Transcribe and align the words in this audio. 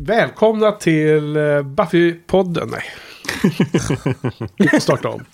Välkomna 0.00 0.72
till 0.72 1.36
eh, 1.36 1.40
Buffy-podden. 1.62 2.70
Nej. 2.70 2.82
Starta 4.80 5.08
om. 5.08 5.24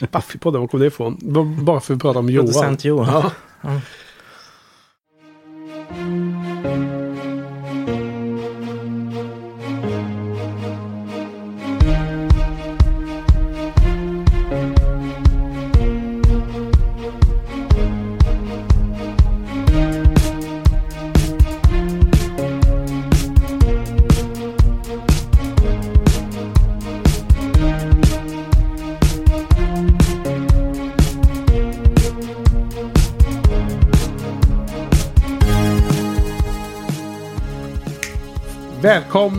Buffy-podden, 0.00 0.58
var 0.58 0.66
kom 0.66 0.80
det 0.80 0.86
ifrån? 0.86 1.18
Bara 1.64 1.80
för 1.80 1.94
att 1.94 2.00
prata 2.00 2.18
om 2.18 2.30
Johan. 2.30 2.46
Producent 2.46 2.84
Johan. 2.84 3.30
Ja. 3.62 3.80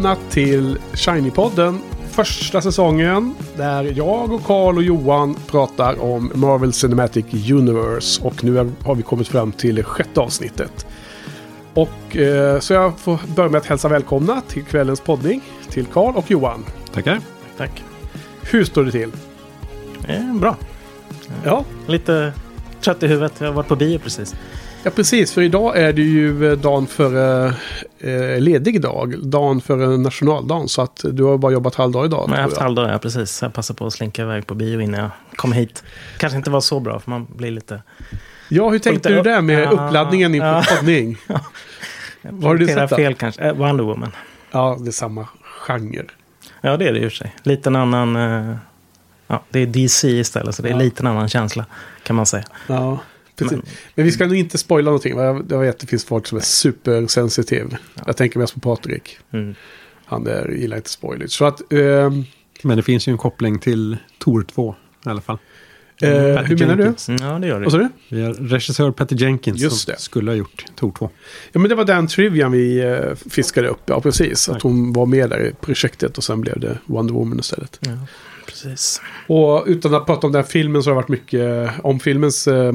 Välkomna 0.07 0.31
till 0.31 0.77
Shiny-podden. 0.93 1.79
Första 2.11 2.61
säsongen 2.61 3.35
där 3.57 3.83
jag 3.83 4.31
och 4.31 4.43
Karl 4.43 4.77
och 4.77 4.83
Johan 4.83 5.35
pratar 5.47 6.01
om 6.01 6.31
Marvel 6.35 6.73
Cinematic 6.73 7.25
Universe. 7.51 8.23
Och 8.23 8.43
nu 8.43 8.71
har 8.83 8.95
vi 8.95 9.03
kommit 9.03 9.27
fram 9.27 9.51
till 9.51 9.83
sjätte 9.83 10.19
avsnittet. 10.19 10.87
Och 11.73 12.17
eh, 12.17 12.59
så 12.59 12.73
jag 12.73 12.99
får 12.99 13.19
börja 13.35 13.49
med 13.49 13.59
att 13.59 13.65
hälsa 13.65 13.87
välkomna 13.87 14.41
till 14.41 14.63
kvällens 14.63 15.01
poddning. 15.01 15.41
Till 15.69 15.85
Karl 15.85 16.15
och 16.15 16.31
Johan. 16.31 16.65
Tackar. 16.93 17.19
Tack. 17.57 17.83
Hur 18.41 18.63
står 18.63 18.83
det 18.83 18.91
till? 18.91 19.11
Eh, 20.07 20.33
bra. 20.33 20.55
Ja, 21.43 21.65
Lite 21.87 22.33
trött 22.81 23.03
i 23.03 23.07
huvudet. 23.07 23.33
Jag 23.39 23.47
har 23.47 23.53
varit 23.53 23.67
på 23.67 23.75
bio 23.75 23.99
precis. 23.99 24.35
Ja, 24.87 24.91
precis. 24.95 25.33
För 25.33 25.41
idag 25.41 25.77
är 25.77 25.93
det 25.93 26.01
ju 26.01 26.51
eh, 26.51 26.57
dagen 26.57 26.87
före 26.87 27.53
eh, 27.99 28.39
ledig 28.39 28.81
dag. 28.81 29.19
Dagen 29.23 29.61
före 29.61 29.97
nationaldagen. 29.97 30.67
Så 30.67 30.81
att 30.81 31.05
du 31.11 31.23
har 31.23 31.37
bara 31.37 31.51
jobbat 31.51 31.75
halvdag 31.75 32.05
idag. 32.05 32.25
Jag 32.29 32.35
har 32.35 32.41
haft 32.41 32.57
halvdag, 32.57 32.93
ja 32.93 32.97
precis. 32.97 33.41
Jag 33.41 33.53
passade 33.53 33.77
på 33.77 33.85
att 33.87 33.93
slinka 33.93 34.21
iväg 34.21 34.47
på 34.47 34.55
bio 34.55 34.81
innan 34.81 34.99
jag 34.99 35.09
kom 35.35 35.51
hit. 35.53 35.83
Kanske 36.17 36.37
inte 36.37 36.49
var 36.49 36.61
så 36.61 36.79
bra, 36.79 36.99
för 36.99 37.09
man 37.11 37.27
blir 37.35 37.51
lite... 37.51 37.81
Ja, 38.49 38.69
hur 38.69 38.79
tänkte 38.79 39.09
lite 39.09 39.21
du 39.23 39.29
där 39.29 39.41
med 39.41 39.63
upp- 39.67 39.73
uppladdningen 39.79 40.35
inför 40.35 40.47
Ja. 40.47 40.63
poddning? 40.77 41.17
Vad 42.21 42.43
har 42.43 42.55
du 42.55 42.67
sett 42.67 42.89
fel 42.89 43.13
kanske. 43.13 43.41
Eh, 43.41 43.53
Wonder 43.53 43.83
Woman. 43.83 44.11
Ja, 44.51 44.77
det 44.79 44.89
är 44.89 44.91
samma 44.91 45.27
genre. 45.43 46.03
Ja, 46.61 46.77
det 46.77 46.87
är 46.87 46.93
det 46.93 46.99
i 46.99 47.07
och 47.07 47.11
för 47.11 47.17
sig. 47.17 47.35
Lite 47.43 47.69
en 47.69 47.75
annan... 47.75 48.15
eh, 48.15 48.55
Ja, 49.27 49.43
det 49.49 49.59
är 49.59 49.65
DC 49.65 50.07
istället, 50.09 50.55
så 50.55 50.61
det 50.61 50.69
är 50.69 50.71
Ja. 50.71 50.77
lite 50.77 51.03
en 51.03 51.07
annan 51.07 51.29
känsla, 51.29 51.65
kan 52.03 52.15
man 52.15 52.25
säga. 52.25 52.43
Ja, 52.67 52.99
precis. 53.37 53.51
Men, 53.57 53.61
Men- 53.95 54.05
vi 54.05 54.11
ska 54.11 54.25
nog 54.27 54.35
inte 54.35 54.57
spoila 54.57 54.85
någonting. 54.85 55.17
Jag, 55.17 55.59
vet 55.59 55.69
att 55.75 55.79
det 55.79 55.87
finns 55.87 56.05
folk 56.05 56.27
som 56.27 56.37
är 56.37 56.41
supersensitiv. 56.41 57.75
Jag 58.05 58.17
tänker 58.17 58.39
mest 58.39 58.53
på 58.53 58.59
Patrik. 58.59 59.17
Mm. 59.33 59.55
Han 60.05 60.27
är, 60.27 60.49
gillar 60.49 60.77
inte 60.77 60.89
spoilers. 60.89 61.31
Så 61.31 61.45
att... 61.45 61.73
ehm, 61.73 62.23
Men 62.63 62.77
det 62.77 62.83
finns 62.83 63.07
ju 63.07 63.11
en 63.11 63.17
koppling 63.17 63.59
till 63.59 63.97
Tor 64.19 64.41
2 64.55 64.75
i 65.05 65.09
alla 65.09 65.21
fall. 65.21 65.37
eh, 66.01 66.35
Patty 66.35 66.47
hur 66.47 66.57
menar 66.59 66.75
du? 66.75 66.83
Jenkins. 66.83 67.09
Mm, 67.09 67.25
Ja, 67.25 67.39
det 67.39 67.47
gör 67.47 67.61
Vad 67.61 67.71
sa 67.71 67.77
det. 67.77 67.89
du? 68.09 68.15
Vi 68.15 68.23
har 68.23 68.33
regissör 68.33 68.91
Patty 68.91 69.15
Jenkins 69.15 69.61
Just 69.61 69.81
som 69.85 69.91
det. 69.93 69.99
skulle 69.99 70.31
ha 70.31 70.35
gjort 70.35 70.65
Tor 70.75 70.91
2. 70.91 71.09
Ja, 71.51 71.59
men 71.59 71.69
det 71.69 71.75
var 71.75 71.85
den 71.85 72.07
trivian 72.07 72.51
vi 72.51 72.79
eh, 72.79 73.15
fiskade 73.29 73.67
upp. 73.67 73.81
Ja, 73.85 74.01
precis. 74.01 74.49
Att 74.49 74.61
hon 74.61 74.93
var 74.93 75.05
med 75.05 75.29
där 75.29 75.45
i 75.45 75.51
projektet 75.61 76.17
och 76.17 76.23
sen 76.23 76.41
blev 76.41 76.59
det 76.59 76.77
Wonder 76.85 77.13
Woman 77.13 77.39
istället. 77.39 77.79
Ja, 77.81 77.91
precis. 78.47 79.01
Och 79.27 79.63
utan 79.67 79.95
att 79.95 80.05
prata 80.05 80.27
om 80.27 80.33
den 80.33 80.43
filmen 80.43 80.83
så 80.83 80.89
har 80.89 80.95
det 80.95 81.01
varit 81.01 81.09
mycket 81.09 81.69
om 81.83 81.99
filmens 81.99 82.47
eh, 82.47 82.55
eh, 82.65 82.73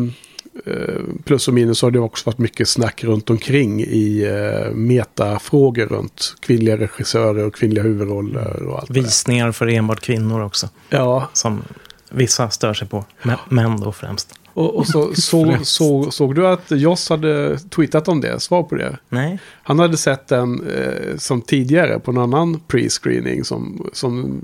plus 1.24 1.48
och 1.48 1.54
minus 1.54 1.82
har 1.82 1.90
det 1.90 1.98
också 1.98 2.22
varit 2.30 2.38
mycket 2.38 2.68
snack 2.68 3.04
runt 3.04 3.30
omkring 3.30 3.80
i 3.80 4.24
eh, 4.24 4.74
metafrågor 4.74 5.86
runt 5.86 6.34
kvinnliga 6.40 6.76
regissörer 6.76 7.44
och 7.46 7.54
kvinnliga 7.54 7.82
huvudroller 7.84 8.62
och 8.62 8.78
allt. 8.78 8.90
Visningar 8.90 9.52
för 9.52 9.66
enbart 9.66 10.00
kvinnor 10.00 10.42
också. 10.42 10.68
Ja, 10.88 11.28
Som 11.32 11.62
vissa 12.10 12.50
stör 12.50 12.74
sig 12.74 12.88
på. 12.88 13.04
Men- 13.22 13.38
Män 13.48 13.80
då 13.80 13.92
främst. 13.92 14.34
och, 14.54 14.74
och 14.76 14.86
så, 14.86 15.14
så, 15.14 15.56
så, 15.62 16.10
såg 16.10 16.34
du 16.34 16.46
att 16.46 16.70
Joss 16.70 17.08
hade 17.08 17.58
tweetat 17.58 18.08
om 18.08 18.20
det? 18.20 18.40
Svar 18.40 18.62
på 18.62 18.74
det? 18.74 18.96
Nej. 19.08 19.38
Han 19.62 19.78
hade 19.78 19.96
sett 19.96 20.28
den 20.28 20.66
eh, 20.70 21.16
som 21.16 21.42
tidigare 21.42 21.98
på 22.00 22.10
en 22.10 22.18
annan 22.18 22.60
pre-screening 22.68 23.42
som, 23.44 23.90
som 23.92 24.40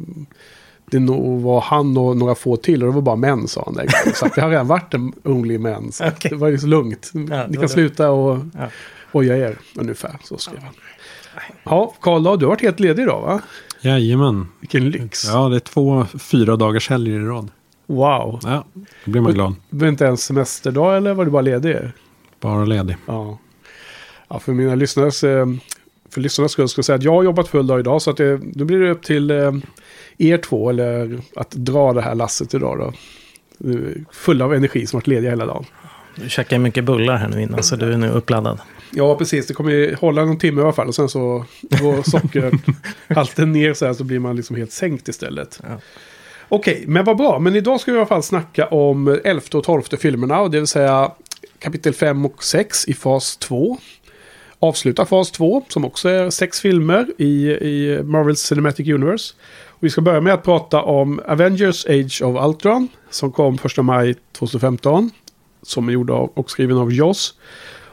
det 0.91 0.99
nog 0.99 1.43
var 1.43 1.60
han 1.60 1.97
och 1.97 2.16
några 2.16 2.34
få 2.34 2.56
till 2.56 2.82
och 2.82 2.88
det 2.88 2.94
var 2.94 3.03
bara 3.03 3.16
män 3.16 3.49
sa 3.49 3.62
han. 3.66 3.75
den 3.75 3.87
gången. 3.87 4.15
Så 4.16 4.28
det 4.34 4.41
har 4.41 4.50
redan 4.50 4.66
varit 4.66 4.94
en 4.94 5.12
only 5.25 5.59
män. 5.59 5.93
Så 5.93 6.09
Okej. 6.09 6.31
det 6.31 6.37
var 6.37 6.49
ju 6.49 6.59
så 6.59 6.66
lugnt. 6.66 7.10
det 7.12 7.19
Ni 7.21 7.28
kan 7.54 7.62
det. 7.62 7.69
sluta 7.69 8.10
och 8.10 8.38
Ja. 8.54 8.69
oja 9.12 9.37
er 9.37 9.59
ungefär. 9.75 10.16
Så 10.25 10.37
skrev 10.38 10.59
han. 10.62 10.75
Ja, 11.65 11.94
Karl 12.00 12.22
du 12.22 12.28
har 12.28 12.37
varit 12.47 12.60
helt 12.62 12.81
ledig 12.81 13.03
idag 13.03 13.21
va? 13.21 13.41
Jajamän. 13.81 14.47
Vilken 14.60 14.91
lyx. 14.91 15.25
Ja, 15.25 15.49
det 15.49 15.56
är 15.56 15.60
två 15.60 16.06
fyra 16.19 16.56
dagars 16.56 16.91
helger 16.91 17.12
i 17.20 17.25
rad. 17.25 17.50
Wow. 17.87 18.41
Ja, 18.43 18.65
då 19.05 19.10
blir 19.10 19.20
man 19.20 19.32
glad. 19.34 19.55
Du 19.70 19.78
var 19.78 19.88
inte 19.88 20.05
ens 20.05 20.25
semesterdag 20.25 20.97
eller 20.97 21.15
var 21.15 21.25
du 21.25 21.31
bara 21.31 21.43
ledig? 21.43 21.76
Bara 22.41 22.65
ledig. 22.65 22.97
Ja. 23.06 23.38
ja 24.28 24.38
för 24.38 24.53
mina 24.53 24.75
lyssnares, 24.75 25.25
eh, 25.25 25.47
för 26.10 26.20
lyssnarnas 26.20 26.53
skull 26.53 26.69
ska 26.69 26.78
jag 26.78 26.84
säga 26.84 26.97
att 26.97 27.03
jag 27.03 27.12
har 27.12 27.22
jobbat 27.22 27.49
full 27.49 27.66
dag 27.66 27.81
idag. 27.81 28.03
Så 28.03 28.10
att 28.10 28.16
det, 28.16 28.37
då 28.37 28.65
blir 28.65 28.78
det 28.81 28.91
upp 28.91 29.03
till 29.03 29.31
eh, 29.31 29.53
er 30.19 30.39
två 30.39 30.71
eller 30.71 31.21
att 31.37 31.51
dra 31.51 31.93
det 31.93 32.01
här 32.01 32.15
lasset 32.15 32.55
idag 32.55 32.79
då. 32.79 32.93
Du 33.59 33.89
är 33.89 34.05
Full 34.12 34.43
av 34.43 34.55
energi 34.55 34.87
som 34.87 34.97
varit 34.97 35.06
lediga 35.06 35.31
hela 35.31 35.47
dagen. 35.47 35.65
Du 36.17 36.29
käkar 36.29 36.59
mycket 36.59 36.84
bullar 36.84 37.17
här 37.17 37.29
nu 37.29 37.43
innan, 37.43 37.62
så 37.62 37.77
du 37.77 37.93
är 37.93 37.97
nu 37.97 38.09
uppladdad. 38.09 38.59
Ja, 38.91 39.15
precis. 39.15 39.47
Det 39.47 39.55
kommer 39.55 39.71
ju 39.71 39.95
hålla 39.95 40.25
någon 40.25 40.39
timme 40.39 40.61
i 40.61 40.65
alla 40.65 40.73
fall. 40.73 40.89
Och 40.89 40.95
sen 40.95 41.09
så 41.09 41.45
går 41.61 42.03
sockerhalten 42.03 43.53
ner 43.53 43.75
så 43.75 43.87
här 43.87 43.93
så 43.93 44.05
blir 44.05 44.19
man 44.19 44.37
liksom 44.37 44.56
helt 44.56 44.73
sänkt 44.73 45.09
istället. 45.09 45.61
Ja. 45.62 45.81
Okej, 46.49 46.85
men 46.87 47.05
vad 47.05 47.17
bra. 47.17 47.39
Men 47.39 47.56
idag 47.56 47.81
ska 47.81 47.91
vi 47.93 47.97
i 47.97 48.00
alla 48.00 48.09
fall 48.09 48.23
snacka 48.23 48.67
om 48.67 49.21
11 49.25 49.43
och 49.55 49.65
12 49.65 49.83
filmerna. 49.83 50.41
Och 50.41 50.50
det 50.50 50.59
vill 50.59 50.67
säga 50.67 51.12
kapitel 51.59 51.95
5 51.95 52.27
och 52.27 52.45
6 52.45 52.89
i 52.89 52.95
fas 52.95 53.37
2. 53.37 53.79
Avsluta 54.59 55.06
fas 55.06 55.31
2 55.31 55.65
som 55.69 55.85
också 55.85 56.09
är 56.09 56.31
sex 56.31 56.61
filmer 56.61 57.06
i, 57.19 57.50
i 57.50 58.03
Marvels 58.03 58.41
Cinematic 58.41 58.89
Universe. 58.89 59.35
Vi 59.81 59.91
ska 59.91 60.00
börja 60.00 60.21
med 60.21 60.34
att 60.34 60.43
prata 60.43 60.83
om 60.83 61.21
Avengers 61.27 61.87
Age 61.87 62.22
of 62.22 62.47
Ultron 62.47 62.89
som 63.11 63.33
kom 63.33 63.59
1 63.65 63.84
maj 63.84 64.15
2015. 64.33 65.11
Som 65.62 65.89
är 65.89 65.93
gjord 65.93 66.11
av, 66.11 66.31
och 66.34 66.50
skriven 66.50 66.77
av 66.77 66.93
Joss. 66.93 67.34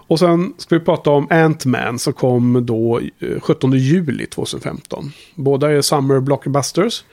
Och 0.07 0.19
sen 0.19 0.53
ska 0.57 0.79
vi 0.79 0.85
prata 0.85 1.09
om 1.09 1.27
Ant-Man 1.29 1.99
som 1.99 2.13
kom 2.13 2.65
då 2.65 2.99
eh, 3.19 3.39
17 3.39 3.71
juli 3.71 4.25
2015. 4.25 5.11
Båda 5.35 5.71
är 5.71 5.81
Summer 5.81 6.19
Blockbusters. 6.19 7.03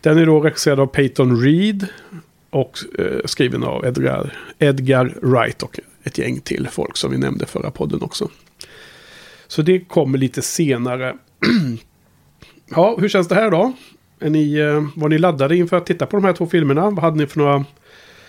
Den 0.00 0.18
är 0.18 0.26
då 0.26 0.40
regisserad 0.40 0.80
av 0.80 0.86
Peyton 0.86 1.40
Reed 1.40 1.86
och 2.50 2.78
eh, 2.98 3.20
skriven 3.24 3.64
av 3.64 3.86
Edgar, 3.86 4.38
Edgar 4.58 5.14
Wright 5.22 5.62
och 5.62 5.80
ett 6.02 6.18
gäng 6.18 6.40
till 6.40 6.68
folk 6.68 6.96
som 6.96 7.10
vi 7.10 7.18
nämnde 7.18 7.46
förra 7.46 7.70
podden 7.70 8.02
också. 8.02 8.28
Så 9.46 9.62
det 9.62 9.80
kommer 9.80 10.18
lite 10.18 10.42
senare. 10.42 11.16
ja, 12.68 12.96
hur 13.00 13.08
känns 13.08 13.28
det 13.28 13.34
här 13.34 13.50
då? 13.50 13.72
Är 14.22 14.30
ni, 14.30 14.54
eh, 14.54 15.00
var 15.00 15.08
ni 15.08 15.18
laddade 15.18 15.56
inför 15.56 15.76
att 15.76 15.86
titta 15.86 16.06
på 16.06 16.16
de 16.16 16.24
här 16.24 16.32
två 16.32 16.46
filmerna? 16.46 16.90
Vad 16.90 16.98
hade 16.98 17.16
ni 17.16 17.26
för 17.26 17.38
några 17.38 17.64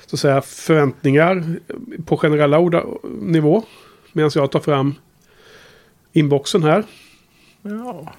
så 0.05 0.15
att 0.15 0.19
säga, 0.19 0.41
förväntningar 0.41 1.59
på 2.05 2.17
generella 2.17 2.59
orda, 2.59 2.83
nivå? 3.21 3.63
Medan 4.13 4.31
jag 4.35 4.51
tar 4.51 4.59
fram 4.59 4.95
inboxen 6.13 6.63
här. 6.63 6.83
Ja. 7.61 8.13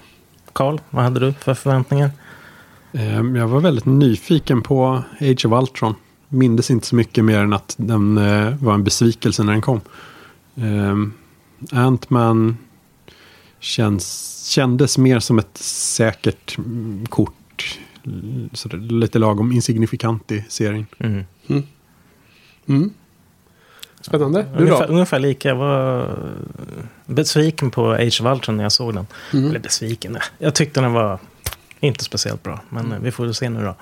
Karl, 0.53 0.79
vad 0.89 1.03
hade 1.03 1.19
du 1.19 1.33
för 1.33 1.53
förväntningar? 1.53 2.11
Ehm, 2.93 3.35
Jag 3.35 3.47
var 3.47 3.59
väldigt 3.59 3.85
nyfiken 3.85 4.61
på 4.61 5.03
Age 5.21 5.45
of 5.45 5.61
Ultron. 5.61 5.95
Mindes 6.29 6.71
inte 6.71 6.87
så 6.87 6.95
mycket 6.95 7.25
mer 7.25 7.39
än 7.39 7.53
att 7.53 7.75
den 7.77 8.17
eh, 8.17 8.55
var 8.55 8.73
en 8.73 8.83
besvikelse 8.83 9.43
när 9.43 9.51
den 9.51 9.61
kom. 9.61 9.81
Ehm, 10.55 11.13
Ant-Man 11.71 12.57
kändes 13.59 14.97
mer 14.97 15.19
som 15.19 15.39
ett 15.39 15.57
säkert 15.57 16.57
mm, 16.57 17.05
kort. 17.05 17.33
L- 18.05 18.49
Så 18.53 18.67
det 18.69 18.75
är 18.77 18.79
lite 18.79 19.19
lagom 19.19 19.51
insignifikant 19.51 20.31
i 20.31 20.45
serien. 20.49 20.85
Mm. 20.99 21.23
Mm. 22.67 22.89
Spännande. 24.01 24.45
Du 24.57 24.63
Ungefär, 24.63 24.87
då? 24.87 24.93
ungefär 24.93 25.19
lika. 25.19 25.49
Jag 25.49 25.55
var 25.55 26.17
besviken 27.05 27.71
på 27.71 27.91
Age 27.91 28.21
of 28.21 28.25
Ultron 28.35 28.57
när 28.57 28.63
jag 28.63 28.71
såg 28.71 28.93
den. 28.93 29.07
Mm. 29.33 29.49
Eller 29.49 29.59
besviken. 29.59 30.17
Jag 30.37 30.55
tyckte 30.55 30.81
den 30.81 30.93
var 30.93 31.19
inte 31.79 32.03
speciellt 32.03 32.43
bra. 32.43 32.61
Men 32.69 32.91
eh, 32.91 32.99
vi 32.99 33.11
får 33.11 33.31
se 33.31 33.49
nu 33.49 33.59
då. 33.63 33.75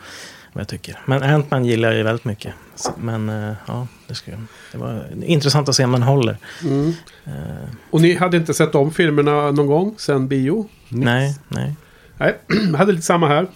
Vad 0.53 0.61
jag 0.61 0.67
tycker. 0.67 0.99
Men 1.05 1.23
Ant-Man 1.23 1.65
gillar 1.65 1.89
jag 1.89 1.97
ju 1.97 2.03
väldigt 2.03 2.25
mycket. 2.25 2.53
Men 2.97 3.29
eh, 3.29 3.53
ja, 3.67 3.87
det, 4.07 4.15
ska, 4.15 4.31
det 4.71 4.77
var 4.77 5.05
intressant 5.25 5.69
att 5.69 5.75
se 5.75 5.83
om 5.85 5.91
den 5.91 6.03
håller. 6.03 6.37
Mm. 6.63 6.93
Eh, 7.25 7.31
Och 7.89 8.01
ni 8.01 8.13
hade 8.15 8.37
inte 8.37 8.53
sett 8.53 8.75
om 8.75 8.91
filmerna 8.91 9.51
någon 9.51 9.67
gång 9.67 9.95
sen 9.97 10.27
bio? 10.27 10.69
nej, 10.89 11.37
nej. 11.47 11.75
Nej, 12.17 12.37
jag 12.71 12.77
hade 12.77 12.91
lite 12.91 13.05
samma 13.05 13.27
här. 13.27 13.47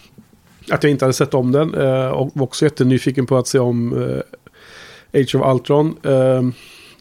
Att 0.72 0.84
jag 0.84 0.92
inte 0.92 1.06
hade 1.06 1.14
sett 1.14 1.34
om 1.34 1.52
den. 1.52 1.74
eh, 1.74 2.08
Och 2.08 2.32
var 2.34 2.44
också 2.44 2.66
jättenyfiken 2.66 3.26
på 3.26 3.38
att 3.38 3.48
se 3.48 3.60
om 3.60 4.04
eh, 5.14 5.22
Age 5.22 5.36
of 5.36 5.54
Ultron. 5.54 5.96
Eh, 6.04 6.42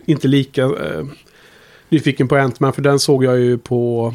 Inte 0.07 0.29
lika 0.29 0.71
nyfiken 1.89 2.29
på 2.29 2.37
Ant-Man 2.37 2.73
för 2.73 2.83
den 2.83 2.99
såg 2.99 3.25
jag 3.25 3.39
ju 3.39 3.59
på 3.59 4.15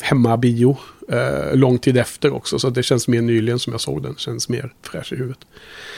hemmabio. 0.00 0.76
eh, 1.08 1.56
Lång 1.56 1.78
tid 1.78 1.96
efter 1.98 2.32
också. 2.34 2.58
Så 2.58 2.70
det 2.70 2.82
känns 2.82 3.08
mer 3.08 3.22
nyligen 3.22 3.58
som 3.58 3.72
jag 3.72 3.80
såg 3.80 4.02
den. 4.02 4.14
Känns 4.16 4.48
mer 4.48 4.72
fräsch 4.82 5.12
i 5.12 5.16
huvudet. 5.16 5.38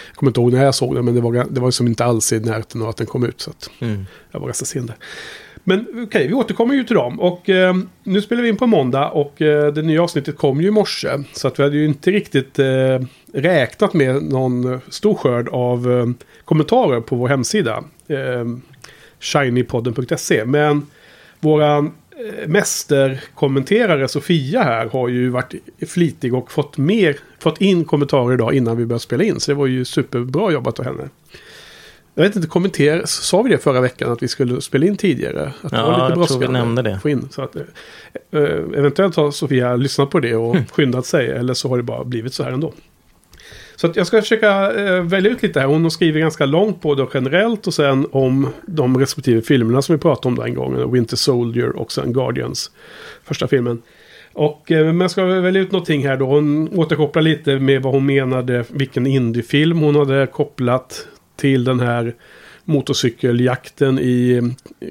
Jag 0.09 0.17
kommer 0.17 0.31
inte 0.31 0.41
ihåg 0.41 0.53
när 0.53 0.65
jag 0.65 0.75
såg 0.75 0.95
den 0.95 1.05
men 1.05 1.15
det 1.15 1.21
var, 1.21 1.47
det 1.51 1.61
var 1.61 1.71
som 1.71 1.87
inte 1.87 2.05
alls 2.05 2.33
i 2.33 2.41
närheten 2.41 2.83
av 2.83 2.89
att 2.89 2.97
den 2.97 3.07
kom 3.07 3.25
ut. 3.25 3.41
Så 3.41 3.53
Mm. 3.81 4.07
jag 4.31 4.41
var 4.41 4.47
ganska 4.47 4.65
sen 4.65 4.87
där. 4.87 4.97
Men 5.65 5.87
okej, 6.07 6.27
vi 6.27 6.35
återkommer 6.35 6.75
ju 6.75 6.85
till 6.85 6.97
dem. 6.97 7.21
Och 7.21 7.51
eh, 7.51 7.75
nu 8.05 8.23
spelar 8.23 8.43
vi 8.43 8.49
in 8.49 8.57
på 8.57 8.67
måndag 8.67 9.09
och 9.09 9.43
eh, 9.43 9.73
det 9.73 9.83
nya 9.83 10.03
avsnittet 10.03 10.37
kom 10.37 10.61
ju 10.61 10.69
i 10.69 10.71
morse. 10.71 11.09
Så 11.33 11.49
att 11.49 11.59
vi 11.59 11.63
hade 11.63 11.77
ju 11.77 11.85
inte 11.85 12.11
riktigt 12.11 12.59
eh, 12.59 13.01
räknat 13.33 13.95
med 13.95 14.23
någon 14.23 14.81
stor 14.89 15.15
skörd 15.15 15.49
av 15.49 15.93
eh, 15.93 16.27
kommentarer 16.45 17.01
på 17.01 17.17
vår 17.17 17.29
hemsida. 17.29 17.85
Eh, 18.09 18.45
shinypodden.se. 19.21 20.45
Men 20.45 20.87
våran 21.41 21.87
eh, 21.87 22.49
mästerkommenterare 22.49 24.09
Sofia 24.09 24.63
här 24.63 24.87
har 24.87 25.09
ju 25.09 25.29
varit 25.29 25.55
flitig 25.89 26.35
och 26.35 26.53
fått, 26.53 26.79
mer, 26.79 27.17
fått 27.39 27.61
in 27.61 27.85
kommentarer 27.85 28.35
idag 28.35 28.55
innan 28.55 28.77
vi 28.77 28.87
började 28.87 29.03
spela 29.03 29.25
in. 29.25 29.41
Så 29.41 29.51
det 29.51 29.55
var 29.55 29.67
ju 29.67 29.85
superbra 29.85 30.53
jobbat 30.53 30.79
av 30.79 30.85
henne. 30.85 31.09
Jag 32.15 32.25
vet 32.25 32.37
inte, 32.37 32.49
kommentera, 32.49 33.07
sa 33.07 33.43
vi 33.43 33.51
det 33.51 33.59
förra 33.59 33.81
veckan 33.81 34.13
att 34.13 34.23
vi 34.23 34.29
skulle 34.29 34.61
spela 34.61 34.87
in 34.87 34.97
tidigare? 34.97 35.53
Att 35.63 35.71
det 35.71 35.77
Ja, 35.77 35.87
var 35.87 36.09
lite 36.09 36.21
jag 36.21 36.29
tror 36.29 36.39
vi 36.41 36.49
nämnde 36.49 36.83
det. 36.83 36.99
Få 37.03 37.09
in, 37.09 37.29
så 37.31 37.43
att, 37.43 37.57
eh, 37.57 38.43
eventuellt 38.77 39.17
har 39.17 39.31
Sofia 39.31 39.77
lyssnat 39.77 40.11
på 40.11 40.21
det 40.21 40.37
och 40.37 40.55
Mm. 40.55 40.67
skyndat 40.67 41.07
sig. 41.07 41.29
Eller 41.31 41.55
så 41.55 41.69
har 41.69 41.77
det 41.77 41.83
bara 41.83 42.05
blivit 42.05 42.35
så 42.35 42.43
här 42.43 42.53
ändå. 42.53 42.73
Så 43.77 43.87
att 43.87 43.97
jag 43.97 44.07
ska 44.07 44.21
försöka 44.21 44.73
eh, 44.73 45.03
välja 45.03 45.31
ut 45.31 45.43
lite 45.43 45.61
här. 45.61 45.67
Hon 45.67 45.83
har 45.83 45.91
skrivit 45.91 46.21
ganska 46.21 46.47
långt 46.47 46.81
både 46.81 47.07
generellt 47.15 47.67
och 47.67 47.75
sen 47.75 48.07
om 48.13 48.49
de 48.67 48.99
respektive 48.99 49.43
filmerna 49.43 49.83
som 49.83 49.95
vi 49.95 50.01
pratade 50.01 50.29
om 50.29 50.35
den 50.45 50.55
gången. 50.55 50.93
Winter 50.93 51.17
Soldier 51.17 51.77
och 51.77 51.93
sen 51.93 52.13
Guardians. 52.13 52.71
Första 53.25 53.49
filmen. 53.49 53.83
Och, 54.33 54.65
men 54.69 55.01
jag 55.01 55.11
ska 55.11 55.25
välja 55.25 55.61
ut 55.63 55.73
någonting 55.73 56.07
här 56.07 56.17
då. 56.17 56.27
Hon 56.27 56.69
återkopplar 56.79 57.23
lite 57.23 57.59
med 57.59 57.83
vad 57.83 57.93
hon 57.93 58.07
menade. 58.07 58.65
Vilken 58.69 59.07
indiefilm 59.07 59.79
hon 59.79 59.97
hade 59.97 60.27
kopplat 60.27 61.07
till 61.37 61.65
den 61.65 61.81
här 61.81 62.15
motorcykeljakten 62.65 63.99
i 63.99 64.43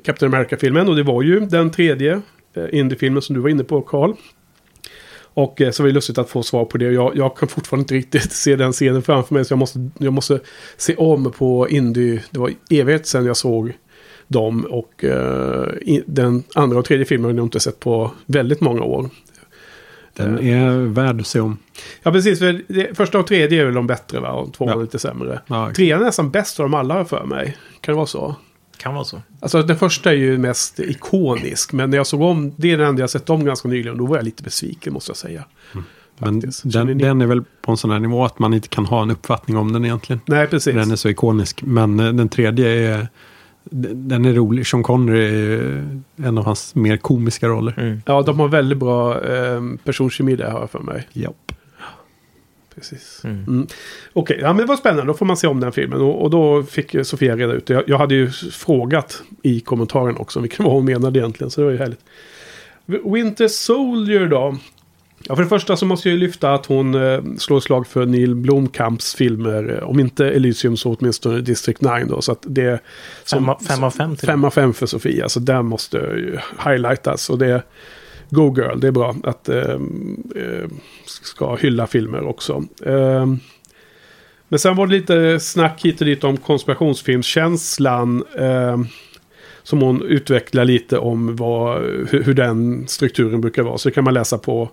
Captain 0.03 0.33
America-filmen. 0.33 0.87
Och 0.87 0.95
det 0.95 1.03
var 1.03 1.21
ju 1.21 1.39
den 1.39 1.71
tredje 1.71 2.21
eh, 2.53 2.65
indiefilmen 2.71 3.21
som 3.21 3.35
du 3.35 3.41
var 3.41 3.49
inne 3.49 3.63
på 3.63 3.81
Carl. 3.81 4.13
Och 5.33 5.61
eh, 5.61 5.71
så 5.71 5.83
var 5.83 5.87
det 5.87 5.93
lustigt 5.93 6.17
att 6.17 6.29
få 6.29 6.43
svar 6.43 6.65
på 6.65 6.77
det. 6.77 6.91
Jag, 6.91 7.15
jag 7.15 7.37
kan 7.37 7.49
fortfarande 7.49 7.81
inte 7.81 7.95
riktigt 7.95 8.31
se 8.31 8.55
den 8.55 8.71
scenen 8.71 9.01
framför 9.01 9.33
mig. 9.33 9.45
Så 9.45 9.51
jag 9.51 9.59
måste, 9.59 9.89
jag 9.97 10.13
måste 10.13 10.39
se 10.77 10.95
om 10.95 11.31
på 11.31 11.69
Indie. 11.69 12.23
Det 12.31 12.39
var 12.39 12.51
evigt 12.69 13.07
sedan 13.07 13.25
jag 13.25 13.37
såg 13.37 13.73
dem. 14.27 14.65
Och 14.69 15.03
eh, 15.03 15.69
i, 15.81 16.03
den 16.05 16.43
andra 16.55 16.79
och 16.79 16.85
tredje 16.85 17.05
filmen 17.05 17.31
har 17.31 17.37
jag 17.37 17.45
inte 17.45 17.59
sett 17.59 17.79
på 17.79 18.11
väldigt 18.25 18.61
många 18.61 18.83
år. 18.83 19.09
Den 20.13 20.39
är 20.39 20.69
värd 20.77 21.21
att 21.21 21.27
se 21.27 21.39
om. 21.39 21.57
Ja, 22.03 22.11
precis. 22.11 22.39
För 22.39 22.61
det, 22.67 22.97
första 22.97 23.19
och 23.19 23.27
tredje 23.27 23.61
är 23.61 23.65
väl 23.65 23.73
de 23.73 23.87
bättre 23.87 24.19
va? 24.19 24.29
Och 24.31 24.53
tvåan 24.53 24.69
Ja. 24.71 24.77
är 24.77 24.81
lite 24.81 24.99
sämre. 24.99 25.41
Ja, 25.47 25.71
Trean 25.75 26.01
är 26.01 26.05
nästan 26.05 26.29
bäst 26.31 26.59
av 26.59 26.63
dem 26.63 26.73
alla 26.73 27.05
för 27.05 27.25
mig. 27.25 27.57
Kan 27.81 27.93
det 27.93 27.95
vara 27.95 28.05
så? 28.07 28.35
Kan 28.77 28.93
vara 28.93 29.03
så. 29.03 29.21
Alltså 29.39 29.61
den 29.63 29.77
första 29.77 30.09
är 30.11 30.15
ju 30.15 30.37
mest 30.37 30.79
ikonisk. 30.79 31.73
Men 31.73 31.89
när 31.89 31.97
jag 31.97 32.07
såg 32.07 32.21
om, 32.21 32.53
det 32.57 32.71
är 32.71 32.77
den 32.77 32.87
enda 32.87 33.01
jag 33.01 33.09
sett 33.09 33.29
om 33.29 33.45
ganska 33.45 33.67
nyligen. 33.67 33.97
Då 33.97 34.05
var 34.05 34.15
jag 34.15 34.25
lite 34.25 34.43
besviken 34.43 34.93
måste 34.93 35.09
jag 35.09 35.17
säga. 35.17 35.43
Men 36.17 36.41
Faktiskt. 36.41 36.73
Känner 36.73 36.85
den, 36.85 36.97
den 36.97 37.21
är 37.21 37.25
väl 37.25 37.43
på 37.61 37.71
en 37.71 37.77
sån 37.77 37.91
här 37.91 37.99
nivå 37.99 38.25
att 38.25 38.39
man 38.39 38.53
inte 38.53 38.67
kan 38.67 38.85
ha 38.85 39.01
en 39.01 39.11
uppfattning 39.11 39.57
om 39.57 39.73
den 39.73 39.85
egentligen. 39.85 40.21
Nej, 40.25 40.47
precis. 40.47 40.75
Den 40.75 40.91
är 40.91 40.95
så 40.95 41.09
ikonisk. 41.09 41.61
Men 41.63 41.99
eh, 41.99 42.13
den 42.13 42.29
tredje 42.29 42.67
är... 42.69 43.07
Den 43.71 44.25
är 44.25 44.33
rolig. 44.33 44.67
Sean 44.67 44.83
Connery 44.83 45.25
är 45.25 46.01
en 46.15 46.37
av 46.37 46.45
hans 46.45 46.75
mer 46.75 46.97
komiska 46.97 47.47
roller. 47.47 47.73
Mm. 47.79 48.01
Ja, 48.05 48.21
de 48.21 48.39
har 48.39 48.47
väldigt 48.47 48.77
bra 48.77 49.21
eh, 49.21 49.61
personkemi 49.83 50.35
där 50.35 50.49
har 50.49 50.59
jag 50.59 50.69
för 50.69 50.79
mig. 50.79 51.07
Japp. 51.13 51.51
Precis. 52.75 53.21
Mm. 53.23 53.43
Mm. 53.47 53.67
Okej, 54.13 54.39
ja, 54.41 54.47
men 54.47 54.57
det 54.57 54.65
var 54.65 54.75
spännande. 54.75 55.03
Då 55.05 55.13
får 55.13 55.25
man 55.25 55.37
se 55.37 55.47
om 55.47 55.59
den 55.59 55.71
filmen. 55.71 56.01
Och, 56.01 56.21
och 56.21 56.29
då 56.29 56.63
fick 56.63 56.95
Sofia 57.03 57.35
reda 57.35 57.53
ut 57.53 57.65
det. 57.65 57.73
Jag, 57.73 57.83
jag 57.87 57.97
hade 57.97 58.15
ju 58.15 58.29
frågat 58.51 59.23
i 59.41 59.59
kommentaren 59.59 60.17
också 60.17 60.39
vilken 60.39 60.65
vad 60.65 60.73
hon 60.73 60.85
menade 60.85 61.19
egentligen. 61.19 61.51
Så 61.51 61.61
det 61.61 61.65
var 61.65 61.71
ju 61.71 61.77
härligt. 61.77 62.05
Winter 62.85 63.47
Soldier 63.47 64.27
då. 64.27 64.57
Ja, 65.27 65.35
för 65.35 65.43
det 65.43 65.49
första 65.49 65.77
så 65.77 65.85
måste 65.85 66.09
jag 66.09 66.13
ju 66.13 66.19
lyfta 66.19 66.53
att 66.53 66.65
hon 66.65 66.95
eh, 66.95 67.19
slår 67.37 67.59
slag 67.59 67.87
för 67.87 68.05
Neil 68.05 68.35
Blomkamps 68.35 69.15
filmer. 69.15 69.77
eh, 69.81 69.89
Om 69.89 69.99
inte 69.99 70.25
Elysium 70.29 70.77
så 70.77 70.93
åtminstone 70.99 71.41
District 71.41 71.81
9 71.81 72.05
då. 72.09 72.21
Så 72.21 72.31
att 72.31 72.43
det... 72.47 72.79
Av- 73.33 73.57
fem 73.67 73.83
av 73.83 73.91
fem 73.91 74.15
till 74.15 74.27
Fem 74.27 74.43
av 74.45 74.49
fem 74.51 74.73
för 74.73 74.85
Sofia. 74.85 75.29
Så 75.29 75.39
där 75.39 75.61
måste 75.61 75.97
ju 75.97 76.37
highlightas. 76.65 77.29
Och 77.29 77.37
det 77.39 77.63
Go 78.29 78.55
Girl, 78.57 78.79
det 78.79 78.87
är 78.87 78.91
bra 78.91 79.15
att 79.23 79.49
eh, 79.49 79.57
eh, 80.35 80.69
ska 81.05 81.55
hylla 81.55 81.87
filmer 81.87 82.23
också. 82.27 82.63
Eh, 82.85 83.25
men 84.49 84.59
sen 84.59 84.75
var 84.75 84.87
det 84.87 84.93
lite 84.93 85.39
snack 85.39 85.85
hit 85.85 86.01
och 86.01 86.07
dit 86.07 86.23
om 86.23 86.37
konspirationsfilmskänslan. 86.37 88.23
Eh, 88.37 88.77
som 89.65 89.81
hon 89.81 90.01
utvecklar 90.01 90.65
lite 90.65 90.97
om 90.97 91.35
vad, 91.35 91.81
hur, 91.81 92.23
hur 92.23 92.33
den 92.33 92.87
strukturen 92.87 93.41
brukar 93.41 93.63
vara. 93.63 93.77
Så 93.77 93.89
det 93.89 93.95
kan 93.95 94.03
man 94.03 94.13
läsa 94.13 94.37
på, 94.37 94.69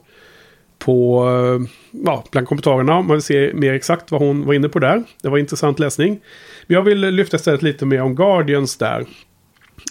på 0.84 1.28
eh, 1.28 1.70
ja, 2.04 2.24
bland 2.30 2.48
kommentarerna 2.48 2.96
om 2.96 3.06
man 3.06 3.16
vill 3.16 3.22
se 3.22 3.50
mer 3.54 3.72
exakt 3.72 4.10
vad 4.10 4.20
hon 4.20 4.46
var 4.46 4.54
inne 4.54 4.68
på 4.68 4.78
där. 4.78 5.04
Det 5.22 5.28
var 5.28 5.38
intressant 5.38 5.78
läsning. 5.78 6.20
Men 6.66 6.74
jag 6.74 6.82
vill 6.82 7.00
lyfta 7.00 7.36
istället 7.36 7.62
lite 7.62 7.86
mer 7.86 8.02
om 8.02 8.14
Guardians 8.14 8.76
där. 8.76 9.06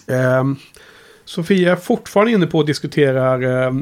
Ehm, 0.06 0.56
Sofia 1.24 1.72
är 1.72 1.76
fortfarande 1.76 2.32
inne 2.32 2.46
på 2.46 2.60
att 2.60 2.66
diskutera 2.66 3.34
eh, 3.64 3.72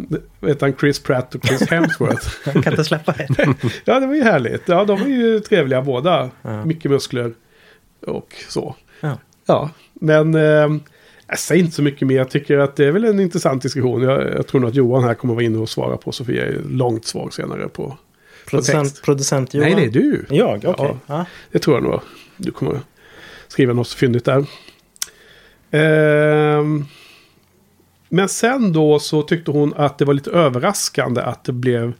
vet 0.40 0.60
han, 0.60 0.72
Chris 0.80 1.02
Pratt 1.02 1.34
och 1.34 1.46
Chris 1.46 1.60
Hemsworth. 1.70 2.28
Jag 2.44 2.64
kan 2.64 2.72
inte 2.72 2.84
släppa 2.84 3.12
det. 3.12 3.28
ja, 3.84 4.00
det 4.00 4.06
var 4.06 4.14
ju 4.14 4.22
härligt. 4.22 4.62
Ja, 4.68 4.84
de 4.84 5.02
är 5.02 5.08
ju 5.08 5.40
trevliga 5.40 5.82
båda. 5.82 6.30
Ja. 6.42 6.64
Mycket 6.64 6.90
muskler 6.90 7.32
och 8.06 8.34
så. 8.48 8.76
Ja. 9.00 9.18
Ja, 9.46 9.70
men 9.94 10.34
eh, 10.34 10.68
jag 11.28 11.38
säger 11.38 11.62
inte 11.62 11.76
så 11.76 11.82
mycket 11.82 12.08
mer. 12.08 12.16
Jag 12.16 12.30
tycker 12.30 12.58
att 12.58 12.76
det 12.76 12.84
är 12.84 12.92
väl 12.92 13.04
en 13.04 13.20
intressant 13.20 13.62
diskussion. 13.62 14.02
Jag, 14.02 14.22
jag 14.36 14.46
tror 14.46 14.60
nog 14.60 14.70
att 14.70 14.76
Johan 14.76 15.04
här 15.04 15.14
kommer 15.14 15.34
vara 15.34 15.44
inne 15.44 15.58
och 15.58 15.68
svara 15.68 15.96
på 15.96 16.12
Sofia 16.12 16.46
i 16.46 16.58
långt 16.68 17.06
svar 17.06 17.30
senare 17.30 17.68
på... 17.68 17.98
Producent, 18.46 19.02
producent 19.02 19.54
Johan. 19.54 19.70
Nej, 19.70 19.76
nej, 19.76 19.88
du. 19.90 20.26
Jag? 20.28 20.56
Okej. 20.56 20.74
Ja. 20.78 20.96
Ja. 21.06 21.24
Det 21.52 21.58
tror 21.58 21.76
jag 21.76 21.84
nog. 21.84 22.00
Du 22.36 22.50
kommer 22.50 22.80
skriva 23.48 23.72
något 23.72 23.88
fyndigt 23.88 24.24
där. 24.24 24.46
Ehm, 25.70 26.84
men 28.08 28.28
sen 28.28 28.72
då 28.72 28.98
så 28.98 29.22
tyckte 29.22 29.50
hon 29.50 29.74
att 29.76 29.98
det 29.98 30.04
var 30.04 30.14
lite 30.14 30.30
överraskande 30.30 31.20
att 31.20 31.44
det 31.44 31.52
blev 31.52 31.92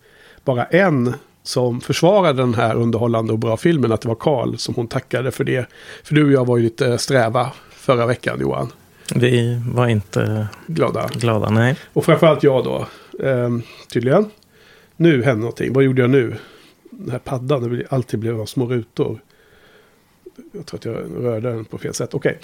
bara 0.45 0.65
en 0.65 1.15
som 1.43 1.81
försvarade 1.81 2.43
den 2.43 2.55
här 2.55 2.75
underhållande 2.75 3.33
och 3.33 3.39
bra 3.39 3.57
filmen. 3.57 3.93
Att 3.93 4.01
det 4.01 4.09
var 4.09 4.15
Karl 4.15 4.57
som 4.57 4.75
hon 4.75 4.89
tackade 4.89 5.31
för 5.31 5.45
det. 5.45 5.69
För 6.05 6.15
du 6.15 6.25
och 6.25 6.33
jag 6.33 6.47
var 6.47 6.57
ju 6.57 6.63
lite 6.63 6.99
sträva 6.99 7.53
förra 7.71 8.07
veckan 8.07 8.41
Johan. 8.41 8.73
Vi 9.15 9.61
var 9.73 9.89
inte 9.89 10.49
Glada. 10.67 11.11
glada, 11.15 11.51
nej. 11.51 11.77
Och 11.93 12.05
framförallt 12.05 12.43
jag 12.43 12.65
då. 12.65 12.87
Ehm, 13.25 13.63
tydligen. 13.93 14.27
Nu 14.97 15.23
hände 15.23 15.41
någonting. 15.41 15.73
Vad 15.73 15.85
gjorde 15.85 16.01
jag 16.01 16.11
nu? 16.11 16.37
Den 16.91 17.11
här 17.11 17.19
paddan, 17.19 17.79
det 17.79 17.87
alltid 17.91 18.21
blev 18.21 18.45
små 18.47 18.67
rutor. 18.67 19.21
Jag 20.53 20.67
tror 20.67 20.79
att 20.79 20.85
jag 20.85 21.25
rörde 21.25 21.51
den 21.51 21.65
på 21.65 21.79
fel 21.79 21.95
sätt. 21.95 22.15
Okej. 22.15 22.39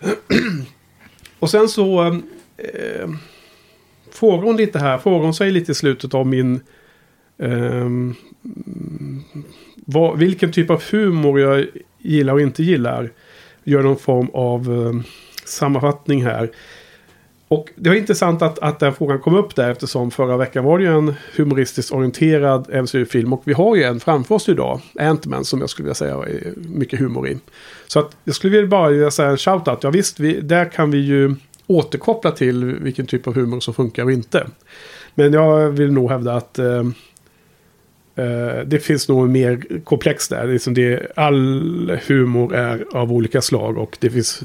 Och 1.38 1.50
sen 1.50 1.68
så 1.68 2.04
eh, 2.56 3.08
frågar 4.12 4.42
hon 4.42 4.56
lite 4.56 4.78
här. 4.78 4.98
Frågar 4.98 5.24
hon 5.24 5.34
sig 5.34 5.50
lite 5.50 5.72
i 5.72 5.74
slutet 5.74 6.14
om 6.14 6.30
min... 6.30 6.60
ehm, 7.38 8.14
vad, 9.74 10.18
vilken 10.18 10.52
typ 10.52 10.70
av 10.70 10.82
humor 10.90 11.40
jag 11.40 11.66
gillar 11.98 12.32
och 12.32 12.40
inte 12.40 12.62
gillar. 12.62 13.10
Gör 13.64 13.82
någon 13.82 13.98
form 13.98 14.28
av 14.32 14.60
eh, 14.72 15.02
sammanfattning 15.50 16.24
här. 16.24 16.50
Och 17.48 17.68
det 17.76 17.88
var 17.88 17.96
intressant 17.96 18.42
att, 18.42 18.58
att 18.58 18.78
den 18.78 18.94
frågan 18.94 19.18
kom 19.18 19.34
upp 19.34 19.56
där 19.56 19.70
eftersom 19.70 20.10
förra 20.10 20.36
veckan 20.36 20.64
var 20.64 20.78
det 20.78 20.84
ju 20.84 20.98
en 20.98 21.14
humoristiskt 21.36 21.92
orienterad 21.92 22.82
MCU-film. 22.82 23.32
Och 23.32 23.42
vi 23.44 23.52
har 23.52 23.76
ju 23.76 23.82
en 23.82 24.00
framför 24.00 24.34
oss 24.34 24.48
idag, 24.48 24.80
Ant-Man, 25.00 25.44
som 25.44 25.60
jag 25.60 25.70
skulle 25.70 25.84
vilja 25.84 25.94
säga 25.94 26.14
är 26.14 26.52
mycket 26.56 26.98
humor 26.98 27.28
i. 27.28 27.38
Så 27.86 27.98
att 27.98 28.16
jag 28.24 28.34
skulle 28.34 28.50
vilja 28.50 28.66
bara 28.66 28.88
vilja 28.88 29.10
säga 29.10 29.28
en 29.28 29.36
shout-out. 29.36 29.78
Ja 29.82 29.90
visst, 29.90 30.20
vi, 30.20 30.40
där 30.40 30.64
kan 30.64 30.90
vi 30.90 30.98
ju 30.98 31.34
återkoppla 31.66 32.30
till 32.30 32.64
vilken 32.64 33.06
typ 33.06 33.26
av 33.26 33.34
humor 33.34 33.60
som 33.60 33.74
funkar 33.74 34.04
och 34.04 34.12
inte. 34.12 34.46
Men 35.14 35.32
jag 35.32 35.70
vill 35.70 35.92
nog 35.92 36.10
hävda 36.10 36.34
att 36.34 36.58
eh, 36.58 36.82
Eh, 38.20 38.64
det 38.66 38.78
finns 38.78 39.08
nog 39.08 39.28
mer 39.28 39.80
komplex 39.84 40.28
där. 40.28 40.36
Det 40.36 40.50
är 40.50 40.52
liksom 40.52 40.74
det, 40.74 41.12
all 41.16 41.98
humor 42.06 42.54
är 42.54 42.84
av 42.92 43.12
olika 43.12 43.40
slag 43.40 43.78
och 43.78 43.96
det 44.00 44.10
finns... 44.10 44.42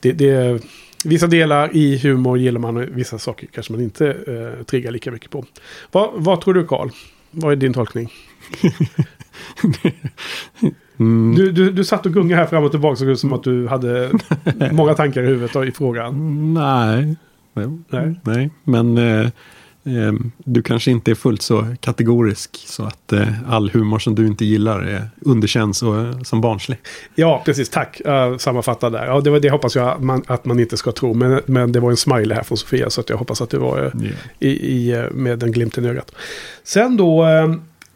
Det, 0.00 0.12
det, 0.12 0.62
vissa 1.04 1.26
delar 1.26 1.76
i 1.76 1.98
humor 1.98 2.38
gillar 2.38 2.60
man 2.60 2.76
och 2.76 2.84
vissa 2.90 3.18
saker 3.18 3.48
kanske 3.52 3.72
man 3.72 3.82
inte 3.82 4.08
eh, 4.08 4.64
triggar 4.64 4.90
lika 4.90 5.10
mycket 5.10 5.30
på. 5.30 5.44
Va, 5.92 6.12
vad 6.14 6.40
tror 6.40 6.54
du 6.54 6.66
Karl? 6.66 6.88
Vad 7.30 7.52
är 7.52 7.56
din 7.56 7.72
tolkning? 7.72 8.12
Mm, 11.00 11.34
Du, 11.34 11.52
du, 11.52 11.70
du 11.72 11.84
satt 11.84 12.06
och 12.06 12.12
gungade 12.12 12.40
här 12.40 12.48
fram 12.48 12.64
och 12.64 12.70
tillbaka 12.70 12.96
såg 12.96 13.08
ut 13.08 13.20
som 13.20 13.32
att 13.32 13.42
du 13.42 13.68
hade 13.68 14.10
många 14.72 14.94
tankar 14.94 15.22
i 15.22 15.26
huvudet 15.26 15.68
i 15.68 15.72
frågan. 15.72 16.54
nej. 16.54 17.16
Nej. 17.90 18.14
Nej. 18.22 18.50
Men 18.64 18.98
eh, 18.98 19.28
du 20.44 20.62
kanske 20.62 20.90
inte 20.90 21.10
är 21.10 21.14
fullt 21.14 21.42
så 21.42 21.66
kategorisk 21.80 22.50
så 22.66 22.84
att 22.84 23.12
eh, 23.12 23.28
all 23.48 23.70
humor 23.70 23.98
som 23.98 24.14
du 24.14 24.26
inte 24.26 24.44
gillar 24.44 24.80
är 24.80 25.10
underkänns 25.20 25.82
och, 25.82 25.96
eh, 26.00 26.20
som 26.22 26.40
barnslig. 26.40 26.78
Ja, 27.14 27.42
precis. 27.44 27.68
Tack. 27.70 28.00
Uh, 28.06 28.36
sammanfatta 28.36 28.90
där. 28.90 29.06
Ja, 29.06 29.20
det 29.20 29.30
var 29.30 29.40
det 29.40 29.50
hoppas 29.50 29.76
jag 29.76 30.02
man, 30.02 30.22
att 30.26 30.44
man 30.44 30.60
inte 30.60 30.76
ska 30.76 30.92
tro. 30.92 31.14
Men, 31.14 31.40
men 31.46 31.72
det 31.72 31.80
var 31.80 31.90
en 31.90 31.96
smiley 31.96 32.34
här 32.36 32.42
från 32.42 32.58
Sofia 32.58 32.90
så 32.90 33.00
att 33.00 33.10
jag 33.10 33.16
hoppas 33.16 33.40
att 33.40 33.50
det 33.50 33.58
var 33.58 33.84
eh, 33.84 34.10
i, 34.38 34.48
i, 34.48 34.90
eh, 34.92 35.04
med 35.10 35.38
den 35.38 35.52
glimten 35.52 35.84
i 35.84 35.88
ögat. 35.88 36.12
Sen 36.64 36.96
då 36.96 37.26
eh, 37.26 37.54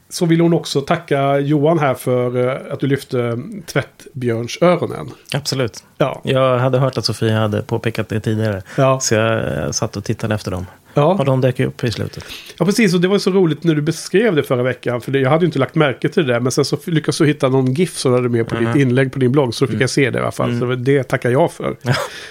så 0.08 0.26
vill 0.26 0.40
hon 0.40 0.52
också 0.52 0.80
tacka 0.80 1.38
Johan 1.38 1.78
här 1.78 1.94
för 1.94 2.48
eh, 2.48 2.72
att 2.72 2.80
du 2.80 2.86
lyfte 2.86 3.38
tvättbjörnsöronen. 3.66 5.10
Absolut. 5.34 5.84
Ja, 5.98 6.20
Jag 6.24 6.58
hade 6.58 6.78
hört 6.78 6.98
att 6.98 7.04
Sofia 7.04 7.38
hade 7.40 7.62
påpekat 7.62 8.08
det 8.08 8.20
tidigare. 8.20 8.62
ja, 8.76 9.00
Så 9.00 9.14
jag 9.14 9.58
eh, 9.64 9.70
satt 9.70 9.96
och 9.96 10.04
tittade 10.04 10.34
efter 10.34 10.50
dem. 10.50 10.66
Ja. 10.94 11.14
Och 11.14 11.24
de 11.24 11.40
dök 11.40 11.60
upp 11.60 11.84
i 11.84 11.90
slutet. 11.92 12.24
ja, 12.58 12.64
precis. 12.64 12.94
Och 12.94 13.00
det 13.00 13.08
var 13.08 13.18
så 13.18 13.30
roligt 13.30 13.64
när 13.64 13.74
du 13.74 13.82
beskrev 13.82 14.36
det 14.36 14.42
förra 14.42 14.62
veckan. 14.62 15.00
För 15.00 15.16
jag 15.16 15.30
hade 15.30 15.42
ju 15.44 15.46
inte 15.46 15.58
lagt 15.58 15.74
märke 15.74 16.08
till 16.08 16.26
det 16.26 16.32
där. 16.32 16.40
Men 16.40 16.52
sen 16.52 16.64
så 16.64 16.76
lyckades 16.86 17.18
du 17.18 17.26
hitta 17.26 17.48
någon 17.48 17.74
GIF 17.74 17.96
som 17.96 18.12
du 18.12 18.18
hade 18.18 18.28
med 18.28 18.48
på 18.48 18.54
Mhm. 18.54 18.64
ditt 18.64 18.76
inlägg 18.82 19.12
på 19.12 19.18
din 19.18 19.32
blogg. 19.32 19.54
Så 19.54 19.64
då 19.66 19.72
fick 19.72 19.80
jag 19.80 19.90
se 19.90 20.10
det 20.10 20.18
i 20.18 20.22
alla 20.22 20.32
fall. 20.32 20.48
Mm. 20.50 20.60
Så 20.60 20.74
det 20.82 21.02
tackar 21.02 21.30
jag 21.30 21.52
för. 21.52 21.76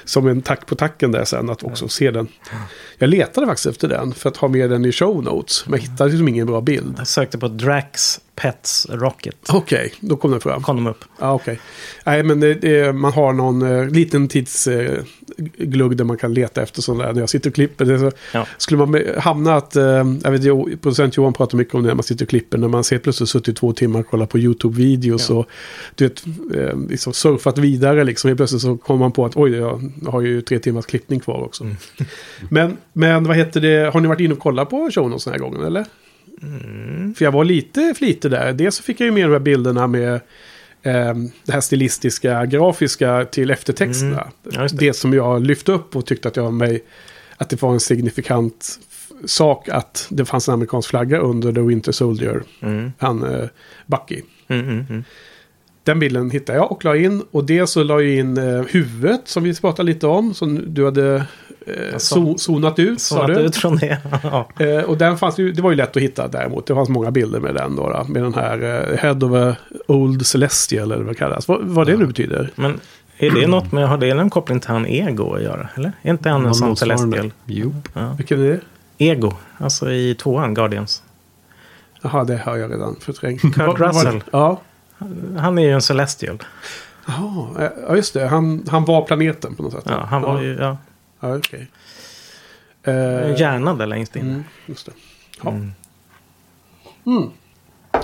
Som 0.05 0.27
en 0.27 0.41
tack 0.41 0.65
på 0.65 0.75
tacken 0.75 1.11
där 1.11 1.23
sen 1.25 1.49
att 1.49 1.63
också 1.63 1.87
se 1.87 2.11
den. 2.11 2.27
Jag 3.01 3.09
letade 3.09 3.47
faktiskt 3.47 3.65
efter 3.65 3.87
den 3.87 4.13
för 4.13 4.29
att 4.29 4.37
ha 4.37 4.47
med 4.47 4.69
den 4.69 4.85
i 4.85 4.91
show 4.91 5.23
notes. 5.23 5.63
Men 5.67 5.79
jag 5.79 5.87
hittade 5.87 6.09
liksom 6.09 6.27
ingen 6.27 6.47
bra 6.47 6.61
bild. 6.61 6.95
Jag 6.97 7.07
sökte 7.07 7.37
på 7.37 7.47
Drax 7.47 8.19
Pets 8.35 8.87
Rocket. 8.89 9.35
Okej, 9.49 9.93
då 9.99 10.15
kom 10.15 10.31
den 10.31 10.39
fram. 10.39 10.63
Kom 10.63 10.75
de 10.75 10.87
upp. 10.87 11.05
Ja, 11.19 11.33
okej. 11.33 11.59
Nej, 12.05 12.23
men 12.23 12.39
det, 12.39 12.53
det, 12.53 12.93
man 12.93 13.13
har 13.13 13.33
någon 13.33 13.61
eh, 13.61 13.89
liten 13.89 14.27
tidsglugg 14.27 15.91
eh, 15.91 15.97
där 15.97 16.03
man 16.03 16.17
kan 16.17 16.33
leta 16.33 16.61
efter 16.61 16.81
sådana 16.81 17.03
där. 17.05 17.13
När 17.13 17.19
jag 17.19 17.29
sitter 17.29 17.49
och 17.49 17.55
klipper. 17.55 17.85
Det 17.85 17.99
så, 17.99 18.11
Ja. 18.33 18.47
Skulle 18.57 18.85
man 18.85 19.01
hamna 19.17 19.55
att, 19.55 19.75
eh, 19.75 19.83
jag 20.23 20.31
vet 20.31 20.81
producent 20.81 21.17
Johan 21.17 21.33
pratar 21.33 21.57
mycket 21.57 21.75
om 21.75 21.81
det 21.83 21.87
när 21.87 21.95
man 21.95 22.03
sitter 22.03 22.25
och 22.25 22.29
klipper. 22.29 22.57
När 22.57 22.67
man 22.67 22.83
ser 22.83 22.97
plötsligt 22.97 23.29
suttit 23.29 23.57
två 23.57 23.73
timmar 23.73 23.99
och 23.99 24.07
kollar 24.07 24.25
på 24.25 24.37
YouTube-videos 24.37 25.25
Ja. 25.29 25.35
och 25.35 25.45
du 25.95 26.07
vet, 26.07 26.23
eh, 26.55 26.79
liksom 26.89 27.13
surfat 27.13 27.57
vidare 27.57 28.03
liksom. 28.03 28.27
Helt 28.27 28.37
plötsligt 28.37 28.61
så 28.61 28.77
kommer 28.77 28.99
man 28.99 29.11
på 29.11 29.25
att 29.25 29.35
oj, 29.35 29.55
jag 29.55 29.91
har 30.07 30.21
ju 30.21 30.41
tre 30.41 30.59
timmars 30.59 30.85
klippning 30.85 31.19
kvar 31.19 31.43
också. 31.43 31.63
Mm. 31.63 31.75
Men, 32.49 32.77
men 32.93 33.23
vad 33.23 33.37
heter 33.37 33.61
det, 33.61 33.93
har 33.93 34.01
ni 34.01 34.07
varit 34.07 34.19
inne 34.19 34.33
och 34.33 34.39
kollat 34.39 34.69
på 34.69 34.91
showen 34.91 35.19
den 35.25 35.33
här 35.33 35.39
gången 35.39 35.63
eller? 35.63 35.85
Mm. 36.43 37.15
För 37.15 37.25
jag 37.25 37.31
var 37.31 37.43
lite 37.43 37.93
flitig 37.97 38.31
där. 38.31 38.53
Dels 38.53 38.75
så 38.75 38.83
fick 38.83 38.99
jag 38.99 39.05
ju 39.05 39.11
med 39.11 39.23
de 39.23 39.31
här 39.31 39.39
bilderna 39.39 39.87
med 39.87 40.13
eh, 40.81 41.13
det 41.45 41.51
här 41.51 41.61
stilistiska, 41.61 42.45
grafiska 42.45 43.25
till 43.25 43.51
eftertexterna. 43.51 44.31
Mm. 44.45 44.67
Det. 44.67 44.77
det. 44.77 44.93
som 44.93 45.13
jag 45.13 45.41
lyfte 45.41 45.71
upp 45.71 45.95
och 45.95 46.05
tyckte 46.05 46.27
att 46.27 46.35
jag 46.35 46.53
mig 46.53 46.83
att 47.37 47.49
det 47.49 47.61
var 47.61 47.73
en 47.73 47.79
signifikant 47.79 48.79
sak 49.25 49.69
att 49.69 50.07
det 50.09 50.25
fanns 50.25 50.47
en 50.47 50.53
amerikansk 50.53 50.89
flagga 50.89 51.17
under 51.17 51.53
The 51.53 51.61
Winter 51.61 51.91
Soldier, 51.91 52.43
Mm. 52.61 52.91
han 52.97 53.23
eh, 53.23 53.47
Bucky. 53.85 54.21
Mm, 54.47 54.69
mm, 54.69 54.85
mm. 54.89 55.03
Den 55.83 55.99
bilden 55.99 56.31
hittade 56.31 56.57
jag 56.57 56.71
och 56.71 56.85
la 56.85 56.95
in. 56.95 57.23
Och 57.31 57.43
det 57.43 57.67
så 57.67 57.83
la 57.83 58.01
jag 58.01 58.15
in 58.19 58.37
eh, 58.37 58.61
huvudet 58.69 59.21
som 59.25 59.43
vi 59.43 59.55
pratade 59.55 59.85
lite 59.85 60.07
om. 60.07 60.33
Som 60.33 60.73
du 60.73 60.85
hade 60.85 61.15
eh, 61.67 61.93
Alltså, 61.93 62.15
zo- 62.19 62.37
zonat 62.37 62.79
ut. 62.79 63.01
Så 63.01 63.15
sa 63.15 63.27
du. 63.27 63.33
ut 63.39 63.55
från 63.55 63.75
det. 63.77 63.97
Eh, 64.59 64.83
och 64.83 64.97
den 64.97 65.17
fanns 65.17 65.37
ju, 65.39 65.51
det 65.51 65.61
var 65.61 65.69
ju 65.71 65.75
lätt 65.77 65.97
att 65.97 66.03
hitta 66.03 66.27
däremot. 66.27 66.65
Det 66.67 66.75
fanns 66.75 66.89
många 66.89 67.11
bilder 67.11 67.39
med 67.39 67.55
den 67.55 67.75
då. 67.75 67.89
då 67.89 68.03
med 68.13 68.23
den 68.23 68.33
här 68.33 68.89
eh, 68.91 68.97
Head 68.97 69.17
of 69.25 69.33
a 69.33 69.55
Old 69.87 70.25
Celestial 70.25 70.91
eller 70.91 71.03
vad 71.03 71.13
det 71.13 71.17
kallas. 71.19 71.47
Vad, 71.47 71.59
vad 71.63 71.87
det 71.87 71.97
nu 71.97 72.05
betyder. 72.05 72.51
Men 72.55 72.79
är 73.17 73.31
det 73.31 73.47
något 73.47 73.71
med, 73.71 73.87
har 73.89 73.97
det 73.97 74.09
en 74.09 74.29
koppling 74.29 74.59
till 74.59 74.69
han 74.69 74.85
Ego 74.85 75.33
att 75.33 75.41
göra? 75.43 75.69
Eller? 75.75 75.91
Är 76.01 76.09
inte 76.11 76.29
han 76.29 76.45
en 76.45 76.53
sån. 76.55 76.75
Celestial? 76.75 77.31
Jo. 77.45 77.73
Ja. 77.93 78.13
Vilken 78.17 78.41
är 78.41 78.47
det? 78.47 78.59
Ego, 78.97 79.33
alltså 79.57 79.91
i 79.91 80.15
tvåan, 80.15 80.53
Guardians. 80.53 81.03
Jaha, 82.01 82.23
det 82.23 82.37
har 82.37 82.57
jag 82.57 82.71
redan 82.71 82.95
förträngt. 82.99 83.41
Kurt? 83.41 83.79
Russell. 83.79 84.23
Ja. 84.31 84.61
Han 85.37 85.57
är 85.57 85.61
ju 85.61 85.71
en 85.71 85.81
Celestial. 85.81 86.43
Jaha, 87.07 87.69
ja 87.87 87.95
just 87.95 88.13
det. 88.13 88.27
Han, 88.27 88.65
han 88.67 88.85
var 88.85 89.01
planeten 89.01 89.55
på 89.55 89.63
något 89.63 89.73
sätt. 89.73 89.83
Ja, 89.85 90.05
han 90.09 90.21
var 90.21 90.41
ju 90.41 90.53
ja, 90.59 90.77
Ja, 91.19 91.37
okej. 91.37 91.67
en 92.83 92.93
Eh, 93.31 93.39
hjärna 93.39 93.73
där 93.73 93.85
längst 93.87 94.15
in. 94.15 94.21
mm, 94.21 94.43
just 94.65 94.85
det. 94.85 94.91
Ja. 95.43 95.49
Mm. 97.05 97.29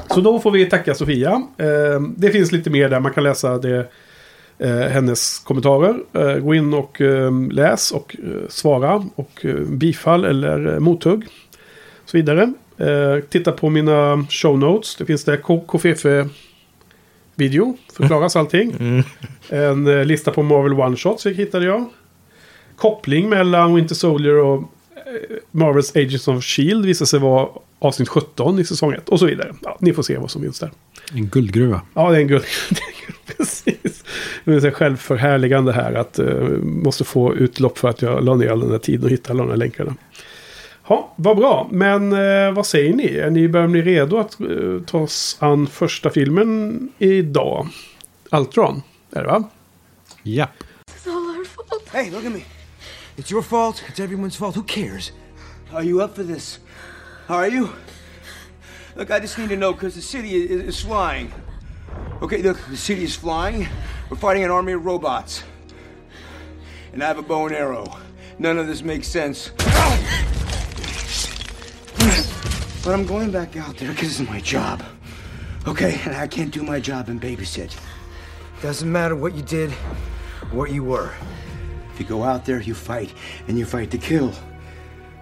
Så 0.09 0.21
då 0.21 0.39
får 0.39 0.51
vi 0.51 0.65
tacka 0.69 0.95
Sofia. 0.95 1.31
Eh, 1.57 2.01
det 2.17 2.29
finns 2.31 2.51
lite 2.51 2.69
mer 2.69 2.89
där. 2.89 2.99
Man 2.99 3.13
kan 3.13 3.23
läsa 3.23 3.57
det, 3.57 3.87
eh, 4.57 4.69
hennes 4.77 5.39
kommentarer. 5.39 5.95
Eh, 6.13 6.35
gå 6.39 6.55
in 6.55 6.73
och 6.73 7.01
eh, 7.01 7.31
läs 7.51 7.91
och 7.91 8.15
eh, 8.23 8.47
svara. 8.49 9.05
Och 9.15 9.45
bifall 9.67 10.25
eller 10.25 10.79
mothugg. 10.79 11.25
Så 12.05 12.17
vidare. 12.17 12.53
Titta 13.29 13.51
på 13.51 13.69
mina 13.69 14.25
show 14.29 14.59
notes. 14.59 14.95
Det 14.95 15.05
finns 15.05 15.23
där 15.23 15.37
KFF 15.67 16.05
video. 17.37 17.77
Förklaras 17.93 18.35
allting. 18.35 18.75
Mm. 18.79 19.03
En 19.49 19.99
eh, 19.99 20.05
lista 20.05 20.31
på 20.31 20.43
Marvel 20.43 20.73
One-shots 20.73 21.29
hittade 21.29 21.65
jag. 21.65 21.89
Koppling 22.75 23.29
mellan 23.29 23.75
Winter 23.75 23.95
Soldier 23.95 24.37
och 24.37 24.57
eh, 24.95 25.37
Marvels 25.51 25.95
Agents 25.95 26.27
of 26.27 26.43
Shield 26.43 26.85
visar 26.85 27.05
sig 27.05 27.19
vara 27.19 27.49
avsnitt 27.79 28.09
17 28.09 28.59
i 28.59 28.65
säsong 28.65 28.93
1 28.93 29.09
och 29.09 29.19
så 29.19 29.25
vidare. 29.25 29.55
Ja, 29.63 29.77
ni 29.79 29.93
får 29.93 30.03
se 30.03 30.17
vad 30.17 30.31
som 30.31 30.41
finns 30.41 30.59
där. 30.59 30.71
En 31.13 31.27
guldgruva. 31.27 31.81
Ja, 31.93 32.11
det 32.11 32.17
är 32.17 32.21
en 32.21 32.27
guld. 32.27 32.43
det 32.69 32.79
är 32.79 32.87
en 32.87 33.05
guld, 33.05 33.37
Precis. 33.37 34.03
Det 34.43 34.53
är 34.53 34.59
så 34.59 34.71
självförhärligande 34.71 35.73
här 35.73 35.93
att 35.93 36.19
uh, 36.19 36.49
måste 36.63 37.03
få 37.03 37.35
utlopp 37.35 37.77
för 37.77 37.89
att 37.89 38.01
jag 38.01 38.23
la 38.23 38.35
ner 38.35 38.49
all 38.49 38.59
den 38.59 38.71
här 38.71 38.77
tiden 38.77 39.05
och 39.05 39.11
hitta 39.11 39.33
alla 39.33 39.43
de 39.43 39.49
här 39.49 39.57
länkarna. 39.57 39.95
Ja, 40.89 41.13
vad 41.15 41.37
bra. 41.37 41.67
Men 41.71 42.13
eh, 42.13 42.51
vad 42.51 42.65
säger 42.65 42.93
ni? 42.93 43.17
Är 43.17 43.29
ni, 43.29 43.47
börjar 43.47 43.67
ni 43.67 43.81
redo 43.81 44.17
att 44.17 44.41
uh, 44.41 44.81
ta 44.81 44.99
oss 44.99 45.37
an 45.39 45.67
första 45.67 46.09
filmen 46.09 46.89
idag? 46.97 47.67
Ultron, 48.31 48.83
är 49.11 49.21
det 49.21 49.27
va? 49.27 49.43
Japp. 50.23 50.49
It's 50.91 51.09
all 51.09 51.37
our 51.37 51.45
fault. 51.45 51.89
Hey, 51.91 52.11
look 52.11 52.25
at 52.25 52.31
me. 52.31 52.43
It's 53.15 53.31
your 53.31 53.41
fault. 53.41 53.83
It's 53.89 53.99
everyone's 53.99 54.37
fault. 54.37 54.55
Who 54.55 54.63
cares? 54.63 55.11
Are 55.73 55.83
you 55.83 56.03
up 56.05 56.15
for 56.15 56.23
this? 56.23 56.59
Are 57.27 57.47
you? 57.47 57.67
Look, 58.95 59.11
I 59.11 59.19
just 59.19 59.37
need 59.37 59.49
to 59.49 59.55
know 59.55 59.73
because 59.73 59.95
the 59.95 60.01
city 60.01 60.29
is, 60.29 60.61
is 60.61 60.81
flying. 60.81 61.31
Okay, 62.21 62.41
look, 62.41 62.57
the 62.69 62.77
city 62.77 63.03
is 63.03 63.15
flying. 63.15 63.67
We're 64.09 64.17
fighting 64.17 64.43
an 64.43 64.51
army 64.51 64.73
of 64.73 64.85
robots. 64.85 65.43
And 66.93 67.03
I 67.03 67.07
have 67.07 67.19
a 67.19 67.27
bow 67.27 67.47
and 67.47 67.55
arrow. 67.55 67.85
None 68.39 68.57
of 68.57 68.67
this 68.67 68.81
makes 68.83 69.07
sense. 69.07 69.51
But 72.87 72.93
I'm 72.93 73.05
going 73.05 73.31
back 73.31 73.57
out 73.57 73.75
there 73.75 73.91
because 73.91 74.17
it's 74.17 74.29
my 74.29 74.39
job. 74.39 74.81
Okay, 75.67 75.99
and 76.05 76.15
I 76.15 76.25
can't 76.25 76.53
do 76.53 76.63
my 76.63 76.79
job 76.79 77.09
and 77.09 77.21
babysit. 77.21 77.77
Doesn't 78.61 78.89
matter 78.89 79.13
what 79.13 79.35
you 79.35 79.41
did, 79.41 79.71
what 80.53 80.71
you 80.71 80.85
were. 80.85 81.11
If 81.91 81.99
you 81.99 82.05
go 82.05 82.23
out 82.23 82.45
there, 82.45 82.61
you 82.61 82.73
fight, 82.73 83.13
and 83.49 83.59
you 83.59 83.65
fight 83.65 83.91
to 83.91 83.97
kill. 83.97 84.31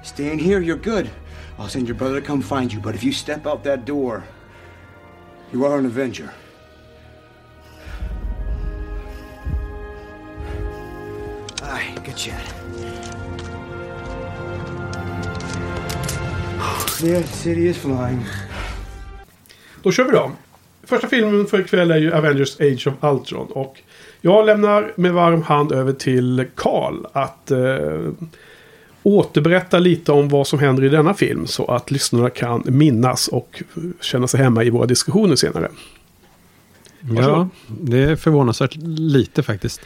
Staying 0.04 0.38
here, 0.38 0.62
you're 0.62 0.76
good. 0.76 1.10
I'll 1.58 1.68
send 1.68 1.88
your 1.88 1.96
brother 1.96 2.22
to 2.22 2.28
come 2.28 2.40
find 2.40 2.72
you, 2.72 2.80
but 2.80 2.94
if 2.94 3.04
you 3.04 3.12
step 3.12 3.48
out 3.48 3.64
that 3.64 3.84
door, 3.84 4.24
you 5.52 5.66
are 5.66 5.80
an 5.80 5.88
Avenger. 5.88 6.32
Aye, 11.64 11.98
good 12.04 12.16
chat. 12.16 13.25
The 17.02 17.24
city 17.24 17.68
is 17.68 17.78
flying. 17.78 18.26
Då 19.84 19.92
kör 19.92 20.06
vi 20.06 20.12
då. 20.12 20.32
Första 20.84 21.08
filmen 21.08 21.46
för 21.46 21.60
ikväll 21.60 21.92
är 21.92 21.98
ju 21.98 22.14
Avengers 22.14 22.60
Age 22.60 22.88
of 22.88 22.94
Ultron. 23.02 23.48
Och 23.48 23.82
jag 24.22 24.46
lämnar 24.46 24.94
med 24.96 25.14
varm 25.14 25.42
hand 25.42 25.72
över 25.72 25.94
till 25.94 26.46
Karl 26.56 27.06
att 27.14 27.52
eh, 27.52 28.12
återberätta 29.04 29.80
lite 29.80 30.12
om 30.12 30.30
vad 30.30 30.48
som 30.48 30.60
händer 30.60 30.84
i 30.84 30.90
denna 30.90 31.14
film. 31.14 31.48
Så 31.48 31.66
att 31.66 31.92
lyssnarna 31.92 32.30
kan 32.30 32.64
minnas 32.66 33.28
och 33.28 33.64
känna 34.02 34.28
sig 34.28 34.40
hemma 34.44 34.64
i 34.64 34.70
våra 34.70 34.86
diskussioner 34.86 35.36
senare. 35.36 35.70
Ja, 37.00 37.50
det 37.68 37.98
är 37.98 38.16
förvånansvärt 38.16 38.76
lite 38.86 39.44
faktiskt. 39.44 39.82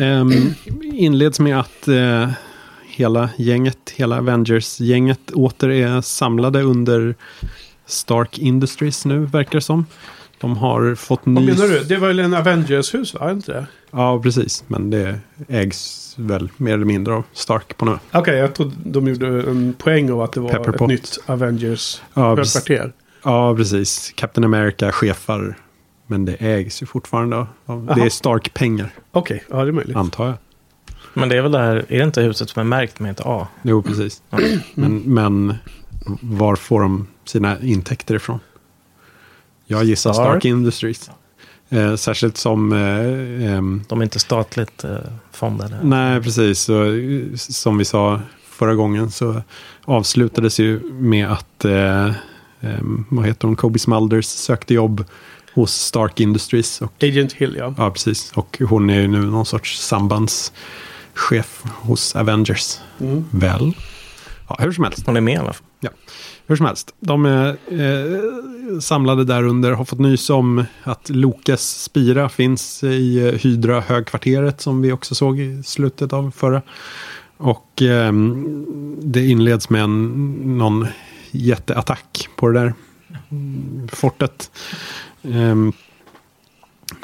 Um, 0.00 0.54
inleds 0.82 1.40
med 1.40 1.60
att 1.60 1.88
eh, 1.88 2.30
hela 2.96 3.30
gänget, 3.36 3.90
hela 3.96 4.18
Avengers-gänget 4.18 5.30
åter 5.30 5.68
är 5.70 6.00
samlade 6.00 6.62
under 6.62 7.14
Stark 7.86 8.38
Industries 8.38 9.04
nu, 9.04 9.18
verkar 9.18 9.52
det 9.52 9.60
som. 9.60 9.86
De 10.40 10.56
har 10.56 10.94
fått 10.94 11.26
ny... 11.26 11.34
Vad 11.34 11.44
menar 11.44 11.68
du? 11.68 11.84
Det 11.84 11.96
var 11.96 12.08
väl 12.08 12.18
en 12.18 12.34
Avengers-hus, 12.34 13.14
va? 13.14 13.30
Inte 13.30 13.52
det? 13.52 13.66
Ja, 13.90 14.20
precis. 14.22 14.64
Men 14.66 14.90
det 14.90 15.18
ägs 15.48 16.14
väl 16.18 16.48
mer 16.56 16.74
eller 16.74 16.84
mindre 16.84 17.14
av 17.14 17.24
Stark 17.32 17.76
på 17.76 17.84
nu. 17.84 17.98
Okej, 18.12 18.36
jag 18.38 18.54
trodde 18.54 18.74
de 18.84 19.08
gjorde 19.08 19.26
en 19.50 19.74
poäng 19.78 20.10
av 20.12 20.20
att 20.20 20.32
det 20.32 20.40
var 20.40 20.50
Pepper 20.50 20.74
ett 20.74 20.88
nytt 20.88 21.18
Avengers 21.26 22.02
Ja. 22.14 22.44
Ja, 23.22 23.54
precis. 23.56 24.12
Captain 24.14 24.44
America 24.44 24.92
chefar. 24.92 25.56
Men 26.06 26.24
det 26.24 26.34
ägs 26.34 26.82
ju 26.82 26.86
fortfarande 26.86 27.46
av... 27.66 27.92
det 27.96 28.02
är 28.02 28.08
Stark-pengar, 28.08 28.90
Okej, 29.12 29.44
ja 29.50 29.56
det 29.56 29.68
är 29.70 29.72
möjligt. 29.72 29.96
antar 29.96 30.26
jag. 30.26 30.34
Men 31.16 31.28
det 31.28 31.36
är 31.36 31.42
väl 31.42 31.52
det 31.52 31.58
här, 31.58 31.76
är 31.88 31.98
det 31.98 32.04
inte 32.04 32.22
huset 32.22 32.50
som 32.50 32.60
är 32.60 32.64
märkt 32.64 33.00
med 33.00 33.10
ett 33.10 33.20
A? 33.24 33.48
Jo, 33.62 33.82
precis. 33.82 34.22
Men, 34.74 34.98
men 34.98 35.54
var 36.20 36.56
får 36.56 36.80
de 36.80 37.06
sina 37.24 37.60
intäkter 37.60 38.14
ifrån? 38.14 38.38
Jag 39.66 39.84
gissar 39.84 40.12
Stark. 40.12 40.26
Stark 40.26 40.44
Industries. 40.44 41.10
Eh, 41.68 41.94
särskilt 41.94 42.36
som... 42.36 42.72
Eh, 42.72 43.52
ehm, 43.52 43.82
De 43.88 44.00
är 44.00 44.04
inte 44.04 44.18
statligt 44.18 44.84
eh, 44.84 44.96
fondade. 45.32 45.78
nej, 45.82 46.22
precis. 46.22 46.60
Så, 46.60 46.84
eh, 46.84 47.22
som 47.36 47.78
vi 47.78 47.84
sa 47.84 48.20
förra 48.48 48.74
gången 48.74 49.10
så 49.10 49.42
avslutades 49.84 50.60
ju 50.60 50.80
med 50.92 51.32
att... 51.32 51.64
Eh, 51.64 52.12
ehm, 52.60 53.04
vad 53.08 53.26
heter 53.26 53.48
hon? 53.48 53.56
Kobe 53.56 53.78
Smulders 53.78 54.26
sökte 54.26 54.74
jobb 54.74 55.04
hos 55.54 55.72
Stark 55.72 56.20
Industries. 56.20 56.80
Och, 56.80 56.92
Agent 57.02 57.32
Hill, 57.32 57.56
ja. 57.58 57.74
ja, 57.78 57.90
precis. 57.90 58.32
Och 58.34 58.58
hon 58.68 58.90
är 58.90 59.00
ju 59.00 59.08
nu 59.08 59.18
någon 59.18 59.46
sorts 59.46 59.78
sambandschef 61.16 61.64
hos 61.64 62.16
Avengers. 62.16 62.80
Mm. 63.00 63.24
Väl? 63.30 63.72
Ja, 64.48 64.56
hur 64.58 64.72
som 64.72 64.84
helst. 64.84 65.06
Hon 65.06 65.16
är 65.16 65.20
med 65.20 65.34
i 65.34 65.36
alla 65.36 65.52
fall. 65.52 65.66
Ja, 65.80 65.90
hur 66.46 66.56
som 66.56 66.66
helst. 66.66 66.94
De 67.00 67.26
är 67.26 67.48
eh, 67.68 68.80
samlade 68.80 69.24
där 69.24 69.42
under. 69.42 69.72
Har 69.72 69.84
fått 69.84 69.98
nys 69.98 70.30
om 70.30 70.64
att 70.82 71.08
Lokes 71.08 71.82
spira 71.82 72.28
finns 72.28 72.84
i 72.84 73.28
eh, 73.28 73.32
Hydra 73.32 73.80
högkvarteret 73.80 74.60
som 74.60 74.82
vi 74.82 74.92
också 74.92 75.14
såg 75.14 75.40
i 75.40 75.62
slutet 75.62 76.12
av 76.12 76.30
förra. 76.30 76.62
Och 77.36 77.82
eh, 77.82 78.12
det 79.02 79.26
inleds 79.26 79.70
med 79.70 79.82
en, 79.82 80.32
någon 80.58 80.86
jätteattack 81.30 82.28
på 82.36 82.48
det 82.48 82.60
där 82.60 82.74
fortet. 83.92 84.50
Ehm, 85.22 85.72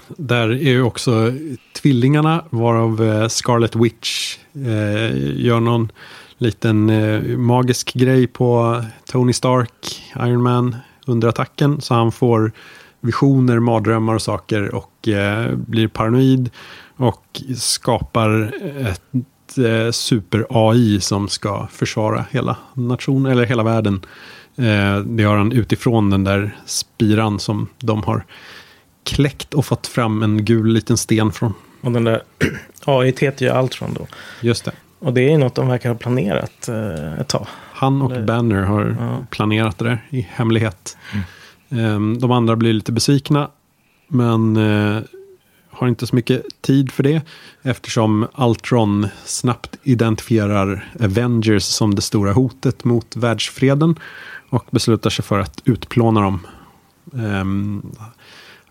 där 0.08 0.48
är 0.48 0.70
ju 0.70 0.82
också 0.82 1.32
tvillingarna 1.72 2.44
varav 2.50 3.02
eh, 3.02 3.28
Scarlet 3.28 3.76
Witch 3.76 4.36
eh, 4.54 5.40
gör 5.40 5.60
någon 5.60 5.92
liten 6.38 6.90
eh, 6.90 7.36
magisk 7.38 7.94
grej 7.94 8.26
på 8.26 8.82
Tony 9.06 9.32
Stark, 9.32 10.02
Iron 10.16 10.42
Man, 10.42 10.76
under 11.06 11.28
attacken. 11.28 11.80
Så 11.80 11.94
han 11.94 12.12
får 12.12 12.52
visioner, 13.00 13.58
mardrömmar 13.58 14.14
och 14.14 14.22
saker 14.22 14.74
och 14.74 15.08
eh, 15.08 15.56
blir 15.56 15.88
paranoid. 15.88 16.50
Och 16.96 17.42
skapar 17.56 18.54
ett 18.78 19.58
eh, 19.58 19.90
super-AI 19.90 21.00
som 21.00 21.28
ska 21.28 21.66
försvara 21.66 22.24
hela 22.30 22.56
nationen, 22.74 23.32
eller 23.32 23.46
hela 23.46 23.62
världen. 23.62 24.00
Eh, 24.56 24.98
det 24.98 25.22
har 25.22 25.36
han 25.36 25.52
utifrån 25.52 26.10
den 26.10 26.24
där 26.24 26.56
spiran 26.66 27.38
som 27.38 27.68
de 27.78 28.02
har 28.02 28.24
kläckt 29.04 29.54
och 29.54 29.64
fått 29.66 29.86
fram 29.86 30.22
en 30.22 30.44
gul 30.44 30.72
liten 30.72 30.96
sten 30.96 31.32
från. 31.32 31.54
Och 31.80 31.92
den 31.92 32.04
där 32.04 32.22
AI 32.84 33.14
heter 33.20 33.46
ju 33.46 33.52
Altron 33.52 33.94
då. 33.94 34.06
Just 34.40 34.64
det. 34.64 34.72
Och 34.98 35.12
det 35.12 35.32
är 35.32 35.38
något 35.38 35.54
de 35.54 35.68
verkar 35.68 35.88
ha 35.88 35.96
planerat 35.96 36.68
eh, 36.68 37.20
ett 37.20 37.28
tag. 37.28 37.46
Han 37.72 38.02
och 38.02 38.12
Eller- 38.12 38.26
Banner 38.26 38.62
har 38.62 38.96
Ja. 39.00 39.26
planerat 39.30 39.78
det 39.78 39.84
där 39.84 40.06
i 40.10 40.20
hemlighet. 40.30 40.96
Ehm, 41.70 42.18
De 42.18 42.30
andra 42.30 42.56
blir 42.56 42.72
lite 42.72 42.92
besvikna. 42.92 43.50
Men 44.08 44.56
eh, 44.56 45.02
har 45.70 45.88
inte 45.88 46.06
så 46.06 46.14
mycket 46.16 46.42
tid 46.60 46.92
för 46.92 47.02
det. 47.02 47.22
Eftersom 47.62 48.26
Ultron 48.38 49.08
snabbt 49.24 49.76
identifierar 49.82 50.92
Avengers 51.00 51.62
som 51.62 51.94
det 51.94 52.02
stora 52.02 52.32
hotet 52.32 52.84
mot 52.84 53.16
världsfreden. 53.16 53.98
Och 54.50 54.66
beslutar 54.70 55.10
sig 55.10 55.24
för 55.24 55.38
att 55.38 55.60
utplåna 55.64 56.20
dem. 56.20 56.46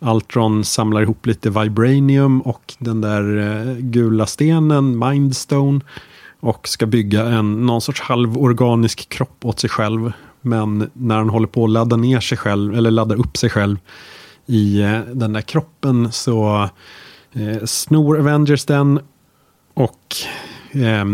Altron 0.01 0.63
samlar 0.63 1.01
ihop 1.01 1.25
lite 1.25 1.49
Vibranium 1.49 2.41
och 2.41 2.73
den 2.77 3.01
där 3.01 3.37
eh, 3.37 3.75
gula 3.75 4.25
stenen, 4.25 4.99
Mindstone. 4.99 5.79
Och 6.39 6.67
ska 6.67 6.85
bygga 6.85 7.25
en, 7.25 7.65
någon 7.65 7.81
sorts 7.81 8.01
halvorganisk 8.01 9.09
kropp 9.09 9.45
åt 9.45 9.59
sig 9.59 9.69
själv. 9.69 10.13
Men 10.41 10.89
när 10.93 11.17
han 11.17 11.29
håller 11.29 11.47
på 11.47 11.63
att 11.63 11.69
ladda 11.69 11.95
ner 11.95 12.19
sig 12.19 12.37
själv, 12.37 12.75
eller 12.75 12.91
ladda 12.91 13.15
upp 13.15 13.37
sig 13.37 13.49
själv 13.49 13.77
i 14.45 14.81
eh, 14.81 14.99
den 14.99 15.33
där 15.33 15.41
kroppen 15.41 16.11
så 16.11 16.69
eh, 17.33 17.65
snor 17.65 18.19
Avengers 18.19 18.65
den 18.65 18.99
och 19.73 20.15
eh, 20.71 21.05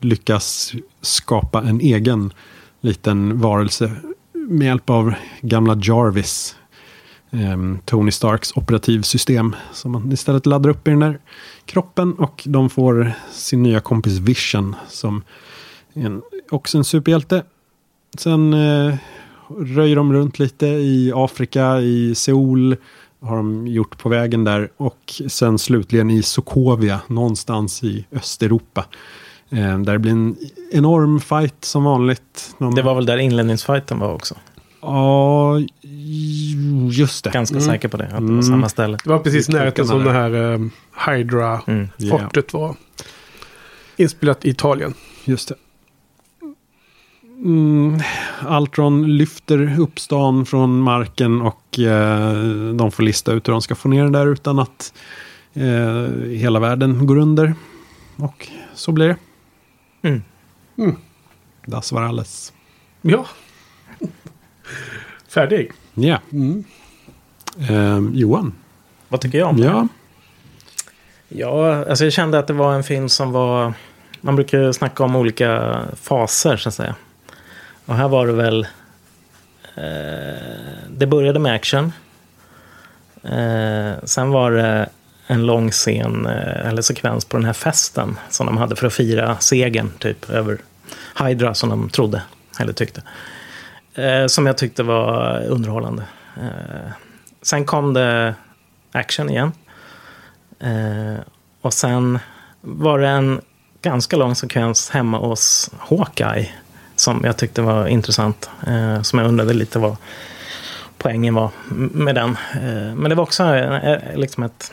lyckas 0.00 0.72
skapa 1.00 1.62
en 1.62 1.80
egen 1.80 2.32
liten 2.80 3.40
varelse 3.40 3.92
med 4.32 4.66
hjälp 4.66 4.90
av 4.90 5.14
gamla 5.40 5.78
Jarvis. 5.82 6.56
Ehm, 7.34 7.78
Tony 7.84 8.10
Starks 8.10 8.56
operativsystem 8.56 9.56
som 9.72 9.92
man 9.92 10.12
istället 10.12 10.46
laddar 10.46 10.70
upp 10.70 10.88
i 10.88 10.90
den 10.90 11.00
där 11.00 11.18
kroppen 11.64 12.14
och 12.14 12.42
de 12.46 12.70
får 12.70 13.12
sin 13.32 13.62
nya 13.62 13.80
kompis 13.80 14.18
Vision 14.18 14.76
som 14.88 15.22
är 15.94 16.06
en, 16.06 16.22
också 16.50 16.78
en 16.78 16.84
superhjälte. 16.84 17.42
Sen 18.18 18.54
eh, 18.54 18.94
röjer 19.58 19.96
de 19.96 20.12
runt 20.12 20.38
lite 20.38 20.66
i 20.66 21.12
Afrika, 21.14 21.80
i 21.80 22.14
Seoul 22.14 22.76
har 23.20 23.36
de 23.36 23.66
gjort 23.66 23.98
på 23.98 24.08
vägen 24.08 24.44
där 24.44 24.70
och 24.76 25.22
sen 25.28 25.58
slutligen 25.58 26.10
i 26.10 26.22
Sokovia 26.22 27.00
någonstans 27.06 27.84
i 27.84 28.06
Östeuropa. 28.12 28.84
Eh, 29.50 29.78
där 29.78 29.92
det 29.92 29.98
blir 29.98 30.12
en 30.12 30.36
enorm 30.72 31.20
fight 31.20 31.64
som 31.64 31.84
vanligt. 31.84 32.54
De, 32.58 32.74
Det 32.74 32.82
var 32.82 32.94
väl 32.94 33.06
där 33.06 33.16
inledningsfighten 33.16 33.98
var 33.98 34.14
också. 34.14 34.34
Ja, 34.86 35.58
just 36.90 37.24
det. 37.24 37.30
Ganska 37.30 37.56
Mm. 37.56 37.66
säker 37.66 37.88
på 37.88 37.96
det. 37.96 38.04
Att 38.04 38.10
det 38.10 38.16
var 38.16 38.28
Mm. 38.28 38.42
samma 38.42 38.68
ställe. 38.68 38.98
Det 39.04 39.10
var 39.10 39.18
precis 39.18 39.48
närheten 39.48 39.86
som 39.86 40.04
det 40.04 40.12
här 40.12 40.34
um, 40.34 40.70
Hydra-fortet 41.08 42.54
Mm. 42.54 42.62
var. 42.66 42.76
Inspelat 43.96 44.44
i 44.44 44.50
Italien. 44.50 44.94
Just 45.24 45.48
det. 45.48 45.54
Mm, 47.44 48.00
Altron 48.46 49.16
lyfter 49.16 49.80
upp 49.80 50.00
stan 50.00 50.46
från 50.46 50.80
marken 50.80 51.40
och 51.42 51.78
eh, 51.78 52.32
de 52.74 52.90
får 52.92 53.02
lista 53.02 53.32
ut 53.32 53.48
hur 53.48 53.52
de 53.52 53.62
ska 53.62 53.74
få 53.74 53.88
ner 53.88 54.02
den 54.02 54.12
där 54.12 54.26
utan 54.26 54.58
att 54.58 54.92
eh, 55.54 56.28
hela 56.30 56.60
världen 56.60 57.06
går 57.06 57.16
under. 57.18 57.54
Och 58.16 58.48
så 58.74 58.92
blir 58.92 59.08
det. 59.08 59.16
Mm. 60.08 60.22
Mm. 60.78 60.96
Das 61.66 61.92
var 61.92 62.02
alles. 62.02 62.52
Ja. 63.02 63.26
Färdig. 65.28 65.72
Ja. 65.94 66.18
Mm. 66.32 66.64
Eh, 67.70 68.18
Johan. 68.18 68.54
Vad 69.08 69.20
tycker 69.20 69.38
jag 69.38 69.48
om 69.48 69.60
det? 69.60 69.66
Ja. 69.66 69.88
Ja, 71.28 71.84
alltså 71.84 72.04
jag 72.04 72.12
kände 72.12 72.38
att 72.38 72.46
det 72.46 72.52
var 72.52 72.74
en 72.74 72.84
film 72.84 73.08
som 73.08 73.32
var... 73.32 73.72
Man 74.20 74.36
brukar 74.36 74.58
ju 74.58 74.72
snacka 74.72 75.04
om 75.04 75.16
olika 75.16 75.80
faser, 76.02 76.56
så 76.56 76.68
att 76.68 76.74
säga. 76.74 76.94
Och 77.86 77.94
här 77.94 78.08
var 78.08 78.26
det 78.26 78.32
väl... 78.32 78.66
Eh, 79.76 80.88
det 80.90 81.06
började 81.06 81.38
med 81.38 81.54
action. 81.54 81.92
Eh, 83.22 84.04
sen 84.04 84.30
var 84.30 84.50
det 84.50 84.88
en 85.26 85.46
lång 85.46 85.70
scen, 85.70 86.26
eh, 86.26 86.68
eller 86.68 86.82
sekvens 86.82 87.24
på 87.24 87.36
den 87.36 87.46
här 87.46 87.52
festen 87.52 88.18
som 88.30 88.46
de 88.46 88.56
hade 88.56 88.76
för 88.76 88.86
att 88.86 88.94
fira 88.94 89.38
segern, 89.38 89.90
typ, 89.98 90.30
över 90.30 90.58
Hydra, 91.24 91.54
som 91.54 91.68
de 91.70 91.88
trodde, 91.88 92.22
eller 92.60 92.72
tyckte. 92.72 93.02
Eh, 93.94 94.26
som 94.26 94.46
jag 94.46 94.58
tyckte 94.58 94.82
var 94.82 95.42
underhållande. 95.46 96.02
Eh, 96.36 96.92
sen 97.42 97.64
kom 97.64 97.94
det 97.94 98.34
action 98.92 99.30
igen. 99.30 99.52
Eh, 100.60 101.20
och 101.60 101.72
sen 101.74 102.18
var 102.60 102.98
det 102.98 103.08
en 103.08 103.40
ganska 103.82 104.16
lång 104.16 104.34
sekvens 104.34 104.90
hemma 104.90 105.18
hos 105.18 105.70
Hawkeye. 105.78 106.48
Som 106.96 107.20
jag 107.24 107.36
tyckte 107.36 107.62
var 107.62 107.86
intressant. 107.86 108.50
Eh, 108.66 109.02
som 109.02 109.18
jag 109.18 109.28
undrade 109.28 109.54
lite 109.54 109.78
vad 109.78 109.96
poängen 110.98 111.34
var 111.34 111.50
med 111.74 112.14
den. 112.14 112.30
Eh, 112.54 112.94
men 112.94 113.08
det 113.08 113.14
var 113.14 113.22
också 113.22 113.42
eh, 113.42 113.92
eh 113.92 114.16
liksom 114.16 114.42
ett... 114.42 114.72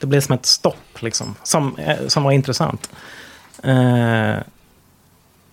Det 0.00 0.06
blev 0.06 0.20
som 0.20 0.34
ett 0.34 0.46
stopp 0.46 1.02
liksom. 1.02 1.34
Som, 1.42 1.76
eh, 1.76 2.06
som 2.06 2.22
var 2.22 2.32
intressant. 2.32 2.90
Eh, 3.62 4.36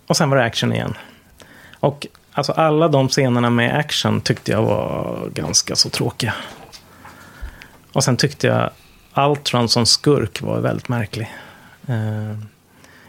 och 0.08 0.18
sen 0.18 0.30
var 0.30 0.38
det 0.38 0.44
action 0.44 0.74
igen. 0.74 0.94
Och 1.80 2.08
alltså 2.36 2.52
alla 2.52 2.88
de 2.88 3.08
scenerna 3.10 3.50
med 3.50 3.80
action 3.80 4.21
tyckte 4.21 4.52
jag 4.52 4.62
var 4.62 5.30
ganska 5.34 5.76
så 5.76 5.89
tråkiga. 5.89 6.34
Och 7.93 8.04
sen 8.04 8.17
tyckte 8.17 8.48
jag 8.48 8.69
Altron 9.13 9.69
som 9.69 9.86
skurk 9.86 10.41
var 10.41 10.60
väldigt 10.60 10.89
märklig. 10.89 11.32
Eh, 11.88 12.38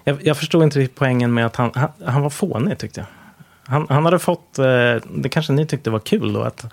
jag, 0.05 0.27
jag 0.27 0.37
förstod 0.37 0.62
inte 0.62 0.79
riktigt 0.79 0.99
poängen 0.99 1.35
med 1.35 1.47
att 1.47 1.57
han, 1.57 1.71
han, 1.75 1.89
han 2.05 2.23
var 2.23 2.31
fånig 2.31 2.79
tyckte 2.79 3.01
jag. 3.01 3.07
Han, 3.73 3.87
han 3.89 4.05
hade 4.05 4.19
fått, 4.19 4.59
eh, 4.59 4.95
det 5.15 5.29
kanske 5.31 5.53
ni 5.53 5.67
tyckte 5.67 5.91
var 5.91 5.99
kul 5.99 6.33
då, 6.33 6.43
att 6.43 6.67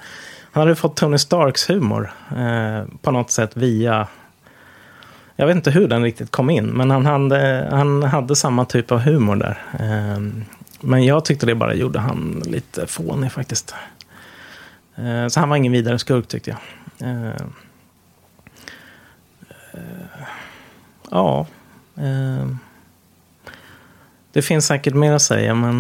han 0.52 0.62
hade 0.62 0.76
fått 0.76 0.96
Tony 0.96 1.18
Starks 1.18 1.70
humor 1.70 2.12
eh, 2.38 2.84
på 3.02 3.12
något 3.12 3.32
sätt 3.32 3.58
via... 3.58 4.08
Jag 5.36 5.48
vet 5.48 5.56
inte 5.56 5.72
hur 5.72 5.88
den 5.88 6.04
riktigt 6.04 6.32
kom 6.32 6.50
in, 6.50 6.66
men 6.66 6.92
han 6.92 7.06
hade, 7.06 7.68
han 7.72 8.04
hade 8.04 8.36
samma 8.36 8.66
typ 8.66 8.92
av 8.92 9.00
humor 9.00 9.36
där. 9.36 9.62
Eh, 9.80 10.44
men 10.86 11.06
jag 11.06 11.26
tyckte 11.26 11.46
det 11.46 11.56
bara 11.56 11.74
gjorde 11.74 12.00
han 12.00 12.44
lite 12.46 12.88
fånig 12.88 13.32
faktiskt. 13.32 13.76
Eh, 14.96 15.28
så 15.28 15.40
han 15.40 15.50
var 15.50 15.58
ingen 15.58 15.72
vidare 15.72 16.00
skurk 16.00 16.28
tyckte 16.28 16.50
jag. 16.50 16.60
Eh, 17.10 17.42
eh, 19.72 20.28
ja. 21.12 21.48
Det 24.32 24.42
finns 24.42 24.66
säkert 24.66 24.94
mer 24.94 25.14
att 25.14 25.22
säga, 25.22 25.56
men... 25.56 25.80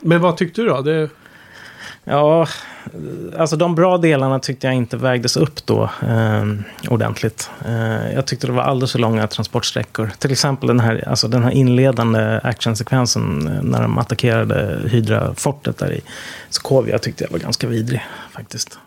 Men 0.00 0.20
vad 0.20 0.36
tyckte 0.36 0.60
du 0.60 0.68
då? 0.68 0.80
Det, 0.82 1.08
Ja, 2.04 2.48
alltså 3.38 3.56
de 3.56 3.74
bra 3.74 3.98
delarna 3.98 4.38
tyckte 4.38 4.66
jag 4.66 4.76
inte 4.76 4.96
vägdes 4.96 5.36
upp 5.36 5.66
då 5.66 5.82
eh, 5.82 6.44
ordentligt. 6.88 7.50
Eh, 7.66 8.12
jag 8.14 8.26
tyckte 8.26 8.46
det 8.46 8.52
var 8.52 8.62
alldeles 8.62 8.92
för 8.92 8.98
långa 8.98 9.26
transportsträckor. 9.26 10.10
Till 10.18 10.32
exempel 10.32 10.66
den 10.66 10.80
här, 10.80 11.08
alltså 11.08 11.28
den 11.28 11.42
här 11.44 11.50
inledande 11.50 12.40
actionsekvensen 12.42 13.46
eh, 13.46 13.62
när 13.62 13.82
de 13.82 13.98
attackerade 13.98 14.80
Hydra-fortet 14.88 15.78
där 15.78 15.92
i 15.92 16.00
Sokovia 16.50 16.98
tyckte 16.98 17.24
jag 17.24 17.30
var 17.30 17.38
ganska 17.38 17.66
vidrig 17.66 18.06
faktiskt. 18.32 18.78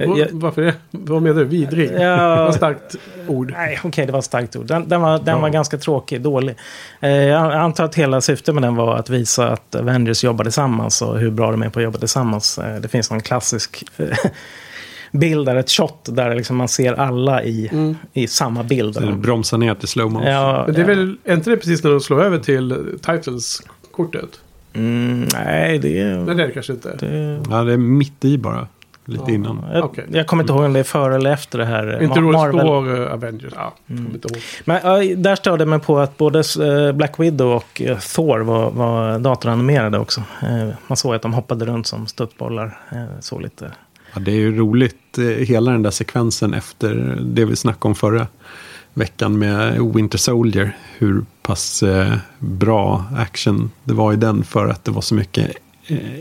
Eh, 0.00 0.08
var, 0.08 0.18
jag- 0.18 0.28
varför 0.32 0.62
det? 0.62 0.74
Vad 0.90 1.22
menar 1.22 1.38
du? 1.38 1.44
Vidrig? 1.44 1.90
Ja. 1.92 1.98
Det 1.98 2.16
var 2.36 2.48
ett 2.48 2.54
starkt 2.54 2.96
ord. 3.28 3.52
Nej, 3.56 3.80
okej, 3.84 4.06
det 4.06 4.12
var 4.12 4.18
ett 4.18 4.24
starkt 4.24 4.56
ord. 4.56 4.66
Den, 4.66 4.88
den, 4.88 5.00
var, 5.00 5.18
den 5.18 5.26
Ja. 5.26 5.38
var 5.38 5.48
ganska 5.48 5.78
tråkig, 5.78 6.20
dålig. 6.20 6.56
Eh, 7.00 7.10
jag 7.10 7.52
antar 7.52 7.84
att 7.84 7.94
hela 7.94 8.20
syftet 8.20 8.54
med 8.54 8.62
den 8.62 8.76
var 8.76 8.96
att 8.96 9.10
visa 9.10 9.48
att 9.48 9.74
Avengers 9.74 10.24
jobbar 10.24 10.44
tillsammans 10.44 11.02
och 11.02 11.18
hur 11.18 11.30
bra 11.30 11.50
de 11.50 11.62
är 11.62 11.68
på 11.68 11.78
att 11.78 11.84
jobba 11.84 11.98
tillsammans. 11.98 12.58
Eh, 12.58 12.80
det 12.80 12.88
finns 12.88 13.10
någon 13.10 13.20
klassisk 13.20 13.84
bild 15.12 15.46
där, 15.46 15.56
ett 15.56 15.70
shot 15.70 16.04
där 16.04 16.34
liksom 16.34 16.56
man 16.56 16.68
ser 16.68 16.92
alla 16.92 17.42
i, 17.44 17.70
i 18.12 18.26
samma 18.26 18.62
bild. 18.62 18.94
Så 18.94 19.00
bromsar 19.12 19.58
ner 19.58 19.74
till 19.74 19.88
slow 19.88 20.10
motion. 20.12 20.28
Ja, 20.30 20.62
Men 20.66 20.74
det 20.74 20.80
är 20.80 20.86
väl, 20.86 21.16
är 21.24 21.34
inte 21.34 21.50
det 21.50 21.56
precis 21.56 21.84
när 21.84 21.90
de 21.90 22.00
slår 22.00 22.22
över 22.24 22.38
till 22.38 22.96
titles-kortet? 23.02 24.40
mm, 24.74 25.28
nej, 25.34 25.78
det 25.78 26.00
är... 26.00 26.16
Nej, 26.16 26.34
det 26.34 26.42
är 26.42 26.46
det 26.46 26.52
kanske 26.52 26.72
inte. 26.72 26.96
Det, 26.96 27.40
Ja, 27.50 27.62
det 27.64 27.72
är 27.72 27.76
mitt 27.76 28.24
i 28.24 28.38
bara. 28.38 28.68
Lite 29.08 29.32
innan. 29.32 29.64
jag, 29.72 29.84
Okej. 29.84 30.04
jag 30.10 30.26
kommer 30.26 30.42
inte 30.42 30.52
ihåg 30.52 30.62
om 30.64 30.72
det 30.72 30.78
är 30.80 30.84
före 30.84 31.14
eller 31.16 31.32
efter 31.32 31.58
det 31.58 31.64
här. 31.64 32.02
Inte 32.02 32.20
Ma- 32.20 32.22
då 32.22 32.30
det 32.32 32.38
Marvel- 32.38 32.60
står 32.60 32.88
uh, 33.00 33.12
Avengers. 33.12 33.52
Ja, 33.56 33.74
kommer 33.86 34.10
inte 34.10 34.28
ihåg. 34.28 34.42
Men 34.64 34.80
ja, 34.84 35.14
där 35.16 35.36
störde 35.36 35.62
jag 35.62 35.68
mig 35.68 35.78
på 35.78 35.98
att 35.98 36.16
både 36.16 36.38
eh, 36.38 36.92
Black 36.92 37.18
Widow 37.20 37.56
och 37.56 37.82
eh, 37.82 37.98
Thor 37.98 38.40
var, 38.40 38.70
var 38.70 39.18
datoranimerade 39.18 39.98
också. 39.98 40.22
Eh, 40.42 40.68
Man 40.86 40.96
såg 40.96 41.14
att 41.14 41.22
de 41.22 41.34
hoppade 41.34 41.64
runt 41.66 41.86
som 41.86 42.06
studsbollar. 42.06 42.78
Eh, 42.92 43.04
Så 43.20 43.38
lite. 43.38 43.72
Ja, 44.14 44.20
det 44.20 44.30
är 44.30 44.36
ju 44.36 44.56
roligt, 44.58 45.18
hela 45.38 45.70
den 45.72 45.82
där 45.82 45.90
sekvensen 45.90 46.54
efter 46.54 47.18
det 47.22 47.44
vi 47.44 47.56
snackade 47.56 47.88
om 47.88 47.94
förra 47.94 48.26
veckan 48.94 49.38
med 49.38 49.80
Winter 49.94 50.18
Soldier. 50.18 50.76
Hur 50.98 51.24
pass 51.42 51.84
bra 52.38 53.04
action 53.16 53.70
det 53.84 53.94
var 53.94 54.12
i 54.12 54.16
den 54.16 54.44
för 54.44 54.68
att 54.68 54.84
det 54.84 54.90
var 54.90 55.00
så 55.00 55.14
mycket 55.14 55.50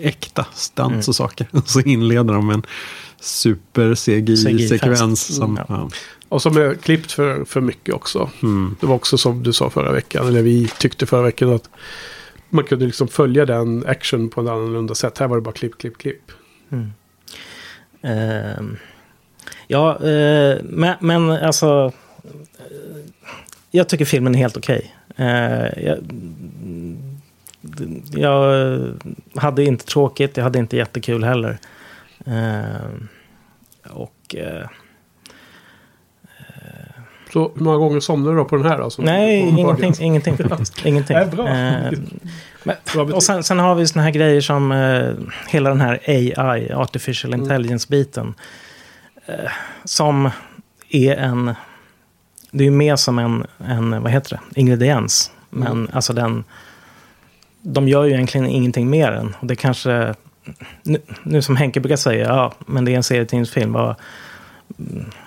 äkta 0.02 0.46
stunts 0.54 1.08
och 1.08 1.16
saker. 1.16 1.48
Och 1.52 1.64
så 1.70 1.82
inleder 1.82 2.34
de 2.34 2.48
med 2.48 2.54
en 2.54 2.66
super 3.20 3.96
CGI-sekvens. 3.96 5.00
CGI-fest. 5.00 5.34
som, 5.36 5.58
Mm, 5.58 5.66
ja. 5.70 5.90
Och 6.30 6.42
som 6.42 6.58
är 6.58 6.76
klippt 6.76 7.12
för, 7.12 7.46
för 7.46 7.62
mycket 7.62 7.96
också. 7.96 8.30
Det 8.82 8.86
var 8.88 8.96
också 8.96 9.18
som 9.18 9.44
du 9.44 9.54
sa 9.54 9.70
förra 9.70 9.92
veckan, 9.92 10.28
eller 10.28 10.42
vi 10.42 10.68
tyckte 10.80 11.06
förra 11.06 11.22
veckan 11.22 11.54
att 11.54 11.70
man 12.50 12.64
kunde 12.64 12.86
liksom 12.86 13.08
följa 13.08 13.46
den 13.46 13.86
action 13.88 14.30
på 14.30 14.42
ett 14.42 14.48
annorlunda 14.50 14.96
sätt. 14.96 15.18
Här 15.18 15.28
var 15.28 15.36
det 15.36 15.42
bara 15.42 15.52
klipp, 15.54 15.78
klipp, 15.78 15.98
klipp. 15.98 16.32
Ehm, 18.02 18.78
ja, 19.68 19.96
eh, 20.08 20.58
men, 20.64 20.96
men 21.00 21.30
alltså... 21.30 21.92
eh, 22.58 23.02
Jag 23.72 23.90
tycker 23.90 24.06
filmen 24.06 24.36
är 24.36 24.40
helt 24.40 24.58
okej. 24.58 24.96
Eh, 25.16 25.94
jag, 28.12 28.54
jag 29.34 29.42
hade 29.42 29.64
inte 29.64 29.86
tråkigt, 29.86 30.38
jag 30.38 30.44
hade 30.44 30.60
inte 30.60 30.78
jättekul 30.78 31.24
heller. 31.24 31.58
Ehm, 32.26 33.08
och... 33.90 34.36
eh, 34.36 34.68
Så 37.34 37.52
hur 37.56 37.64
många 37.64 37.78
gånger 37.78 38.00
somnade 38.00 38.36
du 38.36 38.38
då 38.38 38.46
på 38.46 38.56
den 38.58 38.66
här? 38.66 38.90
Som- 38.90 39.06
nej, 39.06 39.40
ingenting, 39.40 39.94
ingenting 40.00 40.38
faktiskt. 40.50 40.86
Ingenting. 40.86 41.18
Nej, 41.18 41.26
bra. 41.28 41.48
Eh, 41.48 41.92
men, 42.64 42.76
och 43.14 43.24
sen, 43.24 43.44
sen 43.44 43.60
har 43.60 43.76
vi 43.76 43.88
såna 43.88 44.04
här 44.04 44.12
grejer 44.12 44.42
som 44.42 44.72
eh, 44.72 45.14
hela 45.50 45.70
den 45.70 45.82
här 45.82 46.00
AI, 46.08 46.72
Artificial 46.74 47.34
Mm. 47.34 47.44
Intelligence-biten. 47.44 48.34
Eh, 49.26 49.52
som 49.84 50.30
är 50.90 51.16
en... 51.16 51.54
Det 52.52 52.64
är 52.64 52.66
ju 52.66 52.72
mer 52.72 52.96
som 52.96 53.20
en, 53.20 53.46
en 53.68 54.04
vad 54.04 54.12
heter 54.12 54.30
det, 54.54 54.60
ingrediens. 54.62 55.32
Men 55.50 55.68
Mm. 55.72 55.90
alltså 55.94 56.14
den... 56.14 56.44
De 57.68 57.88
gör 57.88 58.04
ju 58.04 58.14
egentligen 58.14 58.48
ingenting 58.48 58.90
mer 58.90 59.12
än. 59.12 59.36
Och 59.40 59.48
det 59.48 59.56
kanske... 59.56 60.14
Nu, 60.84 61.02
nu 61.24 61.42
som 61.42 61.56
Henke 61.56 61.80
brukar 61.80 61.96
säga, 61.96 62.28
ja, 62.28 62.54
men 62.68 62.86
det 62.86 62.92
är 62.92 62.96
en 62.96 63.04
serietidningsfilm. 63.04 63.74
Vad, 63.74 63.96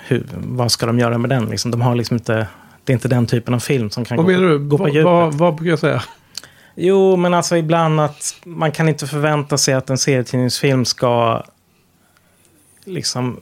hur, 0.06 0.26
vad 0.32 0.72
ska 0.72 0.86
de 0.86 0.98
göra 0.98 1.18
med 1.18 1.30
den? 1.30 1.44
Liksom, 1.46 1.70
de 1.70 1.80
har 1.80 1.94
liksom 1.94 2.16
inte... 2.16 2.46
Det 2.84 2.92
är 2.92 2.94
inte 2.94 3.08
den 3.08 3.26
typen 3.26 3.54
av 3.54 3.58
film 3.58 3.90
som 3.90 4.04
kan 4.04 4.16
Vad 4.16 4.26
gå, 4.26 4.32
menar 4.32 4.48
du? 4.48 4.58
gå 4.58 4.76
på 4.76 4.82
Vad, 4.82 4.92
djupet. 4.92 5.04
vad, 5.04 5.34
vad 5.34 5.54
brukar 5.54 5.70
jag 5.70 5.78
säga? 5.78 6.02
Jo, 6.74 7.16
men 7.16 7.34
alltså 7.34 7.56
ibland 7.56 8.00
att 8.00 8.34
man 8.44 8.72
kan 8.72 8.88
inte 8.88 9.06
förvänta 9.06 9.58
sig 9.58 9.74
att 9.74 9.90
en 9.90 9.98
serietidningsfilm 9.98 10.84
ska 10.84 11.42
liksom 12.84 13.40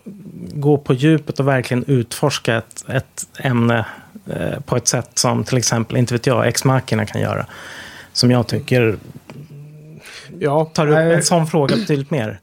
gå 0.55 0.79
på 0.79 0.95
djupet 0.95 1.41
och 1.41 1.49
verkligen 1.49 1.85
utforska 1.87 2.57
ett, 2.57 2.85
ett 2.89 3.27
ämne 3.39 3.87
eh, 4.27 4.61
på 4.61 4.77
ett 4.77 4.89
sätt 4.89 5.11
som 5.15 5.45
till 5.45 5.59
exempel, 5.59 5.97
inte 5.97 6.15
vet 6.15 6.27
jag, 6.27 6.47
Ex-Machina 6.49 7.07
kan 7.07 7.21
göra. 7.21 7.47
Som 8.17 8.31
jag 8.31 8.47
tycker 8.47 8.97
Ja, 10.39 10.65
tar 10.65 10.87
upp 10.87 10.97
en 10.97 11.23
sån 11.23 11.47
fråga 11.47 11.77
betydligt 11.77 12.11
mer. 12.11 12.41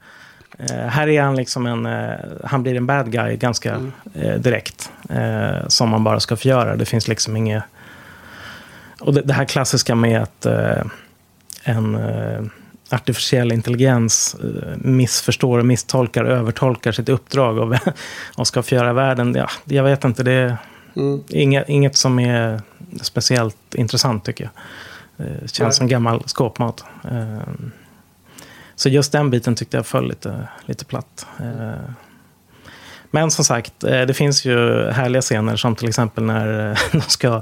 Eh, 0.60 0.76
här 0.76 1.08
är 1.08 1.22
han 1.22 1.36
liksom 1.36 1.66
en, 1.66 1.86
eh, 1.86 2.12
han 2.44 2.64
blir 2.64 2.76
en 2.76 2.86
bad 2.86 3.12
guy 3.12 3.36
ganska 3.38 3.92
eh, 4.14 4.36
direkt. 4.36 4.92
Eh, 5.10 5.68
som 5.68 5.90
man 5.90 6.04
bara 6.04 6.20
ska 6.20 6.36
få 6.36 6.48
göra. 6.48 6.76
Det 6.76 6.86
finns 6.86 7.08
liksom 7.08 7.38
inget... 7.38 7.64
Och 9.00 9.14
det, 9.14 9.22
det 9.22 9.34
här 9.34 9.46
klassiska 9.46 9.96
med 9.96 10.22
att 10.22 10.46
eh, 10.46 10.84
en 11.64 11.96
eh, 11.96 12.42
artificiell 12.90 13.52
intelligens 13.52 14.36
missförstår 14.76 15.60
och 15.60 15.66
misstolkar, 15.66 16.26
övertolkar 16.26 16.92
sitt 16.92 17.10
uppdrag 17.10 17.58
och, 17.58 17.76
och 18.36 18.48
ska 18.48 18.64
förgöra 18.64 18.94
världen. 18.94 19.36
Ja, 19.36 19.50
jag 19.66 19.84
vet 19.84 20.04
inte, 20.04 20.24
det 20.24 20.32
är 20.32 20.58
Mm. 20.96 21.24
inget, 21.30 21.70
inget 21.70 21.98
som 21.98 22.20
är 22.20 22.62
speciellt 23.02 23.76
intressant 23.76 24.26
tycker 24.26 24.44
jag. 24.44 24.52
Det 25.18 25.52
känns 25.52 25.60
Nej. 25.60 25.74
som 25.74 25.88
gammal 25.88 26.24
skåpmat. 26.26 26.86
Eh, 27.04 27.54
så 28.76 28.90
just 28.90 29.12
den 29.12 29.30
biten 29.30 29.56
tyckte 29.56 29.78
jag 29.78 29.86
föll 29.86 30.08
lite, 30.08 30.48
lite 30.66 30.86
platt. 30.86 31.26
Eh, 31.40 31.92
men 33.12 33.32
som 33.32 33.46
sagt, 33.46 33.84
eh, 33.84 34.02
det 34.02 34.14
finns 34.14 34.46
ju 34.46 34.90
härliga 34.90 35.22
scener 35.22 35.56
som 35.56 35.76
till 35.76 35.90
exempel 35.90 36.24
när 36.24 36.80
de 36.92 37.02
ska, 37.02 37.42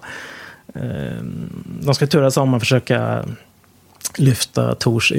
de 1.81 1.95
ska 1.95 2.07
turas 2.07 2.38
om 2.38 2.53
och 2.53 2.62
försöka 2.62 3.25
lyfta 4.17 4.75
Tors 4.75 5.13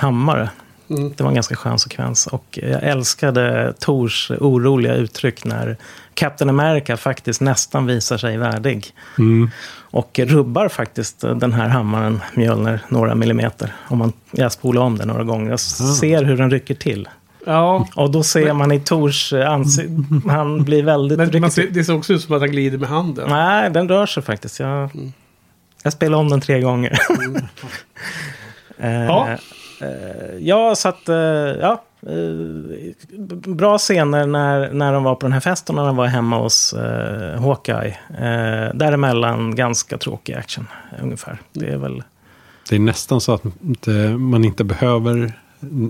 hammare. 0.00 0.50
Mm. 0.98 1.12
Det 1.16 1.22
var 1.22 1.28
en 1.30 1.34
ganska 1.34 1.56
skön 1.56 1.78
sekvens. 1.78 2.26
Och 2.26 2.58
jag 2.62 2.82
älskade 2.82 3.74
Tors 3.78 4.30
oroliga 4.40 4.94
uttryck 4.94 5.44
när 5.44 5.76
Captain 6.14 6.48
America 6.50 6.96
faktiskt 6.96 7.40
nästan 7.40 7.86
visar 7.86 8.16
sig 8.18 8.36
värdig. 8.36 8.94
Mm. 9.18 9.50
Och 9.90 10.18
rubbar 10.22 10.68
faktiskt 10.68 11.20
den 11.20 11.52
här 11.52 11.68
hammaren, 11.68 12.20
Mjölner, 12.34 12.80
några 12.88 13.14
millimeter. 13.14 13.74
Om 13.88 13.98
man, 13.98 14.12
jag 14.30 14.52
spolar 14.52 14.82
om 14.82 14.98
den 14.98 15.08
några 15.08 15.24
gånger. 15.24 15.50
Jag 15.50 15.60
ser 15.60 16.24
hur 16.24 16.36
den 16.36 16.50
rycker 16.50 16.74
till. 16.74 17.08
Ja, 17.46 17.88
Och 17.96 18.10
då 18.10 18.22
ser 18.22 18.52
man 18.52 18.72
i 18.72 18.80
Tors 18.80 19.32
ansikte, 19.32 19.92
han 20.28 20.64
blir 20.64 20.82
väldigt 20.82 21.18
men 21.18 21.40
man 21.40 21.50
ser, 21.50 21.66
det 21.70 21.84
ser 21.84 21.94
också 21.94 22.12
ut 22.12 22.22
som 22.22 22.34
att 22.34 22.40
han 22.40 22.50
glider 22.50 22.78
med 22.78 22.88
handen. 22.88 23.28
Nej, 23.30 23.70
den 23.70 23.88
rör 23.88 24.06
sig 24.06 24.22
faktiskt. 24.22 24.60
Jag, 24.60 24.90
jag 25.82 25.92
spelar 25.92 26.18
om 26.18 26.28
den 26.28 26.40
tre 26.40 26.60
gånger. 26.60 26.98
Eh, 28.78 28.90
Ja. 29.06 29.28
eh, 29.28 29.30
ja, 29.30 29.38
Eh, 29.82 30.74
så 30.74 30.88
att... 30.88 31.08
Eh, 31.08 31.16
ja, 31.16 31.82
eh, 32.06 33.54
bra 33.54 33.78
scener 33.78 34.26
när, 34.26 34.72
när 34.72 34.92
de 34.92 35.04
var 35.04 35.14
på 35.14 35.26
den 35.26 35.32
här 35.32 35.40
festen 35.40 35.78
och 35.78 35.82
när 35.82 35.86
de 35.86 35.96
var 35.96 36.06
hemma 36.06 36.38
hos 36.38 36.74
uh, 36.74 37.40
Hawkeye. 37.40 37.96
Uh, 38.10 38.76
däremellan 38.76 39.54
ganska 39.54 39.98
tråkig 39.98 40.34
action, 40.34 40.66
ungefär. 41.02 41.38
Det 41.52 41.68
är 41.68 41.76
väl... 41.76 42.02
Det 42.68 42.76
är 42.76 42.80
nästan 42.80 43.20
så 43.20 43.34
att 43.34 43.42
inte, 43.64 43.90
man 44.08 44.44
inte 44.44 44.64
behöver 44.64 45.32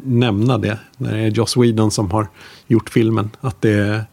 nämna 0.05 0.59
det. 0.59 0.78
När 0.96 1.12
det 1.12 1.18
är 1.18 1.28
Joss 1.28 1.57
Whedon 1.57 1.90
som 1.90 2.11
har 2.11 2.26
gjort 2.66 2.90
filmen. 2.90 3.31
Att 3.40 3.61
det 3.61 3.70
är 3.70 4.05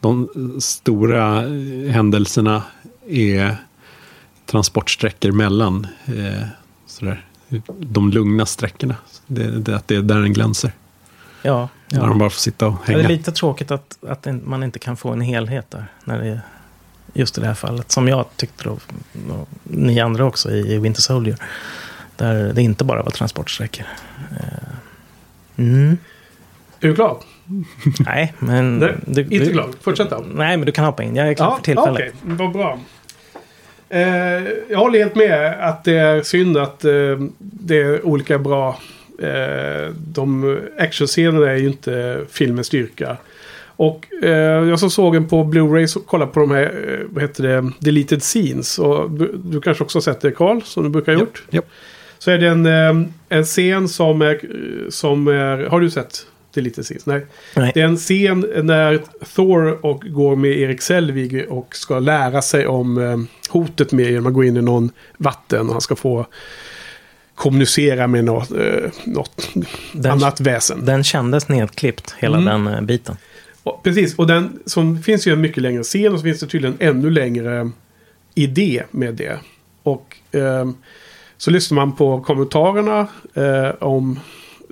de 0.00 0.28
stora 0.60 1.40
händelserna 1.90 2.62
är 3.08 3.56
transportsträckor 4.46 5.32
mellan 5.32 5.86
eh, 6.06 6.46
sådär, 6.86 7.24
de 7.78 8.10
lugna 8.10 8.46
sträckorna. 8.46 8.96
Det, 9.26 9.46
det, 9.60 9.76
att 9.76 9.88
det 9.88 9.96
är 9.96 10.02
där 10.02 10.20
den 10.20 10.32
glänser. 10.32 10.72
Ja, 11.42 11.68
När 11.88 12.00
ja. 12.00 12.06
de 12.06 12.18
bara 12.18 12.30
får 12.30 12.40
sitta 12.40 12.66
och 12.66 12.74
Det 12.86 12.92
hänga. 12.92 13.04
är 13.04 13.08
lite 13.08 13.32
tråkigt 13.32 13.70
att, 13.70 13.98
att 14.08 14.26
man 14.44 14.62
inte 14.62 14.78
kan 14.78 14.96
få 14.96 15.10
en 15.10 15.20
helhet 15.20 15.70
där. 15.70 15.86
När 16.04 16.18
det 16.18 16.28
är 16.28 16.40
just 17.12 17.38
i 17.38 17.40
det 17.40 17.46
här 17.46 17.54
fallet. 17.54 17.92
Som 17.92 18.08
jag 18.08 18.26
tyckte 18.36 18.64
då, 18.64 18.70
och 19.34 19.48
ni 19.62 20.00
andra 20.00 20.24
också 20.24 20.50
i 20.50 20.74
i 20.74 20.78
Winter 20.78 21.02
Soldier. 21.02 21.36
Där 22.16 22.52
det 22.52 22.62
inte 22.62 22.84
bara 22.84 23.02
var 23.02 23.10
transportsträckor. 23.10 23.86
Eh, 24.30 24.46
Mm. 25.56 25.96
Är 26.80 26.88
du 26.88 26.94
klar? 26.94 27.18
Nej, 28.06 28.34
men... 28.38 28.78
Nej, 28.78 28.94
du, 29.06 29.22
inte 29.22 29.38
du, 29.38 29.52
klar. 29.52 29.68
Fortsätt 29.80 30.10
då. 30.10 30.24
Nej, 30.34 30.56
men 30.56 30.66
du 30.66 30.72
kan 30.72 30.84
hoppa 30.84 31.02
in. 31.02 31.16
Jag 31.16 31.28
är 31.28 31.34
klar 31.34 31.56
för 31.56 31.62
tillfället. 31.62 31.94
Okej, 31.94 32.12
vad 32.22 32.52
bra. 32.52 32.78
Eh, 33.92 34.42
jag 34.68 34.78
håller 34.78 34.98
helt 34.98 35.14
med 35.14 35.68
att 35.68 35.84
det 35.84 35.98
är 35.98 36.22
synd 36.22 36.56
att 36.56 36.84
eh, 36.84 37.18
det 37.38 37.76
är 37.76 38.06
olika 38.06 38.38
bra. 38.38 38.78
Eh, 39.18 39.92
de 39.94 40.58
actionscenerna 40.78 41.50
är 41.50 41.56
ju 41.56 41.66
inte 41.66 42.20
filmens 42.30 42.66
styrka. 42.66 43.16
Och 43.76 44.06
eh, 44.22 44.68
jag 44.68 44.78
som 44.78 44.90
såg 44.90 45.14
den 45.14 45.28
på 45.28 45.44
Blu-ray 45.44 45.96
och 45.96 46.06
kollade 46.06 46.32
på 46.32 46.40
de 46.40 46.50
här, 46.50 46.62
eh, 46.62 47.06
vad 47.08 47.22
heter 47.22 47.42
det, 47.42 47.70
deleted 47.78 48.22
scenes. 48.22 48.78
Och 48.78 49.10
du, 49.10 49.40
du 49.44 49.60
kanske 49.60 49.84
också 49.84 49.96
har 49.96 50.02
sett 50.02 50.20
det 50.20 50.30
Carl, 50.30 50.62
som 50.62 50.82
du 50.82 50.88
brukar 50.88 51.12
ha 51.12 51.20
gjort. 51.20 51.42
Japp. 51.50 51.66
Så 52.18 52.30
är 52.30 52.38
det 52.38 52.48
en, 52.48 52.66
eh, 52.66 53.08
en 53.28 53.44
scen 53.44 53.88
som 53.88 54.22
är, 54.22 54.40
som 54.90 55.28
är, 55.28 55.64
har 55.66 55.80
du 55.80 55.90
sett 55.90 56.26
deleted 56.54 56.84
scenes? 56.84 57.06
Nej. 57.06 57.26
Nej. 57.56 57.70
Det 57.74 57.80
är 57.80 57.84
en 57.84 57.96
scen 57.96 58.46
när 58.62 59.00
Thor 59.34 59.86
och 59.86 60.00
går 60.06 60.36
med 60.36 60.50
Erik 60.58 60.82
Selvig 60.82 61.46
och 61.48 61.76
ska 61.76 61.98
lära 61.98 62.42
sig 62.42 62.66
om 62.66 62.98
eh, 62.98 63.18
hotet 63.50 63.92
med 63.92 64.06
genom 64.10 64.26
att 64.26 64.34
gå 64.34 64.44
in 64.44 64.56
i 64.56 64.62
någon 64.62 64.90
vatten 65.16 65.66
och 65.66 65.72
han 65.72 65.80
ska 65.80 65.96
få 65.96 66.26
kommunicera 67.34 68.06
med 68.06 68.24
något, 68.24 68.50
eh, 68.50 68.90
något 69.04 69.48
Den- 69.92 70.12
annat 70.12 70.40
väsen. 70.40 70.84
Den 70.84 71.04
kändes 71.04 71.48
nedklippt, 71.48 72.14
hela 72.18 72.38
Mm. 72.38 72.64
den 72.64 72.74
eh, 72.74 72.80
biten. 72.80 73.16
Och, 73.62 73.82
precis, 73.82 74.14
och 74.18 74.26
den 74.26 74.58
som 74.66 75.02
finns 75.02 75.26
ju 75.26 75.32
en 75.32 75.40
mycket 75.40 75.62
längre 75.62 75.82
scen 75.82 76.12
och 76.12 76.18
så 76.18 76.24
finns 76.24 76.40
det 76.40 76.46
tydligen 76.46 76.76
ännu 76.80 77.10
längre 77.10 77.70
idé 78.34 78.82
med 78.90 79.14
det. 79.14 79.38
Och 79.82 80.16
ehm, 80.32 80.74
så 81.36 81.50
lyssnar 81.50 81.76
man 81.76 81.96
på 81.96 82.20
kommentarerna 82.20 83.06
eh, 83.34 83.70
om... 83.80 84.20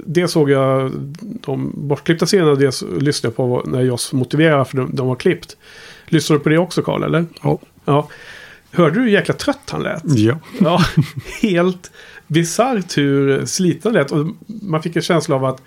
Det 0.07 0.29
såg 0.29 0.51
jag 0.51 0.93
de 1.21 1.73
bortklippta 1.75 2.27
scenerna, 2.27 2.55
det 2.55 2.83
lyssnade 3.01 3.29
jag 3.31 3.37
på 3.37 3.63
när 3.67 3.81
Joss 3.81 4.13
motiverade 4.13 4.57
varför 4.57 4.77
de, 4.77 4.97
de 4.97 5.07
var 5.09 5.17
klippt. 5.17 5.57
Lyssnade 6.07 6.39
du 6.39 6.43
på 6.43 6.49
det 6.49 6.59
också 6.59 6.83
Karl, 6.83 7.03
eller? 7.03 7.27
Ja. 7.43 7.59
Ja. 7.85 8.09
Hörde 8.73 8.95
du 8.95 9.01
hur 9.01 9.09
jäkla 9.09 9.35
trött 9.35 9.71
han 9.71 9.83
lät? 9.83 10.03
Ja. 10.05 10.39
Ja, 10.61 10.81
helt 11.43 11.91
bisarrt 12.27 12.99
hur 12.99 13.47
sliten 13.47 13.93
lät. 13.93 14.13
Och 14.13 14.27
man 14.47 14.83
fick 14.83 14.97
en 14.97 15.03
känsla 15.03 15.37
av 15.37 15.45
att 15.45 15.63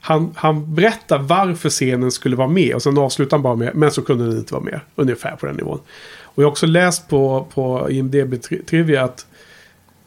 han, 0.00 0.32
han 0.36 0.74
berättar 0.74 1.18
varför 1.18 1.70
scenen 1.70 2.10
skulle 2.12 2.36
vara 2.36 2.48
med. 2.48 2.74
Och 2.74 2.82
sen 2.82 2.98
avslutar 2.98 3.36
han 3.36 3.42
bara 3.42 3.56
med, 3.56 3.74
men 3.74 3.90
så 3.90 4.02
kunde 4.02 4.26
den 4.28 4.38
inte 4.38 4.54
vara 4.54 4.64
med. 4.64 4.80
Ungefär 4.96 5.36
på 5.36 5.46
den 5.46 5.56
nivån. 5.56 5.78
Och 6.22 6.42
jag 6.42 6.46
har 6.46 6.50
också 6.50 6.66
läst 6.66 7.08
på, 7.08 7.46
på 7.54 7.90
IMDB 7.90 8.34
tri- 8.34 8.64
Trivia 8.64 9.04
att 9.04 9.26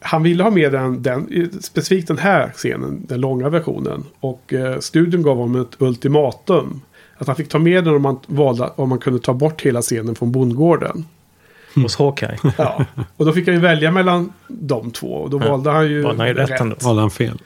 han 0.00 0.22
ville 0.22 0.42
ha 0.42 0.50
med 0.50 0.72
den, 0.72 1.02
den, 1.02 1.50
specifikt 1.62 2.08
den 2.08 2.18
här 2.18 2.52
scenen, 2.54 3.06
den 3.08 3.20
långa 3.20 3.48
versionen. 3.48 4.04
Och 4.20 4.52
eh, 4.52 4.78
studion 4.78 5.22
gav 5.22 5.36
honom 5.36 5.60
ett 5.62 5.76
ultimatum. 5.82 6.80
Att 7.18 7.26
han 7.26 7.36
fick 7.36 7.48
ta 7.48 7.58
med 7.58 7.84
den 7.84 7.94
om 7.94 8.02
man 8.02 8.18
valde 8.26 8.70
om 8.76 8.88
man 8.88 8.98
kunde 8.98 9.18
ta 9.18 9.32
bort 9.34 9.62
hela 9.62 9.82
scenen 9.82 10.14
från 10.14 10.32
bondgården. 10.32 11.04
Hos 11.74 11.96
Hawkeye. 11.96 12.38
Ja, 12.58 12.84
och 13.16 13.26
då 13.26 13.32
fick 13.32 13.46
han 13.46 13.54
ju 13.54 13.60
välja 13.60 13.90
mellan 13.90 14.32
de 14.48 14.90
två. 14.90 15.12
Och 15.12 15.30
då 15.30 15.40
Ja. 15.44 15.50
valde 15.50 15.70
han 15.70 15.88
ju 15.88 16.02
Valde 16.02 16.22
han 16.22 16.28
ju 16.28 16.34
rätt. 16.34 16.84
Valde 16.84 17.00
han 17.02 17.10
fel? 17.10 17.38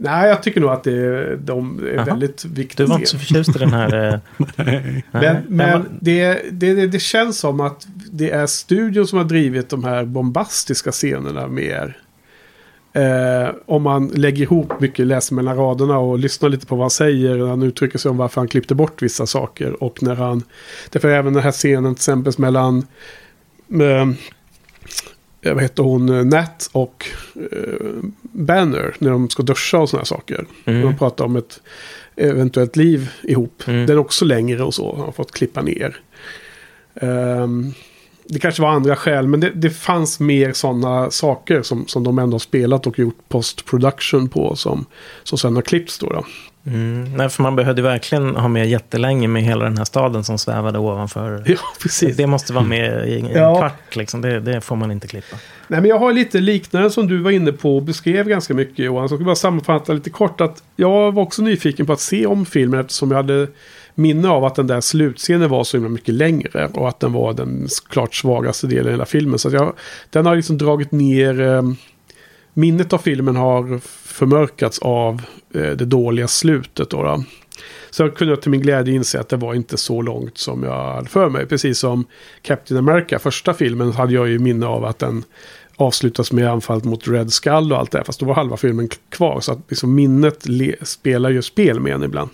Nej, 0.00 0.28
jag 0.28 0.42
tycker 0.42 0.60
nog 0.60 0.70
att 0.70 0.84
det, 0.84 1.36
de 1.36 1.84
är 1.84 1.94
Jaha. 1.94 2.04
väldigt 2.04 2.42
Du 2.42 2.48
viktiga. 2.48 2.86
var 2.86 2.94
inte 2.96 3.08
så 3.10 3.18
förtjust 3.18 3.56
i 3.56 3.58
den 3.58 3.72
här... 3.72 4.12
eh, 4.14 4.18
Nej. 4.56 5.04
Men, 5.10 5.36
men 5.48 5.98
det, 6.00 6.40
det, 6.52 6.86
det 6.86 6.98
känns 6.98 7.38
som 7.38 7.60
att 7.60 7.86
det 8.12 8.30
är 8.30 8.46
studion 8.46 9.06
som 9.06 9.18
har 9.18 9.24
drivit 9.24 9.68
de 9.68 9.84
här 9.84 10.04
bombastiska 10.04 10.92
scenerna 10.92 11.48
mer. 11.48 11.96
Eh, 12.92 13.50
om 13.66 13.82
man 13.82 14.08
lägger 14.08 14.42
ihop 14.42 14.80
mycket, 14.80 15.06
läser 15.06 15.34
mellan 15.34 15.56
raderna 15.56 15.98
och 15.98 16.18
lyssnar 16.18 16.48
lite 16.48 16.66
på 16.66 16.76
vad 16.76 16.82
han 16.84 16.90
säger. 16.90 17.36
När 17.36 17.46
han 17.46 17.62
uttrycker 17.62 17.98
sig 17.98 18.10
om 18.10 18.16
varför 18.16 18.40
han 18.40 18.48
klippte 18.48 18.74
bort 18.74 19.02
vissa 19.02 19.26
saker. 19.26 19.82
Och 19.82 20.02
när 20.02 20.14
han... 20.14 20.42
Därför 20.90 21.08
även 21.08 21.32
den 21.32 21.42
här 21.42 21.52
scenen 21.52 21.94
till 21.94 22.00
exempel 22.00 22.32
mellan... 22.38 22.78
Eh, 23.72 24.08
vad 25.54 25.62
heter 25.62 25.82
hon? 25.82 26.08
eh, 26.08 26.24
Nat 26.24 26.68
och 26.72 27.06
eh, 27.34 27.86
Banner. 28.22 28.94
När 28.98 29.10
de 29.10 29.28
ska 29.28 29.42
duscha 29.42 29.78
och 29.78 29.88
sådana 29.90 30.04
saker. 30.04 30.46
Mm. 30.64 30.82
De 30.82 30.96
pratar 30.98 31.24
om 31.24 31.36
ett 31.36 31.60
eventuellt 32.16 32.76
liv 32.76 33.10
ihop. 33.22 33.62
Mm. 33.66 33.86
Den 33.86 33.96
är 33.96 34.00
också 34.00 34.24
längre 34.24 34.62
och 34.62 34.74
så. 34.74 34.96
Har 34.96 35.12
fått 35.12 35.32
klippa 35.32 35.62
ner. 35.62 35.96
Ehm, 36.94 37.72
det 38.28 38.38
kanske 38.38 38.62
var 38.62 38.68
andra 38.68 38.96
skäl, 38.96 39.26
men 39.26 39.40
det, 39.40 39.50
det 39.54 39.70
fanns 39.70 40.20
mer 40.20 40.52
sådana 40.52 41.10
saker 41.10 41.62
som, 41.62 41.86
som 41.86 42.04
de 42.04 42.18
ändå 42.18 42.34
har 42.34 42.38
spelat 42.38 42.86
och 42.86 42.98
gjort 42.98 43.18
post-production 43.28 44.28
på 44.28 44.56
som, 44.56 44.86
som 45.22 45.38
sen 45.38 45.54
har 45.54 45.62
klippts 45.62 45.98
då. 45.98 46.06
då. 46.10 46.24
Mm, 46.66 47.16
nej, 47.16 47.28
för 47.28 47.42
man 47.42 47.56
behövde 47.56 47.82
verkligen 47.82 48.36
ha 48.36 48.48
med 48.48 48.68
jättelänge 48.68 49.28
med 49.28 49.42
hela 49.42 49.64
den 49.64 49.78
här 49.78 49.84
staden 49.84 50.24
som 50.24 50.38
svävade 50.38 50.78
ovanför. 50.78 51.42
Ja, 51.46 51.56
precis. 51.82 52.16
Det 52.16 52.26
måste 52.26 52.52
vara 52.52 52.64
med 52.64 53.08
i 53.08 53.20
en 53.20 53.26
Ja. 53.26 53.58
kvart, 53.58 53.96
liksom. 53.96 54.20
det, 54.20 54.40
det 54.40 54.60
får 54.60 54.76
man 54.76 54.90
inte 54.90 55.06
klippa. 55.08 55.36
Nej, 55.68 55.80
men 55.80 55.90
jag 55.90 55.98
har 55.98 56.12
lite 56.12 56.40
liknande 56.40 56.90
som 56.90 57.06
du 57.06 57.18
var 57.18 57.30
inne 57.30 57.52
på 57.52 57.76
och 57.76 57.82
beskrev 57.82 58.28
ganska 58.28 58.54
mycket 58.54 58.78
Johan. 58.78 59.08
Så 59.08 59.12
jag 59.12 59.18
ska 59.20 59.24
bara 59.24 59.34
sammanfatta 59.34 59.92
lite 59.92 60.10
kort 60.10 60.40
att 60.40 60.62
jag 60.76 61.12
var 61.12 61.22
också 61.22 61.42
nyfiken 61.42 61.86
på 61.86 61.92
att 61.92 62.00
se 62.00 62.26
om 62.26 62.46
filmen 62.46 62.80
eftersom 62.80 63.10
jag 63.10 63.16
hade 63.16 63.48
minne 63.98 64.28
av 64.28 64.44
att 64.44 64.54
den 64.54 64.66
där 64.66 64.80
slutscenen 64.80 65.50
var 65.50 65.64
så 65.64 65.76
himla 65.76 65.88
mycket 65.88 66.14
längre 66.14 66.70
och 66.74 66.88
att 66.88 67.00
den 67.00 67.12
var 67.12 67.32
den 67.32 67.68
klart 67.88 68.14
svagaste 68.14 68.66
delen 68.66 68.86
i 68.86 68.90
hela 68.90 69.06
filmen. 69.06 69.38
Så 69.38 69.48
att 69.48 69.54
jag, 69.54 69.72
den 70.10 70.26
har 70.26 70.36
liksom 70.36 70.58
dragit 70.58 70.92
ner... 70.92 71.40
Eh, 71.40 71.62
minnet 72.54 72.92
av 72.92 72.98
filmen 72.98 73.36
har 73.36 73.80
förmörkats 74.08 74.78
av 74.78 75.22
eh, 75.54 75.70
det 75.70 75.84
dåliga 75.84 76.28
slutet. 76.28 76.90
Då, 76.90 77.02
då. 77.02 77.24
Så 77.90 78.02
jag 78.02 78.16
kunde 78.16 78.36
till 78.36 78.50
min 78.50 78.60
glädje 78.60 78.94
inse 78.94 79.20
att 79.20 79.28
det 79.28 79.36
var 79.36 79.54
inte 79.54 79.76
så 79.76 80.02
långt 80.02 80.38
som 80.38 80.62
jag 80.62 80.94
hade 80.94 81.08
för 81.08 81.28
mig. 81.28 81.46
Precis 81.46 81.78
som 81.78 82.04
Captain 82.42 82.78
America, 82.78 83.18
första 83.18 83.54
filmen, 83.54 83.92
hade 83.92 84.12
jag 84.12 84.28
ju 84.28 84.38
minne 84.38 84.66
av 84.66 84.84
att 84.84 84.98
den 84.98 85.24
avslutas 85.76 86.32
med 86.32 86.50
anfallet 86.50 86.84
mot 86.84 87.08
Red 87.08 87.32
Skull 87.32 87.72
och 87.72 87.78
allt 87.78 87.90
det 87.90 87.98
här. 87.98 88.04
Fast 88.04 88.20
då 88.20 88.26
var 88.26 88.34
halva 88.34 88.56
filmen 88.56 88.88
kvar. 89.10 89.40
Så 89.40 89.52
att 89.52 89.58
liksom 89.68 89.94
minnet 89.94 90.46
spelar 90.82 91.30
ju 91.30 91.42
spel 91.42 91.80
med 91.80 91.92
en 91.92 92.02
ibland. 92.02 92.30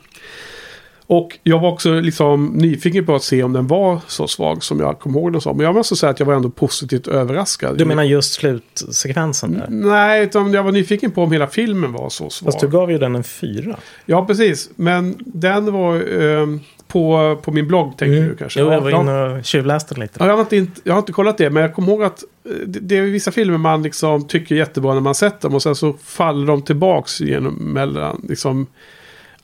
Och 1.07 1.39
jag 1.43 1.61
var 1.61 1.73
också 1.73 2.01
liksom 2.01 2.47
nyfiken 2.47 3.07
på 3.07 3.15
att 3.15 3.23
se 3.23 3.43
om 3.43 3.53
den 3.53 3.67
var 3.67 4.01
så 4.07 4.27
svag 4.27 4.65
som 4.65 4.81
jag 4.81 4.99
kom 4.99 5.17
ihåg 5.17 5.33
den 5.33 5.41
som. 5.41 5.57
Men 5.57 5.67
jag 5.67 5.75
måste 5.75 5.97
säga 5.97 6.11
att 6.11 6.19
jag 6.19 6.27
var 6.27 6.35
ändå 6.35 6.51
positivt 6.51 7.09
överraskad. 7.09 7.79
Du 7.79 7.85
menar 7.85 8.03
just 8.03 8.33
slutsekvensen 8.33 9.53
där? 9.53 9.67
Nej, 9.71 10.25
utan 10.25 10.53
jag 10.53 10.63
var 10.63 10.73
nyfiken 10.73 11.11
på 11.11 11.23
om 11.23 11.33
hela 11.33 11.47
filmen 11.47 11.93
var 11.93 12.09
så 12.09 12.31
svag. 12.31 12.53
Fast 12.53 12.61
du 12.61 12.69
gav 12.69 12.91
ju 12.91 12.99
den 12.99 13.15
en 13.15 13.25
fyra. 13.25 13.77
Ja, 14.07 14.27
precis. 14.27 14.71
Men 14.77 15.15
den 15.19 15.73
var 15.73 16.21
ehm, 16.23 16.61
på, 16.89 17.39
på 17.43 17.53
min 17.53 17.69
blogg, 17.69 17.99
tänker 17.99 18.29
du 18.29 18.37
kanske. 18.37 18.61
Mm. 18.61 18.73
Jo, 18.73 18.79
Ja, 18.79 18.91
jag 18.91 18.93
var 18.93 19.01
inne 19.01 19.39
och 19.39 19.45
tjuvläste 19.45 19.95
lite. 19.95 20.15
Ja, 20.19 20.27
jag, 20.27 20.37
har 20.37 20.55
inte, 20.55 20.81
jag 20.85 20.95
har 20.95 20.99
inte 20.99 21.13
kollat 21.13 21.39
det, 21.39 21.51
men 21.51 21.63
jag 21.63 21.75
kommer 21.75 21.93
ihåg 21.93 22.03
att 22.03 22.25
eh, 22.45 22.51
det, 22.67 22.79
det 22.81 22.97
är 22.97 23.03
vissa 23.03 23.31
filmer 23.31 23.59
man 23.59 23.83
liksom 23.83 24.27
tycker 24.29 24.55
jättebra 24.55 24.95
när 24.95 25.01
man 25.01 25.15
sett 25.15 25.41
dem 25.41 25.55
och 25.55 25.63
sen 25.63 25.75
så 25.75 25.93
faller 26.05 26.47
de 26.47 26.63
tillbaks 26.63 27.21
genom 27.21 27.55
mellan, 27.55 28.27
liksom, 28.29 28.67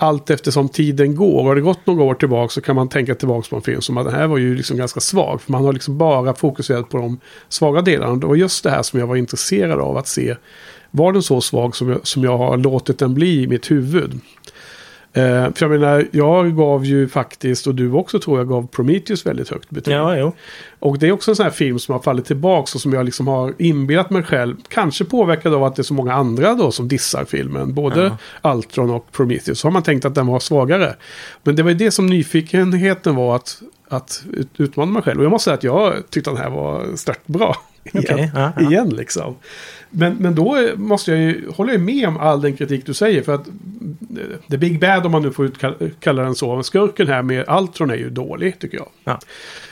allt 0.02 0.30
eftersom 0.30 0.68
tiden 0.68 1.16
går. 1.16 1.38
Och 1.38 1.44
har 1.44 1.54
det 1.54 1.60
gått 1.60 1.86
några 1.86 2.02
år 2.02 2.14
tillbaka 2.14 2.48
så 2.48 2.60
kan 2.60 2.76
man 2.76 2.88
tänka 2.88 3.14
tillbaka 3.14 3.46
på 3.50 3.56
en 3.56 3.62
film 3.62 3.80
som 3.80 3.96
att 3.96 4.04
den 4.04 4.14
här 4.14 4.26
var 4.26 4.38
ju 4.38 4.54
liksom 4.54 4.76
ganska 4.76 5.00
svag. 5.00 5.42
För 5.42 5.52
man 5.52 5.64
har 5.64 5.72
liksom 5.72 5.98
bara 5.98 6.34
fokuserat 6.34 6.88
på 6.88 6.96
de 6.96 7.20
svaga 7.48 7.82
delarna. 7.82 8.16
Det 8.16 8.26
var 8.26 8.36
just 8.36 8.64
det 8.64 8.70
här 8.70 8.82
som 8.82 9.00
jag 9.00 9.06
var 9.06 9.16
intresserad 9.16 9.80
av 9.80 9.96
att 9.96 10.08
se. 10.08 10.36
Var 10.90 11.12
den 11.12 11.22
så 11.22 11.40
svag 11.40 11.76
som 11.76 11.88
jag, 11.88 12.06
som 12.06 12.24
jag 12.24 12.38
har 12.38 12.56
låtit 12.56 12.98
den 12.98 13.14
bli 13.14 13.42
i 13.42 13.46
mitt 13.46 13.70
huvud? 13.70 14.20
Eh, 15.12 15.52
för 15.54 15.54
jag 15.58 15.70
menar, 15.70 16.06
jag 16.10 16.56
gav 16.56 16.84
ju 16.84 17.08
faktiskt, 17.08 17.66
och 17.66 17.74
du 17.74 17.92
också 17.92 18.18
tror 18.18 18.38
jag, 18.38 18.48
gav 18.48 18.66
Prometheus 18.66 19.26
väldigt 19.26 19.48
högt 19.48 19.70
betyg. 19.70 19.94
Ja, 19.94 20.16
jo. 20.16 20.32
Och 20.78 20.98
det 20.98 21.08
är 21.08 21.12
också 21.12 21.30
en 21.30 21.36
sån 21.36 21.44
här 21.44 21.50
film 21.50 21.78
som 21.78 21.92
har 21.92 22.00
fallit 22.02 22.24
tillbaka 22.24 22.70
och 22.74 22.80
som 22.80 22.92
jag 22.92 23.04
liksom 23.04 23.28
har 23.28 23.54
inbillat 23.58 24.10
mig 24.10 24.22
själv. 24.22 24.56
Kanske 24.68 25.04
påverkad 25.04 25.54
av 25.54 25.64
att 25.64 25.76
det 25.76 25.82
är 25.82 25.84
så 25.84 25.94
många 25.94 26.14
andra 26.14 26.54
då 26.54 26.72
som 26.72 26.88
dissar 26.88 27.24
filmen. 27.24 27.74
Både 27.74 28.16
Ultron 28.42 28.90
och 28.90 29.12
Prometheus. 29.12 29.58
Så 29.60 29.66
har 29.68 29.72
man 29.72 29.82
tänkt 29.82 30.04
att 30.04 30.14
den 30.14 30.26
var 30.26 30.40
svagare. 30.40 30.94
Men 31.42 31.56
det 31.56 31.62
var 31.62 31.70
ju 31.70 31.76
det 31.76 31.90
som 31.90 32.06
nyfikenheten 32.06 33.14
var 33.16 33.36
att, 33.36 33.62
att 33.88 34.22
ut- 34.32 34.60
utmana 34.60 34.92
mig 34.92 35.02
själv. 35.02 35.18
Och 35.18 35.24
jag 35.24 35.30
måste 35.30 35.44
säga 35.44 35.54
att 35.54 35.64
jag 35.64 36.10
tyckte 36.10 36.30
att 36.30 36.36
den 36.36 36.44
här 36.44 36.50
var 36.50 36.96
stört 36.96 37.26
bra. 37.26 37.56
Igen, 37.84 38.30
ja, 38.34 38.52
ja. 38.56 38.62
igen 38.70 38.88
liksom. 38.88 39.34
Men, 39.90 40.14
men 40.14 40.34
då 40.34 40.68
måste 40.76 41.10
jag 41.10 41.20
ju, 41.20 41.50
håller 41.50 41.72
jag 41.72 41.82
med 41.82 42.08
om 42.08 42.16
all 42.16 42.40
den 42.40 42.56
kritik 42.56 42.86
du 42.86 42.94
säger. 42.94 43.22
För 43.22 43.34
att 43.34 43.48
eh, 43.48 44.50
The 44.50 44.58
Big 44.58 44.80
Bad, 44.80 45.06
om 45.06 45.12
man 45.12 45.22
nu 45.22 45.32
får 45.32 45.46
utkall- 45.46 45.90
kalla 46.00 46.22
den 46.22 46.34
så, 46.34 46.62
skurken 46.62 47.06
här 47.06 47.22
med 47.22 47.44
Ultron 47.48 47.90
är 47.90 47.96
ju 47.96 48.10
dålig 48.10 48.58
tycker 48.58 48.78
jag. 48.78 48.88
Ja. 49.04 49.20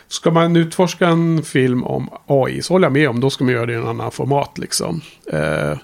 Ska 0.09 0.31
man 0.31 0.57
utforska 0.57 1.09
en 1.09 1.42
film 1.42 1.85
om 1.85 2.09
AI 2.26 2.62
så 2.62 2.74
håller 2.74 2.87
jag 2.87 2.92
med 2.92 3.09
om, 3.09 3.20
då 3.20 3.31
ska 3.31 3.44
man 3.44 3.54
göra 3.54 3.66
det 3.66 3.72
i 3.72 3.76
en 3.76 3.87
annan 3.87 4.11
format 4.11 4.59
liksom. 4.59 5.00
Eh, 5.33 5.78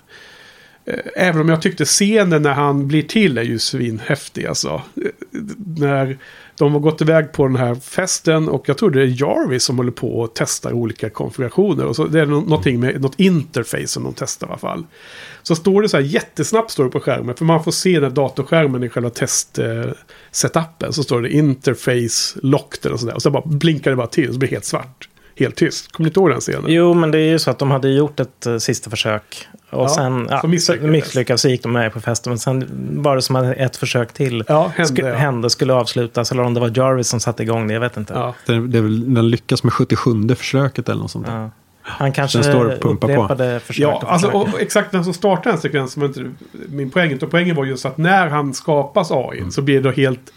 Eh, 0.87 0.99
även 1.17 1.41
om 1.41 1.49
jag 1.49 1.63
tyckte 1.63 1.85
scenen 1.85 2.43
när 2.43 2.53
han 2.53 2.89
blir 2.89 3.03
till 3.03 3.39
är 3.39 3.43
ju 3.43 3.59
svinhäftig 3.59 4.47
alltså. 4.47 4.83
Eh, 4.97 5.41
när 5.77 6.19
de 6.59 6.73
har 6.73 6.81
gått 6.81 7.03
iväg 7.03 7.33
på 7.33 7.47
den 7.47 7.57
här 7.57 7.75
festen 7.75 8.49
och 8.49 8.69
jag 8.69 8.79
tror 8.79 8.91
det 8.91 9.03
är 9.03 9.23
Jarvis 9.23 9.65
som 9.65 9.77
håller 9.77 9.93
på 9.93 10.21
och 10.21 10.33
testar 10.35 10.73
olika 10.73 11.11
konfigurationer. 11.11 11.85
Och 11.85 11.97
så 11.97 12.07
det 12.07 12.21
är 12.21 12.27
någonting 12.27 12.81
med 12.81 13.01
något 13.01 13.21
interface 13.21 13.87
som 13.87 14.03
de 14.03 14.15
testar 14.17 14.47
i 14.47 14.51
alla 14.51 14.59
fall. 14.59 14.87
Så 15.43 15.55
står 15.55 15.83
det 15.83 15.89
så 15.89 15.97
här 15.97 16.05
jättesnabbt 16.05 16.71
står 16.71 16.85
det 16.85 16.91
på 16.91 17.01
skärmen. 17.01 17.35
För 17.35 17.45
man 17.45 17.65
får 17.65 17.73
se 17.73 18.01
den 18.01 18.15
datorskärmen 18.15 18.83
i 18.83 18.89
själva 18.89 19.11
test-setupen. 19.11 20.89
Eh, 20.89 20.91
så 20.91 21.03
står 21.03 21.23
det 21.23 21.31
interface 21.31 22.39
locked 22.43 22.87
eller 22.87 22.97
sådär. 22.97 23.15
Och 23.15 23.23
så 23.23 23.31
bara 23.31 23.47
blinkar 23.47 23.91
det 23.91 23.97
bara 23.97 24.07
till 24.07 24.29
och 24.29 24.35
så 24.35 24.39
blir 24.39 24.49
det 24.49 24.57
helt 24.57 24.65
svart. 24.65 25.09
Helt 25.37 25.57
tyst. 25.57 25.93
Kommer 25.93 26.05
ni 26.05 26.09
inte 26.09 26.21
ihåg 26.21 26.31
den 26.31 26.41
scenen? 26.41 26.65
Jo, 26.67 26.95
men 26.95 27.11
det 27.11 27.19
är 27.19 27.29
ju 27.31 27.39
så 27.39 27.51
att 27.51 27.59
de 27.59 27.71
hade 27.71 27.89
gjort 27.89 28.21
ett 28.21 28.47
uh, 28.47 28.59
sista 28.59 28.91
försök. 28.91 29.49
Och 29.71 29.85
Ja, 29.85 29.89
sen 29.89 30.29
ja, 30.31 30.43
misslyckades. 30.47 30.91
misslyckades 30.93 31.41
så 31.41 31.49
gick 31.49 31.63
de 31.63 31.73
med 31.73 31.93
på 31.93 32.01
festen. 32.01 32.31
Men 32.31 32.39
sen 32.39 32.67
var 33.03 33.17
det 33.17 33.23
som 33.23 33.37
att 33.37 33.57
ett 33.57 33.77
försök 33.77 34.13
till 34.13 34.45
Ja, 34.49 34.73
hände, 34.77 34.93
sku- 35.03 35.09
ja. 35.09 35.15
hände 35.15 35.51
skulle 35.51 35.73
avslutas. 35.73 36.33
Eller 36.33 36.43
om 36.43 36.55
det 36.55 36.61
var 36.61 36.73
Jarvis 36.75 37.09
som 37.09 37.21
satte 37.21 37.43
igång 37.43 37.69
det, 37.69 37.75
jag 37.75 37.81
vet 37.81 37.97
inte. 37.97 38.13
Ja. 38.15 38.35
Det, 38.47 38.67
det 38.67 38.79
är 38.79 38.83
väl, 38.83 39.15
den 39.15 39.31
lyckas 39.31 39.65
med 39.65 39.73
77 39.73 40.29
försöket 40.37 40.89
eller 40.89 41.01
något 41.03 41.11
sånt 41.11 41.27
där. 41.27 41.41
Ja. 41.43 41.51
Han 41.87 42.13
kanske 42.13 42.39
Den 42.39 42.45
står 42.45 42.65
och 42.65 42.81
pumpar 42.81 43.09
på. 43.09 43.15
upprepade 43.25 43.61
försök. 43.61 43.83
Ja, 43.85 43.95
och 44.03 44.13
alltså, 44.13 44.29
och 44.29 44.49
exakt 44.61 44.93
den 44.93 45.05
som 45.05 45.15
startar 45.15 45.51
den 45.51 45.61
sekvensen 45.61 46.01
var 46.01 46.09
inte 46.09 46.25
min 46.69 46.91
poäng. 46.91 47.13
Utan 47.13 47.31
poängen 47.31 47.57
var 47.57 47.65
just 47.65 47.87
att 47.87 47.99
när 47.99 48.27
han 48.29 48.55
skapas 48.55 49.11
AI 49.11 49.45
så 49.51 49.63
blir 49.63 49.81
det 49.81 49.93
helt 49.93 50.33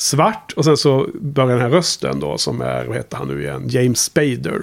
svart. 0.00 0.52
Och 0.56 0.64
sen 0.64 0.76
så 0.76 1.08
börjar 1.14 1.50
den 1.50 1.60
här 1.60 1.68
rösten 1.68 2.20
då 2.20 2.38
som 2.38 2.60
är, 2.60 2.84
vad 2.84 2.96
heter 2.96 3.16
han 3.16 3.28
nu 3.28 3.42
igen, 3.42 3.68
James 3.68 4.00
Spader. 4.00 4.62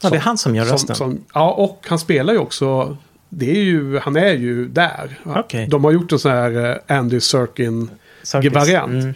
ja, 0.00 0.10
det 0.10 0.16
är 0.16 0.20
han 0.20 0.38
som 0.38 0.56
gör 0.56 0.64
rösten. 0.64 0.96
Som, 0.96 1.12
som, 1.12 1.24
ja, 1.34 1.50
och 1.52 1.84
han 1.88 1.98
spelar 1.98 2.32
ju 2.32 2.38
också, 2.38 2.96
det 3.28 3.50
är 3.50 3.62
ju, 3.62 3.98
han 3.98 4.16
är 4.16 4.34
ju 4.34 4.68
där. 4.68 5.20
Okej. 5.24 5.66
De 5.66 5.84
har 5.84 5.92
gjort 5.92 6.12
en 6.12 6.18
sån 6.18 6.32
här 6.32 6.80
eh, 6.88 6.96
Andy. 6.98 7.20
Serkin-variant. 7.20 8.92
Mm. 8.92 9.14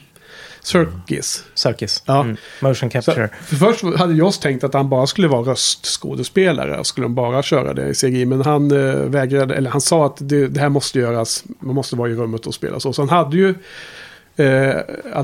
Circus. 0.63 1.45
Circus. 1.55 2.03
Ja. 2.07 2.21
Mm. 2.21 2.37
Motion 2.61 2.75
Så, 2.75 2.89
capture. 2.89 3.29
för 3.45 3.57
först 3.57 3.85
hade 3.99 4.15
jag 4.15 4.41
tänkt 4.41 4.65
att 4.65 4.75
han 4.75 4.89
bara 4.89 5.07
skulle 5.07 5.29
vara 5.29 5.51
röstskådespelare. 5.51 6.79
Och 6.79 6.87
skulle 6.87 7.05
de 7.05 7.15
bara 7.15 7.43
köra 7.43 7.75
det 7.75 7.89
i 7.89 7.95
CGI. 7.95 8.27
Men 8.27 8.43
han 8.43 8.71
eh, 8.71 8.95
vägrade, 8.95 9.55
eller 9.55 9.71
han 9.71 9.81
sa 9.81 10.07
att 10.07 10.17
det, 10.21 10.49
det 10.49 10.61
här 10.61 10.69
måste 10.69 10.99
göras. 10.99 11.45
Man 11.59 11.75
måste 11.75 11.97
vara 11.97 12.11
i 12.11 12.15
rummet 12.15 12.47
och 12.47 12.55
spela 12.55 12.81
så. 12.81 12.93
Så 12.93 13.03
han 13.03 13.09
hade 13.09 13.37
ju, 13.37 13.55
eh, 14.37 14.47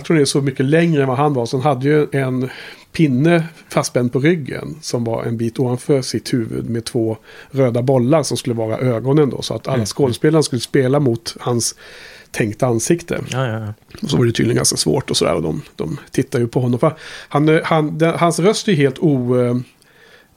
det 0.09 0.21
är 0.21 0.25
så 0.25 0.40
mycket 0.40 0.66
längre 0.66 1.03
än 1.03 1.09
vad 1.09 1.16
han 1.16 1.35
var. 1.35 1.47
Så 1.47 1.57
han 1.57 1.77
hade 1.77 1.88
ju 1.88 2.07
en 2.12 2.51
pinne 2.92 3.44
fastspänd 3.68 4.12
på 4.12 4.21
ryggen. 4.21 4.77
Som 4.83 5.05
var 5.05 5.25
en 5.25 5.37
bit 5.37 5.59
ovanför 5.59 6.03
sitt 6.03 6.33
huvud 6.33 6.71
med 6.71 6.85
två 6.85 7.16
röda 7.51 7.83
bollar 7.83 8.23
som 8.23 8.37
skulle 8.37 8.55
vara 8.55 8.79
ögonen 8.79 9.31
då. 9.31 9.42
Så 9.42 9.55
att 9.55 9.68
alla 9.68 9.87
skådespelarna 9.87 10.42
skulle 10.42 10.61
spela 10.61 11.01
mot 11.01 11.37
hans 11.40 11.75
tänkta 12.31 12.66
ansikte. 12.66 13.21
Ja, 13.31 13.47
ja, 13.47 13.59
ja. 13.59 13.75
Och 14.03 14.11
så 14.11 14.16
var 14.16 14.25
det 14.25 14.33
tydligen 14.33 14.57
ganska 14.57 14.77
svårt 14.77 15.11
och 15.11 15.16
sådär. 15.16 15.35
Och 15.35 15.42
de, 15.42 15.62
de 15.77 16.01
tittar 16.11 16.38
ju 16.38 16.49
på 16.49 16.61
honom. 16.61 16.90
Han, 17.29 17.49
eh, 17.49 17.61
han, 17.64 17.99
den, 17.99 18.18
hans 18.18 18.38
röst 18.38 18.68
är 18.68 18.73
helt 18.73 18.99
o... 18.99 19.37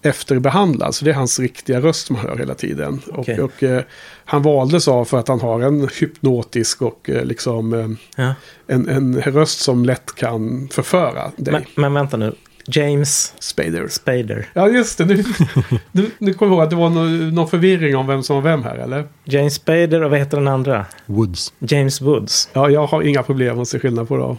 eh, 0.02 0.10
efterbehandlad. 0.10 0.96
Så 0.96 1.06
det 1.06 1.12
är 1.12 1.16
hans 1.16 1.40
riktiga 1.40 1.82
röst 1.82 2.10
man 2.10 2.22
hör 2.22 2.38
hela 2.38 2.54
tiden. 2.54 3.02
Okej. 3.12 3.42
Och, 3.42 3.44
och 3.44 3.64
eh, 3.64 3.84
han 4.26 4.42
valdes 4.42 4.88
av 4.88 5.06
för 5.06 5.20
att 5.20 5.28
han 5.28 5.42
har 5.42 5.62
en 5.62 5.90
hypnotisk 6.00 6.82
och 6.82 7.10
eh, 7.10 7.26
liksom 7.26 7.74
eh, 7.74 7.88
ja. 8.24 8.34
en, 8.68 8.90
en 8.90 9.22
röst 9.22 9.60
som 9.60 9.86
lätt 9.86 10.16
kan 10.16 10.70
förföra 10.72 11.32
dig. 11.36 11.54
Men, 11.54 11.64
men 11.76 11.94
vänta 11.94 12.18
nu. 12.18 12.36
James 12.66 13.34
Spader. 13.40 13.88
Spader. 13.88 14.48
Ja, 14.54 14.68
just 14.68 14.98
det. 14.98 15.06
Nu, 15.06 15.24
nu, 15.92 16.12
nu 16.18 16.34
kommer 16.34 16.52
jag 16.52 16.58
ihåg 16.58 16.64
att 16.64 16.70
det 16.70 16.76
var 16.76 16.90
någon, 16.90 17.36
någon 17.36 17.48
förvirring 17.48 17.96
om 17.96 18.08
vem 18.08 18.24
som 18.24 18.36
var 18.36 18.44
vem 18.44 18.64
här, 18.64 18.76
eller? 18.76 19.08
James 19.24 19.54
Spader 19.54 20.02
och 20.02 20.10
vad 20.10 20.20
heter 20.20 20.38
den 20.38 20.48
andra? 20.48 20.86
Woods. 21.06 21.54
James 21.60 22.02
Woods. 22.02 22.50
Ja, 22.54 22.70
jag 22.70 22.88
har 22.88 23.02
inga 23.02 23.24
problem 23.24 23.60
att 23.60 23.68
se 23.68 23.80
skillnad 23.80 24.08
på 24.08 24.18
dem. 24.18 24.38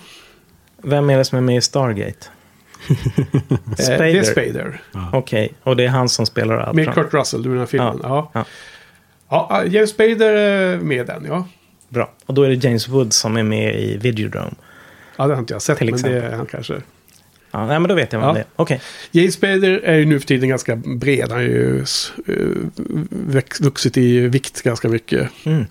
Vem 0.82 1.10
är 1.10 1.18
det 1.18 1.24
som 1.24 1.38
är 1.38 1.42
med 1.42 1.56
i 1.56 1.60
Stargate? 1.60 2.26
Eh, 2.88 3.98
det 3.98 4.18
är 4.18 4.22
Spader. 4.22 4.80
Okej, 5.12 5.52
och 5.62 5.76
det 5.76 5.84
är 5.84 5.88
han 5.88 6.08
som 6.08 6.26
spelar 6.26 6.58
allt. 6.58 6.76
Med 6.76 6.94
Kurt 6.94 7.14
Russell, 7.14 7.42
du 7.42 7.48
den 7.48 7.58
här 7.58 7.66
filmen. 7.66 8.00
Ja. 8.02 8.30
Ja. 8.34 8.44
Ja. 9.28 9.64
James 9.66 9.90
Spader 9.90 10.32
är 10.34 10.76
med 10.78 11.06
den, 11.06 11.24
ja. 11.24 11.48
Bra. 11.88 12.10
Och 12.26 12.34
då 12.34 12.42
är 12.42 12.48
det 12.48 12.64
James 12.64 12.88
Woods 12.88 13.16
som 13.16 13.36
är 13.36 13.42
med 13.42 13.80
i 13.80 13.96
Videodrome. 13.96 14.54
Ja, 15.16 15.26
det 15.26 15.34
har 15.34 15.40
inte 15.40 15.54
jag 15.54 15.62
sett, 15.62 15.78
Till 15.78 15.90
men 15.90 16.02
det 16.02 16.22
är 16.22 16.32
han 16.36 16.46
kanske. 16.46 16.74
Ja, 17.50 17.66
nej, 17.66 17.80
men 17.80 17.88
då 17.88 17.94
vet 17.94 18.12
jag 18.12 18.20
vem 18.20 18.28
Ja. 18.28 18.34
det 18.34 18.40
är. 18.40 18.46
Okej. 18.56 18.80
James 19.10 19.34
Spader 19.34 19.80
är 19.84 19.96
ju 19.96 20.04
nu 20.04 20.20
för 20.20 20.26
tiden 20.26 20.48
ganska 20.48 20.76
bred. 20.76 21.20
Han 21.20 21.30
har 21.30 21.40
ju 21.40 21.84
eh, 22.26 23.42
vuxit 23.60 23.96
i 23.96 24.20
vikt 24.20 24.62
ganska 24.62 24.88
mycket. 24.88 25.28
Mm. 25.44 25.66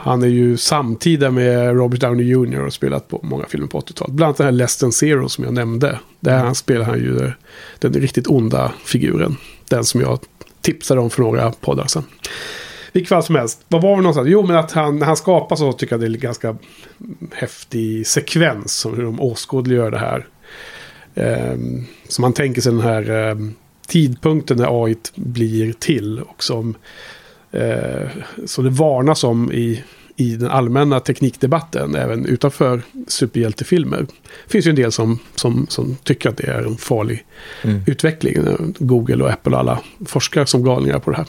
Han 0.00 0.22
är 0.22 0.26
ju 0.26 0.56
samtida 0.56 1.30
med 1.30 1.76
Robert 1.76 2.00
Downey 2.00 2.26
Jr. 2.26 2.60
och 2.60 2.72
spelat 2.72 3.08
på 3.08 3.20
många 3.22 3.44
filmer 3.46 3.66
på 3.66 3.80
80-talet. 3.80 4.14
Bland 4.14 4.28
annat 4.28 4.36
den 4.36 4.44
här 4.44 4.52
Less 4.52 4.76
than 4.76 4.92
Zero 4.92 5.28
som 5.28 5.44
jag 5.44 5.54
nämnde. 5.54 5.98
Där 6.20 6.38
han 6.38 6.54
spelar 6.54 6.84
han 6.84 6.98
ju 6.98 7.32
den 7.78 7.92
riktigt 7.92 8.26
onda 8.26 8.72
figuren. 8.84 9.36
Den 9.68 9.84
som 9.84 10.00
jag 10.00 10.18
tipsade 10.60 11.00
om 11.00 11.10
för 11.10 11.22
några 11.22 11.52
poddar 11.52 11.86
sedan. 11.86 12.04
Vilket 12.92 13.08
fall 13.08 13.22
som 13.22 13.34
helst. 13.34 13.60
Vad 13.68 13.82
var 13.82 13.96
vi 13.96 14.02
någonstans? 14.02 14.28
Jo, 14.28 14.46
men 14.46 14.56
att 14.56 14.72
han, 14.72 14.98
när 14.98 15.06
han 15.06 15.16
skapar 15.16 15.56
så 15.56 15.72
tycker 15.72 15.92
jag 15.92 16.00
det 16.00 16.06
är 16.06 16.14
en 16.14 16.20
ganska 16.20 16.56
häftig 17.32 18.06
sekvens. 18.06 18.72
Som 18.72 18.96
hur 18.96 19.02
de 19.02 19.20
åskådliggör 19.20 19.90
det 19.90 19.98
här. 19.98 20.26
Um, 21.14 21.86
så 22.08 22.20
man 22.22 22.32
tänker 22.32 22.60
sig 22.60 22.72
den 22.72 22.80
här 22.80 23.10
ehm, 23.10 23.54
tidpunkten 23.86 24.56
när 24.56 24.84
AI 24.84 24.96
blir 25.14 25.72
till. 25.72 26.20
Och 26.20 26.44
som, 26.44 26.74
eh, 27.52 28.08
så 28.46 28.62
det 28.62 28.70
varnas 28.70 29.24
om 29.24 29.52
i, 29.52 29.82
i 30.16 30.36
den 30.36 30.50
allmänna 30.50 31.00
teknikdebatten. 31.00 31.94
Även 31.94 32.26
utanför 32.26 32.82
superhjältefilmer. 33.06 33.98
Det 34.46 34.52
finns 34.52 34.66
ju 34.66 34.70
en 34.70 34.76
del 34.76 34.92
som, 34.92 35.18
som, 35.34 35.66
som 35.68 35.96
tycker 36.02 36.28
att 36.28 36.36
det 36.36 36.46
är 36.46 36.62
en 36.62 36.76
farlig 36.76 37.24
Mm. 37.62 37.80
utveckling. 37.86 38.36
Google 38.78 39.24
och 39.24 39.30
Apple 39.30 39.52
och 39.52 39.58
alla 39.58 39.80
forskar 40.06 40.44
som 40.44 40.64
galningar 40.64 40.98
på 40.98 41.10
det 41.10 41.16
här. 41.16 41.26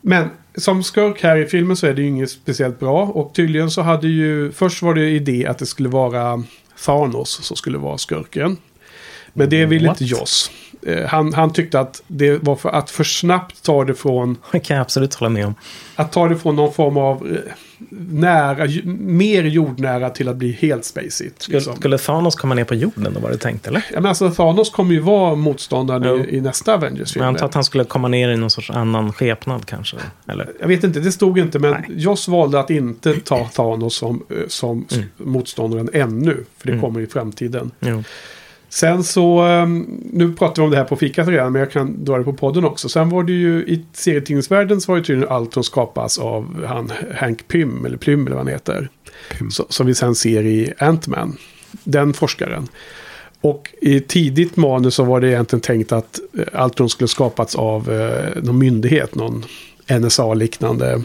Men 0.00 0.28
som 0.56 0.82
skurk 0.82 1.22
här 1.22 1.36
i 1.36 1.46
filmen 1.46 1.76
så 1.76 1.86
är 1.86 1.94
det 1.94 2.02
ju 2.02 2.08
inget 2.08 2.30
speciellt 2.30 2.80
bra. 2.80 3.02
Och 3.04 3.34
tydligen 3.34 3.70
så 3.70 3.82
hade 3.82 4.08
ju... 4.08 4.52
Först 4.52 4.82
var 4.82 4.94
det 4.94 5.10
idé 5.10 5.46
att 5.46 5.58
det 5.58 5.66
skulle 5.66 5.88
vara 5.88 6.44
Thanos 6.84 7.30
som 7.44 7.56
skulle 7.56 7.78
vara 7.78 7.98
skurken. 7.98 8.56
Men 9.32 9.50
det 9.50 9.66
ville 9.66 9.88
What? 9.88 10.00
inte 10.00 10.14
Joss. 10.14 10.50
Eh, 10.86 11.06
Han, 11.08 11.34
han 11.34 11.52
tyckte 11.52 11.80
att 11.80 12.02
det 12.06 12.38
var 12.42 12.56
för 12.56 12.68
att 12.68 12.90
för 12.90 13.04
snabbt 13.04 13.62
ta 13.62 13.84
det 13.84 13.94
från... 13.94 14.36
Det 14.52 14.60
kan 14.60 14.76
jag 14.76 14.82
absolut 14.84 15.14
hålla 15.14 15.30
med 15.30 15.46
om. 15.46 15.54
Att 15.96 16.12
ta 16.12 16.28
det 16.28 16.36
från 16.38 16.56
någon 16.56 16.72
form 16.72 16.96
av 16.96 17.26
eh, 17.30 17.52
nära, 18.10 18.68
mer 18.98 19.42
jordnära 19.44 20.10
till 20.10 20.28
att 20.28 20.36
bli 20.36 20.52
helt 20.52 20.84
spacigt. 20.84 21.42
Skulle, 21.42 21.58
liksom. 21.58 21.76
skulle 21.76 21.98
Thanos 21.98 22.34
komma 22.34 22.54
ner 22.54 22.64
på 22.64 22.74
jorden 22.74 23.12
då 23.14 23.20
var 23.20 23.30
det 23.30 23.36
tänkt, 23.36 23.66
eller? 23.66 23.84
Ja, 23.92 24.00
men 24.00 24.06
alltså 24.06 24.30
Thanos 24.30 24.70
kommer 24.70 24.94
ju 24.94 25.00
vara 25.00 25.34
motståndaren 25.34 26.02
Jo. 26.06 26.18
i, 26.24 26.36
i 26.36 26.40
nästa 26.40 26.74
Avengers-film. 26.74 27.22
Jag 27.24 27.28
antar 27.28 27.46
att 27.46 27.54
han 27.54 27.64
skulle 27.64 27.84
komma 27.84 28.08
ner 28.08 28.28
i 28.30 28.36
någon 28.36 28.50
sorts 28.50 28.70
annan 28.70 29.12
skepnad 29.12 29.66
kanske. 29.66 29.96
Eller? 30.28 30.48
Jag 30.60 30.68
vet 30.68 30.84
inte, 30.84 31.00
det 31.00 31.12
stod 31.12 31.38
inte. 31.38 31.58
Men 31.58 31.70
Nej. 31.70 31.84
Joss 31.88 32.28
valde 32.28 32.60
att 32.60 32.70
inte 32.70 33.20
ta 33.20 33.44
Thanos 33.44 33.96
som, 33.96 34.22
eh, 34.30 34.36
som 34.48 34.86
s- 34.90 34.98
motståndaren 35.16 35.90
ännu. 35.92 36.44
För 36.58 36.66
det 36.66 36.72
Mm. 36.72 36.82
kommer 36.84 37.00
i 37.00 37.06
framtiden. 37.06 37.70
Jo. 37.80 38.02
Sen 38.72 39.04
så, 39.04 39.38
ehm, 39.38 40.00
nu 40.12 40.32
pratar 40.32 40.62
vi 40.62 40.66
om 40.66 40.70
det 40.70 40.76
här 40.76 40.84
på 40.84 40.96
fikat 40.96 41.28
redan, 41.28 41.52
men 41.52 41.60
jag 41.60 41.70
kan 41.70 42.04
dra 42.04 42.18
det 42.18 42.24
på 42.24 42.32
podden 42.32 42.64
också. 42.64 42.88
Sen 42.88 43.08
var 43.08 43.22
det 43.22 43.32
ju 43.32 43.58
i 43.58 43.84
serietidningsvärlden 43.92 44.80
så 44.80 44.92
var 44.92 44.98
det 44.98 45.04
tydligen 45.04 45.32
allt 45.32 45.54
som 45.54 45.64
skapas 45.64 46.18
av 46.18 46.64
han 46.66 46.92
Hank 47.14 47.48
Pym, 47.48 47.86
eller 47.86 47.96
Plym 47.96 48.26
eller 48.26 48.36
vad 48.36 48.44
han 48.44 48.52
heter. 48.52 48.88
Så, 49.50 49.66
som 49.68 49.86
vi 49.86 49.94
sen 49.94 50.14
ser 50.14 50.42
i 50.42 50.72
Ant-Man. 50.78 51.36
Den 51.84 52.14
forskaren. 52.14 52.68
Och 53.40 53.74
i 53.80 54.00
tidigt 54.00 54.56
manus 54.56 54.94
så 54.94 55.04
var 55.04 55.20
det 55.20 55.28
egentligen 55.28 55.60
tänkt 55.60 55.92
att 55.92 56.20
eh, 56.38 56.60
Altron 56.60 56.88
skulle 56.88 57.08
skapats 57.08 57.54
av 57.54 57.92
eh, 57.92 58.42
någon 58.42 58.58
myndighet, 58.58 59.14
någon 59.14 59.44
NSA-liknande 60.00 61.02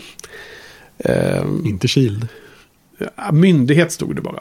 eh, 0.98 1.46
Inte 1.66 1.88
Shield. 1.88 2.28
Myndighet 3.32 3.92
stod 3.92 4.16
det 4.16 4.22
bara. 4.22 4.40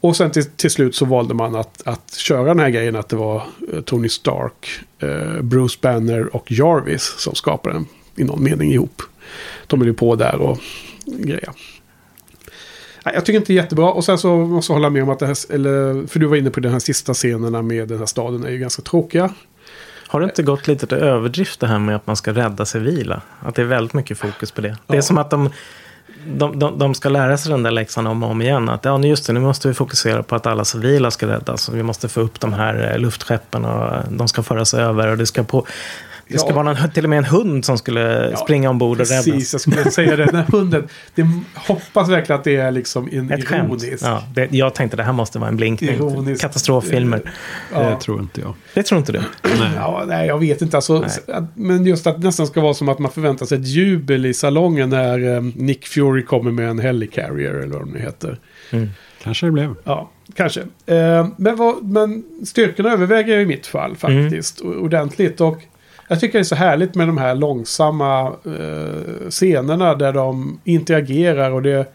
Och 0.00 0.16
sen 0.16 0.30
till, 0.30 0.44
till 0.44 0.70
slut 0.70 0.94
så 0.94 1.04
valde 1.04 1.34
man 1.34 1.54
att, 1.56 1.82
att 1.86 2.14
köra 2.14 2.44
den 2.44 2.58
här 2.58 2.70
grejen 2.70 2.96
att 2.96 3.08
det 3.08 3.16
var 3.16 3.42
eh, 3.72 3.80
Tony 3.80 4.08
Stark, 4.08 4.68
eh, 4.98 5.42
Bruce 5.42 5.78
Banner 5.82 6.36
och 6.36 6.52
Jarvis 6.52 7.14
som 7.18 7.34
skapade 7.34 7.74
den 7.74 7.86
i 8.16 8.24
någon 8.24 8.42
mening 8.42 8.72
ihop. 8.72 9.02
De 9.66 9.80
höll 9.80 9.88
ju 9.88 9.94
på 9.94 10.16
där 10.16 10.34
och 10.34 10.58
grejer. 11.06 11.50
Jag 13.04 13.24
tycker 13.24 13.36
inte 13.38 13.52
det 13.52 13.58
är 13.58 13.62
jättebra. 13.62 13.92
Och 13.92 14.04
sen 14.04 14.18
så 14.18 14.36
måste 14.36 14.72
jag 14.72 14.74
hålla 14.76 14.90
med 14.90 15.02
om 15.02 15.08
att 15.10 15.18
det 15.18 15.26
här, 15.26 15.36
eller, 15.54 16.06
för 16.06 16.18
du 16.18 16.26
var 16.26 16.36
inne 16.36 16.50
på 16.50 16.60
den 16.60 16.72
här 16.72 16.78
sista 16.78 17.14
scenerna 17.14 17.62
med 17.62 17.88
den 17.88 17.98
här 17.98 18.06
staden 18.06 18.44
är 18.44 18.50
ju 18.50 18.58
ganska 18.58 18.82
tråkiga. 18.82 19.34
Har 20.06 20.20
det 20.20 20.24
inte 20.24 20.42
gått 20.42 20.66
lite 20.66 20.86
till 20.86 20.96
överdrift 20.96 21.60
det 21.60 21.66
här 21.66 21.78
med 21.78 21.96
att 21.96 22.06
man 22.06 22.16
ska 22.16 22.32
rädda 22.32 22.64
civila? 22.64 23.22
Att 23.40 23.54
det 23.54 23.62
är 23.62 23.66
väldigt 23.66 23.94
mycket 23.94 24.18
fokus 24.18 24.50
på 24.50 24.60
det. 24.60 24.76
Det 24.86 24.92
är 24.92 24.96
Ja. 24.96 25.02
som 25.02 25.18
att 25.18 25.30
de, 25.30 25.50
de, 26.36 26.58
de, 26.58 26.78
de 26.78 26.94
ska 26.94 27.08
lära 27.08 27.36
sig 27.36 27.52
den 27.52 27.62
där 27.62 27.70
läxan 27.70 28.06
om 28.06 28.22
och 28.22 28.30
om 28.30 28.42
igen. 28.42 28.68
Att 28.68 28.84
ja, 28.84 28.98
nu 28.98 29.08
just 29.08 29.26
det, 29.26 29.32
nu 29.32 29.40
måste 29.40 29.68
vi 29.68 29.74
fokusera 29.74 30.22
på 30.22 30.36
att 30.36 30.46
alla 30.46 30.64
civila 30.64 31.10
ska 31.10 31.26
räddas. 31.26 31.68
Och 31.68 31.76
vi 31.76 31.82
måste 31.82 32.08
få 32.08 32.20
upp 32.20 32.40
de 32.40 32.52
här 32.52 32.92
eh, 32.92 32.98
luftskeppen 32.98 33.64
och 33.64 34.02
de 34.10 34.28
ska 34.28 34.42
föras 34.42 34.74
över. 34.74 35.08
Och 35.08 35.18
det 35.18 35.26
ska 35.26 35.42
på... 35.42 35.66
Det 36.28 36.38
ska 36.38 36.48
Ja. 36.48 36.54
vara 36.54 36.72
någon, 36.72 36.90
till 36.90 37.04
och 37.04 37.10
med 37.10 37.18
en 37.18 37.24
hund 37.24 37.64
som 37.64 37.78
skulle 37.78 38.36
springa 38.36 38.70
ombord 38.70 39.00
och 39.00 39.06
rädda. 39.06 39.22
Precis, 39.22 39.52
jag 39.54 39.60
skulle 39.60 39.90
säga 39.90 40.16
det. 40.16 40.24
Den 40.26 40.34
här 40.36 40.46
hunden. 40.52 40.88
Det 41.14 41.26
hoppas 41.54 42.08
verkligen 42.08 42.38
att 42.38 42.44
det 42.44 42.56
är 42.56 42.70
liksom 42.70 43.08
en 43.12 43.30
Ett 43.32 43.44
skämt. 43.48 43.82
ironiskt. 43.82 44.02
Ja, 44.06 44.22
det, 44.34 44.48
jag 44.52 44.74
tänkte 44.74 44.96
det 44.96 45.02
här 45.02 45.12
måste 45.12 45.38
vara 45.38 45.48
en 45.50 45.56
blinkning. 45.56 45.90
Ironiskt. 45.90 46.40
Katastroffilmer. 46.42 47.32
Ja. 47.72 47.80
Det 47.90 48.00
tror 48.00 48.20
inte 48.20 48.40
jag. 48.40 48.54
Det 48.74 48.82
tror 48.82 48.98
inte 48.98 49.12
du? 49.12 49.20
Nej. 49.42 49.70
Ja, 49.76 50.04
nej, 50.06 50.26
jag 50.28 50.38
vet 50.38 50.62
inte. 50.62 50.76
Alltså, 50.76 51.04
Nej. 51.28 51.42
men 51.54 51.86
just 51.86 52.06
att 52.06 52.20
det 52.20 52.26
nästan 52.26 52.46
ska 52.46 52.60
vara 52.60 52.74
som 52.74 52.88
att 52.88 52.98
man 52.98 53.10
förväntar 53.12 53.46
sig 53.46 53.58
ett 53.58 53.66
jubel 53.68 54.26
i 54.26 54.34
salongen 54.34 54.90
när 54.90 55.34
eh, 55.36 55.42
Nick 55.42 55.86
Fury 55.86 56.22
kommer 56.24 56.50
med 56.50 56.68
en 56.68 56.78
helicarrier 56.78 57.54
eller 57.54 57.78
vad 57.78 57.92
det 57.94 58.00
heter. 58.00 58.38
Kanske 59.22 59.46
det 59.46 59.52
blev. 59.52 59.74
Ja, 59.84 60.10
kanske. 60.34 60.60
Eh, 60.86 61.28
men, 61.36 61.56
vad, 61.56 61.82
men 61.84 62.24
styrkorna 62.46 62.92
överväger 62.92 63.38
i 63.38 63.46
mitt 63.46 63.66
fall 63.66 63.96
faktiskt 63.96 64.60
o- 64.60 64.74
ordentligt. 64.80 65.40
Och 65.40 65.56
jag 66.08 66.20
tycker 66.20 66.38
det 66.38 66.42
är 66.42 66.44
så 66.44 66.54
härligt 66.54 66.94
med 66.94 67.08
de 67.08 67.18
här 67.18 67.34
långsamma 67.34 68.26
eh, 68.26 69.30
scenerna 69.30 69.94
där 69.94 70.12
de 70.12 70.60
interagerar 70.64 71.50
och 71.50 71.62
det 71.62 71.72
är 71.72 71.86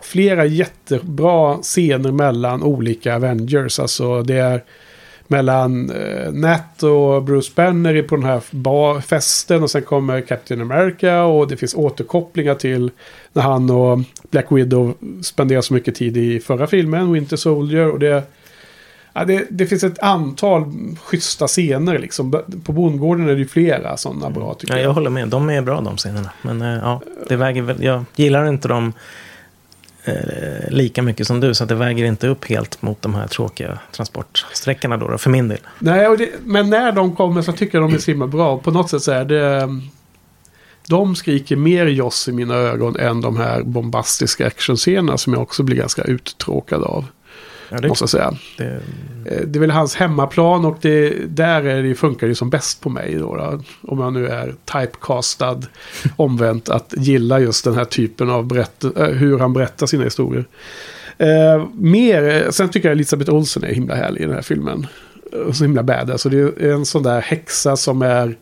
flera 0.00 0.44
jättebra 0.44 1.56
scener 1.56 2.12
mellan 2.12 2.62
olika 2.62 3.16
Avengers. 3.16 3.78
Alltså 3.78 4.22
det 4.22 4.36
är 4.36 4.64
mellan 5.28 5.90
eh, 5.90 6.32
Nat 6.32 6.82
och 6.82 7.22
Bruce 7.22 7.52
Banner 7.54 8.02
på 8.02 8.16
den 8.16 8.24
här 8.24 8.42
bar, 8.50 9.00
festen 9.00 9.62
och 9.62 9.70
sen 9.70 9.82
kommer 9.82 10.20
Captain 10.20 10.60
America 10.60 11.24
och 11.24 11.48
det 11.48 11.56
finns 11.56 11.74
återkopplingar 11.74 12.54
till 12.54 12.90
när 13.32 13.42
han 13.42 13.70
och 13.70 13.98
Black 14.30 14.46
Widow 14.52 14.94
spenderar 15.22 15.60
så 15.60 15.74
mycket 15.74 15.94
tid 15.94 16.16
i 16.16 16.40
förra 16.40 16.66
filmen, 16.66 17.12
Winter 17.12 17.36
Soldier. 17.36 17.90
Och 17.90 17.98
det, 17.98 18.22
ja, 19.16 19.24
det, 19.24 19.46
det 19.50 19.66
finns 19.66 19.84
ett 19.84 19.98
antal 19.98 20.64
schyssta 21.04 21.46
scener 21.46 21.98
liksom. 21.98 22.42
På 22.64 22.72
bondgården 22.72 23.28
är 23.28 23.32
det 23.32 23.38
ju 23.38 23.48
flera 23.48 23.96
sådana 23.96 24.30
bra 24.30 24.54
tycker 24.54 24.74
Ja, 24.74 24.78
jag. 24.80 24.88
jag 24.88 24.94
håller 24.94 25.10
med. 25.10 25.28
De 25.28 25.50
är 25.50 25.62
bra 25.62 25.80
de 25.80 25.96
scenerna. 25.96 26.30
Men 26.42 26.62
eh, 26.62 26.68
ja, 26.68 27.00
det 27.28 27.36
väger 27.36 27.62
väl, 27.62 27.82
jag 27.84 28.04
gillar 28.16 28.48
inte 28.48 28.68
dem 28.68 28.92
eh, 30.04 30.14
lika 30.70 31.02
mycket 31.02 31.26
som 31.26 31.40
du. 31.40 31.54
Så 31.54 31.64
det 31.64 31.74
väger 31.74 32.04
inte 32.04 32.28
upp 32.28 32.44
helt 32.44 32.82
mot 32.82 33.02
de 33.02 33.14
här 33.14 33.26
tråkiga 33.26 33.78
transportsträckorna 33.92 34.96
då, 34.96 35.08
då 35.08 35.18
för 35.18 35.30
min 35.30 35.48
del. 35.48 35.58
Nej, 35.78 36.16
det, 36.16 36.28
men 36.44 36.70
när 36.70 36.92
de 36.92 37.16
kommer 37.16 37.42
så 37.42 37.52
tycker 37.52 37.78
jag 37.78 37.90
de 37.90 37.94
är 37.94 37.98
så 37.98 38.10
himla 38.10 38.26
bra. 38.26 38.58
På 38.58 38.70
något 38.70 38.90
sätt 38.90 39.02
så 39.02 39.12
är 39.12 39.24
det... 39.24 39.68
De 40.88 41.16
skriker 41.16 41.56
mer 41.56 41.86
Joss 41.86 42.28
i 42.28 42.32
mina 42.32 42.54
ögon 42.54 42.96
än 42.96 43.20
de 43.20 43.36
här 43.36 43.62
bombastiska 43.62 44.46
actionscenerna 44.46 45.18
som 45.18 45.32
jag 45.32 45.42
också 45.42 45.62
blir 45.62 45.76
ganska 45.76 46.02
uttråkad 46.02 46.82
av. 46.82 47.04
Ja, 47.68 47.76
det, 47.80 47.88
Måste 47.88 48.02
jag 48.02 48.10
säga. 48.10 48.32
det, 48.58 48.80
Eh, 49.30 49.40
Det 49.46 49.58
är 49.58 49.60
väl 49.60 49.70
hans 49.70 49.94
hemmaplan 49.94 50.64
och 50.64 50.78
det, 50.80 51.10
där 51.36 51.62
är 51.62 51.82
det, 51.82 51.94
funkar 51.94 52.26
det 52.28 52.34
som 52.34 52.50
bäst 52.50 52.80
på 52.80 52.88
mig. 52.90 53.14
Då, 53.14 53.36
då, 53.36 53.60
om 53.92 54.00
jag 54.00 54.12
nu 54.12 54.26
är 54.28 54.54
typecastad 54.64 55.60
omvänt 56.16 56.68
att 56.68 56.94
gilla 56.96 57.38
just 57.40 57.64
den 57.64 57.74
här 57.74 57.84
typen 57.84 58.30
av 58.30 58.46
berätt, 58.46 58.84
eh, 58.84 59.04
hur 59.06 59.38
han 59.38 59.52
berättar 59.52 59.86
sina 59.86 60.04
historier. 60.04 60.44
Eh, 61.18 61.66
mer, 61.74 62.50
sen 62.50 62.68
tycker 62.68 62.88
jag 62.88 62.92
Elisabeth 62.96 63.34
Olsen 63.34 63.64
är 63.64 63.68
himla 63.74 63.94
härlig 63.94 64.20
i 64.20 64.24
den 64.24 64.34
här 64.34 64.42
filmen. 64.42 64.86
Eh, 65.32 65.52
Så 65.52 65.64
himla 65.64 65.82
badass. 65.82 66.22
Så 66.22 66.28
det 66.28 66.38
är 66.38 66.72
en 66.72 66.86
sån 66.86 67.02
där 67.02 67.20
häxa 67.20 67.76
som 67.76 68.02
är... 68.02 68.36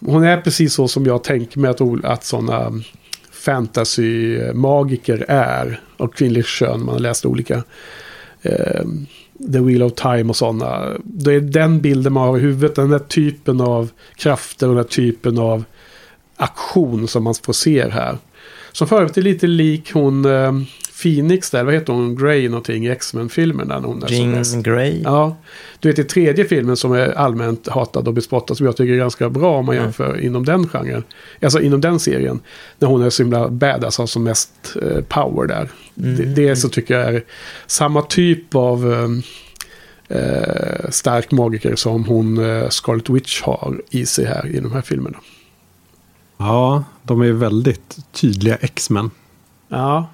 Hon 0.00 0.24
är 0.24 0.40
precis 0.40 0.74
så 0.74 0.88
som 0.88 1.06
jag 1.06 1.24
tänker 1.24 1.60
mig 1.60 1.70
att, 1.70 1.80
ol- 1.80 2.06
att 2.06 2.24
sådana 2.24 2.72
fantasy-magiker 3.38 5.24
är. 5.28 5.80
Och 5.96 6.14
kvinnligt 6.14 6.46
kön, 6.46 6.84
man 6.84 6.94
har 6.94 7.00
läst 7.00 7.26
olika. 7.26 7.62
Eh, 8.42 8.84
The 9.52 9.60
Wheel 9.60 9.82
of 9.82 9.92
Time 9.94 10.24
och 10.28 10.36
sådana. 10.36 10.88
Det 11.04 11.34
är 11.34 11.40
den 11.40 11.80
bilden 11.80 12.12
man 12.12 12.28
har 12.28 12.38
i 12.38 12.40
huvudet. 12.40 12.76
Den 12.76 12.90
där 12.90 12.98
typen 12.98 13.60
av 13.60 13.90
krafter 14.16 14.68
och 14.68 14.74
den 14.74 14.82
där 14.82 14.90
typen 14.90 15.38
av 15.38 15.64
aktion 16.36 17.08
som 17.08 17.24
man 17.24 17.34
får 17.34 17.52
se 17.52 17.88
här. 17.88 18.18
Som 18.72 18.88
för 18.88 18.96
övrigt 18.96 19.16
är 19.16 19.22
lite 19.22 19.46
lik 19.46 19.92
hon 19.92 20.24
eh, 20.24 20.52
Phoenix 21.02 21.50
där. 21.50 21.64
Vad 21.64 21.74
heter 21.74 21.92
hon? 21.92 22.16
Grey 22.16 22.48
någonting 22.48 22.86
i 22.86 22.90
X-Men-filmen. 22.90 23.68
Där 23.68 23.80
hon 23.80 24.02
är 24.02 24.06
som 24.06 24.30
mest. 24.30 24.52
Jean 24.52 24.62
Grey. 24.62 25.02
Ja, 25.04 25.36
du 25.80 25.88
vet 25.88 25.98
i 25.98 26.04
tredje 26.04 26.44
filmen 26.44 26.76
som 26.76 26.92
är 26.92 27.18
allmänt 27.18 27.68
hatad 27.68 28.08
och 28.08 28.14
bespottad 28.14 28.54
som 28.54 28.66
jag 28.66 28.76
tycker 28.76 28.92
är 28.92 28.96
ganska 28.96 29.30
bra 29.30 29.58
om 29.58 29.66
man 29.66 29.76
jämför 29.76 30.20
inom 30.20 30.44
den 30.44 30.68
genren. 30.68 31.04
Alltså 31.42 31.60
inom 31.60 31.80
den 31.80 32.00
serien. 32.00 32.40
När 32.78 32.88
hon 32.88 33.02
är 33.02 33.10
så 33.10 33.22
himla 33.22 33.48
badass, 33.48 33.98
har 33.98 34.06
som 34.06 34.24
mest 34.24 34.76
eh, 34.82 35.00
power 35.00 35.46
där. 35.46 35.68
Det, 35.94 36.24
det 36.24 36.56
så 36.56 36.68
tycker 36.68 36.98
jag 36.98 37.14
är 37.14 37.24
samma 37.66 38.02
typ 38.02 38.54
av 38.54 38.92
eh, 38.92 40.18
eh, 40.18 40.90
stark 40.90 41.30
magiker 41.30 41.76
som 41.76 42.04
hon 42.04 42.38
eh, 42.38 42.68
Scarlet 42.68 43.10
Witch 43.10 43.42
har 43.42 43.82
i 43.90 44.06
sig 44.06 44.24
här 44.24 44.46
i 44.46 44.60
de 44.60 44.72
här 44.72 44.82
filmerna. 44.82 45.18
Ja, 46.36 46.84
de 47.02 47.22
är 47.22 47.32
väldigt 47.32 47.96
tydliga 48.12 48.56
X-Men. 48.56 49.10
Ja, 49.68 50.08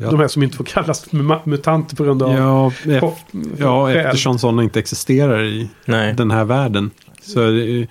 Ja. 0.00 0.10
de 0.10 0.20
här 0.20 0.28
som 0.28 0.42
inte 0.42 0.56
får 0.56 0.64
kallas 0.64 1.10
mu- 1.10 1.40
mutanter 1.44 1.96
på 1.96 2.04
grund 2.04 2.22
av... 2.22 2.32
Ja, 2.34 2.72
ef- 2.84 3.00
Hopp- 3.00 3.56
ja, 3.58 3.90
eftersom 3.92 4.38
sådana 4.38 4.62
inte 4.62 4.78
existerar 4.78 5.44
i 5.44 5.68
Nej. 5.84 6.14
den 6.14 6.30
här 6.30 6.44
världen. 6.44 6.90
Så 7.22 7.38
det 7.40 7.62
är- 7.70 7.88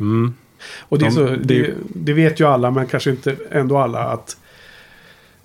mm, 0.00 0.34
Och 0.80 0.98
det, 0.98 1.04
är 1.04 1.08
De- 1.08 1.14
så, 1.14 1.24
det- 1.24 1.36
det, 1.36 1.70
det 1.94 2.12
vet 2.12 2.40
ju 2.40 2.46
alla, 2.48 2.70
men 2.70 2.86
kanske 2.86 3.10
inte 3.10 3.36
ändå 3.50 3.78
alla, 3.78 3.98
att 3.98 4.36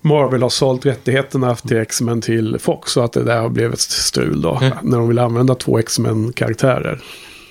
Marvel 0.00 0.42
har 0.42 0.48
sålt 0.48 0.86
rättigheterna 0.86 1.54
till 1.54 1.76
X-Men 1.76 2.20
till 2.20 2.56
Fox. 2.60 2.92
Så 2.92 3.00
att 3.00 3.12
det 3.12 3.24
där 3.24 3.40
har 3.40 3.48
blivit 3.48 3.80
strul 3.80 4.42
då. 4.42 4.56
Mm. 4.62 4.72
När 4.82 4.98
de 4.98 5.08
vill 5.08 5.18
använda 5.18 5.54
två 5.54 5.78
X-Men-karaktärer. 5.78 7.00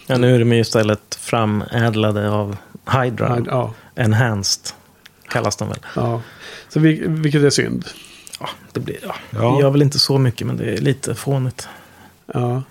Ja, 0.07 0.17
nu 0.17 0.35
är 0.35 0.39
de 0.39 0.53
ju 0.53 0.59
istället 0.61 1.15
framädlade 1.21 2.29
av 2.31 2.57
Hydra. 3.03 3.41
Ja, 3.45 3.73
Enhanced 3.95 4.73
kallas 5.29 5.55
de 5.55 5.67
väl. 5.69 5.77
ja. 5.95 6.21
Så 6.69 6.79
vi, 6.79 7.03
vilket 7.07 7.43
är 7.43 7.49
synd. 7.49 7.85
Ja, 8.39 8.49
det, 8.73 8.79
blir, 8.79 8.97
ja. 9.03 9.15
Ja. 9.29 9.51
det 9.55 9.61
gör 9.61 9.69
väl 9.71 9.81
inte 9.81 9.99
så 9.99 10.17
mycket, 10.17 10.47
men 10.47 10.57
det 10.57 10.65
är 10.73 10.77
lite 10.77 11.15
fånigt. 11.15 11.67
Ja. 12.33 12.63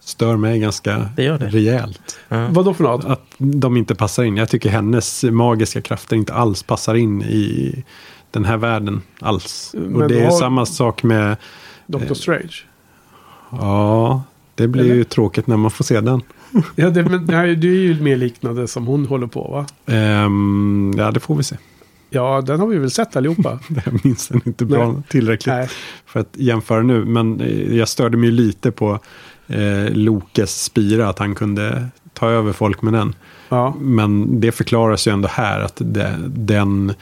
stör 0.00 0.36
mig 0.36 0.58
ganska 0.58 1.08
Det 1.16 1.22
gör 1.24 1.38
det. 1.38 1.46
rejält. 1.48 2.18
Ja. 2.28 2.46
Vad 2.50 2.64
då 2.64 2.74
för 2.74 2.84
något? 2.84 3.04
Att 3.04 3.22
de 3.38 3.76
inte 3.76 3.94
passar 3.94 4.22
in. 4.24 4.36
Jag 4.36 4.48
tycker 4.48 4.70
hennes 4.70 5.24
magiska 5.24 5.80
krafter 5.80 6.16
inte 6.16 6.34
alls 6.34 6.62
passar 6.62 6.94
in 6.94 7.22
i 7.22 7.84
den 8.30 8.44
här 8.44 8.56
världen 8.56 9.02
alls. 9.20 9.70
Men 9.78 10.02
Och 10.02 10.08
det 10.08 10.20
är 10.20 10.24
har- 10.24 10.38
samma 10.38 10.66
sak 10.66 11.02
med, 11.02 11.36
Doctor 11.86 12.14
Strange? 12.14 12.54
ja, 13.50 14.22
det 14.54 14.68
blir 14.68 14.84
Eller? 14.84 14.94
ju 14.94 15.04
tråkigt 15.04 15.46
när 15.46 15.56
man 15.56 15.70
får 15.70 15.84
se 15.84 16.00
den. 16.00 16.22
Ja, 16.76 16.90
det, 16.90 17.02
men, 17.02 17.26
det 17.26 17.36
är 17.36 17.46
ju 17.64 18.00
mer 18.00 18.16
liknande 18.16 18.68
som 18.68 18.86
hon 18.86 19.06
håller 19.06 19.26
på 19.26 19.42
va? 19.42 19.66
Ehm, 19.94 20.92
ja, 20.96 21.10
det 21.10 21.20
får 21.20 21.34
vi 21.36 21.42
se. 21.42 21.56
Ja, 22.12 22.40
den 22.40 22.60
har 22.60 22.66
vi 22.66 22.78
väl 22.78 22.90
sett 22.90 23.16
allihopa. 23.16 23.58
Jag 23.84 24.04
minns 24.04 24.28
den 24.28 24.40
inte 24.44 24.64
bra 24.64 24.92
Nej. 24.92 25.02
tillräckligt 25.08 25.54
nej. 25.54 25.68
för 26.06 26.20
att 26.20 26.30
jämföra 26.32 26.82
nu. 26.82 27.04
Men 27.04 27.40
eh, 27.40 27.76
jag 27.76 27.88
störde 27.88 28.16
mig 28.16 28.30
lite 28.30 28.70
på 28.70 28.98
eh, 29.46 29.90
Lokes 29.90 30.62
spira, 30.64 31.08
att 31.08 31.18
han 31.18 31.34
kunde 31.34 31.88
ta 32.12 32.28
över 32.30 32.52
folk 32.52 32.82
med 32.82 32.92
den. 32.92 33.14
Ja. 33.48 33.74
Men 33.80 34.40
det 34.40 34.52
förklaras 34.52 35.06
ju 35.06 35.12
ändå 35.12 35.28
här 35.28 35.60
att 35.60 35.76
det, 35.84 36.16
den 36.28 36.92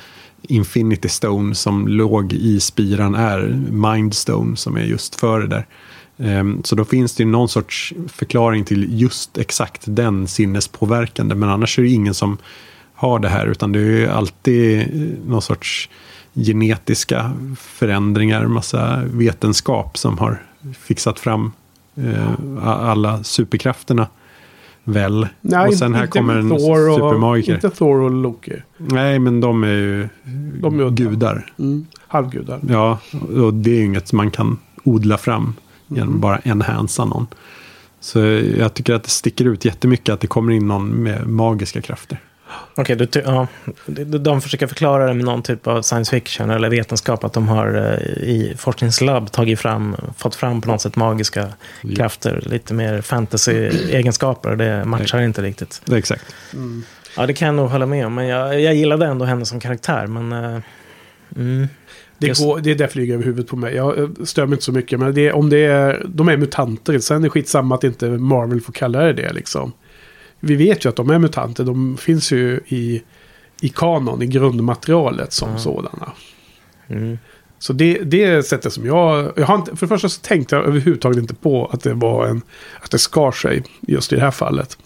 Infinity 0.42 1.08
Stone 1.08 1.54
som 1.54 1.88
låg 1.88 2.32
i 2.32 2.60
spiran 2.60 3.14
är 3.14 3.62
Mind 3.70 4.14
Stone 4.14 4.56
som 4.56 4.76
är 4.76 4.84
just 4.84 5.14
före 5.14 5.46
där. 5.46 5.66
Ehm, 6.18 6.60
Så 6.64 6.76
då 6.76 6.84
finns 6.84 7.14
det 7.14 7.22
ju 7.22 7.28
någon 7.30 7.48
sorts 7.48 7.94
förklaring 8.08 8.64
till 8.64 9.00
just 9.00 9.38
exakt 9.38 9.82
den 9.84 10.28
sinnespåverkande. 10.28 11.34
Men 11.34 11.48
annars 11.48 11.78
är 11.78 11.82
det 11.82 11.88
ingen 11.88 12.14
som 12.14 12.38
har 13.00 13.18
det 13.18 13.28
här. 13.28 13.46
Utan 13.46 13.72
det 13.72 13.78
är 13.78 13.82
ju 13.82 14.08
alltid 14.08 14.88
någon 15.26 15.42
sorts 15.42 15.88
genetiska 16.34 17.32
förändringar. 17.58 18.46
Massa 18.46 19.02
vetenskap 19.04 19.98
som 19.98 20.18
har 20.18 20.42
fixat 20.80 21.18
fram 21.18 21.52
eh, 21.96 22.66
alla 22.66 23.24
superkrafterna. 23.24 24.06
Väl. 24.84 25.28
Nej, 25.40 25.68
och 25.68 25.74
sen 25.74 25.94
här 25.94 26.02
inte 26.04 26.18
kommer 26.18 26.36
en 26.36 26.48
Thor 26.48 26.88
och, 26.88 26.94
supermagiker. 26.94 27.54
Inte 27.54 27.70
Thor 27.70 28.00
och 28.00 28.10
Loki. 28.10 28.62
Nej, 28.76 29.18
men 29.18 29.40
de 29.40 29.64
är 29.64 29.68
ju 29.68 30.08
De 30.60 30.80
är 30.80 30.90
gudar. 30.90 31.52
Mm. 31.58 31.86
Halvgudar. 32.08 32.60
Ja, 32.68 32.98
och 33.36 33.54
det 33.54 33.70
är 33.70 33.74
ju 33.74 33.84
inget 33.84 34.12
man 34.12 34.30
kan 34.30 34.58
odla 34.84 35.18
fram 35.18 35.54
genom 35.88 36.08
Mm. 36.08 36.20
bara 36.20 36.38
enhansa 36.38 37.04
någon. 37.04 37.26
Så 38.00 38.18
jag 38.58 38.74
tycker 38.74 38.94
att 38.94 39.02
det 39.04 39.10
sticker 39.10 39.44
ut 39.44 39.64
jättemycket 39.64 40.12
att 40.12 40.20
det 40.20 40.26
kommer 40.26 40.52
in 40.52 40.68
någon 40.68 41.02
med 41.02 41.28
magiska 41.28 41.80
krafter. 41.80 42.20
Okej, 42.74 43.06
ty- 43.06 43.22
ja. 43.24 43.46
De- 43.86 44.04
de 44.18 44.40
försöker 44.40 44.66
förklara 44.66 45.06
det 45.06 45.14
med 45.14 45.24
någon 45.24 45.42
typ 45.42 45.66
av 45.66 45.82
science 45.82 46.10
fiction 46.10 46.50
eller 46.50 46.70
vetenskap. 46.70 47.24
Att 47.24 47.32
de 47.32 47.48
har 47.48 47.66
eh, 47.74 48.08
i 48.28 48.54
forskningslabb 48.58 49.32
tagit 49.32 49.60
fram, 49.60 49.96
fått 50.16 50.34
fram 50.34 50.60
på 50.60 50.68
något 50.68 50.80
sätt 50.80 50.96
magiska 50.96 51.48
Ja. 51.82 51.96
krafter. 51.96 52.42
Lite 52.46 52.74
mer 52.74 53.00
fantasy-egenskaper. 53.00 54.56
Det 54.56 54.84
matchar 54.84 55.20
inte 55.20 55.42
riktigt. 55.42 55.82
Det 55.84 55.92
är 55.94 55.98
exakt. 55.98 56.24
Ja, 57.16 57.26
det 57.26 57.32
kan 57.34 57.46
jag 57.46 57.54
nog 57.54 57.70
hålla 57.70 57.86
med 57.86 58.06
om. 58.06 58.14
Men 58.14 58.26
jag, 58.26 58.60
jag 58.60 58.74
gillade 58.74 59.06
ändå 59.06 59.24
henne 59.24 59.46
som 59.46 59.60
karaktär. 59.60 60.06
Men... 60.06 60.32
eh, 60.54 60.60
mm. 61.36 61.68
Det, 62.18 62.38
går, 62.40 62.60
det 62.60 62.74
där 62.74 62.86
flyger 62.86 63.14
över 63.14 63.24
huvudet 63.24 63.46
på 63.50 63.56
mig. 63.56 63.74
Jag 63.74 63.98
eh, 63.98 64.08
stör 64.24 64.46
mig 64.46 64.52
inte 64.54 64.64
så 64.64 64.72
mycket. 64.72 64.98
Men 65.00 65.14
det, 65.14 65.32
om 65.32 65.50
det 65.50 65.58
är, 65.64 66.02
de 66.08 66.28
är 66.28 66.36
mutanter. 66.36 66.98
Sen 66.98 67.16
är 67.16 67.20
det 67.22 67.30
skitsamma 67.30 67.74
att 67.74 67.84
inte 67.84 68.08
Marvel 68.08 68.60
får 68.60 68.72
kalla 68.72 69.00
det 69.00 69.12
det 69.12 69.32
liksom. 69.32 69.72
Vi 70.40 70.56
vet 70.56 70.84
ju 70.84 70.88
att 70.88 70.96
de 70.96 71.10
är 71.10 71.18
mutanter. 71.18 71.64
De 71.64 71.96
finns 71.96 72.32
ju 72.32 72.60
i, 72.66 73.02
i 73.60 73.68
kanon, 73.68 74.22
i 74.22 74.26
grundmaterialet 74.26 75.32
som 75.32 75.58
sådana. 75.58 76.12
Mm. 76.88 77.18
Så 77.58 77.72
det, 77.72 77.98
det 77.98 78.24
är 78.24 78.42
sättet 78.42 78.72
som 78.72 78.86
jag... 78.86 79.32
jag 79.36 79.46
har 79.46 79.54
inte, 79.54 79.76
för 79.76 79.86
det 79.86 79.88
första 79.88 80.08
så 80.08 80.20
tänkte 80.20 80.56
jag 80.56 80.64
överhuvudtaget 80.64 81.18
inte 81.18 81.34
på 81.34 81.66
att 81.66 81.82
det 81.82 81.94
var 81.94 82.26
en... 82.26 82.42
Att 82.80 82.90
det 82.90 82.98
skar 82.98 83.32
sig 83.32 83.62
just 83.80 84.12
i 84.12 84.16
det 84.16 84.22
här 84.22 84.30
fallet. 84.30 84.78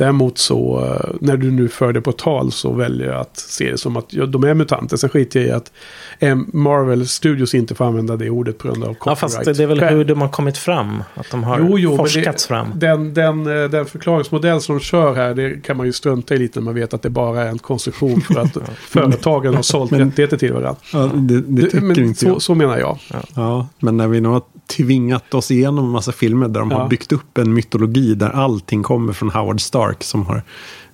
Däremot 0.00 0.38
så, 0.38 0.84
eh, 0.84 1.10
när 1.20 1.36
du 1.36 1.50
nu 1.50 1.68
för 1.68 1.92
det 1.92 2.00
på 2.00 2.12
tal 2.12 2.52
så 2.52 2.72
väljer 2.72 3.08
jag 3.08 3.20
att 3.20 3.36
se 3.36 3.70
det 3.70 3.78
som 3.78 3.96
att 3.96 4.12
ja, 4.12 4.26
de 4.26 4.44
är 4.44 4.54
mutanter. 4.54 4.96
Sen 4.96 5.10
skiter 5.10 5.40
jag 5.40 5.48
i 5.48 5.52
att 5.52 5.72
eh, 6.18 6.36
Marvel 6.52 7.08
Studios 7.08 7.54
inte 7.54 7.74
får 7.74 7.84
använda 7.84 8.16
det 8.16 8.30
ordet 8.30 8.58
på 8.58 8.68
grund 8.68 8.84
av 8.84 8.88
Ja, 8.90 8.94
copyright. 8.94 9.18
fast 9.20 9.44
det 9.44 9.62
är 9.62 9.66
väl 9.66 9.80
hur 9.80 10.04
de 10.04 10.20
har 10.20 10.28
kommit 10.28 10.58
fram. 10.58 11.02
Att 11.14 11.30
de 11.30 11.44
har 11.44 11.58
Jo, 11.58 11.78
jo, 11.78 11.96
forskats 11.96 12.44
det, 12.44 12.48
fram. 12.48 12.66
Den, 12.74 13.14
den, 13.14 13.62
eh, 13.62 13.70
den 13.70 13.86
förklaringsmodell 13.86 14.60
som 14.60 14.78
de 14.78 14.80
kör 14.84 15.14
här, 15.14 15.34
det 15.34 15.62
kan 15.64 15.76
man 15.76 15.86
ju 15.86 15.92
strunta 15.92 16.34
i 16.34 16.38
lite 16.38 16.60
när 16.60 16.64
man 16.64 16.74
vet 16.74 16.94
att 16.94 17.02
det 17.02 17.10
bara 17.10 17.42
är 17.42 17.48
en 17.48 17.58
konstruktion 17.58 18.20
för 18.20 18.40
att 18.40 18.56
företagen 18.78 19.54
har 19.54 19.62
sålt 19.62 19.92
rättigheter 19.92 20.36
till 20.36 20.52
varandra. 20.52 20.76
Ja, 20.92 21.10
det, 21.14 21.40
det 21.40 21.62
tycker 21.62 21.80
men 21.80 21.98
inte 22.00 22.20
så, 22.20 22.26
jag. 22.26 22.42
så 22.42 22.54
menar 22.54 22.78
jag. 22.78 22.98
Ja, 23.34 23.66
men 23.78 23.96
när 23.96 24.08
vi 24.08 24.20
nu 24.20 24.28
har 24.28 24.42
tvingat 24.70 25.34
oss 25.34 25.50
igenom 25.50 25.84
en 25.84 25.90
massa 25.90 26.12
filmer 26.12 26.48
där 26.48 26.60
de 26.60 26.70
Ja. 26.70 26.78
har 26.78 26.88
byggt 26.88 27.12
upp 27.12 27.38
en 27.38 27.54
mytologi 27.54 28.14
där 28.14 28.30
allting 28.30 28.82
kommer 28.82 29.12
från 29.12 29.30
Howard 29.30 29.60
Stark 29.60 30.04
som 30.04 30.26
har 30.26 30.42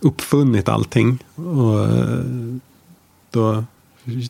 uppfunnit 0.00 0.68
allting. 0.68 1.18
Och, 1.34 1.80
eh, 1.84 2.18
då 3.30 3.64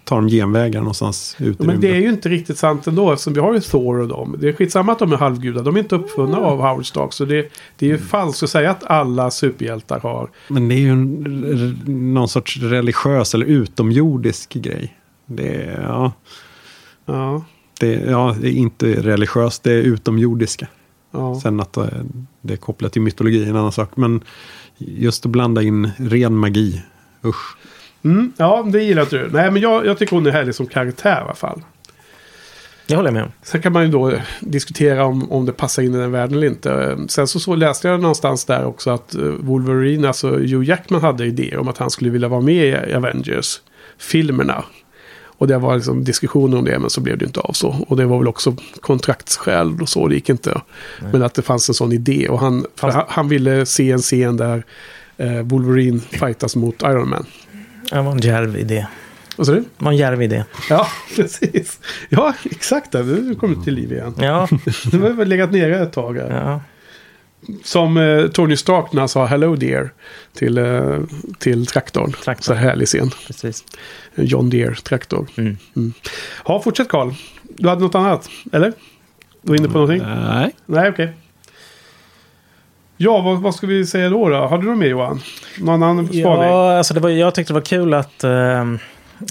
tar 0.05 0.17
de 0.17 0.29
genvägar 0.29 0.81
någonstans 0.81 1.37
ut 1.39 1.61
i 1.61 1.67
Men 1.67 1.81
det 1.81 1.91
är 1.91 2.01
ju 2.01 2.09
inte 2.09 2.29
riktigt 2.29 2.59
sant 2.59 2.87
ändå 2.87 3.13
eftersom 3.13 3.33
vi 3.33 3.41
har 3.41 3.55
ju 3.55 3.61
Thor 3.61 4.01
och 4.01 4.09
dem. 4.09 4.37
Det 4.39 4.49
är 4.49 4.53
skitsamma 4.53 4.93
att 4.93 4.99
de 4.99 5.13
är 5.13 5.17
halvgudar. 5.17 5.63
De 5.63 5.77
är 5.77 5.81
inte 5.81 5.95
uppfunna 5.95 6.37
av 6.39 6.57
Howard 6.59 6.87
Stark. 6.87 7.13
Så 7.13 7.25
det, 7.25 7.49
det 7.79 7.87
är 7.87 7.91
ju 7.91 7.99
falskt 7.99 8.43
att 8.43 8.51
säga 8.51 8.71
att 8.71 8.85
alla 8.85 9.31
superhjältar 9.31 10.01
har. 10.01 10.31
Men 10.49 10.69
det 10.69 10.75
är 10.75 10.79
ju 10.79 10.91
en, 10.91 12.15
någon 12.15 12.29
sorts 12.29 12.57
religiös 12.57 13.35
eller 13.35 13.47
utomjordisk 13.47 14.53
grej. 14.55 14.97
Det 15.27 15.55
är, 15.55 15.83
ja, 15.83 16.13
Ja, 17.09 17.45
det, 17.81 17.93
ja, 17.93 18.37
det 18.41 18.49
är 18.49 18.53
inte 18.53 18.87
religiöst, 18.87 19.63
det 19.63 19.73
är 19.73 19.83
utomjordiska. 19.83 20.67
ja. 21.11 21.41
Sen 21.43 21.61
att 21.61 21.77
eh, 21.77 21.85
det 22.41 22.53
är 22.53 22.57
kopplat 22.57 22.93
till 22.93 23.03
mytologi 23.03 23.45
är 23.45 23.51
en 23.51 23.57
annan 23.57 23.73
sak. 23.73 23.91
Men 23.97 24.25
just 24.79 25.27
att 25.27 25.33
blanda 25.33 25.63
in 25.63 25.91
ren 25.97 26.37
magi, 26.37 26.83
usch. 27.25 27.57
Mm, 28.05 28.33
ja, 28.37 28.67
det 28.73 28.83
gillar 28.83 29.03
inte 29.03 29.19
du. 29.19 29.31
Nej, 29.33 29.51
men 29.51 29.63
jag, 29.63 29.87
jag 29.87 29.99
tycker 29.99 30.17
hon 30.17 30.27
är 30.27 30.31
härlig 30.31 30.55
som 30.55 30.67
karaktär 30.67 31.19
i 31.21 31.25
alla 31.25 31.35
fall. 31.35 31.63
Det 32.87 32.97
håller 32.97 33.09
jag 33.09 33.15
med 33.15 33.23
om. 33.23 33.33
Sen 33.43 33.63
kan 33.63 33.73
man 33.73 33.83
ju 33.83 33.89
då 33.89 34.13
diskutera 34.41 35.05
om, 35.05 35.33
om 35.33 35.47
det 35.47 35.53
passar 35.53 35.83
in 35.83 35.95
i 35.95 35.99
den 35.99 36.13
världen 36.13 36.37
eller 36.37 36.47
inte. 36.47 36.99
Sen 37.09 37.27
så, 37.27 37.41
så 37.41 37.55
läste 37.55 37.89
jag 37.89 38.01
någonstans 38.01 38.45
där 38.45 38.65
också 38.65 38.91
att 38.91 39.15
eh, 39.15 39.23
Wolverine, 39.23 40.09
alltså 40.09 40.31
Hugh 40.31 40.69
Jackman 40.69 41.01
hade 41.01 41.27
idéer 41.27 41.59
om 41.59 41.69
att 41.69 41.79
han 41.79 41.91
skulle 41.91 42.11
vilja 42.11 42.29
vara 42.29 42.41
med 42.41 42.89
i 42.89 42.95
Avengers-filmerna. 42.95 44.65
Och 45.39 45.47
det 45.47 45.59
var 45.59 45.77
liksom 45.77 46.05
diskussioner 46.05 46.59
om 46.59 46.65
det, 46.65 46.79
men 46.79 46.91
så 46.91 47.01
blev 47.01 47.19
det 47.19 47.25
inte 47.25 47.41
av 47.41 47.53
så. 47.53 47.85
Och 47.89 47.97
det 47.97 48.05
var 48.07 48.19
väl 48.19 48.29
också 48.29 48.57
kontraktsskäl 48.81 49.81
och 49.83 49.89
så, 49.89 50.09
det 50.09 50.15
gick 50.15 50.29
inte. 50.29 50.61
Men 51.13 51.23
att 51.23 51.35
det 51.35 51.43
fanns 51.43 51.69
en 51.69 51.75
sån 51.75 51.93
idé. 51.93 52.29
Och 52.29 52.41
han, 52.41 52.67
Fast- 52.77 52.99
han, 53.09 53.29
ville 53.29 53.67
se 53.67 53.91
en 53.91 53.99
scen 53.99 54.37
där 54.37 54.65
eh, 55.17 55.43
Wolverine 55.43 56.01
fightas 56.01 56.57
mot 56.57 56.83
Iron 56.83 57.09
Man. 57.11 57.27
Det 57.91 58.03
var 58.03 58.13
en 58.13 58.19
djärv 58.19 58.57
idé. 58.57 58.87
Vad 59.37 59.47
sa 59.47 59.53
du? 59.53 59.61
Det 59.61 59.85
var 59.85 59.91
en 59.93 59.97
djärv 59.99 60.23
idé. 60.23 60.45
Ja, 60.71 60.87
precis. 61.17 61.79
Ja, 62.09 62.35
exakt. 62.45 62.93
Nu 62.93 63.35
kommer 63.41 63.57
du 63.57 63.63
till 63.63 63.75
liv 63.75 63.93
igen. 63.93 64.15
Ja, 64.19 64.49
Det 64.91 64.97
har 64.99 65.11
väl 65.11 65.29
legat 65.29 65.53
nere 65.53 65.83
ett 65.83 65.93
tag. 65.93 66.17
Här. 66.19 66.31
ja. 66.31 66.61
Som 67.65 67.97
eh, 67.97 68.27
Tony 68.27 68.57
Stark 68.57 68.93
när 68.93 69.01
han 69.01 69.09
sa 69.09 69.27
Hello 69.27 69.57
Dear 69.57 69.91
till, 70.35 70.59
eh, 70.59 70.99
till 71.39 71.67
traktorn. 71.67 72.13
Traktorn. 72.13 72.43
Så 72.45 72.55
härlig 72.55 72.89
scen. 72.89 73.11
precis. 73.27 73.65
John 74.17 74.51
Deere-traktor. 74.51 75.27
Mm. 75.37 75.57
Ja, 76.47 76.61
fortsätt 76.61 76.89
Karl. 76.89 77.13
Du 77.43 77.69
hade 77.69 77.81
något 77.81 77.95
annat? 77.95 78.29
Eller? 78.53 78.73
Du 79.43 79.49
var 79.49 79.57
inne 79.57 79.69
på 79.69 79.79
någonting? 79.79 80.03
Nej, 80.09 80.55
Nej, 80.67 80.89
okej. 80.91 81.13
Ja, 82.97 83.21
vad, 83.21 83.39
vad 83.39 83.55
ska 83.55 83.67
vi 83.67 83.87
säga 83.87 84.09
då? 84.11 84.29
då? 84.29 84.37
Har 84.37 84.59
du 84.59 84.67
något 84.67 84.79
mer 84.79 84.87
Johan? 84.87 85.21
Någon 85.61 85.83
annan 85.83 86.07
spaning? 86.07 86.23
Ja, 86.23 86.77
alltså 86.79 86.95
det 86.95 87.01
var, 87.01 87.11
jag 87.11 87.35
tyckte 87.35 87.53
det 87.53 87.55
var 87.55 87.65
kul 87.65 87.95
att 87.95 88.25
eh, 88.25 88.65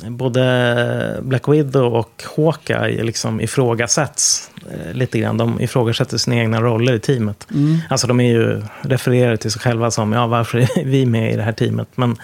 både 0.07 1.19
Black 1.21 1.47
Widow 1.47 1.93
och 1.93 2.23
Hawkeye 2.37 3.03
liksom 3.03 3.41
ifrågasätts 3.41 4.51
eh, 4.71 4.93
lite 4.93 5.19
grann. 5.19 5.37
De 5.37 5.61
ifrågasätter 5.61 6.17
sina 6.17 6.35
egna 6.35 6.61
roller 6.61 6.93
i 6.93 6.99
teamet. 6.99 7.47
Mm. 7.51 7.77
Alltså 7.89 8.07
de 8.07 8.19
är 8.19 8.33
ju 8.33 8.61
refererade 8.81 9.37
till 9.37 9.51
sig 9.51 9.61
själva 9.61 9.91
som, 9.91 10.13
ja 10.13 10.27
varför 10.27 10.57
är 10.57 10.85
vi 10.85 11.05
med 11.05 11.33
i 11.33 11.35
det 11.35 11.43
här 11.43 11.51
teamet? 11.51 11.87
Men 11.95 12.17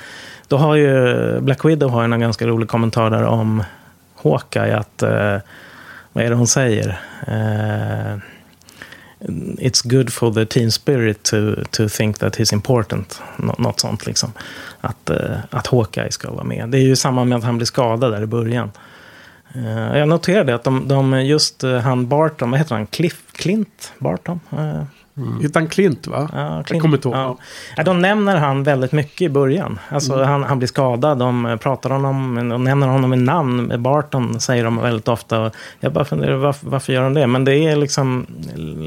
då 0.48 0.58
har 0.58 0.76
ju 0.76 1.40
Black 1.42 1.66
Widow 1.66 1.90
har 1.90 2.04
en 2.04 2.20
ganska 2.20 2.48
rolig 2.48 2.70
kommentar 2.70 3.10
där 3.10 3.24
om 3.24 3.64
Hawkeye 4.24 4.78
att, 4.78 5.04
eh, 5.04 5.38
vad 6.14 6.24
är 6.24 6.30
det 6.30 6.36
hon 6.36 6.48
säger? 6.48 7.00
Eh, 7.28 8.18
It's 9.58 9.82
good 9.90 10.14
for 10.14 10.34
the 10.34 10.46
team 10.46 10.72
spirit 10.72 11.24
to, 11.24 11.56
to 11.72 11.88
think 11.90 12.18
that 12.20 12.36
he's 12.40 12.54
important. 12.54 13.22
Nå- 13.38 13.56
något 13.58 13.80
sånt 13.80 14.06
liksom. 14.06 14.32
Att, 14.82 15.10
eh, 15.10 15.38
att 15.50 15.68
Hawkeye 15.68 16.12
ska 16.12 16.32
vara 16.32 16.44
med. 16.44 16.70
Det 16.70 16.78
är 16.78 16.82
ju 16.82 16.96
samma 16.96 17.24
med 17.24 17.38
att 17.38 17.44
han 17.44 17.58
blir 17.58 17.66
skadad 17.66 18.14
där 18.14 18.22
i 18.22 18.26
början. 18.26 18.72
Eh, 19.56 19.98
jag 19.98 20.08
noterade 20.08 20.56
att 20.56 20.64
de, 20.64 20.88
de 20.88 21.26
just 21.26 21.64
eh, 21.64 21.78
han 21.78 22.08
Barton, 22.08 22.52
vad 22.52 22.60
heter 22.60 22.76
han? 22.76 22.88
Cliff, 22.88 23.24
Clint 23.32 23.94
Barton? 24.00 24.40
Eh, 24.52 24.84
Hette 25.42 25.60
han 25.60 25.68
Clint 25.68 26.08
va? 26.08 26.30
Ja, 26.34 26.64
Jag 26.70 26.82
kommer 26.82 26.98
inte 26.98 27.08
ihåg. 27.08 27.18
Ja. 27.18 27.38
Ja, 27.78 27.84
de 27.84 28.02
nämner 28.02 28.36
han 28.38 28.64
väldigt 28.64 28.92
mycket 28.92 29.22
i 29.22 29.30
början. 29.30 29.80
Alltså, 29.90 30.14
Mm. 30.14 30.28
han, 30.28 30.44
han 30.44 30.58
blir 30.60 30.68
skadad, 30.68 31.18
de 31.20 31.58
pratar 31.62 31.90
om 31.90 32.04
honom, 32.04 32.50
de 32.50 32.64
nämner 32.64 32.88
honom 32.88 33.10
med 33.10 33.20
namn. 33.20 33.74
Barton 33.84 34.40
säger 34.40 34.64
de 34.64 34.78
väldigt 34.82 35.08
ofta. 35.08 35.52
Jag 35.80 35.94
bara 35.94 36.06
funderar, 36.06 36.36
varför, 36.36 36.70
varför 36.70 36.94
gör 36.94 37.04
de 37.04 37.14
det? 37.14 37.28
Men 37.28 37.46
det 37.46 37.56
är 37.56 37.76
liksom, 37.76 38.26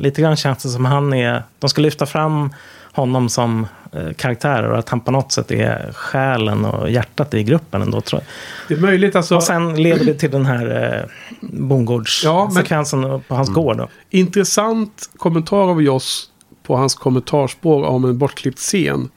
lite 0.02 0.22
grann 0.22 0.36
känns 0.36 0.62
det 0.62 0.68
som 0.68 0.84
han 0.84 1.12
är, 1.12 1.42
de 1.58 1.70
ska 1.70 1.82
lyfta 1.82 2.06
fram 2.06 2.50
honom 2.94 3.28
som 3.28 3.66
eh, 3.92 4.12
karaktär 4.16 4.62
och 4.70 4.78
att 4.78 4.88
han 4.88 5.00
på 5.00 5.10
något 5.10 5.32
sätt 5.32 5.50
är 5.50 5.92
själen 5.92 6.64
och 6.64 6.90
hjärtat 6.90 7.34
i 7.34 7.42
gruppen 7.42 7.82
ändå. 7.82 8.00
Tror 8.00 8.22
jag. 8.22 8.28
Det 8.68 8.74
är 8.74 8.86
möjligt 8.90 9.16
alltså. 9.16 9.36
Och 9.36 9.42
sen 9.42 9.82
leder 9.82 10.04
det 10.04 10.14
till 10.14 10.30
den 10.30 10.46
här 10.46 10.66
eh, 10.66 11.00
Ja, 11.00 11.08
men- 11.40 11.68
bondgårdssekvensen 11.68 13.20
på 13.28 13.34
hans 13.34 13.48
gård. 13.48 13.76
Då. 13.76 13.88
Intressant 14.10 15.10
kommentar 15.16 15.70
av 15.70 15.82
Joss 15.82 16.30
på 16.62 16.76
hans 16.76 16.94
kommentarspår 16.94 17.84
om 17.84 18.04
en 18.04 18.18
bortklippt 18.18 18.58
scen. 18.58 19.08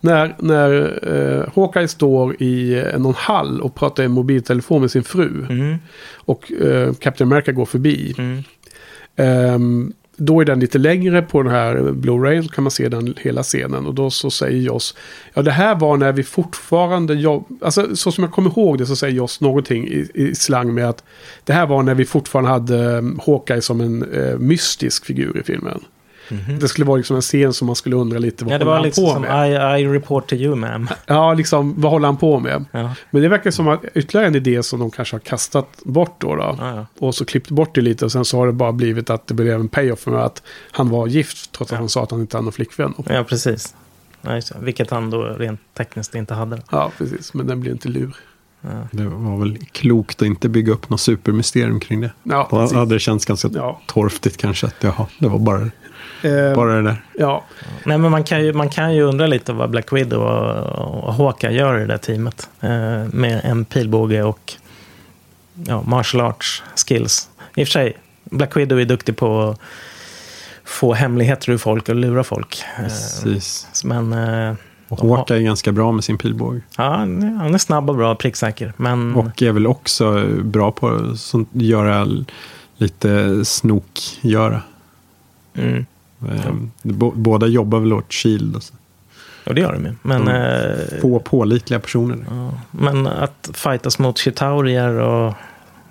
När, 0.00 0.34
när 0.38 0.98
eh, 1.12 1.52
Hawkeye 1.56 1.88
står 1.88 2.42
i 2.42 2.82
eh, 2.92 2.98
någon 2.98 3.14
hall 3.16 3.60
och 3.60 3.74
pratar 3.74 4.02
i 4.02 4.08
mobiltelefon 4.08 4.80
med 4.80 4.90
sin 4.90 5.04
fru. 5.04 5.46
Mm, 5.50 5.76
Och 6.24 6.52
eh, 6.52 6.92
Captain 6.92 7.28
America 7.32 7.52
går 7.52 7.64
förbi. 7.66 8.14
mm, 8.18 8.42
Ehm, 9.16 9.92
då 10.16 10.40
är 10.40 10.44
den 10.44 10.60
lite 10.60 10.78
längre 10.78 11.22
på 11.22 11.42
den 11.42 11.52
här 11.52 11.76
Blu-ray. 11.76 12.42
Så 12.42 12.48
kan 12.48 12.64
man 12.64 12.70
se 12.70 12.88
den 12.88 13.14
hela 13.20 13.42
scenen. 13.42 13.86
Och 13.86 13.94
då 13.94 14.10
så 14.10 14.30
säger 14.30 14.60
Joss. 14.60 14.94
Ja 15.34 15.42
det 15.42 15.50
här 15.50 15.74
var 15.74 15.96
när 15.96 16.12
vi 16.12 16.22
fortfarande 16.22 17.14
jobb... 17.14 17.46
Alltså 17.62 17.96
så 17.96 18.12
som 18.12 18.24
jag 18.24 18.32
kommer 18.32 18.50
ihåg 18.50 18.78
det 18.78 18.86
så 18.86 18.96
säger 18.96 19.14
Joss 19.14 19.40
någonting 19.40 19.88
i, 19.88 20.10
i 20.14 20.34
slang 20.34 20.74
med 20.74 20.88
att. 20.88 21.04
Det 21.44 21.52
här 21.52 21.66
var 21.66 21.82
när 21.82 21.94
vi 21.94 22.04
fortfarande 22.04 22.50
hade 22.50 22.98
um, 22.98 23.20
Hawkeye 23.26 23.60
som 23.60 23.80
en 23.80 24.12
eh, 24.12 24.38
mystisk 24.38 25.04
figur 25.04 25.40
i 25.40 25.42
filmen. 25.42 25.80
Det 26.60 26.68
skulle 26.68 26.84
vara 26.86 26.96
liksom 26.96 27.16
en 27.16 27.22
scen 27.22 27.52
som 27.52 27.66
man 27.66 27.76
skulle 27.76 27.96
undra 27.96 28.18
lite 28.18 28.44
vad 28.44 28.54
Ja, 28.54 28.58
det 28.58 28.64
håller 28.64 28.70
var 28.70 28.76
han 28.78 28.84
liksom 28.86 29.04
på 29.04 29.10
som 29.12 29.22
med. 29.22 29.80
I, 29.80 29.82
I 29.82 29.86
report 29.88 30.26
to 30.26 30.34
you 30.34 30.54
ma'am. 30.56 30.88
Ja, 31.06 31.34
liksom 31.34 31.74
vad 31.80 31.92
håller 31.92 32.06
han 32.08 32.16
på 32.16 32.38
med? 32.38 32.64
Ja, 32.72 32.94
Men 33.10 33.22
det 33.22 33.28
verkar 33.28 33.50
som 33.50 33.68
att 33.68 33.84
ytterligare 33.94 34.26
en 34.26 34.34
idé 34.34 34.62
som 34.62 34.80
de 34.80 34.90
kanske 34.90 35.14
har 35.14 35.20
kastat 35.20 35.68
bort 35.84 36.14
då. 36.20 36.36
då. 36.36 36.56
ja, 36.58 36.76
ja. 36.76 36.86
Och 37.06 37.14
så 37.14 37.24
klippt 37.24 37.50
bort 37.50 37.74
det 37.74 37.80
lite 37.80 38.04
och 38.04 38.12
sen 38.12 38.24
så 38.24 38.38
har 38.38 38.46
det 38.46 38.52
bara 38.52 38.72
blivit 38.72 39.10
att 39.10 39.26
det 39.26 39.34
blev 39.34 39.60
en 39.60 39.68
payoff 39.68 40.06
med 40.06 40.20
att 40.24 40.42
han 40.72 40.88
var 40.88 41.06
gift 41.06 41.52
trots 41.52 41.72
att 41.72 41.76
Ja. 41.76 41.80
han 41.80 41.88
sa 41.88 42.02
att 42.02 42.10
han 42.10 42.20
inte 42.20 42.36
hade 42.36 42.44
någon 42.44 42.52
flickvän. 42.52 42.94
ja 43.08 43.24
precis. 43.24 43.74
Ja, 44.22 44.34
just 44.34 44.52
det. 44.52 44.58
Vilket 44.60 44.90
han 44.90 45.10
då 45.10 45.22
rent 45.22 45.60
tekniskt 45.76 46.14
inte 46.14 46.34
hade. 46.34 46.62
Ja, 46.70 46.90
precis. 46.98 47.34
Men 47.34 47.46
den 47.46 47.60
blir 47.60 47.72
inte 47.72 47.88
lur. 47.88 48.16
det 48.90 49.04
var 49.04 49.38
väl 49.38 49.58
klokt 49.72 50.22
att 50.22 50.26
inte 50.26 50.48
bygga 50.48 50.72
upp 50.72 50.90
något 50.90 51.00
supermysterium 51.00 51.80
kring 51.80 52.00
det. 52.00 52.10
Ja, 52.22 52.46
Då 52.50 52.56
precis. 52.58 52.76
hade 52.76 52.94
det 52.94 52.98
känts 52.98 53.24
ganska 53.24 53.48
Ja. 53.54 53.80
torftigt 53.86 54.36
kanske. 54.36 54.66
Att 54.66 54.74
jaha, 54.80 55.06
det 55.18 55.28
var 55.28 55.38
bara, 55.38 55.70
Eh, 56.24 56.54
bara 56.54 56.74
det 56.74 56.82
där. 56.82 56.96
ja. 57.18 57.44
Nej, 57.84 57.98
men 57.98 58.10
man 58.10 58.24
kan, 58.24 58.44
ju, 58.44 58.52
man 58.52 58.68
kan 58.68 58.94
ju 58.94 59.02
undra 59.02 59.26
lite 59.26 59.52
vad 59.52 59.70
Black 59.70 59.92
Widow 59.92 60.22
och, 60.22 61.04
och 61.04 61.14
Hawkeye 61.14 61.52
gör 61.52 61.76
i 61.76 61.80
det 61.80 61.86
där 61.86 61.98
teamet. 61.98 62.48
Eh, 62.60 62.70
med 63.12 63.40
en 63.44 63.64
pilbåge 63.64 64.22
och 64.22 64.52
ja, 65.54 65.82
martial 65.82 66.20
arts 66.20 66.62
skills. 66.86 67.28
I 67.54 67.62
och 67.64 67.66
för 67.68 67.72
sig, 67.72 67.96
Black 68.24 68.56
Widow 68.56 68.80
är 68.80 68.84
duktig 68.84 69.16
på 69.16 69.42
att 69.42 69.60
få 70.64 70.94
hemligheter 70.94 71.52
ur 71.52 71.58
folk 71.58 71.88
och 71.88 71.94
lura 71.94 72.24
folk. 72.24 72.64
Eh, 72.78 72.82
Precis. 72.84 73.84
men 73.84 74.12
eh, 74.12 74.54
Och 74.88 74.98
Hawkeye 74.98 75.38
är 75.38 75.42
ganska 75.42 75.72
bra 75.72 75.92
med 75.92 76.04
sin 76.04 76.18
pilbåge. 76.18 76.60
ja, 76.76 76.90
han 76.90 77.54
är 77.54 77.58
snabb 77.58 77.90
och 77.90 77.96
bra 77.96 78.14
pricksäker. 78.14 78.72
Men 78.76 79.14
Och 79.14 79.42
är 79.42 79.52
väl 79.52 79.66
också 79.66 80.24
bra 80.44 80.72
på 80.72 80.88
att 80.88 81.44
göra 81.52 82.06
lite 82.76 83.44
snokgöra. 83.44 84.62
mm, 85.56 85.86
Bo- 86.82 87.12
Båda 87.16 87.46
jobbar 87.46 87.78
väl 87.80 87.92
åt 87.92 88.12
Shield. 88.12 88.56
Och 88.56 88.62
så. 88.62 88.74
Och 89.46 89.54
det 89.54 89.60
gör 89.60 89.72
de 89.72 89.84
ju. 89.84 89.94
Men, 90.02 90.22
Mm. 90.22 90.70
eh, 90.70 91.00
Få 91.00 91.18
pålitliga 91.20 91.80
personer. 91.80 92.18
ja, 92.30 92.50
men 92.70 93.06
att 93.06 93.50
fightas 93.52 93.98
mot 93.98 94.18
chitaurier 94.18 94.88
och 95.00 95.34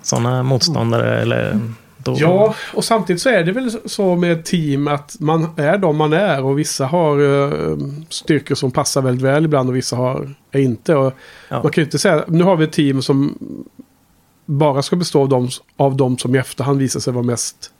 sådana 0.02 0.42
motståndare. 0.42 1.20
Eller, 1.20 1.60
då, 1.96 2.16
Ja, 2.18 2.54
och 2.74 2.84
samtidigt 2.84 3.22
så 3.22 3.28
är 3.28 3.44
det 3.44 3.52
väl 3.52 3.70
så 3.84 4.16
med 4.16 4.44
team 4.44 4.88
att 4.88 5.16
man 5.20 5.46
är 5.56 5.78
de 5.78 5.96
man 5.96 6.12
är 6.12 6.44
och 6.44 6.58
vissa 6.58 6.86
har 6.86 7.18
eh, 7.20 7.76
styrkor 8.08 8.54
som 8.54 8.70
passar 8.70 9.02
väldigt 9.02 9.24
väl 9.24 9.44
ibland 9.44 9.68
och 9.68 9.76
vissa 9.76 9.96
har 9.96 10.34
är 10.50 10.60
inte. 10.60 10.94
Och 10.94 11.12
Ja. 11.48 11.62
Man 11.62 11.72
kan 11.72 11.82
ju 11.82 11.84
inte 11.84 11.98
säga, 11.98 12.24
nu 12.28 12.44
har 12.44 12.56
vi 12.56 12.64
ett 12.64 12.72
team 12.72 13.02
som 13.02 13.38
bara 14.46 14.82
ska 14.82 14.96
bestå 14.96 15.20
av 15.22 15.28
de, 15.28 15.48
av 15.76 15.96
de 15.96 16.18
som 16.18 16.34
i 16.34 16.38
efterhand 16.38 16.78
visar 16.78 17.00
sig 17.00 17.12
vara 17.12 17.24
mest 17.24 17.70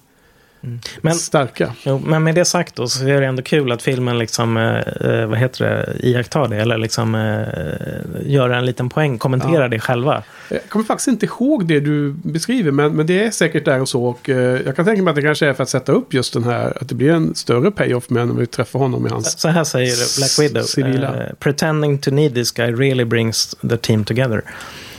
Men, 1.00 1.14
starka. 1.14 1.72
jo, 1.82 2.02
men 2.06 2.22
med 2.22 2.34
det 2.34 2.44
sagt 2.44 2.76
då 2.76 2.88
så 2.88 3.06
är 3.08 3.20
det 3.20 3.26
ändå 3.26 3.42
kul 3.42 3.72
att 3.72 3.82
filmen 3.82 4.18
liksom, 4.18 4.56
eh, 4.56 4.78
eh, 5.10 5.26
vad 5.26 5.38
heter 5.38 5.64
det, 5.64 6.06
iakttar 6.08 6.48
det. 6.48 6.56
Eller 6.56 6.78
liksom 6.78 7.14
eh, 7.14 8.30
gör 8.32 8.50
en 8.50 8.64
liten 8.66 8.88
poäng, 8.88 9.18
kommenterar 9.18 9.62
Ja. 9.62 9.68
det 9.68 9.80
själva. 9.80 10.22
Jag 10.50 10.60
kommer 10.68 10.84
faktiskt 10.84 11.08
inte 11.08 11.26
ihåg 11.26 11.66
det 11.66 11.80
du 11.80 12.12
beskriver, 12.22 12.70
men, 12.70 12.96
men 12.96 13.06
det 13.06 13.24
är 13.24 13.30
säkert 13.30 13.64
där 13.64 13.80
och 13.80 13.88
så. 13.88 14.04
Och, 14.04 14.28
eh, 14.30 14.60
jag 14.66 14.76
kan 14.76 14.84
tänka 14.84 15.02
mig 15.02 15.10
att 15.10 15.16
det 15.16 15.22
kanske 15.22 15.46
är 15.46 15.52
för 15.52 15.62
att 15.62 15.68
sätta 15.68 15.92
upp 15.92 16.14
just 16.14 16.32
den 16.32 16.44
här, 16.44 16.78
att 16.80 16.88
det 16.88 16.94
blir 16.94 17.10
en 17.10 17.34
större 17.34 17.70
payoff 17.70 18.10
med 18.10 18.26
när 18.28 18.34
vi 18.34 18.46
träffar 18.46 18.78
honom 18.78 19.06
i 19.06 19.10
hans... 19.10 19.40
Så 19.40 19.48
här 19.48 19.64
säger 19.64 20.18
Black 20.18 20.38
Widow. 20.50 20.62
Civila. 20.62 21.22
eh, 21.26 21.32
Pretending 21.38 21.98
to 21.98 22.10
need 22.10 22.34
this 22.34 22.52
guy 22.52 22.72
really 22.72 23.04
brings 23.04 23.56
the 23.70 23.76
team 23.76 24.04
together. 24.04 24.42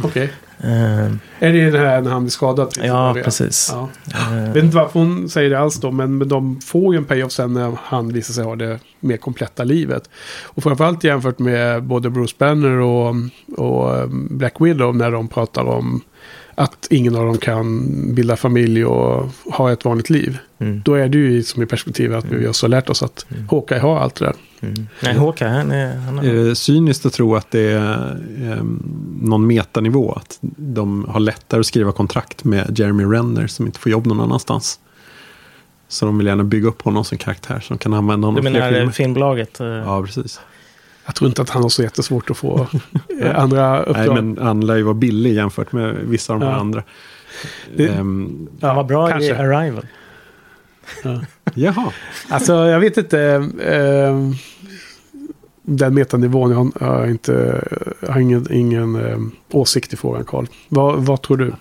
Okej. 0.03 0.23
Eh, 0.23 0.29
Är 0.59 1.53
det 1.53 1.69
den 1.69 1.85
här 1.85 2.01
när 2.01 2.11
han 2.11 2.23
blir 2.23 2.31
skadad? 2.31 2.69
till 2.69 2.85
ja, 2.85 3.15
precis. 3.23 3.69
Ja. 3.73 3.89
Eh, 4.13 4.37
Jag 4.45 4.53
vet 4.53 4.63
inte 4.63 4.75
varför 4.75 4.99
hon 4.99 5.29
säger 5.29 5.49
det 5.49 5.59
alls 5.59 5.75
då, 5.75 5.91
men, 5.91 6.17
men 6.17 6.27
de 6.27 6.61
får 6.61 6.93
ju 6.93 6.97
en 6.97 7.05
payoff 7.05 7.31
sen 7.31 7.53
när 7.53 7.77
han 7.83 8.13
visar 8.13 8.33
sig 8.33 8.43
ha 8.43 8.55
det 8.55 8.79
mer 8.99 9.17
kompletta 9.17 9.63
livet. 9.63 10.09
Och 10.43 10.63
framförallt 10.63 11.03
jämfört 11.03 11.39
med 11.39 11.83
både 11.83 12.09
Bruce 12.09 12.35
Banner 12.37 12.77
och, 12.79 13.15
och 13.57 14.03
um, 14.03 14.27
Black 14.31 14.53
Widow 14.59 14.95
när 14.95 15.11
de 15.11 15.27
pratar 15.27 15.65
om 15.65 16.01
att 16.55 16.87
ingen 16.89 17.15
av 17.15 17.25
dem 17.25 17.37
kan 17.37 17.87
bilda 18.15 18.35
familj 18.35 18.85
och 18.85 19.29
ha 19.45 19.71
ett 19.71 19.85
vanligt 19.85 20.09
liv. 20.09 20.37
mm, 20.59 20.81
Då 20.85 20.93
är 20.93 21.07
det 21.09 21.17
ju 21.17 21.43
som 21.43 21.63
i 21.63 21.65
perspektivet 21.65 22.17
att 22.17 22.25
vi 22.31 22.47
också 22.47 22.65
har 22.65 22.69
lärt 22.69 22.89
oss 22.89 23.03
att 23.03 23.25
Hawkeye 23.51 23.79
har 23.79 23.99
allt 23.99 24.15
det 24.15 24.25
där. 24.25 24.35
mm. 24.61 24.87
Nej, 25.03 25.15
Håkan, 25.15 25.51
han 25.53 25.71
är... 25.71 25.95
Han 25.97 26.19
Är 26.19 26.23
är 26.33 26.45
det 26.45 26.55
cyniskt 26.55 27.05
att 27.05 27.13
tro 27.13 27.35
att 27.35 27.51
det 27.51 27.71
är 27.71 28.21
eh, 28.41 28.63
någon 29.21 29.47
metanivå? 29.47 30.11
Att 30.11 30.37
de 30.57 31.05
har 31.09 31.19
lättare 31.19 31.59
att 31.59 31.65
skriva 31.65 31.91
kontrakt 31.91 32.43
med 32.43 32.79
Jeremy 32.79 33.03
Renner 33.03 33.47
som 33.47 33.65
inte 33.65 33.79
får 33.79 33.91
jobb 33.91 34.05
någon 34.05 34.19
annanstans. 34.21 34.79
Så 35.87 36.05
de 36.05 36.17
vill 36.17 36.27
gärna 36.27 36.43
bygga 36.43 36.67
upp 36.67 36.81
honom 36.81 37.05
som 37.05 37.17
karaktär 37.17 37.59
som 37.59 37.77
kan 37.77 37.93
använda 37.93 38.27
honom 38.27 38.43
du 38.43 38.49
i 38.49 38.53
fler 38.53 38.71
menar 38.71 38.83
eh, 38.85 38.89
filmbolaget? 38.89 39.59
eh, 39.59 39.65
Ja, 39.67 40.03
precis. 40.05 40.39
Jag 41.05 41.15
tror 41.15 41.27
inte 41.27 41.41
att 41.41 41.49
han 41.49 41.61
har 41.61 41.69
så 41.69 41.83
jättesvårt 41.83 42.29
att 42.29 42.37
få 42.37 42.67
eh, 43.21 43.39
andra 43.39 43.83
uppdrag. 43.83 44.13
Nej, 44.13 44.23
men 44.23 44.37
han 44.45 44.65
lär 44.65 44.75
ju 44.75 44.83
vara 44.83 44.93
billig 44.93 45.33
jämfört 45.33 45.71
med 45.71 45.95
vissa 45.95 46.33
av 46.33 46.39
de 46.39 46.45
Ja. 46.49 46.55
andra. 46.55 46.83
Det- 47.75 47.87
Ehm, 47.87 48.47
Han 48.61 48.75
var 48.75 48.83
bra 48.83 49.07
kanske. 49.09 49.27
i 49.27 49.31
Arrival. 49.31 49.85
jaha. 51.53 51.91
Alltså 52.29 52.53
jag 52.53 52.79
vet 52.79 52.97
inte. 52.97 53.19
Eh, 53.65 54.31
den 55.67 55.93
metanivån, 55.93 56.51
jag 56.51 56.57
har, 56.57 56.71
jag 56.79 56.87
har 56.87 57.05
inte, 57.07 57.63
jag 57.99 58.09
har 58.13 58.19
ingen, 58.19 58.47
ingen 58.51 58.95
eh, 58.95 59.19
åsikt 59.51 59.93
i 59.93 59.97
frågan 59.97 60.25
Karl. 60.25 60.45
Vad, 60.69 61.05
vad 61.05 61.21
tror 61.21 61.37
du? 61.37 61.53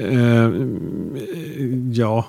Ehm, 0.00 1.90
ja. 1.94 2.26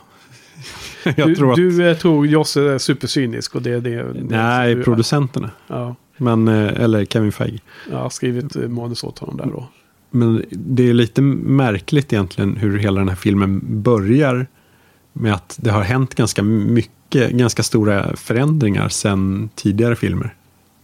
Jag 1.15 1.27
du 1.27 1.35
tror 1.35 1.49
att... 1.51 1.55
du 1.55 1.89
eh, 1.89 1.97
tror 1.97 2.27
Josse 2.27 2.61
är 2.61 2.77
supercynisk 2.77 3.55
och 3.55 3.61
det 3.61 3.71
är 3.71 3.79
det. 3.81 3.95
det 3.95 4.13
nej, 4.29 4.75
du, 4.75 4.83
producenterna. 4.83 5.49
Ja, 5.67 5.95
Men, 6.19 6.47
eh, 6.47 6.81
eller 6.83 7.05
Kevin 7.05 7.31
Feige. 7.31 7.59
jag 7.91 7.97
har 7.97 8.09
skrivit 8.09 8.55
eh, 8.55 8.61
manus 8.67 9.03
åt 9.03 9.19
honom 9.19 9.37
där 9.37 9.45
då. 9.45 9.67
Men 10.11 10.45
det 10.51 10.89
är 10.89 10.93
lite 10.93 11.21
märkligt 11.21 12.13
egentligen 12.13 12.55
hur 12.57 12.77
hela 12.79 12.99
den 12.99 13.09
här 13.09 13.15
filmen 13.15 13.61
börjar. 13.81 14.47
Med 15.13 15.33
att 15.33 15.57
det 15.61 15.71
har 15.71 15.81
hänt 15.81 16.15
ganska 16.15 16.43
mycket, 16.43 17.31
ganska 17.31 17.63
stora 17.63 18.15
förändringar 18.15 18.89
sen 18.89 19.49
tidigare 19.55 19.95
filmer. 19.95 20.33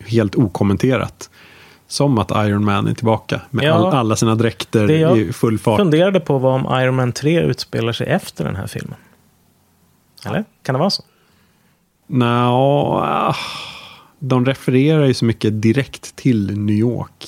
Helt 0.05 0.35
okommenterat. 0.35 1.29
Som 1.87 2.17
att 2.17 2.31
Iron 2.47 2.65
Man 2.65 2.87
är 2.87 2.93
tillbaka 2.93 3.41
med 3.49 3.65
Ja. 3.65 3.73
all, 3.73 3.85
alla 3.95 4.15
sina 4.15 4.35
dräkter 4.35 4.87
Det 4.87 4.97
jag 4.97 5.17
i 5.17 5.33
full 5.33 5.59
fart. 5.59 5.79
funderade 5.79 6.19
på 6.19 6.37
vad 6.37 6.53
om 6.65 6.81
Iron 6.81 6.95
Man 6.95 7.11
3 7.11 7.41
utspelar 7.41 7.93
sig 7.93 8.07
efter 8.07 8.43
den 8.43 8.55
här 8.55 8.67
filmen. 8.67 8.97
Eller? 10.25 10.43
Kan 10.63 10.73
det 10.73 10.79
vara 10.79 10.89
så? 10.89 11.03
Nå, 12.07 13.05
de 14.19 14.45
refererar 14.45 15.05
ju 15.05 15.13
så 15.13 15.25
mycket 15.25 15.61
direkt 15.61 16.15
till 16.15 16.57
New 16.57 16.75
York. 16.75 17.25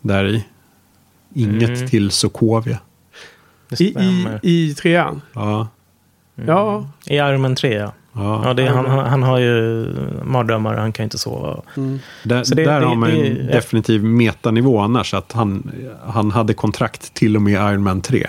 Där 0.00 0.24
i. 0.26 0.44
Inget 1.34 1.68
Mm. 1.78 1.88
till 1.88 2.10
Sokovia. 2.10 2.78
I, 3.78 3.84
i. 3.84 4.26
I 4.42 4.74
trean? 4.74 5.20
Ja, 5.32 5.68
Ja. 6.34 6.88
I 7.06 7.14
Iron 7.16 7.40
Man 7.40 7.56
3, 7.56 7.74
ja. 7.74 7.92
ja. 8.12 8.42
ja 8.44 8.54
det, 8.54 8.66
han, 8.66 8.86
han, 8.86 9.06
han 9.06 9.22
har 9.22 9.38
ju 9.38 9.86
mardrömmar, 10.24 10.74
han 10.76 10.92
kan 10.92 11.04
inte 11.04 11.18
sova. 11.18 11.62
Mm. 11.76 11.98
Där, 12.24 12.44
Så 12.44 12.54
det- 12.54 12.64
där 12.64 12.80
det- 12.80 12.86
har 12.86 12.94
man 12.94 13.10
det- 13.10 13.26
en 13.26 13.46
definitiv 13.46 14.04
metanivå 14.04 14.78
annars. 14.80 15.14
Att 15.14 15.32
han, 15.32 15.70
han 16.06 16.30
hade 16.30 16.54
kontrakt 16.54 17.14
till 17.14 17.36
och 17.36 17.42
med 17.42 17.52
Iron 17.72 17.82
Man 17.82 18.00
3. 18.00 18.26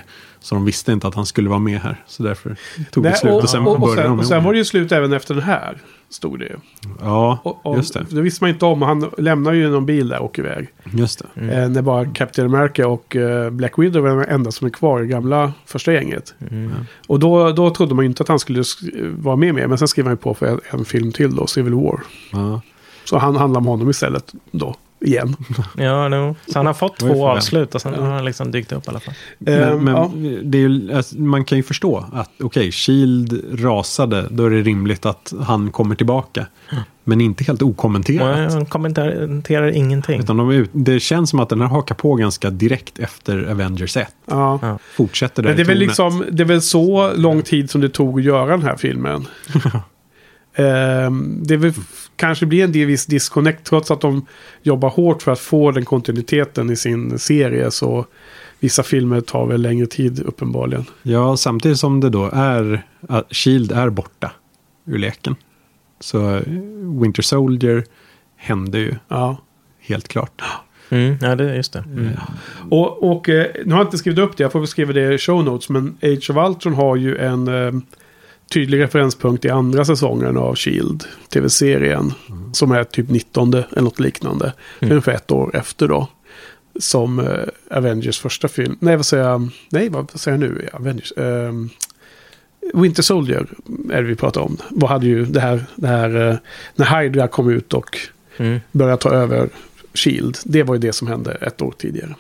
Så 0.48 0.56
de 0.56 0.66
visste 0.66 0.92
inte 0.92 1.08
att 1.08 1.16
han 1.16 1.26
skulle 1.26 1.50
vara 1.50 1.60
med 1.60 1.80
här. 1.82 2.04
Så 2.08 2.24
därför 2.24 2.56
tog 2.92 3.04
det 3.04 3.10
Nej, 3.10 3.18
slut. 3.20 3.34
och, 3.34 3.44
Och 3.44 3.50
sen 3.50 3.68
och, 3.68 3.84
och, 3.84 3.94
sen, 3.94 4.20
och 4.20 4.26
sen 4.26 4.44
var 4.44 4.52
det 4.54 4.58
ju 4.60 4.66
slut 4.66 4.92
även 4.92 5.14
efter 5.14 5.34
den 5.34 5.44
här. 5.44 5.78
Stod 6.10 6.40
det 6.40 6.46
ju. 6.46 6.56
Ja, 7.02 7.40
Och, 7.44 7.66
och, 7.66 7.78
just 7.78 7.94
det. 7.94 8.06
Det 8.10 8.22
visste 8.22 8.44
man 8.44 8.50
inte 8.50 8.66
om. 8.66 8.82
Han 8.82 9.10
lämnar 9.18 9.54
ju 9.54 9.70
någon 9.70 9.86
bil 9.86 10.08
där 10.08 10.20
och 10.20 10.26
åker 10.26 10.42
iväg. 10.44 10.68
Just 10.94 11.20
det. 11.36 11.42
Mm. 11.42 11.50
Eh, 11.64 11.70
när 11.70 11.82
bara 11.82 12.06
Captain 12.06 12.56
America 12.56 12.88
och 12.88 13.16
eh, 13.16 13.50
Black 13.50 13.80
Widow 13.80 14.04
var 14.04 14.10
de 14.10 14.34
enda 14.34 14.52
som 14.52 14.68
är 14.68 14.72
kvar 14.72 15.04
i 15.04 15.08
gamla 15.08 15.54
första 15.66 15.94
gänget. 15.94 16.34
Mm. 16.52 16.72
Och 17.08 17.20
då, 17.20 17.52
då 17.52 17.70
trodde 17.70 17.96
man 17.96 18.06
ju 18.06 18.10
inte 18.10 18.24
att 18.24 18.30
han 18.30 18.40
skulle 18.40 18.62
sk- 18.62 19.16
vara 19.22 19.36
med 19.36 19.56
mer. 19.56 19.68
Men 19.68 19.78
sen 19.78 19.88
skrev 19.88 20.06
han 20.06 20.14
ju 20.14 20.18
på 20.18 20.34
för 20.34 20.46
en, 20.46 20.60
en 20.70 20.86
film 20.86 21.12
till 21.12 21.36
då, 21.36 21.48
Civil 21.48 21.74
War. 21.74 22.00
Ja. 22.32 22.62
Så 23.04 23.18
han 23.18 23.36
handlar 23.36 23.60
om 23.60 23.66
honom 23.66 23.90
istället 23.90 24.34
då, 24.52 24.76
igen. 25.00 25.36
Ja, 25.78 26.08
no. 26.10 26.36
Så 26.48 26.60
han 26.60 26.66
har 26.66 26.74
fått 26.74 26.98
två 26.98 27.28
avslut 27.28 27.76
och 27.76 27.82
sen 27.82 27.94
Ja. 27.98 28.02
har 28.02 28.12
han 28.12 28.26
liksom 28.26 28.52
dykt 28.52 28.72
upp 28.72 28.86
i 28.86 28.90
alla 28.90 29.00
fall. 29.00 29.14
Men, 29.38 29.64
Ehm, 29.64 29.84
men 29.84 29.94
ja. 29.96 30.12
det 30.44 30.58
är 30.58 30.62
ju, 30.70 30.94
alltså, 30.94 31.18
man 31.20 31.46
kan 31.46 31.58
ju 31.58 31.64
förstå 31.64 32.06
att 32.14 32.32
okej, 32.44 32.72
Shield 32.72 33.44
rasade. 33.64 34.26
Då 34.32 34.46
är 34.46 34.50
det 34.50 34.62
rimligt 34.62 35.06
att 35.06 35.34
han 35.42 35.72
kommer 35.72 35.96
tillbaka. 35.96 36.46
Men 37.04 37.22
inte 37.22 37.44
helt 37.44 37.62
okommenterat. 37.62 38.48
Och 38.48 38.54
han 38.54 38.66
kommenterar 38.66 39.68
ingenting. 39.78 40.20
Utan 40.20 40.38
de 40.38 40.52
ut, 40.52 40.70
det 40.74 41.00
känns 41.00 41.30
som 41.30 41.40
att 41.40 41.50
den 41.50 41.62
här 41.62 41.68
hakar 41.68 41.96
på 41.96 42.16
ganska 42.16 42.50
direkt 42.50 43.00
efter 43.00 43.52
Avengers 43.52 43.98
1. 43.98 44.08
Ja. 44.26 44.60
Ja. 44.62 44.80
Fortsätter 44.96 45.44
där 45.44 45.50
Men 45.50 45.58
det 45.58 45.64
är, 45.64 45.66
väl 45.66 45.78
liksom, 45.78 46.26
det 46.32 46.44
är 46.44 46.48
väl 46.48 46.62
så 46.62 47.14
lång 47.16 47.42
tid 47.42 47.70
som 47.70 47.82
det 47.82 47.90
tog 47.90 48.20
att 48.20 48.26
göra 48.26 48.46
den 48.58 48.62
här 48.62 48.76
filmen. 48.78 49.28
Ehm, 50.60 51.44
det 51.44 51.76
kanske 52.16 52.46
blir 52.46 52.64
en 52.64 52.72
del 52.72 52.86
viss 52.86 53.06
disconnect 53.06 53.64
trots 53.64 53.92
att 53.92 54.02
de 54.02 54.26
jobbar 54.64 54.90
hårt 54.90 55.22
för 55.22 55.32
att 55.32 55.40
få 55.40 55.72
den 55.72 55.86
kontinuiteten 55.86 56.70
i 56.70 56.76
sin 56.76 57.20
serie. 57.20 57.72
Så 57.72 58.06
vissa 58.60 58.84
filmer 58.84 59.22
tar 59.22 59.46
väl 59.48 59.62
längre 59.62 59.86
tid 59.88 60.20
uppenbarligen. 60.26 60.86
Ja, 61.04 61.38
samtidigt 61.38 61.78
som 61.80 62.00
det 62.00 62.10
då 62.10 62.30
är 62.34 62.84
att 63.08 63.36
Shield 63.36 63.72
är 63.72 63.90
borta 63.90 64.32
ur 64.86 64.98
leken. 64.98 65.36
Så 66.00 66.36
eh, 66.36 66.42
Winter 67.02 67.22
Soldier 67.24 67.84
hände 68.36 68.80
ju 68.80 68.96
Ja. 69.08 69.38
helt 69.80 70.08
klart. 70.08 70.42
Mm, 70.90 71.18
ja, 71.22 71.36
det 71.36 71.50
är 71.52 71.56
just 71.56 71.74
det. 71.74 71.80
Mm. 71.80 72.08
Och, 72.70 73.12
och 73.12 73.30
eh, 73.30 73.46
nu 73.66 73.72
har 73.72 73.80
jag 73.80 73.88
inte 73.88 73.98
skrivit 73.98 74.20
upp 74.20 74.38
det, 74.38 74.44
jag 74.44 74.52
får 74.52 74.60
väl 74.60 74.68
skriva 74.68 74.94
det 74.94 75.14
i 75.14 75.18
show 75.18 75.44
notes. 75.44 75.70
Men 75.70 75.98
Age 76.02 76.30
of 76.30 76.50
Ultron 76.50 76.74
har 76.74 76.96
ju 76.96 77.18
en 77.18 77.48
eh, 77.48 77.72
tydlig 78.50 78.80
referenspunkt 78.80 79.46
i 79.46 79.50
andra 79.50 79.86
säsongen 79.86 80.38
av 80.38 80.56
Shield. 80.56 81.04
Tv-serien. 81.34 82.14
Som 82.54 82.72
är 82.72 82.84
typ 82.84 83.10
19 83.10 83.54
eller 83.54 83.82
något 83.82 84.00
liknande. 84.00 84.54
Ungefär 84.82 85.12
ett 85.12 85.32
år 85.32 85.56
efter 85.56 85.88
då. 85.88 86.08
Som 86.80 87.20
eh, 87.20 87.78
Avengers 87.78 88.20
första 88.20 88.48
film. 88.48 88.78
Nej, 88.80 88.96
vad 88.96 89.06
säger 89.06 89.24
jag? 89.24 89.50
Nej, 89.70 89.90
vad 89.90 90.12
säger 90.20 90.38
jag 90.38 90.50
nu? 90.50 90.68
Avengers. 90.74 91.14
ehm, 91.18 91.70
Winter 92.74 93.04
Soldier 93.04 93.48
är 93.92 94.02
det 94.02 94.08
vi 94.08 94.16
pratar 94.16 94.42
om. 94.42 94.58
Vad 94.70 94.90
hade 94.90 95.06
ju 95.08 95.26
det 95.26 95.40
här, 95.40 95.66
det 95.76 95.88
här 95.88 96.30
eh, 96.30 96.36
när 96.76 97.02
Hydra 97.02 97.28
kom 97.28 97.50
ut 97.50 97.74
och 97.74 97.98
Mm. 98.40 98.60
började 98.72 99.02
ta 99.02 99.10
över 99.10 99.50
Shield. 99.94 100.38
Det 100.44 100.64
var 100.64 100.76
ju 100.76 100.80
det 100.80 100.94
som 100.94 101.08
hände 101.08 101.32
ett 101.32 101.62
år 101.62 101.74
tidigare. 101.78 102.16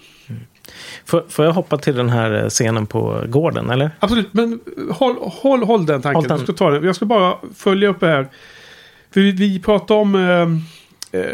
Får, 1.08 1.24
får 1.30 1.45
jag 1.45 1.51
hoppa 1.51 1.78
till 1.78 1.95
den 1.95 2.10
här 2.10 2.43
eh, 2.43 2.49
scenen 2.49 2.86
på 2.86 3.24
gården, 3.28 3.70
eller? 3.70 3.91
Absolut, 3.99 4.34
men 4.34 4.60
håll, 4.91 5.16
håll, 5.22 5.64
håll 5.64 5.86
den 5.86 6.01
tanken. 6.01 6.16
Håll 6.16 6.24
den. 6.28 6.38
Jag, 6.38 6.43
ska 6.47 6.53
ta 6.53 6.70
den. 6.72 6.84
jag 6.84 6.95
ska 6.95 7.05
bara 7.05 7.36
följa 7.55 7.89
upp 7.89 7.99
det 7.99 8.08
här. 8.08 8.28
För 9.14 9.22
vi, 9.22 9.32
vi 9.32 9.60
pratade 9.60 9.99
om 9.99 10.16
eh, 10.16 10.22
eh, 11.22 11.26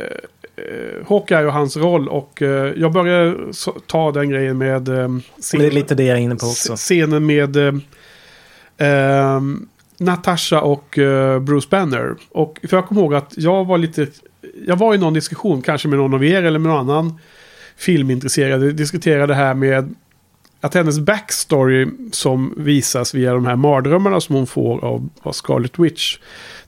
eh, 0.55 1.07
Hawkeye 1.09 1.45
och 1.45 1.53
hans 1.53 1.77
roll. 1.77 2.09
Och 2.09 2.41
eh, 2.41 2.73
jag 2.77 2.91
börjar 2.93 3.37
så, 3.51 3.71
ta 3.71 4.11
den 4.11 4.29
grejen 4.29 4.57
med 4.57 4.89
eh, 4.89 5.07
scen- 5.39 5.59
Det 5.59 5.67
är 5.67 5.71
lite 5.71 5.95
det 5.95 6.03
jag 6.03 6.17
är 6.17 6.21
inne 6.21 6.35
på 6.35 6.45
också. 6.45 6.75
scenen 6.75 7.25
med 7.25 7.55
eh, 7.57 7.73
eh, 8.89 9.41
Natasha 9.97 10.61
och 10.61 10.97
eh, 10.97 11.39
Bruce 11.39 11.67
Banner. 11.71 12.15
Och 12.31 12.59
för 12.69 12.77
jag 12.77 12.87
kommer 12.87 13.01
ihåg 13.01 13.13
att 13.15 13.33
jag 13.37 13.65
var 13.65 13.77
lite 13.77 14.07
jag 14.67 14.75
var 14.75 14.95
i 14.95 14.97
någon 14.97 15.13
diskussion, 15.13 15.61
kanske 15.61 15.87
med 15.87 15.99
någon 15.99 16.13
av 16.13 16.23
er 16.25 16.43
eller 16.43 16.59
med 16.59 16.71
någon 16.71 16.89
annan 16.89 17.19
filmintresserade 17.77 18.71
diskutera 18.71 19.27
det 19.27 19.35
här 19.35 19.53
med 19.53 19.95
att 20.63 20.73
hennes 20.73 20.99
backstory 20.99 21.87
som 22.11 22.53
visas 22.57 23.13
via 23.13 23.33
de 23.33 23.45
här 23.45 23.55
mardrömmarna 23.55 24.21
som 24.21 24.35
hon 24.35 24.47
får 24.47 24.85
av, 24.85 25.09
av 25.21 25.31
Scarlet 25.31 25.79
Witch. 25.79 26.17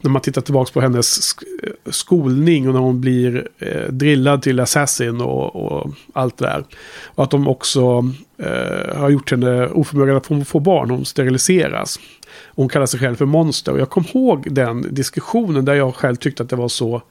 När 0.01 0.11
man 0.11 0.21
tittar 0.21 0.41
tillbaka 0.41 0.71
på 0.73 0.81
hennes 0.81 1.23
sk 1.23 1.43
skolning 1.85 2.67
och 2.67 2.73
när 2.73 2.81
hon 2.81 3.01
blir 3.01 3.47
eh, 3.59 3.91
drillad 3.91 4.41
till 4.41 4.59
assassin 4.59 5.21
och, 5.21 5.55
och, 5.55 5.91
allt 6.13 6.37
det 6.37 6.45
där. 6.45 6.63
Och 7.05 7.23
att 7.23 7.31
de 7.31 7.47
också 7.47 8.09
eh, 8.37 8.97
har 8.97 9.09
gjort 9.09 9.31
henne 9.31 9.67
oförmögen 9.67 10.15
att 10.15 10.25
få, 10.25 10.45
få 10.45 10.59
barn, 10.59 10.89
hon 10.89 11.05
steriliseras. 11.05 11.99
Hon 12.47 12.69
kallar 12.69 12.85
sig 12.85 12.99
själv 12.99 13.15
för 13.15 13.25
monster. 13.25 13.71
Och 13.71 13.79
jag 13.79 13.89
kom 13.89 14.05
ihåg 14.13 14.47
den 14.53 14.95
diskussionen 14.95 15.65
där 15.65 15.73
jag 15.73 15.95
själv 15.95 16.15
tyckte 16.15 16.43
att 16.43 16.49
det 16.49 16.55
var 16.55 16.69
så 16.69 17.01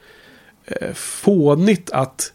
eh, 0.65 0.93
fånigt 0.95 1.91
att 1.91 2.33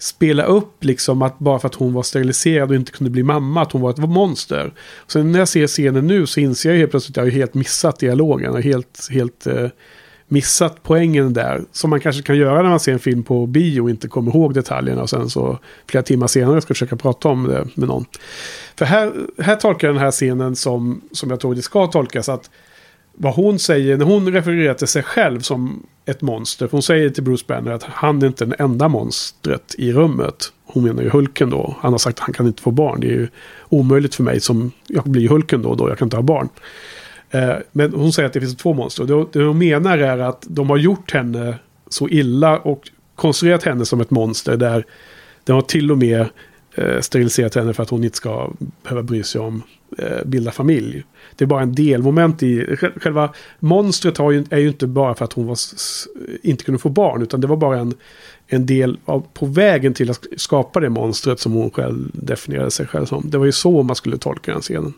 spela 0.00 0.42
upp 0.42 0.84
liksom 0.84 1.22
att 1.22 1.38
bara 1.38 1.58
för 1.58 1.68
att 1.68 1.74
hon 1.74 1.92
var 1.92 2.02
steriliserad 2.02 2.70
och 2.70 2.76
inte 2.76 2.92
kunde 2.92 3.10
bli 3.10 3.22
mamma, 3.22 3.62
att 3.62 3.72
hon 3.72 3.82
var 3.82 3.90
ett 3.90 3.98
monster. 3.98 4.72
Sen 5.06 5.32
när 5.32 5.38
jag 5.38 5.48
ser 5.48 5.66
scenen 5.66 6.06
nu 6.06 6.26
så 6.26 6.40
inser 6.40 6.70
jag 6.70 6.78
helt 6.78 6.90
plötsligt 6.90 7.18
att 7.18 7.24
jag 7.24 7.32
har 7.32 7.38
helt 7.38 7.54
missat 7.54 7.98
dialogen. 7.98 8.52
och 8.52 8.62
helt, 8.62 9.08
helt 9.10 9.46
eh, 9.46 9.68
missat 10.28 10.82
poängen 10.82 11.32
där. 11.32 11.64
Som 11.72 11.90
man 11.90 12.00
kanske 12.00 12.22
kan 12.22 12.36
göra 12.36 12.62
när 12.62 12.70
man 12.70 12.80
ser 12.80 12.92
en 12.92 12.98
film 12.98 13.22
på 13.22 13.46
bio 13.46 13.80
och 13.80 13.90
inte 13.90 14.08
kommer 14.08 14.30
ihåg 14.30 14.54
detaljerna 14.54 15.02
och 15.02 15.10
sen 15.10 15.30
så 15.30 15.58
flera 15.86 16.02
timmar 16.02 16.26
senare 16.26 16.60
ska 16.60 16.74
försöka 16.74 16.96
prata 16.96 17.28
om 17.28 17.48
det 17.48 17.66
med 17.74 17.88
någon. 17.88 18.04
För 18.76 18.84
här, 18.84 19.12
här 19.38 19.56
tolkar 19.56 19.88
jag 19.88 19.94
den 19.94 20.02
här 20.02 20.10
scenen 20.10 20.56
som, 20.56 21.00
som 21.12 21.30
jag 21.30 21.40
tror 21.40 21.54
det 21.54 21.62
ska 21.62 21.86
tolkas. 21.86 22.28
att 22.28 22.50
vad 23.22 23.34
hon 23.34 23.58
säger 23.58 23.96
när 23.96 24.04
hon 24.04 24.32
refererar 24.32 24.74
till 24.74 24.86
sig 24.86 25.02
själv 25.02 25.40
som 25.40 25.86
ett 26.04 26.22
monster. 26.22 26.66
För 26.66 26.72
hon 26.72 26.82
säger 26.82 27.10
till 27.10 27.22
Bruce 27.22 27.44
Banner 27.46 27.70
att 27.70 27.82
han 27.82 28.22
är 28.22 28.26
inte 28.26 28.44
den 28.44 28.54
enda 28.58 28.88
monstret 28.88 29.74
i 29.78 29.92
rummet. 29.92 30.52
Hon 30.64 30.84
menar 30.84 31.02
ju 31.02 31.08
Hulken 31.08 31.50
då. 31.50 31.76
Han 31.80 31.92
har 31.92 31.98
sagt 31.98 32.18
att 32.18 32.24
han 32.24 32.34
kan 32.34 32.46
inte 32.46 32.62
få 32.62 32.70
barn. 32.70 33.00
Det 33.00 33.06
är 33.06 33.10
ju 33.10 33.28
omöjligt 33.68 34.14
för 34.14 34.22
mig 34.22 34.40
som 34.40 34.72
jag 34.86 35.04
blir 35.04 35.28
Hulken 35.28 35.62
då. 35.62 35.74
då 35.74 35.88
jag 35.88 35.98
kan 35.98 36.06
inte 36.06 36.16
ha 36.16 36.22
barn. 36.22 36.48
Eh, 37.30 37.54
men 37.72 37.94
hon 37.94 38.12
säger 38.12 38.26
att 38.26 38.32
det 38.32 38.40
finns 38.40 38.56
två 38.56 38.72
monster. 38.72 39.04
Det, 39.04 39.26
det 39.32 39.44
hon 39.44 39.58
menar 39.58 39.98
är 39.98 40.18
att 40.18 40.46
de 40.48 40.70
har 40.70 40.76
gjort 40.76 41.12
henne 41.12 41.54
så 41.88 42.08
illa 42.08 42.58
och 42.58 42.90
konstruerat 43.14 43.62
henne 43.62 43.84
som 43.84 44.00
ett 44.00 44.10
monster. 44.10 44.56
Där 44.56 44.84
de 45.44 45.52
har 45.52 45.62
till 45.62 45.90
och 45.90 45.98
med 45.98 46.26
eh, 46.74 47.00
steriliserat 47.00 47.54
henne 47.54 47.74
för 47.74 47.82
att 47.82 47.90
hon 47.90 48.04
inte 48.04 48.16
ska 48.16 48.50
behöva 48.82 49.02
bry 49.02 49.22
sig 49.22 49.40
om 49.40 49.62
eh, 49.98 50.24
bilda 50.24 50.50
familj. 50.50 51.04
Det 51.36 51.44
är 51.44 51.46
bara 51.46 51.62
en 51.62 51.74
delmoment 51.74 52.42
i... 52.42 52.76
Själva 52.96 53.32
monstret 53.58 54.18
har 54.18 54.30
ju, 54.30 54.44
är 54.50 54.58
ju 54.58 54.68
inte 54.68 54.86
bara 54.86 55.14
för 55.14 55.24
att 55.24 55.32
hon 55.32 55.46
var, 55.46 55.58
inte 56.42 56.64
kunde 56.64 56.78
få 56.78 56.88
barn. 56.88 57.22
Utan 57.22 57.40
det 57.40 57.46
var 57.46 57.56
bara 57.56 57.78
en, 57.78 57.94
en 58.46 58.66
del 58.66 58.98
av, 59.04 59.26
på 59.34 59.46
vägen 59.46 59.94
till 59.94 60.10
att 60.10 60.26
skapa 60.36 60.80
det 60.80 60.88
monstret 60.88 61.40
som 61.40 61.52
hon 61.52 61.70
själv 61.70 62.10
definierade 62.12 62.70
sig 62.70 62.86
själv 62.86 63.06
som. 63.06 63.30
Det 63.30 63.38
var 63.38 63.46
ju 63.46 63.52
så 63.52 63.82
man 63.82 63.96
skulle 63.96 64.18
tolka 64.18 64.52
den 64.52 64.60
scenen. 64.60 64.92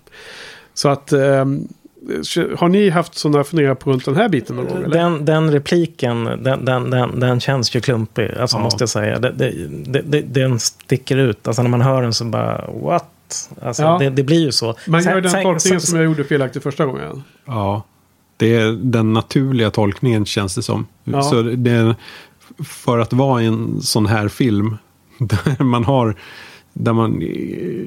Så 0.74 0.88
att... 0.88 1.12
Eh, 1.12 1.44
har 2.56 2.68
ni 2.68 2.90
haft 2.90 3.14
sådana 3.14 3.44
funderingar 3.44 3.74
på 3.74 3.90
runt 3.90 4.04
den 4.04 4.16
här 4.16 4.28
biten 4.28 4.56
någon 4.56 4.66
gång? 4.66 4.76
Eller? 4.76 4.88
Den, 4.88 5.24
den 5.24 5.52
repliken, 5.52 6.24
den, 6.24 6.64
den, 6.64 6.90
den, 6.90 7.20
den 7.20 7.40
känns 7.40 7.76
ju 7.76 7.80
klumpig, 7.80 8.30
alltså, 8.40 8.56
ja. 8.56 8.62
måste 8.62 8.82
jag 8.82 8.88
säga. 8.88 9.18
Det, 9.18 9.30
det, 9.86 10.02
det, 10.02 10.20
den 10.20 10.60
sticker 10.60 11.16
ut. 11.16 11.48
Alltså 11.48 11.62
när 11.62 11.70
man 11.70 11.80
hör 11.80 12.02
den 12.02 12.14
så 12.14 12.24
bara, 12.24 12.70
what? 12.82 13.50
Alltså, 13.62 13.82
ja. 13.82 13.98
det, 13.98 14.10
det, 14.10 14.22
blir 14.22 14.40
ju 14.40 14.52
så. 14.52 14.74
Man 14.86 15.02
gör 15.02 15.20
den 15.20 15.42
tolkningen 15.42 15.80
som 15.80 15.98
jag 15.98 16.04
gjorde 16.04 16.24
felaktigt 16.24 16.62
första 16.62 16.86
gången. 16.86 17.22
Ja, 17.44 17.82
det 18.36 18.56
är 18.56 18.72
den 18.72 19.12
naturliga 19.12 19.70
tolkningen 19.70 20.24
känns 20.24 20.54
det 20.54 20.62
som. 20.62 20.86
Ja. 21.04 21.22
Så 21.22 21.42
det, 21.42 21.94
för 22.64 22.98
att 22.98 23.12
vara 23.12 23.42
en 23.42 23.80
sån 23.82 24.06
här 24.06 24.28
film 24.28 24.76
där 25.18 25.64
man 25.64 25.84
har, 25.84 26.16
där 26.72 26.92
man 26.92 27.20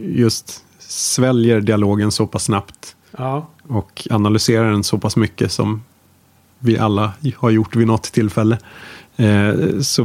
just 0.03 0.61
sväljer 0.79 1.61
dialogen 1.61 2.11
så 2.11 2.27
pass 2.27 2.43
snabbt. 2.43 2.95
Ja. 3.17 3.47
Och 3.67 4.07
analyserar 4.09 4.71
den 4.71 4.83
så 4.83 4.97
pass 4.97 5.15
mycket 5.15 5.51
som 5.51 5.83
vi 6.59 6.77
alla 6.77 7.13
har 7.35 7.49
gjort 7.49 7.75
vid 7.75 7.87
något 7.87 8.03
tillfälle. 8.03 8.57
Eh, 9.15 9.79
så 9.81 10.03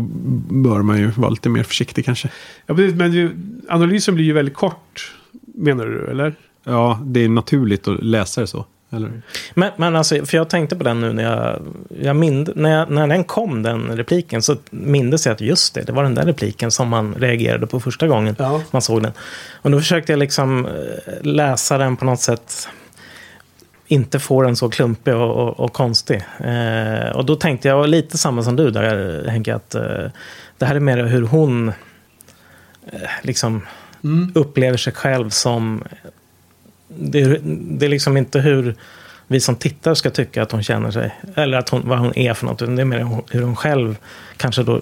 bör 0.51 0.83
man 0.83 0.99
ju 0.99 1.11
vara 1.11 1.31
lite 1.31 1.49
mer 1.49 1.63
försiktig 1.63 2.05
kanske. 2.05 2.29
Ja, 2.67 2.75
men 2.75 3.63
analysen 3.69 4.15
blir 4.15 4.25
ju 4.25 4.33
väldigt 4.33 4.55
kort 4.55 5.13
menar 5.55 5.87
du, 5.87 6.11
eller? 6.11 6.35
Ja, 6.65 7.01
det 7.05 7.25
är 7.25 7.29
naturligt 7.29 7.89
att 7.89 8.05
läsa 8.05 8.41
det 8.41 8.47
så. 8.47 8.67
Eller? 8.93 9.23
Men, 9.55 9.71
men 9.77 9.97
alltså, 9.97 10.27
för 10.27 10.37
jag 10.37 10.51
tänkte 10.51 10.77
på 10.77 10.85
den 10.85 11.01
nu 11.01 11.13
när 11.13 11.23
jag, 11.23 11.61
jag 12.01 12.17
mind, 12.17 12.51
när, 12.57 12.79
jag, 12.79 12.91
när 12.91 13.07
den 13.07 13.25
kom, 13.25 13.63
den 13.63 13.97
repliken, 13.97 14.43
så 14.43 14.57
mindes 14.71 15.27
jag 15.27 15.33
att 15.33 15.41
just 15.41 15.75
det, 15.75 15.83
det 15.83 15.93
var 15.93 16.03
den 16.03 16.15
där 16.15 16.27
repliken 16.27 16.71
som 16.71 16.89
man 16.89 17.15
reagerade 17.15 17.67
på 17.67 17.81
första 17.81 18.09
gången 18.09 18.37
ja. 18.39 18.63
man 18.71 18.83
såg 18.83 19.03
den. 19.03 19.13
Och 19.63 19.71
då 19.71 19.79
försökte 19.79 20.13
jag 20.13 20.19
liksom 20.19 20.67
eh, 20.67 20.73
läsa 21.23 21.79
den 21.79 21.97
på 21.97 22.05
något 22.05 22.21
sätt, 22.21 22.69
inte 23.91 24.19
få 24.19 24.43
den 24.43 24.57
så 24.57 24.69
klumpig 24.69 25.15
och, 25.15 25.49
och, 25.49 25.61
och 25.61 25.73
konstig. 25.73 26.23
Eh, 26.41 27.17
och 27.17 27.25
då 27.25 27.37
tänkte 27.37 27.69
jag 27.69 27.89
lite 27.89 28.19
samma 28.19 28.43
som 28.43 28.57
du 28.57 28.71
där, 28.71 29.25
Henke, 29.29 29.55
att 29.55 29.75
eh, 29.75 30.07
det 30.59 30.67
här 30.67 30.75
är 30.75 30.81
mer 30.81 31.05
hur 31.05 31.23
hon 31.23 31.69
eh, 32.87 33.11
liksom 33.23 33.63
mm. 34.05 34.33
upplever 34.35 34.77
sig 34.77 34.93
själv 34.93 35.31
som... 35.31 35.85
Det, 36.89 37.41
det, 37.43 37.87
är 37.87 37.91
liksom 37.91 38.17
inte 38.17 38.41
hur 38.41 38.75
vi 39.31 39.41
som 39.41 39.57
tittar 39.57 39.95
ska 39.95 40.11
tycka 40.11 40.43
att 40.43 40.53
hon 40.53 40.63
känner 40.63 40.91
sig. 40.91 41.15
Eller 41.35 41.59
att 41.59 41.69
hon, 41.69 41.89
vad 41.89 41.99
hon 41.99 42.19
är 42.19 42.35
för 42.35 42.47
något. 42.47 42.59
Det 42.59 42.83
är 42.83 42.85
mer 42.85 43.23
hur 43.31 43.43
hon 43.43 43.57
själv 43.57 43.97
kanske 44.37 44.63
då 44.63 44.81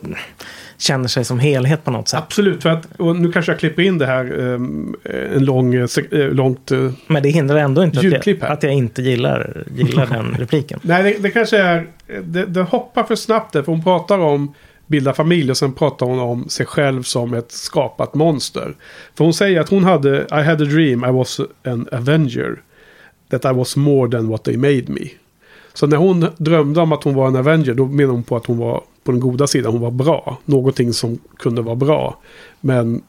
känner 0.78 1.08
sig 1.08 1.24
som 1.24 1.38
helhet 1.38 1.84
på 1.84 1.90
något 1.90 2.08
sätt. 2.08 2.20
Absolut, 2.20 2.62
för 2.62 2.70
att, 2.70 2.86
och 2.96 3.16
nu 3.16 3.32
kanske 3.32 3.52
jag 3.52 3.58
klipper 3.58 3.82
in 3.82 3.98
det 3.98 4.06
här 4.06 4.32
um, 4.38 4.96
en 5.34 5.44
lång, 5.44 5.74
uh, 5.74 5.88
långt 6.12 6.72
uh, 6.72 6.92
Men 7.06 7.22
det 7.22 7.28
hindrar 7.28 7.56
ändå 7.56 7.84
inte 7.84 7.98
att 7.98 8.26
jag, 8.26 8.42
att 8.42 8.62
jag, 8.62 8.72
inte 8.72 9.02
gillar, 9.02 9.64
gillar 9.74 10.06
den 10.06 10.34
repliken. 10.38 10.80
Nej, 10.82 11.02
det, 11.02 11.22
det 11.22 11.30
kanske 11.30 11.58
är... 11.58 11.86
Det, 12.22 12.44
det, 12.44 12.62
hoppar 12.62 13.04
för 13.04 13.16
snabbt 13.16 13.52
där, 13.52 13.62
för 13.62 13.72
hon 13.72 13.84
pratar 13.84 14.18
om 14.18 14.54
bilda 14.86 15.12
familj 15.12 15.50
och 15.50 15.56
sen 15.56 15.72
pratar 15.72 16.06
hon 16.06 16.18
om 16.18 16.48
sig 16.48 16.66
själv 16.66 17.02
som 17.02 17.34
ett 17.34 17.52
skapat 17.52 18.14
monster. 18.14 18.74
För 19.14 19.24
hon 19.24 19.34
säger 19.34 19.60
att 19.60 19.68
hon 19.68 19.84
hade, 19.84 20.26
I 20.30 20.42
had 20.42 20.62
a 20.62 20.64
dream, 20.64 21.04
I 21.04 21.12
was 21.12 21.40
an 21.64 21.88
avenger. 21.92 22.62
That 23.28 23.44
I 23.44 23.52
was 23.52 23.76
more 23.76 24.10
than 24.10 24.28
what 24.28 24.44
they 24.44 24.56
made 24.56 24.84
me. 24.88 25.10
Så 25.74 25.86
när 25.86 25.96
hon 25.96 26.26
drömde 26.36 26.80
om 26.80 26.92
att 26.92 27.04
hon 27.04 27.14
var 27.14 27.28
en 27.28 27.36
avenger, 27.36 27.74
då 27.74 27.86
menade 27.86 28.12
hon 28.12 28.22
på 28.22 28.36
att 28.36 28.46
hon 28.46 28.58
var 28.58 28.82
på 29.04 29.12
den 29.12 29.20
goda 29.20 29.46
sidan, 29.46 29.72
hon 29.72 29.80
var 29.80 29.90
bra. 29.90 30.38
Någonting 30.44 30.92
som 30.92 31.18
kunde 31.36 31.62
vara 31.62 31.76
bra. 31.76 32.18
Men 32.60 33.02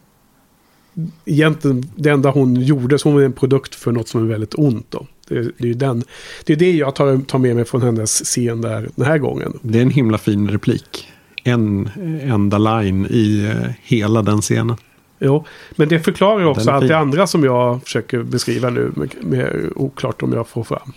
egentligen, 1.25 1.85
det 1.95 2.09
enda 2.09 2.29
hon 2.29 2.55
gjorde, 2.55 2.99
så 2.99 3.09
hon 3.09 3.15
var 3.15 3.21
en 3.21 3.33
produkt 3.33 3.75
för 3.75 3.91
något 3.91 4.07
som 4.07 4.23
är 4.23 4.27
väldigt 4.27 4.53
ont. 4.53 4.85
Då. 4.89 5.05
Det, 5.27 5.51
det, 5.57 5.69
är 5.69 5.73
den, 5.73 6.03
det 6.45 6.53
är 6.53 6.57
det 6.57 6.71
jag 6.71 6.95
tar, 6.95 7.17
tar 7.17 7.39
med 7.39 7.55
mig 7.55 7.65
från 7.65 7.81
hennes 7.81 8.11
scen 8.25 8.61
där 8.61 8.89
den 8.95 9.05
här 9.05 9.17
gången. 9.17 9.59
Det 9.61 9.77
är 9.77 9.81
en 9.81 9.89
himla 9.89 10.17
fin 10.17 10.47
replik 10.49 11.07
en 11.43 11.89
enda 12.21 12.57
line 12.57 13.05
i 13.05 13.45
eh, 13.45 13.71
hela 13.83 14.21
den 14.21 14.41
scenen. 14.41 14.77
Jo, 15.19 15.45
men 15.75 15.89
det 15.89 15.99
förklarar 15.99 16.45
också 16.45 16.71
allt 16.71 16.87
det 16.87 16.97
andra 16.97 17.27
som 17.27 17.43
jag 17.43 17.83
försöker 17.83 18.23
beskriva 18.23 18.69
nu. 18.69 18.91
Med, 18.95 19.15
med 19.21 19.71
oklart 19.75 20.21
om 20.21 20.33
jag 20.33 20.47
får 20.47 20.63
fram. 20.63 20.93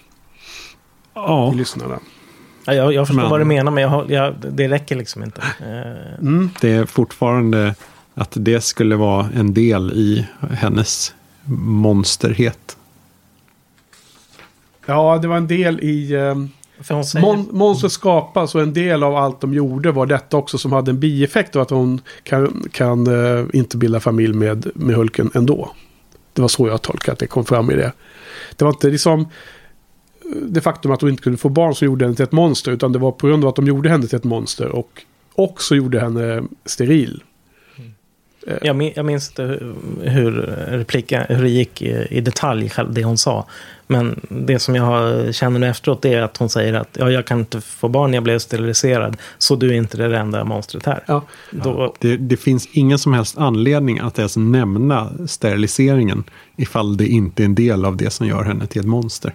Ja. 1.15 1.53
Lyssnarna. 1.57 1.99
Ja, 2.65 2.75
jag, 2.75 2.93
jag 2.93 3.07
förstår 3.07 3.23
men, 3.23 3.31
vad 3.31 3.41
du 3.41 3.45
menar, 3.45 3.73
men 3.73 3.83
jag, 3.83 4.11
jag, 4.11 4.35
det 4.51 4.69
räcker 4.69 4.97
liksom 4.97 5.23
inte. 5.23 5.43
Eh. 5.61 6.19
Mm. 6.21 6.51
Det 6.61 6.71
är 6.71 6.87
fortfarande 6.87 7.75
att 8.15 8.33
det 8.35 8.61
skulle 8.61 8.97
vara 8.97 9.29
en 9.35 9.55
del 9.55 9.93
i 9.93 10.27
hennes 10.51 11.15
monsterhet. 11.45 12.77
Ja, 14.87 15.19
det 15.23 15.29
var 15.29 15.37
en 15.37 15.49
del 15.49 15.81
i... 15.81 16.17
Um, 16.17 16.51
Mon 17.21 17.49
monster 17.51 17.89
skapas 17.89 18.55
och 18.55 18.63
en 18.63 18.73
del 18.73 19.03
av 19.03 19.17
allt 19.17 19.41
de 19.41 19.55
gjorde 19.55 19.93
var 19.93 20.07
detta 20.07 20.37
också 20.37 20.59
som 20.59 20.73
hade 20.73 20.91
en 20.91 21.01
bieffekt 21.01 21.57
av 21.57 21.63
att 21.63 21.71
hon 21.71 22.01
kan, 22.23 22.69
kan 22.73 23.07
uh, 23.07 23.47
inte 23.53 23.77
bilda 23.77 24.01
familj 24.01 24.35
med, 24.35 24.71
med 24.75 24.97
Hulken 24.97 25.31
ändå. 25.35 25.71
Det 26.33 26.41
var 26.41 26.49
så 26.49 26.69
jag 26.69 26.83
tolkade 26.83 27.13
att 27.13 27.19
det 27.19 27.27
kom 27.27 27.45
fram 27.45 27.71
i 27.71 27.77
det. 27.77 27.93
Det 28.57 28.65
var 28.65 28.73
inte 28.73 28.91
liksom 28.91 29.21
eh, 29.21 29.27
det 30.43 30.61
faktum 30.61 30.93
att 30.93 31.01
hon 31.01 31.11
inte 31.11 31.23
kunde 31.23 31.39
få 31.39 31.49
barn 31.49 31.75
som 31.75 31.87
gjorde 31.87 32.05
henne 32.05 32.17
till 32.17 32.25
ett 32.25 32.33
monster. 32.33 32.73
Utan 32.73 32.93
det 32.93 32.99
var 32.99 33.13
på 33.13 33.27
grund 33.27 33.45
av 33.45 33.49
att 33.49 33.57
de 33.57 33.67
gjorde 33.67 33.89
henne 33.89 34.07
till 34.07 34.17
ett 34.17 34.25
monster. 34.25 34.69
Och 34.69 35.03
också 35.35 35.75
gjorde 35.75 36.01
henne 36.01 36.43
steril. 36.65 37.23
Eh. 38.47 38.57
Jag, 38.63 38.77
min, 38.77 38.93
jag 38.97 39.05
minns 39.05 39.29
inte 39.29 39.59
hur, 40.03 40.33
repliken, 40.69 41.25
hur 41.29 41.43
det 41.43 41.51
gick 41.51 41.83
i, 41.83 42.07
i, 42.11 42.21
detalj, 42.21 42.73
det 42.91 43.05
hon 43.05 43.19
sa. 43.19 43.47
Men 43.87 44.21
det 44.29 44.59
som 44.59 44.75
jag 44.75 45.35
känner 45.35 45.59
nu 45.59 45.69
efteråt 45.69 46.05
är 46.05 46.23
att 46.23 46.37
hon 46.37 46.49
säger 46.49 46.75
att 46.75 46.89
ja, 46.99 47.11
jag 47.11 47.27
kan 47.27 47.39
inte 47.39 47.61
få 47.61 47.89
barn, 47.89 48.15
jag 48.15 48.23
blev 48.23 48.39
steriliserad. 48.39 49.17
Så 49.39 49.57
du 49.57 49.69
är 49.69 49.75
inte 49.75 49.97
det 49.97 50.19
enda 50.19 50.45
monstret 50.45 50.87
här. 50.87 51.05
Ja. 51.07 51.23
Då... 51.51 51.95
Det, 51.99 52.17
det, 52.17 52.37
finns 52.37 52.69
ingen 52.73 52.99
som 52.99 53.13
helst 53.13 53.39
anledning 53.39 53.99
att 53.99 54.19
ens 54.19 54.37
nämna 54.37 55.11
steriliseringen. 55.27 56.25
Ifall 56.57 56.97
det 56.97 57.07
inte 57.07 57.43
är 57.43 57.45
en 57.45 57.55
del 57.55 57.85
av 57.85 57.97
det 57.97 58.11
som 58.11 58.27
gör 58.27 58.45
henne 58.45 58.67
till 58.67 58.81
ett 58.81 58.87
monster. 58.87 59.33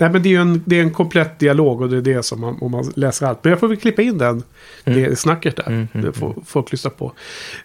Nej, 0.00 0.10
men 0.10 0.22
det 0.22 0.28
är 0.28 0.30
ju 0.30 0.36
en, 0.36 0.62
det 0.66 0.78
är 0.78 0.82
en 0.82 0.90
komplett 0.90 1.38
dialog 1.38 1.80
och 1.80 1.88
det 1.88 1.96
är 1.96 2.00
det 2.00 2.22
som 2.22 2.40
man, 2.40 2.58
om 2.60 2.70
man 2.70 2.92
läser 2.96 3.26
allt. 3.26 3.44
Men 3.44 3.50
jag 3.50 3.60
får 3.60 3.68
väl 3.68 3.76
klippa 3.76 4.02
in 4.02 4.18
den, 4.18 4.42
det 4.84 5.18
snacket 5.18 5.56
där. 5.56 5.66
Mm, 5.66 5.88
mm, 5.92 6.06
det 6.06 6.12
får 6.12 6.34
folk 6.46 6.72
lyssna 6.72 6.90
på. 6.90 7.12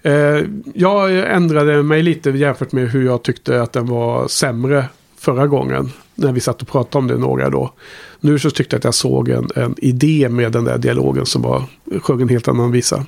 Eh, 0.01 0.39
jag 0.73 1.19
ändrade 1.35 1.83
mig 1.83 2.03
lite 2.03 2.29
jämfört 2.29 2.71
med 2.71 2.91
hur 2.91 3.05
jag 3.05 3.23
tyckte 3.23 3.61
att 3.61 3.73
den 3.73 3.85
var 3.85 4.27
sämre 4.27 4.85
förra 5.19 5.47
gången. 5.47 5.91
När 6.15 6.31
vi 6.31 6.39
satt 6.39 6.61
och 6.61 6.67
pratade 6.67 6.97
om 6.97 7.07
det 7.07 7.17
några 7.17 7.49
då. 7.49 7.73
Nu 8.19 8.39
så 8.39 8.49
tyckte 8.49 8.75
jag 8.75 8.79
att 8.79 8.83
jag 8.83 8.93
såg 8.93 9.29
en, 9.29 9.47
en 9.55 9.75
idé 9.77 10.29
med 10.29 10.51
den 10.51 10.63
där 10.63 10.77
dialogen 10.77 11.25
som 11.25 11.41
var, 11.41 11.63
sjöng 12.01 12.21
en 12.21 12.29
helt 12.29 12.47
annan 12.47 12.71
visa. 12.71 13.05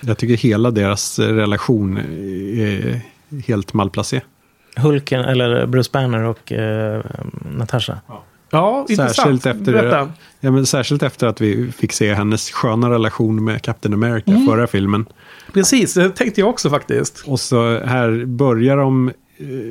Jag 0.00 0.18
tycker 0.18 0.36
hela 0.36 0.70
deras 0.70 1.18
relation 1.18 1.96
är 2.58 3.00
helt 3.46 3.74
malplacé. 3.74 4.20
Hulken, 4.76 5.20
eller 5.20 5.66
Bruce 5.66 5.90
Banner 5.92 6.22
och 6.22 6.52
eh, 6.52 7.04
Natasha. 7.56 8.00
Ja, 8.08 8.24
intressant. 8.88 9.14
Särskilt 9.16 9.46
efter, 9.46 9.72
Berätta. 9.72 10.12
ja, 10.40 10.50
men 10.50 10.66
särskilt 10.66 11.02
efter 11.02 11.26
att 11.26 11.40
vi 11.40 11.72
fick 11.72 11.92
se 11.92 12.14
hennes 12.14 12.50
sköna 12.50 12.90
relation 12.90 13.44
med 13.44 13.62
Captain 13.62 13.94
America 13.94 14.30
Mm. 14.30 14.46
förra 14.46 14.66
filmen. 14.66 15.06
Precis, 15.52 15.94
det 15.94 16.10
tänkte 16.10 16.40
jag 16.40 16.50
också 16.50 16.70
faktiskt. 16.70 17.24
Och 17.26 17.40
så 17.40 17.78
här 17.84 18.24
börjar 18.24 18.76
de 18.76 19.08
eh, 19.08 19.14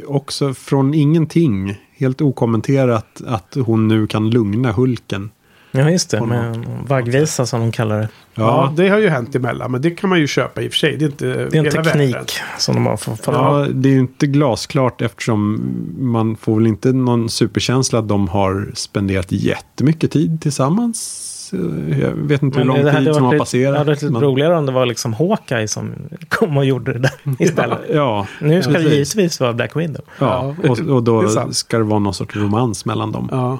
också 0.07 0.53
från 0.53 0.93
ingenting, 0.93 1.77
helt 1.97 2.21
okommenterat, 2.21 3.21
att 3.27 3.57
hon 3.65 3.87
nu 3.87 4.07
kan 4.07 4.29
lugna 4.29 4.71
Hulken. 4.71 5.29
Ja, 5.77 5.89
just 5.89 6.09
det. 6.09 6.21
Med 6.25 6.65
vaggvisa 6.87 7.45
som 7.45 7.59
de 7.59 7.71
kallar 7.71 7.99
det. 7.99 8.07
Ja. 8.35 8.43
Ja, 8.43 8.73
det 8.83 8.89
har 8.89 8.97
ju 8.99 9.09
hänt 9.09 9.35
emellan, 9.35 9.71
men 9.71 9.81
det 9.81 9.91
kan 9.91 10.09
man 10.09 10.19
ju 10.19 10.27
köpa 10.27 10.61
i 10.61 10.67
och 10.67 10.71
för 10.71 10.77
sig. 10.77 10.97
Det 10.97 11.05
är 11.05 11.09
inte 11.09 11.25
Det 11.27 11.57
är 11.57 11.65
en 11.65 11.71
teknik 11.83 12.15
världen. 12.15 12.25
som 12.57 12.75
de 12.75 12.85
har 12.85 12.97
fått. 12.97 13.21
ja, 13.25 13.67
det 13.73 13.89
är 13.89 13.93
ju 13.93 13.99
inte 13.99 14.27
glasklart 14.27 15.01
eftersom 15.01 15.61
man 15.99 16.35
får 16.35 16.55
väl 16.55 16.67
inte 16.67 16.91
någon 16.93 17.29
superkänsla 17.29 17.99
att 17.99 18.07
de 18.07 18.27
har 18.27 18.71
spenderat 18.73 19.31
jättemycket 19.31 20.11
tid 20.11 20.41
tillsammans. 20.41 21.23
Eh, 21.53 21.99
Jag 21.99 22.11
vet 22.11 22.43
inte 22.43 22.57
hur 22.59 22.65
lång 22.65 22.83
det 22.83 22.97
tid 22.99 23.13
som 23.15 23.23
har 23.23 23.31
lite, 23.31 23.35
det 23.35 23.39
passerat. 23.39 23.77
hade 23.77 23.89
varit 23.91 24.01
lite 24.01 24.13
men- 24.13 24.21
roligare 24.21 24.57
om 24.57 24.65
det 24.65 24.71
var 24.71 24.85
liksom 24.85 25.13
Hawkeye 25.13 25.67
som 25.67 25.93
kom 26.29 26.57
och 26.57 26.65
gjorde 26.65 26.93
det 26.93 26.99
där 26.99 27.11
istället. 27.39 27.79
Ja, 27.93 28.27
Nu 28.41 28.61
ska 28.61 28.71
det 28.71 28.77
precis. 28.77 29.15
givetvis 29.15 29.39
vara 29.39 29.53
Black 29.53 29.75
Widow. 29.75 30.01
Ja, 30.19 30.55
Ja, 30.63 30.69
och, 30.69 30.79
och 30.79 31.03
det 31.03 31.11
då 31.11 31.29
sant. 31.29 31.55
ska 31.55 31.77
det 31.77 31.83
vara 31.83 31.99
någon 31.99 32.13
sorts 32.13 32.35
romans 32.35 32.85
mellan 32.85 33.11
dem. 33.11 33.29
Ja. 33.31 33.59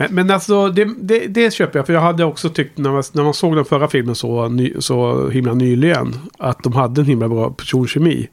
Eh, 0.00 0.06
Men, 0.06 0.14
men 0.14 0.30
alltså, 0.30 0.68
det, 0.68 0.88
det, 1.00 1.26
det 1.26 1.52
köper 1.54 1.78
jag. 1.78 1.86
För 1.86 1.92
jag 1.92 2.00
hade 2.00 2.24
också 2.24 2.48
tyckt 2.48 2.78
när 2.78 2.90
man, 2.90 3.02
när 3.12 3.22
man 3.22 3.34
såg 3.34 3.56
den 3.56 3.64
förra 3.64 3.88
filmen 3.88 4.14
så, 4.14 4.48
ny, 4.48 4.74
så 4.78 5.28
himla 5.28 5.54
nyligen. 5.54 6.14
Att 6.38 6.62
de 6.62 6.72
hade 6.72 7.00
en 7.00 7.06
himla 7.06 7.28
bra 7.28 7.50
personkemi. 7.50 8.28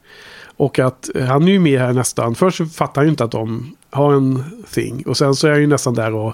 Och 0.58 0.80
att 0.80 1.16
eh, 1.16 1.26
han 1.26 1.48
är 1.48 1.52
ju 1.52 1.60
med 1.60 1.80
här 1.80 1.94
nästan. 1.94 2.36
Först 2.36 2.76
fattar 2.76 3.02
han 3.02 3.06
ju 3.06 3.10
inte 3.10 3.24
att 3.24 3.32
de 3.32 3.76
har 3.90 4.14
en 4.14 4.44
thing. 4.74 5.04
Och 5.06 5.18
sen 5.18 5.36
så 5.36 5.48
är 5.48 5.52
han 5.52 5.62
ju 5.62 5.68
nästan 5.68 5.94
där 5.94 6.14
och 6.14 6.34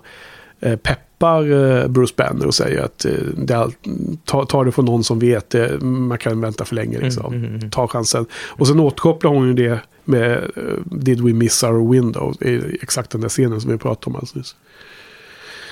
eh, 0.60 0.76
peppar 0.76 1.52
eh, 1.52 1.88
Bruce 1.88 2.14
Banner 2.18 2.48
och 2.48 2.56
säger 2.56 2.82
att 2.82 3.06
eh, 3.06 3.12
det 3.38 3.54
är 3.54 3.58
allt, 3.58 3.78
ta, 4.26 4.46
ta 4.46 4.64
det 4.64 4.72
från 4.72 4.86
någon 4.86 5.04
som 5.04 5.20
vet 5.20 5.50
det. 5.50 5.82
Man 5.82 6.18
kan 6.18 6.42
vänta 6.42 6.66
för 6.66 6.76
länge 6.76 7.00
liksom. 7.00 7.34
Mm, 7.34 7.46
mm, 7.46 7.56
mm. 7.56 7.72
Ta 7.72 7.88
chansen. 7.88 8.26
Och 8.34 8.68
sen 8.68 8.80
återkopplar 8.80 9.32
hon 9.32 9.48
ju 9.48 9.54
det 9.54 9.80
med 10.06 10.34
eh, 10.34 10.62
Did 10.86 11.22
we 11.22 11.34
miss 11.34 11.64
our 11.64 11.92
window? 11.92 12.36
Exakt 12.82 13.10
den 13.10 13.22
där 13.22 13.30
scenen 13.30 13.62
som 13.62 13.72
vi 13.72 13.78
pratade 13.78 14.06
om 14.06 14.16
alldeles 14.16 14.36
nyss. 14.36 14.56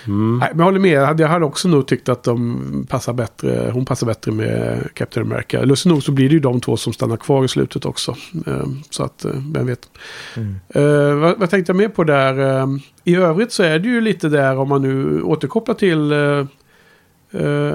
Mm. 0.08 0.38
Nej, 0.39 0.49
men 0.52 0.60
jag 0.60 0.66
håller 0.66 0.80
med. 0.80 1.20
Jag 1.20 1.28
hade 1.28 1.45
också 1.45 1.68
nog 1.68 1.88
tyckt 1.88 2.10
att 2.10 2.24
de 2.24 2.86
passar 2.89 3.14
bättre, 3.14 3.72
hon 3.74 3.86
passar 3.86 4.08
bättre 4.08 4.32
med 4.32 4.89
Captain 4.93 5.28
America. 5.32 5.62
Lustigt 5.64 5.89
nog 5.91 6.04
så 6.04 6.12
blir 6.12 6.30
det 6.30 6.34
ju 6.34 6.39
de 6.39 6.62
två 6.62 6.78
som 6.78 6.93
stannar 6.93 7.18
kvar 7.18 7.45
i 7.45 7.47
slutet 7.47 7.86
också. 7.86 8.16
Eh, 8.47 8.66
Så 8.89 9.04
att, 9.04 9.26
eh, 9.26 9.32
vem 9.54 9.66
vet. 9.66 9.89
Mm. 10.38 10.56
Eh, 10.70 11.16
vad, 11.16 11.39
vad 11.39 11.49
tänkte 11.49 11.70
jag 11.70 11.78
mer 11.78 11.89
på 11.89 12.04
där? 12.04 12.60
Eh, 12.62 12.68
I 13.04 13.16
övrigt 13.16 13.52
så 13.52 13.64
är 13.64 13.80
det 13.80 13.88
ju 13.88 14.02
lite 14.02 14.30
där 14.30 14.58
om 14.58 14.70
man 14.70 14.82
nu 14.82 15.22
återkopplar 15.22 15.76
till 15.76 16.12
eh, 16.12 16.45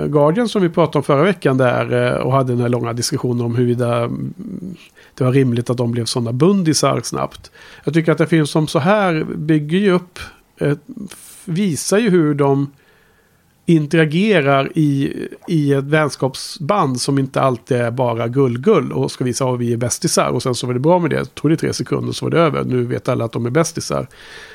Guardian 0.06 0.48
som 0.48 0.62
vi 0.62 0.68
pratade 0.68 0.98
om 0.98 1.02
förra 1.02 1.22
veckan 1.22 1.56
där 1.56 2.18
och 2.18 2.32
hade 2.32 2.52
den 2.52 2.60
här 2.60 2.68
långa 2.68 2.92
diskussionen 2.92 3.44
om 3.44 3.54
huruvida 3.56 3.96
mm, 3.96 4.34
det 5.14 5.24
var 5.24 5.32
rimligt 5.32 5.70
att 5.70 5.76
de 5.76 5.92
blev 5.92 6.04
sådana 6.04 6.32
bundisar 6.32 7.00
snabbt. 7.04 7.50
Jag 7.84 7.94
tycker 7.94 8.12
att 8.12 8.18
det 8.18 8.26
finns 8.26 8.50
som 8.50 8.66
så 8.66 8.78
här 8.78 9.24
bygger 9.36 9.78
ju 9.78 9.92
upp, 9.92 10.18
visar 11.48 11.98
ju 11.98 12.10
hur 12.10 12.34
de 12.34 12.70
interagerar 13.66 14.72
i, 14.74 15.12
i 15.48 15.72
ett 15.72 15.84
vänskapsband 15.84 17.00
som 17.00 17.18
inte 17.18 17.40
alltid 17.40 17.76
är 17.76 17.90
bara 17.90 18.28
gull-gull 18.28 18.92
och 18.92 19.10
ska 19.10 19.24
visa 19.24 19.44
att 19.44 19.60
vi 19.60 19.72
är 19.72 19.76
bästisar 19.76 20.28
och 20.28 20.42
sen 20.42 20.54
så 20.54 20.66
var 20.66 20.74
det 20.74 20.80
bra 20.80 20.98
med 20.98 21.10
det. 21.10 21.34
Tog 21.34 21.50
det 21.50 21.56
tre 21.56 21.72
sekunder 21.72 22.12
så 22.12 22.26
var 22.26 22.30
det 22.30 22.38
över. 22.38 22.64
Nu 22.64 22.84
vet 22.84 23.08
alla 23.08 23.24
att 23.24 23.32
de 23.32 23.46
är 23.46 23.50
bästisar. 23.50 24.06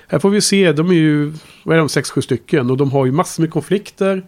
Här 0.08 0.20
får 0.20 0.30
vi 0.30 0.42
se, 0.42 0.72
de 0.72 0.90
är 0.90 0.94
ju, 0.94 1.34
vad 1.64 1.76
är 1.76 1.80
de, 1.80 1.90
sex, 1.90 2.12
sju 2.12 2.22
stycken 2.22 2.70
och 2.72 2.78
de 2.78 2.92
har 2.92 3.06
ju 3.06 3.12
massor 3.12 3.44
med 3.44 3.52
konflikter. 3.52 4.24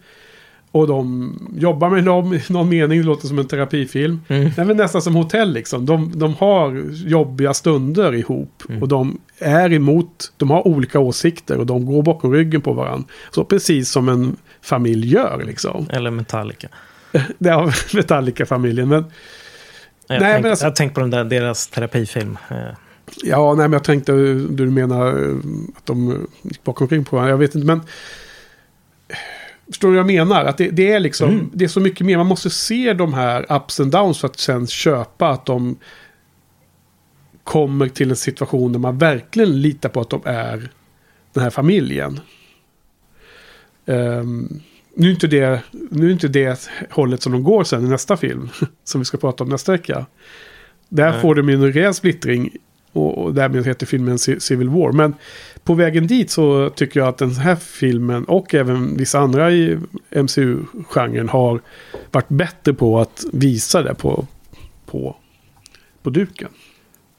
Och 0.74 0.86
de 0.86 1.32
jobbar 1.56 1.90
med 1.90 2.04
dem 2.04 2.34
i 2.34 2.42
någon 2.52 2.68
mening, 2.68 2.98
det 2.98 3.04
låter 3.06 3.26
som 3.28 3.38
en 3.38 3.46
terapifilm. 3.46 4.20
Mm. 4.28 4.50
Det 4.56 4.62
är 4.62 4.74
nästan 4.74 5.02
som 5.02 5.14
hotell 5.14 5.52
liksom. 5.52 5.86
De, 5.86 6.18
de 6.18 6.34
har 6.34 6.84
jobbiga 7.06 7.54
stunder 7.54 8.14
ihop. 8.14 8.62
Och 8.80 8.88
de 8.88 9.20
är 9.38 9.72
emot, 9.72 10.32
de 10.36 10.50
har 10.50 10.68
olika 10.68 10.98
åsikter 10.98 11.58
och 11.58 11.66
de 11.66 11.86
går 11.86 12.02
bakom 12.02 12.32
ryggen 12.32 12.60
på 12.60 12.72
varandra. 12.72 13.08
Så 13.30 13.44
precis 13.44 13.90
som 13.90 14.08
en 14.08 14.36
familj 14.62 15.12
gör 15.12 15.42
liksom. 15.46 15.86
Eller 15.90 16.10
Metallica. 16.10 16.68
Det 17.38 17.48
är 17.48 17.96
Metallica-familjen. 17.96 18.88
Men 18.88 19.04
Jag 20.06 20.20
Nej, 20.20 20.32
tänk, 20.32 20.42
men 20.42 20.50
alltså- 20.50 20.66
jag 20.66 20.76
tänkt 20.76 20.94
på 20.94 21.00
den 21.00 21.10
där, 21.10 21.24
deras 21.24 21.66
terapifilm. 21.66 22.38
Eh, 22.50 22.56
ja, 23.22 23.54
nej 23.54 23.68
men 23.68 23.72
jag 23.72 23.84
tänkte, 23.84 24.12
du 24.50 24.70
menar 24.70 25.06
eh, 25.06 25.34
att 25.76 25.86
de 25.86 26.26
gick 26.42 26.64
bakom 26.64 26.88
ryggen 26.88 27.04
på 27.04 27.16
varandra. 27.16 27.30
Jag 27.30 27.38
vet 27.38 27.54
inte, 27.54 27.66
men... 27.66 27.80
Förstår 29.66 29.88
du 29.88 29.94
vad 29.94 29.98
jag 30.00 30.26
menar? 30.26 30.44
Att 30.44 30.58
det, 30.58 30.70
det 30.70 30.92
är 30.92 31.00
liksom, 31.00 31.30
Mm. 31.30 31.50
det 31.52 31.64
är 31.64 31.68
så 31.68 31.80
mycket 31.80 32.06
mer. 32.06 32.16
Man 32.16 32.26
måste 32.26 32.50
se 32.50 32.92
de 32.92 33.14
här 33.14 33.46
ups 33.56 33.80
and 33.80 33.92
downs 33.92 34.18
för 34.18 34.28
att 34.28 34.38
sen 34.38 34.66
köpa 34.66 35.28
att 35.28 35.46
de 35.46 35.76
kommer 37.44 37.88
till 37.88 38.10
en 38.10 38.16
situation 38.16 38.72
där 38.72 38.78
man 38.78 38.98
verkligen 38.98 39.60
litar 39.62 39.88
på 39.88 40.00
att 40.00 40.10
de 40.10 40.20
är 40.24 40.70
den 41.32 41.42
här 41.42 41.50
familjen. 41.50 42.20
Ehm, 43.86 44.60
nu, 44.94 45.06
är 45.08 45.12
inte 45.12 45.26
det, 45.26 45.60
nu 45.70 46.06
är 46.08 46.12
inte 46.12 46.28
det 46.28 46.68
hållet 46.90 47.22
som 47.22 47.32
de 47.32 47.42
går 47.42 47.64
sen 47.64 47.86
i 47.86 47.88
nästa 47.88 48.16
film. 48.16 48.48
som 48.84 49.00
vi 49.00 49.04
ska 49.04 49.18
prata 49.18 49.44
om 49.44 49.50
nästa 49.50 49.72
vecka. 49.72 50.06
Där 50.88 51.10
Nej. 51.10 51.20
får 51.20 51.34
de 51.34 51.48
en 51.48 51.72
rejäl 51.72 51.94
splittring. 51.94 52.50
Och, 52.94 53.18
och 53.24 53.34
därmed 53.34 53.66
heter 53.66 53.86
filmen 53.86 54.16
Ci- 54.16 54.38
Civil 54.38 54.68
War. 54.68 54.92
Men 54.92 55.14
på 55.64 55.74
vägen 55.74 56.06
dit 56.06 56.30
så 56.30 56.70
tycker 56.70 57.00
jag 57.00 57.08
att 57.08 57.18
den 57.18 57.30
här 57.36 57.56
filmen 57.56 58.24
och 58.24 58.54
även 58.54 58.96
vissa 58.96 59.18
andra 59.18 59.50
i 59.52 59.78
MCU-genren 60.10 61.28
har 61.28 61.60
varit 62.10 62.28
bättre 62.28 62.74
på 62.74 63.00
att 63.00 63.24
visa 63.32 63.82
det 63.82 63.94
på, 63.94 64.26
på, 64.86 65.16
på 66.02 66.10
duken. 66.10 66.48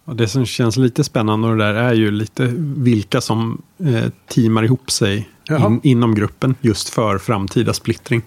Och 0.05 0.15
det 0.15 0.27
som 0.27 0.45
känns 0.45 0.77
lite 0.77 1.03
spännande 1.03 1.47
och 1.47 1.57
det 1.57 1.63
där 1.63 1.73
är 1.73 1.93
ju 1.93 2.11
lite 2.11 2.53
vilka 2.77 3.21
som 3.21 3.61
eh, 3.79 4.05
teamar 4.27 4.63
ihop 4.63 4.91
sig 4.91 5.29
Jaha. 5.47 5.67
in, 5.67 5.79
inom 5.83 6.15
gruppen 6.15 6.55
just 6.61 6.89
för 6.89 7.17
framtida 7.17 7.73
splittring. 7.73 8.21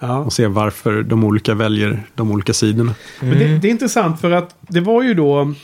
Ja. 0.00 0.18
Och 0.18 0.32
se 0.32 0.46
varför 0.46 1.02
de 1.02 1.24
olika 1.24 1.54
väljer 1.54 2.02
de 2.14 2.30
olika 2.30 2.52
sidorna. 2.52 2.94
Men 3.20 3.28
Mm. 3.32 3.38
det, 3.52 3.58
det 3.58 3.68
är 3.68 3.70
intressant 3.70 4.20
för 4.20 4.30
att 4.30 4.56
det 4.60 4.80
var 4.80 5.02
ju 5.02 5.14
då... 5.14 5.54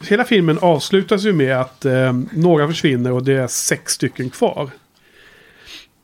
Hela 0.00 0.24
filmen 0.24 0.58
avslutas 0.58 1.24
ju 1.24 1.32
med 1.32 1.60
att 1.60 1.84
eh, 1.84 2.12
några 2.32 2.68
försvinner 2.68 3.12
och 3.12 3.24
det 3.24 3.32
är 3.32 3.46
sex 3.46 3.92
stycken 3.92 4.30
kvar. 4.30 4.70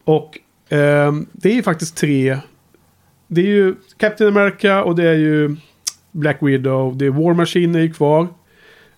Och 0.05 0.39
eh, 0.69 1.13
det 1.33 1.51
är 1.51 1.55
ju 1.55 1.63
faktiskt 1.63 1.97
tre... 1.97 2.39
Det 3.27 3.41
är 3.41 3.47
ju 3.47 3.75
Captain 3.97 4.37
America 4.37 4.85
och 4.85 4.97
det 4.97 5.09
är 5.09 5.15
ju 5.15 5.57
Black 6.13 6.39
Widow. 6.41 6.97
Det 6.97 7.07
är 7.07 7.11
War 7.11 7.35
Machine 7.35 7.75
är 7.75 7.81
ju 7.81 7.93
kvar. 7.93 8.29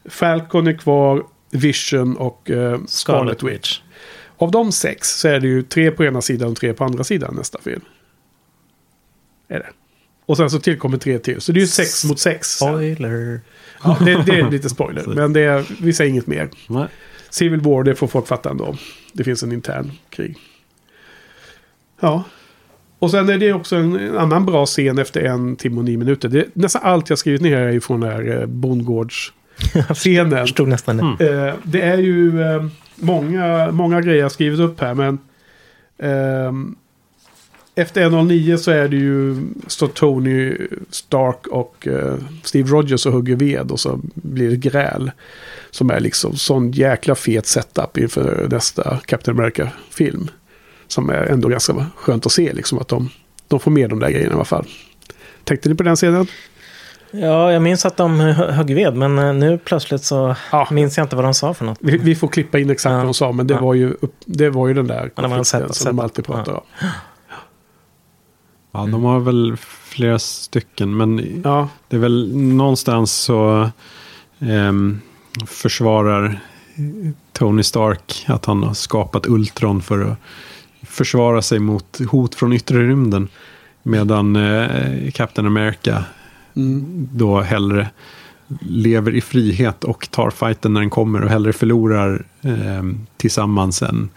Falcon 0.04 0.66
är 0.66 0.78
kvar. 0.78 1.26
Vision 1.50 2.16
och 2.16 2.50
eh, 2.50 2.80
Scarlet 2.86 3.42
Witch. 3.42 3.80
Av 4.36 4.50
de 4.50 4.72
sex 4.72 5.20
så 5.20 5.28
är 5.28 5.40
det 5.40 5.48
ju 5.48 5.62
tre 5.62 5.90
på 5.90 6.04
ena 6.04 6.22
sidan 6.22 6.50
och 6.50 6.56
tre 6.56 6.72
på 6.72 6.84
andra 6.84 7.04
sidan 7.04 7.34
nästa 7.34 7.60
film. 7.60 7.80
Är 9.48 9.58
det. 9.58 9.70
Och 10.26 10.36
sen 10.36 10.50
så 10.50 10.60
tillkommer 10.60 10.98
tre 10.98 11.18
till. 11.18 11.40
Så 11.40 11.52
det 11.52 11.58
är 11.58 11.60
ju 11.60 11.66
sex 11.66 12.04
mot 12.04 12.18
sex. 12.18 12.48
Spoiler. 12.48 13.40
Ja, 13.84 13.98
det, 14.00 14.22
det 14.26 14.32
är 14.40 14.50
lite 14.50 14.68
spoiler. 14.68 15.04
Men 15.06 15.32
det 15.32 15.64
vi 15.80 15.92
säger 15.92 16.10
inget 16.10 16.26
mer. 16.26 16.48
Nej. 16.68 16.86
Civil 17.30 17.60
War, 17.60 17.82
det 17.82 17.94
får 17.94 18.06
folk 18.06 18.26
fatta 18.26 18.50
ändå. 18.50 18.76
Det 19.12 19.24
finns 19.24 19.42
en 19.42 19.52
intern 19.52 19.92
krig. 20.10 20.38
Ja. 22.00 22.24
Och 22.98 23.10
sen 23.10 23.28
är 23.28 23.38
det 23.38 23.52
också 23.52 23.76
en, 23.76 23.96
en 23.96 24.18
annan 24.18 24.46
bra 24.46 24.66
scen 24.66 24.98
efter 24.98 25.20
en 25.20 25.56
timme 25.56 25.78
och 25.78 25.84
nio 25.84 25.98
minuter. 25.98 26.28
Det, 26.28 26.46
nästan 26.52 26.82
allt 26.84 27.10
jag 27.10 27.18
skrivit 27.18 27.42
ner 27.42 27.56
är 27.56 27.80
från 27.80 28.00
den 28.00 28.10
här 28.10 28.40
eh, 28.40 28.46
bondgårdsscenen. 28.46 30.32
Jag 30.32 30.40
förstod 30.40 30.68
nästan 30.68 30.96
det. 30.96 31.24
Mm. 31.26 31.48
Eh, 31.48 31.54
det 31.62 31.80
är 31.80 31.98
ju 31.98 32.42
eh, 32.42 32.66
många, 32.96 33.70
många 33.70 34.00
grejer 34.00 34.18
jag 34.18 34.24
har 34.24 34.30
skrivit 34.30 34.60
upp 34.60 34.80
här. 34.80 34.94
Men 34.94 35.18
ehm, 35.98 36.76
efter 37.74 38.02
109 38.02 38.56
så 38.56 38.70
är 38.70 38.88
det 38.88 38.96
ju, 38.96 39.36
står 39.66 39.88
Tony 39.88 40.56
Stark 40.90 41.46
och 41.46 41.86
eh, 41.88 42.14
Steve 42.42 42.68
Rogers 42.70 43.06
och 43.06 43.12
hugger 43.12 43.36
ved 43.36 43.70
och 43.70 43.80
så 43.80 44.00
blir 44.14 44.50
det 44.50 44.56
gräl. 44.56 45.10
Som 45.70 45.90
är 45.90 46.00
liksom 46.00 46.36
sån 46.36 46.70
jäkla 46.72 47.14
fet 47.14 47.46
setup 47.46 47.98
inför 47.98 48.46
nästa 48.50 48.98
Captain 49.06 49.38
America-film. 49.38 50.28
Som 50.88 51.10
är 51.10 51.22
ändå 51.22 51.48
ganska 51.48 51.86
skönt 51.96 52.26
att 52.26 52.32
se 52.32 52.52
liksom 52.52 52.78
att 52.78 52.88
de, 52.88 53.10
de 53.48 53.60
får 53.60 53.70
med 53.70 53.90
de 53.90 53.98
där 54.00 54.10
grejerna 54.10 54.30
i 54.32 54.34
alla 54.34 54.44
fall. 54.44 54.66
Tänkte 55.44 55.68
ni 55.68 55.74
på 55.74 55.82
den 55.82 55.96
scenen? 55.96 56.26
Ja, 57.10 57.52
jag 57.52 57.62
minns 57.62 57.86
att 57.86 57.96
de 57.96 58.20
hö- 58.20 58.50
högg 58.50 58.74
ved, 58.74 58.96
men 58.96 59.18
eh, 59.18 59.34
nu 59.34 59.58
plötsligt 59.58 60.02
så 60.04 60.36
Ja. 60.52 60.68
minns 60.70 60.96
jag 60.96 61.04
inte 61.04 61.16
vad 61.16 61.24
de 61.24 61.34
sa 61.34 61.54
för 61.54 61.64
något. 61.64 61.78
Vi, 61.80 61.96
vi 61.96 62.14
får 62.14 62.28
klippa 62.28 62.58
in 62.58 62.70
exakt 62.70 62.90
Ja. 62.92 62.96
vad 62.96 63.06
de 63.06 63.14
sa, 63.14 63.32
men 63.32 63.46
det, 63.46 63.54
Ja. 63.54 63.60
var 63.60 63.74
ju, 63.74 63.94
det 64.26 64.50
var 64.50 64.68
ju 64.68 64.74
den 64.74 64.86
där 64.86 65.08
konflikten 65.08 65.72
som 65.72 65.96
de 65.96 65.98
alltid 66.02 66.24
pratar 66.24 66.52
om. 66.52 66.62
Ja, 68.74 68.86
de 68.86 69.04
har 69.04 69.20
väl 69.20 69.56
flera 69.56 70.18
stycken. 70.18 70.96
Men 70.96 71.40
Ja, 71.44 71.68
det 71.88 71.96
är 71.96 72.00
väl 72.00 72.36
någonstans 72.36 73.12
så 73.12 73.70
ehm, 74.38 75.00
försvarar 75.46 76.40
Tony 77.32 77.62
Stark 77.62 78.24
att 78.26 78.44
han 78.44 78.62
har 78.62 78.74
skapat 78.74 79.26
Ultron 79.26 79.82
för 79.82 80.00
att 80.00 80.18
försvara 80.82 81.42
sig 81.42 81.58
mot 81.58 82.00
hot 82.10 82.34
från 82.34 82.52
yttre 82.52 82.88
rymden. 82.88 83.28
Medan 83.82 84.36
eh, 84.36 85.10
Captain 85.10 85.46
America 85.46 86.04
mm. 86.54 87.08
då 87.12 87.40
hellre 87.40 87.88
lever 88.60 89.14
i 89.14 89.20
frihet 89.20 89.84
och 89.84 90.10
tar 90.10 90.30
fighten 90.30 90.72
när 90.72 90.80
den 90.80 90.90
kommer 90.90 91.24
och 91.24 91.30
hellre 91.30 91.52
förlorar 91.52 92.24
eh, 92.42 92.82
tillsammans 93.16 93.82
än 93.82 94.10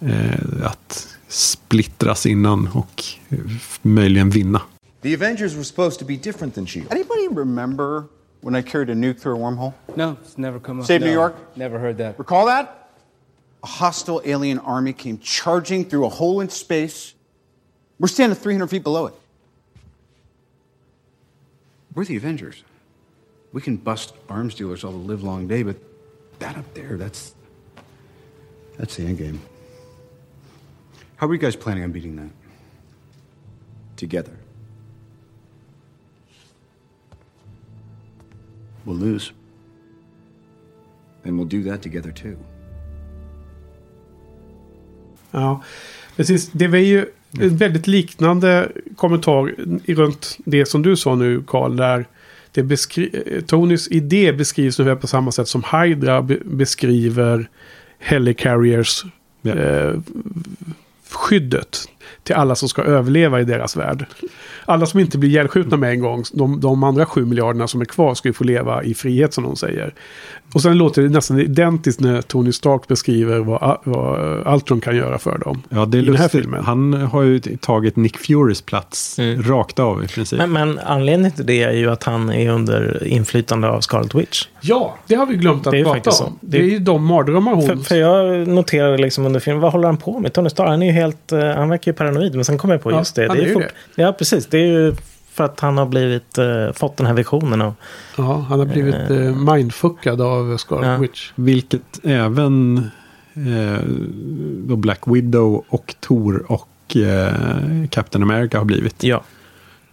eh, 0.00 0.66
att 0.66 1.11
splittras 1.32 2.26
innan 2.26 2.68
och 2.74 3.04
eh, 3.30 3.38
möjligen 3.82 4.30
vinna. 4.30 4.62
The 5.00 5.14
Avengers 5.14 5.54
were 5.54 5.64
supposed 5.64 5.98
to 5.98 6.04
be 6.04 6.16
different 6.16 6.54
than 6.54 6.64
S.H.I.E.L.D. 6.64 6.94
Anybody 6.94 7.28
remember 7.28 8.04
when 8.40 8.54
I 8.54 8.62
carried 8.62 8.90
a 8.90 8.94
nuke 8.94 9.18
through 9.18 9.36
a 9.36 9.38
wormhole? 9.38 9.72
No, 9.96 10.16
it's 10.22 10.38
never 10.38 10.60
come 10.60 10.80
up. 10.80 10.86
Save 10.86 11.00
no, 11.00 11.06
New 11.06 11.12
York? 11.12 11.34
Never 11.56 11.78
heard 11.78 11.98
that. 11.98 12.18
Recall 12.18 12.46
that? 12.46 12.90
A 13.62 13.66
hostile 13.66 14.20
alien 14.24 14.58
army 14.58 14.92
came 14.92 15.18
charging 15.18 15.84
through 15.84 16.06
a 16.06 16.08
hole 16.08 16.40
in 16.40 16.48
space. 16.50 17.14
We're 17.98 18.08
standing 18.08 18.36
300 18.36 18.68
feet 18.68 18.82
below 18.82 19.06
it. 19.06 19.14
We're 21.94 22.04
the 22.04 22.16
Avengers. 22.16 22.62
We 23.52 23.60
can 23.60 23.76
bust 23.76 24.14
arms 24.28 24.54
dealers 24.54 24.84
all 24.84 24.92
the 24.92 24.98
live 24.98 25.22
long 25.22 25.48
day, 25.48 25.62
but 25.62 25.76
that 26.38 26.56
up 26.56 26.74
there, 26.74 26.96
that's. 26.96 27.34
That's 28.78 28.96
the 28.96 29.04
end 29.04 29.18
game. 29.18 29.40
How 31.22 31.28
are 31.28 31.34
you 31.34 31.40
guys 31.40 31.54
planning 31.56 31.84
on 31.84 31.92
beating 31.92 32.16
that? 32.16 32.30
Together. 33.96 34.32
We'll 38.84 38.96
lose. 38.96 39.32
And 41.24 41.38
we'll 41.38 41.48
do 41.62 41.70
that 41.70 41.82
together 41.82 42.10
too. 42.12 42.36
Ja, 45.30 45.62
precis. 46.16 46.50
Det 46.52 46.68
var 46.68 46.78
ju 46.78 47.06
en 47.40 47.56
väldigt 47.56 47.86
liknande 47.86 48.72
kommentar 48.96 49.54
i 49.84 49.94
runt 49.94 50.38
det 50.44 50.66
som 50.66 50.82
du 50.82 50.96
sa 50.96 51.14
nu, 51.14 51.42
Karl. 51.46 51.76
Där 51.76 52.06
det 52.52 52.62
beskri- 52.62 53.40
Tonys 53.46 53.88
idé 53.88 54.32
beskrivs 54.32 54.80
ungefär 54.80 55.00
på 55.00 55.06
samma 55.06 55.32
sätt 55.32 55.48
som 55.48 55.62
Hydra 55.72 56.22
be- 56.22 56.38
beskriver 56.44 57.48
Helicarriers 57.98 59.04
Ja. 59.42 59.54
eh, 59.54 59.94
skyddet 61.12 61.86
till 62.22 62.34
alla 62.34 62.54
som 62.54 62.68
ska 62.68 62.82
överleva 62.82 63.40
i 63.40 63.44
deras 63.44 63.76
värld. 63.76 64.06
Alla 64.64 64.86
som 64.86 65.00
inte 65.00 65.18
blir 65.18 65.30
ihjälskjutna 65.30 65.76
med 65.76 65.90
en 65.90 66.00
gång, 66.00 66.24
de, 66.32 66.60
de 66.60 66.82
andra 66.84 67.06
sju 67.06 67.24
miljarderna 67.24 67.68
som 67.68 67.80
är 67.80 67.84
kvar 67.84 68.14
ska 68.14 68.28
ju 68.28 68.32
få 68.32 68.44
leva 68.44 68.82
i 68.84 68.94
frihet 68.94 69.34
som 69.34 69.44
de 69.44 69.56
säger. 69.56 69.94
Och 70.54 70.62
sen 70.62 70.78
låter 70.78 71.02
det 71.02 71.08
nästan 71.08 71.40
identiskt 71.40 72.00
när 72.00 72.22
Tony 72.22 72.52
Stark 72.52 72.88
beskriver 72.88 73.38
vad, 73.38 73.78
vad 73.84 74.54
Ultron 74.54 74.80
kan 74.80 74.96
göra 74.96 75.18
för 75.18 75.38
dem. 75.38 75.62
Ja, 75.68 75.84
det 75.86 75.98
är 75.98 76.02
I 76.02 76.04
den 76.04 76.16
här 76.16 76.24
lustigt. 76.24 76.40
filmen. 76.40 76.64
Han 76.64 76.92
har 76.92 77.22
ju 77.22 77.38
tagit 77.40 77.96
Nick 77.96 78.16
Furys 78.18 78.62
plats 78.62 79.18
Mm. 79.18 79.42
rakt 79.42 79.78
av 79.78 80.04
i 80.04 80.08
princip. 80.08 80.38
Men, 80.38 80.52
men 80.52 80.78
anledningen 80.78 81.32
till 81.32 81.46
det 81.46 81.62
är 81.62 81.72
ju 81.72 81.90
att 81.90 82.04
han 82.04 82.30
är 82.32 82.50
under 82.50 83.06
inflytande 83.06 83.68
av 83.68 83.80
Scarlet 83.80 84.14
Witch. 84.14 84.46
Ja, 84.60 84.96
det 85.06 85.14
har 85.14 85.26
vi 85.26 85.34
glömt 85.36 85.66
att 85.66 85.70
Det 85.70 85.76
är 85.76 85.78
ju 85.78 85.84
prata 85.84 85.96
faktiskt 85.96 86.20
om. 86.22 86.26
så. 86.28 86.32
Det 86.40 86.58
är 86.58 86.62
ju 86.62 86.78
de 86.78 87.04
mardrömmar 87.04 87.54
hon... 87.54 87.66
För, 87.66 87.76
för 87.76 87.94
jag 87.96 88.48
noterade 88.48 88.98
liksom 88.98 89.26
under 89.26 89.40
filmen, 89.40 89.60
vad 89.62 89.72
håller 89.72 89.86
han 89.86 89.96
på 89.96 90.18
med? 90.18 90.32
Tony 90.32 90.50
Stark, 90.50 90.68
han 90.68 90.82
är 90.82 90.86
ju 90.86 90.92
helt, 90.92 91.32
eh, 91.32 91.40
han 91.40 91.68
verkar 91.68 91.91
ju 91.92 91.96
paranoid. 91.96 92.34
Men 92.34 92.44
sen 92.44 92.58
kom 92.58 92.70
jag 92.70 92.82
på 92.82 92.90
Ja, 92.92 92.98
just 92.98 93.14
det. 93.14 93.28
han 93.28 93.36
det 93.36 93.42
är 93.42 93.46
ju 93.46 93.52
fort- 93.52 93.62
det. 93.96 94.02
Ja, 94.02 94.12
precis. 94.12 94.46
Det 94.46 94.58
är 94.58 94.66
ju 94.66 94.94
för 95.32 95.44
att 95.44 95.60
han 95.60 95.78
har 95.78 95.86
blivit, 95.86 96.38
eh, 96.38 96.72
fått 96.72 96.96
den 96.96 97.06
här 97.06 97.14
visionen. 97.14 97.62
Och, 97.62 97.74
Ja, 98.16 98.32
han 98.48 98.58
har 98.58 98.66
blivit 98.66 99.10
eh, 99.10 99.54
mindfuckad 99.54 100.20
av 100.20 100.56
Scarlet 100.56 100.86
Ja. 100.88 100.96
Witch. 100.96 101.30
Vilket 101.34 102.00
även 102.04 102.90
då 104.66 104.76
Black 104.76 105.00
Widow 105.06 105.64
och 105.68 105.94
Thor 106.00 106.44
och 106.52 106.96
eh, 106.96 107.32
Captain 107.90 108.22
America 108.22 108.58
har 108.58 108.64
blivit. 108.64 109.04
ja. 109.04 109.22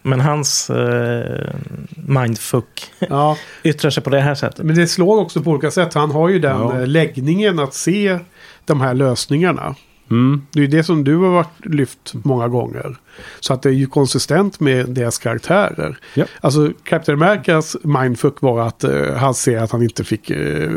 Men 0.01 0.19
hans 0.21 0.69
eh, 0.69 1.49
mindfuck 1.95 2.91
Ja, 3.09 3.37
yttrar 3.63 3.91
sig 3.91 4.03
på 4.03 4.09
det 4.09 4.21
här 4.21 4.35
sättet. 4.35 4.65
men 4.65 4.75
det 4.75 4.87
slår 4.87 5.19
också 5.19 5.41
på 5.41 5.49
olika 5.51 5.71
sätt. 5.71 5.93
Han 5.93 6.11
har 6.11 6.29
ju 6.29 6.39
den 6.39 6.57
Ja. 6.61 6.85
läggningen 6.85 7.59
att 7.59 7.73
se 7.73 8.19
de 8.65 8.81
här 8.81 8.93
lösningarna. 8.93 9.75
Mm. 10.09 10.41
Det 10.51 10.59
är 10.59 10.61
ju 10.61 10.67
det 10.67 10.83
som 10.83 11.03
du 11.03 11.15
har 11.15 11.29
varit 11.29 11.65
lyft 11.65 12.13
många 12.13 12.47
gånger. 12.47 12.97
Så 13.39 13.53
att 13.53 13.61
det 13.61 13.69
är 13.69 13.73
ju 13.73 13.85
konsistent 13.85 14.59
med 14.59 14.89
deras 14.89 15.17
karaktärer. 15.17 15.97
Ja. 16.13 16.25
Alltså 16.41 16.71
Captain 16.83 17.21
Americas 17.23 17.77
mindfuck 17.83 18.41
var 18.41 18.67
att 18.67 18.83
eh, 18.83 19.13
han 19.15 19.33
ser 19.33 19.57
att 19.57 19.71
han 19.71 19.83
inte 19.83 20.03
fick 20.03 20.29
eh, 20.29 20.69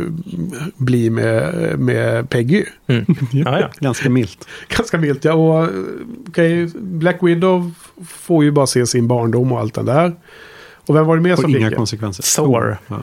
bli 0.76 1.10
med, 1.10 1.78
med 1.78 2.30
Peggy. 2.30 2.64
Mm. 2.86 3.04
Ja, 3.32 3.60
ja. 3.60 3.70
Ganska 3.80 4.10
milt. 4.10 4.48
Ganska 4.68 4.98
milt 4.98 5.24
ja. 5.24 5.32
Och, 5.32 5.68
okej, 6.28 6.70
Black 6.74 7.18
Widow 7.22 7.72
får 8.08 8.44
ju 8.44 8.50
bara 8.50 8.66
se 8.66 8.86
sin 8.86 9.08
barndom 9.08 9.52
och 9.52 9.60
allt 9.60 9.74
det 9.74 9.82
där. 9.82 10.12
Och 10.86 10.96
vem 10.96 11.06
var 11.06 11.16
det 11.16 11.22
mer 11.22 11.36
som 11.36 11.50
inga 11.50 11.58
fick 11.58 11.70
det? 11.70 11.76
konsekvenser. 11.76 12.42
Thor. 12.42 12.78
Ja. 12.88 13.00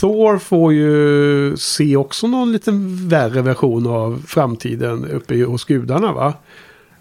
Thor 0.00 0.38
får 0.38 0.72
ju 0.72 1.56
se 1.56 1.96
också 1.96 2.26
någon 2.26 2.52
liten 2.52 3.08
värre 3.08 3.42
version 3.42 3.86
av 3.86 4.22
framtiden 4.26 5.04
uppe 5.10 5.34
i- 5.34 5.42
hos 5.42 5.64
gudarna 5.64 6.12
va? 6.12 6.34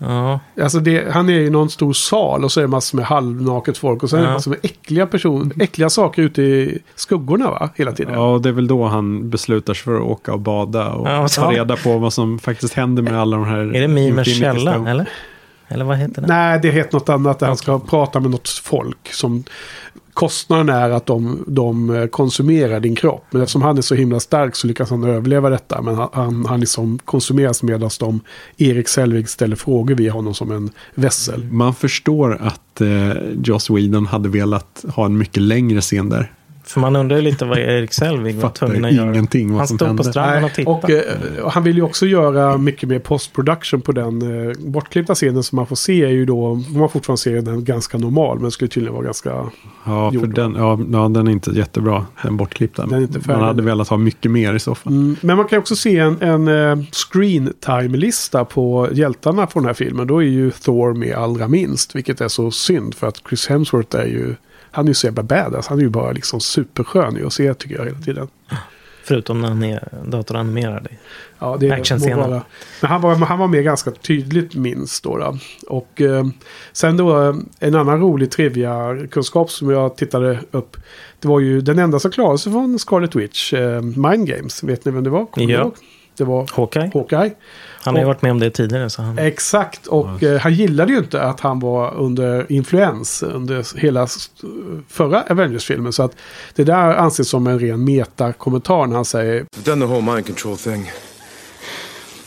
Ja. 0.02 0.40
Alltså 0.62 0.80
det, 0.80 1.12
han 1.12 1.30
är 1.30 1.40
i 1.40 1.50
någon 1.50 1.70
stor 1.70 1.94
sal 1.94 2.44
och 2.44 2.52
så 2.52 2.60
är 2.60 2.62
det 2.62 2.68
massor 2.68 2.96
med 2.98 3.06
halvnaket 3.06 3.78
folk 3.78 4.04
och 4.04 4.10
sen 4.10 4.20
är 4.20 4.24
det 4.24 4.30
Ja. 4.30 4.34
massor 4.34 4.52
med 4.52 4.60
äckliga, 4.64 5.08
person, 5.08 5.52
äckliga 5.60 5.90
saker 5.90 6.22
ute 6.22 6.42
i 6.42 6.80
skuggorna 6.96 7.50
va? 7.52 7.70
Hela 7.76 7.92
tiden. 7.92 8.14
Ja, 8.14 8.34
och 8.34 8.42
det 8.42 8.50
är 8.50 8.54
väl 8.54 8.68
då 8.68 8.86
han 8.86 9.30
beslutar 9.30 9.74
sig 9.74 9.84
för 9.84 9.96
att 9.96 10.02
åka 10.02 10.34
och 10.34 10.40
bada 10.40 10.90
och 10.90 11.08
Ja, 11.10 11.28
ta 11.28 11.52
reda 11.52 11.76
på 11.76 11.98
vad 11.98 12.14
som 12.14 12.40
faktiskt 12.40 12.74
händer 12.74 13.04
med 13.04 13.22
alla 13.22 13.38
de 13.38 13.46
här... 13.46 13.76
Är 13.76 13.82
det 13.82 13.88
Mimers 13.88 14.40
källa, 14.40 14.90
eller? 14.90 15.10
Eller 15.70 15.86
vad 15.86 15.97
heter 15.97 16.22
det? 16.22 16.28
Nej, 16.28 16.59
det 16.61 16.72
heter 16.72 16.93
något 16.93 17.09
annat 17.09 17.39
där 17.39 17.47
han 17.47 17.57
ska 17.57 17.80
prata 17.80 18.20
med 18.20 18.32
något 18.32 18.49
folk 18.49 19.13
som 19.13 19.43
kostnaden 20.20 20.70
är 20.70 20.89
att 20.89 21.05
de, 21.05 21.43
de 21.47 21.89
eh, 21.95 22.05
konsumerar 22.07 22.80
din 22.80 22.95
kropp. 22.95 23.26
Men 23.32 23.41
eftersom 23.41 23.61
han 23.61 23.78
är 23.78 23.82
så 23.82 23.95
himla 23.95 24.20
stark 24.20 24.55
så 24.55 24.67
lyckas 24.67 24.89
han 24.89 25.03
överleva 25.03 25.49
detta. 25.49 25.82
Men 25.82 25.95
han, 25.95 26.09
han, 26.13 26.45
han 26.45 26.59
liksom 26.59 26.99
konsumeras 27.05 27.63
medan 27.63 27.89
de, 27.99 28.20
Erik 28.57 28.88
Selvig 28.88 29.30
ställer 29.30 29.55
frågor 29.55 29.95
via 29.95 30.11
honom 30.11 30.34
som 30.34 30.51
en 30.51 30.70
vässel. 30.95 31.43
Man 31.51 31.74
förstår 31.74 32.38
att 32.41 32.82
eh, 32.82 33.11
Joss 33.43 33.70
Whedon 33.70 34.05
hade 34.05 34.30
velat 34.30 34.86
ha 34.95 35.05
en 35.05 35.17
mycket 35.17 35.43
längre 35.43 35.82
scen 35.82 36.09
där. 36.09 36.32
För 36.70 36.80
man 36.80 36.95
undrar 36.95 37.17
ju 37.17 37.24
lite 37.24 37.45
vad 37.45 37.57
Erik 37.57 37.93
Selvig 37.93 38.36
var 38.36 38.49
tvungen 38.49 38.86
att 38.86 38.91
göra. 38.91 39.09
ingenting 39.09 39.49
vad 39.51 39.57
Han 39.57 39.67
som 39.67 39.78
stod 39.78 39.88
på 39.88 39.89
hände. 39.89 40.03
stranden 40.03 40.43
och 40.43 40.53
tittade. 40.53 40.76
och 40.78 40.89
eh, 40.89 41.43
och 41.43 41.51
han 41.51 41.63
vill 41.63 41.76
ju 41.76 41.82
också 41.82 42.05
göra 42.05 42.57
mycket 42.57 42.89
mer 42.89 42.99
postproduktion 42.99 43.82
på 43.82 43.91
den 43.91 44.47
eh, 44.49 44.53
bortklippta 44.59 45.15
scenen 45.15 45.43
som 45.43 45.55
man 45.55 45.67
får 45.67 45.76
se 45.76 46.03
är 46.05 46.09
ju 46.09 46.26
då, 46.26 46.55
man 46.55 46.89
fortfarande 46.89 47.17
se 47.22 47.41
den 47.41 47.63
ganska 47.63 47.97
normal 47.97 48.39
men 48.39 48.51
skulle 48.51 48.70
tydligen 48.70 48.93
vara 48.93 49.05
ganska 49.05 49.30
Ja, 49.86 50.11
för 50.11 50.28
den, 50.28 50.55
ja, 50.55 50.80
ja, 50.91 51.09
den 51.09 51.28
är 51.28 51.32
inte 51.32 51.51
jättebra, 51.51 52.05
den 52.24 52.38
bortklippta. 52.38 52.86
Den 52.86 52.93
är 52.93 53.01
inte 53.01 53.20
färdig. 53.22 53.39
Man 53.39 53.47
hade 53.47 53.61
velat 53.61 53.88
ha 53.88 53.97
mycket 53.97 54.32
mer 54.32 54.53
i 54.53 54.59
så 54.59 54.76
fall. 54.76 54.93
Mm, 54.93 55.15
men 55.22 55.38
man 55.38 55.47
kan 55.47 55.59
också 55.59 55.76
se 55.76 55.97
en, 55.97 56.22
en 56.22 56.47
eh, 56.47 56.86
screen 56.91 57.53
time-lista 57.59 58.45
på 58.45 58.88
hjältarna 58.91 59.47
från 59.47 59.63
den 59.63 59.67
här 59.67 59.74
filmen. 59.74 60.07
Då 60.07 60.17
är 60.24 60.28
ju 60.28 60.51
Thor 60.51 60.93
med 60.93 61.15
allra 61.15 61.47
minst. 61.47 61.95
Vilket 61.95 62.22
är 62.22 62.28
så 62.28 62.51
synd 62.51 62.95
för 62.95 63.07
att 63.07 63.22
Chris 63.30 63.47
Hemsworth 63.47 63.95
är 63.97 64.05
ju... 64.05 64.36
Han 64.72 64.86
är 64.86 64.89
ju 64.89 64.93
så 64.93 65.07
jävla 65.07 65.24
badass. 65.24 65.67
Han 65.67 65.78
är 65.78 65.84
ju 65.84 65.89
bara 65.89 66.11
liksom 66.11 66.39
superskön 66.39 67.15
ju 67.15 67.26
att 67.28 67.34
se 67.34 67.53
tycker 67.53 67.76
jag 67.76 67.86
hela 67.86 67.97
tiden. 67.99 68.28
Förutom 69.03 69.41
när 69.41 69.47
han 69.47 69.63
är 69.63 69.88
datoranimerad. 70.05 70.88
Ja, 71.39 71.57
det 71.59 71.72
Actionscenen. 71.72 72.17
vara- 72.30 72.43
Men 72.82 72.91
han 72.91 73.01
var, 73.01 73.15
han 73.15 73.39
var 73.39 73.47
med 73.47 73.63
ganska 73.63 73.91
tydligt 73.91 74.55
minst 74.55 75.03
då. 75.03 75.17
då. 75.17 75.38
Och 75.67 76.01
eh, 76.01 76.26
sen 76.72 76.97
då 76.97 77.22
eh, 77.30 77.36
en 77.59 77.76
annan 77.76 77.99
rolig 77.99 78.32
trivia-kunskap 78.32 79.51
som 79.51 79.70
jag 79.70 79.95
tittade 79.97 80.39
upp. 80.51 80.78
Det 81.20 81.28
var 81.28 81.39
ju 81.39 81.61
den 81.61 81.80
enda 81.80 81.99
som 81.99 82.11
klarade 82.11 82.38
sig 82.38 82.51
från 82.51 82.80
Scarlet 82.80 83.15
Witch, 83.15 83.53
eh, 83.53 83.82
Mind 83.82 84.28
Games. 84.28 84.63
Vet 84.63 84.86
ni 84.86 84.91
vem 84.91 85.03
det 85.03 85.09
var? 85.09 85.26
Kommer 85.26 85.49
Ja. 85.53 85.72
det 86.17 86.24
var 86.24 86.47
Hawkeye. 86.55 86.91
Hawkeye. 86.93 87.32
Han 87.82 87.96
har 87.96 88.02
ju 88.02 88.08
varit 88.08 88.22
med 88.22 88.32
om 88.32 88.40
det 88.40 88.50
tidigare. 88.50 88.90
Så 88.90 89.02
han... 89.02 89.18
Exakt, 89.18 89.88
och 89.88 90.24
eh, 90.24 90.40
han 90.40 90.54
gillade 90.54 90.92
ju 90.92 90.98
inte 90.98 91.24
att 91.24 91.40
han 91.40 91.60
var 91.60 91.96
under 91.96 92.52
influens 92.52 93.24
under 93.24 93.80
hela 93.80 94.08
förra 94.88 95.24
Avengers-filmen. 95.30 95.94
Så 95.94 96.04
att 96.04 96.16
det 96.56 96.64
där 96.64 96.96
anses 96.96 97.30
som 97.30 97.48
en 97.48 97.60
ren 97.60 97.84
meta-kommentar 97.84 98.86
när 98.86 98.96
han 98.96 99.06
säger 99.06 99.42
I've 99.42 99.66
done 99.66 99.86
the 99.86 99.92
whole 99.92 100.14
mind 100.14 100.26
control 100.26 100.58
thing. 100.58 100.92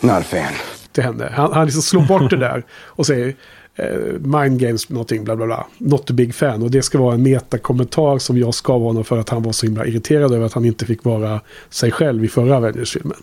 Not 0.00 0.12
a 0.12 0.22
fan. 0.22 0.54
till 0.92 1.04
henne. 1.04 1.32
Han, 1.34 1.52
han 1.52 1.64
liksom 1.64 1.82
slår 1.82 2.02
bort 2.02 2.30
det 2.30 2.36
där 2.36 2.64
och 2.72 3.06
säger 3.06 3.34
eh, 3.76 3.86
mind 4.20 4.60
games 4.60 4.88
någonting 4.88 5.24
bla 5.24 5.36
bla 5.36 5.46
bla. 5.46 5.66
Not 5.78 6.10
a 6.10 6.12
big 6.12 6.34
fan. 6.34 6.62
Och 6.62 6.70
det 6.70 6.82
ska 6.82 6.98
vara 6.98 7.14
en 7.14 7.22
meta-kommentar 7.22 8.18
som 8.18 8.38
jag 8.38 8.54
ska 8.54 8.72
vara 8.72 8.82
honom 8.82 9.04
för 9.04 9.18
att 9.18 9.28
han 9.28 9.42
var 9.42 9.52
så 9.52 9.66
himla 9.66 9.86
irriterad 9.86 10.32
över 10.32 10.46
att 10.46 10.52
han 10.52 10.64
inte 10.64 10.86
fick 10.86 11.04
vara 11.04 11.40
sig 11.70 11.90
själv 11.90 12.24
i 12.24 12.28
förra 12.28 12.56
Avengers-filmen. 12.56 13.18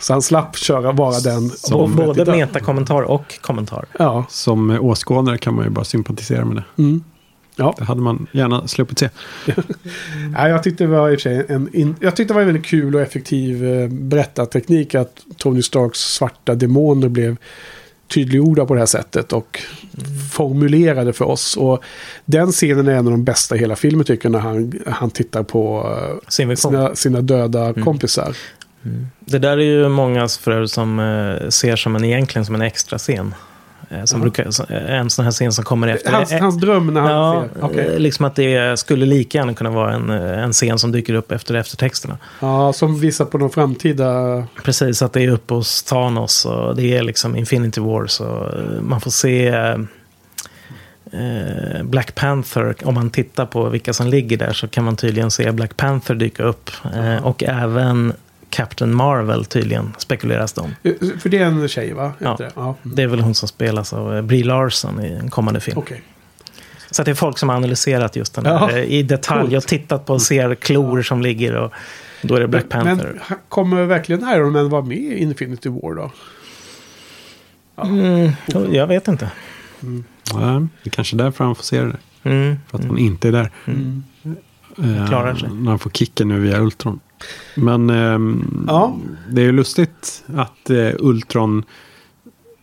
Så 0.00 0.12
han 0.12 0.22
slapp 0.22 0.56
köra 0.56 0.92
vara 0.92 1.20
den. 1.20 1.50
Offret 1.72 2.06
Både 2.06 2.36
metakommentar 2.36 3.02
och 3.02 3.40
kommentar. 3.40 3.84
Ja. 3.98 4.24
Som 4.28 4.70
åskådare 4.70 5.38
kan 5.38 5.54
man 5.54 5.64
ju 5.64 5.70
bara 5.70 5.84
sympatisera 5.84 6.44
med 6.44 6.56
det. 6.56 6.82
Mm. 6.82 7.04
Ja. 7.56 7.74
Det 7.78 7.84
hade 7.84 8.00
man 8.00 8.26
gärna 8.32 8.68
sluppit 8.68 8.98
se. 8.98 9.08
Nej, 10.30 10.50
jag 10.50 10.62
tyckte 10.62 10.84
det 10.84 10.90
var 10.90 11.10
i 11.10 11.16
och 11.16 11.26
en, 11.26 11.74
in, 11.74 11.94
jag 12.00 12.16
tyckte 12.16 12.32
det 12.32 12.34
var 12.34 12.40
en 12.40 12.46
väldigt 12.46 12.66
kul 12.66 12.94
och 12.94 13.00
effektiv 13.00 13.64
eh, 13.64 13.88
berättarteknik 13.88 14.94
att 14.94 15.20
Tony 15.36 15.62
Starks 15.62 15.98
svarta 15.98 16.54
demoner 16.54 17.08
blev 17.08 17.36
tydliggjorda 18.08 18.66
på 18.66 18.74
det 18.74 18.80
här 18.80 18.86
sättet 18.86 19.32
och 19.32 19.60
formulerade 20.32 21.12
för 21.12 21.24
oss. 21.24 21.56
Och 21.56 21.84
den 22.24 22.52
scenen 22.52 22.88
är 22.88 22.92
en 22.92 23.06
av 23.06 23.10
de 23.10 23.24
bästa 23.24 23.56
i 23.56 23.58
hela 23.58 23.76
filmen 23.76 24.04
tycker 24.04 24.28
jag 24.28 24.32
när 24.32 24.38
han, 24.38 24.72
han 24.86 25.10
tittar 25.10 25.42
på 25.42 25.92
eh, 25.98 26.28
sina, 26.28 26.94
sina 26.94 27.20
döda 27.20 27.72
kompisar. 27.72 28.36
Det 29.20 29.38
där 29.38 29.58
är 29.58 29.62
ju 29.62 29.88
många 29.88 30.28
för 30.28 30.66
som 30.66 30.98
eh, 30.98 31.48
ser 31.48 31.76
som 31.76 31.96
en, 31.96 32.04
egentligen 32.04 32.46
som 32.46 32.54
en 32.54 32.62
extra 32.62 32.98
scen. 32.98 33.34
Eh, 33.88 34.04
som 34.04 34.20
brukar, 34.20 34.50
så- 34.50 34.64
eh, 34.68 34.94
en 35.00 35.10
sån 35.10 35.24
här 35.24 35.32
scen 35.32 35.52
som 35.52 35.64
kommer 35.64 35.88
efter. 35.88 36.12
Hans, 36.12 36.32
hans 36.32 36.60
dröm 36.60 36.94
när 36.94 37.00
han 37.00 37.10
ja, 37.10 37.44
ser... 37.54 37.64
okej. 37.64 37.86
eh, 37.94 37.98
liksom 37.98 38.24
att 38.24 38.34
det 38.36 38.78
skulle 38.78 39.06
lika 39.06 39.38
gärna 39.38 39.54
kunna 39.54 39.70
vara 39.70 39.94
en, 39.94 40.10
en 40.10 40.52
scen 40.52 40.78
som 40.78 40.92
dyker 40.92 41.14
upp 41.14 41.32
efter 41.32 41.54
eftertexterna. 41.54 42.18
Ja, 42.40 42.72
som 42.72 43.00
visar 43.00 43.24
på 43.24 43.38
de 43.38 43.50
framtida... 43.50 44.44
Precis, 44.64 45.02
att 45.02 45.12
det 45.12 45.24
är 45.24 45.28
uppe 45.28 45.54
hos 45.54 45.82
Thanos 45.82 46.44
och 46.44 46.76
det 46.76 46.96
är 46.96 47.02
liksom 47.02 47.36
Infinity 47.36 47.80
Wars. 47.80 48.20
Eh, 48.20 48.26
man 48.80 49.00
får 49.00 49.10
se 49.10 49.48
eh, 51.12 51.82
Black 51.84 52.14
Panther. 52.14 52.74
Om 52.84 52.94
man 52.94 53.10
tittar 53.10 53.46
på 53.46 53.68
vilka 53.68 53.92
som 53.92 54.06
ligger 54.06 54.36
där 54.36 54.52
så 54.52 54.68
kan 54.68 54.84
man 54.84 54.96
tydligen 54.96 55.30
se 55.30 55.52
Black 55.52 55.76
Panther 55.76 56.14
dyka 56.14 56.42
upp. 56.42 56.70
Eh, 56.96 57.26
och 57.26 57.44
även 57.44 58.12
Captain 58.56 58.94
Marvel 58.94 59.44
tydligen 59.44 59.94
spekuleras 59.98 60.52
det 60.52 60.60
om. 60.60 60.74
eh, 60.82 60.92
För 61.20 61.28
det 61.28 61.38
är 61.38 61.44
en 61.44 61.68
tjej 61.68 61.92
va? 61.92 62.12
Ja. 62.18 62.34
Det? 62.38 62.50
ja. 62.56 62.74
Det 62.82 63.02
är 63.02 63.06
väl 63.06 63.20
hon 63.20 63.34
som 63.34 63.48
spelas 63.48 63.92
av 63.92 64.16
eh, 64.16 64.22
Brie 64.22 64.44
Larson 64.44 65.04
i 65.04 65.12
en 65.12 65.30
kommande 65.30 65.60
film. 65.60 65.78
Okej. 65.78 66.02
Så 66.90 67.02
att 67.02 67.06
det 67.06 67.12
är 67.12 67.14
folk 67.14 67.38
som 67.38 67.48
har 67.48 67.56
analyserat 67.56 68.16
just 68.16 68.34
den 68.34 68.46
här 68.46 68.52
Ja, 68.52 68.70
eh, 68.70 68.84
i 68.84 69.02
detalj 69.02 69.40
coolt. 69.50 69.64
och 69.64 69.68
tittat 69.68 70.06
på 70.06 70.12
och 70.12 70.22
ser 70.22 70.54
klor 70.54 71.02
som 71.02 71.22
ligger 71.22 71.56
och 71.56 71.72
då 72.22 72.34
är 72.34 72.40
det 72.40 72.48
Black 72.48 72.64
Men, 72.70 72.84
Panther. 72.84 73.20
men 73.28 73.38
kommer 73.48 73.84
verkligen 73.84 74.28
Iron 74.28 74.52
Man 74.52 74.68
vara 74.68 74.82
med 74.82 74.96
i 74.98 75.18
Infinity 75.22 75.68
War 75.68 75.94
då? 75.94 76.10
Mm, 77.82 78.30
jag 78.74 78.86
vet 78.86 79.08
inte. 79.08 79.30
Ja, 80.32 80.66
det 80.82 80.88
är 80.88 80.90
kanske 80.90 81.16
är 81.16 81.18
därför 81.18 81.44
han 81.44 81.54
får 81.54 81.62
se 81.62 81.80
det. 81.82 81.96
Mm. 82.22 82.56
För 82.68 82.78
att 82.78 82.84
han 82.84 82.98
inte 82.98 83.28
är 83.28 83.32
där. 83.32 83.50
Eh, 84.78 85.06
Klarar 85.08 85.34
sig. 85.34 85.48
När 85.50 85.70
han 85.70 85.78
får 85.78 85.90
kicken 85.90 86.28
nu 86.28 86.40
via 86.40 86.60
Ultron. 86.60 87.00
Men 87.54 87.90
ehm, 87.90 88.64
Ja. 88.68 88.96
det 89.30 89.40
är 89.40 89.44
ju 89.44 89.52
lustigt 89.52 90.24
att 90.36 90.70
eh, 90.70 90.90
Ultron 90.98 91.64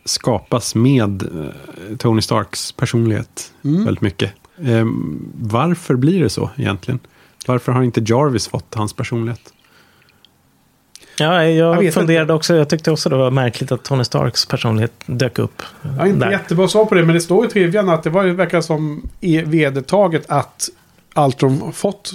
skapas 0.06 0.76
med 0.76 1.22
eh, 1.24 1.98
Tony 1.98 2.22
Starks 2.22 2.72
personlighet 2.72 3.52
Mm. 3.64 3.86
väldigt 3.86 4.02
mycket. 4.02 4.32
Ehm, 4.66 5.20
varför 5.42 5.96
blir 5.96 6.24
det 6.24 6.30
så 6.30 6.50
egentligen? 6.56 7.00
Varför 7.48 7.72
har 7.72 7.84
inte 7.84 8.02
Jarvis 8.06 8.48
fått 8.48 8.76
hans 8.76 8.94
personlighet? 8.94 9.54
Ja, 11.20 11.44
Jag 11.46 11.84
jag, 11.84 11.94
funderade 11.94 12.34
också. 12.34 12.56
Jag 12.56 12.70
tyckte 12.70 12.92
också 12.92 13.10
det 13.10 13.16
var 13.16 13.32
märkligt 13.32 13.72
att 13.72 13.84
Tony 13.84 14.04
Starks 14.04 14.46
personlighet 14.46 14.94
dök 15.06 15.40
upp. 15.40 15.62
Jag 15.82 15.90
har 15.90 16.06
inte 16.06 16.20
där. 16.26 16.32
jättebra 16.32 16.68
svar 16.68 16.86
på 16.86 16.96
det, 16.96 17.06
men 17.06 17.16
det 17.16 17.22
står 17.22 17.46
i 17.46 17.50
trivian 17.50 17.90
att 17.90 18.04
det 18.04 18.10
var, 18.10 18.24
ju- 18.24 18.34
verkar 18.34 18.62
som 18.62 19.02
är 19.22 19.46
vedertaget 19.46 20.26
att 20.30 20.70
Ultron 21.16 21.74
fått 21.74 22.14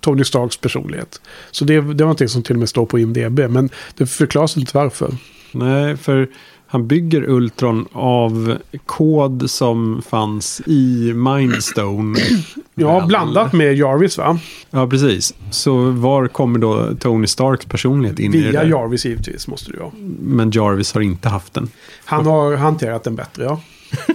Tony 0.00 0.24
Starks 0.24 0.56
personlighet. 0.56 1.20
Så 1.50 1.64
det, 1.64 1.74
det 1.74 1.80
var 1.80 1.94
någonting 1.94 2.28
som 2.28 2.42
till 2.42 2.56
och 2.56 2.60
med 2.60 2.68
står 2.68 2.86
på 2.86 2.98
IMDB, 2.98 3.38
men 3.38 3.70
det 3.96 4.06
förklaras 4.06 4.56
inte 4.56 4.76
varför. 4.76 5.16
Nej, 5.52 5.96
för 5.96 6.28
han 6.72 6.86
bygger 6.86 7.30
Ultron 7.30 7.86
av 7.92 8.58
kod 8.86 9.50
som 9.50 10.02
fanns 10.08 10.62
i 10.66 11.12
Mindstone. 11.14 12.18
Ja, 12.74 13.04
blandat 13.06 13.52
med 13.52 13.76
Jarvis 13.76 14.18
va? 14.18 14.38
Ja, 14.70 14.86
precis. 14.86 15.34
Så 15.50 15.90
var 15.90 16.28
kommer 16.28 16.58
då 16.58 16.94
Tony 17.00 17.26
Starks 17.26 17.66
personlighet 17.66 18.18
in 18.18 18.34
i 18.34 18.40
det 18.42 18.50
Via? 18.50 18.64
Jarvis 18.64 19.04
givetvis 19.04 19.48
måste 19.48 19.70
ju 19.70 19.78
vara. 19.78 19.90
Men 20.20 20.50
Jarvis 20.50 20.94
har 20.94 21.00
inte 21.00 21.28
haft 21.28 21.54
den. 21.54 21.68
Han 22.04 22.26
har 22.26 22.56
hanterat 22.56 23.04
den 23.04 23.16
bättre, 23.16 23.44
ja. 23.44 23.60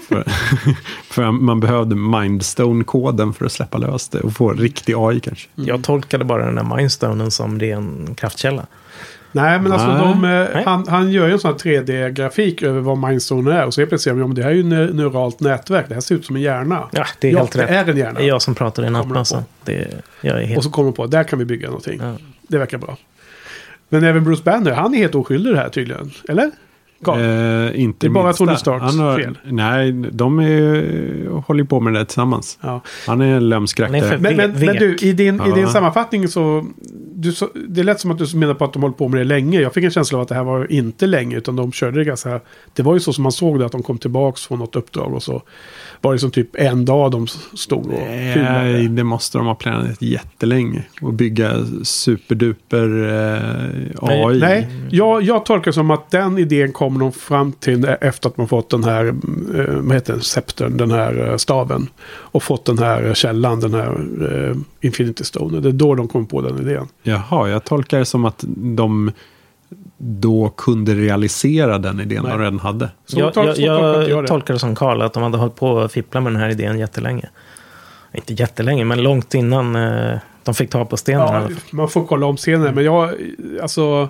För, 0.10 0.24
för 1.14 1.32
man 1.32 1.60
behövde 1.60 1.96
Mindstone-koden 1.96 3.34
för 3.34 3.46
att 3.46 3.52
släppa 3.52 3.78
lös 3.78 4.10
det 4.10 4.20
och 4.20 4.34
få 4.34 4.54
riktig 4.54 4.94
AI 4.98 5.20
kanske. 5.20 5.50
Jag 5.56 5.84
tolkade 5.84 6.26
bara 6.26 6.46
den 6.46 6.58
här 6.58 6.76
Mindstonen 6.78 7.32
som 7.32 7.60
ren 7.60 8.16
kraftkälla. 8.16 8.66
Nej, 9.32 9.60
men 9.60 9.72
alltså 9.72 9.88
Nej. 9.88 9.98
de, 10.00 10.58
eh, 10.58 10.66
han, 10.66 10.88
han 10.88 11.12
gör 11.12 11.28
ju 11.28 11.34
en 11.34 11.40
sån 11.40 11.52
här 11.52 11.58
3D-grafik 11.58 12.62
över 12.64 12.80
vad 12.82 12.98
Mindstone 12.98 13.54
är. 13.54 13.66
Och 13.66 13.74
så 13.74 13.82
helt 13.82 13.90
plötsligt 13.90 14.04
säger 14.14 14.22
ja, 14.22 14.28
men 14.28 14.36
det 14.36 14.44
här 14.44 14.50
är 14.50 14.54
ju 14.56 14.64
ne- 14.64 14.94
neuralt 14.94 15.40
nätverk. 15.40 15.86
Det 15.88 15.94
här 15.94 16.02
ser 16.02 16.16
ut 16.16 16.26
som 16.26 16.36
en 16.36 16.42
hjärna. 16.42 16.90
Ja, 16.92 17.06
det 17.20 17.28
är 17.28 17.32
ja, 17.32 17.40
helt 17.40 17.52
det 17.52 17.64
rätt. 17.64 17.70
är 17.70 17.92
en 17.92 17.98
hjärna. 17.98 18.20
Det 18.20 18.26
är 18.26 18.28
jag 18.28 18.42
som 18.42 18.56
pratar 18.56 18.84
i 18.84 18.86
Kommer 18.86 19.00
nattmössa. 19.00 19.36
han 19.36 19.46
Det, 19.64 19.88
jag 20.22 20.42
är 20.42 20.46
helt... 20.46 20.58
Och 20.58 20.64
så 20.64 20.70
kommer 20.70 20.92
de 20.92 20.96
på, 20.96 21.08
där 21.08 21.24
kan 21.24 21.40
vi 21.40 21.46
bygga 21.46 21.68
någonting. 21.68 22.00
Ja. 22.04 22.14
Det 22.48 22.58
verkar 22.58 22.78
bra. 22.78 22.98
Men 23.90 24.04
även 24.04 24.24
Bruce 24.24 24.44
Banner, 24.44 24.72
han 24.72 24.94
är 24.94 24.98
helt 24.98 25.16
oskyldig 25.16 25.50
i 25.50 25.54
det 25.54 25.60
här 25.60 25.70
tydligen. 25.70 26.12
Eller? 26.30 26.52
Eh, 27.08 27.82
inte 27.82 28.08
Det 28.08 28.08
är 28.08 28.14
bara. 28.14 28.34
Tony 28.34 28.56
Starks 28.56 28.84
Han 28.86 29.00
har, 29.00 29.20
fel. 29.20 29.38
Nej, 29.44 29.92
de 29.92 30.40
är, 30.40 31.42
håller 31.42 31.64
på 31.64 31.80
med 31.80 31.94
det 31.94 32.00
där 32.00 32.06
tillsammans. 32.06 32.60
Ja. 32.62 32.82
Han 33.08 33.22
är 33.22 33.36
en 33.38 33.50
lömsk 33.50 33.80
Men, 33.80 33.92
men, 33.92 34.22
men 34.22 34.76
du, 34.76 34.96
i 35.02 35.14
din, 35.14 35.42
i 35.42 35.52
din 35.52 35.58
Ja. 35.58 35.68
sammanfattning 35.70 36.28
så, 36.28 36.66
du, 37.14 37.32
så... 37.32 37.50
Det 37.68 37.84
lät 37.84 38.00
som 38.00 38.12
att 38.12 38.18
du 38.18 38.38
menar 38.38 38.54
på 38.54 38.66
att 38.66 38.74
de 38.74 38.82
håller 38.82 38.96
på 38.96 39.08
med 39.08 39.20
det 39.20 39.24
länge. 39.24 39.62
Jag 39.62 39.74
fick 39.74 39.84
en 39.84 39.92
känsla 39.92 40.18
av 40.18 40.22
att 40.22 40.28
det 40.28 40.36
här 40.36 40.44
var 40.44 40.72
inte 40.72 41.08
länge, 41.08 41.38
utan 41.38 41.56
de 41.56 41.72
körde 41.72 41.98
det 42.00 42.04
ganska... 42.06 42.40
Det 42.74 42.84
var 42.84 42.94
ju 42.94 43.00
så 43.00 43.14
som 43.14 43.24
man 43.24 43.32
såg 43.32 43.60
det, 43.60 43.66
att 43.66 43.72
de 43.72 43.84
kom 43.84 43.98
tillbaka 43.98 44.38
från 44.48 44.60
något 44.60 44.76
uppdrag 44.76 45.14
och 45.14 45.24
så 45.24 45.42
var 46.02 46.14
det 46.14 46.20
som 46.20 46.32
typ 46.32 46.50
en 46.56 46.86
dag 46.86 47.12
de 47.12 47.28
stod 47.54 47.86
och 47.86 47.92
Nej, 48.08 48.34
filmade. 48.34 48.88
det 48.88 49.04
måste 49.04 49.38
de 49.38 49.48
ha 49.48 49.56
planerat 49.56 50.02
jättelänge. 50.02 50.84
Och 51.02 51.14
bygga 51.14 51.52
superduper 51.84 52.90
eh, 53.04 54.10
AI. 54.10 54.40
Nej, 54.40 54.68
jag, 54.92 55.22
jag 55.24 55.46
tolkar 55.46 55.72
som 55.72 55.92
att 55.92 56.12
den 56.12 56.38
idén 56.38 56.72
kommer 56.88 57.00
de 57.00 57.12
fram 57.12 57.52
till 57.52 57.86
efter 58.02 58.30
att 58.30 58.38
man 58.38 58.48
fått 58.48 58.70
den 58.70 58.84
här, 58.84 59.06
eh, 59.56 59.76
vad 59.76 59.94
heter 59.94 60.14
den, 60.14 60.22
septern, 60.22 60.78
den 60.78 60.92
här 60.92 61.30
eh, 61.30 61.38
staven. 61.38 61.90
Och 62.08 62.44
fått 62.44 62.66
den 62.66 62.78
här 62.78 63.14
källan, 63.14 63.60
den 63.60 63.74
här 63.74 64.08
eh, 64.32 64.56
Infinity 64.82 65.24
Stone. 65.24 65.60
Det 65.60 65.70
är 65.70 65.74
då 65.74 65.96
de 65.96 66.08
kom 66.08 66.26
på 66.26 66.42
den 66.42 66.60
idén. 66.60 66.88
Jaha, 67.04 67.50
jag 67.50 67.64
tolkar 67.64 68.00
det 68.00 68.06
som 68.06 68.26
att 68.26 68.44
de 68.48 69.12
då 69.98 70.50
kunde 70.50 70.94
realisera 70.94 71.78
den 71.78 72.00
idén 72.00 72.24
Nej. 72.24 72.32
de 72.32 72.40
redan 72.40 72.60
hade. 72.60 72.90
Så 73.06 73.20
jag, 73.20 73.32
jag, 73.36 73.58
jag 73.58 74.10
jag 74.10 74.24
det. 74.24 74.28
tolkar 74.28 74.54
det 74.54 74.60
som 74.60 74.76
Karl, 74.76 75.02
att 75.02 75.14
de 75.14 75.24
hade 75.24 75.38
hållit 75.38 75.56
på 75.56 75.80
att 75.80 75.92
fippla 75.92 76.22
med 76.22 76.34
den 76.34 76.42
här 76.42 76.50
idén 76.50 76.80
jättelänge. 76.80 77.30
Inte 78.14 78.34
jättelänge, 78.34 78.86
men 78.86 79.04
långt 79.04 79.34
innan 79.34 79.76
eh, 79.76 80.18
de 80.44 80.56
fick 80.56 80.70
ta 80.70 80.86
på 80.86 80.98
stenen. 80.98 81.28
Ja, 81.28 81.50
man 81.72 81.90
får 81.90 82.06
kolla 82.06 82.26
om 82.26 82.38
senare, 82.38 82.72
men 82.72 82.84
jag, 82.84 83.14
alltså, 83.62 84.10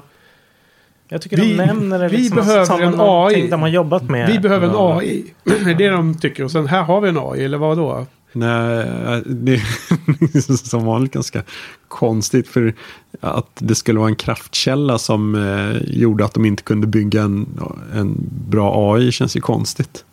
Jag 1.10 1.22
tycker 1.22 1.38
Vi- 1.38 1.58
de 1.58 1.66
nämner 1.66 2.00
det 2.00 2.08
vi 2.08 2.18
liksom 2.18 2.36
behöver 2.36 2.66
som 2.66 2.82
en 2.82 2.92
någonting 2.92 3.42
AI. 3.44 3.48
de 3.50 3.62
har 3.62 3.68
jobbat 3.68 4.04
med. 4.04 4.30
vi 4.32 4.40
behöver 4.40 4.68
en 4.68 4.74
Ja. 4.74 4.98
AI. 5.00 5.26
Det 5.44 5.72
är 5.72 5.76
det 5.76 5.90
de 5.90 6.16
tycker. 6.18 6.44
Och 6.44 6.52
sen 6.52 6.68
här 6.68 6.84
har 6.84 7.02
vi 7.02 7.10
en 7.10 7.18
AI, 7.18 7.46
eller 7.46 7.58
vad 7.58 7.78
då? 7.78 8.06
Nej, 8.34 8.86
det 9.26 9.54
är 9.54 10.58
som 10.70 10.86
vanligt 10.86 11.14
ganska 11.14 11.44
konstigt. 11.88 12.48
För 12.48 12.74
att 13.22 13.48
det 13.60 13.76
skulle 13.76 14.00
vara 14.00 14.10
en 14.10 14.16
kraftkälla 14.16 14.98
som 14.98 15.36
eh, 15.36 15.82
gjorde 15.98 16.26
att 16.26 16.34
de 16.34 16.46
inte 16.46 16.64
kunde 16.64 16.88
bygga 16.88 17.22
en, 17.22 17.60
en 17.96 18.16
bra 18.50 18.94
AI 18.96 19.12
känns 19.12 19.36
ju 19.38 19.42
konstigt. 19.42 20.04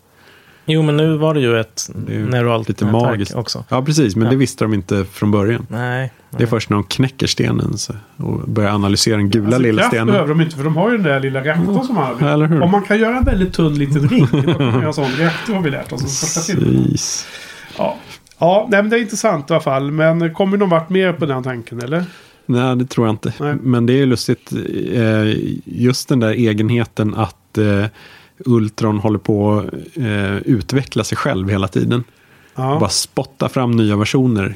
Jo, 0.65 0.81
men 0.81 0.97
nu 0.97 1.17
var 1.17 1.33
det 1.33 1.39
ju 1.39 1.59
ett 1.59 1.89
neuralt 2.05 2.67
lite 2.67 2.85
magiskt. 2.85 3.35
också. 3.35 3.63
Ja, 3.69 3.81
precis. 3.81 4.15
Men 4.15 4.25
Ja. 4.25 4.31
det 4.31 4.37
visste 4.37 4.63
de 4.63 4.73
inte 4.73 5.05
från 5.11 5.31
början. 5.31 5.67
Nej. 5.69 6.11
Det 6.37 6.43
är 6.43 6.47
först 6.47 6.69
när 6.69 6.77
de 6.77 6.83
knäcker 6.83 7.27
stenen 7.27 7.77
så, 7.77 7.93
och 8.17 8.39
börjar 8.49 8.71
analysera 8.71 9.17
den 9.17 9.29
gula 9.29 9.45
Alltså, 9.47 9.61
lilla 9.61 9.81
kraft 9.81 9.89
stenen. 9.93 10.07
behöver 10.07 10.29
de 10.29 10.41
inte, 10.41 10.55
för 10.55 10.63
de 10.63 10.77
har 10.77 10.91
ju 10.91 10.97
den 10.97 11.05
där 11.05 11.19
lilla 11.19 11.41
reaktorn 11.41 11.83
som 11.83 11.97
han 11.97 12.19
har 12.23 12.29
Eller 12.29 12.45
hur? 12.47 12.61
Om 12.61 12.71
man 12.71 12.81
kan 12.81 12.99
göra 12.99 13.17
en 13.17 13.23
väldigt 13.25 13.53
tunn 13.53 13.73
liten 13.79 14.09
ring, 14.09 14.27
då 14.31 14.41
kan 14.41 14.65
man 14.65 14.73
göra 14.75 14.87
en 14.87 14.93
sån 14.93 15.11
reaktor 15.11 15.53
har 15.53 15.61
vi 15.61 15.69
lärt 15.69 15.91
oss. 15.91 16.01
Precis. 16.47 17.27
Ja, 17.77 17.95
ja 18.39 18.67
nej, 18.71 18.81
men 18.83 18.89
det 18.89 18.97
är 18.97 19.01
intressant 19.01 19.49
i 19.49 19.53
alla 19.53 19.61
fall. 19.61 19.91
Men 19.91 20.33
kommer 20.33 20.57
någon 20.57 20.69
vart 20.69 20.89
mer 20.89 21.13
på 21.13 21.25
den 21.25 21.43
tanken, 21.43 21.81
eller? 21.81 22.05
Nej, 22.45 22.75
det 22.75 22.85
tror 22.85 23.07
jag 23.07 23.13
inte. 23.13 23.33
Nej. 23.39 23.55
Men 23.61 23.85
det 23.85 23.93
är 23.93 23.97
ju 23.97 24.05
lustigt, 24.05 24.51
eh, 24.93 25.35
just 25.65 26.09
den 26.09 26.19
där 26.19 26.29
egenheten 26.31 27.15
att 27.15 27.57
eh, 27.57 27.85
Ultron 28.37 28.97
håller 28.99 29.19
på 29.19 29.53
att 29.59 29.97
eh, 29.97 30.35
utveckla 30.37 31.03
sig 31.03 31.17
själv 31.17 31.49
hela 31.49 31.67
tiden. 31.67 32.03
Ja. 32.55 32.77
Bara 32.79 32.89
spotta 32.89 33.49
fram 33.49 33.71
nya 33.71 33.95
versioner 33.95 34.55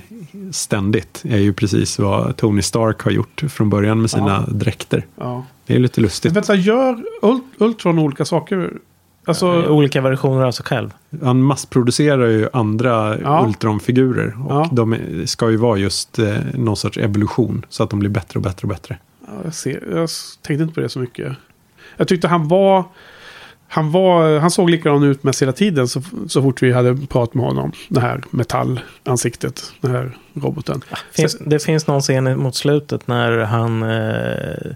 ständigt 0.51 1.21
är 1.25 1.37
ju 1.37 1.53
precis 1.53 1.99
vad 1.99 2.37
Tony 2.37 2.61
Stark 2.61 3.01
har 3.01 3.11
gjort 3.11 3.41
från 3.49 3.69
början 3.69 4.01
med 4.01 4.11
sina 4.11 4.41
dräkter. 4.41 5.05
ja. 5.15 5.45
Det 5.65 5.75
är 5.75 5.79
lite 5.79 6.01
lustigt. 6.01 6.31
Vänta, 6.33 6.55
gör 6.55 7.03
Ult- 7.21 7.43
Ultron 7.57 7.99
olika 7.99 8.25
saker? 8.25 8.71
Alltså, 9.25 9.63
Olika 9.67 10.01
versioner 10.01 10.43
av 10.45 10.51
sig 10.51 10.65
själv. 10.65 10.93
Han 11.23 11.41
massproducerar 11.43 12.27
ju 12.27 12.49
andra 12.53 13.19
Ja. 13.19 13.45
Ultron-figurer. 13.47 14.35
Och 14.45 14.51
Ja. 14.51 14.69
de 14.71 14.97
ska 15.25 15.49
ju 15.51 15.57
vara 15.57 15.77
just 15.77 16.19
eh, 16.19 16.35
någon 16.53 16.77
sorts 16.77 16.97
evolution. 16.97 17.65
Så 17.69 17.83
att 17.83 17.89
de 17.89 17.99
blir 17.99 18.09
bättre 18.09 18.37
och 18.39 18.43
bättre 18.43 18.63
och 18.65 18.69
bättre. 18.69 18.97
ja, 19.27 19.33
jag, 19.43 19.53
ser, 19.53 19.83
jag 19.91 20.09
tänkte 20.41 20.63
inte 20.63 20.73
på 20.75 20.81
det 20.81 20.89
så 20.89 20.99
mycket. 20.99 21.33
Jag 21.97 22.07
tyckte 22.07 22.27
han 22.27 22.47
var... 22.47 22.83
Han, 23.71 23.91
var, 23.91 24.39
han 24.39 24.51
såg 24.51 24.69
likadan 24.69 25.03
ut 25.03 25.23
mest 25.23 25.41
hela 25.41 25.51
tiden 25.51 25.87
så, 25.87 26.01
så 26.27 26.41
fort 26.41 26.61
vi 26.63 26.71
hade 26.71 26.97
pratat 27.07 27.33
med 27.33 27.45
honom. 27.45 27.71
Det 27.89 27.99
här 28.01 28.23
metallansiktet, 28.29 29.73
den 29.81 29.91
här 29.91 30.17
roboten. 30.33 30.81
Finns, 31.11 31.37
det 31.45 31.59
finns 31.63 31.87
någon 31.87 32.01
scen 32.01 32.39
mot 32.39 32.55
slutet 32.55 33.07
när 33.07 33.37
han 33.37 33.83
eh, 33.83 34.71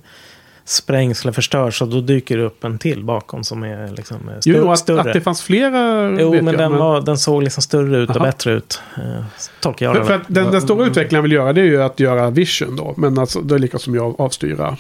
sprängs 0.65 1.21
eller 1.23 1.31
förstörs 1.31 1.81
och 1.81 1.87
då 1.87 2.01
dyker 2.01 2.37
det 2.37 2.43
upp 2.43 2.63
en 2.63 2.77
till 2.77 3.03
bakom 3.03 3.43
som 3.43 3.63
är 3.63 3.87
liksom 3.87 4.17
eh, 4.29 4.33
stö- 4.35 4.41
Jo, 4.43 4.71
att, 4.71 4.79
större. 4.79 4.99
att 5.01 5.13
det 5.13 5.21
fanns 5.21 5.41
flera 5.41 6.09
Jo, 6.21 6.31
men, 6.33 6.45
jag, 6.45 6.57
den, 6.57 6.77
Var, 6.77 7.01
den 7.01 7.17
såg 7.17 7.43
liksom 7.43 7.61
större 7.63 7.97
ut 7.97 8.09
och 8.09 8.15
Aha. 8.15 8.25
bättre 8.25 8.51
ut. 8.53 8.81
Eh, 8.97 9.23
tolkar 9.59 9.85
jag 9.85 9.95
För, 9.95 9.99
det. 10.01 10.05
för 10.25 10.33
den, 10.33 10.51
den 10.51 10.61
stora 10.61 10.85
utvecklingen 10.85 11.15
han 11.15 11.23
vill 11.23 11.31
göra 11.31 11.53
det 11.53 11.61
är 11.61 11.65
ju 11.65 11.83
att 11.83 11.99
göra 11.99 12.29
vision 12.29 12.75
då. 12.75 12.93
Men 12.97 13.19
alltså, 13.19 13.41
det 13.41 13.55
är 13.55 13.59
lika 13.59 13.79
som 13.79 13.95
jag 13.95 14.21
avstyra. 14.21 14.77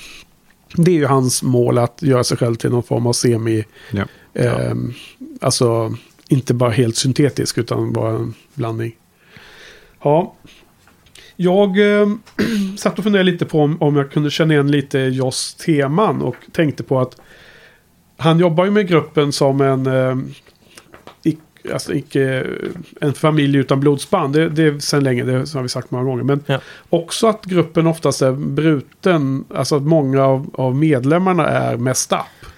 Det 0.75 0.91
är 0.91 0.95
ju 0.95 1.05
hans 1.05 1.43
mål 1.43 1.77
att 1.77 2.01
göra 2.01 2.23
sig 2.23 2.37
själv 2.37 2.55
till 2.55 2.69
någon 2.69 2.83
form 2.83 3.07
av 3.07 3.13
semi... 3.13 3.65
Ja. 3.91 4.03
ehm, 4.33 4.93
Alltså 5.41 5.95
inte 6.27 6.53
bara 6.53 6.69
helt 6.69 6.95
syntetisk 6.95 7.57
utan 7.57 7.93
bara 7.93 8.15
en 8.15 8.33
blandning. 8.53 8.95
Ja. 10.03 10.35
Jag 11.35 11.99
eh, 12.01 12.07
satt 12.77 12.97
och 12.97 13.03
funderade 13.03 13.31
lite 13.31 13.45
på 13.45 13.61
om, 13.61 13.81
om 13.81 13.95
jag 13.95 14.11
kunde 14.11 14.31
känna 14.31 14.53
igen 14.53 14.71
lite 14.71 14.99
Joss 14.99 15.53
teman 15.53 16.21
och 16.21 16.35
tänkte 16.51 16.83
på 16.83 16.99
att 16.99 17.17
han 18.17 18.39
jobbar 18.39 18.65
ju 18.65 18.71
med 18.71 18.87
gruppen 18.87 19.31
som 19.31 19.61
en, 19.61 19.87
eh, 19.87 20.17
alltså 21.73 21.93
icke, 21.93 22.43
en 23.01 23.13
familj 23.13 23.57
utan 23.57 23.79
blodsband. 23.79 24.33
Det, 24.33 24.49
det 24.49 24.63
är 24.63 24.79
sedan 24.79 25.03
länge, 25.03 25.23
det 25.23 25.31
har 25.53 25.61
vi 25.61 25.69
sagt 25.69 25.91
många 25.91 26.03
gånger. 26.03 26.23
Men 26.23 26.43
Ja. 26.45 26.59
också 26.89 27.27
att 27.27 27.45
gruppen 27.45 27.87
oftast 27.87 28.21
är 28.21 28.31
bruten, 28.31 29.45
alltså 29.55 29.75
att 29.75 29.83
många 29.83 30.23
av, 30.23 30.49
av 30.53 30.75
medlemmarna 30.75 31.47
är 31.47 31.77
messed 31.77 32.17
up. 32.17 32.49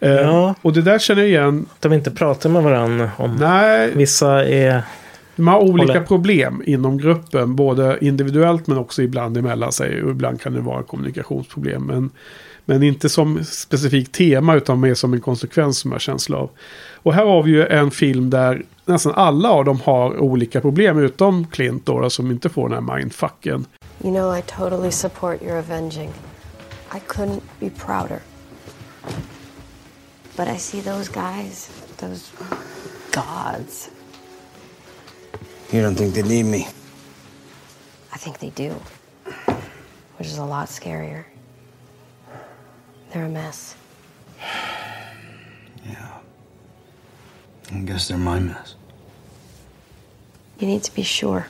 Eh, 0.00 0.10
Ja. 0.10 0.54
Och 0.62 0.72
det 0.72 0.82
där 0.82 0.98
känner 0.98 1.22
jag 1.22 1.28
igen. 1.30 1.66
De 1.80 1.92
inte 1.92 2.10
pratar 2.10 2.50
med 2.50 2.62
varandra 2.62 3.10
om... 3.16 3.36
Nej, 3.36 3.90
Vissa 3.94 4.44
är... 4.44 4.82
de 5.36 5.48
har 5.48 5.58
olika 5.60 5.92
Håller. 5.92 6.06
problem 6.06 6.62
inom 6.66 6.98
gruppen. 6.98 7.56
Både 7.56 7.98
individuellt 8.00 8.66
men 8.66 8.78
också 8.78 9.02
ibland 9.02 9.36
emellan 9.36 9.72
sig. 9.72 10.02
Och 10.02 10.10
ibland 10.10 10.40
kan 10.40 10.52
det 10.52 10.60
vara 10.60 10.82
kommunikationsproblem. 10.82 11.82
Men, 11.86 12.10
men 12.68 12.82
inte 12.82 13.08
som 13.08 13.44
specifikt 13.44 14.12
tema 14.12 14.54
utan 14.54 14.80
mer 14.80 14.94
som 14.94 15.14
en 15.14 15.20
konsekvens 15.20 15.78
som 15.78 15.90
jag 15.90 15.94
har 15.94 16.00
känsla 16.00 16.36
av. 16.36 16.50
Och 16.92 17.14
här 17.14 17.24
har 17.24 17.42
vi 17.42 17.50
ju 17.50 17.66
en 17.66 17.90
film 17.90 18.30
där 18.30 18.64
nästan 18.84 19.12
alla 19.14 19.50
av 19.50 19.64
dem 19.64 19.80
har 19.80 20.18
olika 20.18 20.60
problem. 20.60 20.98
Utom 20.98 21.46
Clint 21.46 21.86
då, 21.86 22.00
då 22.00 22.10
som 22.10 22.30
inte 22.30 22.48
får 22.48 22.68
den 22.68 22.86
här 22.86 22.96
mindfucken. 22.96 23.66
You 24.04 24.14
know, 24.14 24.38
I 24.38 24.42
totally 24.42 24.90
support 24.90 25.42
your 25.42 25.58
avenging. 25.58 26.10
I 26.94 26.98
couldn't 27.08 27.40
be 27.60 27.70
prouder. 27.70 28.20
But 30.36 30.48
I 30.48 30.58
see 30.58 30.80
those 30.80 31.08
guys, 31.08 31.70
those 31.96 32.30
gods. 33.12 33.90
You 35.70 35.82
don't 35.82 35.96
think 35.96 36.14
they 36.14 36.22
need 36.22 36.46
me? 36.46 36.68
I 38.14 38.18
think 38.18 38.38
they 38.38 38.68
do. 38.68 38.74
Which 40.18 40.28
is 40.28 40.38
a 40.38 40.44
lot 40.44 40.68
scarier. 40.68 41.24
They're 43.12 43.26
a 43.26 43.28
mess. 43.28 43.76
Yeah. 45.88 46.18
I 47.70 47.84
guess 47.84 48.08
they're 48.08 48.18
my 48.18 48.40
mess. 48.40 48.74
You 50.58 50.66
need 50.66 50.82
to 50.82 50.94
be 50.94 51.04
sure 51.04 51.46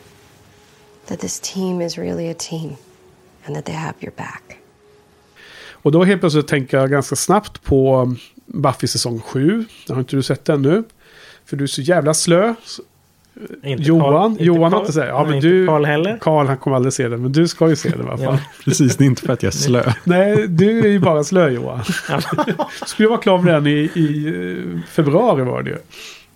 that 1.07 1.21
this 1.21 1.41
team 1.41 1.81
is 1.81 1.97
really 1.99 2.29
a 2.29 2.35
team 2.35 2.77
and 3.47 3.57
that 3.57 3.65
they 3.65 3.73
have 3.73 3.95
your 4.01 4.13
back. 4.17 4.59
Och 5.87 5.93
då 5.93 6.05
helt 6.05 6.21
plötsligt 6.21 6.49
tänker 6.49 6.77
jag 6.77 6.91
ganska 6.91 7.17
snabbt 7.17 7.63
på 7.63 8.15
Buffy 8.47 8.87
säsong 8.87 9.21
7. 9.21 9.65
Det 9.87 9.93
har 9.93 10.01
inte 10.01 10.17
du 10.17 10.23
sett 10.23 10.49
ännu. 10.49 10.85
För 11.45 11.57
du 11.57 11.65
är 11.65 11.69
så 11.69 11.83
jävla 11.83 12.15
slö. 12.15 12.55
Inte 13.63 13.83
Johan, 13.83 14.13
Carl- 14.13 14.31
inte 14.31 14.45
Johan 14.45 14.63
har 14.63 14.71
Carl- 14.71 14.81
inte 14.81 14.93
sett 14.93 15.09
Ja, 15.09 15.25
men 15.29 15.41
du... 15.41 15.67
Carl 15.67 15.85
heller. 15.85 16.19
Karl, 16.21 16.47
han 16.47 16.57
kommer 16.57 16.77
aldrig 16.77 16.93
se 16.93 17.09
det. 17.09 17.17
Men 17.17 17.33
du 17.33 17.49
ska 17.49 17.69
ju 17.69 17.77
se 17.77 17.89
det 17.89 17.97
i 17.97 18.01
alla 18.01 18.17
fall. 18.17 18.21
Ja. 18.23 18.39
Precis, 18.65 18.97
det 18.97 19.05
är 19.05 19.07
inte 19.07 19.23
för 19.23 19.33
att 19.33 19.43
jag 19.43 19.53
är 19.53 19.57
slö. 19.57 19.93
Nej, 20.05 20.47
du 20.49 20.79
är 20.79 20.89
ju 20.89 20.99
bara 20.99 21.25
slö 21.25 21.49
Johan. 21.49 21.81
Skulle 22.87 23.09
vara 23.09 23.19
klar 23.21 23.39
med 23.39 23.55
den 23.55 23.67
i, 23.67 23.91
i 23.95 24.27
eh, 24.27 24.81
februari 24.91 25.43
var 25.43 25.63
det 25.63 25.71
ju. 25.71 25.77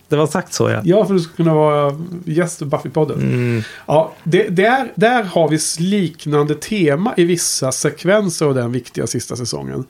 Det 0.09 0.17
var 0.17 0.27
sagt 0.27 0.53
så 0.53 0.71
ja. 0.71 0.81
Ja, 0.85 1.05
för 1.05 1.15
du 1.15 1.21
skulle 1.21 1.37
kunna 1.37 1.55
vara 1.55 2.01
gäst 2.25 2.63
i 2.63 2.65
Buffy-podden. 2.65 3.15
Mm. 3.15 3.63
Ja, 3.87 4.13
det, 4.25 4.49
där, 4.49 4.93
där 4.95 5.23
har 5.23 5.49
vi 5.49 5.59
liknande 5.79 6.55
tema 6.55 7.15
i 7.17 7.25
vissa 7.25 7.73
sekvenser 7.73 8.47
av 8.47 8.55
den 8.55 8.73
viktiga 8.73 9.07
sista 9.07 9.37
säsongen. 9.37 9.85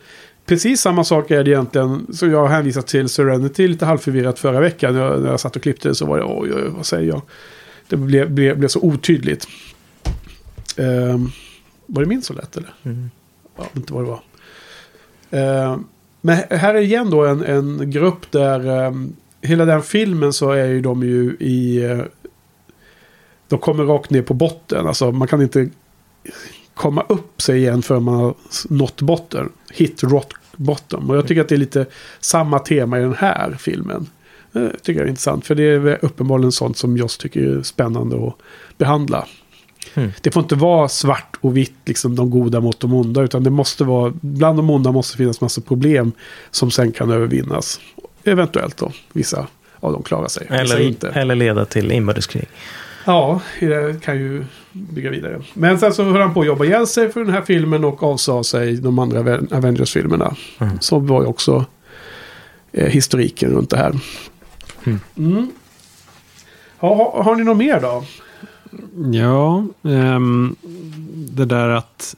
Precis 0.50 0.80
samma 0.80 1.04
sak 1.04 1.30
är 1.30 1.44
det 1.44 1.50
egentligen, 1.50 2.06
som 2.12 2.30
jag 2.30 2.48
hänvisat 2.48 2.86
till 2.86 3.08
Serenity 3.08 3.68
lite 3.68 3.86
halvförvirrat 3.86 4.38
förra 4.38 4.60
veckan. 4.60 4.94
När 4.94 5.00
jag, 5.00 5.22
när 5.22 5.30
jag 5.30 5.40
satt 5.40 5.56
och 5.56 5.62
klippte 5.62 5.88
det 5.88 5.94
så 5.94 6.06
var 6.06 6.18
det, 6.18 6.24
oj, 6.24 6.54
oj, 6.54 6.62
vad 6.76 6.86
säger 6.86 7.08
jag? 7.08 7.22
Det 7.88 7.96
blev, 7.96 8.30
blev, 8.30 8.58
blev 8.58 8.68
så 8.68 8.80
otydligt. 8.80 9.46
Ehm, 10.76 11.30
var 11.86 12.02
det 12.02 12.08
min 12.08 12.22
så 12.22 12.32
lätt 12.32 12.56
eller? 12.56 12.74
Ja, 13.56 13.64
inte 13.76 13.92
vad 13.92 14.04
det 14.04 14.08
var. 14.08 14.22
Ehm, 15.30 15.84
men 16.20 16.38
här 16.50 16.74
är 16.74 16.80
igen 16.80 17.10
då 17.10 17.26
en, 17.26 17.44
en 17.44 17.90
grupp 17.90 18.30
där 18.30 18.86
ehm, 18.86 19.12
hela 19.40 19.64
den 19.64 19.82
filmen 19.82 20.32
så 20.32 20.50
är 20.50 20.66
ju 20.66 20.80
de 20.80 21.02
ju 21.02 21.36
i... 21.40 21.84
eh, 21.84 22.00
de 23.48 23.58
kommer 23.58 23.84
rakt 23.84 24.10
ner 24.10 24.22
på 24.22 24.34
botten. 24.34 24.86
Alltså 24.86 25.12
man 25.12 25.28
kan 25.28 25.42
inte 25.42 25.68
komma 26.74 27.04
upp 27.08 27.42
sig 27.42 27.58
igen 27.58 27.82
förrän 27.82 28.02
man 28.02 28.14
har 28.14 28.34
nått 28.68 29.02
botten. 29.02 29.52
Hit 29.72 30.02
rock 30.02 30.32
bottom. 30.60 31.10
Och 31.10 31.16
jag 31.16 31.26
tycker 31.26 31.40
att 31.40 31.48
det 31.48 31.54
är 31.54 31.58
lite 31.58 31.86
samma 32.20 32.58
tema 32.58 32.98
i 32.98 33.02
den 33.02 33.14
här 33.14 33.56
filmen. 33.58 34.06
Det 34.52 34.70
tycker 34.82 35.00
jag 35.00 35.06
är 35.06 35.10
intressant. 35.10 35.46
För 35.46 35.54
det 35.54 35.62
är 35.62 35.98
uppenbarligen 36.02 36.52
sånt 36.52 36.76
som 36.76 36.96
jag 36.96 37.10
tycker 37.10 37.40
är 37.40 37.62
spännande 37.62 38.26
att 38.26 38.34
behandla. 38.78 39.26
Mm. 39.94 40.10
Det 40.20 40.30
får 40.30 40.42
inte 40.42 40.54
vara 40.54 40.88
svart 40.88 41.36
och 41.40 41.56
vitt, 41.56 41.74
liksom 41.84 42.16
de 42.16 42.30
goda 42.30 42.60
mot 42.60 42.80
de 42.80 42.94
onda. 42.94 43.22
Utan 43.22 43.44
det 43.44 43.50
måste 43.50 43.84
vara, 43.84 44.12
bland 44.20 44.58
de 44.58 44.70
onda 44.70 44.92
måste 44.92 45.16
finnas 45.16 45.40
massa 45.40 45.60
problem 45.60 46.12
som 46.50 46.70
sen 46.70 46.92
kan 46.92 47.10
övervinnas. 47.10 47.80
Eventuellt 48.24 48.76
då, 48.76 48.92
vissa 49.12 49.46
av 49.80 49.92
dem 49.92 50.02
klarar 50.02 50.28
sig. 50.28 50.46
Eller, 50.50 50.80
inte. 50.80 51.08
eller 51.08 51.34
leda 51.34 51.64
till 51.64 51.92
inbördeskrig. 51.92 52.48
Ja, 53.04 53.40
det 53.60 54.02
kan 54.02 54.18
ju 54.18 54.44
bygga 54.72 55.10
vidare. 55.10 55.42
Men 55.54 55.78
sen 55.78 55.94
så 55.94 56.04
höll 56.04 56.20
han 56.20 56.34
på 56.34 56.40
att 56.40 56.46
jobba 56.46 56.64
ihjäl 56.64 56.86
sig 56.86 57.12
för 57.12 57.20
den 57.24 57.32
här 57.34 57.42
filmen 57.42 57.84
och 57.84 58.02
avsade 58.02 58.44
sig 58.44 58.76
de 58.76 58.98
andra 58.98 59.18
Aven- 59.20 59.52
Avengers-filmerna. 59.54 60.34
Mm. 60.58 60.80
Så 60.80 60.98
var 60.98 61.22
ju 61.22 61.26
också 61.28 61.64
eh, 62.72 62.86
historiken 62.86 63.50
runt 63.50 63.70
det 63.70 63.76
här. 63.76 64.00
Mm. 64.84 65.00
Mm. 65.16 65.50
Ja, 66.80 67.12
har, 67.14 67.22
har 67.24 67.36
ni 67.36 67.44
något 67.44 67.56
mer 67.56 67.80
då? 67.80 68.04
Ja, 69.12 69.66
ehm, 69.90 70.56
det 71.14 71.44
där 71.44 71.68
att 71.68 72.16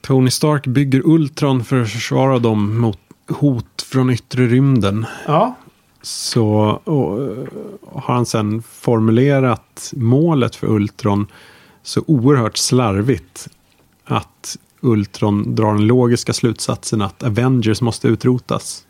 Tony 0.00 0.30
Stark 0.30 0.66
bygger 0.66 1.02
Ultron 1.04 1.64
för 1.64 1.82
att 1.82 1.90
försvara 1.90 2.38
dem 2.38 2.78
mot 2.80 2.98
hot 3.28 3.82
från 3.82 4.10
yttre 4.10 4.46
rymden. 4.46 5.06
Ja, 5.26 5.56
Så 6.02 6.80
och, 6.84 7.22
eh, 7.22 7.36
har 7.92 8.14
han 8.14 8.26
sen 8.26 8.62
formulerat 8.62 9.92
målet 9.96 10.56
för 10.56 10.66
Ultron 10.66 11.26
så 11.82 12.02
oerhört 12.06 12.56
slarvigt 12.56 13.48
att 14.04 14.56
Ultron 14.80 15.54
drar 15.54 15.72
den 15.74 15.86
logiska 15.86 16.32
slutsatsen 16.32 17.02
att 17.02 17.22
Avengers 17.22 17.80
måste 17.80 18.08
utrotas. 18.08 18.84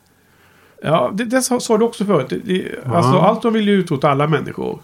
ja 0.83 1.11
det, 1.15 1.25
det 1.25 1.43
sa, 1.43 1.61
sa 1.61 1.79
du 1.79 1.85
också 1.85 2.05
förut. 2.05 2.27
Det, 2.29 2.37
det, 2.39 2.69
Alltså, 2.87 3.13
Ja. 3.13 3.27
allt 3.29 3.43
de 3.43 3.53
vill 3.53 3.69
ju 3.69 3.75
utrota 3.75 4.11
alla 4.11 4.27
människor. 4.27 4.79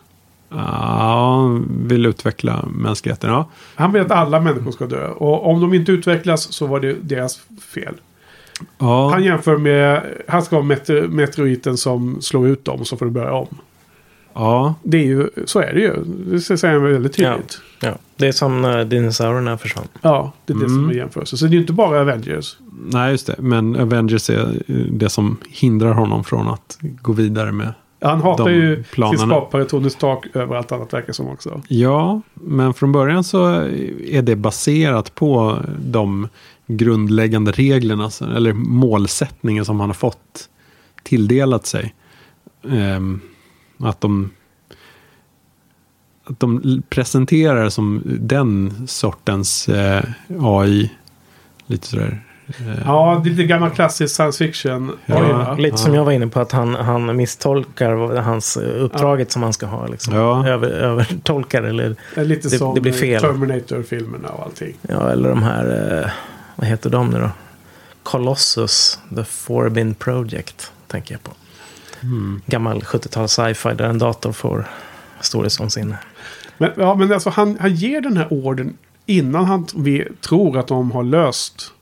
Ja, 0.48 1.59
vill 1.68 2.06
utveckla 2.06 2.64
mänskligheten. 2.74 3.30
Ja, 3.30 3.48
Han 3.74 3.92
vill 3.92 4.02
att 4.02 4.10
alla 4.10 4.40
människor 4.40 4.70
ska 4.72 4.86
dö. 4.86 5.09
Och 5.09 5.51
om 5.51 5.60
de 5.60 5.74
inte 5.74 5.92
utvecklas 5.92 6.52
så 6.52 6.66
var 6.66 6.80
det 6.80 6.92
deras 7.02 7.40
fel. 7.74 7.94
Ja, 8.78 9.09
Han 9.10 9.24
jämför 9.24 9.56
med, 9.56 10.02
han 10.28 10.43
ska 10.43 10.56
vara 10.56 10.66
meteor, 10.66 11.09
meteoriten 11.09 11.76
som 11.76 12.20
slår 12.20 12.48
ut 12.48 12.64
dem 12.64 12.81
och 12.81 12.86
så 12.86 12.97
får 12.97 13.06
du 13.06 13.12
börja 13.12 13.32
om. 13.32 13.47
ja 14.35 14.74
Det 14.82 14.97
är 14.98 15.05
ju, 15.06 15.28
så 15.44 15.60
är 15.60 15.72
det 15.72 15.81
ju. 15.81 15.93
Det 16.31 16.40
säger 16.40 16.74
han 16.74 16.82
väldigt 16.93 17.12
tydligt. 17.12 17.59
Ja. 17.81 17.93
Det 18.16 18.26
är 18.28 18.32
som 18.32 18.62
när 18.62 18.85
dinosaurierna 18.85 19.59
försvann. 19.59 19.85
Ja, 20.02 20.32
det 20.47 20.52
är 20.52 20.56
det 20.59 20.64
Mm. 20.64 20.76
som 20.76 20.90
är 20.90 20.94
jämförelse. 20.94 21.36
Så 21.36 21.44
det 21.44 21.51
är 21.51 21.55
ju 21.55 21.60
inte 21.60 21.72
bara 21.72 22.01
Avengers. 22.01 22.56
Nej, 22.86 23.10
just 23.10 23.26
det. 23.26 23.35
Men 23.39 23.76
Avengers 23.76 24.31
är 24.31 24.62
det 24.93 25.09
som 25.09 25.36
hindrar 25.48 25.93
honom 25.93 26.24
från 26.24 26.48
att 26.48 26.78
gå 26.81 27.12
vidare 27.12 27.52
med. 27.52 27.74
Han 28.01 28.20
hatar 28.22 28.44
De 28.44 28.52
ju 28.55 28.82
planerna. 28.82 29.18
sin 29.18 29.28
skapare 29.28 29.64
Tony 29.64 29.90
Stark 29.90 30.36
över 30.36 30.56
allt 30.56 30.72
annat 30.72 30.93
verkar 30.93 31.12
som 31.12 31.28
också. 31.28 31.60
Ja, 31.68 32.20
men 32.35 32.74
från 32.74 32.93
början 32.93 33.24
så 33.24 33.47
är 34.09 34.22
det 34.22 34.36
baserat 34.36 35.14
på 35.14 35.59
de 35.85 36.28
grundläggande 36.66 37.53
reglerna, 37.53 38.11
eller 38.36 38.53
målsättningen 38.53 39.65
som 39.65 39.81
han 39.81 39.89
har 39.89 39.95
fått 39.95 40.49
tilldelat 41.03 41.66
sig. 41.66 41.95
Ehm, 42.70 43.20
att 43.78 44.01
de 44.01 44.31
att 46.27 46.41
de 46.41 46.82
presenterar 46.89 47.69
som 47.69 48.03
den 48.05 48.86
sortens 48.89 49.69
eh, 49.69 50.03
AI. 50.41 50.91
Lite 51.66 51.86
sådär. 51.86 52.23
Eh, 52.47 52.82
Ja, 52.85 53.20
det 53.24 53.28
är 53.28 53.31
lite 53.31 53.45
gammal 53.45 53.70
klassisk 53.70 54.15
science 54.15 54.45
fiction. 54.47 54.93
Ja. 55.07 55.28
Ja. 55.28 55.55
Lite 55.57 55.77
som 55.77 55.95
jag 55.95 56.05
var 56.05 56.12
inne 56.12 56.27
på 56.27 56.41
att 56.41 56.53
han, 56.53 56.74
han 56.74 57.16
misstolkar 57.16 58.16
hans 58.20 58.57
eh, 58.57 58.82
uppdraget 58.85 59.32
som 59.32 59.43
han 59.43 59.53
ska 59.53 59.66
ha. 59.66 59.86
Liksom. 59.86 60.15
Ja. 60.15 60.49
Över, 60.49 60.69
övertolkar 60.69 61.62
eller, 61.62 61.97
Det 62.15 62.20
är 62.20 62.24
lite 62.24 62.49
Det- 62.74 62.81
blir 62.81 62.93
fel. 62.93 63.20
Terminator-filmerna 63.23 64.28
och 64.28 64.45
allting. 64.45 64.74
ja, 64.82 65.11
eller 65.11 65.28
de 65.28 65.43
här, 65.43 66.01
eh, 66.05 66.11
vad 66.56 66.66
heter 66.68 66.90
de 66.90 67.10
nu 67.10 67.20
då? 67.20 67.31
Colossus, 68.02 68.98
The 69.16 69.24
Forbidden 69.24 69.94
Project, 69.94 70.72
tänker 70.86 71.14
jag 71.14 71.22
på. 71.22 71.32
mm. 72.02 72.43
Gammal 72.47 72.81
70-tals 72.81 73.32
sci-fi 73.32 73.74
där 73.74 73.89
en 73.89 73.98
dator 73.98 74.32
får 74.32 74.66
storhetsvansinne. 75.20 75.98
Men, 76.59 76.70
ja, 76.76 76.94
men 76.94 77.12
alltså 77.12 77.31
han, 77.31 77.59
han 77.60 77.74
ger 77.74 78.01
den 78.01 78.16
här 78.16 78.32
orden 78.32 78.76
innan 79.06 79.44
han 79.44 79.66
vi, 79.74 80.09
tror 80.20 80.59
att 80.59 80.66
de 80.66 80.90
har 80.93 81.02
löst 81.02 81.72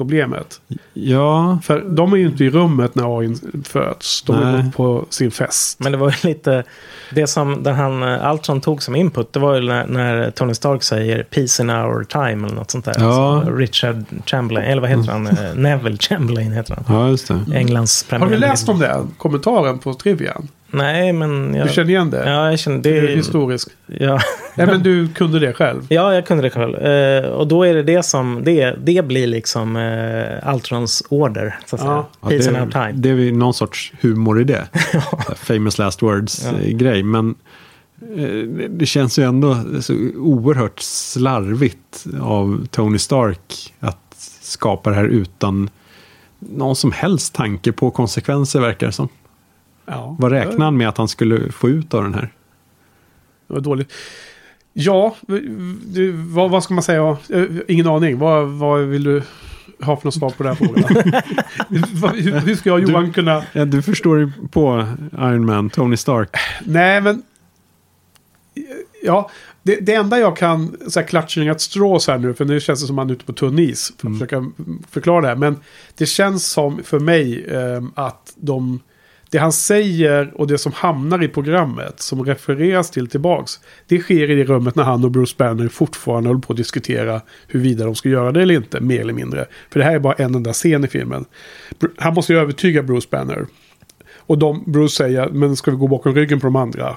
problemet. 0.00 0.60
Ja, 0.94 1.58
För 1.62 1.80
de 1.80 2.12
är 2.12 2.16
ju 2.16 2.26
inte 2.26 2.44
i 2.44 2.50
rummet 2.50 2.94
när 2.94 3.18
AI 3.18 3.34
föds. 3.64 4.22
De 4.22 4.36
är 4.36 4.52
Nej. 4.62 4.72
på 4.76 5.04
sin 5.10 5.30
fest. 5.30 5.80
Men 5.80 5.92
det 5.92 5.98
var 5.98 6.10
ju 6.22 6.28
lite, 6.28 6.64
det 7.10 7.26
som 7.26 7.62
den 7.62 7.74
han, 7.74 8.02
eh, 8.02 8.24
Altron 8.26 8.60
tog 8.60 8.82
som 8.82 8.96
input, 8.96 9.32
det 9.32 9.40
var 9.40 9.54
ju 9.54 9.60
när, 9.60 9.86
när 9.86 10.30
Tony 10.30 10.54
Stark 10.54 10.82
säger 10.82 11.22
Peace 11.22 11.62
in 11.62 11.70
our 11.70 12.04
time 12.04 12.46
eller 12.46 12.56
något 12.56 12.70
sånt 12.70 12.84
där. 12.84 12.94
Ja. 12.98 13.34
Alltså, 13.36 13.52
Richard 13.56 14.04
Chamberlain, 14.26 14.66
eller 14.70 14.80
vad 14.80 14.90
heter 14.90 15.12
han? 15.12 15.26
Eh, 15.26 15.54
Neville 15.54 15.96
Chamberlain 15.98 16.52
heter 16.52 16.74
han. 16.86 16.96
ja 16.96 17.08
just 17.08 17.28
det. 17.28 17.40
Englands 17.54 18.06
Har 18.10 18.18
du 18.18 18.24
premiärminister. 18.24 18.48
läst 18.48 18.68
om 18.68 18.78
det? 18.78 19.06
Kommentaren 19.18 19.78
på 19.78 19.94
Trivian? 19.94 20.48
Nej, 20.72 21.12
men... 21.12 21.54
Jag, 21.54 21.66
Du 21.66 21.72
känner 21.72 21.90
igen 21.90 22.10
det? 22.10 22.30
Ja, 22.30 22.50
jag 22.50 22.58
känner 22.58 22.78
Det 22.78 22.98
är 22.98 23.02
det. 23.02 23.08
historiskt. 23.14 23.68
Ja, 23.86 24.20
Nej, 24.54 24.66
men 24.66 24.82
du 24.82 25.08
kunde 25.08 25.38
det 25.38 25.52
själv. 25.52 25.86
ja, 25.88 26.14
jag 26.14 26.26
kunde 26.26 26.42
det 26.42 26.50
själv. 26.50 26.74
Eh, 26.76 27.30
och 27.30 27.46
då 27.48 27.62
är 27.66 27.74
det 27.74 27.82
det 27.82 28.02
som, 28.02 28.40
det, 28.44 28.76
det 28.84 29.04
blir 29.06 29.26
liksom 29.26 29.76
eh, 29.76 30.48
Altrons 30.48 31.02
order, 31.08 31.58
så 31.66 31.76
att 31.76 31.82
Ja. 31.82 31.86
säga. 31.86 32.04
Ja, 32.20 32.28
Peace 32.28 32.50
det, 32.50 32.60
our 32.60 32.70
time. 32.70 32.92
det 32.92 33.08
är 33.10 33.32
någon 33.32 33.54
sorts 33.54 33.92
humor 34.00 34.40
i 34.40 34.44
det. 34.44 34.66
Famous 35.36 35.78
last 35.78 36.02
Ja. 36.02 36.08
words-grej. 36.08 37.02
Men 37.02 37.34
eh, 38.16 38.26
det 38.70 38.86
känns 38.86 39.18
ju 39.18 39.22
ändå 39.22 39.56
så 39.80 39.94
oerhört 40.16 40.80
slarvigt 40.80 42.04
av 42.20 42.66
Tony 42.70 42.98
Stark 42.98 43.74
att 43.80 43.98
skapa 44.40 44.90
det 44.90 44.96
här 44.96 45.04
utan 45.04 45.70
någon 46.38 46.76
som 46.76 46.92
helst 46.92 47.34
tanke 47.34 47.72
på 47.72 47.90
konsekvenser 47.90 48.60
verkar 48.60 48.86
det 48.86 48.92
som. 48.92 49.08
Ja. 49.90 50.16
Vad 50.18 50.32
räknar 50.32 50.64
han 50.64 50.76
med 50.76 50.88
att 50.88 50.96
han 50.96 51.08
skulle 51.08 51.52
få 51.52 51.68
ut 51.68 51.94
av 51.94 52.02
den 52.02 52.14
här? 52.14 52.32
Det 53.46 53.54
var 53.54 53.60
dåligt. 53.60 53.92
Ja, 54.72 55.16
du, 55.84 56.12
vad, 56.12 56.50
vad 56.50 56.64
ska 56.64 56.74
man 56.74 56.82
säga? 56.82 57.16
Eh, 57.28 57.44
Ingen 57.68 57.86
aning. 57.86 58.18
Vad, 58.18 58.48
vad 58.48 58.80
vill 58.80 59.04
du 59.04 59.22
ha 59.80 59.96
för 59.96 60.06
något 60.06 60.14
svar 60.14 60.30
på 60.30 60.42
den 60.42 60.56
här 60.56 60.66
frågan? 60.66 61.22
Hur, 62.14 62.40
hur 62.40 62.54
ska 62.54 62.70
jag 62.70 62.82
och 62.82 62.88
Johan 62.88 63.12
kunna... 63.12 63.44
Ja, 63.52 63.64
du 63.64 63.82
förstår 63.82 64.18
ju 64.18 64.32
på 64.50 64.86
Iron 65.12 65.46
Man, 65.46 65.70
Tony 65.70 65.96
Stark. 65.96 66.36
Nej, 66.64 67.00
men... 67.00 67.22
Ja, 69.02 69.30
det, 69.62 69.76
det 69.76 69.94
enda 69.94 70.18
jag 70.18 70.36
kan 70.36 70.76
så 70.88 71.00
här, 71.00 71.06
clutching 71.06 71.48
at 71.48 71.60
straws 71.60 72.08
här 72.08 72.18
nu, 72.18 72.34
för 72.34 72.44
nu 72.44 72.60
känns 72.60 72.80
det 72.80 72.86
som 72.86 72.98
att 72.98 73.06
man 73.06 73.10
är 73.10 73.14
ute 73.14 73.24
på 73.24 73.32
tunn 73.32 73.58
is 73.58 73.92
för 73.98 74.08
att 74.08 74.14
försöka 74.14 74.44
förklara 74.90 75.20
det 75.20 75.28
här. 75.28 75.36
Men 75.36 75.56
det 75.96 76.06
känns 76.06 76.46
som 76.46 76.82
för 76.82 76.98
mig 76.98 77.44
eh, 77.44 77.82
att 77.94 78.32
de... 78.36 78.80
Det 79.30 79.38
han 79.38 79.52
säger 79.52 80.32
och 80.34 80.46
det 80.46 80.58
som 80.58 80.72
hamnar 80.72 81.22
i 81.22 81.28
programmet, 81.28 82.00
som 82.00 82.24
refereras 82.24 82.90
till 82.90 83.08
tillbaks, 83.08 83.60
det 83.86 83.98
sker 83.98 84.30
i 84.30 84.34
det 84.34 84.44
rummet 84.44 84.74
när 84.74 84.84
han 84.84 85.04
och 85.04 85.10
Bruce 85.10 85.34
Banner 85.38 85.68
fortfarande 85.68 86.28
håller 86.28 86.40
på 86.40 86.52
att 86.52 86.56
diskutera 86.56 87.20
huruvida 87.48 87.84
de 87.84 87.94
ska 87.94 88.08
göra 88.08 88.32
det 88.32 88.42
eller 88.42 88.54
inte, 88.54 88.80
mer 88.80 89.00
eller 89.00 89.12
mindre. 89.12 89.46
För 89.70 89.80
det 89.80 89.84
här 89.84 89.94
är 89.94 89.98
bara 89.98 90.14
en 90.14 90.34
enda 90.34 90.52
scen 90.52 90.84
i 90.84 90.88
filmen. 90.88 91.24
Han 91.96 92.14
måste 92.14 92.32
ju 92.32 92.38
övertyga 92.38 92.82
Bruce 92.82 93.08
Banner. 93.10 93.46
Och 94.16 94.38
de, 94.38 94.64
Bruce 94.66 94.96
säger, 94.96 95.28
men 95.28 95.56
ska 95.56 95.70
vi 95.70 95.76
gå 95.76 95.86
bakom 95.86 96.14
ryggen 96.14 96.40
på 96.40 96.46
de 96.46 96.56
andra? 96.56 96.96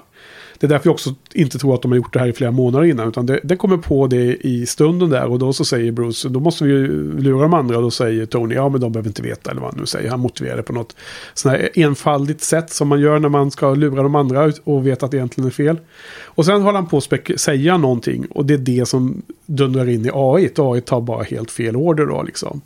Det 0.63 0.67
är 0.67 0.69
därför 0.69 0.87
jag 0.87 0.93
också 0.93 1.15
inte 1.33 1.59
tror 1.59 1.73
att 1.73 1.81
de 1.81 1.91
har 1.91 1.97
gjort 1.97 2.13
det 2.13 2.19
här 2.19 2.27
i 2.27 2.33
flera 2.33 2.51
månader 2.51 2.85
innan. 2.85 3.07
Utan 3.07 3.25
det, 3.25 3.39
det 3.43 3.55
kommer 3.55 3.77
på 3.77 4.07
det 4.07 4.47
i 4.47 4.65
stunden 4.65 5.09
där. 5.09 5.25
Och 5.25 5.39
då 5.39 5.53
så 5.53 5.65
säger 5.65 5.91
Bruce, 5.91 6.29
då 6.29 6.39
måste 6.39 6.63
vi 6.63 6.71
ju 6.71 7.19
lura 7.19 7.41
de 7.41 7.53
andra. 7.53 7.77
Och 7.77 7.83
då 7.83 7.91
säger 7.91 8.25
Tony, 8.25 8.55
ja 8.55 8.69
men 8.69 8.81
de 8.81 8.91
behöver 8.91 9.09
inte 9.09 9.21
veta. 9.21 9.51
Eller 9.51 9.61
vad 9.61 9.71
han 9.71 9.79
nu 9.79 9.85
säger. 9.85 10.09
Han 10.09 10.19
motiverar 10.19 10.57
det 10.57 10.63
på 10.63 10.73
något 10.73 10.95
sån 11.33 11.55
enfaldigt 11.73 12.41
sätt. 12.41 12.69
Som 12.69 12.87
man 12.87 12.99
gör 12.99 13.19
när 13.19 13.29
man 13.29 13.51
ska 13.51 13.73
lura 13.73 14.03
de 14.03 14.15
andra 14.15 14.51
och 14.63 14.87
vet 14.87 15.03
att 15.03 15.11
det 15.11 15.17
egentligen 15.17 15.47
är 15.47 15.51
fel. 15.51 15.77
Och 16.23 16.45
sen 16.45 16.61
håller 16.61 16.79
han 16.79 16.87
på 16.87 16.97
att 16.97 17.39
säga 17.39 17.77
någonting. 17.77 18.25
Och 18.29 18.45
det 18.45 18.53
är 18.53 18.57
det 18.57 18.87
som 18.87 19.21
dundrar 19.45 19.89
in 19.89 20.05
i 20.05 20.09
AI. 20.13 20.49
AI 20.57 20.81
tar 20.81 21.01
bara 21.01 21.23
helt 21.23 21.51
fel 21.51 21.75
order 21.75 22.05
då 22.05 22.23
liksom. 22.23 22.61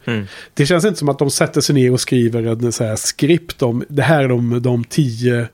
Det 0.53 0.65
känns 0.65 0.86
inte 0.86 0.99
som 0.99 1.10
att 1.10 1.19
de 1.19 1.30
sätter 1.30 1.61
sig 1.61 1.76
ner 1.76 1.94
och 1.94 1.99
skriver 1.99 2.44
en 2.44 2.72
så 2.72 2.84
här 2.84 2.95
skript 2.95 3.61
om 3.61 3.84
det 3.88 4.02
här 4.02 4.24
är 4.24 4.30
de, 4.30 4.61
de 4.61 4.84
tio 4.84 5.48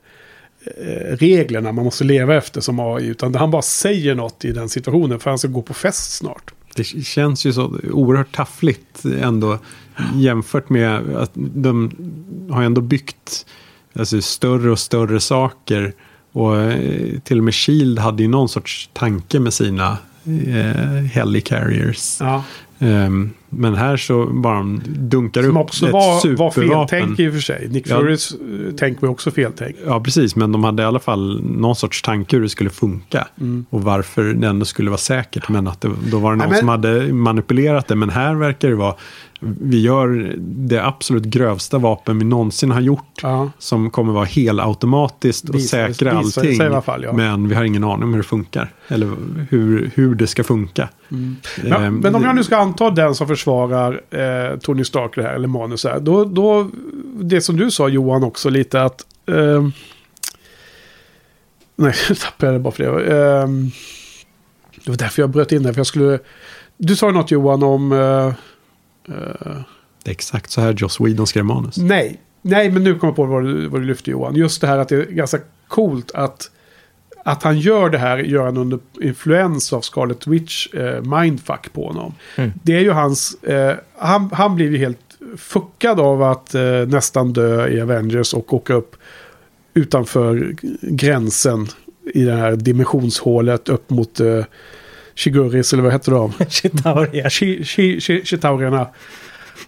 reglerna 1.08 1.72
man 1.72 1.84
måste 1.84 2.04
leva 2.04 2.34
efter 2.34 2.60
som 2.60 2.80
AI. 2.80 3.06
Utan 3.06 3.34
han 3.34 3.50
bara 3.50 3.62
säger 3.62 4.14
något 4.14 4.44
i 4.44 4.52
den 4.52 4.68
situationen 4.68 5.20
för 5.20 5.30
han 5.30 5.38
ska 5.38 5.48
gå 5.48 5.62
på 5.62 5.74
fest 5.74 6.16
snart. 6.16 6.54
Det 6.74 6.84
känns 6.84 7.46
ju 7.46 7.52
så 7.52 7.78
oerhört 7.92 8.36
taffligt 8.36 9.04
ändå 9.04 9.58
jämfört 10.14 10.68
med 10.68 11.16
att 11.16 11.30
de 11.34 11.90
har 12.50 12.62
ändå 12.62 12.80
byggt 12.80 13.46
alltså, 13.92 14.22
större 14.22 14.70
och 14.70 14.78
större 14.78 15.20
saker. 15.20 15.92
Och 16.32 16.56
eh, 16.56 17.18
till 17.20 17.38
och 17.38 17.44
med 17.44 17.54
Shield 17.54 17.98
hade 17.98 18.22
ju 18.22 18.28
någon 18.28 18.48
sorts 18.48 18.90
tanke 18.92 19.40
med 19.40 19.54
sina 19.54 19.98
eh, 20.46 21.02
helicarriers. 21.12 22.16
Ja. 22.20 22.44
Ehm, 22.78 23.30
men 23.56 23.74
här 23.74 23.96
så 23.96 24.26
bara 24.26 24.58
de 24.58 24.80
dunkar 24.86 25.42
Som 25.42 25.50
upp 25.50 25.56
också 25.56 25.86
ett 25.86 25.92
var, 25.92 26.14
var 26.14 26.20
supervapen. 26.20 26.68
feltänk 26.88 27.18
i 27.20 27.28
och 27.28 27.32
för 27.32 27.40
sig. 27.40 27.68
Nick 27.70 27.88
Ja. 27.88 27.98
Furys 28.00 28.32
eh, 28.32 28.38
tänk 28.78 29.02
var 29.02 29.08
också 29.08 29.30
feltänk. 29.30 29.76
Ja, 29.86 30.00
precis. 30.00 30.36
Men 30.36 30.52
de 30.52 30.64
hade 30.64 30.82
i 30.82 30.86
alla 30.86 30.98
fall 30.98 31.40
någon 31.42 31.76
sorts 31.76 32.02
tanke 32.02 32.36
hur 32.36 32.42
det 32.42 32.48
skulle 32.48 32.70
funka. 32.70 33.28
Och 33.70 33.82
varför 33.82 34.24
det 34.24 34.46
ändå 34.46 34.64
skulle 34.64 34.90
vara 34.90 34.98
säkert. 34.98 35.48
Men 35.48 35.68
att 35.68 35.80
det, 35.80 35.90
då 36.10 36.18
var 36.18 36.30
det 36.30 36.36
någon 36.36 36.38
Nej, 36.38 36.48
men- 36.50 36.58
som 36.58 36.68
hade 36.68 37.12
manipulerat 37.12 37.88
det. 37.88 37.94
Men 37.96 38.10
här 38.10 38.34
verkar 38.34 38.68
det 38.68 38.74
vara, 38.74 38.94
vi 39.40 39.80
gör 39.80 40.34
det 40.38 40.84
absolut 40.86 41.24
grövsta 41.24 41.78
vapen 41.78 42.18
vi 42.18 42.24
någonsin 42.24 42.70
har 42.70 42.80
gjort. 42.80 43.20
Ja. 43.22 43.50
Som 43.58 43.90
kommer 43.90 44.12
vara 44.12 44.24
helautomatiskt 44.24 45.48
och 45.48 45.54
Visar- 45.54 45.92
säkra 45.92 46.12
allting. 46.12 46.82
fall, 46.82 47.02
ja. 47.04 47.12
Men 47.12 47.48
vi 47.48 47.54
har 47.54 47.64
ingen 47.64 47.84
aning 47.84 48.02
om 48.02 48.10
hur 48.14 48.22
det 48.22 48.28
funkar. 48.28 48.72
Eller 48.88 49.12
hur, 49.50 49.90
hur 49.94 50.14
det 50.14 50.26
ska 50.26 50.44
funka. 50.44 50.88
Men, 51.08 51.36
Ehm, 51.72 51.96
men 51.96 52.14
om 52.14 52.24
jag 52.24 52.34
nu 52.34 52.44
ska 52.44 52.56
anta 52.56 52.90
den 52.90 53.14
som 53.14 53.28
försvarar 53.28 54.00
eh, 54.10 54.58
Tony 54.58 54.84
Stark 54.84 55.16
här, 55.16 55.34
eller 55.34 55.48
manus 55.48 55.84
här. 55.84 56.00
Då, 56.00 56.24
då, 56.24 56.70
det 57.20 57.40
som 57.40 57.56
du 57.56 57.70
sa 57.70 57.88
Johan 57.88 58.24
också 58.24 58.50
lite 58.50 58.82
att... 58.82 59.00
ehm, 59.26 59.34
nej, 61.76 61.94
nu 62.08 62.14
tappade 62.14 62.52
jag 62.52 62.54
det 62.54 62.58
bara 62.64 62.72
för 62.74 62.82
det. 62.84 63.22
Ehm, 63.42 63.70
det 64.84 64.90
var 64.90 64.96
därför 64.98 65.22
jag 65.22 65.30
bröt 65.30 65.52
in 65.52 65.62
det. 65.62 65.72
För 65.72 65.80
jag 65.80 65.86
skulle... 65.86 66.18
Du 66.76 66.96
sa 66.96 67.10
något 67.10 67.30
Johan 67.30 67.62
om... 67.62 67.92
eh, 67.92 67.98
eh, 67.98 68.32
Det 69.06 70.10
är 70.10 70.12
exakt 70.12 70.50
så 70.50 70.60
här 70.60 70.74
Joss 70.78 71.00
Whedon 71.00 71.26
skrev 71.26 71.44
manus. 71.44 71.76
Nej, 71.76 72.20
nej 72.42 72.70
men 72.70 72.84
nu 72.84 72.94
kommer 72.94 73.10
jag 73.10 73.16
på 73.16 73.24
vad 73.24 73.44
du, 73.44 73.68
vad 73.68 73.80
du 73.80 73.84
lyfte 73.84 74.10
Johan. 74.10 74.36
Just 74.36 74.60
det 74.60 74.66
här 74.66 74.78
att 74.78 74.88
det 74.88 74.96
är 74.96 75.04
ganska 75.04 75.38
coolt 75.68 76.10
att, 76.14 76.50
att 77.24 77.42
han 77.42 77.58
gör 77.58 77.90
det 77.90 77.98
här, 77.98 78.18
gör 78.18 78.44
han 78.44 78.56
under 78.56 78.78
influens 79.00 79.72
av 79.72 79.80
Scarlet 79.80 80.26
Witch 80.26 80.74
eh, 80.74 81.02
mindfuck 81.02 81.72
på 81.72 81.86
honom. 81.86 82.14
Det 82.62 82.76
är 82.76 82.80
ju 82.80 82.90
hans, 82.90 83.42
eh, 83.42 83.76
han, 83.98 84.30
han 84.32 84.54
blir 84.54 84.70
ju 84.70 84.78
helt 84.78 84.98
fuckad 85.36 86.00
av 86.00 86.22
att 86.22 86.54
eh, 86.54 86.62
nästan 86.86 87.32
dö 87.32 87.68
i 87.68 87.80
Avengers 87.80 88.34
och 88.34 88.54
åka 88.54 88.74
upp 88.74 88.96
utanför 89.74 90.54
gränsen 90.80 91.66
i 92.14 92.24
det 92.24 92.32
här 92.32 92.56
dimensionshålet 92.56 93.68
upp 93.68 93.90
mot 93.90 94.20
eh, 94.20 94.44
Shiguris, 95.14 95.72
eller 95.72 95.82
vad 95.82 95.92
heter 95.92 96.12
de? 96.12 96.32
Chitauri. 96.48 97.22
Chi- 97.22 97.60
chi- 97.62 97.96
chi- 97.96 98.24
Chitaurierna. 98.24 98.88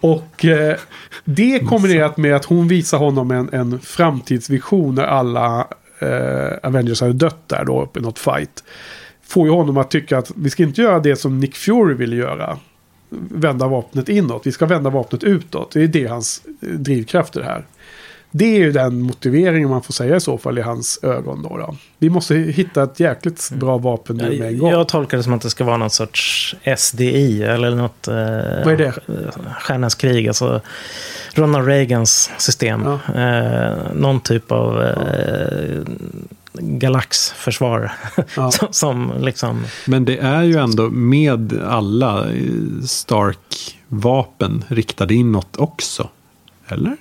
Och 0.01 0.45
eh, 0.45 0.77
det 1.25 1.61
kombinerat 1.61 2.17
med 2.17 2.37
att 2.37 2.45
hon 2.45 2.69
visar 2.69 2.99
honom 2.99 3.31
en, 3.31 3.49
en 3.53 3.81
framtidsvision 3.81 4.95
när 4.95 5.05
alla 5.05 5.67
eh, 5.99 6.53
Avengers 6.63 7.01
hade 7.01 7.13
dött 7.13 7.49
där 7.49 7.65
då 7.65 7.83
uppe 7.83 7.99
i 7.99 8.03
något 8.03 8.19
fight. 8.19 8.65
får 9.23 9.47
ju 9.47 9.53
honom 9.53 9.77
att 9.77 9.91
tycka 9.91 10.19
att 10.19 10.31
vi 10.37 10.51
ska 10.51 10.63
inte 10.63 10.83
göra 10.83 11.01
det 11.01 11.17
som 11.17 11.41
Nick 11.41 11.57
Fury 11.57 11.95
ville 11.95 12.17
göra. 12.17 12.59
Vända 13.31 13.69
vapnet 13.69 14.09
inåt. 14.09 14.47
Vi 14.47 14.53
ska 14.53 14.67
vända 14.67 14.91
vapnet 14.91 15.25
utåt. 15.25 15.71
Det 15.71 15.83
är 15.83 15.89
det 15.89 16.07
hans 16.07 16.43
drivkrafter 16.61 17.43
här. 17.43 17.65
Det 18.31 18.45
är 18.45 18.59
ju 18.59 18.73
den 18.73 19.01
motiveringen 19.03 19.71
man 19.71 19.83
får 19.83 19.93
säga 19.93 20.17
i 20.17 20.21
så 20.21 20.39
fall 20.39 20.59
i 20.59 20.63
hans 20.63 20.99
ögon. 21.03 21.43
Då, 21.43 21.57
då. 21.57 21.77
Vi 21.99 22.11
måste 22.11 22.35
hitta 22.35 22.83
ett 22.83 23.01
jäkligt 23.01 23.51
bra 23.51 23.79
vapen 23.79 24.17
nu 24.17 24.39
med 24.39 24.49
en 24.49 24.59
gång. 24.59 24.71
Jag 24.71 24.89
tolkar 24.89 25.17
det 25.17 25.23
som 25.23 25.33
att 25.33 25.41
det 25.41 25.51
ska 25.51 25.65
vara 25.65 25.77
någon 25.77 25.91
sorts 25.91 26.57
SDI 26.77 27.43
eller 27.43 27.71
något... 27.71 28.09
Eh, 28.09 28.15
Vad 28.65 28.73
är 28.73 28.77
det? 28.77 28.93
Stjärnans 29.61 29.95
krig, 29.95 30.29
alltså 30.29 30.61
Ronald 31.35 31.67
Reagans 31.67 32.31
system. 32.39 32.87
Eh, 33.15 33.93
någon 33.95 34.21
typ 34.21 34.53
av 34.53 34.83
eh, 34.83 35.83
galaxförsvar. 36.53 37.93
Ja. 38.37 38.51
som, 38.53 38.69
som 38.71 39.13
liksom... 39.21 39.65
Men 39.87 40.05
det 40.05 40.19
är 40.19 40.43
ju 40.43 40.57
ändå 40.57 40.91
med 40.91 41.61
alla 41.63 42.31
eh, 42.31 42.83
Stark-vapen 42.87 44.65
riktade 44.69 45.15
inåt 45.15 45.57
också. 45.57 46.09
Eller? 46.69 46.97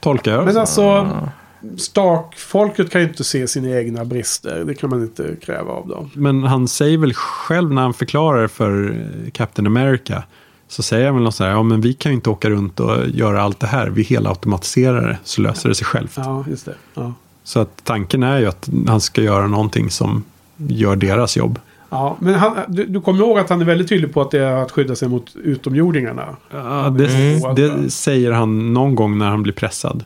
Tolkar 0.00 0.32
jag 0.32 0.44
Men 0.44 0.54
så? 0.54 0.60
alltså, 0.60 1.28
Stark-folket 1.76 2.90
kan 2.90 3.00
ju 3.00 3.08
inte 3.08 3.24
se 3.24 3.48
sina 3.48 3.70
egna 3.70 4.04
brister. 4.04 4.64
Det 4.64 4.74
kan 4.74 4.90
man 4.90 5.02
inte 5.02 5.36
kräva 5.42 5.72
av 5.72 5.88
dem. 5.88 6.10
Men 6.14 6.42
han 6.42 6.68
säger 6.68 6.98
väl 6.98 7.14
själv 7.14 7.72
när 7.72 7.82
han 7.82 7.94
förklarar 7.94 8.46
för 8.46 8.90
eh, 8.90 9.30
Captain 9.30 9.66
America. 9.66 10.22
Så 10.68 10.82
säger 10.82 11.06
han 11.06 11.14
väl 11.14 11.24
något 11.24 11.34
så 11.34 11.44
här, 11.44 11.50
ja 11.50 11.62
men 11.62 11.80
vi 11.80 11.92
kan 11.94 12.12
ju 12.12 12.16
inte 12.16 12.30
åka 12.30 12.50
runt 12.50 12.80
och 12.80 13.08
göra 13.08 13.42
allt 13.42 13.60
det 13.60 13.66
här. 13.66 13.88
Vi 13.88 14.02
helautomatiserar 14.02 15.08
det 15.08 15.18
så 15.24 15.40
löser 15.40 15.68
det 15.68 15.74
sig 15.74 15.86
självt. 15.86 16.12
Ja, 16.16 16.44
just 16.48 16.64
det. 16.64 16.74
Ja. 16.94 17.14
Så 17.44 17.60
att 17.60 17.84
tanken 17.84 18.22
är 18.22 18.38
ju 18.38 18.46
att 18.46 18.68
han 18.86 19.00
ska 19.00 19.22
göra 19.22 19.46
någonting 19.46 19.90
som 19.90 20.24
gör 20.56 20.96
deras 20.96 21.36
jobb. 21.36 21.58
Ja, 21.90 22.16
men 22.20 22.34
han, 22.34 22.56
du, 22.68 22.84
du 22.86 23.00
kommer 23.00 23.20
ihåg 23.20 23.38
att 23.38 23.50
han 23.50 23.60
är 23.60 23.64
väldigt 23.64 23.88
tydlig 23.88 24.12
på 24.14 24.20
att 24.20 24.30
det 24.30 24.38
är 24.38 24.52
att 24.62 24.70
skydda 24.70 24.96
sig 24.96 25.08
mot 25.08 25.36
utomjordingarna. 25.36 26.36
Ja, 26.50 26.94
det, 26.98 27.06
Mm. 27.06 27.54
det 27.54 27.90
säger 27.90 28.30
han 28.30 28.72
någon 28.72 28.94
gång 28.94 29.18
när 29.18 29.26
han 29.26 29.42
blir 29.42 29.52
pressad. 29.52 30.04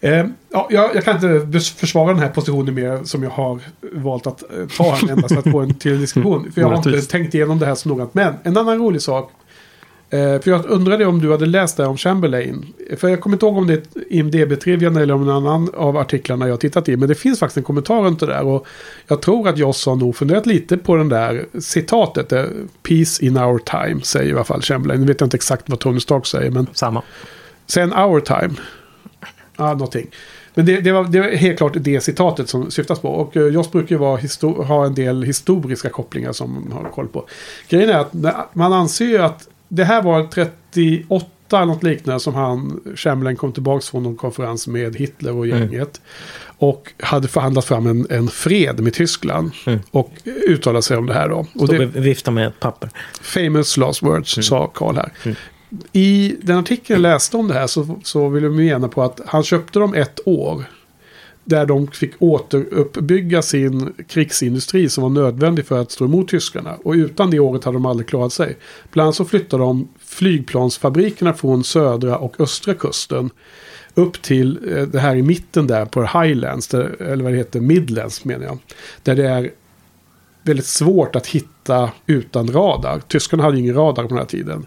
Eh, 0.00 0.26
ja, 0.52 0.66
jag, 0.70 0.94
jag 0.94 1.04
kan 1.04 1.14
inte 1.14 1.60
försvara 1.60 2.08
den 2.12 2.18
här 2.22 2.28
positionen 2.28 2.74
mer 2.74 3.04
som 3.04 3.22
jag 3.22 3.30
har 3.30 3.60
valt 3.92 4.26
att 4.26 4.42
eh, 4.42 4.66
ta 4.76 4.96
endast 5.10 5.34
för 5.34 5.38
att 5.38 5.50
få 5.50 5.60
en 5.60 5.74
till 5.74 6.00
diskussion. 6.00 6.50
För 6.54 6.60
jag 6.60 6.68
har 6.68 6.76
inte 6.76 7.02
tänkt 7.02 7.34
igenom 7.34 7.58
det 7.58 7.66
här 7.66 7.74
så 7.74 7.88
noggrant. 7.88 8.14
Men 8.14 8.34
en 8.42 8.56
annan 8.56 8.78
rolig 8.78 9.02
sak. 9.02 9.30
Eh, 10.16 10.40
för 10.40 10.50
jag 10.50 10.64
undrade 10.66 11.06
om 11.06 11.20
du 11.20 11.30
hade 11.30 11.46
läst 11.46 11.76
det 11.76 11.86
om 11.86 11.96
Chamberlain. 11.96 12.72
För 12.96 13.08
jag 13.08 13.20
kommer 13.20 13.36
inte 13.36 13.46
ihåg 13.46 13.58
om 13.58 13.66
det 13.66 13.74
är 13.74 13.82
IMDB-trivian 14.10 15.02
eller 15.02 15.14
om 15.14 15.26
någon 15.26 15.36
annan 15.46 15.70
av 15.74 15.96
artiklarna 15.96 16.46
jag 16.46 16.52
har 16.52 16.58
tittat 16.58 16.88
i. 16.88 16.96
Men 16.96 17.08
det 17.08 17.14
finns 17.14 17.38
faktiskt 17.38 17.56
en 17.56 17.62
kommentar 17.62 18.02
runt 18.02 18.20
det 18.20 18.26
där. 18.26 18.44
Och 18.44 18.66
jag 19.06 19.22
tror 19.22 19.48
att 19.48 19.58
Joss 19.58 19.86
har 19.86 19.96
nog 19.96 20.16
funderat 20.16 20.46
lite 20.46 20.76
på 20.76 20.96
den 20.96 21.08
där 21.08 21.46
citatet. 21.60 22.32
eh, 22.32 22.44
Peace 22.82 23.24
in 23.24 23.36
our 23.36 23.58
time, 23.58 24.00
säger 24.02 24.30
i 24.30 24.32
alla 24.32 24.44
fall 24.44 24.62
Chamberlain. 24.62 25.00
Nu 25.00 25.06
vet 25.06 25.20
jag 25.20 25.26
inte 25.26 25.36
exakt 25.36 25.68
vad 25.68 25.78
Tony 25.78 26.00
Stark 26.00 26.26
säger. 26.26 26.50
Men 26.50 26.66
Samma. 26.72 27.02
Sen 27.66 27.92
our 27.92 28.20
time. 28.20 28.54
Ja, 29.56 29.72
någonting. 29.72 30.10
Men 30.54 30.66
det, 30.66 30.80
det, 30.80 30.92
var, 30.92 31.04
det 31.04 31.20
var 31.20 31.28
helt 31.28 31.58
klart 31.58 31.72
det 31.76 32.00
citatet 32.00 32.48
som 32.48 32.70
syftas 32.70 33.00
på. 33.00 33.08
Och 33.08 33.36
uh, 33.36 33.48
Joss 33.48 33.72
brukar 33.72 33.96
ju 33.96 34.02
ha 34.64 34.86
en 34.86 34.94
del 34.94 35.22
historiska 35.22 35.88
kopplingar 35.88 36.32
som 36.32 36.52
man 36.68 36.84
har 36.84 36.90
koll 36.90 37.08
på. 37.08 37.26
Grejen 37.68 37.90
är 37.90 37.98
att 37.98 38.54
man 38.54 38.72
anser 38.72 39.04
ju 39.04 39.18
att 39.18 39.48
det 39.68 39.84
här 39.84 40.02
var 40.02 40.22
38 40.22 41.26
eller 41.52 41.66
något 41.66 41.82
liknande 41.82 42.20
som 42.20 42.34
han, 42.34 42.80
Chamberlain, 42.96 43.36
kom 43.36 43.52
tillbaka 43.52 43.82
från 43.82 44.02
någon 44.02 44.16
konferens 44.16 44.66
med 44.66 44.96
Hitler 44.96 45.32
och 45.32 45.46
gänget. 45.46 46.00
Och 46.58 46.92
hade 47.00 47.28
förhandlat 47.28 47.64
fram 47.64 47.86
en, 47.86 48.06
en 48.10 48.28
fred 48.28 48.80
med 48.80 48.94
Tyskland. 48.94 49.50
Och 49.90 50.10
uttalat 50.24 50.84
sig 50.84 50.96
om 50.96 51.06
det 51.06 51.14
här 51.14 51.28
då. 51.28 51.46
Och 51.54 51.68
det, 51.68 51.86
vifta 51.86 52.30
med 52.30 52.46
ett 52.46 52.60
papper. 52.60 52.90
Famous 53.20 53.76
last 53.76 54.02
words, 54.02 54.46
sa 54.46 54.70
Karl 54.74 54.96
här. 54.96 55.12
I 55.92 56.36
den 56.42 56.58
artikeln 56.58 57.02
jag 57.02 57.12
läste 57.12 57.36
om 57.36 57.48
det 57.48 57.54
här 57.54 57.66
så, 57.66 58.00
så 58.02 58.28
vill 58.28 58.42
jag 58.42 58.52
mena 58.52 58.88
på 58.88 59.02
att 59.02 59.20
han 59.26 59.42
köpte 59.42 59.78
dem 59.78 59.94
ett 59.94 60.20
år. 60.24 60.64
Där 61.48 61.66
de 61.66 61.86
fick 61.86 62.12
återuppbygga 62.18 63.42
sin 63.42 63.94
krigsindustri 64.08 64.88
som 64.88 65.02
var 65.02 65.10
nödvändig 65.10 65.66
för 65.66 65.80
att 65.80 65.90
stå 65.90 66.04
emot 66.04 66.28
tyskarna. 66.28 66.74
Och 66.84 66.92
utan 66.92 67.30
det 67.30 67.38
året 67.38 67.64
hade 67.64 67.76
de 67.76 67.86
aldrig 67.86 68.08
klarat 68.08 68.32
sig. 68.32 68.56
Bland 68.92 69.06
annat 69.06 69.14
så 69.14 69.24
flyttade 69.24 69.62
de 69.62 69.88
flygplansfabrikerna 70.04 71.34
från 71.34 71.64
södra 71.64 72.18
och 72.18 72.40
östra 72.40 72.74
kusten. 72.74 73.30
Upp 73.94 74.22
till 74.22 74.76
eh, 74.76 74.82
det 74.82 74.98
här 74.98 75.16
i 75.16 75.22
mitten 75.22 75.66
där 75.66 75.84
på 75.84 76.02
Highlands, 76.02 76.68
där, 76.68 77.02
eller 77.02 77.24
vad 77.24 77.32
det 77.32 77.38
heter, 77.38 77.60
Midlands 77.60 78.24
menar 78.24 78.44
jag. 78.44 78.58
Där 79.02 79.14
det 79.14 79.28
är 79.28 79.50
väldigt 80.42 80.66
svårt 80.66 81.16
att 81.16 81.26
hitta 81.26 81.90
utan 82.06 82.52
radar. 82.52 83.00
Tyskarna 83.08 83.42
hade 83.42 83.58
ingen 83.58 83.74
radar 83.74 84.02
på 84.02 84.08
den 84.08 84.18
här 84.18 84.24
tiden. 84.24 84.66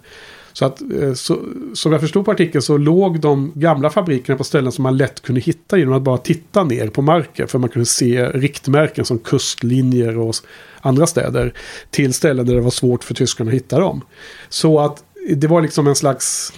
Så 0.60 0.66
att, 0.66 0.82
eh, 0.82 1.14
så, 1.14 1.40
som 1.74 1.92
jag 1.92 2.02
förstod 2.02 2.26
på 2.26 2.32
artikeln 2.32 2.62
så 2.62 2.78
låg 2.78 3.20
de 3.20 3.52
gamla 3.56 3.90
fabrikerna 3.90 4.38
på 4.38 4.44
ställen 4.44 4.72
som 4.72 4.84
man 4.84 4.98
lätt 4.98 5.22
kunde 5.22 5.42
hitta 5.42 5.78
genom 5.78 5.94
att 5.94 6.02
bara 6.02 6.18
titta 6.18 6.64
ner 6.64 6.88
på 6.88 7.02
marken. 7.02 7.48
För 7.48 7.60
man 7.60 7.70
kunde 7.70 7.86
se 7.86 8.26
riktmärken 8.26 9.06
som 9.06 9.20
kustlinjer 9.20 10.18
och 10.18 10.36
andra 10.82 11.08
städer. 11.08 11.54
Till 11.90 12.14
ställen 12.14 12.46
där 12.46 12.56
det 12.56 12.62
var 12.62 12.72
svårt 12.72 13.04
för 13.04 13.14
tyskarna 13.14 13.50
att 13.50 13.56
hitta 13.56 13.80
dem. 13.80 14.02
Så 14.50 14.80
att 14.80 15.04
det 15.30 15.48
var 15.48 15.62
liksom 15.62 15.88
en 15.88 15.96
slags 15.96 16.54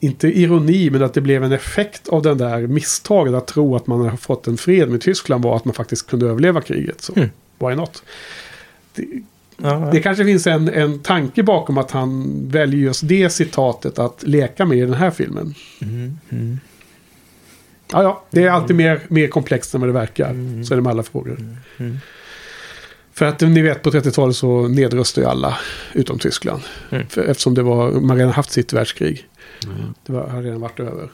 inte 0.00 0.28
ironi, 0.28 0.90
men 0.90 1.02
att 1.02 1.14
det 1.14 1.20
blev 1.20 1.44
en 1.44 1.52
effekt 1.52 2.08
av 2.08 2.22
den 2.22 2.38
där 2.38 2.66
misstaget 2.66 3.34
att 3.34 3.46
tro 3.46 3.76
att 3.76 3.86
man 3.86 4.00
har 4.00 4.16
fått 4.16 4.46
en 4.46 4.56
fred 4.56 4.90
med 4.90 5.00
Tyskland 5.00 5.44
var 5.44 5.56
att 5.56 5.64
man 5.64 5.74
faktiskt 5.74 6.06
kunde 6.06 6.26
överleva 6.26 6.60
kriget. 6.60 7.00
Så 7.00 7.12
why 7.58 7.74
not? 7.74 8.02
Det, 8.94 9.04
Ja, 9.56 9.88
det 9.92 10.00
kanske 10.00 10.24
finns 10.24 10.46
en, 10.46 10.68
en 10.68 10.98
tanke 10.98 11.42
bakom 11.42 11.78
att 11.78 11.90
han 11.90 12.40
väljer 12.48 12.80
just 12.80 13.08
det 13.08 13.30
citatet 13.30 13.98
att 13.98 14.22
leka 14.22 14.64
med 14.64 14.78
i 14.78 14.80
den 14.80 14.94
här 14.94 15.10
filmen. 15.10 15.54
Ja, 17.92 18.02
ja, 18.02 18.22
det 18.30 18.42
är 18.42 18.50
alltid 18.50 18.76
mer, 18.76 19.00
mer 19.08 19.28
komplext 19.28 19.74
än 19.74 19.80
vad 19.80 19.88
det 19.88 19.94
verkar. 19.94 20.62
Så 20.64 20.74
är 20.74 20.76
det 20.76 20.82
med 20.82 20.90
alla 20.90 21.02
frågor. 21.02 21.38
För 23.12 23.26
att 23.26 23.40
ni 23.40 23.62
vet 23.62 23.82
på 23.82 23.90
30-talet 23.90 24.36
så 24.36 24.68
nedröstade 24.68 25.26
ju 25.26 25.30
alla 25.30 25.58
utom 25.92 26.18
Tyskland. 26.18 26.62
För, 27.08 27.24
eftersom 27.24 27.54
det 27.54 27.62
var, 27.62 27.90
man 27.90 28.16
redan 28.16 28.32
haft 28.32 28.52
sitt 28.52 28.72
världskrig. 28.72 29.28
Det 30.06 30.12
var, 30.12 30.28
har 30.28 30.42
redan 30.42 30.60
varit 30.60 30.80
över. 30.80 31.08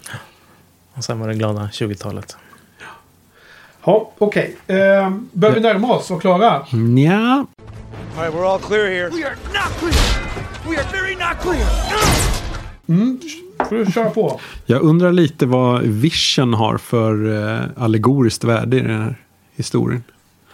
och 0.94 1.05
sen 1.05 1.20
var 1.20 1.28
det 1.28 1.35
glada 1.35 1.70
20-talet. 1.73 2.36
Ja, 3.85 4.12
okej. 4.19 4.56
Eh, 4.66 5.10
börjar 5.32 5.55
vi 5.55 5.60
närma 5.60 5.94
oss 5.94 6.10
och 6.10 6.20
klara? 6.20 6.66
Ja, 6.97 7.47
All 8.16 8.23
right, 8.24 8.35
we're 8.35 8.44
all 8.44 8.59
clear 8.59 8.86
here. 8.90 9.10
We 9.10 9.24
are 9.24 9.36
not 9.52 9.73
clear. 9.78 9.94
We 10.69 10.77
are 10.77 10.86
very 10.93 11.14
not 11.14 11.40
clear. 11.40 11.66
får 13.69 13.77
du 13.85 13.93
köra 13.93 14.10
på. 14.10 14.40
jag 14.66 14.82
undrar 14.82 15.12
lite 15.12 15.47
vad 15.47 15.82
Vision 15.82 16.55
har 16.55 16.78
för 16.78 17.35
eh, 17.59 17.60
allegoriskt 17.77 18.44
värde 18.44 18.77
i 18.77 18.81
den 18.81 19.01
här 19.02 19.16
historien. 19.56 20.02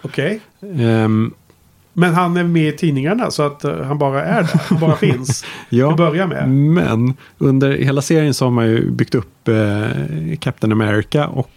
Okej. 0.03 0.41
Ehm, 0.79 1.35
Men 1.93 2.15
han 2.15 2.37
är 2.37 2.45
med 2.45 2.69
i 2.75 2.77
tidningarna 2.77 3.31
så 3.31 3.43
att 3.43 3.65
eh, 3.65 3.83
han 3.83 3.99
bara 3.99 4.25
är 4.25 4.43
där. 4.43 4.61
Han 4.69 4.81
bara 4.81 4.97
finns. 5.07 5.45
Ja, 5.69 5.91
att 5.91 5.97
börja 5.97 6.27
med. 6.27 6.49
men 6.49 7.15
under 7.39 7.71
hela 7.73 8.03
serien 8.03 8.35
så 8.35 8.45
har 8.45 8.51
man 8.51 8.67
ju 8.67 8.91
byggt 8.91 9.15
upp 9.15 9.49
eh, 9.49 10.37
Captain 10.41 10.73
America 10.73 11.27
och 11.29 11.53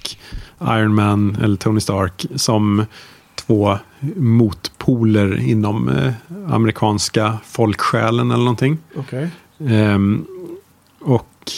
Iron 0.62 0.96
Man 0.96 1.38
eller 1.44 1.56
Tony 1.56 1.80
Stark 1.80 2.26
som 2.36 2.86
två 3.52 3.78
motpoler 4.16 5.40
inom 5.40 5.90
eh, 5.90 6.14
amerikanska 6.48 7.38
folksjälen 7.46 8.32
eller 8.32 8.44
någonting. 8.44 8.78
Okej. 8.96 9.30
Ehm, 9.68 10.26
och 11.00 11.52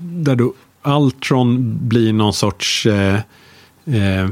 där 0.00 0.36
då 0.36 0.52
Ultron 0.82 1.78
blir 1.88 2.12
någon 2.12 2.32
sorts 2.32 2.86
eh, 2.86 3.20
eh, 3.84 4.28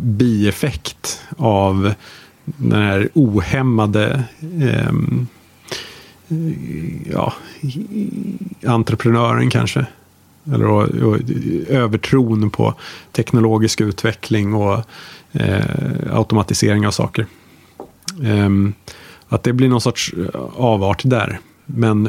bieffekt 0.00 1.22
av 1.36 1.94
den 2.44 2.82
här 2.82 3.08
ohämmade 3.14 4.24
ehm, 4.62 5.26
ja, 7.12 7.32
entreprenören 8.66 9.50
kanske. 9.50 9.86
Eller 10.52 10.66
och, 10.66 10.88
och, 10.88 11.18
övertron 11.68 12.50
på 12.50 12.74
teknologisk 13.12 13.80
utveckling 13.80 14.54
och 14.54 14.84
eh, 15.34 16.16
automatisering 16.16 16.86
av 16.86 16.90
saker. 16.90 17.26
Ehm, 18.24 18.74
att 19.28 19.42
det 19.42 19.52
blir 19.52 19.68
någon 19.68 19.80
sorts 19.80 20.14
avart 20.56 21.02
där. 21.04 21.38
Men 21.66 22.06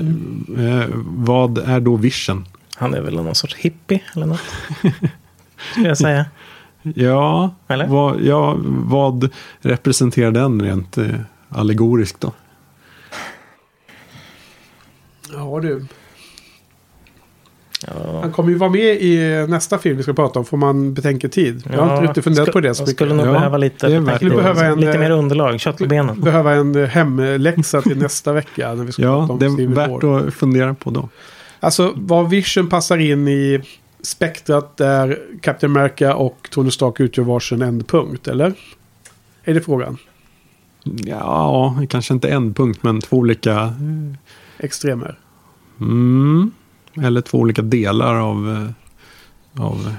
eh, 0.57 0.95
vad 1.05 1.57
är 1.57 1.79
då 1.79 1.95
vision? 1.95 2.45
Han 2.75 2.93
är 2.93 3.01
väl 3.01 3.15
någon 3.15 3.35
sorts 3.35 3.55
hippie 3.55 4.01
eller 4.15 4.25
något. 4.25 4.41
Skulle 5.71 5.87
jag 5.87 5.97
säga. 5.97 6.25
Ja, 6.95 7.55
Eller? 7.67 7.87
vad, 7.87 8.21
ja, 8.21 8.55
vad 8.65 9.29
representerar 9.59 10.31
den 10.31 10.61
rent 10.61 10.97
eh, 10.97 11.07
allegoriskt 11.49 12.21
då? 12.21 12.31
Ja 15.33 15.59
du. 15.61 15.85
Ja, 17.87 18.19
Han 18.21 18.31
kommer 18.31 18.49
ju 18.49 18.55
vara 18.55 18.69
med 18.69 19.01
i 19.01 19.45
nästa 19.49 19.77
film 19.77 19.97
vi 19.97 20.03
ska 20.03 20.13
prata 20.13 20.39
om, 20.39 20.45
får 20.45 20.57
man 20.57 20.93
betänketid. 20.93 21.63
Jag 21.71 21.81
har 21.81 21.95
inte 21.95 22.07
riktigt 22.07 22.23
funderat 22.23 22.51
på 22.51 22.59
det 22.59 22.75
så 22.75 22.85
skulle 22.85 23.13
nog 23.13 23.27
Ja, 23.27 23.31
behöva 23.31 23.57
lite. 23.57 23.87
Behöva 24.19 24.65
en, 24.65 24.79
lite 24.79 24.93
eh, 24.93 24.99
mer 24.99 25.11
underlag, 25.11 25.59
kött 25.59 25.77
på 25.77 25.85
benen. 25.85 26.21
Behöva 26.21 26.53
en 26.53 26.75
eh, 26.75 26.87
hemläxa 26.87 27.81
till 27.81 27.97
nästa 27.97 28.33
vecka 28.33 28.73
när 28.73 28.83
vi 28.83 28.91
ska 28.91 29.01
prata 29.01 29.15
Ja, 29.27 29.33
om 29.33 29.39
det 29.39 29.45
är 29.45 29.49
Civil 29.49 29.73
värt 29.73 30.03
War. 30.03 30.27
att 30.27 30.33
fundera 30.33 30.73
på 30.73 30.89
då. 30.91 31.09
Alltså 31.59 31.93
vad 31.95 32.29
Vision 32.29 32.69
passar 32.69 32.97
in 32.97 33.27
i 33.27 33.61
spektrat 34.01 34.77
där 34.77 35.19
Captain 35.41 35.77
America 35.77 36.15
och 36.15 36.47
Tony 36.51 36.71
Stark 36.71 36.99
utgör 36.99 37.23
varsin 37.23 37.61
ändpunkt, 37.61 38.27
eller? 38.27 38.53
Är 39.43 39.53
det 39.53 39.61
frågan? 39.61 39.97
Ja, 40.83 41.79
kanske 41.89 42.13
inte 42.13 42.27
en 42.29 42.53
punkt, 42.53 42.79
men 42.81 43.01
två 43.01 43.17
olika... 43.17 43.73
Extremer. 44.57 45.19
Mm, 45.79 46.51
eller 47.03 47.21
två 47.21 47.37
olika 47.37 47.61
delar 47.61 48.15
av, 48.15 48.49
eh, 49.57 49.63
av 49.65 49.95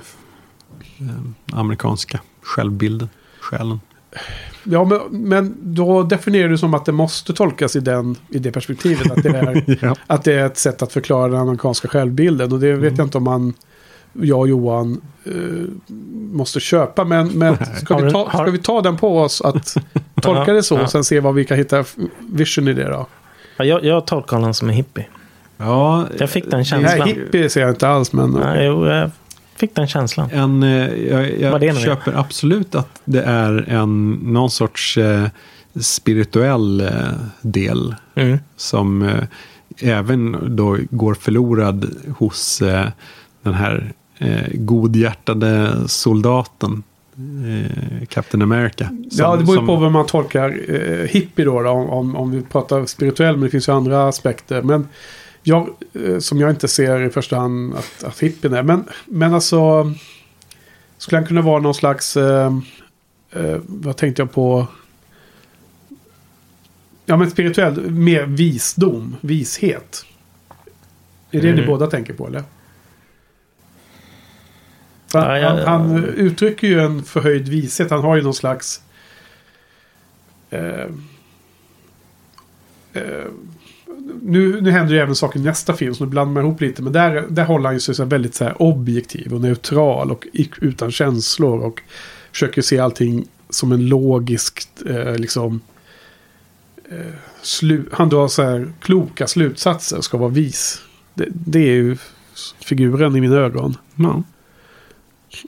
eh, 1.01 1.59
amerikanska 1.59 2.21
självbilden. 2.43 3.09
Själen. 3.41 3.81
Ja, 4.65 4.85
men, 4.85 5.01
men 5.11 5.57
då 5.61 6.03
definierar 6.03 6.49
du 6.49 6.59
som 6.59 6.75
att 6.75 6.85
det 6.85 6.93
måste 6.93 7.33
tolkas 7.33 7.77
i, 7.77 7.81
den, 7.81 8.17
i 8.29 8.39
det 8.39 8.53
perspektivet. 8.53 9.11
Att 9.11 9.23
det, 9.23 9.29
är, 9.29 9.79
Ja. 9.83 9.97
att 10.07 10.25
det 10.25 10.33
är 10.33 10.47
ett 10.47 10.59
sätt 10.59 10.83
att 10.83 10.93
förklara 10.93 11.29
den 11.29 11.41
amerikanska 11.41 11.89
självbilden. 11.89 12.53
Och 12.53 12.61
det 12.61 12.73
vet 12.73 12.99
jag 12.99 13.07
inte 13.07 13.19
om 13.19 13.25
man, 13.25 13.55
jag 14.13 14.39
och 14.39 14.49
Johan, 14.49 15.01
eh, 15.25 15.33
måste 16.33 16.61
köpa. 16.61 17.05
Men, 17.05 17.29
men 17.29 17.57
ska, 17.77 17.99
vi 17.99 18.13
ta, 18.13 18.29
ska 18.29 18.45
vi 18.45 18.59
ta 18.59 18.83
den 18.83 18.97
på 18.97 19.21
oss 19.21 19.41
att 19.41 19.77
tolka 20.23 20.53
det 20.53 20.63
så 20.63 20.81
och 20.81 20.91
sen 20.91 21.05
se 21.05 21.21
vad 21.21 21.35
vi 21.35 21.45
kan 21.45 21.57
hitta 21.57 21.85
vision 22.31 22.69
i 22.69 22.73
det 22.73 22.89
då? 22.89 23.07
Ja, 23.57 23.65
jag, 23.65 23.85
jag 23.85 24.07
tolkar 24.07 24.37
honom 24.37 24.55
som 24.55 24.69
en 24.69 24.75
hippie. 24.75 25.07
Ja, 25.59 26.07
Jag 26.19 26.31
fick 26.31 26.45
den 26.45 26.53
Nej, 26.59 26.65
känslan. 26.65 27.09
hippie 27.09 27.51
ser 27.51 27.61
jag 27.61 27.71
inte 27.71 27.89
alls, 27.89 28.13
men... 28.13 28.31
Nej, 28.31 28.67
jo, 28.67 28.87
jag 28.87 29.11
fick 29.57 29.75
den 29.75 29.87
känslan. 29.87 30.31
En, 30.33 30.63
eh, 30.63 30.95
jag 31.41 31.61
det 31.61 31.67
jag 31.67 31.77
är. 31.77 31.81
köper 31.81 32.13
absolut 32.13 32.75
att 32.75 33.01
det 33.05 33.23
är 33.23 33.65
en, 33.69 34.13
någon 34.13 34.51
sorts 34.51 34.99
eh, 34.99 35.25
spirituell 35.81 36.81
eh, 36.81 36.91
del 37.41 37.95
Mm. 38.15 38.39
som 38.57 39.03
eh, 39.03 39.25
även 39.83 40.37
då 40.57 40.77
går 40.91 41.15
förlorad 41.15 41.91
hos 42.19 42.63
den 43.43 43.55
här 43.55 43.93
godhjärtade 44.55 45.73
soldaten. 45.87 46.83
Captain 48.09 48.43
America. 48.43 48.89
ja, 49.11 49.11
Som- 49.11 49.39
det 49.39 49.45
beror 49.45 49.55
ju 49.55 49.57
som- 49.57 49.67
på 49.67 49.77
vad 49.77 49.93
man 49.93 50.07
tolkar 50.07 50.59
eh, 50.69 51.07
hippie 51.09 51.45
då, 51.45 51.63
då 51.63 51.71
om, 51.71 51.91
om, 51.91 52.17
om 52.17 52.31
vi 52.31 52.43
pratar 52.43 52.85
spirituell, 52.87 53.35
men 53.37 53.45
det 53.45 53.51
finns 53.51 53.69
ju 53.69 53.73
andra 53.73 54.09
aspekter. 54.09 54.63
Men 54.63 54.89
jag, 55.47 55.69
eh, 55.93 56.19
som 56.19 56.41
jag 56.41 56.51
inte 56.51 56.69
ser 56.69 57.03
i 57.03 57.11
första 57.11 57.37
hand 57.37 57.75
att, 57.75 58.05
att 58.05 58.23
hippien 58.23 58.55
är. 58.55 58.63
Men, 58.63 58.85
men 59.07 59.35
alltså, 59.35 59.93
skulle 60.99 61.19
han 61.19 61.27
kunna 61.27 61.43
vara 61.43 61.61
någon 61.61 61.75
slags, 61.75 62.17
eh, 62.17 62.53
eh, 63.33 63.59
vad 63.67 63.97
tänkte 63.97 64.23
jag 64.23 64.33
på? 64.33 64.67
Ja, 67.05 67.17
men 67.17 67.31
spirituell, 67.31 67.91
mer 67.91 68.27
visdom, 68.27 69.17
vishet. 69.21 70.05
Är 71.31 71.41
det 71.41 71.49
Mm. 71.49 71.61
ni 71.61 71.67
båda 71.67 71.87
tänker 71.87 72.13
på, 72.13 72.27
eller? 72.27 72.43
Han, 75.13 75.23
Ja, 75.23 75.39
ja, 75.39 75.59
ja. 75.61 75.69
han 75.69 76.05
uttrycker 76.05 76.67
ju 76.67 76.81
en 76.81 77.03
förhöjd 77.05 77.49
vishet. 77.49 77.91
Han 77.91 78.01
har 78.01 78.17
ju 78.17 78.23
någon 78.23 78.35
slags... 78.35 78.83
Eh, 80.51 80.87
eh, 82.93 83.25
nu, 84.23 84.61
nu 84.61 84.71
händer 84.71 84.95
ju 84.95 85.01
även 85.01 85.15
saker 85.15 85.41
i 85.41 85.43
nästa 85.43 85.75
film, 85.75 85.95
så 85.95 86.05
nu 86.05 86.11
blandar 86.11 86.33
man 86.33 86.45
ihop 86.45 86.61
lite. 86.61 86.83
Men 86.83 86.93
där, 86.93 87.25
där 87.29 87.45
håller 87.45 87.65
han 87.65 87.75
ju 87.75 87.81
sig 87.81 87.95
så 87.95 88.05
väldigt 88.05 88.35
så 88.35 88.45
här 88.45 88.63
objektiv 88.63 89.35
och 89.35 89.41
neutral 89.41 90.11
och 90.11 90.27
utan 90.61 90.91
känslor. 90.91 91.59
Och 91.61 91.83
försöker 92.33 92.63
se 92.63 92.79
allting 92.79 93.27
som 93.51 93.73
en 93.73 93.89
logisk, 93.89 94.69
eh, 94.87 95.17
liksom... 95.17 95.61
Eh, 96.91 97.15
slu, 97.43 97.85
han 97.93 98.09
drar 98.09 98.29
så 98.29 98.43
här 98.43 98.73
kloka 98.81 99.27
slutsatser 99.27 100.01
ska 100.01 100.19
vara 100.19 100.31
vis. 100.31 100.83
Det, 101.15 101.27
det 101.31 101.59
är 101.59 101.75
ju 101.75 101.97
figuren 102.65 103.17
i 103.17 103.21
mina 103.21 103.37
ögon. 103.37 103.77
Ja. 103.95 104.23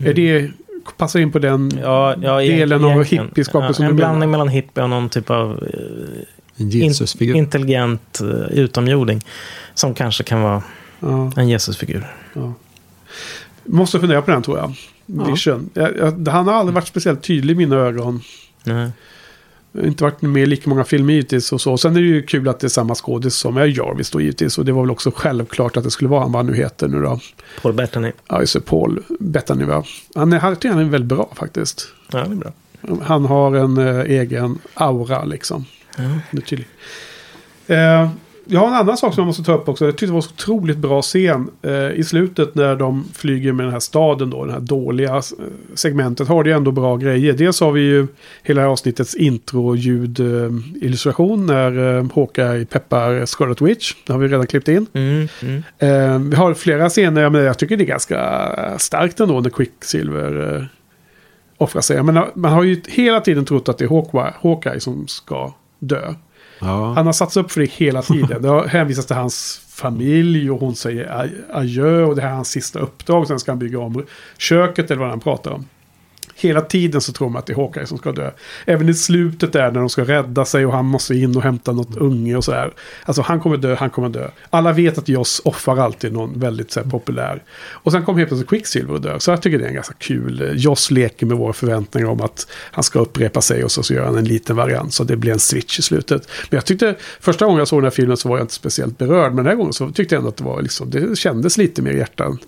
Är 0.00 0.14
det, 0.14 0.50
passar 0.96 1.20
in 1.20 1.32
på 1.32 1.38
den 1.38 1.70
Ja, 1.82 2.16
ja, 2.22 2.38
delen 2.38 2.84
av 2.84 3.04
hippieskapet 3.04 3.76
som 3.76 3.84
En 3.84 3.96
blandning 3.96 4.30
mellan 4.30 4.48
hippie 4.48 4.82
och 4.82 4.90
någon 4.90 5.08
typ 5.08 5.30
av 5.30 5.68
En 6.58 6.66
in, 6.66 6.70
Jesusfigur. 6.88 7.34
intelligent 7.36 8.20
eh, 8.20 8.58
utomjording. 8.58 9.24
Som 9.74 9.94
kanske 9.94 10.24
kan 10.24 10.42
vara 10.42 10.62
Ja, 11.00 11.32
en 11.36 11.48
Jesusfigur. 11.48 12.06
ja. 12.34 12.52
Måste 13.64 14.00
fundera 14.00 14.22
på 14.22 14.30
den 14.30 14.42
tror 14.42 14.58
jag. 14.58 14.74
Vision. 15.06 15.70
Jag, 15.74 15.96
jag, 15.96 16.28
han 16.28 16.46
har 16.48 16.54
aldrig 16.54 16.74
varit 16.74 16.88
speciellt 16.88 17.22
tydlig 17.22 17.54
i 17.54 17.56
mina 17.56 17.76
ögon. 17.76 18.20
Nej. 18.64 18.90
Jag 19.72 19.80
har 19.80 19.88
inte 19.88 20.04
varit 20.04 20.22
med 20.22 20.42
i 20.42 20.46
lika 20.46 20.70
många 20.70 20.84
filmer 20.84 21.12
givetvis. 21.12 21.52
Och 21.52 21.60
så. 21.60 21.78
Sen 21.78 21.96
är 21.96 22.00
det 22.00 22.06
ju 22.06 22.22
kul 22.22 22.48
att 22.48 22.60
det 22.60 22.66
är 22.66 22.68
samma 22.68 22.94
skådis 22.94 23.34
som 23.34 23.56
är 23.56 23.66
Jarvis 23.66 24.10
då 24.10 24.20
givetvis. 24.20 24.58
Och 24.58 24.64
det 24.64 24.72
var 24.72 24.82
väl 24.82 24.90
också 24.90 25.10
självklart 25.14 25.76
att 25.76 25.84
det 25.84 25.90
skulle 25.90 26.10
vara 26.10 26.20
han, 26.20 26.32
vad 26.32 26.44
han 26.44 26.52
nu 26.52 26.58
heter 26.58 26.88
nu 26.88 27.02
då. 27.02 27.20
Paul 27.62 27.72
Bettany. 27.72 28.12
Ja, 28.28 28.40
just 28.40 28.52
det, 28.54 28.60
Paul 28.60 29.02
Bettany 29.20 29.64
va. 29.64 29.84
Han 30.14 30.32
är, 30.32 30.38
han 30.38 30.78
är 30.78 30.84
väldigt 30.84 31.08
bra 31.08 31.30
faktiskt. 31.34 31.86
Ja, 32.12 32.18
det 32.18 32.24
är 32.24 32.34
bra. 32.34 32.52
Han 33.02 33.24
har 33.24 33.54
en 33.56 33.78
eh, 33.78 34.00
egen 34.00 34.58
aura 34.74 35.24
liksom. 35.24 35.64
Ja. 35.98 36.18
Det 36.30 36.38
är 36.38 36.42
tydligt. 36.42 36.68
Eh, 37.66 38.08
jag 38.50 38.60
har 38.60 38.68
en 38.68 38.74
annan 38.74 38.96
sak 38.96 39.14
som 39.14 39.22
jag 39.22 39.26
måste 39.26 39.42
ta 39.42 39.54
upp 39.54 39.68
också. 39.68 39.84
Jag 39.84 39.94
tyckte 39.94 40.06
det 40.06 40.12
var 40.12 40.20
så 40.20 40.30
otroligt 40.30 40.76
bra 40.76 41.02
scen. 41.02 41.50
Eh, 41.62 41.90
I 41.90 42.04
slutet 42.04 42.54
när 42.54 42.76
de 42.76 43.04
flyger 43.14 43.52
med 43.52 43.66
den 43.66 43.72
här 43.72 43.80
staden 43.80 44.30
då. 44.30 44.44
Den 44.44 44.54
här 44.54 44.60
dåliga 44.60 45.16
eh, 45.16 45.22
segmentet. 45.74 46.28
Har 46.28 46.44
det 46.44 46.50
ju 46.50 46.56
ändå 46.56 46.70
bra 46.70 46.96
grejer. 46.96 47.32
Dels 47.32 47.60
har 47.60 47.72
vi 47.72 47.80
ju 47.80 48.06
hela 48.42 48.68
avsnittets 48.68 49.14
intro-ljud-illustration. 49.14 51.46
när 51.46 51.98
eh, 51.98 52.06
Hawkeye 52.14 52.64
peppar 52.64 53.26
Scarlet 53.26 53.60
Witch. 53.60 53.94
Det 54.06 54.12
har 54.12 54.20
vi 54.20 54.28
redan 54.28 54.46
klippt 54.46 54.68
in. 54.68 54.86
Mm, 54.92 55.28
mm. 55.42 55.62
Eh, 55.78 56.18
vi 56.30 56.36
har 56.36 56.54
flera 56.54 56.88
scener, 56.88 57.30
men 57.30 57.44
jag 57.44 57.58
tycker 57.58 57.76
det 57.76 57.84
är 57.84 57.86
ganska 57.86 58.48
starkt 58.78 59.20
ändå 59.20 59.40
när 59.40 59.50
Quicksilver 59.50 60.56
eh, 60.56 60.62
offrar 61.58 61.82
sig. 61.82 62.02
Men 62.02 62.24
man 62.34 62.52
har 62.52 62.62
ju 62.62 62.82
hela 62.88 63.20
tiden 63.20 63.44
trott 63.44 63.68
att 63.68 63.78
det 63.78 63.84
är 63.84 63.88
Hawkeye, 63.88 64.32
Hawkeye 64.42 64.80
som 64.80 65.08
ska 65.08 65.52
dö. 65.78 66.14
Ja. 66.60 66.92
Han 66.92 67.06
har 67.06 67.12
satt 67.12 67.32
sig 67.32 67.42
upp 67.42 67.52
för 67.52 67.60
det 67.60 67.70
hela 67.70 68.02
tiden. 68.02 68.42
Det 68.42 68.48
har 68.48 68.66
hänvisats 68.66 69.06
till 69.06 69.16
hans 69.16 69.60
familj 69.68 70.50
och 70.50 70.60
hon 70.60 70.76
säger 70.76 71.30
adjö 71.52 72.04
och 72.04 72.16
det 72.16 72.22
här 72.22 72.28
är 72.28 72.34
hans 72.34 72.50
sista 72.50 72.78
uppdrag. 72.78 73.26
Sen 73.26 73.38
ska 73.38 73.50
han 73.50 73.58
bygga 73.58 73.78
om 73.78 74.06
köket 74.38 74.90
eller 74.90 75.00
vad 75.00 75.10
han 75.10 75.20
pratar 75.20 75.50
om. 75.50 75.64
Hela 76.34 76.60
tiden 76.60 77.00
så 77.00 77.12
tror 77.12 77.28
man 77.28 77.38
att 77.38 77.46
det 77.46 77.52
är 77.52 77.56
Hawkeye 77.56 77.86
som 77.86 77.98
ska 77.98 78.12
dö. 78.12 78.30
Även 78.64 78.88
i 78.88 78.94
slutet 78.94 79.52
där 79.52 79.70
när 79.70 79.80
de 79.80 79.88
ska 79.88 80.04
rädda 80.04 80.44
sig 80.44 80.66
och 80.66 80.72
han 80.72 80.84
måste 80.84 81.14
in 81.14 81.36
och 81.36 81.42
hämta 81.42 81.72
något 81.72 81.96
unge 81.96 82.36
och 82.36 82.44
så 82.44 82.52
här. 82.52 82.72
Alltså 83.04 83.22
han 83.22 83.40
kommer 83.40 83.56
dö, 83.56 83.74
han 83.74 83.90
kommer 83.90 84.08
dö. 84.08 84.28
Alla 84.50 84.72
vet 84.72 84.98
att 84.98 85.08
Joss 85.08 85.40
offrar 85.44 85.76
alltid 85.76 86.12
någon 86.12 86.40
väldigt 86.40 86.70
så 86.70 86.80
här, 86.80 86.90
populär. 86.90 87.42
Och 87.70 87.92
sen 87.92 88.04
kommer 88.04 88.18
helt 88.18 88.28
plötsligt 88.28 88.48
Quicksilver 88.48 88.94
och 88.94 89.00
dör. 89.00 89.18
Så 89.18 89.30
jag 89.30 89.42
tycker 89.42 89.58
det 89.58 89.64
är 89.64 89.68
en 89.68 89.74
ganska 89.74 89.94
kul. 89.98 90.42
Eh, 90.42 90.52
Joss 90.52 90.90
leker 90.90 91.26
med 91.26 91.36
våra 91.36 91.52
förväntningar 91.52 92.08
om 92.08 92.20
att 92.20 92.46
han 92.70 92.84
ska 92.84 92.98
upprepa 92.98 93.40
sig 93.40 93.64
och 93.64 93.72
så, 93.72 93.82
så 93.82 93.94
gör 93.94 94.04
han 94.04 94.16
en 94.16 94.24
liten 94.24 94.56
variant. 94.56 94.94
Så 94.94 95.04
det 95.04 95.16
blir 95.16 95.32
en 95.32 95.38
switch 95.38 95.78
i 95.78 95.82
slutet. 95.82 96.28
Men 96.50 96.56
jag 96.56 96.64
tyckte, 96.64 96.94
första 97.20 97.44
gången 97.44 97.58
jag 97.58 97.68
såg 97.68 97.78
den 97.78 97.84
här 97.84 97.90
filmen 97.90 98.16
så 98.16 98.28
var 98.28 98.36
jag 98.36 98.44
inte 98.44 98.54
speciellt 98.54 98.98
berörd. 98.98 99.34
Men 99.34 99.36
den 99.36 99.46
här 99.46 99.54
gången 99.54 99.72
så 99.72 99.90
tyckte 99.90 100.14
jag 100.14 100.20
ändå 100.20 100.28
att 100.28 100.36
det 100.36 100.44
var 100.44 100.62
liksom, 100.62 100.90
det 100.90 101.18
kändes 101.18 101.58
lite 101.58 101.82
mer 101.82 101.92
i 101.92 101.98
hjärtan. 101.98 102.38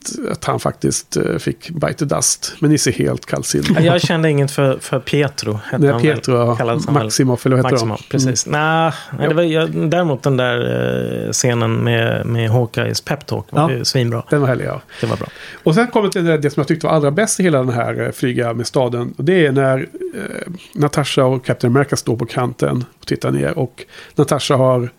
Att, 0.00 0.32
att 0.32 0.44
han 0.44 0.60
faktiskt 0.60 1.16
eh, 1.16 1.36
fick 1.38 1.70
bite 1.70 2.04
dust. 2.04 2.52
Men 2.60 2.70
ni 2.70 2.78
ser 2.78 2.92
helt 2.92 3.26
kallsinnig. 3.26 3.84
Jag 3.84 4.00
kände 4.00 4.30
inget 4.30 4.50
för, 4.50 4.78
för 4.78 5.00
Pietro. 5.00 5.60
Nej, 5.78 5.90
han. 5.90 6.00
Pietro, 6.00 6.54
väl. 6.54 6.80
Maximoff, 6.88 7.46
eller 7.46 7.56
vad 7.56 7.64
heter 7.64 7.86
Maximoff, 7.86 8.08
de? 8.10 8.16
Mm. 8.16 8.26
precis. 8.26 8.46
Nej, 8.46 8.92
nej, 9.18 9.28
det 9.28 9.34
var, 9.34 9.42
jag, 9.42 9.90
däremot 9.90 10.22
den 10.22 10.36
där 10.36 11.26
eh, 11.26 11.32
scenen 11.32 11.76
med, 11.76 12.26
med 12.26 12.50
Hawkeyes 12.50 13.00
peptalk 13.00 13.44
var 13.50 13.70
Ja. 13.70 13.84
svinbra. 13.84 14.22
Den 14.30 14.40
var 14.40 14.48
härlig, 14.48 14.64
ja. 14.66 14.80
Det 15.00 15.06
var 15.06 15.16
bra. 15.16 15.26
Och 15.62 15.74
sen 15.74 15.86
kommer 15.86 16.08
till 16.08 16.24
det, 16.24 16.38
det 16.38 16.50
som 16.50 16.60
jag 16.60 16.68
tyckte 16.68 16.86
var 16.86 16.94
allra 16.94 17.10
bäst 17.10 17.40
i 17.40 17.42
hela 17.42 17.58
den 17.58 17.68
här 17.72 18.02
eh, 18.06 18.10
flyga 18.12 18.54
med 18.54 18.66
staden. 18.66 19.14
Och 19.18 19.24
det 19.24 19.46
är 19.46 19.52
när 19.52 19.78
eh, 20.14 20.52
Natasha 20.74 21.24
och 21.24 21.44
Captain 21.44 21.72
America 21.76 21.96
står 21.96 22.16
på 22.16 22.26
kanten 22.26 22.84
och 23.00 23.06
tittar 23.06 23.30
ner. 23.30 23.58
Och 23.58 23.84
Natasha 24.14 24.56
har 24.56 24.90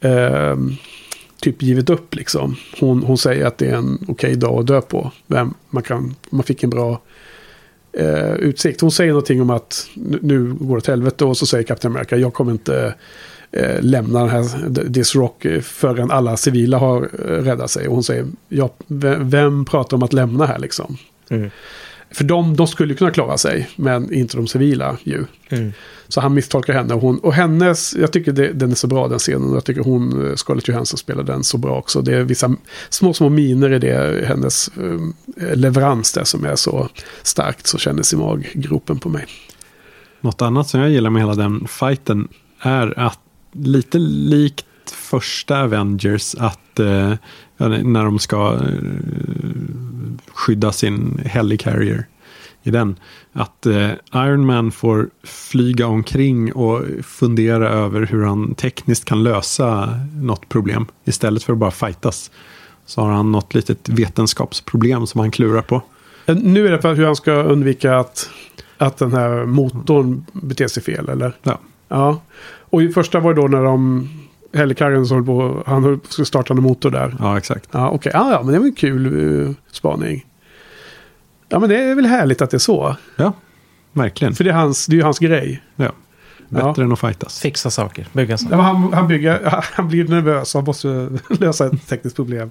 eh, 0.00 0.56
typ 1.46 1.62
givit 1.62 1.90
upp 1.90 2.14
liksom. 2.14 2.56
Hon, 2.80 3.02
hon 3.02 3.18
säger 3.18 3.46
att 3.46 3.58
det 3.58 3.66
är 3.66 3.74
en 3.74 3.98
okej 4.08 4.36
dag 4.36 4.60
att 4.60 4.66
dö 4.66 4.80
på. 4.80 5.12
Men 5.26 5.54
man, 5.70 5.82
kan, 5.82 6.14
man 6.30 6.42
fick 6.42 6.62
en 6.62 6.70
bra 6.70 7.00
eh, 7.92 8.34
utsikt. 8.34 8.80
Hon 8.80 8.90
säger 8.90 9.10
någonting 9.10 9.42
om 9.42 9.50
att 9.50 9.88
nu, 9.94 10.54
går 10.60 10.74
det 10.74 10.78
åt 10.78 10.86
helvete. 10.86 11.24
Och 11.24 11.36
så 11.36 11.46
säger 11.46 11.64
Captain 11.64 11.92
America, 11.94 12.16
jag 12.16 12.34
kommer 12.34 12.52
inte 12.52 12.94
eh, 13.52 13.80
lämna 13.80 14.20
den 14.20 14.28
här 14.28 14.92
This 14.92 15.14
Rock 15.14 15.44
eh, 15.44 15.60
förrän 15.60 16.10
alla 16.10 16.36
civila 16.36 16.78
har 16.78 17.02
eh, 17.02 17.42
räddat 17.42 17.70
sig. 17.70 17.88
Och 17.88 17.94
hon 17.94 18.04
säger, 18.04 18.26
ja, 18.48 18.70
vem, 18.86 19.30
vem 19.30 19.64
pratar 19.64 19.96
om 19.96 20.02
att 20.02 20.12
lämna 20.12 20.46
här 20.46 20.58
liksom? 20.58 20.96
Mm. 21.28 21.50
För 22.10 22.24
de, 22.24 22.56
de 22.56 22.66
skulle 22.66 22.94
kunna 22.94 23.10
klara 23.10 23.38
sig, 23.38 23.68
men 23.76 24.12
inte 24.12 24.36
de 24.36 24.46
civila 24.46 24.96
ju. 25.02 25.24
Mm. 25.48 25.72
Så 26.08 26.20
han 26.20 26.34
misstolkar 26.34 26.72
henne. 26.72 26.94
Och, 26.94 27.00
hon, 27.00 27.18
och 27.18 27.34
hennes, 27.34 27.94
jag 27.94 28.12
tycker 28.12 28.32
det, 28.32 28.52
den 28.52 28.70
är 28.70 28.74
så 28.74 28.86
bra 28.86 29.08
den 29.08 29.18
scenen. 29.18 29.52
Jag 29.52 29.64
tycker 29.64 29.80
hon, 29.80 30.28
eh, 30.28 30.34
Scarlett 30.34 30.68
Johansson 30.68 30.98
spelar 30.98 31.22
den 31.22 31.44
så 31.44 31.58
bra 31.58 31.78
också. 31.78 32.00
Det 32.00 32.16
är 32.16 32.22
vissa 32.22 32.56
små, 32.88 33.14
små 33.14 33.28
miner 33.28 33.72
i 33.72 33.78
det, 33.78 34.26
hennes 34.26 34.68
eh, 34.68 35.56
leverans 35.56 36.12
där 36.12 36.24
som 36.24 36.44
är 36.44 36.56
så 36.56 36.88
starkt. 37.22 37.66
Så 37.66 37.78
kändes 37.78 38.12
i 38.12 38.16
maggropen 38.16 38.98
på 38.98 39.08
mig. 39.08 39.26
Något 40.20 40.42
annat 40.42 40.68
som 40.68 40.80
jag 40.80 40.90
gillar 40.90 41.10
med 41.10 41.22
hela 41.22 41.34
den 41.34 41.66
fighten 41.68 42.28
är 42.60 42.98
att 42.98 43.20
lite 43.52 43.98
likt 43.98 44.66
första 44.90 45.62
Avengers 45.62 46.34
att 46.34 46.80
eh, 46.80 47.12
när 47.58 48.04
de 48.04 48.18
ska 48.18 48.54
eh, 48.54 48.60
skydda 50.32 50.72
sin 50.72 51.20
Helicarrier 51.24 52.06
i 52.62 52.70
den. 52.70 52.96
Att 53.32 53.66
eh, 53.66 53.90
Iron 54.14 54.46
Man 54.46 54.70
får 54.72 55.08
flyga 55.24 55.86
omkring 55.86 56.52
och 56.52 56.82
fundera 57.04 57.68
över 57.68 58.06
hur 58.06 58.24
han 58.24 58.54
tekniskt 58.54 59.04
kan 59.04 59.22
lösa 59.22 60.00
något 60.22 60.48
problem. 60.48 60.86
Istället 61.04 61.42
för 61.42 61.52
att 61.52 61.58
bara 61.58 61.70
fightas. 61.70 62.30
Så 62.86 63.00
har 63.00 63.10
han 63.12 63.32
något 63.32 63.54
litet 63.54 63.88
vetenskapsproblem 63.88 65.06
som 65.06 65.20
han 65.20 65.30
klurar 65.30 65.62
på. 65.62 65.82
Eh, 66.26 66.36
Nu 66.36 66.66
är 66.66 66.70
det 66.72 66.82
för 66.82 66.94
hur 66.94 67.06
han 67.06 67.16
ska 67.16 67.32
undvika 67.32 67.98
att, 67.98 68.30
att 68.78 68.96
den 68.96 69.12
här 69.12 69.44
motorn 69.46 70.26
beter 70.32 70.68
sig 70.68 70.82
fel, 70.82 71.08
eller? 71.08 71.32
Ja. 71.42 71.58
Ja. 71.88 72.20
Och 72.70 72.80
första 72.94 73.20
var 73.20 73.34
det 73.34 73.40
då 73.40 73.48
när 73.48 73.62
de... 73.62 74.08
Helicarriern 74.52 75.06
som 75.06 75.16
höll 75.16 75.26
på... 75.26 75.62
Han 75.66 75.84
höll, 75.84 75.98
skulle 76.08 76.26
starta 76.26 76.54
en 76.54 76.62
motor 76.62 76.90
där. 76.90 77.16
Ja, 77.18 77.38
exakt. 77.38 77.68
Ja, 77.72 77.90
okej. 77.90 78.12
Ja, 78.14 78.30
ja, 78.32 78.42
men 78.42 78.52
det 78.52 78.58
var 78.58 78.66
en 78.66 78.74
kul 78.74 79.06
uh, 79.06 79.50
spaning. 79.72 80.26
Ja, 81.48 81.58
men 81.58 81.68
det 81.68 81.78
är 81.78 81.94
väl 81.94 82.06
härligt 82.06 82.42
att 82.42 82.50
det 82.50 82.56
är 82.56 82.58
så. 82.58 82.96
Ja, 83.16 83.32
verkligen. 83.92 84.34
För 84.34 84.44
det 84.44 84.50
är, 84.50 84.54
hans, 84.54 84.86
det 84.86 84.94
är 84.94 84.96
ju 84.96 85.02
hans 85.02 85.18
grej. 85.18 85.62
Ja. 85.76 85.90
Bättre 86.48 86.72
Ja. 86.76 86.82
än 86.82 86.92
att 86.92 87.00
fightas. 87.00 87.40
Fixa 87.40 87.70
saker, 87.70 88.06
bygga 88.12 88.38
saker. 88.38 88.56
Ja, 88.56 88.62
han, 88.62 88.92
han, 88.92 89.08
bygger, 89.08 89.40
han 89.72 89.88
blir 89.88 90.08
nervös 90.08 90.54
och 90.54 90.58
han 90.58 90.66
måste 90.66 91.08
lösa 91.40 91.66
ett 91.66 91.88
tekniskt 91.88 92.16
problem. 92.16 92.50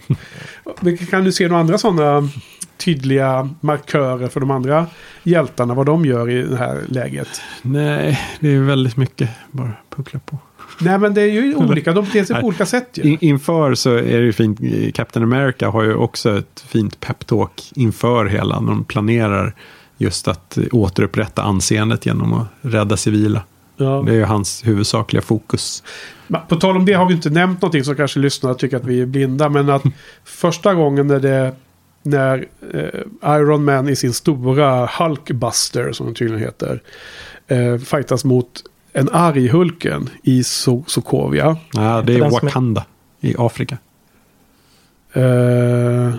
Men 0.79 0.97
kan 0.97 1.23
du 1.23 1.31
se 1.31 1.47
några 1.47 1.59
andra 1.61 1.77
sådana 1.77 2.29
tydliga 2.77 3.49
markörer 3.61 4.27
för 4.27 4.39
de 4.39 4.51
andra 4.51 4.87
hjältarna? 5.23 5.73
Vad 5.73 5.85
de 5.85 6.05
gör 6.05 6.29
i 6.29 6.41
det 6.41 6.57
här 6.57 6.81
läget? 6.87 7.41
Nej, 7.61 8.19
det 8.39 8.55
är 8.55 8.59
väldigt 8.59 8.97
mycket 8.97 9.29
bara 9.51 9.71
puckla 9.95 10.19
på. 10.25 10.37
Nej, 10.79 10.97
men 10.99 11.13
det 11.13 11.21
är 11.21 11.31
ju 11.31 11.55
olika. 11.55 11.93
De 11.93 12.05
beter 12.05 12.23
sig 12.23 12.41
på 12.41 12.47
olika 12.47 12.65
sätt 12.65 12.89
ju. 12.93 13.03
In, 13.03 13.17
inför 13.21 13.75
så 13.75 13.93
är 13.95 14.17
det 14.17 14.25
ju 14.25 14.33
fint. 14.33 14.59
Captain 14.95 15.33
America 15.33 15.69
har 15.69 15.83
ju 15.83 15.95
också 15.95 16.37
ett 16.37 16.65
fint 16.67 16.99
peptalk 16.99 17.71
inför 17.75 18.25
hela. 18.25 18.59
När 18.59 18.71
de 18.71 18.83
planerar 18.83 19.55
just 19.97 20.27
att 20.27 20.57
återupprätta 20.71 21.43
anseendet 21.43 22.05
genom 22.05 22.33
att 22.33 22.47
rädda 22.61 22.97
civila. 22.97 23.41
Ja. 23.77 24.03
Det 24.05 24.11
är 24.11 24.15
ju 24.15 24.23
hans 24.23 24.67
huvudsakliga 24.67 25.21
fokus. 25.21 25.83
På 26.47 26.55
tal 26.55 26.77
om 26.77 26.85
det 26.85 26.93
har 26.93 27.07
vi 27.07 27.13
inte 27.13 27.29
nämnt 27.29 27.61
någonting 27.61 27.83
som 27.83 27.95
kanske 27.95 28.19
lyssnarna 28.19 28.55
tycker 28.55 28.77
att 28.77 28.85
vi 28.85 29.01
är 29.01 29.05
blinda. 29.05 29.49
Men 29.49 29.69
att 29.69 29.83
första 30.23 30.73
gången 30.73 31.07
när 31.07 31.19
det... 31.19 31.55
När 32.07 32.47
eh, 32.73 33.35
Iron 33.35 33.65
Man 33.65 33.89
i 33.89 33.95
sin 33.95 34.13
stora 34.13 34.85
Hulkbuster, 34.85 35.91
som 35.91 36.05
den 36.05 36.15
tydligen 36.15 36.43
heter, 36.43 36.81
eh, 37.47 37.77
fightas 37.77 38.25
mot 38.25 38.63
en 38.97 39.09
arg 39.11 39.47
Hulken 39.47 40.09
i 40.23 40.43
so 40.43 40.83
Sokovia. 40.87 41.57
Ja, 41.73 42.01
det 42.01 42.15
är 42.15 42.29
Wakanda 42.29 42.85
i 43.21 43.35
Afrika. 43.37 43.77
Eh, 45.13 46.15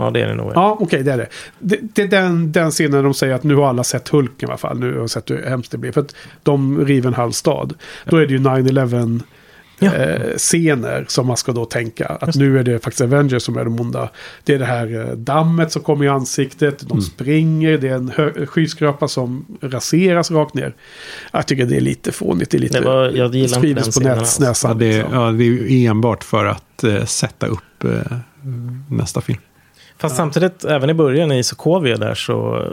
Ja, 0.00 0.10
det 0.10 0.20
är 0.20 0.28
det 0.28 0.34
nog. 0.34 0.52
ja, 0.54 0.76
okej, 0.80 1.02
det 1.02 1.12
är 1.12 1.18
det. 1.18 1.28
Det, 1.58 1.78
det 1.94 2.02
är 2.02 2.08
den, 2.08 2.52
den 2.52 2.70
scenen 2.70 3.04
de 3.04 3.14
säger 3.14 3.34
att 3.34 3.42
nu 3.42 3.54
har 3.54 3.68
alla 3.68 3.84
sett 3.84 4.08
Hulken 4.08 4.48
i 4.48 4.50
alla 4.50 4.58
fall. 4.58 4.78
Nu 4.78 4.92
har 4.92 4.98
de 4.98 5.08
sett 5.08 5.30
hur 5.30 5.42
hemskt 5.42 5.72
det 5.72 5.78
blir. 5.78 5.92
För 5.92 6.00
att 6.00 6.14
de 6.42 6.84
river 6.84 7.08
en 7.08 7.14
halv 7.14 7.32
stad. 7.32 7.74
Då 8.04 8.16
är 8.16 8.26
det 8.26 8.32
ju 8.32 8.38
9-11 8.38 9.20
Ja. 9.78 9.94
eh, 9.94 10.36
scener 10.36 11.04
som 11.08 11.26
man 11.26 11.36
ska 11.36 11.52
då 11.52 11.64
tänka. 11.64 12.06
Att 12.06 12.34
nu 12.34 12.58
är 12.58 12.62
det 12.62 12.84
faktiskt 12.84 13.00
Avengers 13.00 13.42
som 13.42 13.56
är 13.56 13.64
de 13.64 13.80
onda. 13.80 14.10
Det 14.44 14.54
är 14.54 14.58
det 14.58 14.64
här 14.64 15.00
eh, 15.08 15.12
dammet 15.16 15.72
som 15.72 15.82
kommer 15.82 16.04
i 16.04 16.08
ansiktet. 16.08 16.82
Mm. 16.82 16.88
De 16.96 17.02
springer. 17.02 17.78
Det 17.78 17.88
är 17.88 17.94
en 17.94 18.12
hö- 18.16 18.46
skyskrapa 18.46 19.08
som 19.08 19.44
raseras 19.60 20.30
rakt 20.30 20.54
ner. 20.54 20.74
Jag 21.32 21.46
tycker 21.46 21.66
det 21.66 21.76
är 21.76 21.80
lite 21.80 22.12
fånigt. 22.12 22.50
Det 22.50 22.56
är 22.56 22.60
lite 22.60 22.80
Det 22.80 22.86
var- 22.86 23.10
jag 23.10 23.50
skrivits 23.50 23.96
den 23.98 24.04
på 24.14 24.20
alls. 24.20 24.64
Ja, 24.64 24.74
det, 24.74 24.86
är, 24.86 24.98
liksom. 25.02 25.14
ja, 25.14 25.30
det 25.32 25.44
är 25.44 25.46
ju 25.46 25.86
enbart 25.86 26.24
för 26.24 26.44
att 26.44 26.84
eh, 26.84 27.04
sätta 27.04 27.46
upp 27.46 27.84
eh, 27.84 28.16
nästa 28.90 29.20
film. 29.20 29.38
Fast 30.00 30.16
samtidigt, 30.16 30.64
även 30.64 30.90
i 30.90 30.94
början 30.94 31.32
i 31.32 31.42
Sokovia 31.42 31.96
där 31.96 32.14
så... 32.14 32.64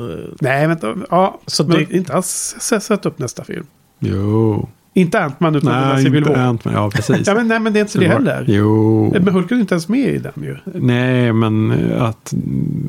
Nej, 0.42 0.68
vänta. 0.68 0.96
Ja, 1.10 1.40
Så 1.48 1.64
men 1.68 1.78
det- 1.78 1.96
inte 1.98 2.14
alls 2.14 2.56
sätta 2.60 3.10
upp 3.10 3.20
nästa 3.20 3.44
film. 3.44 3.66
Jo. 4.00 4.70
Inte 4.98 5.20
Ant-Man 5.24 5.56
utan 5.56 5.90
Nej, 5.94 6.04
Civil 6.04 6.24
War. 6.24 6.36
Ant-Man. 6.36 6.74
Ja, 6.74 6.90
precis. 6.90 7.28
Ja, 7.28 7.34
men, 7.36 7.48
nej, 7.48 7.60
men 7.60 7.74
det 7.74 7.80
är 7.80 7.82
inte 7.82 8.00
det 8.00 8.08
heller. 8.08 8.46
Jo. 8.48 9.10
Men 9.24 9.28
Hulken 9.34 9.58
är 9.58 9.62
inte 9.62 9.74
ens 9.74 9.88
med 9.90 10.00
i 10.16 10.18
den 10.18 10.32
ju. 10.44 10.58
Nej, 10.74 11.34
men 11.34 11.72
eh, 11.72 12.04
att... 12.04 12.34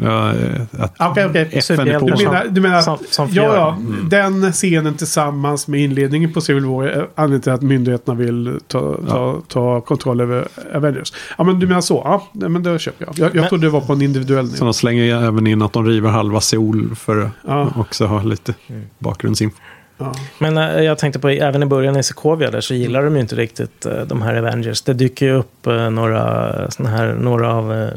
Ja, 0.02 0.32
att 0.78 0.94
Ah, 0.96 1.10
Okej, 1.10 1.26
okej. 1.26 1.48
FN 1.52 1.80
är 1.80 1.84
Du 1.84 1.98
på. 1.98 2.16
som- 2.16 2.24
menar, 2.24 2.46
du 2.50 2.60
menar 2.60 2.80
som- 2.80 2.98
som 3.10 3.28
ja, 3.32 3.42
ja, 3.54 3.78
den 4.10 4.52
scenen 4.52 4.94
tillsammans 4.94 5.68
med 5.68 5.80
inledningen 5.80 6.32
på 6.32 6.40
Civil 6.40 6.64
War 6.64 6.84
är 6.86 7.06
anledningen 7.14 7.42
till 7.42 7.52
att 7.52 7.62
myndigheterna 7.62 8.14
vill 8.18 8.58
ta, 8.66 8.96
ta, 9.08 9.40
ta 9.48 9.80
kontroll 9.80 10.20
över 10.20 10.48
Avengers. 10.74 11.12
Ja, 11.38 11.44
men 11.44 11.58
du 11.58 11.66
menar 11.66 11.80
så? 11.80 12.02
Ja, 12.04 12.48
men 12.48 12.62
det 12.62 12.78
köper 12.78 13.04
jag. 13.06 13.18
Jag, 13.18 13.28
jag 13.36 13.40
Men- 13.40 13.48
trodde 13.48 13.66
det 13.66 13.70
var 13.70 13.80
på 13.80 13.92
en 13.92 14.02
individuell 14.02 14.46
Så 14.48 14.52
nivå. 14.54 14.64
de 14.64 14.74
slänger 14.74 15.14
även 15.24 15.46
in 15.46 15.62
att 15.62 15.72
de 15.72 15.86
river 15.86 16.10
halva 16.10 16.40
Seoul 16.40 16.94
för 16.96 17.20
att 17.22 17.28
Ja. 17.46 17.72
också 17.76 18.06
ha 18.06 18.22
lite 18.22 18.54
bakgrundsinfo. 18.98 19.56
Ja. 19.98 20.14
Men 20.38 20.58
eh, 20.58 20.82
jag 20.82 20.98
tänkte 20.98 21.18
på, 21.18 21.28
även 21.28 21.62
i 21.62 21.66
början 21.66 21.96
i 21.96 22.02
Sokovia 22.02 22.50
där 22.50 22.60
så 22.60 22.74
gillar 22.74 23.02
de 23.02 23.14
ju 23.14 23.20
inte 23.20 23.36
riktigt 23.36 23.86
eh, 23.86 24.00
de 24.00 24.22
här 24.22 24.34
Avengers. 24.34 24.82
Det 24.82 24.92
dyker 24.94 25.26
ju 25.26 25.32
upp 25.32 25.66
eh, 25.66 25.90
några, 25.90 26.52
såna 26.70 26.88
här, 26.88 27.06
några 27.14 27.52
av 27.54 27.72
eh, 27.74 27.88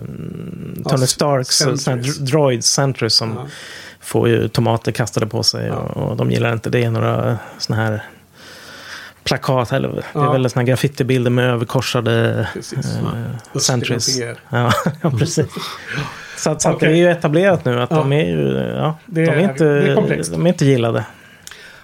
Tony 0.90 1.02
Ja, 1.02 1.08
Starks 1.08 1.62
dr- 1.66 2.20
droids, 2.22 2.68
centers 2.68 3.12
som 3.12 3.34
Ja. 3.36 3.46
får 4.00 4.30
ju 4.30 4.48
tomater 4.48 4.92
kastade 4.92 5.28
på 5.28 5.44
sig 5.44 5.72
och, 5.72 5.98
och 5.98 6.18
de 6.18 6.32
gillar 6.32 6.54
inte 6.54 6.70
det. 6.70 6.90
Några 6.90 7.38
såna 7.58 7.82
här 7.82 8.04
plakat, 9.24 9.72
eller 9.72 9.90
det 10.14 10.20
är 10.20 10.32
väl 10.32 10.50
såna 10.50 10.64
graffitibilder 10.64 11.32
med 11.32 11.46
överkorsade 11.50 12.48
sentries. 13.60 14.08
Östeuropeer. 14.20 14.38
Ja, 14.50 15.12
precis. 15.20 15.48
Så, 16.38 16.52
att, 16.52 16.62
så 16.62 16.72
Okej. 16.72 16.90
det 16.90 16.96
är 16.96 16.98
ju 16.98 17.10
etablerat 17.10 17.66
nu 17.66 17.82
att 17.82 17.90
de 17.90 18.14
är 18.14 18.26
ju, 18.26 18.54
ja, 18.78 18.98
Det 19.06 19.26
de 19.26 19.32
är- 19.32 19.40
inte, 19.40 19.66
är 19.66 20.32
de 20.32 20.46
är 20.46 20.50
inte 20.50 20.66
gillade. 20.66 21.06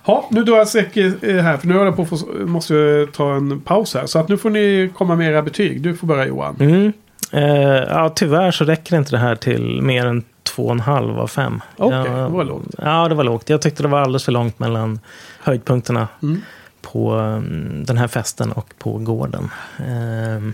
Ja, 0.06 0.27
nu 0.32 0.44
drar 0.44 0.57
jag 0.57 0.68
säker 0.68 1.14
eh, 1.22 1.36
här. 1.44 1.57
För 1.57 1.68
nu 1.68 1.73
håller 1.73 1.86
jag 1.86 1.95
på 1.95 2.02
att 2.02 2.10
få, 2.10 2.18
måste 2.45 2.73
jag 2.73 3.11
ta 3.14 3.36
en 3.36 3.60
paus 3.61 3.94
här. 3.94 4.06
Så 4.06 4.19
att 4.19 4.27
nu 4.30 4.38
får 4.38 4.49
ni 4.49 4.91
komma 4.98 5.15
med 5.15 5.30
era 5.32 5.41
betyg. 5.41 5.82
Du 5.82 5.95
får 5.95 6.07
börja 6.07 6.26
Johan. 6.27 6.56
Mm. 6.60 6.94
Eh, 7.32 7.44
ja, 7.90 8.10
tyvärr 8.15 8.52
så 8.52 8.64
räcker 8.65 8.98
inte 8.98 9.11
det 9.11 9.18
här 9.18 9.36
till 9.36 9.82
mer 9.82 10.06
än 10.06 10.23
två 10.44 10.65
och 10.65 10.72
en 10.72 10.80
halv 10.80 11.19
av 11.19 11.27
fem. 11.27 11.61
Okej, 11.77 11.98
Jag- 11.98 12.06
det 12.32 12.36
var 12.38 12.44
lågt. 12.44 12.65
Ja, 12.77 13.07
det 13.10 13.15
var 13.15 13.23
lågt. 13.23 13.49
Jag 13.49 13.61
tyckte 13.61 13.84
det 13.84 13.90
var 13.90 13.99
alldeles 14.02 14.26
för 14.26 14.32
långt 14.32 14.60
mellan 14.60 14.99
höjdpunkterna 15.40 16.07
Mm. 16.23 16.41
på 16.82 17.11
mm, 17.14 17.84
den 17.86 17.98
här 17.98 18.07
festen 18.07 18.52
och 18.52 18.73
på 18.80 18.98
gården. 18.98 19.49
Eh, 19.80 20.49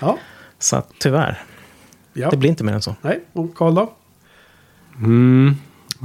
Ja, 0.00 0.18
så 0.58 0.76
att, 0.76 0.88
tyvärr, 0.98 1.42
ja. 2.12 2.30
det 2.30 2.36
blir 2.36 2.50
inte 2.50 2.64
mer 2.64 2.72
än 2.72 2.82
så. 2.82 2.94
Nej, 3.02 3.20
och 3.32 3.54
Karl 3.54 3.74
då? 3.74 3.92
Mm. 4.96 5.56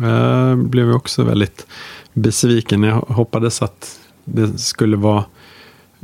Jag 0.02 0.58
blev 0.58 0.92
också 0.92 1.24
väldigt 1.24 1.68
besviken. 2.14 2.84
Jag 2.84 2.96
hoppades 2.96 3.62
att 3.62 4.00
det 4.26 4.58
skulle 4.60 4.98
vara 4.98 5.26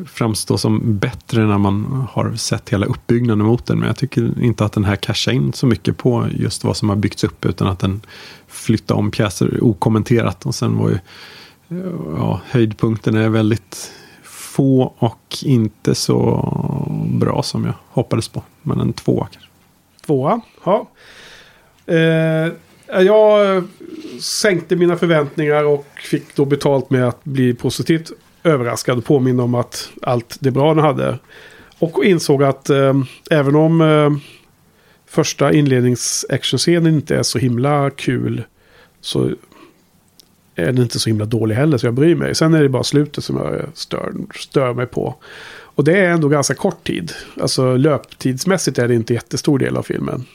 framstå 0.06 0.57
som 0.57 0.98
bättre 0.98 1.45
när 1.45 1.57
man 1.57 2.07
har 2.11 2.36
sett 2.36 2.69
hela 2.69 2.86
uppbyggnaden 2.86 3.45
mot 3.45 3.65
den. 3.65 3.80
Men 3.80 3.88
jag 3.88 3.98
tycker 3.98 4.44
inte 4.44 4.65
att 4.65 4.73
den 4.73 4.86
här 4.86 4.95
cashar 4.95 5.31
in 5.31 5.53
så 5.53 5.68
mycket 5.68 5.98
på 5.98 6.27
just 6.31 6.64
vad 6.64 6.77
som 6.77 6.90
har 6.90 6.95
byggts 6.95 7.23
upp. 7.23 7.45
Utan 7.45 7.68
att 7.68 7.80
den 7.80 8.02
flyttar 8.48 8.95
om 8.95 9.11
pjäser 9.11 9.64
okommenterat. 9.64 10.45
Och 10.45 10.56
sen 10.56 10.77
var 10.77 10.90
ju 10.90 10.99
ja, 12.18 12.41
höjdpunkten 12.45 13.15
är 13.15 13.30
väldigt 13.30 13.91
få 14.23 14.94
och 14.98 15.38
inte 15.44 15.95
så 15.95 16.44
bra 17.14 17.44
som 17.44 17.65
jag 17.65 17.73
hoppades 17.90 18.27
på. 18.27 18.44
Men 18.61 18.80
en 18.80 18.94
tvåa 18.94 19.27
kanske. 19.31 19.52
Tvåa. 20.06 20.41
Ja. 20.64 20.88
Eh, 21.94 22.52
Eh, 22.94 23.02
jag 23.02 23.56
eh, 23.56 23.64
sänkte 24.20 24.76
mina 24.76 24.98
förväntningar 24.98 25.64
och 25.64 25.86
fick 26.03 26.36
då 26.36 26.45
betalt 26.45 26.90
med 26.90 27.07
att 27.07 27.24
bli 27.24 27.53
positivt 27.53 28.11
överraskad 28.44 28.98
och 28.98 29.06
påminna 29.06 29.44
om 29.44 29.56
att 29.56 29.90
allt 30.02 30.38
det 30.40 30.52
bra 30.52 30.74
den 30.74 30.84
hade. 30.84 31.20
Och 31.80 32.06
insåg 32.06 32.44
att 32.44 32.70
eh, 32.70 32.94
även 33.32 33.56
om 33.56 33.82
eh, 33.82 34.10
första 35.06 35.52
inlednings-actionscenen 35.52 36.94
inte 36.94 37.16
är 37.16 37.24
så 37.24 37.40
himla 37.40 37.90
kul 37.90 38.44
så 39.02 39.32
är 40.56 40.66
den 40.66 40.78
inte 40.78 40.99
så 40.99 41.10
himla 41.10 41.26
dålig 41.26 41.56
heller 41.56 41.78
så 41.78 41.88
jag 41.88 41.94
bryr 41.94 42.16
mig. 42.16 42.36
Sen 42.36 42.53
är 42.53 42.64
det 42.64 42.70
bara 42.70 42.84
slutet 42.84 43.24
som 43.24 43.38
jag 43.38 43.66
stör, 43.74 44.14
stör 44.36 44.74
mig 44.74 44.86
på. 44.86 45.16
Och 45.80 45.84
det 45.84 45.99
är 45.99 46.10
ändå 46.10 46.28
ganska 46.28 46.53
kort 46.53 46.88
tid. 46.88 47.11
Alltså 47.41 47.76
löptidsmässigt 47.76 48.80
är 48.80 48.88
det 48.88 48.95
inte 48.95 49.14
jättestor 49.14 49.60
del 49.60 49.78
av 49.78 49.84
filmen. 49.84 50.26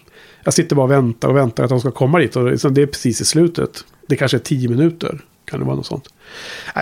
Jag 0.45 0.55
sitter 0.55 0.77
bara 0.77 0.85
och 0.85 0.91
väntar 0.91 1.29
och 1.29 1.37
väntar 1.37 1.65
att 1.65 1.71
de 1.71 1.81
ska 1.81 1.91
komma 1.91 2.19
dit. 2.19 2.37
Och 2.37 2.51
liksom 2.51 2.75
det 2.75 2.83
är 2.83 2.87
precis 2.87 3.21
i 3.21 3.25
slutet. 3.25 3.85
Det 4.07 4.17
kanske 4.17 4.37
är 4.37 4.39
tio 4.39 4.69
minuter. 4.69 5.21
Kan 5.45 5.61
det 5.61 5.67
vara 5.67 5.77
något 5.77 5.87
sånt. 5.87 6.09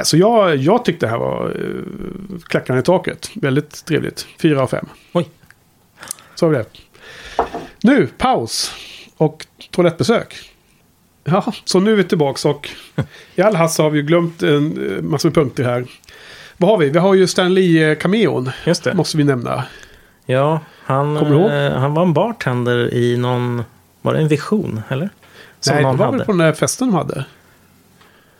Så 0.04 0.16
jag, 0.16 0.56
jag 0.56 0.84
tyckte 0.84 1.06
det 1.06 1.10
här 1.10 1.18
var 1.18 1.56
uh, 1.60 2.38
klackarna 2.46 2.78
i 2.78 2.82
taket. 2.82 3.30
Väldigt 3.34 3.84
trevligt. 3.84 4.26
Fyra 4.38 4.62
av 4.62 4.66
fem. 4.66 4.86
Oj. 5.12 5.28
Så 6.34 6.46
har 6.46 6.50
vi 6.50 6.56
det. 6.56 6.66
Nu, 7.82 8.08
paus. 8.18 8.72
Och 9.16 9.46
toalettbesök. 9.70 10.52
Ja, 11.24 11.52
så 11.64 11.80
nu 11.80 11.92
är 11.92 11.96
vi 11.96 12.04
tillbaka 12.04 12.48
och 12.48 12.68
i 13.34 13.42
all 13.42 13.56
hast 13.56 13.78
har 13.78 13.90
vi 13.90 13.98
ju 13.98 14.04
glömt 14.04 14.42
en 14.42 14.96
eh, 14.96 15.02
massa 15.02 15.30
punkter 15.30 15.64
här. 15.64 15.86
Vad 16.56 16.70
har 16.70 16.78
vi? 16.78 16.90
Vi 16.90 16.98
har 16.98 17.14
ju 17.14 17.26
Stan 17.26 17.54
Lee-cameon. 17.54 18.50
Just 18.66 18.84
det. 18.84 18.94
Måste 18.94 19.16
vi 19.16 19.24
nämna. 19.24 19.64
Ja, 20.26 20.60
han, 20.84 21.16
eh, 21.16 21.72
han 21.72 21.94
var 21.94 22.02
en 22.02 22.12
bartender 22.12 22.94
i 22.94 23.16
någon... 23.16 23.64
Var 24.02 24.14
det 24.14 24.20
en 24.20 24.28
vision, 24.28 24.82
eller? 24.88 25.08
Som 25.60 25.74
Nej, 25.74 25.84
det 25.84 25.90
var 25.90 26.04
hade. 26.06 26.16
väl 26.16 26.26
på 26.26 26.32
den 26.32 26.38
där 26.38 26.52
festen 26.52 26.88
de 26.88 26.94
hade. 26.94 27.24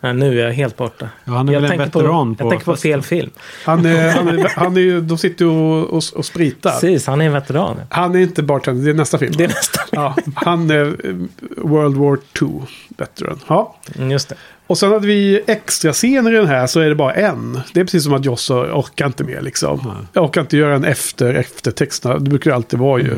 Nej, 0.03 0.13
nu 0.13 0.39
är 0.39 0.45
jag 0.45 0.53
helt 0.53 0.77
borta. 0.77 1.09
Ja, 1.25 1.31
han 1.33 1.49
är 1.49 1.53
jag 1.53 1.61
väl 1.61 1.71
en 1.71 1.77
veteran 1.77 2.35
på, 2.35 2.39
på 2.39 2.45
Jag 2.45 2.51
tänker 2.51 2.65
på 2.65 2.71
festen. 2.75 2.91
fel 2.91 3.01
film. 3.01 3.31
Han 3.65 3.85
är, 3.85 4.09
han 4.11 4.27
är, 4.27 4.51
han 4.55 4.77
är 4.77 4.81
ju, 4.81 5.01
de 5.01 5.17
sitter 5.17 5.45
ju 5.45 5.51
och, 5.51 5.89
och, 5.89 6.03
och 6.15 6.25
spritar. 6.25 6.71
Precis, 6.71 7.07
han 7.07 7.21
är 7.21 7.25
en 7.25 7.33
veteran. 7.33 7.81
Han 7.89 8.15
är 8.15 8.19
inte 8.19 8.43
bartender, 8.43 8.85
det 8.85 8.89
är 8.91 8.93
nästa 8.93 9.17
film. 9.17 9.33
Det 9.37 9.43
är 9.43 9.47
nästan... 9.47 9.83
Ja, 9.91 10.15
han 10.35 10.69
är 10.69 10.85
eh, 10.85 11.15
World 11.57 11.97
War 11.97 12.17
II 12.41 12.49
veteran. 12.97 13.39
Ja. 13.47 13.75
Mm, 13.95 14.11
Just 14.11 14.29
det. 14.29 14.35
Och 14.67 14.77
sen 14.77 14.91
hade 14.91 15.07
vi 15.07 15.41
extra 15.47 15.93
scener 15.93 16.33
i 16.33 16.35
den 16.35 16.47
här 16.47 16.67
så 16.67 16.79
är 16.79 16.89
det 16.89 16.95
bara 16.95 17.13
en. 17.13 17.59
Det 17.73 17.79
är 17.79 17.83
precis 17.83 18.03
som 18.03 18.13
att 18.13 18.25
Joss 18.25 18.49
orkar 18.51 19.05
inte 19.05 19.23
mer 19.23 19.41
liksom. 19.41 19.91
Jag 20.13 20.23
orkar 20.23 20.41
inte 20.41 20.57
göra 20.57 20.75
en 20.75 20.83
efter, 20.83 21.33
efter 21.33 21.71
texterna. 21.71 22.19
Det 22.19 22.29
brukar 22.29 22.51
det 22.51 22.55
alltid 22.55 22.79
vara 22.79 23.01
ju. 23.01 23.11
Eh, 23.11 23.17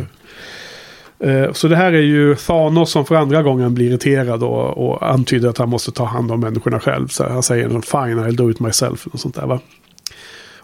Så 1.54 1.68
det 1.68 1.76
här 1.76 1.94
är 1.94 2.02
ju 2.02 2.36
Thanos 2.36 2.92
som 2.92 3.06
för 3.06 3.16
andra 3.16 3.44
gången 3.44 3.74
blir 3.74 3.90
irriterad 3.90 4.44
och, 4.44 4.90
och 4.90 5.10
antyder 5.10 5.50
att 5.50 5.58
han 5.58 5.70
måste 5.70 5.92
ta 5.92 6.06
hand 6.06 6.32
om 6.32 6.40
människorna 6.40 6.80
själv. 6.80 7.08
Så 7.08 7.30
han 7.30 7.44
säger 7.44 7.70
något 7.70 7.86
fine, 7.86 8.20
I'll 8.20 8.36
do 8.36 8.52
it 8.52 8.60
myself. 8.60 9.08
Och 9.08 9.20
sånt 9.20 9.36
där 9.36 9.48
va. 9.48 9.60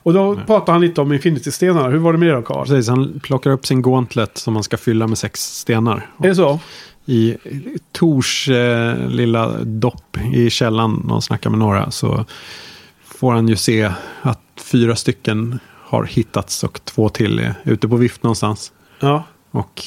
Och 0.03 0.14
då 0.14 0.40
pratar 0.48 0.73
han 0.73 0.82
lite 0.82 1.02
om 1.02 1.14
Infinity-stenarna. 1.14 1.90
Hur 1.90 1.98
var 1.98 2.14
det 2.14 2.19
med 2.19 2.30
det 2.30 2.36
då 2.36 2.41
Carl? 2.41 2.65
Precis, 2.65 2.90
han 2.90 3.19
plockar 3.23 3.52
upp 3.52 3.65
sin 3.65 3.82
gauntlet 3.82 4.38
som 4.38 4.53
man 4.53 4.64
ska 4.64 4.78
fylla 4.78 5.07
med 5.07 5.18
sex 5.18 5.41
stenar. 5.41 6.10
Är 6.23 6.28
det 6.28 6.36
så? 6.36 6.60
I 7.06 7.38
Tors 7.91 8.49
eh, 8.49 9.07
lilla 9.07 9.64
dopp 9.64 10.18
i 10.34 10.49
källan, 10.49 11.02
när 11.06 11.11
han 11.11 11.22
snackar 11.22 11.49
med 11.49 11.60
några, 11.60 11.91
så 11.91 12.26
får 13.06 13.34
han 13.34 13.48
ju 13.48 13.56
se 13.56 13.91
att 14.22 14.41
fyra 14.57 14.95
stycken 14.95 15.60
har 15.68 16.03
hittats 16.03 16.64
och 16.64 16.86
två 16.86 17.10
till 17.10 17.40
är 17.40 17.53
ute 17.64 17.88
på 17.88 17.95
vift 17.95 18.23
någonstans. 18.23 18.72
Ja. 18.99 19.23
Och 19.52 19.84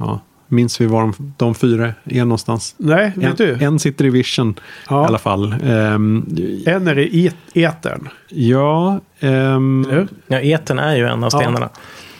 ja, 0.00 0.20
minns 0.48 0.80
vi 0.80 0.86
var 0.86 1.00
de, 1.00 1.32
de 1.36 1.54
fyra 1.54 1.92
är 2.04 2.24
någonstans? 2.24 2.74
Nej, 2.78 3.12
vet 3.16 3.38
du? 3.38 3.52
En, 3.54 3.60
en 3.62 3.78
sitter 3.78 4.04
i 4.04 4.10
Vision 4.10 4.54
Ja. 4.88 5.02
i 5.02 5.06
alla 5.06 5.18
fall. 5.18 5.54
Ehm, 5.64 6.26
En 6.66 6.88
är 6.88 6.98
i 6.98 7.26
et- 7.26 7.36
etern. 7.56 8.08
ja, 8.28 9.00
hur? 9.20 10.08
Ja, 10.26 10.40
eten 10.40 10.78
är 10.78 10.96
ju 10.96 11.06
en 11.06 11.24
av 11.24 11.30
stenarna. 11.30 11.68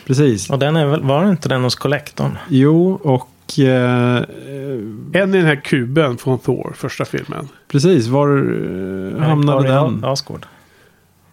precis. 0.07 0.49
Och 0.49 0.59
den 0.59 0.75
är 0.75 0.85
väl, 0.85 1.01
var 1.03 1.29
inte 1.29 1.49
den 1.49 1.63
hos 1.63 1.75
kollektorn? 1.75 2.37
Jo, 2.49 2.91
och 3.03 3.59
eh, 3.59 4.23
En 5.13 5.35
i 5.35 5.37
den 5.37 5.45
här 5.45 5.61
kuben 5.63 6.17
från 6.17 6.39
Thor, 6.39 6.73
första 6.75 7.05
filmen. 7.05 7.47
precis, 7.67 8.07
var 8.07 8.27
eh, 8.37 9.23
hamnade 9.27 9.67
den? 9.67 10.03
Asgård. 10.05 10.45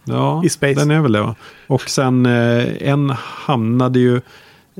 Ja, 0.05 0.43
I 0.45 0.49
space. 0.49 0.75
den 0.81 0.91
är 0.91 1.01
väl 1.01 1.13
det. 1.13 1.21
va? 1.21 1.35
Och 1.67 1.83
sen 1.91 2.27
eh, 2.27 2.65
en 2.81 3.11
hamnade 3.21 3.99
ju 3.99 4.21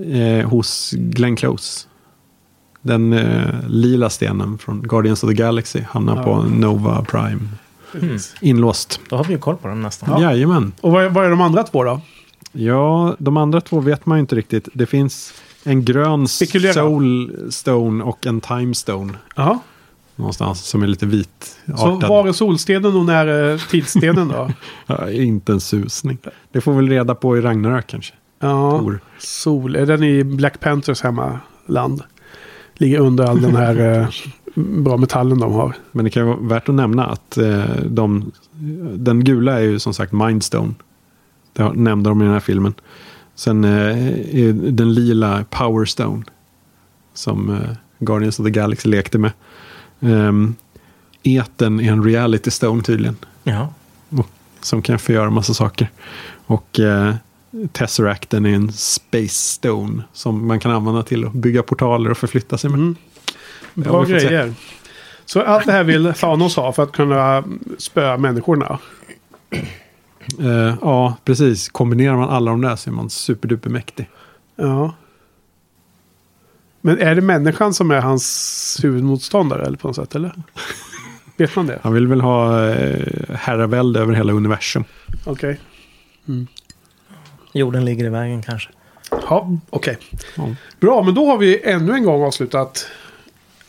eh, 0.07 0.49
hos 0.49 0.91
Glenn 0.97 1.37
Close. 1.37 1.87
Den 2.83 3.13
eh, 3.13 3.45
lila 3.69 4.11
stenen 4.11 4.59
från 4.59 4.83
Guardians 4.83 5.25
of 5.25 5.31
the 5.31 5.35
Galaxy 5.35 5.81
hamnar 5.89 6.17
Ja. 6.17 6.23
på 6.23 6.43
Nova 6.43 7.05
Prime. 7.05 7.41
Precis. 7.93 8.35
Inlåst. 8.41 9.01
Då 9.09 9.17
har 9.17 9.25
vi 9.25 9.33
ju 9.33 9.39
koll 9.39 9.57
på 9.57 9.69
den 9.69 9.83
nästan. 9.83 10.23
Ja. 10.23 10.33
Jajamän. 10.33 10.73
Och 10.81 10.93
vad 10.93 11.05
är, 11.05 11.09
vad 11.09 11.25
är 11.25 11.31
de 11.31 11.41
andra 11.41 11.63
två 11.63 11.85
då? 11.85 12.01
Ja, 12.53 13.17
de 13.19 13.37
andra 13.37 13.61
två 13.61 13.81
vet 13.81 14.07
man 14.07 14.19
ju 14.19 14.21
inte 14.21 14.37
riktigt. 14.37 14.69
Det 14.73 14.87
finns 14.87 15.35
en 15.65 15.85
grön 15.85 16.29
Spekulera. 16.29 16.73
Soul 16.73 17.37
Stone 17.53 18.05
och 18.05 18.27
en 18.27 18.41
Time 18.41 18.75
Stone. 18.75 19.13
Jaha. 19.37 19.59
Någonstans 20.17 20.61
som 20.65 20.83
är 20.83 20.87
lite 20.87 21.07
vit. 21.07 21.57
Så 21.77 21.97
var 22.09 22.29
är 22.29 22.33
solstenen 22.33 22.97
och 22.97 23.05
när 23.05 23.27
är 23.27 23.59
tidsstenen 23.71 24.29
då? 24.29 24.51
Ja, 24.87 25.11
inte 25.11 25.53
en 25.53 25.61
susning. 25.61 26.19
Det 26.53 26.61
får 26.61 26.73
vi 26.73 26.77
väl 26.77 26.89
reda 26.89 27.15
på 27.15 27.39
i 27.39 27.41
Ragnarök 27.41 27.87
kanske. 27.87 28.15
Ja, 28.39 28.79
Tor. 28.79 29.01
sol. 29.19 29.77
Är 29.77 29.87
den 29.87 30.03
i 30.03 30.25
Black 30.25 30.61
Panthers 30.61 31.03
hemmaland? 31.03 32.03
Ligger 32.75 32.99
under 32.99 33.25
all 33.25 33.43
den 33.43 33.57
här 33.57 34.01
eh, 34.01 34.09
bra 34.55 34.97
metallen 34.97 35.39
de 35.39 35.53
har. 35.53 35.77
Men 35.93 36.05
det 36.05 36.11
kan 36.11 36.27
vara 36.27 36.37
värt 36.41 36.69
att 36.69 36.75
nämna 36.75 37.07
att 37.07 37.39
eh, 37.39 37.65
de, 37.87 38.33
den 38.95 39.25
gula 39.25 39.59
är 39.59 39.63
ju 39.63 39.79
som 39.79 39.95
sagt 39.95 40.13
Mindstone. 40.13 40.75
Det 41.53 41.73
nämnde 41.73 42.11
de 42.11 42.21
i 42.21 42.25
den 42.25 42.33
här 42.33 42.41
filmen. 42.41 42.75
Sen 43.35 43.65
eh, 43.65 44.09
är 44.39 44.53
den 44.53 44.95
lila 44.95 45.45
Power 45.51 45.85
Stone. 45.85 46.23
Som 47.15 47.51
eh, 47.51 47.71
Guardians 47.99 48.41
of 48.41 48.47
the 48.47 48.51
Galaxy 48.51 48.89
lekte 48.89 49.19
med. 49.19 49.33
Um, 50.01 50.57
eten 51.23 51.81
är 51.81 51.93
en 51.93 52.05
reality 52.05 52.51
stone 52.51 52.83
tydligen. 52.83 53.17
Ja. 53.45 53.73
Och, 54.11 54.31
som 54.61 54.83
kan 54.83 54.99
förgöra 54.99 55.31
massa 55.31 55.55
saker. 55.55 55.91
Och 56.47 56.81
eh, 56.81 57.15
Tesseracten 57.73 58.47
är 58.47 58.55
en 58.55 58.73
Space 58.73 59.29
Stone. 59.29 60.03
Som 60.13 60.47
man 60.47 60.61
kan 60.61 60.71
använda 60.71 61.03
till 61.03 61.25
att 61.27 61.33
bygga 61.33 61.63
portaler 61.63 62.11
och 62.11 62.19
förflytta 62.19 62.59
sig 62.59 62.71
med. 62.71 62.79
Mm. 62.79 62.97
Bra 63.75 63.93
får 63.93 64.19
se. 64.19 64.27
grejer. 64.27 64.55
Så 65.25 65.43
allt 65.43 65.67
det 65.67 65.73
här 65.73 65.85
vill 65.85 66.13
Thanos 66.15 66.57
ha 66.57 66.73
för 66.73 66.83
att 66.83 66.93
kunna 66.93 67.45
spöa 67.79 68.17
människorna. 68.17 68.79
Eh, 70.41 70.77
ja, 70.81 71.17
precis. 71.25 71.69
Kombinerar 71.69 72.17
man 72.17 72.29
alla 72.29 72.51
de 72.51 72.61
där 72.61 72.77
så 72.77 72.91
är 72.91 72.95
man 72.95 73.11
superduper 73.11 73.71
mäktig. 73.71 74.09
Ja. 74.57 74.95
Men 76.81 76.99
är 76.99 77.15
det 77.15 77.21
människan 77.21 77.75
som 77.75 77.91
är 77.91 78.01
hans 78.01 78.79
huvudmotståndare 78.83 79.67
eller 79.67 79.77
på 79.77 79.89
något 79.89 79.97
sätt? 79.97 80.15
Eller? 80.15 80.33
Vet 81.37 81.57
man 81.57 81.67
det? 81.67 81.79
Han 81.83 81.95
vill 81.95 82.07
väl 82.07 82.21
ha 82.21 82.69
eh, 82.69 83.35
herravälde 83.35 84.01
över 84.01 84.15
hela 84.15 84.33
universum. 84.33 84.85
Okej. 85.25 85.61
Jorden 87.59 87.85
ligger 87.85 88.05
i 88.05 88.09
vägen 88.09 88.43
kanske. 88.43 88.71
Ja, 89.11 89.51
okej. 89.71 89.99
Ja. 90.37 90.55
Bra, 90.81 91.03
men 91.03 91.15
då 91.15 91.27
har 91.27 91.39
vi 91.39 91.63
ännu 91.65 91.93
en 91.93 92.05
gång 92.05 92.23
avslutat 92.23 92.87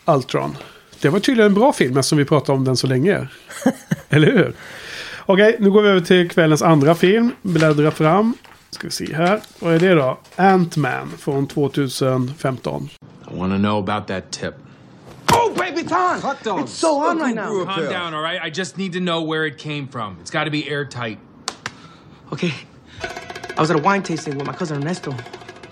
Ultron. 0.06 0.58
Det 1.02 1.10
var 1.10 1.20
tydligen 1.20 1.52
en 1.52 1.56
bra 1.56 1.74
film 1.74 1.98
eftersom 1.98 2.18
vi 2.18 2.26
pratade 2.26 2.58
om 2.58 2.64
den 2.64 2.78
så 2.78 2.88
länge. 2.88 3.28
Eller 4.10 4.32
hur? 4.32 4.54
Okej, 5.26 5.56
nu 5.60 5.72
går 5.72 5.82
vi 5.82 5.90
över 5.90 6.02
till 6.02 6.30
kvällens 6.30 6.62
andra 6.62 6.96
film. 6.96 7.32
Bläddra 7.42 7.92
fram. 7.92 8.34
Ska 8.72 8.88
vi 8.88 8.92
se 8.92 9.14
här. 9.14 9.42
Vad 9.60 9.74
är 9.74 9.80
det 9.80 9.94
då? 9.96 10.18
Ant-Man 10.36 11.12
från 11.18 11.48
2015. 11.48 12.90
I 13.32 13.38
want 13.38 13.54
to 13.54 13.58
know 13.58 13.90
about 13.90 14.08
that 14.08 14.32
tip. 14.32 14.54
Oh, 15.32 15.54
baby, 15.58 15.84
time! 15.84 16.20
Hot 16.22 16.44
dogs. 16.44 16.64
It's 16.64 16.80
so 16.80 16.88
on 16.88 17.20
right 17.20 17.36
now. 17.36 17.66
Calm 17.66 17.86
down, 17.86 18.14
all 18.14 18.24
right? 18.24 18.48
I 18.48 18.60
just 18.60 18.78
need 18.78 18.94
to 18.94 19.00
know 19.00 19.22
where 19.32 19.48
it 19.48 19.58
came 19.58 19.88
from. 19.88 20.18
It's 20.22 20.32
got 20.32 20.46
to 20.46 20.52
be 20.52 20.70
airtight. 20.70 21.20
Okay. 22.34 22.54
I 23.60 23.62
was 23.62 23.70
at 23.72 23.78
a 23.78 23.82
wine 23.82 24.04
tasting 24.04 24.38
with 24.38 24.48
my 24.48 24.54
cousin 24.54 24.82
Ernesto, 24.82 25.12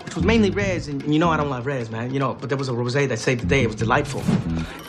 which 0.04 0.14
was 0.14 0.22
mainly 0.22 0.50
reds, 0.50 0.88
and, 0.88 1.02
and 1.02 1.14
you 1.14 1.18
know 1.18 1.30
I 1.30 1.38
don't 1.38 1.48
love 1.48 1.64
reds, 1.64 1.88
man. 1.90 2.12
You 2.12 2.18
know, 2.18 2.34
but 2.34 2.50
there 2.50 2.58
was 2.58 2.68
a 2.68 2.72
rosé 2.72 3.08
that 3.08 3.18
saved 3.18 3.40
the 3.40 3.46
day. 3.46 3.62
It 3.62 3.66
was 3.66 3.76
delightful. 3.76 4.22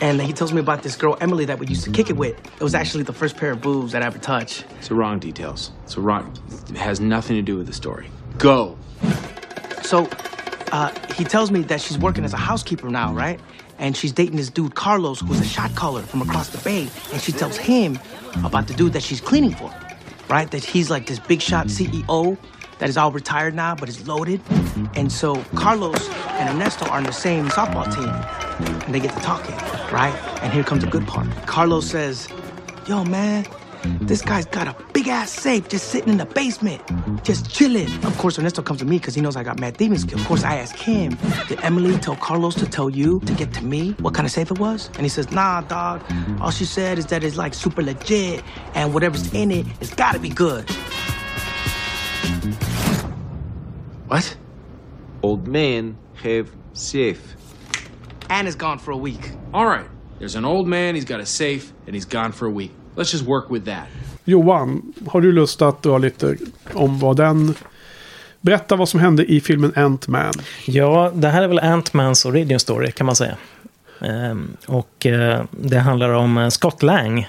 And 0.02 0.20
he 0.20 0.34
tells 0.34 0.52
me 0.52 0.60
about 0.60 0.82
this 0.82 0.96
girl 0.96 1.16
Emily 1.18 1.46
that 1.46 1.58
we 1.58 1.66
used 1.66 1.82
to 1.84 1.90
kick 1.90 2.10
it 2.10 2.18
with. 2.18 2.38
It 2.38 2.62
was 2.62 2.74
actually 2.74 3.04
the 3.04 3.14
first 3.14 3.38
pair 3.38 3.52
of 3.52 3.62
boobs 3.62 3.92
that 3.92 4.02
I 4.02 4.06
ever 4.06 4.18
touched. 4.18 4.66
It's 4.78 4.88
the 4.88 4.96
wrong 4.96 5.18
details. 5.18 5.70
It's 5.84 5.94
the 5.94 6.02
wrong. 6.02 6.36
It 6.68 6.76
has 6.76 7.00
nothing 7.00 7.36
to 7.36 7.42
do 7.42 7.56
with 7.56 7.68
the 7.68 7.72
story. 7.72 8.10
Go. 8.36 8.76
So, 9.80 10.06
uh, 10.70 10.92
he 11.14 11.24
tells 11.24 11.50
me 11.50 11.62
that 11.62 11.80
she's 11.80 11.96
working 11.96 12.26
as 12.26 12.34
a 12.34 12.36
housekeeper 12.36 12.90
now, 12.90 13.14
right? 13.14 13.40
And 13.78 13.96
she's 13.96 14.12
dating 14.12 14.36
this 14.36 14.50
dude 14.50 14.74
Carlos, 14.74 15.20
who's 15.20 15.40
a 15.40 15.44
shot 15.46 15.74
caller 15.74 16.02
from 16.02 16.20
across 16.20 16.50
the 16.50 16.58
bay. 16.58 16.86
And 17.14 17.22
she 17.22 17.32
tells 17.32 17.56
him 17.56 17.98
about 18.44 18.66
the 18.66 18.74
dude 18.74 18.92
that 18.92 19.02
she's 19.02 19.22
cleaning 19.22 19.54
for, 19.54 19.72
right? 20.28 20.50
That 20.50 20.62
he's 20.62 20.90
like 20.90 21.06
this 21.06 21.18
big 21.18 21.40
shot 21.40 21.68
CEO 21.68 22.36
that 22.80 22.88
is 22.88 22.96
all 22.96 23.12
retired 23.12 23.54
now, 23.54 23.74
but 23.74 23.88
is 23.88 24.06
loaded. 24.08 24.40
And 24.94 25.12
so 25.12 25.36
Carlos 25.54 26.08
and 26.40 26.48
Ernesto 26.48 26.86
are 26.86 26.96
on 26.96 27.04
the 27.04 27.12
same 27.12 27.48
softball 27.48 27.86
team, 27.94 28.08
and 28.84 28.94
they 28.94 29.00
get 29.00 29.14
to 29.14 29.20
talking, 29.20 29.54
right? 29.92 30.14
And 30.42 30.52
here 30.52 30.64
comes 30.64 30.82
the 30.82 30.90
good 30.90 31.06
part. 31.06 31.28
Carlos 31.46 31.86
says, 31.86 32.28
"Yo, 32.86 33.04
man." 33.04 33.46
This 34.02 34.20
guy's 34.20 34.44
got 34.44 34.68
a 34.68 34.76
big 34.92 35.08
ass 35.08 35.30
safe 35.30 35.68
just 35.70 35.88
sitting 35.88 36.10
in 36.10 36.18
the 36.18 36.26
basement, 36.26 36.82
just 37.24 37.50
chilling. 37.50 37.90
Of 38.04 38.16
course, 38.18 38.38
Ernesto 38.38 38.60
comes 38.60 38.80
to 38.80 38.84
me 38.84 38.98
because 38.98 39.14
he 39.14 39.22
knows 39.22 39.36
I 39.36 39.42
got 39.42 39.58
mad 39.58 39.78
demon 39.78 39.98
skill. 39.98 40.18
Of 40.20 40.26
course, 40.26 40.44
I 40.44 40.56
ask 40.56 40.76
him, 40.76 41.16
Did 41.48 41.60
Emily 41.62 41.96
tell 41.96 42.16
Carlos 42.16 42.54
to 42.56 42.66
tell 42.66 42.90
you 42.90 43.20
to 43.20 43.32
get 43.32 43.54
to 43.54 43.64
me 43.64 43.92
what 44.00 44.12
kind 44.12 44.26
of 44.26 44.32
safe 44.32 44.50
it 44.50 44.58
was? 44.58 44.88
And 44.96 45.02
he 45.02 45.08
says, 45.08 45.30
Nah, 45.30 45.62
dog. 45.62 46.02
All 46.42 46.50
she 46.50 46.66
said 46.66 46.98
is 46.98 47.06
that 47.06 47.24
it's 47.24 47.38
like 47.38 47.54
super 47.54 47.82
legit 47.82 48.44
and 48.74 48.92
whatever's 48.92 49.32
in 49.32 49.50
it, 49.50 49.64
it's 49.80 49.94
gotta 49.94 50.18
be 50.18 50.28
good. 50.28 50.68
What? 54.08 54.36
Old 55.22 55.46
man 55.46 55.96
have 56.22 56.46
safe. 56.72 57.36
And 58.28 58.48
is 58.48 58.56
gone 58.56 58.78
for 58.78 58.92
a 58.92 58.96
week. 58.96 59.32
All 59.52 59.66
right. 59.66 59.86
There's 60.18 60.36
an 60.36 60.44
old 60.44 60.68
man, 60.68 60.94
he's 60.94 61.08
got 61.08 61.20
a 61.20 61.26
safe, 61.26 61.72
and 61.86 61.94
he's 61.94 62.12
gone 62.12 62.32
for 62.32 62.46
a 62.46 62.50
week. 62.50 62.70
Let's 62.96 63.12
just 63.12 63.24
work 63.26 63.50
with 63.50 63.64
that. 63.64 63.86
Johan, 64.24 64.92
har 65.06 65.20
du 65.20 65.32
lust 65.32 65.62
att 65.62 65.82
dra 65.82 65.98
lite 65.98 66.36
om 66.74 66.98
vad 66.98 67.16
den... 67.16 67.54
Berätta 68.40 68.76
vad 68.76 68.88
som 68.88 69.00
hände 69.00 69.32
i 69.32 69.40
filmen 69.40 69.72
Ant-Man. 69.76 70.32
Ja, 70.66 71.12
det 71.14 71.28
här 71.28 71.42
är 71.42 71.48
väl 71.48 71.58
Ant-Mans 71.58 72.24
origin 72.24 72.60
story 72.60 72.92
kan 72.92 73.06
man 73.06 73.16
säga. 73.16 73.36
Ehm, 74.00 74.56
och 74.66 75.06
eh, 75.06 75.44
det 75.50 75.78
handlar 75.78 76.10
om 76.10 76.38
eh, 76.38 76.48
Scott 76.48 76.82
Lang. 76.82 77.28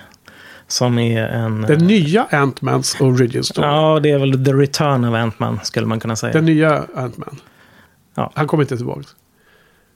Som 0.71 0.99
är 0.99 1.23
en... 1.23 1.61
Den 1.61 1.87
nya 1.87 2.27
Ant-Mans 2.31 3.01
origin 3.01 3.43
story. 3.43 3.67
Ja, 3.67 3.99
det 4.03 4.11
är 4.11 4.19
väl 4.19 4.45
the 4.45 4.53
return 4.53 5.05
of 5.05 5.15
Ant-Man 5.15 5.59
skulle 5.63 5.85
man 5.85 5.99
kunna 5.99 6.15
säga. 6.15 6.33
Den 6.33 6.45
nya 6.45 6.83
Ant-Man. 6.95 7.39
Ja. 8.15 8.31
Han 8.35 8.47
kommer 8.47 8.63
inte 8.63 8.77
tillbaka. 8.77 9.01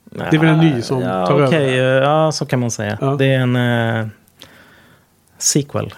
Det 0.05 0.35
är 0.35 0.39
väl 0.39 0.49
en 0.49 0.59
ny 0.59 0.81
som 0.81 1.01
ja, 1.01 1.27
tar 1.27 1.47
okej, 1.47 1.79
över? 1.79 2.01
Ja, 2.01 2.31
så 2.31 2.45
kan 2.45 2.59
man 2.59 2.71
säga. 2.71 2.97
Ja. 3.01 3.15
Det 3.19 3.25
är 3.25 3.39
en 3.39 3.55
eh, 3.55 4.07
sequel. 5.37 5.93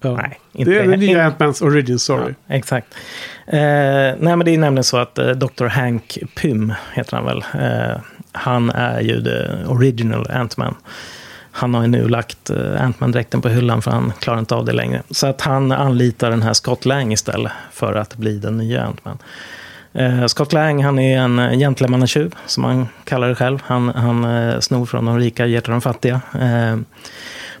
Ja. 0.00 0.16
Nej, 0.16 0.40
inte 0.52 0.70
Det 0.70 0.78
är 0.78 0.86
den 0.86 1.00
nya 1.00 1.30
Ant-Mans 1.30 1.62
origin 1.64 1.98
story. 1.98 2.34
Ja, 2.46 2.54
exakt. 2.54 2.94
Eh, 3.46 3.58
nej, 3.58 4.16
men 4.18 4.38
det 4.38 4.54
är 4.54 4.58
nämligen 4.58 4.84
så 4.84 4.96
att 4.96 5.18
eh, 5.18 5.30
Dr. 5.30 5.66
Hank 5.66 6.18
Pym 6.34 6.72
heter 6.94 7.16
han 7.16 7.26
väl. 7.26 7.44
Eh, 7.54 8.00
han 8.32 8.70
är 8.70 9.00
ju 9.00 9.24
the 9.24 9.64
original 9.66 10.26
Ant-Man. 10.30 10.74
Han 11.56 11.74
har 11.74 11.82
ju 11.82 11.88
nu 11.88 12.08
lagt 12.08 12.50
eh, 12.50 12.84
Ant-Man-dräkten 12.84 13.42
på 13.42 13.48
hyllan 13.48 13.82
för 13.82 13.90
han 13.90 14.12
klarar 14.18 14.38
inte 14.38 14.54
av 14.54 14.64
det 14.64 14.72
längre. 14.72 15.02
Så 15.10 15.26
att 15.26 15.40
han 15.40 15.72
anlitar 15.72 16.30
den 16.30 16.42
här 16.42 16.52
Scott 16.52 16.84
Lang 16.84 17.12
istället 17.12 17.52
för 17.72 17.94
att 17.94 18.16
bli 18.16 18.38
den 18.38 18.56
nya 18.56 18.84
Ant-Man. 18.84 19.18
Eh, 19.92 20.26
Scott 20.26 20.52
Lang 20.52 20.84
han 20.84 20.98
är 20.98 21.18
en 21.18 21.58
gentlemannatjuv, 21.58 22.34
som 22.46 22.64
han 22.64 22.88
kallar 23.04 23.28
det 23.28 23.34
själv. 23.34 23.58
Han, 23.64 23.88
han 23.88 24.24
eh, 24.24 24.60
snor 24.60 24.86
från 24.86 25.04
de 25.04 25.18
rika, 25.18 25.46
ger 25.46 25.60
till 25.60 25.72
de 25.72 25.80
fattiga. 25.80 26.20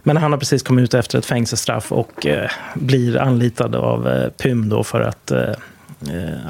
Men 0.02 0.16
han 0.16 0.32
har 0.32 0.38
precis 0.38 0.62
kommit 0.62 0.82
ut 0.82 0.94
efter 0.94 1.18
ett 1.18 1.26
fängelsestraff 1.26 1.92
och 1.92 2.26
blir 2.74 3.18
anlitad 3.18 3.74
av 3.74 4.30
Pym 4.42 4.68
då 4.68 4.84
för 4.84 5.00
att 5.00 5.32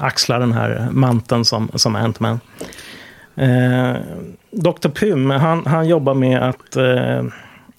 axla 0.01 0.39
den 0.39 0.53
här 0.53 0.89
manteln 0.91 1.45
som, 1.45 1.71
som 1.75 1.97
Ant-Man. 1.97 2.41
Eh, 3.37 3.97
Dr. 4.51 4.89
Pym, 4.89 5.31
han, 5.31 5.67
han 5.67 5.89
jobbar 5.89 6.15
med 6.15 6.43
att 6.43 6.77
eh, 6.77 7.25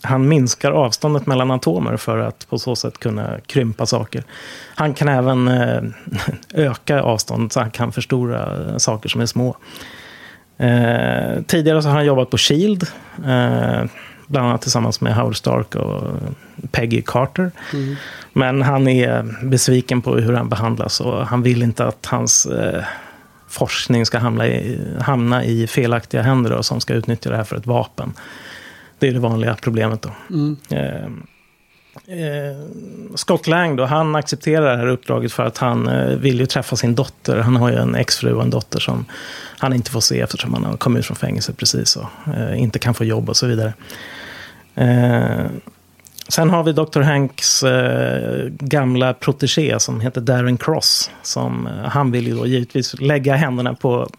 han 0.01 0.27
minskar 0.27 0.71
avståndet 0.71 1.25
mellan 1.25 1.51
atomer 1.51 1.97
för 1.97 2.17
att 2.17 2.49
på 2.49 2.59
så 2.59 2.75
sätt 2.75 2.97
kunna 2.97 3.39
krympa 3.45 3.85
saker. 3.85 4.23
Han 4.75 4.93
kan 4.93 5.07
även 5.07 5.47
eh, 5.47 5.81
öka 6.53 7.01
avståndet 7.01 7.53
så 7.53 7.59
han 7.59 7.71
kan 7.71 7.91
förstora 7.91 8.79
saker 8.79 9.09
som 9.09 9.21
är 9.21 9.25
små. 9.25 9.57
Eh, 10.57 11.41
tidigare 11.47 11.81
så 11.81 11.87
har 11.89 11.95
han 11.95 12.05
jobbat 12.05 12.29
på 12.29 12.37
Shield. 12.37 12.83
Eh, 13.17 13.85
bland 14.27 14.47
annat 14.47 14.61
tillsammans 14.61 15.01
med 15.01 15.15
Howard 15.15 15.35
Stark 15.35 15.75
och 15.75 16.03
Peggy 16.71 17.01
Carter. 17.01 17.51
Mm. 17.73 17.95
Men 18.33 18.61
han 18.61 18.87
är 18.87 19.45
besviken 19.45 20.01
på 20.01 20.15
hur 20.15 20.33
han 20.33 20.49
behandlas 20.49 21.01
och 21.01 21.27
han 21.27 21.43
vill 21.43 21.63
inte 21.63 21.85
att 21.85 22.05
hans 22.05 22.45
eh, 22.45 22.83
forskning 23.57 24.05
ska 24.05 24.17
hamna 24.17 24.47
i, 24.47 24.79
hamna 25.01 25.43
i 25.43 25.67
felaktiga 25.67 26.21
händer 26.21 26.51
och 26.51 26.65
som 26.65 26.81
ska 26.81 26.93
utnyttja 26.93 27.29
det 27.29 27.35
här 27.35 27.43
för 27.43 27.55
ett 27.55 27.67
vapen. 27.67 28.13
Det 28.99 29.07
är 29.07 29.13
det 29.13 29.19
vanliga 29.19 29.55
problemet 29.61 30.01
då. 30.01 30.09
Mm. 30.29 30.57
Eh, 30.69 31.05
eh, 32.17 32.57
Scott 33.15 33.47
Lang 33.47 33.75
då, 33.75 33.85
han 33.85 34.15
accepterar 34.15 34.71
det 34.71 34.77
här 34.77 34.87
uppdraget 34.87 35.33
för 35.33 35.43
att 35.43 35.57
han 35.57 35.87
eh, 35.87 36.17
vill 36.17 36.39
ju 36.39 36.45
träffa 36.45 36.75
sin 36.75 36.95
dotter. 36.95 37.37
Han 37.37 37.55
har 37.55 37.69
ju 37.69 37.75
en 37.75 37.95
exfru 37.95 38.33
och 38.33 38.43
en 38.43 38.49
dotter 38.49 38.79
som 38.79 39.05
han 39.59 39.73
inte 39.73 39.91
får 39.91 40.01
se 40.01 40.21
eftersom 40.21 40.53
han 40.53 40.65
har 40.65 40.77
kommit 40.77 40.99
ut 40.99 41.05
från 41.05 41.17
fängelse 41.17 41.53
precis 41.53 41.95
och 41.95 42.33
eh, 42.35 42.61
inte 42.61 42.79
kan 42.79 42.93
få 42.93 43.03
jobb 43.03 43.29
och 43.29 43.37
så 43.37 43.47
vidare. 43.47 43.73
Sen 46.27 46.49
har 46.49 46.63
vi 46.63 46.71
Dr. 46.71 47.01
Hanks 47.01 47.63
eh, 47.63 48.47
gamla 48.49 49.13
protégé 49.13 49.79
som 49.79 50.01
heter 50.01 50.21
Darren 50.21 50.57
Cross. 50.57 51.11
Som, 51.21 51.67
eh, 51.67 51.73
han 51.73 52.11
vill 52.11 52.27
ju 52.27 52.35
då 52.35 52.47
givetvis 52.47 53.01
lägga 53.01 53.35
händerna 53.35 53.73
på 53.73 54.09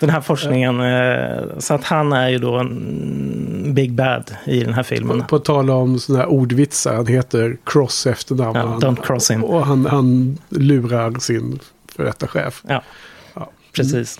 den 0.00 0.10
här 0.10 0.20
forskningen. 0.20 0.80
Eh, 0.80 1.58
så 1.58 1.74
att 1.74 1.84
han 1.84 2.12
är 2.12 2.28
ju 2.28 2.38
då 2.38 2.54
en 2.54 3.74
big 3.74 3.92
bad 3.92 4.30
i 4.44 4.60
den 4.60 4.74
här 4.74 4.82
filmen. 4.82 5.20
På, 5.20 5.26
på 5.26 5.38
tal 5.38 5.70
om 5.70 5.98
sådana 5.98 6.24
här 6.24 6.30
ordvitsar. 6.30 6.94
Han 6.94 7.06
heter 7.06 7.56
Cross 7.64 8.06
efternamn. 8.06 8.56
Ja, 8.56 8.88
don't 8.88 9.02
cross 9.02 9.30
him. 9.30 9.44
Och 9.44 9.66
han, 9.66 9.86
han 9.86 10.38
lurar 10.48 11.20
sin 11.20 11.58
för 11.96 12.04
detta 12.04 12.26
chef. 12.26 12.62
Ja, 12.66 12.82
precis. 13.72 14.18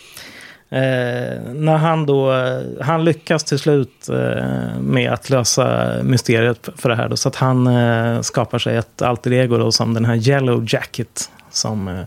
Eh, 0.72 1.40
när 1.54 1.76
han 1.76 2.06
då, 2.06 2.32
eh, 2.32 2.62
han 2.80 3.04
lyckas 3.04 3.44
till 3.44 3.58
slut 3.58 4.08
eh, 4.08 4.80
med 4.80 5.12
att 5.12 5.30
lösa 5.30 5.92
mysteriet 6.02 6.68
för 6.76 6.88
det 6.88 6.96
här. 6.96 7.08
Då, 7.08 7.16
så 7.16 7.28
att 7.28 7.36
han 7.36 7.66
eh, 7.66 8.20
skapar 8.20 8.58
sig 8.58 8.76
ett 8.76 9.02
alter 9.02 9.32
ego 9.32 9.58
då, 9.58 9.72
som 9.72 9.94
den 9.94 10.04
här 10.04 10.28
Yellow 10.28 10.64
Jacket. 10.68 11.30
Som 11.50 11.88
eh, 11.88 12.00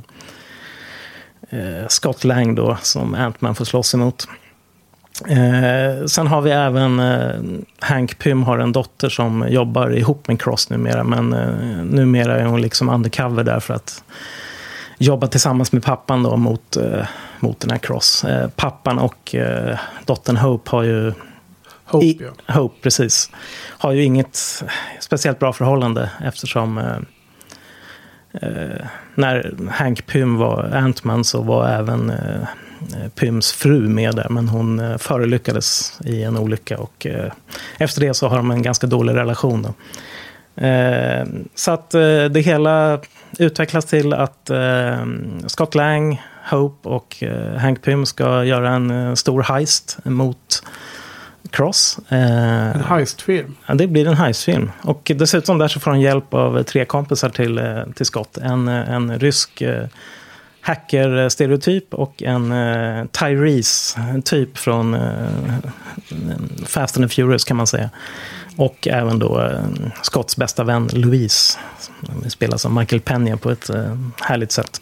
eh, 1.50 1.88
Scott 1.88 2.24
Lang 2.24 2.56
då, 2.56 2.78
som 2.82 3.16
Ant-Man 3.16 3.56
får 3.56 3.66
slåss 3.66 3.94
emot. 3.94 4.28
Eh, 5.28 6.06
sen 6.06 6.28
har 6.28 6.42
vi 6.42 6.52
även 6.52 7.00
eh, 7.00 7.36
Hank 7.80 8.20
Pym 8.20 8.44
har 8.44 8.58
en 8.58 8.72
dotter 8.72 9.10
som 9.10 9.46
jobbar 9.50 9.90
ihop 9.90 10.28
med 10.28 10.42
Cross 10.42 10.70
numera. 10.70 11.04
Men 11.04 11.34
eh, 11.34 11.84
numera 11.84 12.40
är 12.40 12.46
hon 12.46 12.62
liksom 12.62 12.90
undercover 12.90 13.44
där 13.44 13.60
för 13.60 13.74
att 13.74 14.04
jobba 14.98 15.28
tillsammans 15.28 15.72
med 15.72 15.84
pappan 15.84 16.24
då 16.24 16.38
mot, 16.38 16.78
eh, 16.78 17.06
mot 17.40 17.60
den 17.60 17.72
här 17.72 17.78
Cross. 17.78 18.24
Eh, 18.24 18.50
pappan 18.50 19.00
och 19.00 19.36
eh, 19.36 19.80
dottern 20.06 20.38
Hope 20.38 20.72
har 20.72 20.84
ju... 20.84 21.14
Hope, 21.86 22.06
i, 22.06 22.22
ja. 22.48 22.54
Hope, 22.54 22.76
precis. 22.82 23.32
Har 23.70 23.92
ju 23.92 24.04
inget 24.04 24.64
speciellt 25.00 25.40
bra 25.40 25.54
förhållande 25.54 26.10
eftersom 26.24 26.78
eh, 26.78 26.98
när 29.16 29.56
Hank 29.70 30.06
Pym 30.06 30.38
var 30.38 30.64
Ant-Man 30.74 31.24
så 31.24 31.42
var 31.42 31.68
även 31.70 32.10
eh, 32.10 33.10
Pyms 33.16 33.52
fru 33.52 33.90
med 33.90 34.16
där. 34.16 34.30
Men 34.30 34.48
hon 34.48 34.80
eh, 34.80 34.98
förolyckades 34.98 36.00
i 36.06 36.24
en 36.24 36.38
olycka 36.38 36.78
och 36.78 37.06
eh, 37.06 37.32
efter 37.78 38.02
det 38.02 38.14
så 38.14 38.28
har 38.28 38.38
de 38.38 38.52
en 38.52 38.62
ganska 38.62 38.88
dålig 38.88 39.14
relation. 39.16 39.62
Då. 39.62 39.74
Så 41.56 41.72
att 41.72 41.90
det 42.30 42.46
hela 42.46 43.00
utvecklas 43.40 43.86
till 43.86 44.14
att 44.14 44.49
eh, 44.49 45.06
Scott 45.48 45.76
Lang, 45.76 46.22
Hope 46.49 46.90
och 46.90 47.24
eh, 47.24 47.56
Hank 47.57 47.82
Pym 47.82 48.06
ska 48.06 48.44
göra 48.44 48.70
en 48.70 48.91
eh, 48.91 49.14
stor 49.14 49.44
heist 49.44 49.98
mot 50.03 50.64
Cross. 51.49 51.99
Eh, 52.10 52.72
En 52.76 52.84
heistfilm. 52.84 53.56
Ja, 53.66 53.74
det 53.74 53.88
blir 53.88 54.07
en 54.07 54.14
heistfilm. 54.18 54.72
Och 54.82 55.12
dessutom 55.16 55.57
där 55.57 55.68
så 55.68 55.80
får 55.80 55.91
de 55.91 55.99
hjälp 55.99 56.34
av 56.34 56.64
tre 56.64 56.86
kompisar 56.86 57.30
till, 57.30 57.57
eh, 57.57 57.84
till 57.95 58.06
Scott. 58.06 58.38
En, 58.38 58.68
eh, 58.68 58.90
en 58.94 59.20
rysk 59.20 59.64
hacker-stereotyp 60.62 61.94
och 61.94 62.24
en 62.24 62.52
eh, 62.52 63.06
Tyrese-typ 63.06 64.57
från 64.57 64.94
eh, 64.94 65.28
Fast 66.66 66.98
and 66.98 67.12
Furious 67.12 67.44
kan 67.44 67.57
man 67.57 67.68
säga. 67.68 67.90
Och 68.56 68.88
även 68.88 69.19
då 69.19 69.41
eh, 69.41 69.65
Scotts 70.02 70.38
bästa 70.38 70.64
vän 70.64 70.90
Louise. 70.94 71.60
Som 71.80 72.30
spelas 72.30 72.65
av 72.65 72.72
Michael 72.72 73.02
Pena 73.02 73.38
på 73.38 73.52
ett 73.52 73.69
eh, 73.69 73.98
härligt 74.22 74.52
sätt. 74.52 74.82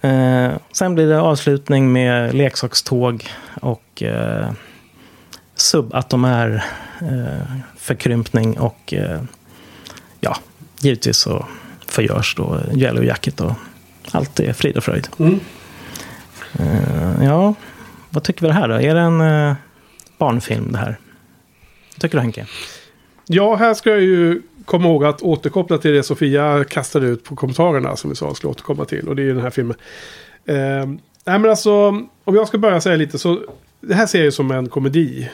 Eh, 0.00 0.52
sen 0.72 0.94
blir 0.94 1.06
det 1.06 1.20
avslutning 1.20 1.92
med 1.92 2.34
leksakståg 2.34 3.28
och 3.60 4.02
subatomär 5.54 6.64
förkrympning 7.76 8.58
och 8.58 8.94
ja, 10.20 10.36
givetvis 10.80 11.16
så 11.16 11.46
förgörs 11.86 12.34
då 12.36 12.60
Yellow 12.74 13.04
Jacket 13.04 13.40
och 13.40 13.52
allt 14.12 14.40
är 14.40 14.52
frid 14.52 14.76
och 14.76 14.84
fröjd. 14.84 15.08
Mm. 15.18 15.40
Ja, 17.22 17.54
vad 18.10 18.22
tycker 18.22 18.42
vi 18.42 18.46
det 18.46 18.54
här 18.54 18.68
då? 18.68 18.74
Är 18.74 18.94
det 18.94 19.00
en 19.00 19.56
barnfilm 20.18 20.72
det 20.72 20.78
här? 20.78 20.98
Tycker 21.98 22.16
du 22.16 22.22
Henke? 22.22 22.46
Ja, 23.26 23.54
här 23.54 23.74
ska 23.74 23.90
jag 23.90 24.00
ju 24.00 24.42
komma 24.64 24.88
ihåg 24.88 25.04
att 25.04 25.22
återkoppla 25.22 25.78
till 25.78 25.92
det 25.92 26.02
Sofia 26.02 26.64
kastade 26.64 27.06
ut 27.06 27.24
på 27.24 27.36
kommentarerna 27.36 27.96
som 27.96 28.10
vi 28.10 28.16
sa 28.16 28.34
skulle 28.34 28.50
återkomma 28.50 28.84
till. 28.84 29.08
Och 29.08 29.16
det 29.16 29.22
är 29.22 29.24
ju 29.24 29.34
den 29.34 29.42
här 29.42 29.50
filmen. 29.50 29.76
Eh, 30.44 30.86
nej 31.24 31.38
men 31.38 31.50
alltså, 31.50 31.88
om 32.24 32.34
jag 32.34 32.48
ska 32.48 32.58
börja 32.58 32.80
säga 32.80 32.96
lite 32.96 33.18
så. 33.18 33.40
Det 33.80 33.94
här 33.94 34.06
ser 34.06 34.18
jag 34.18 34.24
ju 34.24 34.32
som 34.32 34.50
en 34.50 34.68
komedi. 34.68 35.30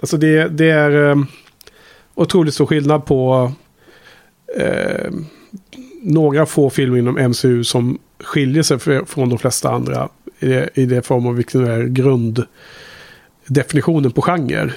Alltså 0.00 0.16
det, 0.16 0.48
det 0.48 0.70
är 0.70 1.10
eh, 1.10 1.16
otroligt 2.14 2.54
stor 2.54 2.66
skillnad 2.66 3.06
på 3.06 3.52
eh, 4.56 5.10
några 6.02 6.46
få 6.46 6.70
filmer 6.70 6.98
inom 6.98 7.30
MCU 7.30 7.64
som 7.64 7.98
skiljer 8.20 8.62
sig 8.62 8.78
för, 8.78 9.04
från 9.04 9.28
de 9.28 9.38
flesta 9.38 9.70
andra. 9.70 10.08
I 10.38 10.46
det, 10.46 10.68
i 10.74 10.86
det 10.86 11.02
form 11.02 11.26
av 11.26 11.36
vilken 11.36 11.66
är 11.66 11.84
grunddefinitionen 11.84 14.12
på 14.12 14.22
genre. 14.22 14.72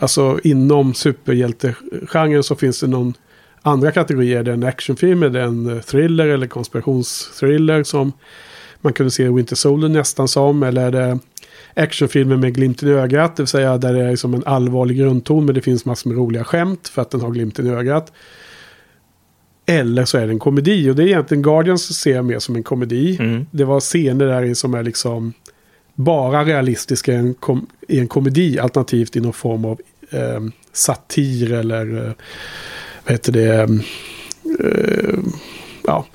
Alltså 0.00 0.40
inom 0.44 0.94
superhjältegenren 0.94 2.42
så 2.42 2.56
finns 2.56 2.80
det 2.80 2.86
någon 2.86 3.14
andra 3.62 3.92
kategorier. 3.92 4.42
Det 4.42 4.50
är 4.50 4.54
en 4.54 5.36
en 5.36 5.82
thriller 5.82 6.26
eller 6.26 6.46
konspirationsthriller 6.46 7.82
som 7.82 8.12
man 8.80 8.92
kunde 8.92 9.10
se 9.10 9.28
Winter 9.28 9.56
Soldier 9.56 9.88
nästan 9.88 10.28
som. 10.28 10.62
Eller 10.62 10.86
är 10.86 10.90
det 10.90 11.18
actionfilmer 11.74 12.36
med 12.36 12.54
glimten 12.54 12.88
i 12.88 12.92
ögat. 12.92 13.36
Det 13.36 13.42
vill 13.42 13.48
säga 13.48 13.78
där 13.78 13.92
det 13.92 14.04
är 14.04 14.16
som 14.16 14.34
en 14.34 14.44
allvarlig 14.46 14.98
grundton 14.98 15.44
men 15.44 15.54
det 15.54 15.60
finns 15.60 15.84
massor 15.84 16.10
med 16.10 16.18
roliga 16.18 16.44
skämt 16.44 16.88
för 16.88 17.02
att 17.02 17.10
den 17.10 17.20
har 17.20 17.30
glimten 17.30 17.66
i 17.66 17.70
ögat. 17.70 18.12
Eller 19.66 20.04
så 20.04 20.18
är 20.18 20.26
det 20.26 20.32
en 20.32 20.38
komedi 20.38 20.90
och 20.90 20.96
det 20.96 21.02
är 21.02 21.06
egentligen 21.06 21.42
Guardians 21.42 22.00
ser 22.00 22.14
jag 22.14 22.24
mer 22.24 22.38
som 22.38 22.56
en 22.56 22.62
komedi. 22.62 23.16
Mm. 23.20 23.46
Det 23.50 23.64
var 23.64 23.80
scener 23.80 24.26
där 24.26 24.54
som 24.54 24.74
är 24.74 24.82
liksom 24.82 25.32
bara 26.00 26.44
realistiska 26.44 27.12
i 27.12 27.16
en, 27.16 27.34
kom, 27.34 27.66
i 27.88 27.98
en 27.98 28.08
komedi 28.08 28.58
alternativt 28.58 29.16
i 29.16 29.20
någon 29.20 29.32
form 29.32 29.64
av 29.64 29.80
eh, 30.10 30.40
satir 30.72 31.52
eller 31.52 32.06
eh, 32.06 32.12
vad 33.04 33.12
heter 33.12 33.32
det? 33.32 33.62
Eh, 34.64 35.18
ja, 35.84 36.06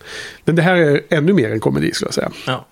men 0.45 0.55
det 0.55 0.61
här 0.61 0.75
är 0.75 1.01
ännu 1.09 1.33
mer 1.33 1.51
en 1.51 1.59
komedi 1.59 1.91
skulle 1.91 2.07
jag 2.07 2.13
säga. 2.13 2.31
Ja. 2.47 2.65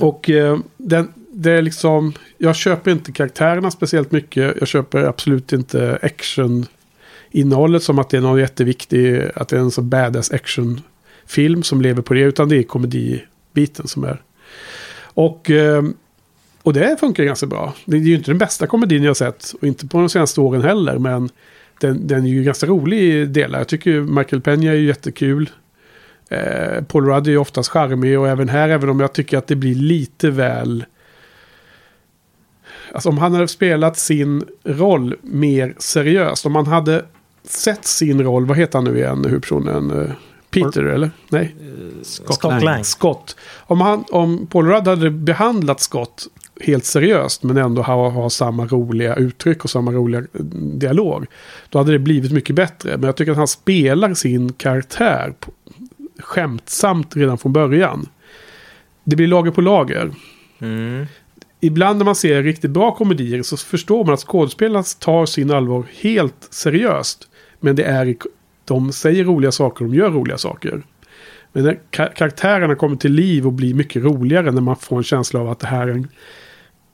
Och 0.00 0.30
eh, 0.30 0.58
den, 0.76 1.12
det 1.32 1.52
är 1.52 1.62
liksom, 1.62 2.12
jag 2.38 2.56
köper 2.56 2.90
inte 2.90 3.12
karaktärerna 3.12 3.70
speciellt 3.70 4.12
mycket. 4.12 4.54
Jag 4.58 4.68
köper 4.68 5.04
absolut 5.04 5.52
inte 5.52 5.98
action 6.02 6.66
innehållet 7.30 7.82
som 7.82 7.98
att 7.98 8.10
det 8.10 8.16
är 8.16 8.20
någon 8.20 8.38
jätteviktig, 8.38 9.22
att 9.34 9.48
det 9.48 9.56
är 9.56 9.60
en 9.60 9.70
så 9.70 9.82
badass 9.82 10.30
actionfilm 10.30 11.62
som 11.62 11.80
lever 11.80 12.02
på 12.02 12.14
det. 12.14 12.20
Utan 12.20 12.48
det 12.48 12.56
är 12.56 12.62
komedibiten 12.62 13.86
som 13.86 14.04
är. 14.04 14.22
Och, 15.02 15.50
eh, 15.50 15.82
och 16.62 16.72
det 16.72 16.96
funkar 17.00 17.24
ganska 17.24 17.46
bra. 17.46 17.74
Det 17.84 17.96
är 17.96 18.00
ju 18.00 18.14
inte 18.14 18.30
den 18.30 18.38
bästa 18.38 18.66
komedin 18.66 19.02
jag 19.02 19.10
har 19.10 19.14
sett. 19.14 19.52
Och 19.60 19.64
inte 19.64 19.86
på 19.86 19.98
de 19.98 20.08
senaste 20.08 20.40
åren 20.40 20.62
heller. 20.62 20.98
Men 20.98 21.28
den, 21.80 22.06
den 22.06 22.24
är 22.24 22.30
ju 22.30 22.42
ganska 22.42 22.66
rolig 22.66 23.00
i 23.00 23.24
delar. 23.24 23.58
Jag 23.58 23.68
tycker 23.68 24.00
Michael 24.00 24.42
Peña 24.42 24.70
är 24.70 24.74
jättekul. 24.74 25.50
Eh, 26.28 26.84
Paul 26.84 27.06
Rudd 27.06 27.26
är 27.26 27.30
ju 27.30 27.38
oftast 27.38 27.70
charmig 27.70 28.18
och 28.18 28.28
även 28.28 28.48
här, 28.48 28.68
även 28.68 28.88
om 28.88 29.00
jag 29.00 29.12
tycker 29.12 29.38
att 29.38 29.46
det 29.46 29.56
blir 29.56 29.74
lite 29.74 30.30
väl... 30.30 30.84
Alltså 32.92 33.08
om 33.08 33.18
han 33.18 33.34
hade 33.34 33.48
spelat 33.48 33.96
sin 33.98 34.44
roll 34.64 35.16
mer 35.22 35.74
seriöst, 35.78 36.46
om 36.46 36.52
man 36.52 36.66
hade 36.66 37.04
sett 37.44 37.84
sin 37.84 38.22
roll, 38.22 38.46
vad 38.46 38.56
heter 38.56 38.78
han 38.78 38.84
nu 38.84 38.98
igen, 38.98 39.24
huvudpersonen? 39.24 39.90
Eh, 39.90 40.12
Peter 40.50 40.84
eller? 40.84 41.10
Nej? 41.28 41.56
Scott, 42.02 42.34
Scott 42.34 42.62
Lang. 42.62 42.84
Scott. 42.84 43.36
Om, 43.58 43.80
han, 43.80 44.04
om 44.10 44.46
Paul 44.46 44.66
Rudd 44.66 44.88
hade 44.88 45.10
behandlat 45.10 45.80
Scott 45.80 46.26
helt 46.60 46.84
seriöst 46.84 47.42
men 47.42 47.56
ändå 47.56 47.82
ha, 47.82 48.08
ha 48.08 48.30
samma 48.30 48.66
roliga 48.66 49.14
uttryck 49.14 49.64
och 49.64 49.70
samma 49.70 49.92
roliga 49.92 50.20
eh, 50.20 50.40
dialog. 50.54 51.26
Då 51.68 51.78
hade 51.78 51.92
det 51.92 51.98
blivit 51.98 52.32
mycket 52.32 52.56
bättre. 52.56 52.96
Men 52.96 53.02
jag 53.02 53.16
tycker 53.16 53.32
att 53.32 53.38
han 53.38 53.48
spelar 53.48 54.14
sin 54.14 54.52
karaktär 54.52 55.34
på, 55.40 55.52
skämtsamt 56.18 57.16
redan 57.16 57.38
från 57.38 57.52
början. 57.52 58.08
Det 59.04 59.16
blir 59.16 59.26
lager 59.26 59.50
på 59.50 59.60
lager. 59.60 60.10
Mm. 60.58 61.06
Ibland 61.60 61.98
när 61.98 62.04
man 62.04 62.14
ser 62.14 62.42
riktigt 62.42 62.70
bra 62.70 62.94
komedier 62.94 63.42
så 63.42 63.56
förstår 63.56 64.04
man 64.04 64.14
att 64.14 64.20
skådespelarna 64.20 64.84
tar 64.98 65.26
sin 65.26 65.50
allvar 65.50 65.84
helt 66.00 66.48
seriöst. 66.50 67.28
Men 67.60 67.76
det 67.76 67.84
är, 67.84 68.16
de 68.64 68.92
säger 68.92 69.24
roliga 69.24 69.52
saker, 69.52 69.84
de 69.84 69.94
gör 69.94 70.10
roliga 70.10 70.38
saker. 70.38 70.82
Men 71.52 71.76
karaktärerna 71.90 72.74
kommer 72.74 72.96
till 72.96 73.12
liv 73.12 73.46
och 73.46 73.52
blir 73.52 73.74
mycket 73.74 74.02
roligare 74.02 74.50
när 74.50 74.60
man 74.60 74.76
får 74.76 74.96
en 74.96 75.02
känsla 75.02 75.40
av 75.40 75.50
att 75.50 75.58
det 75.58 75.66
här 75.66 75.88
är 75.88 75.92
en 75.92 76.08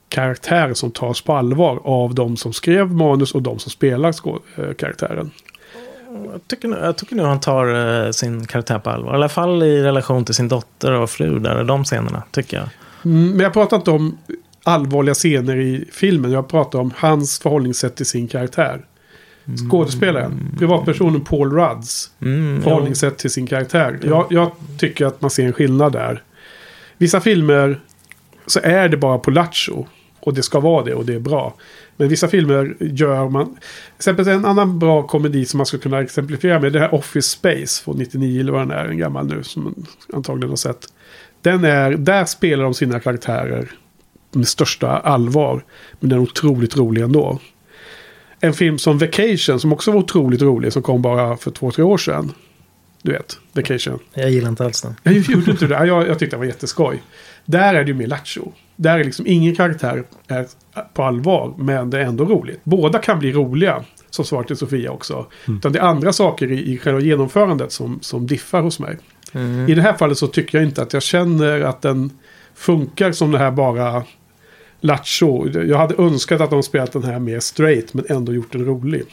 karaktär 0.09 0.73
som 0.73 0.91
tas 0.91 1.21
på 1.21 1.33
allvar 1.33 1.79
av 1.83 2.15
de 2.15 2.37
som 2.37 2.53
skrev 2.53 2.91
manus 2.91 3.35
och 3.35 3.41
de 3.41 3.59
som 3.59 3.71
spelar 3.71 4.09
äh, 4.09 4.73
karaktären. 4.73 5.31
Jag 6.31 6.47
tycker, 6.47 6.67
nu, 6.67 6.77
jag 6.81 6.97
tycker 6.97 7.15
nu 7.15 7.23
han 7.23 7.39
tar 7.39 7.75
uh, 7.75 8.11
sin 8.11 8.45
karaktär 8.45 8.79
på 8.79 8.89
allvar. 8.89 9.11
I 9.11 9.15
alla 9.15 9.29
fall 9.29 9.63
i 9.63 9.83
relation 9.83 10.25
till 10.25 10.35
sin 10.35 10.47
dotter 10.47 10.91
och 10.91 11.09
fru 11.09 11.39
där. 11.39 11.63
De 11.63 11.83
scenerna, 11.83 12.23
tycker 12.31 12.57
jag. 12.57 12.69
Mm, 13.05 13.31
men 13.31 13.39
jag 13.39 13.53
pratar 13.53 13.77
inte 13.77 13.91
om 13.91 14.17
allvarliga 14.63 15.13
scener 15.13 15.57
i 15.57 15.85
filmen. 15.91 16.31
Jag 16.31 16.47
pratar 16.47 16.79
om 16.79 16.93
hans 16.95 17.39
förhållningssätt 17.39 17.95
till 17.95 18.05
sin 18.05 18.27
karaktär. 18.27 18.85
Skådespelaren, 19.69 20.31
mm. 20.31 20.57
privatpersonen 20.57 21.21
Paul 21.21 21.51
Rudds 21.51 22.11
mm, 22.21 22.61
förhållningssätt 22.61 23.13
ja. 23.13 23.21
till 23.21 23.31
sin 23.31 23.47
karaktär. 23.47 23.99
Jag, 24.03 24.27
jag, 24.29 24.51
tycker 24.77 25.05
att 25.05 25.21
man 25.21 25.29
ser 25.29 25.45
en 25.45 25.53
skillnad 25.53 25.93
där. 25.93 26.23
Vissa 26.97 27.21
filmer 27.21 27.79
så 28.45 28.59
är 28.63 28.89
det 28.89 28.97
bara 28.97 29.17
på 29.17 29.31
lattjo. 29.31 29.87
Och 30.27 30.33
det 30.33 30.43
ska 30.43 30.59
vara 30.59 30.83
det 30.83 30.93
och 30.93 31.05
det 31.05 31.13
är 31.13 31.19
bra. 31.19 31.53
Men 31.97 32.09
vissa 32.09 32.27
filmer 32.27 32.75
gör 32.79 33.29
man... 33.29 33.57
Exempelvis 33.97 34.33
en 34.33 34.45
annan 34.45 34.79
bra 34.79 35.07
komedi 35.07 35.45
som 35.45 35.57
man 35.57 35.65
skulle 35.65 35.81
kunna 35.81 36.01
exemplifiera 36.01 36.59
med. 36.59 36.73
Det 36.73 36.79
här 36.79 36.93
Office 36.93 37.29
Space 37.29 37.83
från 37.83 37.97
99 37.97 38.41
eller 38.41 38.51
vad 38.51 38.61
den 38.61 38.71
är. 38.71 38.85
En 38.85 38.97
gammal 38.97 39.27
nu 39.27 39.43
som 39.43 39.63
man 39.63 39.85
antagligen 40.13 40.49
har 40.49 40.57
sett. 40.57 40.87
Den 41.41 41.63
är, 41.63 41.91
där 41.91 42.25
spelar 42.25 42.63
de 42.63 42.73
sina 42.73 42.99
karaktärer 42.99 43.71
med 44.31 44.47
största 44.47 44.87
allvar. 44.87 45.63
Men 45.99 46.09
den 46.09 46.19
är 46.19 46.23
otroligt 46.23 46.77
rolig 46.77 47.01
ändå. 47.01 47.39
En 48.39 48.53
film 48.53 48.77
som 48.77 48.97
Vacation 48.97 49.59
som 49.59 49.73
också 49.73 49.91
var 49.91 49.99
otroligt 49.99 50.41
rolig. 50.41 50.73
Som 50.73 50.81
kom 50.81 51.01
bara 51.01 51.37
för 51.37 51.51
två, 51.51 51.71
tre 51.71 51.83
år 51.83 51.97
sedan. 51.97 52.31
Du 53.01 53.11
vet, 53.11 53.39
Vacation. 53.53 53.99
Jag 54.13 54.31
gillar 54.31 54.49
inte 54.49 54.65
alls 54.65 54.81
den. 54.81 54.95
Jag 55.03 55.13
gjorde 55.13 55.51
inte 55.51 55.67
det. 55.67 55.85
Jag, 55.85 56.07
jag 56.07 56.19
tyckte 56.19 56.35
det 56.35 56.39
var 56.39 56.45
jätteskoj. 56.45 57.01
Där 57.47 57.73
är 57.73 57.83
det 57.83 57.87
ju 57.87 57.93
mer 57.93 58.07
lattjo. 58.07 58.51
Där 58.75 58.99
är 58.99 59.03
liksom 59.03 59.27
ingen 59.27 59.55
karaktär 59.55 60.03
är 60.27 60.47
på 60.93 61.03
allvar. 61.03 61.53
Men 61.57 61.89
det 61.89 61.99
är 61.99 62.05
ändå 62.05 62.25
roligt. 62.25 62.59
Båda 62.63 62.99
kan 62.99 63.19
bli 63.19 63.31
roliga. 63.31 63.83
Som 64.09 64.25
svar 64.25 64.43
till 64.43 64.57
Sofia 64.57 64.91
också. 64.91 65.25
Mm. 65.47 65.57
Utan 65.57 65.71
det 65.71 65.79
är 65.79 65.83
andra 65.83 66.13
saker 66.13 66.51
i, 66.51 66.73
i 66.73 66.77
själva 66.77 66.99
genomförandet 66.99 67.71
som, 67.71 67.99
som 68.01 68.27
diffar 68.27 68.61
hos 68.61 68.79
mig. 68.79 68.97
Mm. 69.31 69.69
I 69.69 69.73
det 69.73 69.81
här 69.81 69.93
fallet 69.93 70.17
så 70.17 70.27
tycker 70.27 70.57
jag 70.57 70.67
inte 70.67 70.81
att 70.81 70.93
jag 70.93 71.03
känner 71.03 71.61
att 71.61 71.81
den 71.81 72.11
funkar 72.55 73.11
som 73.11 73.31
det 73.31 73.37
här 73.37 73.51
bara 73.51 74.03
lattjo. 74.81 75.49
Jag 75.49 75.77
hade 75.77 76.03
önskat 76.03 76.41
att 76.41 76.49
de 76.49 76.63
spelat 76.63 76.91
den 76.91 77.03
här 77.03 77.19
mer 77.19 77.39
straight 77.39 77.93
men 77.93 78.05
ändå 78.09 78.33
gjort 78.33 78.51
den 78.51 78.65
rolig. 78.65 79.03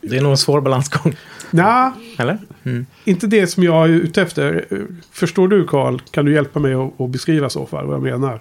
Det 0.00 0.16
är 0.16 0.22
nog 0.22 0.30
en 0.30 0.36
svår 0.36 0.60
balansgång. 0.60 1.16
Nej, 1.50 1.90
Eller? 2.18 2.38
Mm. 2.64 2.86
inte 3.04 3.26
det 3.26 3.46
som 3.46 3.62
jag 3.62 3.84
är 3.84 3.88
ute 3.88 4.22
efter. 4.22 4.66
Förstår 5.12 5.48
du 5.48 5.66
Karl? 5.66 5.98
Kan 6.10 6.24
du 6.24 6.32
hjälpa 6.32 6.60
mig 6.60 6.74
att, 6.74 7.00
att 7.00 7.10
beskriva 7.10 7.50
så 7.50 7.66
fall 7.66 7.86
vad 7.86 7.94
jag 7.94 8.02
menar? 8.02 8.40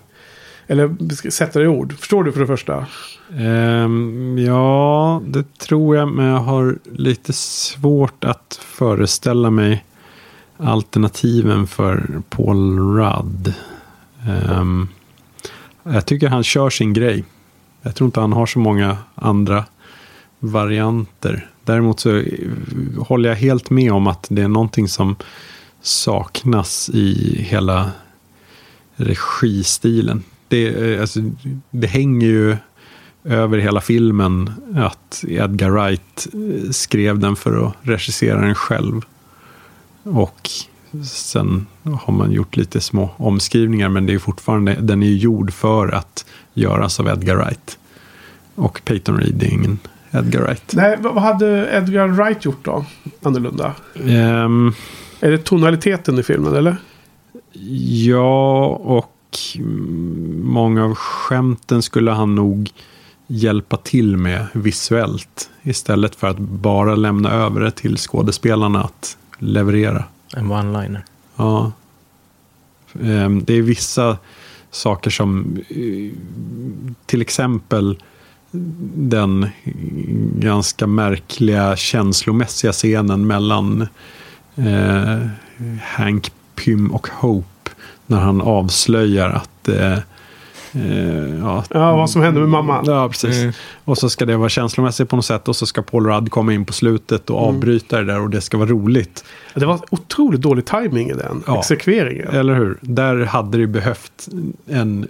Eller 0.68 1.30
sätta 1.30 1.60
det 1.60 1.66
i 1.66 1.68
ord. 1.68 1.94
Förstår 1.98 2.24
du 2.24 2.32
för 2.32 2.40
det 2.40 2.48
första? 2.48 2.86
Um, 3.30 4.38
ja, 4.38 5.22
det 5.26 5.58
tror 5.58 5.96
jag. 5.96 6.08
Men 6.08 6.26
jag 6.26 6.40
har 6.40 6.78
lite 6.92 7.34
svårt 7.34 8.24
att 8.24 8.60
föreställa 8.64 9.50
mig 9.50 9.86
alternativen 10.58 11.68
för 11.68 12.22
Paul 12.30 12.80
Rudd. 12.80 13.54
Um, 14.50 14.88
jag 15.84 16.06
tycker 16.06 16.28
han 16.28 16.44
kör 16.44 16.70
sin 16.70 16.94
grej. 16.94 17.24
Jag 17.82 17.96
tror 17.96 18.06
inte 18.06 18.20
han 18.20 18.34
har 18.34 18.46
så 18.46 18.60
många 18.60 18.98
andra 19.16 19.66
varianter. 20.40 21.50
Däremot 21.70 22.00
så 22.00 22.24
håller 22.98 23.30
jag 23.30 23.36
helt 23.36 23.70
med 23.70 23.92
om 23.92 24.08
att 24.08 24.28
det 24.30 24.42
är 24.42 24.48
någonting 24.48 24.88
som 24.88 25.16
saknas 25.82 26.90
i 26.94 27.36
hela 27.50 27.92
registilen. 28.96 30.24
Det, 30.48 30.94
eh, 30.94 31.02
alltså, 31.02 31.20
det 31.72 31.88
hänger 31.88 32.28
ju 32.28 32.58
över 33.24 33.58
hela 33.58 33.82
filmen 33.82 34.52
att 34.76 35.24
Edgar 35.28 35.70
Wright 35.70 36.28
eh, 36.34 36.72
skrev 36.72 37.20
den 37.20 37.36
för 37.36 37.68
att 37.68 37.74
regissera 37.82 38.42
den 38.42 38.56
själv. 38.56 39.02
Och 40.04 40.50
sen 41.06 41.66
har 41.84 42.14
man 42.14 42.32
gjort 42.32 42.58
lite 42.58 42.82
små 42.82 43.10
omskrivningar 43.18 43.90
men 43.90 44.06
det 44.06 44.14
är 44.14 44.20
fortfarande, 44.20 44.74
den 44.74 45.04
är 45.04 45.08
ju 45.08 45.18
gjord 45.18 45.54
för 45.54 45.88
att 45.88 46.26
göras 46.54 47.00
av 47.00 47.08
Edgar 47.08 47.36
Wright. 47.36 47.78
Och 48.56 48.82
Peyton 48.86 49.20
Reed 49.20 49.44
är 49.44 49.48
ingen 49.48 49.80
Edgar 50.12 50.42
Wright. 50.42 50.74
Nej, 50.74 50.98
vad 51.00 51.24
hade 51.24 51.70
Edgar 51.72 52.08
Wright 52.08 52.46
gjort 52.46 52.66
då? 52.66 52.86
Annorlunda? 53.24 53.74
Um, 53.94 54.74
är 55.20 55.32
det 55.32 55.38
tonaliteten 55.38 56.20
i 56.20 56.24
filmen 56.24 56.56
eller? 56.56 56.78
Ja, 58.06 58.66
och 58.68 59.16
många 60.44 60.86
av 60.86 60.96
skämten 60.96 61.82
skulle 61.82 62.12
han 62.12 62.36
nog 62.36 62.72
hjälpa 63.28 63.78
till 63.78 64.18
med 64.18 64.46
visuellt. 64.54 65.50
Istället 65.64 66.16
för 66.16 66.28
att 66.28 66.40
bara 66.40 66.96
lämna 66.96 67.32
över 67.32 67.62
det 67.62 67.72
till 67.72 67.98
skådespelarna 67.98 68.84
att 68.84 69.18
leverera. 69.40 70.04
En 70.36 70.52
one-liner. 70.52 71.02
Ja. 71.36 71.72
Um, 72.94 73.44
det 73.44 73.54
är 73.54 73.62
vissa 73.62 74.18
saker 74.72 75.10
som 75.10 75.58
uh, 75.72 76.12
till 77.06 77.22
exempel 77.22 77.98
den 78.96 79.48
ganska 80.40 80.88
märkliga 80.88 81.76
känslomässiga 81.76 82.72
scenen 82.72 83.28
mellan 83.28 83.88
eh, 84.56 85.18
Hank 85.84 86.32
Pym 86.56 86.92
och 86.92 87.08
Hope. 87.08 87.72
När 88.08 88.18
han 88.20 88.42
avslöjar 88.42 89.30
att 89.30 89.68
eh, 89.68 89.98
Eh, 90.74 91.36
ja, 91.40 91.64
Ja, 91.70 91.96
vad 91.96 92.10
som 92.10 92.22
hände 92.22 92.40
med 92.40 92.50
mamman. 92.50 92.84
Ja, 92.88 93.10
precis. 93.10 93.38
Mm. 93.38 93.54
Och 93.86 93.98
så 93.98 94.10
ska 94.10 94.26
det 94.26 94.38
vara 94.38 94.50
känslomässigt 94.50 95.10
på 95.10 95.16
något 95.16 95.26
sätt 95.26 95.48
och 95.48 95.56
så 95.56 95.66
ska 95.66 95.82
Paul 95.82 96.06
Rudd 96.06 96.32
komma 96.32 96.54
in 96.54 96.66
på 96.66 96.74
slutet 96.74 97.30
och 97.30 97.38
Mm. 97.44 97.56
avbryta 97.56 97.98
det 97.98 98.04
där 98.06 98.22
och 98.22 98.30
det 98.30 98.42
ska 98.42 98.58
vara 98.58 98.70
roligt. 98.70 99.24
Det 99.54 99.66
var 99.66 99.80
otroligt 99.90 100.42
dålig 100.42 100.66
timing 100.66 101.10
i 101.10 101.14
den 101.14 101.44
Ja. 101.48 101.60
exekveringen. 101.60 102.28
Eller 102.28 102.56
hur? 102.56 102.78
Där 102.82 103.26
hade 103.26 103.58
det 103.58 103.68
behövt 103.68 104.28
en 104.68 105.08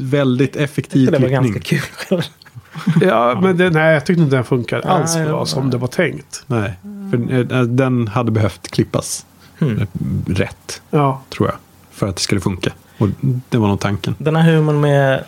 väldigt 0.00 0.56
effektiv 0.56 1.06
Det 1.06 1.12
var 1.18 1.28
klippning. 1.28 1.52
ganska 1.52 1.60
kul. 2.08 2.22
Ja, 3.00 3.38
men 3.42 3.56
det, 3.56 3.70
nej, 3.70 3.94
jag 3.94 4.06
tyckte 4.06 4.22
inte 4.22 4.36
den 4.36 4.44
funkade 4.44 4.88
alls 4.88 5.14
Nej, 5.16 5.26
bra 5.26 5.46
som 5.46 5.70
det 5.70 5.76
var 5.76 5.88
tänkt. 5.88 6.42
Nej, 6.46 6.72
för 7.10 7.32
eh, 7.52 7.62
den 7.62 8.08
hade 8.08 8.30
behövt 8.30 8.68
klippas 8.70 9.26
Hmm. 9.58 9.86
rätt, 10.26 10.82
Ja, 10.90 11.22
tror 11.36 11.48
jag. 11.48 11.56
För 11.90 12.06
att 12.08 12.16
det 12.16 12.22
skulle 12.22 12.40
funka. 12.40 12.72
Och 12.98 13.08
det 13.48 13.58
var 13.58 13.68
nog 13.68 13.80
tanken. 13.80 14.14
Den 14.18 14.36
här 14.36 14.52
humorn 14.54 14.80
med 14.80 15.14
eh, 15.14 15.20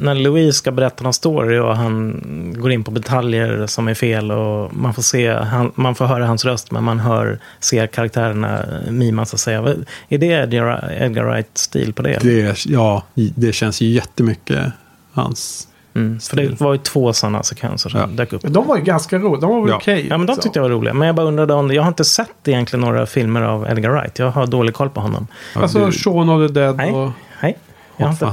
när 0.00 0.14
Louise 0.14 0.58
ska 0.58 0.72
berätta 0.72 1.04
någon 1.04 1.12
story 1.14 1.58
och 1.58 1.76
han 1.76 2.20
går 2.58 2.72
in 2.72 2.84
på 2.84 2.90
detaljer 2.90 3.66
som 3.66 3.88
är 3.88 3.94
fel 3.94 4.30
och 4.32 4.74
man 4.76 4.94
får, 4.94 5.02
se, 5.02 5.32
han, 5.34 5.72
man 5.74 5.94
får 5.94 6.04
höra 6.06 6.26
hans 6.26 6.44
röst 6.44 6.70
men 6.70 6.84
man 6.84 7.00
hör, 7.00 7.38
ser 7.60 7.86
karaktärerna 7.86 8.64
mima 8.90 9.24
så 9.26 9.36
att 9.36 9.40
säga. 9.40 9.74
Är 10.08 10.18
det 10.18 10.26
Edgar, 10.26 10.92
Edgar 11.00 11.24
Wright-stil 11.24 11.92
på 11.92 12.02
det? 12.02 12.18
Det, 12.22 12.66
ja, 12.66 13.02
det 13.14 13.52
känns 13.52 13.80
ju 13.80 13.86
jättemycket 13.86 14.72
hans. 15.12 15.68
Mm. 15.96 16.20
För 16.20 16.36
det 16.36 16.60
var 16.60 16.72
ju 16.72 16.78
två 16.78 17.12
sådana 17.12 17.42
sekvenser 17.42 17.90
som 17.90 18.00
Ja. 18.00 18.06
dök 18.06 18.32
upp. 18.32 18.42
de 18.42 18.66
var 18.66 18.76
ju 18.76 18.82
ganska 18.82 19.18
roliga. 19.18 19.40
De 19.40 19.50
var 19.50 19.60
väl 19.60 19.70
Ja. 19.70 19.76
okej. 19.76 20.06
Ja, 20.10 20.18
men 20.18 20.26
de 20.26 20.36
tyckte 20.36 20.58
jag 20.58 20.62
var 20.62 20.70
roliga. 20.70 20.94
Men 20.94 21.06
jag 21.06 21.16
bara 21.16 21.26
undrade 21.26 21.54
om, 21.54 21.70
jag 21.72 21.82
har 21.82 21.88
inte 21.88 22.04
sett 22.04 22.48
egentligen 22.48 22.80
några 22.80 23.06
filmer 23.06 23.42
av 23.42 23.66
Edgar 23.70 23.90
Wright. 23.90 24.18
Jag 24.18 24.30
har 24.30 24.46
dålig 24.46 24.74
koll 24.74 24.90
på 24.90 25.00
honom. 25.00 25.26
Alltså 25.54 25.86
det- 25.86 25.92
Shaun 25.92 26.28
of 26.28 26.48
the 26.48 26.52
Dead 26.60 26.76
Nej. 26.76 26.92
och, 26.92 27.10
Nej, 27.42 27.58
jag 27.96 28.08
eh, 28.08 28.28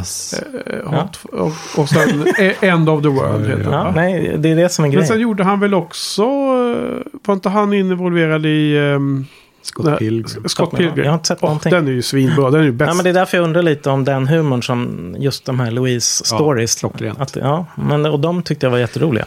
Hot, 0.85 1.19
och, 1.31 1.52
och 1.77 1.90
sen 1.90 2.26
E- 2.40 2.53
End 2.61 2.90
of 2.90 3.02
the 3.02 3.07
World. 3.07 3.45
heter 3.48 3.57
det, 3.57 3.64
Ja, 3.64 3.84
va? 3.84 3.91
nej, 3.95 4.35
det 4.38 4.49
är 4.52 4.56
det 4.56 4.69
som 4.69 4.85
är 4.85 4.90
Men 4.90 4.98
sen 4.99 5.07
grejen. 5.07 5.22
gjorde 5.22 5.44
han 5.44 5.60
väl 5.60 5.73
också... 5.73 6.22
eh, 6.23 7.19
Var 7.26 7.34
inte 7.34 7.49
han 7.49 7.73
involverad 7.73 8.45
i... 8.45 8.77
Um, 8.77 9.26
Scott 9.64 9.99
Pilgrim. 9.99 10.44
Scott 10.49 10.72
Pilgrim. 10.72 11.03
Jag 11.03 11.11
har 11.11 11.14
inte 11.14 11.27
sett 11.27 11.38
Åh, 11.41 11.49
någonting. 11.49 11.72
den 11.72 11.88
är 11.88 11.91
ju 11.91 12.02
svinbra. 12.02 12.52
Den 12.52 12.61
är 12.61 12.65
ju 12.65 12.72
bäst. 12.72 12.88
Ja, 12.90 12.94
men 12.94 13.03
det 13.03 13.10
är 13.10 13.14
därför 13.14 13.38
jag 13.38 13.44
undrar 13.44 13.61
lite 13.61 13.90
om 13.90 14.03
den 14.03 14.27
humorn 14.27 14.64
som 14.64 15.15
just 15.19 15.45
de 15.45 15.60
här 15.60 15.72
Louise-stories. 15.72 16.80
klockrent. 16.80 17.19
att, 17.19 17.35
ja, 17.35 17.65
men, 17.76 18.06
och 18.06 18.19
de 18.19 18.44
tyckte 18.44 18.65
jag 18.65 18.72
var 18.72 18.77
jätteroliga. 18.77 19.26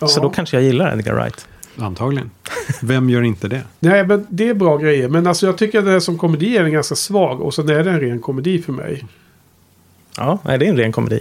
Ja. 0.00 0.06
Så 0.08 0.20
då 0.20 0.30
kanske 0.30 0.56
jag 0.56 0.64
gillar 0.64 0.92
Edgar 0.92 1.14
Wright. 1.14 1.46
Antagligen. 1.78 2.30
Vem 2.82 3.10
gör 3.10 3.22
inte 3.22 3.48
det? 3.48 3.62
Nej, 3.80 4.06
men 4.06 4.26
det 4.28 4.48
är 4.48 4.54
bra 4.54 4.76
grejer. 4.76 5.08
Men 5.08 5.26
alltså 5.26 5.46
jag 5.46 5.58
tycker 5.58 5.78
att 5.78 5.84
det 5.84 6.00
som 6.00 6.18
komedi 6.18 6.56
är 6.56 6.62
den 6.62 6.72
ganska 6.72 6.94
svag. 6.94 7.40
Och 7.40 7.54
sen 7.54 7.68
är 7.68 7.84
det 7.84 7.90
en 7.90 8.00
ren 8.00 8.20
komedi 8.20 8.62
för 8.62 8.72
mig. 8.72 9.04
Ja, 10.16 10.38
nej, 10.44 10.58
det 10.58 10.64
är 10.66 10.68
en 10.68 10.76
ren 10.76 10.92
komedi. 10.92 11.20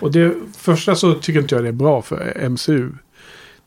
Och 0.00 0.12
det 0.12 0.34
första 0.58 0.94
så 0.94 1.14
tycker 1.14 1.40
inte 1.40 1.54
jag 1.54 1.64
det 1.64 1.68
är 1.68 1.72
bra 1.72 2.02
för 2.02 2.48
MCU. 2.48 2.90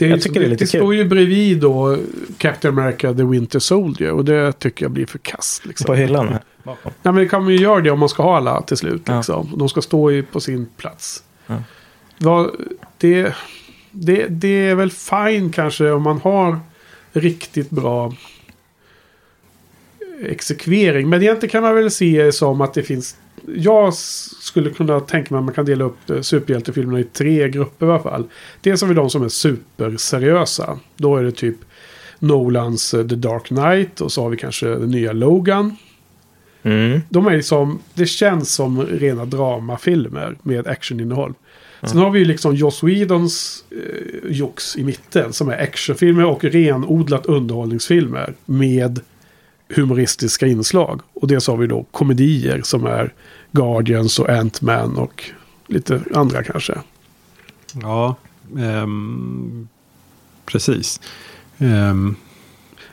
Det, 0.04 0.10
Jag 0.10 0.18
ju- 0.18 0.22
tycker 0.22 0.40
det 0.40 0.46
är 0.46 0.50
lite 0.50 0.64
det 0.64 0.68
står 0.68 0.80
kul. 0.92 0.96
ju 0.98 1.06
bredvid 1.06 1.60
då 1.60 1.98
Captain 2.38 2.80
America 2.80 3.14
The 3.14 3.24
Winter 3.24 3.60
Soldier. 3.60 4.12
Och 4.12 4.26
det 4.26 4.52
tycker 4.60 4.86
jag 4.86 4.92
blir 4.92 5.06
för 5.06 5.18
kast. 5.20 5.66
Liksom. 5.66 5.86
På 5.86 5.94
hyllan. 5.94 6.28
här. 6.28 6.42
Nej, 6.66 6.76
men 7.04 7.16
det 7.16 7.26
kan 7.28 7.44
man 7.44 7.52
ju 7.54 7.60
göra 7.60 7.82
det 7.82 7.92
om 7.92 8.00
man 8.00 8.10
ska 8.10 8.24
ha 8.24 8.38
alla 8.38 8.62
till 8.62 8.78
slut. 8.78 9.02
Ja. 9.06 9.16
Liksom. 9.18 9.54
De 9.58 9.70
ska 9.70 9.82
stå 9.82 10.12
i, 10.12 10.22
på 10.24 10.40
sin 10.40 10.66
plats. 10.78 11.24
Ja. 12.18 12.52
Det, 12.98 13.34
det, 13.92 14.28
det 14.30 14.48
är 14.70 14.76
väl 14.76 14.92
fine 14.92 15.52
kanske 15.52 15.92
om 15.92 16.04
man 16.04 16.18
har 16.22 16.60
riktigt 17.14 17.70
bra 17.70 18.14
exekvering. 20.26 21.10
Men 21.10 21.22
egentligen 21.22 21.52
kan 21.52 21.64
man 21.64 21.76
väl 21.76 21.92
se 21.92 22.32
som 22.32 22.62
att 22.62 22.74
det 22.74 22.84
finns... 22.84 23.16
Jag 23.56 23.94
skulle 23.94 24.70
kunna 24.70 25.00
tänka 25.00 25.34
mig 25.34 25.40
att 25.40 25.46
man 25.46 25.54
kan 25.54 25.66
dela 25.66 25.84
upp 25.84 26.10
eh, 26.10 26.22
superhjältefilmerna 26.22 27.00
i 27.00 27.04
tre 27.04 27.50
grupper 27.50 27.86
i 27.86 27.90
alla 27.90 28.00
fall. 28.00 28.24
Dels 28.62 28.82
har 28.82 28.88
vi 28.88 28.94
de 28.94 29.10
som 29.10 29.24
är 29.24 29.30
superseriösa. 29.30 30.80
Då 30.98 31.18
är 31.18 31.24
det 31.24 31.32
typ 31.32 31.58
Nolans 32.20 32.94
eh, 32.94 33.08
The 33.08 33.16
Dark 33.16 33.44
Knight 33.44 34.02
och 34.02 34.12
så 34.12 34.22
har 34.22 34.30
vi 34.30 34.38
kanske 34.38 34.68
den 34.68 34.92
nya 34.92 35.14
Logan. 35.14 35.76
Mm. 36.64 37.02
De 37.10 37.28
är 37.28 37.38
liksom, 37.38 37.80
det 37.94 38.06
känns 38.06 38.54
som 38.54 38.82
rena 38.82 39.26
dramafilmer 39.26 40.36
med 40.44 40.68
actioninnehåll. 40.68 41.34
Sen 41.82 41.98
har 41.98 42.10
vi 42.10 42.20
ju 42.20 42.26
liksom 42.26 42.56
Joss 42.56 42.84
Whedons 42.84 43.66
eh, 43.72 44.32
jox 44.32 44.78
i 44.78 44.84
mitten 44.84 45.34
som 45.34 45.50
är 45.50 45.58
actionfilmer 45.58 46.26
och 46.26 46.44
renodlat 46.44 47.26
underhållningsfilmer 47.26 48.34
med 48.46 49.00
humoristiska 49.70 50.48
inslag. 50.48 51.02
Och 51.14 51.28
dels 51.28 51.48
har 51.48 51.58
vi 51.58 51.68
då 51.68 51.86
komedier 51.92 52.62
som 52.64 52.86
är 52.86 53.14
Guardians 53.52 54.20
och 54.20 54.30
Ant-Man 54.30 54.98
och 54.98 55.24
lite 55.68 56.02
andra 56.16 56.44
kanske. 56.44 56.74
Ja, 57.82 58.16
ehm, 58.58 59.68
precis. 60.46 61.00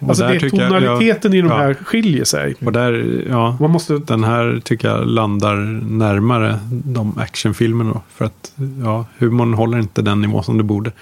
Och 0.01 0.09
Alltså 0.09 0.27
det, 0.27 0.35
jag- 0.35 0.51
tonaliteten 0.51 1.35
i 1.35 1.41
de 1.41 1.49
ja, 1.49 1.57
här 1.57 1.75
skiljer 1.75 2.25
sig. 2.25 2.55
Och 2.65 2.73
där, 2.73 3.25
ja, 3.29 3.57
Man 3.61 3.71
måste... 3.71 3.99
den 3.99 4.25
här 4.25 4.61
tycker 4.65 4.89
jag 4.89 5.07
landar 5.07 5.57
närmare 5.91 6.59
de 6.71 7.19
actionfilmerna. 7.19 8.01
För 8.09 8.25
att 8.25 8.53
ja, 8.83 9.07
humorn 9.19 9.55
håller 9.55 9.79
inte 9.79 10.03
den 10.03 10.21
nivå 10.21 10.43
som 10.43 10.59
det 10.59 10.65
borde. 10.65 10.93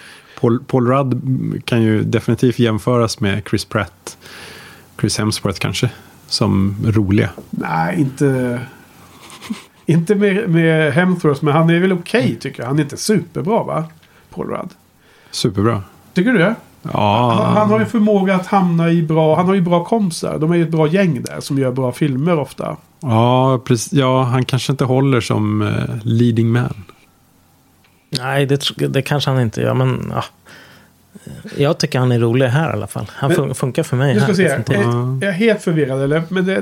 Paul, 0.40 0.58
Paul 0.66 0.86
Rudd 0.86 1.20
kan 1.64 1.82
ju 1.82 2.02
definitivt 2.02 2.58
jämföras 2.58 3.20
med 3.20 3.42
Chris 3.50 3.64
Pratt. 3.64 4.18
Chris 5.00 5.18
Hemsworth 5.18 5.58
kanske. 5.58 5.90
Som 6.26 6.76
roliga. 6.84 7.30
Nej, 7.50 8.00
inte... 8.00 8.60
inte 9.86 10.14
med, 10.14 10.50
med 10.50 10.92
Hemsworth, 10.92 11.44
men 11.44 11.54
han 11.54 11.70
är 11.70 11.80
väl 11.80 11.92
okej 11.92 12.36
tycker 12.40 12.62
jag. 12.62 12.66
Han 12.68 12.78
är 12.78 12.82
inte 12.82 12.96
superbra 12.96 13.62
va? 13.62 13.84
Paul 14.34 14.46
Rudd. 14.46 14.70
Superbra. 15.30 15.82
Tycker 16.14 16.32
du 16.32 16.38
det? 16.38 16.54
Ja, 16.82 17.42
Han, 17.44 17.56
han 17.56 17.70
har 17.70 17.78
ju 17.78 17.84
förmåga 17.86 18.34
att 18.34 18.46
hamna 18.46 18.90
i 18.90 19.02
bra... 19.02 19.36
Han 19.36 19.46
har 19.46 19.54
ju 19.54 19.60
bra 19.60 19.84
kompisar. 19.84 20.38
De 20.38 20.52
är 20.52 20.56
ju 20.56 20.62
ett 20.62 20.70
bra 20.70 20.88
gäng 20.88 21.22
där 21.22 21.40
som 21.40 21.58
gör 21.58 21.72
bra 21.72 21.92
filmer 21.92 22.38
ofta. 22.38 22.76
ja, 23.00 23.60
precis, 23.64 23.92
ja, 23.92 24.22
han 24.22 24.44
kanske 24.44 24.72
inte 24.72 24.84
håller 24.84 25.20
som 25.20 25.62
eh, 25.62 25.84
leading 26.02 26.52
man. 26.52 26.84
Nej, 28.10 28.46
det, 28.46 28.88
det 28.88 29.02
kanske 29.02 29.30
han 29.30 29.40
inte 29.40 29.60
gör. 29.60 29.74
Men 29.74 30.12
ja. 30.14 30.24
Jag 31.56 31.78
tycker 31.78 31.98
han 31.98 32.12
är 32.12 32.18
rolig 32.18 32.46
här 32.46 32.70
i 32.70 32.72
alla 32.72 32.86
fall. 32.86 33.06
Han 33.14 33.30
Men- 33.30 33.38
fun- 33.38 33.54
funkar 33.54 33.82
för 33.82 33.96
mig 33.96 34.16
ska 34.16 34.26
här. 34.26 34.34
se. 34.34 34.42
definitivt. 34.42 34.76
Är, 34.78 35.22
är 35.22 35.26
jag 35.26 35.32
helt 35.32 35.62
förvirrad 35.62 36.02
eller? 36.02 36.22
Men 36.28 36.44
det, 36.46 36.56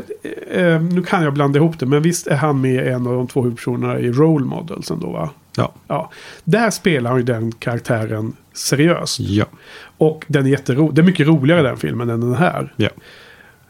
eh, 0.51 0.81
nu 0.83 1.03
kan 1.03 1.23
jag 1.23 1.33
blanda 1.33 1.59
ihop 1.59 1.79
det. 1.79 1.87
Men 1.87 2.03
visst 2.03 2.27
är 2.27 2.37
han 2.37 2.61
med 2.61 2.87
en 2.87 3.07
av 3.07 3.13
de 3.15 3.27
två 3.27 3.43
huvudpersonerna 3.43 3.99
i 3.99 4.13
Role 4.13 4.45
Models 4.47 4.91
ändå 4.91 5.11
va? 5.11 5.31
Ja. 5.57 5.73
Ja. 5.89 6.11
Där 6.45 6.71
spelar 6.71 7.11
han 7.11 7.19
ju 7.19 7.25
den 7.25 7.53
karaktären 7.53 8.33
seriöst. 8.55 9.21
Ja. 9.21 9.45
Och 9.99 10.25
den 10.29 10.47
är 10.47 10.51
jätterolig. 10.51 10.95
Det 10.95 11.01
är 11.01 11.07
mycket 11.07 11.27
roligare 11.27 11.63
den 11.63 11.77
filmen 11.77 12.11
än 12.11 12.21
den 12.21 12.35
här. 12.35 12.73
Ja, 12.77 12.89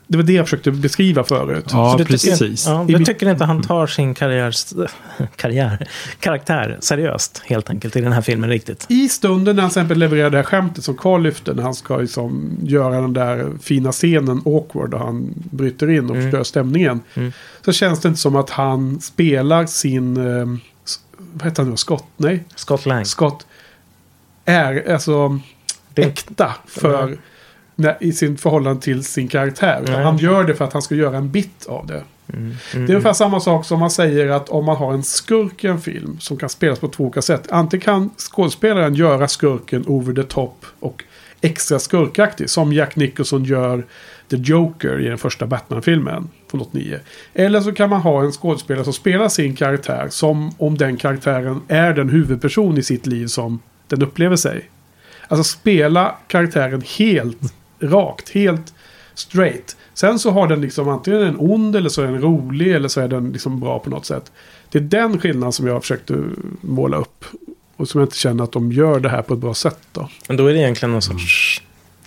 Det 0.09 0.17
var 0.17 0.25
det 0.25 0.33
jag 0.33 0.47
försökte 0.47 0.71
beskriva 0.71 1.25
förut. 1.25 1.65
ja 1.71 1.93
Så 1.93 1.99
du 1.99 2.05
precis. 2.05 2.39
Tycker, 2.39 2.71
ja, 2.71 2.85
du 2.99 3.05
tycker 3.05 3.31
inte 3.31 3.45
han 3.45 3.63
tar 3.63 3.87
sin 3.87 4.15
karriär, 4.15 4.55
karriär, 5.37 5.89
karaktär 6.21 6.79
seriöst 6.81 7.43
helt 7.47 7.71
enkelt 7.71 7.97
i 7.97 8.01
den 8.01 8.13
här 8.13 8.21
filmen 8.21 8.51
riktigt? 8.51 8.87
I 8.89 9.09
stunden 9.09 9.57
när 9.57 9.63
han 9.63 9.71
till 9.71 9.79
exempel 9.81 9.99
levererar 9.99 10.31
det 10.31 10.37
här 10.37 10.45
skämtet 10.45 10.85
som 10.85 10.97
Carl 10.97 11.23
lyfte. 11.23 11.55
När 11.55 11.63
han 11.63 11.75
ska 11.75 11.97
liksom 11.97 12.57
göra 12.63 13.01
den 13.01 13.13
där 13.13 13.53
fina 13.63 13.93
scenen 13.93 14.43
awkward. 14.45 14.95
Och 14.95 15.01
han 15.01 15.35
bryter 15.51 15.91
in 15.91 16.11
och 16.11 16.17
förstör 16.17 16.43
stämningen. 16.45 17.01
Mm. 17.15 17.33
Så 17.65 17.73
känns 17.73 18.01
det 18.01 18.09
inte 18.09 18.21
som 18.21 18.37
att 18.37 18.51
han 18.51 19.01
spelar 19.01 19.67
sin... 19.67 20.17
Eh, 20.17 20.47
vad 21.33 21.45
heter 21.49 21.63
han 21.63 21.71
nu? 21.71 21.77
Scott? 21.77 22.05
Nej. 22.17 22.45
Scott 22.55 22.87
Lang. 22.87 23.05
Scott. 23.05 23.47
Är 24.45 24.93
alltså 24.93 25.41
Det- 25.95 26.03
äkta 26.03 26.55
för... 26.67 27.19
När, 27.77 27.97
I 28.01 28.13
sin 28.13 28.39
förhållande 28.39 28.83
till 28.83 29.05
sin 29.05 29.29
karaktär. 29.29 29.83
Nej. 29.87 30.05
Han 30.05 30.19
gör 30.19 30.45
det 30.45 30.55
för 30.55 30.65
att 30.65 30.73
han 30.73 30.83
ska 30.83 30.95
göra 30.95 31.17
en 31.17 31.31
bit 31.31 31.67
av 31.67 31.87
det. 31.87 32.03
Mm. 32.33 32.55
Det 32.73 32.79
är 32.79 32.81
ungefär 32.81 33.13
samma 33.13 33.41
sak 33.41 33.65
som 33.65 33.81
man 33.81 33.91
säger 33.91 34.29
att 34.29 34.49
om 34.49 34.65
man 34.65 34.77
har 34.77 34.93
en 34.95 35.03
skurk 35.03 35.65
i 35.65 35.67
en 35.67 35.81
film 35.81 36.17
som 36.21 36.37
kan 36.37 36.49
spelas 36.49 36.79
på 36.79 36.89
två 36.89 37.05
olika 37.05 37.23
sätt. 37.23 37.47
Antingen 37.51 37.85
kan 37.85 38.11
skådespelaren 38.17 38.95
göra 38.95 39.29
skurken 39.29 39.85
over 39.87 40.15
the 40.15 40.23
top 40.23 40.67
och 40.81 41.05
extra 41.41 41.79
skurkaktig. 41.79 42.51
Som 42.51 42.73
Jack 42.73 42.97
Nicholson 42.97 43.45
gör 43.45 43.85
The 44.31 44.37
Joker 44.37 45.01
i 45.01 45.09
den 45.09 45.19
första 45.19 45.47
Batman-filmen 45.47 46.29
från 46.51 46.61
89. 46.61 46.99
Eller 47.35 47.61
så 47.61 47.73
kan 47.73 47.91
man 47.91 48.01
ha 48.01 48.23
en 48.23 48.33
skådespelare 48.33 48.85
som 48.85 48.93
spelar 48.93 49.29
sin 49.29 49.57
karaktär 49.57 50.07
som 50.11 50.55
om 50.59 50.79
den 50.79 50.97
karaktären 50.97 51.61
är 51.69 51.93
den 51.93 52.09
huvudperson 52.09 52.79
i 52.79 52.83
sitt 52.83 53.07
liv 53.07 53.27
som 53.27 53.61
den 53.89 54.03
upplever 54.03 54.37
sig. 54.37 54.71
Alltså 55.29 55.45
spela 55.45 56.15
karaktären 56.27 56.83
helt 56.99 57.39
rakt, 57.81 58.31
helt 58.31 58.75
straight. 59.15 59.77
Sen 59.95 60.19
så 60.19 60.31
har 60.31 60.49
den 60.49 60.61
liksom 60.61 60.89
antingen 60.89 61.21
en 61.23 61.37
ond 61.39 61.77
eller 61.77 61.89
så 61.89 62.03
är 62.03 62.07
den 62.07 62.21
rolig 62.21 62.75
eller 62.75 62.89
så 62.89 63.01
är 63.01 63.09
den 63.09 63.33
liksom 63.33 63.61
bra 63.61 63.79
på 63.79 63.91
något 63.91 64.07
sätt. 64.07 64.33
Det 64.71 64.79
är 64.79 64.83
den 64.83 65.19
skillnaden 65.21 65.53
som 65.53 65.67
jag 65.67 65.83
försökte 65.83 66.23
måla 66.61 66.97
upp. 66.97 67.25
Och 67.77 67.89
som 67.89 68.01
jag 68.01 68.07
inte 68.07 68.17
känner 68.19 68.45
att 68.45 68.53
de 68.53 68.73
gör 68.73 69.01
det 69.01 69.09
här 69.09 69.23
på 69.23 69.35
ett 69.35 69.41
bra 69.41 69.55
sätt 69.55 69.79
då. 69.93 70.09
Men 70.29 70.37
då 70.37 70.47
är 70.47 70.53
det 70.53 70.59
egentligen 70.59 70.93
någon 70.93 71.03
sorts 71.03 71.63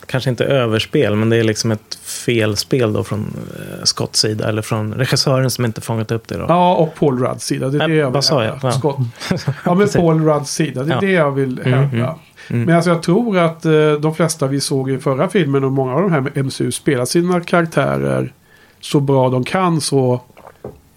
kanske 0.06 0.30
inte 0.30 0.46
överspel, 0.46 1.16
men 1.16 1.30
det 1.30 1.38
är 1.38 1.44
liksom 1.44 1.72
ett 1.72 1.96
felspel 2.04 2.94
då 2.94 3.04
från 3.04 3.20
eh, 3.60 3.84
Scotts 3.84 4.20
sida, 4.20 4.50
eller 4.50 4.62
från 4.62 4.94
regissören 4.94 5.50
som 5.52 5.66
inte 5.66 5.82
fångat 5.82 6.12
upp 6.12 6.28
det 6.28 6.38
då. 6.38 6.46
Ja, 6.48 6.76
och 6.76 6.96
Paul 6.96 7.20
Rudds 7.20 7.46
sida. 7.46 7.70
Det 7.70 7.84
är 7.84 7.88
det 7.88 7.96
jag 7.96 8.06
vill 8.06 8.14
vad 8.14 8.24
sa 8.26 8.44
jag? 8.44 8.60
Ja. 8.62 8.72
Scott. 8.72 8.98
Ja, 9.66 9.74
men 9.76 9.90
Paul 9.90 10.26
Rudds 10.26 10.52
sida. 10.54 10.84
Det 10.84 10.92
är 10.92 10.96
Ja. 10.96 11.02
det 11.02 11.12
jag 11.12 11.32
vill 11.32 11.58
hävda. 11.64 11.78
mm, 11.78 11.96
mm. 12.04 12.16
Men 12.50 12.76
alltså 12.76 12.90
jag 12.90 13.04
tror 13.04 13.38
att 13.38 13.66
eh, 13.66 13.92
de 13.92 14.16
flesta 14.16 14.48
vi 14.48 14.62
såg 14.62 14.92
i 14.92 14.98
förra 14.98 15.30
filmen 15.30 15.64
och 15.64 15.72
många 15.72 15.94
av 15.94 16.02
de 16.02 16.12
här 16.12 16.22
med 16.22 16.46
MCU 16.46 16.72
spelar 16.72 17.06
sina 17.06 17.42
karaktärer 17.42 18.34
så 18.82 19.00
bra 19.00 19.30
de 19.30 19.44
kan, 19.44 19.82
så 19.82 20.22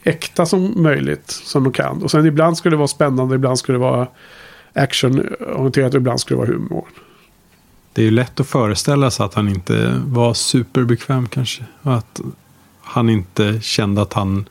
äkta 0.02 0.46
som 0.46 0.82
möjligt 0.82 1.30
som 1.30 1.64
de 1.64 1.72
kan. 1.72 2.02
Och 2.02 2.10
sen 2.10 2.26
ibland 2.26 2.56
skulle 2.56 2.72
det 2.72 2.78
vara 2.78 2.88
spännande, 2.88 3.34
ibland 3.34 3.58
skulle 3.58 3.78
det 3.78 3.82
vara 3.82 4.08
actionorienterat 4.72 5.94
och 5.94 6.00
ibland 6.00 6.20
skulle 6.20 6.40
det 6.40 6.46
vara 6.46 6.58
humor. 6.58 6.84
Det 7.92 8.02
är 8.02 8.04
ju 8.04 8.10
lätt 8.10 8.40
att 8.40 8.46
föreställa 8.46 9.10
sig 9.10 9.26
att 9.26 9.34
han 9.34 9.48
inte 9.48 10.02
var 10.06 10.34
superbekväm 10.34 11.28
kanske. 11.28 11.64
Och 11.82 11.94
att 11.94 12.20
han 12.80 13.10
inte 13.10 13.60
kände 13.60 14.02
att 14.02 14.12
han 14.12 14.48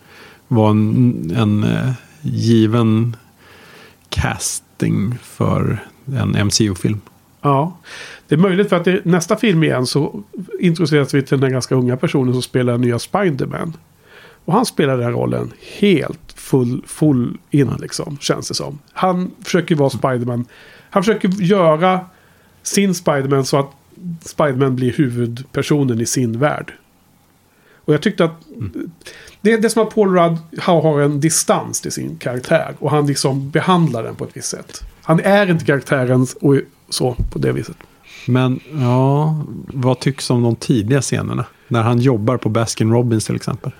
var 0.47 0.69
en, 0.69 1.31
en 1.35 1.63
eh, 1.63 1.91
given 2.21 3.15
casting 4.09 5.17
för 5.23 5.83
en 6.05 6.47
MCU-film. 6.47 7.01
Ja, 7.41 7.77
det 8.27 8.35
är 8.35 8.39
möjligt 8.39 8.69
för 8.69 8.75
att 8.75 8.87
i 8.87 9.01
nästa 9.03 9.37
film 9.37 9.63
igen 9.63 9.85
så 9.85 10.23
introduceras 10.59 11.13
vi 11.13 11.21
till 11.21 11.39
den 11.39 11.43
här 11.43 11.53
ganska 11.53 11.75
unga 11.75 11.97
personen 11.97 12.33
som 12.33 12.41
spelar 12.41 12.77
nya 12.77 12.99
Spiderman. 12.99 13.77
Och 14.45 14.53
han 14.53 14.65
spelar 14.65 14.97
den 14.97 15.05
här 15.05 15.11
rollen 15.11 15.51
helt 15.79 16.33
full, 16.35 16.83
full 16.87 17.37
in 17.49 17.71
liksom, 17.79 18.17
känns 18.21 18.47
det 18.47 18.53
som. 18.53 18.79
Han 18.93 19.31
försöker 19.43 19.75
vara 19.75 19.89
Spiderman. 19.89 20.45
Han 20.89 21.03
försöker 21.03 21.27
göra 21.27 21.99
sin 22.63 22.95
Spiderman 22.95 23.45
så 23.45 23.59
att 23.59 23.71
Spiderman 24.21 24.75
blir 24.75 24.93
huvudpersonen 24.93 26.01
i 26.01 26.05
sin 26.05 26.39
värld. 26.39 26.73
Och 27.85 27.93
jag 27.93 28.01
tyckte 28.01 28.25
att 28.25 28.41
det, 29.41 29.57
det 29.57 29.67
är 29.67 29.69
som 29.69 29.83
att 29.83 29.95
Paul 29.95 30.15
Rudd 30.15 30.37
har 30.59 31.01
en 31.01 31.19
distans 31.19 31.81
till 31.81 31.91
sin 31.91 32.17
karaktär. 32.17 32.75
Och 32.79 32.91
han 32.91 33.07
liksom 33.07 33.49
behandlar 33.49 34.03
den 34.03 34.15
på 34.15 34.23
ett 34.23 34.37
visst 34.37 34.49
sätt. 34.49 34.83
Han 35.03 35.19
är 35.19 35.51
inte 35.51 35.65
karaktären 35.65 36.27
och 36.41 36.55
så 36.89 37.15
på 37.29 37.39
det 37.39 37.51
viset. 37.51 37.77
Men 38.27 38.59
ja, 38.73 39.35
vad 39.73 39.99
tycks 39.99 40.29
om 40.29 40.43
de 40.43 40.55
tidiga 40.55 41.01
scenerna? 41.01 41.45
När 41.67 41.81
han 41.81 41.99
jobbar 41.99 42.37
på 42.37 42.49
Baskin 42.49 42.91
Robbins 42.91 43.25
till 43.25 43.35
exempel. 43.35 43.71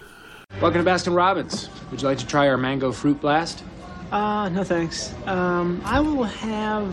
Welcome 0.61 0.79
to 0.79 0.85
Baskin 0.85 1.13
Robbins. 1.13 1.69
Would 1.89 2.01
you 2.01 2.09
like 2.09 2.21
to 2.21 2.27
try 2.29 2.49
our 2.49 2.57
mango 2.57 2.91
fruit 2.91 3.21
blast? 3.21 3.63
Uh, 4.11 4.49
no 4.49 4.63
thanks. 4.63 5.13
Um, 5.25 5.81
I 5.85 5.99
will 5.99 6.23
have. 6.23 6.87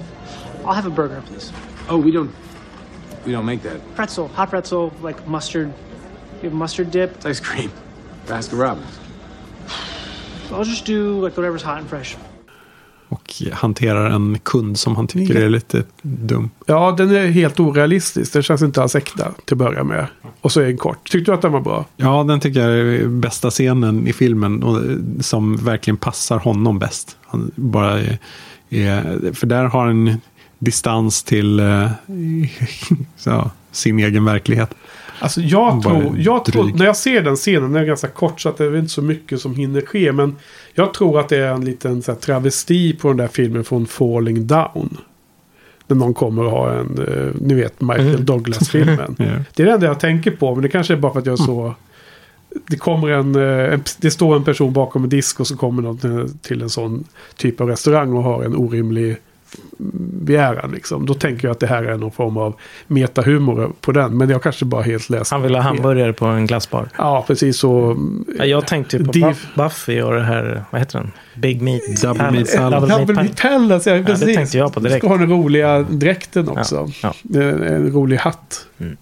I'll 0.65 0.75
have 0.75 0.87
a 0.87 0.91
burger, 0.91 1.23
please. 1.27 1.53
Oh, 1.89 1.97
we 2.05 2.13
don't. 2.13 2.31
We 3.27 3.33
don't 3.33 3.45
make 3.45 3.63
that. 3.63 3.81
Pretzel, 3.97 4.29
hot 4.29 4.51
pretzel, 4.51 4.93
like 5.03 5.27
mustard. 5.27 5.73
You 6.43 6.51
have 6.51 6.53
mustard 6.53 6.91
dip. 6.91 7.17
It's 7.17 7.27
ice 7.27 7.41
cream. 7.41 7.71
Baskin 8.27 8.59
Robbins. 8.59 8.99
I'll 10.53 10.65
just 10.65 10.85
do 10.85 11.21
like 11.25 11.37
whatever's 11.37 11.63
hot 11.63 11.79
and 11.79 11.89
fresh. 11.89 12.17
Och 13.09 13.43
hanterar 13.53 14.11
en 14.11 14.39
kund 14.39 14.79
som 14.79 14.97
han 14.97 15.07
tycker 15.07 15.35
är 15.35 15.49
lite 15.49 15.83
dum. 16.03 16.51
Ja, 16.67 16.95
den 16.99 17.11
är 17.11 17.27
helt 17.27 17.61
orealistisk. 17.61 18.33
Den 18.33 18.43
känns 18.43 18.63
inte 18.63 18.83
alls 18.83 18.95
äkta 18.95 19.33
till 19.45 19.55
att 19.55 19.59
börja 19.59 19.85
med. 19.85 20.07
Och 20.41 20.53
så 20.53 20.61
är 20.61 20.65
den 20.65 20.77
kort. 20.77 21.11
Tyckte 21.11 21.31
du 21.31 21.35
att 21.35 21.43
den 21.43 21.53
var 21.53 21.61
bra? 21.61 21.85
Ja, 21.97 22.25
den 22.25 22.41
tycker 22.41 22.61
jag 22.61 22.79
är 22.79 23.07
bästa 23.07 23.51
scenen 23.51 24.07
i 24.07 24.13
filmen. 24.13 24.63
Och, 24.63 24.81
som 25.21 25.57
verkligen 25.57 25.97
passar 25.97 26.39
honom 26.39 26.79
bäst. 26.79 27.17
Han 27.27 27.51
bara 27.55 28.01
är, 28.01 28.19
är, 28.71 29.33
för 29.33 29.47
där 29.47 29.65
har 29.65 29.87
han 29.87 30.21
distans 30.59 31.23
till 31.23 31.61
eh, 31.61 31.91
så, 33.17 33.51
sin 33.73 33.99
egen 33.99 34.25
verklighet. 34.25 34.75
Alltså 35.19 35.41
jag 35.41 35.83
tror, 35.83 36.19
jag 36.19 36.45
tror, 36.45 36.73
när 36.75 36.87
jag 36.87 36.97
ser 36.97 37.23
den 37.23 37.37
scenen, 37.37 37.73
den 37.73 37.83
är 37.83 37.87
ganska 37.87 38.09
kort 38.09 38.41
så 38.41 38.49
att 38.49 38.57
det 38.57 38.65
är 38.65 38.77
inte 38.77 38.93
så 38.93 39.03
mycket 39.03 39.41
som 39.41 39.55
hinner 39.55 39.81
ske. 39.81 40.13
Men 40.13 40.37
jag 40.75 40.95
tror 40.95 41.21
att 41.21 41.29
det 41.29 41.37
är 41.37 41.53
en 41.53 41.65
liten 41.65 42.03
så 42.03 42.13
här, 42.13 42.19
travesti 42.19 42.97
på 42.97 43.09
den 43.09 43.17
där 43.17 43.29
filmen 43.29 43.65
från 43.65 43.87
Falling 43.87 44.47
Down. 44.47 44.97
När 45.87 45.97
någon 45.97 46.15
kommer 46.15 46.45
och 46.45 46.51
har 46.51 46.71
en, 46.71 46.99
eh, 47.09 47.41
ni 47.41 47.55
vet, 47.55 47.81
Michael 47.81 48.09
Mm. 48.09 48.25
Douglas-filmen. 48.25 49.17
Ja. 49.19 49.25
Det 49.55 49.63
är 49.63 49.67
det 49.67 49.73
enda 49.73 49.87
jag 49.87 50.01
tänker 50.01 50.31
på, 50.31 50.55
men 50.55 50.63
det 50.63 50.69
kanske 50.69 50.95
är 50.95 50.99
bara 50.99 51.13
för 51.13 51.21
att 51.21 51.27
jag 51.27 51.33
är 51.33 51.45
så... 51.45 51.75
Det 52.67 52.77
kommer 52.77 53.09
en, 53.09 53.35
eh, 53.35 53.75
en, 53.75 53.83
det 53.99 54.11
står 54.11 54.37
en 54.37 54.45
person 54.45 54.73
bakom 54.73 55.05
en 55.05 55.11
disk 55.11 55.41
och 55.41 55.47
så 55.47 55.57
kommer 55.57 55.83
någon 55.83 56.39
till 56.43 56.63
en 56.63 56.71
sån 56.71 57.05
typ 57.37 57.61
av 57.61 57.69
restaurang 57.69 58.13
och 58.13 58.23
har 58.23 58.45
en 58.45 58.57
orimlig 58.57 59.17
begäran. 60.23 60.71
Liksom. 60.71 61.07
Då 61.07 61.15
tänker 61.15 61.49
jag 61.49 61.53
att 61.53 61.61
det 61.61 61.67
här 61.67 61.83
är 61.85 61.97
någon 61.97 62.11
form 62.13 62.37
av 62.37 62.55
metahumor 62.87 63.73
på 63.81 63.93
den. 63.93 64.17
Men 64.17 64.31
jag 64.31 64.43
kanske 64.43 64.65
bara 64.65 64.83
helt 64.83 65.11
läst. 65.11 65.31
Han 65.31 65.43
vill 65.43 65.55
ha 65.55 65.63
hamburgare 65.63 66.13
på 66.13 66.27
en 66.27 66.47
glassbar. 66.47 66.89
Ja, 66.99 67.25
precis 67.27 67.59
så. 67.59 67.97
Ja, 68.39 68.45
jag 68.45 68.67
tänkte 68.67 68.99
på 68.99 69.13
Div- 69.13 69.23
Buff- 69.25 69.47
Buffy 69.57 70.01
och 70.03 70.13
det 70.15 70.23
här, 70.25 70.65
vad 70.71 70.81
heter 70.81 70.99
den? 70.99 71.13
Big 71.37 71.63
Meat 71.63 72.03
Double 72.03 72.19
Palace. 72.25 72.33
Meat 72.37 72.57
Palace. 72.57 72.77
Double 72.77 72.89
Meat 72.97 73.07
Double. 73.09 73.23
Meat 73.23 73.37
Palace, 73.43 73.91
ja, 73.91 73.97
Ja, 73.97 74.05
precis. 74.05 74.27
det 74.27 74.35
tänkte 74.35 74.59
jag 74.59 74.73
på 74.75 74.81
direkt. 74.81 74.99
Ska 74.99 75.09
ha 75.09 75.17
den 75.19 75.31
roliga 75.31 75.79
dräkten 75.83 76.49
också. 76.49 76.89
Ja, 77.03 77.15
En, 77.35 77.63
en 77.63 77.93
rolig 77.93 78.17
hatt. 78.17 78.67
Mm. 78.79 78.97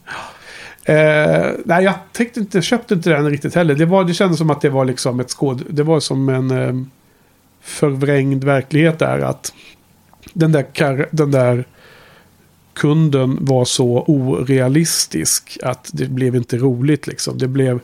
Eh, 0.85 1.47
nej, 1.65 1.85
jag 1.85 1.95
tänkte 2.13 2.41
inte, 2.41 2.63
köpte 2.63 2.95
inte 2.95 3.11
den 3.11 3.31
riktigt 3.31 3.55
heller. 3.55 3.75
Det, 3.75 3.85
var, 3.85 4.05
det 4.05 4.15
kändes 4.15 4.39
som 4.39 4.51
att 4.51 4.61
det 4.61 4.71
var 4.71 4.85
liksom 4.85 5.21
ett 5.21 5.31
skåd... 5.31 5.63
Det 5.71 5.83
var 5.83 6.01
som 6.01 6.29
en 6.29 6.51
eh, 6.51 6.73
förvrängd 7.63 8.45
verklighet 8.45 8.99
där. 8.99 9.19
Att 9.19 9.53
den 10.33 10.53
där, 10.53 10.63
kar, 10.73 11.09
den 11.11 11.31
där 11.31 11.65
kunden 12.75 13.39
var 13.41 13.65
så 13.65 14.05
orealistisk 14.07 15.59
att 15.63 15.91
det 15.93 16.09
blev 16.09 16.37
inte 16.37 16.57
roligt 16.57 17.07
liksom. 17.07 17.39
Det 17.39 17.49
blev... 17.49 17.81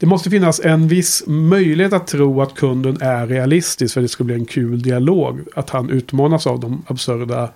Det 0.00 0.06
måste 0.06 0.30
finnas 0.30 0.60
en 0.60 0.88
viss 0.88 1.24
möjlighet 1.26 1.92
att 1.92 2.06
tro 2.06 2.42
att 2.42 2.54
kunden 2.54 2.98
är 3.00 3.26
realistisk 3.26 3.94
för 3.94 4.00
att 4.00 4.04
det 4.04 4.08
ska 4.08 4.24
bli 4.24 4.34
en 4.34 4.44
kul 4.44 4.82
dialog. 4.82 5.40
Att 5.56 5.70
han 5.70 5.90
utmanas 5.90 6.46
av 6.46 6.60
de 6.60 6.82
absurda 6.86 7.50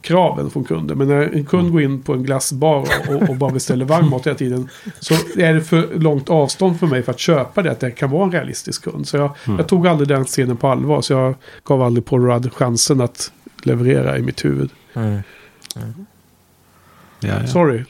kraven 0.00 0.50
från 0.50 0.64
kunden. 0.64 0.98
Men 0.98 1.08
när 1.08 1.34
en 1.34 1.44
kund 1.44 1.72
går 1.72 1.82
in 1.82 2.02
på 2.02 2.12
en 2.12 2.22
glassbar 2.22 2.88
och, 3.08 3.28
och 3.30 3.36
bara 3.36 3.50
beställer 3.50 3.84
varmmat 3.84 4.26
hela 4.26 4.36
tiden. 4.36 4.68
Så 5.00 5.14
är 5.36 5.54
det 5.54 5.60
för 5.60 5.98
långt 5.98 6.30
avstånd 6.30 6.78
för 6.80 6.86
mig 6.86 7.02
för 7.02 7.12
att 7.12 7.18
köpa 7.18 7.62
det. 7.62 7.70
Att 7.70 7.80
det 7.80 7.90
kan 7.90 8.10
vara 8.10 8.24
en 8.24 8.32
realistisk 8.32 8.84
kund. 8.84 9.08
Så 9.08 9.16
jag, 9.16 9.30
Mm. 9.46 9.58
jag 9.58 9.68
tog 9.68 9.86
aldrig 9.86 10.08
den 10.08 10.24
scenen 10.24 10.56
på 10.56 10.68
allvar. 10.68 11.00
Så 11.00 11.12
jag 11.12 11.34
gav 11.64 11.82
aldrig 11.82 12.04
Paul 12.04 12.26
Rudd 12.26 12.52
chansen 12.52 13.00
att 13.00 13.32
leverera 13.66 14.18
i 14.18 14.22
mitt 14.22 14.44
huvud. 14.44 14.70
Mm. 14.94 15.20
Ja, 15.74 17.28
ja. 17.40 17.46
Sorry. 17.46 17.84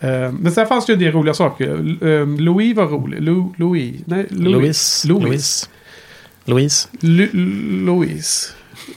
Eh, 0.00 0.32
men 0.32 0.52
sen 0.52 0.66
fanns 0.66 0.86
det 0.86 0.92
ju 0.92 0.94
en 0.94 1.00
del 1.00 1.12
roliga 1.12 1.34
saker. 1.34 1.68
Eh, 2.06 2.26
Louis 2.26 2.76
var 2.76 2.86
rolig. 2.86 3.22
Lou, 3.22 3.54
Louis. 3.56 4.00
Nej, 4.04 4.26
Louis. 4.30 5.04
Louise. 5.04 5.08
Louise. 5.08 5.66
Louise. 6.44 6.88
Lu- 7.00 7.84
Louise. 7.86 8.52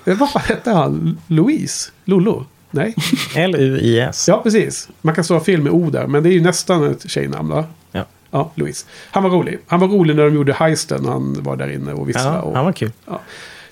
Eh, 0.06 0.18
vad 0.18 0.30
hette 0.30 0.72
han? 0.72 1.18
Louise? 1.28 1.92
Lolo? 2.06 2.46
Nej. 2.72 2.96
L-U-I-S. 3.36 4.28
Ja, 4.28 4.42
precis. 4.44 4.90
Man 5.02 5.16
kan 5.16 5.24
stå 5.24 5.40
fel 5.40 5.62
med 5.62 5.72
O 5.72 5.90
där. 5.90 6.08
Men 6.08 6.24
det 6.24 6.30
är 6.30 6.34
ju 6.34 6.42
nästan 6.42 6.84
ett 6.92 7.10
tjejnamn 7.10 7.50
va? 7.50 7.66
Ja. 7.92 8.06
Ja, 8.32 8.52
Louise. 8.56 8.86
Han 9.12 9.24
var 9.24 9.30
rolig. 9.30 9.60
Han 9.68 9.80
var 9.80 9.88
rolig 9.88 10.16
när 10.16 10.24
de 10.26 10.36
gjorde 10.36 10.54
heisten. 10.54 11.06
Han 11.06 11.44
var 11.44 11.56
där 11.56 11.70
inne 11.72 11.94
och 11.94 12.10
visslade. 12.10 12.28
Ja, 12.38 12.42
och, 12.42 12.56
han 12.56 12.66
var 12.66 12.72
kul. 12.74 12.92
Ja. 13.06 13.22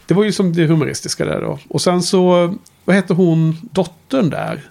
Det 0.06 0.14
var 0.14 0.24
ju 0.24 0.32
som 0.32 0.54
det 0.54 0.66
humoristiska 0.66 1.26
där 1.26 1.42
då. 1.42 1.60
Och 1.70 1.82
sen 1.82 2.02
så, 2.04 2.56
vad 2.86 2.96
hette 2.96 3.14
hon, 3.14 3.58
dottern 3.62 4.30
där? 4.30 4.62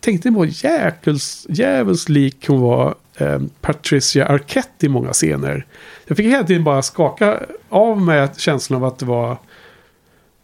Tänkte 0.00 0.30
var 0.30 0.64
jäkels, 0.64 1.46
jävels 1.48 2.08
lik 2.08 2.48
hon 2.48 2.60
var 2.60 2.94
eh, 3.16 3.40
Patricia 3.60 4.26
Arquette 4.26 4.86
i 4.86 4.88
många 4.88 5.12
scener. 5.12 5.66
Jag 6.06 6.16
fick 6.16 6.26
hela 6.26 6.44
tiden 6.44 6.64
bara 6.64 6.82
skaka 6.82 7.40
av 7.68 8.00
mig 8.00 8.28
känslan 8.36 8.82
av 8.82 8.88
att 8.88 8.98
det 8.98 9.06
var 9.06 9.38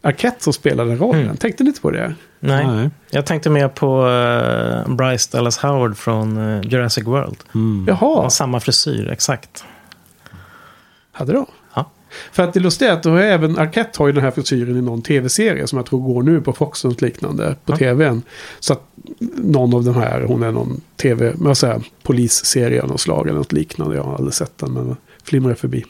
Arquette 0.01 0.43
som 0.43 0.53
spelade 0.53 0.95
rollen. 0.95 1.21
Mm. 1.21 1.37
Tänkte 1.37 1.63
ni 1.63 1.67
inte 1.67 1.81
på 1.81 1.91
det? 1.91 2.15
Nej. 2.39 2.67
Nej. 2.67 2.89
Jag 3.11 3.25
tänkte 3.25 3.49
mer 3.49 3.67
på 3.67 4.05
uh, 4.07 4.95
Bryce 4.95 5.37
Dallas 5.37 5.57
Howard 5.57 5.97
från 5.97 6.37
eh, 6.37 6.61
Jurassic 6.71 7.05
World. 7.05 7.37
Mm. 7.55 7.85
Jaha, 7.87 8.29
samma 8.29 8.59
frisyr, 8.59 9.09
exakt. 9.11 9.63
hade 11.11 11.33
de? 11.33 11.45
För 12.31 12.43
att 12.43 12.53
det 12.53 12.59
lustiga 12.59 12.89
är 12.89 12.93
att 12.93 13.03
då 13.03 13.09
har 13.09 13.19
även 13.19 13.57
Arquette 13.57 13.99
har 13.99 14.07
ju 14.07 14.13
den 14.13 14.23
här 14.23 14.31
frisyren 14.31 14.77
i 14.77 14.81
någon 14.81 15.01
tv-serie 15.01 15.67
som 15.67 15.77
jag 15.77 15.85
tror 15.85 15.99
går 16.13 16.23
nu 16.23 16.41
på 16.41 16.53
Fox 16.53 16.85
och 16.85 17.01
liknande 17.01 17.55
på 17.65 17.73
Ja. 17.73 17.77
tvn. 17.77 18.21
Så 18.59 18.73
att 18.73 18.81
någon 19.35 19.73
av 19.73 19.83
de 19.83 19.95
här, 19.95 20.21
hon 20.21 20.43
är 20.43 20.51
någon 20.51 20.81
tv, 20.97 21.33
vad 21.35 21.57
säger 21.57 21.81
polisserie 22.03 22.81
av 22.81 22.89
något 22.89 23.01
slag 23.01 23.27
eller 23.27 23.37
något 23.37 23.51
liknande. 23.51 23.95
Jag 23.95 24.03
har 24.03 24.15
aldrig 24.15 24.33
sett 24.33 24.57
den 24.57 24.73
men 24.73 24.95
flimrar 25.23 25.53
förbi. 25.53 25.85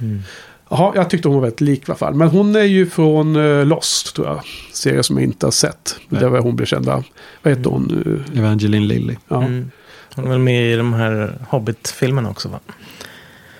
Mm. 0.00 0.22
Jaha, 0.70 0.92
jag 0.94 1.10
tyckte 1.10 1.28
hon 1.28 1.34
var 1.34 1.42
väldigt 1.42 1.60
lik 1.60 1.80
i 1.80 1.84
alla 1.86 1.94
fall. 1.98 2.14
Men 2.14 2.28
hon 2.28 2.56
är 2.56 2.60
ju 2.62 2.86
från 2.86 3.36
eh, 3.36 3.66
Lost 3.66 4.14
tror 4.16 4.26
jag. 4.26 4.40
Serie 4.72 5.02
som 5.02 5.16
jag 5.16 5.24
inte 5.24 5.46
har 5.46 5.50
sett. 5.50 5.96
Nej. 6.08 6.20
Där 6.20 6.28
var 6.28 6.38
hon 6.40 6.56
blev 6.56 6.66
känd 6.66 6.88
av. 6.88 7.04
Vad 7.42 7.56
heter 7.56 7.70
hon? 7.70 8.22
eh, 8.34 8.38
Evangeline 8.38 8.88
Lilly. 8.88 9.16
Ja. 9.28 9.42
Mm. 9.42 9.70
Hon 10.14 10.24
är 10.24 10.28
väl 10.28 10.38
med 10.38 10.72
i 10.72 10.76
de 10.76 10.92
här 10.92 11.38
Hobbit-filmerna 11.48 12.30
också 12.30 12.48
va? 12.48 12.58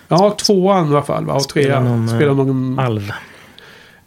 Ja, 0.07 0.35
tvåan 0.39 0.87
i 0.87 0.89
alla 0.89 1.01
fall. 1.01 1.25
Va? 1.25 1.33
Och 1.33 1.41
Spelar 1.41 1.67
trean. 1.69 1.85
någon, 1.85 2.07
eh, 2.09 2.15
Spelar 2.15 2.33
någon 2.33 2.79
Alv. 2.79 3.11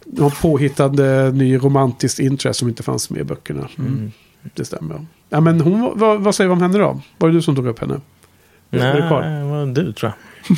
någon 0.05 0.31
påhittad 0.31 1.25
eh, 1.27 1.33
ny 1.33 1.57
romantiskt 1.57 2.19
interest 2.19 2.59
som 2.59 2.69
inte 2.69 2.83
fanns 2.83 3.11
med 3.11 3.21
i 3.21 3.25
böckerna. 3.25 3.69
Mm. 3.79 3.93
Mm. 3.93 4.13
Det 4.55 4.65
stämmer. 4.65 5.07
Ja, 5.29 5.41
men 5.41 5.61
hon, 5.61 5.93
vad, 5.95 6.21
vad 6.21 6.35
säger 6.35 6.49
vi 6.49 6.53
om 6.53 6.63
henne 6.63 6.79
då? 6.79 7.01
Var 7.19 7.29
det 7.29 7.35
du 7.35 7.43
som 7.43 7.57
tog 7.57 7.67
upp 7.67 7.79
henne? 7.79 8.01
Nej, 8.71 8.95
det 8.97 9.09
var 9.09 9.67
du 9.75 9.93
tror 9.93 10.13
jag. 10.13 10.57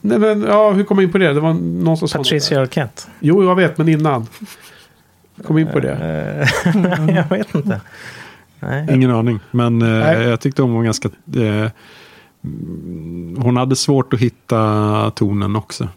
Nej, 0.00 0.18
men 0.18 0.42
ja, 0.42 0.70
hur 0.70 0.84
kom 0.84 0.98
jag 0.98 1.04
in 1.04 1.12
på 1.12 1.18
det? 1.18 1.32
Det 1.32 1.40
var 1.40 1.54
någon 1.54 1.96
som 1.96 2.08
Patricia. 2.08 2.60
Arquette. 2.60 3.02
Jo, 3.20 3.44
jag 3.44 3.54
vet, 3.54 3.78
men 3.78 3.88
innan. 3.88 4.26
Kom 5.46 5.58
in 5.58 5.66
på 5.72 5.80
det. 5.80 5.92
Eh, 5.92 7.14
jag 7.16 7.28
vet 7.28 7.54
inte. 7.54 7.80
Nej. 8.60 8.86
Ingen 8.90 9.10
aning. 9.10 9.40
Men 9.50 9.82
eh, 9.82 9.88
Nej. 9.88 10.22
jag 10.28 10.40
tyckte 10.40 10.62
hon 10.62 10.74
var 10.74 10.82
ganska... 10.82 11.08
Eh, 11.34 11.42
mm, 11.42 11.70
hon 13.36 13.56
hade 13.56 13.76
svårt 13.76 14.14
att 14.14 14.20
hitta 14.20 15.10
tonen 15.10 15.56
också. 15.56 15.88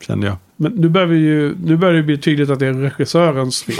Kände 0.00 0.26
jag. 0.26 0.36
Men 0.56 0.72
nu 0.72 0.88
börjar, 0.88 1.06
vi 1.06 1.16
ju, 1.16 1.56
nu 1.64 1.76
börjar 1.76 1.94
det 1.94 2.02
bli 2.02 2.18
tydligt 2.18 2.50
att 2.50 2.58
det 2.58 2.66
är 2.66 2.72
regissörens 2.72 3.62
fel. 3.62 3.76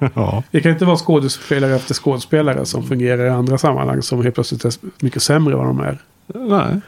Ja. 0.14 0.42
Det 0.50 0.60
kan 0.60 0.72
inte 0.72 0.84
vara 0.84 0.96
skådespelare 0.96 1.74
efter 1.74 1.94
skådespelare 1.94 2.66
som 2.66 2.86
fungerar 2.86 3.26
i 3.26 3.28
andra 3.28 3.58
sammanhang 3.58 4.02
som 4.02 4.22
helt 4.22 4.34
plötsligt 4.34 4.64
är 4.64 4.72
mycket 5.00 5.22
sämre 5.22 5.52
än 5.52 5.58
vad 5.58 5.66
de 5.66 5.80
är. 5.80 5.98
Nej. 6.26 6.80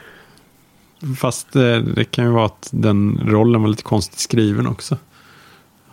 Fast 1.17 1.55
eh, 1.55 1.77
det 1.77 2.11
kan 2.11 2.25
ju 2.25 2.31
vara 2.31 2.45
att 2.45 2.69
den 2.71 3.19
rollen 3.25 3.61
var 3.61 3.69
lite 3.69 3.83
konstigt 3.83 4.19
skriven 4.19 4.67
också. 4.67 4.97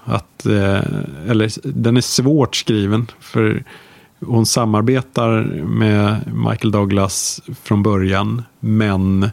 Att, 0.05 0.47
eh, 0.47 0.81
eller 1.29 1.69
den 1.73 1.97
är 1.97 2.01
svårt 2.01 2.57
skriven. 2.57 3.07
För 3.21 3.65
hon 4.21 4.47
samarbetar 4.47 5.43
med 5.65 6.33
Michael 6.35 6.71
Douglas 6.71 7.41
från 7.63 7.83
början. 7.83 8.43
Men 8.61 9.31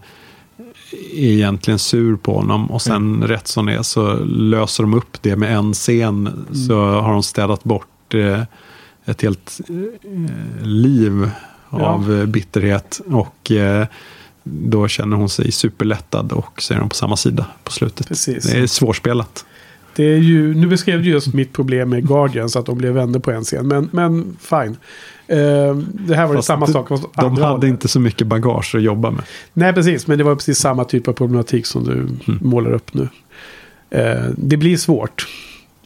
är 1.13 1.31
egentligen 1.31 1.79
sur 1.79 2.15
på 2.15 2.35
honom. 2.35 2.71
Och 2.71 2.81
sen 2.81 3.23
rätt 3.23 3.47
som 3.47 3.65
det 3.65 3.73
är 3.73 3.81
så 3.81 4.13
löser 4.23 4.83
de 4.83 4.93
upp 4.93 5.21
det 5.21 5.35
med 5.35 5.57
en 5.57 5.73
scen. 5.73 6.45
Så 6.67 6.85
har 6.85 7.13
de 7.13 7.23
städat 7.23 7.63
bort 7.63 8.13
eh, 8.13 8.43
ett 9.05 9.21
helt 9.21 9.59
eh, 9.69 10.65
liv 10.65 11.29
av 11.69 12.13
eh, 12.13 12.25
bitterhet. 12.25 13.01
Och 13.07 13.51
eh, 13.51 13.87
då 14.43 14.87
känner 14.87 15.17
hon 15.17 15.29
sig 15.29 15.51
superlättad 15.51 16.31
och 16.31 16.61
så 16.61 16.73
är 16.73 16.77
de 16.77 16.89
på 16.89 16.95
samma 16.95 17.17
sida 17.17 17.45
på 17.63 17.71
slutet. 17.71 18.07
Precis. 18.07 18.43
Det 18.43 18.57
är 18.57 18.67
svårspelat. 18.67 19.45
Det 19.95 20.03
är 20.03 20.17
ju, 20.17 20.53
nu 20.55 20.67
beskrev 20.67 21.03
du 21.03 21.09
just 21.09 21.33
mitt 21.33 21.53
problem 21.53 21.89
med 21.89 22.07
Guardians, 22.07 22.55
att 22.55 22.65
de 22.65 22.77
blev 22.77 22.93
vänner 22.93 23.19
på 23.19 23.31
en 23.31 23.43
scen. 23.43 23.67
Men, 23.67 23.89
men 23.91 24.37
fine. 24.39 24.77
Eh, 25.27 25.75
det 25.75 26.15
här 26.15 26.27
var 26.27 26.35
Fast 26.35 26.47
samma 26.47 26.67
sak. 26.67 26.89
De 26.89 27.31
hade 27.37 27.45
hållet. 27.47 27.63
inte 27.67 27.87
så 27.87 27.99
mycket 27.99 28.27
bagage 28.27 28.75
att 28.75 28.81
jobba 28.81 29.11
med. 29.11 29.23
Nej, 29.53 29.73
precis. 29.73 30.07
Men 30.07 30.17
det 30.17 30.23
var 30.23 30.35
precis 30.35 30.57
samma 30.59 30.83
typ 30.85 31.07
av 31.07 31.13
problematik 31.13 31.65
som 31.65 31.83
du 31.83 31.91
Mm. 31.93 32.17
målar 32.41 32.71
upp 32.71 32.93
nu. 32.93 33.07
Eh, 33.89 34.23
det 34.37 34.57
blir 34.57 34.77
svårt. 34.77 35.27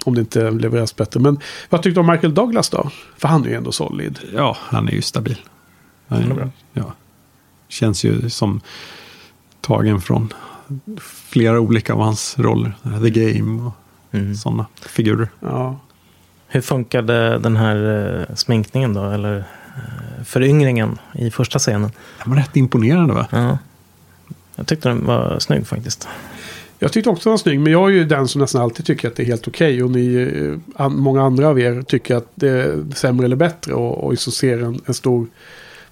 Om 0.06 0.16
det 0.16 0.20
inte 0.22 0.52
levereras 0.52 0.96
bättre. 0.96 1.20
Men 1.20 1.40
vad 1.70 1.84
tyckte 1.84 2.00
du 2.00 2.06
om 2.06 2.12
Michael 2.12 2.34
Douglas 2.34 2.70
då? 2.70 2.90
För 3.18 3.28
han 3.28 3.46
är 3.46 3.50
ju 3.50 3.56
ändå 3.56 3.72
solid. 3.72 4.20
Ja, 4.36 4.58
han 4.60 4.88
är 4.88 4.92
ju 4.92 5.02
stabil. 5.02 5.38
Han 6.08 6.22
Han 6.22 6.32
är 6.32 6.36
bra. 6.36 6.50
Ja. 6.74 6.94
Känns 7.70 8.04
ju 8.04 8.30
som 8.30 8.62
tagen 9.62 10.02
från 10.02 10.34
flera 11.02 11.60
olika 11.60 11.94
av 11.94 12.00
hans 12.00 12.40
roller. 12.40 12.74
The 13.04 13.10
Game 13.10 13.62
och 13.64 13.74
sådana 14.36 14.66
figurer. 14.82 15.30
Ja. 15.40 15.80
Hur 16.48 16.62
funkade 16.62 17.40
den 17.40 17.58
här 17.58 17.76
eh, 18.30 18.36
sminkningen 18.36 18.94
då? 18.94 19.10
Eller 19.10 19.38
eh, 19.38 20.24
föryngringen 20.26 21.00
i 21.14 21.32
första 21.32 21.60
scenen? 21.60 21.92
Den 22.24 22.34
var 22.34 22.38
rätt 22.38 22.56
imponerande 22.56 23.14
va? 23.14 23.28
Ja. 23.32 23.58
Jag 24.56 24.68
tyckte 24.68 24.90
den 24.90 25.06
var 25.06 25.40
snygg 25.40 25.68
faktiskt. 25.68 26.08
Jag 26.80 26.92
tyckte 26.92 27.10
också 27.10 27.30
den 27.30 27.32
var 27.32 27.38
snygg. 27.38 27.60
Men 27.60 27.74
jag 27.74 27.90
är 27.90 27.94
ju 27.94 28.06
den 28.06 28.28
som 28.28 28.42
nästan 28.42 28.62
alltid 28.62 28.86
tycker 28.86 29.08
att 29.08 29.16
det 29.16 29.24
är 29.24 29.28
helt 29.28 29.48
okej. 29.48 29.84
och 29.84 29.92
ni, 29.92 30.16
eh, 30.78 30.90
många 30.90 31.24
andra 31.24 31.48
av 31.48 31.60
er 31.60 31.82
tycker 31.82 32.16
att 32.16 32.32
det 32.36 32.50
är 32.50 32.86
sämre 32.96 33.26
eller 33.26 33.36
bättre. 33.36 33.74
Och, 33.74 34.04
och 34.04 34.20
så 34.20 34.32
ser 34.32 34.64
en, 34.64 34.82
en 34.86 34.94
stor 34.94 35.28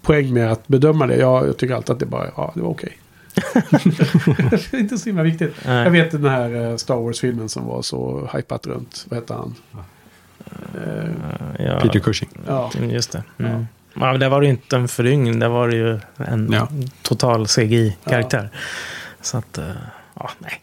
poäng 0.01 0.33
med 0.33 0.51
att 0.51 0.67
bedöma 0.67 1.07
det. 1.07 1.15
Jag, 1.15 1.47
jag 1.47 1.57
tycker 1.57 1.75
alltid 1.75 1.93
att 1.93 1.99
det 1.99 2.05
bara, 2.05 2.27
ja, 2.37 2.51
det 2.55 2.61
var 2.61 2.69
okej. 2.69 2.97
det 4.51 4.73
är 4.73 4.79
inte 4.79 4.97
så 4.97 5.05
himla 5.09 5.23
viktigt. 5.23 5.55
Nej. 5.65 5.83
Jag 5.83 5.91
vet 5.91 6.11
den 6.11 6.25
här 6.25 6.69
eh, 6.71 6.75
Star 6.77 6.95
Wars-filmen 6.95 7.49
som 7.49 7.65
var 7.65 7.81
så 7.81 8.29
hypat 8.33 8.67
runt. 8.67 9.05
Vad 9.09 9.19
heter 9.19 9.33
han? 9.33 9.55
Eh, 10.75 11.65
Ja, 11.65 11.79
Peter 11.81 11.99
Cushing. 11.99 12.29
Ja. 12.47 12.71
Just 12.89 13.11
det. 13.11 13.23
Mm. 13.39 13.51
Ja. 13.93 14.11
men 14.11 14.19
där 14.19 14.29
var 14.29 14.41
det 14.41 14.47
ju 14.47 14.51
inte 14.51 14.75
en 14.75 14.87
föryngring. 14.87 15.39
Där 15.39 15.49
var 15.49 15.67
det 15.67 15.75
ju 15.75 15.99
en 16.17 16.49
Ja. 16.51 16.67
total 17.01 17.47
CGI-karaktär. 17.47 18.49
Så 19.21 19.37
att, 19.37 19.57
eh, 19.57 19.65
ja, 20.13 20.29
nej. 20.39 20.61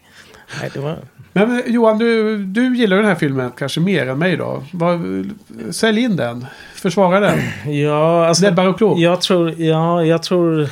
nej 0.61 0.69
det 0.73 0.79
var... 0.79 0.97
Men 1.35 1.49
men, 1.49 1.63
Johan, 1.65 1.97
du, 1.97 2.37
du 2.45 2.77
gillar 2.77 2.97
den 2.97 3.05
här 3.05 3.15
filmen 3.15 3.51
kanske 3.57 3.79
mer 3.79 4.07
än 4.07 4.19
mig 4.19 4.37
då. 4.37 4.63
Vad, 4.71 5.01
sälj 5.71 6.01
in 6.01 6.15
den. 6.15 6.45
Försvara 6.75 7.19
den. 7.19 7.39
Ja, 7.73 8.27
alltså, 8.27 8.45
Näbbar 8.45 8.83
och. 8.83 8.99
Jag 8.99 9.21
tror, 9.21 9.61
ja, 9.61 10.03
jag 10.05 10.23
tror... 10.23 10.69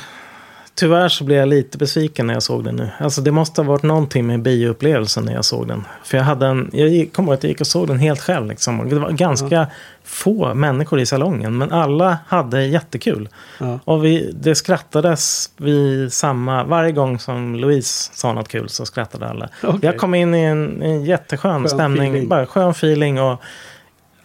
Tyvärr 0.74 1.08
så 1.08 1.24
blev 1.24 1.38
jag 1.38 1.48
lite 1.48 1.78
besviken 1.78 2.26
när 2.26 2.34
jag 2.34 2.42
såg 2.42 2.64
den 2.64 2.76
nu. 2.76 2.88
Alltså 2.98 3.20
det 3.20 3.30
måste 3.30 3.60
ha 3.62 3.68
varit 3.68 3.82
någonting 3.82 4.26
med 4.26 4.42
bioupplevelsen 4.42 5.24
när 5.24 5.32
jag 5.32 5.44
såg 5.44 5.68
den. 5.68 5.84
För 6.04 6.16
jag 6.16 6.24
hade 6.24 6.46
en, 6.46 6.70
jag 6.72 7.12
kommer 7.12 7.28
ihåg 7.28 7.34
att 7.34 7.42
jag 7.44 7.48
gick 7.50 7.60
och 7.60 7.66
såg 7.66 7.88
den 7.88 7.98
helt 7.98 8.20
själv 8.20 8.46
liksom. 8.48 8.88
Det 8.88 8.98
var 8.98 9.10
ganska 9.10 9.66
få 10.04 10.54
människor 10.54 11.00
i 11.00 11.06
salongen. 11.06 11.58
Men 11.58 11.72
alla 11.72 12.18
hade 12.26 12.66
jättekul. 12.66 13.28
Ja. 13.58 13.78
Och 13.84 14.04
vi, 14.04 14.32
det 14.34 14.54
skrattades 14.54 15.50
vid 15.56 16.12
samma, 16.12 16.64
varje 16.64 16.92
gång 16.92 17.18
som 17.18 17.56
Louise 17.56 18.10
sa 18.14 18.32
något 18.32 18.48
kul 18.48 18.68
så 18.68 18.86
skrattade 18.86 19.28
alla. 19.28 19.48
Okej. 19.62 19.78
Jag 19.82 19.96
kom 19.96 20.14
in 20.14 20.34
i 20.34 20.40
en, 20.40 20.82
en 20.82 21.04
jätteskön 21.04 21.60
Skön 21.60 21.68
stämning, 21.68 22.08
feeling. 22.08 22.28
bara 22.28 22.46
skön 22.46 22.70
feeling. 22.70 23.20
Och 23.20 23.42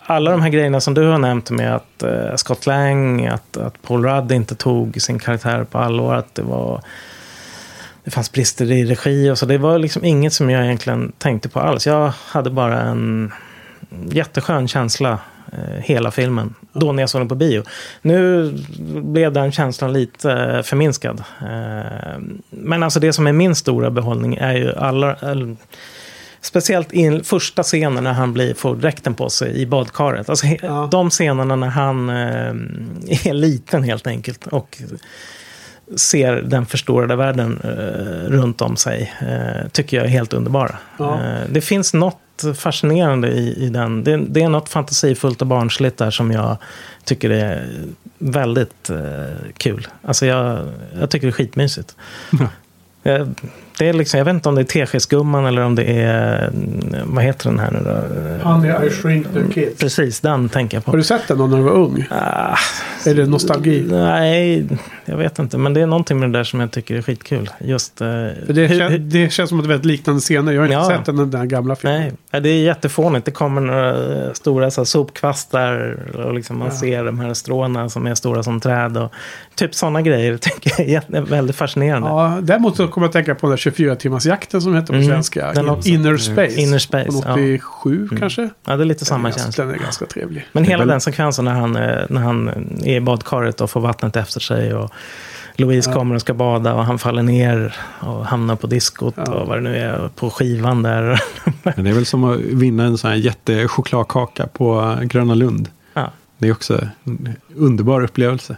alla 0.09 0.31
de 0.31 0.41
här 0.41 0.49
grejerna 0.49 0.81
som 0.81 0.93
du 0.93 1.07
har 1.07 1.17
nämnt 1.17 1.49
med 1.49 1.75
att 1.75 2.03
eh, 2.03 2.35
Scott 2.35 2.65
Lang, 2.65 3.25
att, 3.25 3.57
att 3.57 3.81
Paul 3.81 4.05
Rudd 4.05 4.31
inte 4.31 4.55
tog 4.55 5.01
sin 5.01 5.19
karaktär 5.19 5.63
på 5.63 5.77
allvar, 5.77 6.15
att 6.15 6.35
det 6.35 6.41
var... 6.41 6.81
Det 8.03 8.11
fanns 8.11 8.31
brister 8.31 8.71
i 8.71 8.85
regi 8.85 9.29
och 9.29 9.37
så. 9.37 9.45
Det 9.45 9.57
var 9.57 9.79
liksom 9.79 10.05
inget 10.05 10.33
som 10.33 10.49
jag 10.49 10.65
egentligen 10.65 11.11
tänkte 11.17 11.49
på 11.49 11.59
alls. 11.59 11.87
Jag 11.87 12.13
hade 12.27 12.49
bara 12.49 12.81
en 12.81 13.31
jätteskön 14.09 14.67
känsla 14.67 15.19
eh, 15.51 15.81
hela 15.83 16.11
filmen. 16.11 16.55
Då 16.73 16.91
när 16.91 17.03
jag 17.03 17.09
såg 17.09 17.21
den 17.21 17.27
på 17.27 17.35
bio. 17.35 17.63
Nu 18.01 18.51
blev 18.87 19.33
den 19.33 19.51
känslan 19.51 19.93
lite 19.93 20.31
eh, 20.31 20.61
förminskad. 20.61 21.23
Eh, 21.41 22.19
men 22.49 22.83
alltså 22.83 22.99
det 22.99 23.13
som 23.13 23.27
är 23.27 23.33
min 23.33 23.55
stora 23.55 23.89
behållning 23.89 24.35
är 24.35 24.53
ju 24.53 24.75
alla... 24.75 25.15
Speciellt 26.47 26.93
i 26.93 27.21
första 27.23 27.63
scenen 27.63 28.03
när 28.03 28.13
han 28.13 28.33
blir, 28.33 28.53
får 28.53 28.75
dräkten 28.75 29.13
på 29.13 29.29
sig 29.29 29.61
i 29.61 29.65
badkaret. 29.65 30.29
Alltså, 30.29 30.45
he- 30.45 30.89
De 30.91 31.09
scenerna 31.09 31.55
när 31.55 31.67
han 31.67 32.09
eh, 32.09 33.27
är 33.29 33.33
liten 33.33 33.83
helt 33.83 34.07
enkelt. 34.07 34.47
Och 34.47 34.81
ser 35.95 36.33
den 36.33 36.65
förstorade 36.65 37.15
världen 37.15 37.59
eh, 37.63 38.31
runt 38.31 38.61
om 38.61 38.75
sig. 38.75 39.13
Eh, 39.21 39.67
tycker 39.71 39.97
jag 39.97 40.05
är 40.05 40.09
helt 40.09 40.33
underbara. 40.33 40.75
Ja. 40.97 41.13
Eh, 41.23 41.39
det 41.49 41.61
finns 41.61 41.93
något 41.93 42.17
fascinerande 42.57 43.27
i, 43.27 43.65
i 43.65 43.69
den. 43.69 44.03
Det, 44.03 44.17
det 44.17 44.41
är 44.41 44.49
något 44.49 44.69
fantasifullt 44.69 45.41
och 45.41 45.47
barnsligt 45.47 45.97
där 45.97 46.11
som 46.11 46.31
jag 46.31 46.57
tycker 47.03 47.29
är 47.29 47.67
väldigt 48.17 48.89
eh, 48.89 48.97
kul. 49.57 49.87
Alltså 50.01 50.25
jag, 50.25 50.59
jag 50.99 51.09
tycker 51.09 51.27
det 51.27 51.31
är 51.31 51.33
skitmysigt. 51.33 51.95
Eh, 53.03 53.27
Det 53.79 53.89
är 53.89 53.93
liksom, 53.93 54.17
jag 54.17 54.25
vet 54.25 54.33
inte 54.33 54.49
om 54.49 54.55
det 54.55 54.61
är 54.61 54.63
Teskedsgumman 54.63 55.45
eller 55.45 55.61
om 55.61 55.75
det 55.75 55.83
är, 55.83 56.47
mm, 56.47 56.93
vad 57.05 57.23
heter 57.23 57.49
den 57.49 57.59
här 57.59 57.71
nu 57.71 57.79
då? 57.83 58.49
Honey, 58.49 58.87
I 58.87 58.89
shrink 58.89 59.27
the 59.33 59.53
kids. 59.53 59.79
Precis, 59.79 60.19
den 60.19 60.49
tänker 60.49 60.77
jag 60.77 60.85
på. 60.85 60.91
Har 60.91 60.97
du 60.97 61.03
sett 61.03 61.27
den 61.27 61.37
då 61.37 61.47
när 61.47 61.57
du 61.57 61.63
var 61.63 61.71
ung? 61.71 62.05
Ah, 62.09 62.55
Är 63.05 63.15
det 63.15 63.25
nostalgi? 63.25 63.87
Nej, 63.91 64.67
jag 65.05 65.17
vet 65.17 65.39
inte. 65.39 65.57
Men 65.57 65.73
det 65.73 65.81
är 65.81 65.85
någonting 65.87 66.19
med 66.19 66.31
det 66.31 66.39
där 66.39 66.43
som 66.43 66.59
jag 66.59 66.71
tycker 66.71 66.95
är 66.95 67.01
skitkul. 67.01 67.49
Just, 67.59 68.01
eh, 68.01 68.07
För 68.45 68.53
det, 68.53 68.67
hur- 68.67 68.79
kän, 68.89 69.09
det 69.09 69.29
känns 69.33 69.49
som 69.49 69.59
att 69.59 69.63
det 69.65 69.67
är 69.67 69.69
väldigt 69.69 69.85
liknande 69.85 70.21
scener. 70.21 70.51
Jag 70.51 70.61
har 70.61 70.65
inte 70.65 70.73
Ja. 70.77 70.87
sett 70.97 71.05
den, 71.05 71.15
den 71.17 71.31
där 71.31 71.45
gamla 71.45 71.75
filmen. 71.75 72.17
Nej, 72.31 72.41
det 72.41 72.49
är 72.49 72.61
jättefånigt. 72.63 73.25
Det 73.25 73.31
kommer 73.31 73.61
några 73.61 73.89
eh, 74.25 74.33
stora 74.33 74.71
så 74.71 74.81
här, 74.81 74.85
sopkvastar 74.85 75.97
och 76.25 76.33
liksom 76.33 76.57
man 76.59 76.67
Ja. 76.67 76.73
ser 76.79 77.03
de 77.03 77.19
här 77.19 77.33
stråna 77.33 77.89
som 77.89 78.07
är 78.07 78.15
stora 78.15 78.43
som 78.43 78.59
träd. 78.59 78.97
Och, 78.97 79.11
typ 79.55 79.75
sådana 79.75 80.01
grejer 80.01 80.37
tycker 80.41 80.83
jag 80.91 81.03
är 81.13 81.21
väldigt 81.21 81.55
fascinerande. 81.55 82.07
Ja, 82.09 82.37
däremot 82.41 82.75
så 82.77 82.87
kommer 82.87 83.05
jag 83.05 83.09
att 83.09 83.13
tänka 83.13 83.35
på 83.35 83.47
den 83.47 83.49
där 83.51 83.57
24-timmarsjakten 83.71 84.61
som 84.61 84.75
heter 84.75 84.87
på 84.87 84.93
Mm, 84.93 85.07
svenska. 85.07 85.51
den 85.53 85.69
också. 85.69 85.89
Inner 85.89 86.17
Space. 86.17 86.61
Inner 86.61 86.77
Space, 86.79 87.11
Från 87.11 87.21
ja. 87.25 87.33
87 87.33 88.09
kanske. 88.19 88.49
Ja, 88.65 88.75
det 88.77 88.83
är 88.83 88.85
lite 88.85 89.05
samma 89.05 89.27
den, 89.29 89.37
känsla. 89.37 89.45
ganska, 89.45 89.65
den 89.65 89.73
är 89.73 89.79
ganska 89.83 90.05
trevlig. 90.05 90.45
Men 90.51 90.63
hela 90.63 90.77
väl- 90.77 90.87
den 90.87 91.01
sekvensen 91.01 91.45
när 91.45 91.51
han, 91.53 91.75
eh, 91.75 91.97
när 92.09 92.21
han 92.21 92.49
är 92.83 92.95
i 92.95 93.01
badkaret 93.01 93.61
och 93.61 93.69
får 93.71 93.81
vattnet 93.81 94.15
efter 94.15 94.39
sig. 94.39 94.73
Och 94.73 94.91
Louise 95.55 95.89
Ja. 95.89 95.93
kommer 95.95 96.15
och 96.15 96.21
ska 96.21 96.33
bada 96.33 96.73
och 96.73 96.85
han 96.85 96.99
faller 96.99 97.23
ner 97.23 97.75
och 97.99 98.25
hamnar 98.25 98.55
på 98.55 98.67
diskot 98.67 99.13
Ja. 99.17 99.23
och 99.33 99.47
vad 99.47 99.57
det 99.57 99.61
nu 99.61 99.75
är 99.77 100.09
på 100.15 100.29
skivan 100.29 100.83
där. 100.83 101.21
Men 101.75 101.83
det 101.83 101.89
är 101.89 101.93
väl 101.93 102.05
som 102.05 102.23
att 102.23 102.37
vinna 102.39 102.83
en 102.85 102.97
sån 102.97 103.09
här 103.09 103.17
jättechokladkaka 103.17 104.47
på 104.47 104.97
Gröna 105.03 105.33
Lund. 105.35 105.69
Ja. 105.93 106.11
Det 106.37 106.47
är 106.47 106.51
också 106.51 106.87
en 107.03 107.35
underbar 107.55 108.03
upplevelse. 108.03 108.55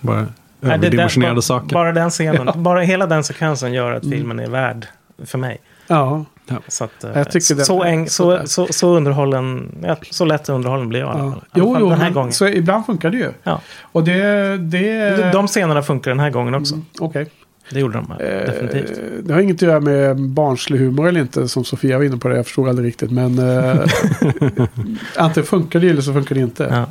Bara 0.00 0.26
överdimensionerade 0.62 1.42
saker. 1.42 1.74
Bara 1.74 1.92
den 1.92 2.10
scenen, 2.10 2.46
Ja. 2.46 2.52
bara 2.60 2.80
hela 2.80 3.06
den 3.06 3.24
sekvensen 3.24 3.72
gör 3.72 3.92
att 3.92 4.02
Mm. 4.04 4.18
filmen 4.18 4.38
är 4.40 4.46
värd 4.50 4.86
för 5.24 5.38
mig. 5.38 5.60
Ja. 5.86 6.24
Så, 6.68 6.84
att, 6.84 7.04
eh, 7.04 7.10
det- 7.32 7.40
så, 7.64 7.82
äng, 7.84 8.08
så, 8.08 8.40
så, 8.44 8.66
så 8.70 8.96
underhållen, 8.96 9.74
så 10.10 10.24
lätt 10.24 10.48
underhållen 10.48 10.88
blir 10.88 11.00
jag 11.00 11.08
Ja. 11.18 11.34
Jo, 11.54 11.76
jo, 11.80 11.88
den 11.88 11.98
här 11.98 12.04
men 12.04 12.12
gången. 12.14 12.32
så 12.32 12.46
ibland 12.48 12.86
funkar 12.86 13.10
det 13.10 13.16
ju. 13.16 13.32
Ja. 13.42 13.60
Och 13.82 14.04
det... 14.04 14.56
det 14.58 15.30
De 15.32 15.46
scenerna 15.46 15.82
funkar 15.82 16.10
den 16.10 16.20
här 16.20 16.30
gången 16.30 16.54
också. 16.54 16.74
Okej. 17.00 17.30
Det 17.70 17.80
gjorde 17.80 17.94
de 17.94 18.10
Eh, 18.10 18.46
definitivt. 18.46 19.00
Det 19.22 19.32
har 19.32 19.40
inget 19.40 19.56
att 19.56 19.62
göra 19.62 19.80
med 19.80 20.20
barnslig 20.20 20.78
humor 20.78 21.08
eller 21.08 21.20
inte, 21.20 21.48
som 21.48 21.64
Sofia 21.64 21.98
var 21.98 22.04
inne 22.04 22.16
på 22.16 22.28
det. 22.28 22.36
Jag 22.36 22.46
förstod 22.46 22.68
aldrig 22.68 22.88
riktigt. 22.88 23.10
Men 23.10 23.38
eh, 23.38 23.80
antingen 25.16 25.46
funkar 25.46 25.80
det 25.80 25.88
eller 25.88 26.00
så 26.00 26.12
funkar 26.12 26.34
det 26.34 26.40
inte. 26.40 26.64
Ja. 26.70 26.86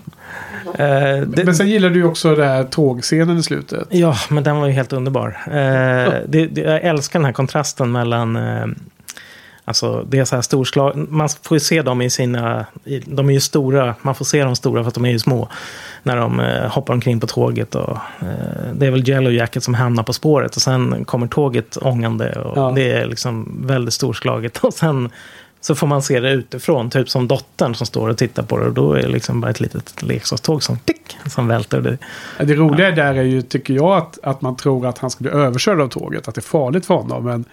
Eh, 0.83 1.21
det, 1.21 1.45
Men 1.45 1.55
sen 1.55 1.69
gillar 1.69 1.89
du 1.89 2.03
också 2.03 2.35
den 2.35 2.47
här 2.47 2.63
tågscenen 2.63 3.37
i 3.37 3.43
slutet. 3.43 3.87
Ja, 3.89 4.15
men 4.29 4.43
den 4.43 4.57
var 4.57 4.67
ju 4.67 4.73
helt 4.73 4.93
underbar. 4.93 5.37
Eh, 5.45 5.53
det, 6.27 6.47
det, 6.47 6.61
jag 6.61 6.81
älskar 6.81 7.19
den 7.19 7.25
här 7.25 7.33
kontrasten 7.33 7.91
mellan... 7.91 8.37
Alltså, 9.69 10.05
det 10.09 10.19
är 10.19 10.25
så 10.25 10.35
här 10.35 10.41
storslag... 10.41 11.07
Man 11.09 11.29
får 11.29 11.55
ju 11.55 11.59
se 11.59 11.81
dem 11.81 12.01
i 12.01 12.09
sina... 12.09 12.65
De 13.05 13.29
är 13.29 13.33
ju 13.33 13.39
stora. 13.39 13.95
Man 14.01 14.15
får 14.15 14.25
se 14.25 14.43
dem 14.43 14.55
stora 14.55 14.83
för 14.83 14.87
att 14.87 14.93
de 14.93 15.05
är 15.05 15.11
ju 15.11 15.19
små. 15.19 15.49
När 16.03 16.17
de 16.17 16.39
eh, 16.39 16.71
hoppar 16.71 16.93
omkring 16.93 17.19
på 17.19 17.27
tåget. 17.27 17.75
Och, 17.75 17.97
eh, 18.21 18.73
det 18.73 18.87
är 18.87 18.91
väl 18.91 19.09
Yellow 19.09 19.33
Jacket 19.33 19.63
som 19.63 19.73
hamnar 19.73 20.03
på 20.03 20.13
spåret. 20.13 20.55
Och 20.55 20.61
sen 20.61 21.05
kommer 21.05 21.27
tåget 21.27 21.77
ångande. 21.81 22.31
Och 22.31 22.57
Ja. 22.57 22.71
Det 22.75 22.91
är 22.91 23.05
liksom 23.05 23.61
väldigt 23.67 23.93
storslaget. 23.93 24.57
Och 24.63 24.73
sen 24.73 25.09
så 25.61 25.75
får 25.75 25.87
man 25.87 26.01
se 26.01 26.19
det 26.19 26.31
utifrån. 26.31 26.89
Typ 26.89 27.09
som 27.09 27.27
dottern 27.27 27.75
som 27.75 27.87
står 27.87 28.09
och 28.09 28.17
tittar 28.17 28.43
på 28.43 28.57
det. 28.57 28.65
Och 28.65 28.73
då 28.73 28.93
är 28.93 29.01
det 29.01 29.07
liksom 29.07 29.41
bara 29.41 29.51
ett 29.51 29.59
litet 29.59 30.01
leksakståg 30.01 30.63
som, 30.63 30.77
tick, 30.77 31.17
som 31.25 31.47
välter. 31.47 31.81
Det, 31.81 31.97
Det 32.45 32.55
roliga 32.55 32.91
där 32.91 33.13
är 33.13 33.23
ju, 33.23 33.41
tycker 33.41 33.73
jag, 33.73 33.97
att, 33.97 34.19
att 34.23 34.41
man 34.41 34.55
tror 34.55 34.87
att 34.87 34.97
han 34.97 35.09
ska 35.09 35.23
bli 35.23 35.31
överkörd 35.31 35.81
av 35.81 35.87
tåget. 35.87 36.27
Att 36.27 36.35
det 36.35 36.39
är 36.39 36.43
farligt 36.43 36.85
för 36.85 36.93
honom. 36.93 37.23
Men 37.23 37.45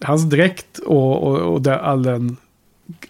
hans 0.00 0.22
dräkt 0.24 0.78
och, 0.78 1.22
och, 1.22 1.38
och 1.54 1.62
där 1.62 1.78
all 1.78 2.02
den... 2.02 2.36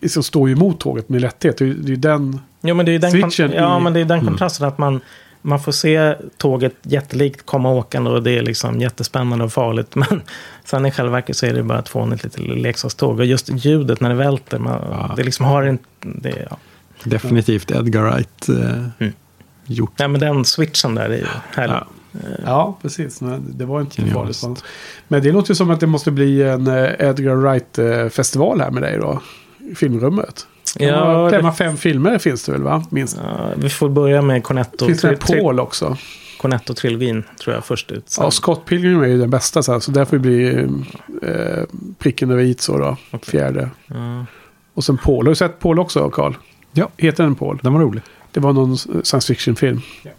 Liksom 0.01 0.23
står 0.23 0.49
ju 0.49 0.55
emot 0.55 0.81
tåget 0.81 1.09
med 1.09 1.21
lätthet. 1.21 1.59
Det 1.59 1.65
är 1.65 1.69
ju 1.69 1.75
det 1.75 1.87
är 1.87 1.91
ju 1.91 1.97
den... 1.97 2.41
Jo, 2.63 2.75
men 2.75 2.87
det 2.87 2.91
är 2.91 2.93
ju 2.93 2.99
den, 2.99 3.11
Switchen 3.11 3.53
ja, 3.53 3.79
i- 3.79 3.83
men 3.83 3.93
det 3.93 4.01
är 4.01 4.05
den 4.05 4.19
Mm. 4.19 4.27
kontrasten 4.27 4.69
att 4.69 4.79
man, 4.79 5.01
man 5.43 5.61
får 5.61 5.73
se 5.73 6.15
tåget 6.37 6.75
jättelikt 6.83 7.47
komma 7.47 7.71
åkande 7.71 8.11
och 8.11 8.23
det 8.23 8.31
är 8.39 8.43
liksom 8.43 8.81
jättespännande 8.81 9.45
och 9.45 9.53
farligt. 9.53 9.95
Men 9.95 10.23
sen 10.65 10.87
i 10.87 10.91
själva 10.91 11.13
verket 11.13 11.37
så 11.37 11.47
är 11.47 11.55
det 11.55 11.63
bara 11.63 11.79
ett 11.79 11.89
fånigt 11.89 12.25
litet 12.25 12.41
leksakståg. 12.41 13.19
Och 13.19 13.27
just 13.27 13.49
ljudet 13.53 14.01
när 14.01 14.09
det 14.09 14.15
välter, 14.15 14.59
man, 14.59 15.13
det 15.17 15.23
liksom 15.23 15.47
har 15.47 15.63
inte... 15.69 15.85
Det, 16.01 16.47
ja. 16.51 16.57
Definitivt 17.05 17.71
Edgar 17.71 18.03
Wright 18.03 18.49
eh, 18.49 19.09
gjort. 19.67 19.93
Nej, 19.99 20.09
men 20.09 20.21
den 20.21 20.45
switchen 20.45 20.95
där 20.95 21.05
är 21.11 21.17
ju 21.19 21.27
härlig. 21.55 21.75
Ja. 21.75 21.87
Ja, 22.45 22.79
precis. 22.83 23.21
Men 23.21 23.53
det 23.59 23.65
var 23.65 23.81
inte 23.81 24.03
farligt. 24.07 24.65
Men 25.09 25.23
det 25.23 25.33
låter 25.33 25.51
ju 25.51 25.55
som 25.55 25.71
att 25.71 25.81
det 25.81 25.87
måste 25.87 26.11
bli 26.11 26.43
en 26.43 26.67
eh, 26.67 26.91
Edgar 26.99 27.35
Wright-festival 27.35 28.61
här 28.61 28.71
med 28.71 28.83
dig 28.83 28.99
då. 28.99 29.21
I 29.71 29.75
filmrummet. 29.75 30.47
Ja, 30.79 30.87
Ja, 30.87 31.25
det- 31.25 31.31
Klämma 31.31 31.53
fem 31.53 31.77
filmer 31.77 32.19
finns 32.19 32.45
det 32.45 32.53
väl 32.53 32.63
va? 32.63 32.85
Minst. 32.91 33.19
Ja, 33.23 33.49
vi 33.57 33.69
får 33.69 33.89
börja 33.89 34.23
med 34.23 34.45
Cornetto. 34.45 34.87
Finns 34.87 35.01
det 35.01 35.17
Paul 35.17 35.61
också? 35.61 35.97
Cornetto-trilogin 36.41 37.23
tror 37.41 37.55
jag 37.55 37.65
först 37.65 37.91
ut. 37.91 38.11
Sen- 38.11 38.25
Ja, 38.25 38.31
Scott 38.31 38.65
Pilgrim 38.65 39.03
är 39.03 39.07
ju 39.07 39.19
den 39.19 39.31
bästa 39.31 39.63
så, 39.63 39.73
här, 39.73 39.81
så 39.81 39.91
där 39.91 40.05
får 40.05 40.19
bli 40.19 40.49
eh, 41.23 41.63
pricken 41.99 42.31
över 42.31 42.43
i 42.43 42.55
så 42.59 42.79
då. 42.79 42.97
Fjärde. 43.23 43.71
Ja. 43.87 44.25
Och 44.75 44.85
sen 44.85 44.99
Paul. 44.99 45.27
Har 45.27 45.31
du 45.31 45.35
sett 45.37 45.59
Paul 45.61 45.79
också, 45.79 46.11
Carl? 46.11 46.35
Ja. 46.73 46.89
Heter 46.97 47.25
den 47.25 47.35
Paul? 47.35 47.59
Den 47.63 47.73
var 47.73 47.81
rolig. 47.81 48.03
Det 48.33 48.41
var 48.41 48.53
någon 48.53 48.77
science 48.79 49.21
fiction-film. 49.35 49.81
Ja. 50.03 50.11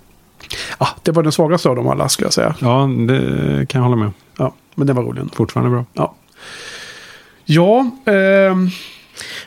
Det 1.04 1.12
var 1.12 1.24
den 1.24 1.32
svagaste 1.32 1.70
av 1.70 1.76
dem 1.76 1.88
alla 1.88 2.10
skulle 2.10 2.26
jag 2.26 2.34
säga. 2.34 2.56
Ja, 2.60 2.90
det 3.08 3.66
kan 3.70 3.82
jag 3.82 3.90
hålla 3.90 3.96
med. 4.04 4.12
Ja, 4.38 4.54
men 4.76 4.88
den 4.88 4.96
var 4.96 5.04
rolig. 5.04 5.24
Fortfarande 5.34 5.72
bra. 5.72 5.86
Ja. 5.94 6.16
Ja, 7.46 7.92
ehm, 8.06 8.70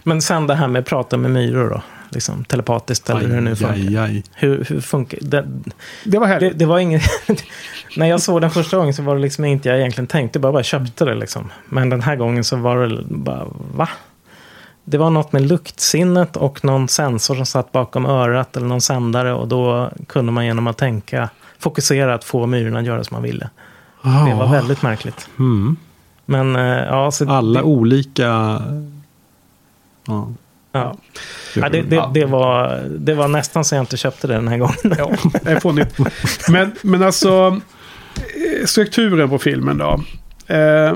Men 0.02 0.23
sen 0.23 0.47
det 0.47 0.55
här 0.55 0.69
med 0.69 0.86
prata 0.86 1.16
med 1.16 1.31
myror 1.31 1.70
då. 1.70 1.82
Liksom 2.10 2.44
telepatiskt 2.44 3.10
eller 3.10 3.20
hur 3.20 3.35
det 3.35 3.40
nu 3.40 3.51
Aj, 3.51 3.56
funkar. 3.56 3.74
aj, 3.74 3.97
aj. 3.97 4.23
Hur, 4.35 4.65
hur 4.69 4.81
funkar 4.81 5.19
det? 5.23 5.47
det 6.05 6.19
var 6.19 6.27
Det, 6.27 6.32
härligt. 6.32 6.59
det 6.59 6.66
var 6.66 6.78
inget... 6.78 7.02
När 7.97 8.06
jag 8.06 8.20
såg 8.20 8.40
den 8.40 8.51
första 8.51 8.77
gången 8.77 8.94
så 8.94 9.02
var 9.02 9.15
det 9.16 9.20
liksom 9.23 9.44
inte 9.44 9.69
jag 9.69 9.78
egentligen 9.78 10.06
tänkte. 10.06 10.39
Jag 10.43 10.52
bara 10.52 10.62
köpte 10.62 11.05
det 11.05 11.15
liksom. 11.15 11.51
Men 11.69 11.90
den 11.90 12.02
här 12.02 12.16
gången 12.16 12.44
så 12.44 12.56
var 12.56 12.77
det 12.86 13.02
bara, 13.09 13.47
va? 13.74 13.89
Det 14.90 14.98
var 14.98 15.10
något 15.10 15.32
med 15.32 15.43
luktsinnet 15.43 16.36
och 16.36 16.65
någon 16.65 16.89
sensor 16.89 17.35
som 17.35 17.47
satt 17.47 17.73
bakom 17.73 18.06
örat 18.06 18.56
eller 18.56 18.66
någon 18.66 18.81
sändare. 18.81 19.32
Och 19.32 19.48
då 19.48 19.90
kunde 20.06 20.32
man 20.32 20.47
genom 20.47 20.66
att 20.66 20.77
tänka 20.77 21.28
fokusera 21.59 22.15
att 22.15 22.24
få 22.24 22.47
myrorna 22.47 22.78
att 22.78 22.85
göra 22.85 23.05
som 23.05 23.15
man 23.15 23.23
ville. 23.23 23.51
Det 24.02 24.35
var 24.35 24.48
väldigt 24.48 24.82
märkligt. 24.82 25.28
Mm. 25.39 25.77
Men 26.27 26.56
eh, 26.56 26.62
ja, 26.62 27.10
så 27.10 27.31
Alla 27.31 27.60
det, 27.60 27.66
olika... 27.66 28.62
Ja. 30.06 30.28
ja. 30.73 30.97
Ja, 31.55 31.69
det, 31.69 31.82
det, 31.82 32.09
det, 32.15 32.24
var, 32.24 32.85
det 32.98 33.15
var 33.15 33.28
nästan 33.28 33.65
så 33.65 33.74
jag 33.74 33.82
inte 33.82 33.97
köpte 33.97 34.27
det 34.27 34.35
den 34.35 34.48
här 34.48 34.59
gången. 34.59 34.94
Ja, 34.98 35.10
är 35.43 35.60
fånigt. 35.60 35.98
Men, 36.48 36.73
men 36.82 37.02
alltså, 37.02 37.60
eh, 38.16 38.66
strukturen 38.66 39.28
på 39.28 39.39
filmen 39.39 39.78
då. 39.78 40.01
Eh, 40.55 40.93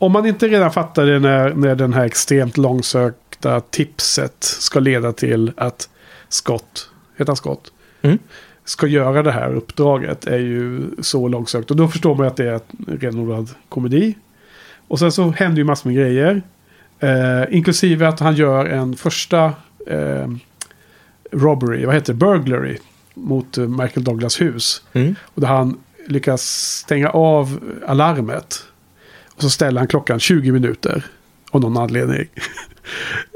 om 0.00 0.12
man 0.12 0.26
inte 0.26 0.48
redan 0.48 0.70
fattade 0.70 1.18
när, 1.18 1.54
när 1.54 1.74
den 1.74 1.92
här 1.92 2.04
extremt 2.04 2.56
långsökta 2.56 3.60
tipset 3.60 4.36
ska 4.40 4.80
leda 4.80 5.12
till 5.12 5.52
att 5.56 5.88
Scott, 6.28 6.90
heter 7.16 7.26
han 7.30 7.36
Scott? 7.36 7.72
Mm. 8.02 8.18
Ska 8.64 8.86
göra 8.86 9.22
det 9.22 9.32
här 9.32 9.54
uppdraget 9.54 10.26
är 10.26 10.38
ju 10.38 10.90
så 10.98 11.28
långsökt. 11.28 11.70
Och 11.70 11.76
då 11.76 11.88
förstår 11.88 12.14
man 12.14 12.26
att 12.26 12.36
det 12.36 12.48
är 12.48 12.52
en 12.54 12.98
renodlad 13.00 13.50
komedi. 13.68 14.14
Och 14.88 14.98
sen 14.98 15.12
så 15.12 15.30
händer 15.30 15.58
ju 15.58 15.64
massor 15.64 15.90
med 15.90 15.96
grejer. 15.96 16.42
Eh, 17.00 17.42
inklusive 17.50 18.08
att 18.08 18.20
han 18.20 18.34
gör 18.34 18.66
en 18.66 18.96
första 18.96 19.44
eh, 19.86 20.28
robbery, 21.32 21.84
vad 21.84 21.94
heter 21.94 22.12
det, 22.12 22.18
burglary 22.18 22.78
mot 23.14 23.58
eh, 23.58 23.68
Michael 23.68 24.04
Douglas 24.04 24.40
hus. 24.40 24.82
Mm. 24.92 25.14
Och 25.22 25.40
där 25.40 25.48
han 25.48 25.78
lyckas 26.06 26.42
stänga 26.84 27.10
av 27.10 27.60
alarmet. 27.86 28.64
Och 29.40 29.44
så 29.44 29.50
ställer 29.50 29.80
han 29.80 29.88
klockan 29.88 30.20
20 30.20 30.52
minuter. 30.52 31.04
Av 31.50 31.60
någon 31.60 31.76
anledning. 31.76 32.26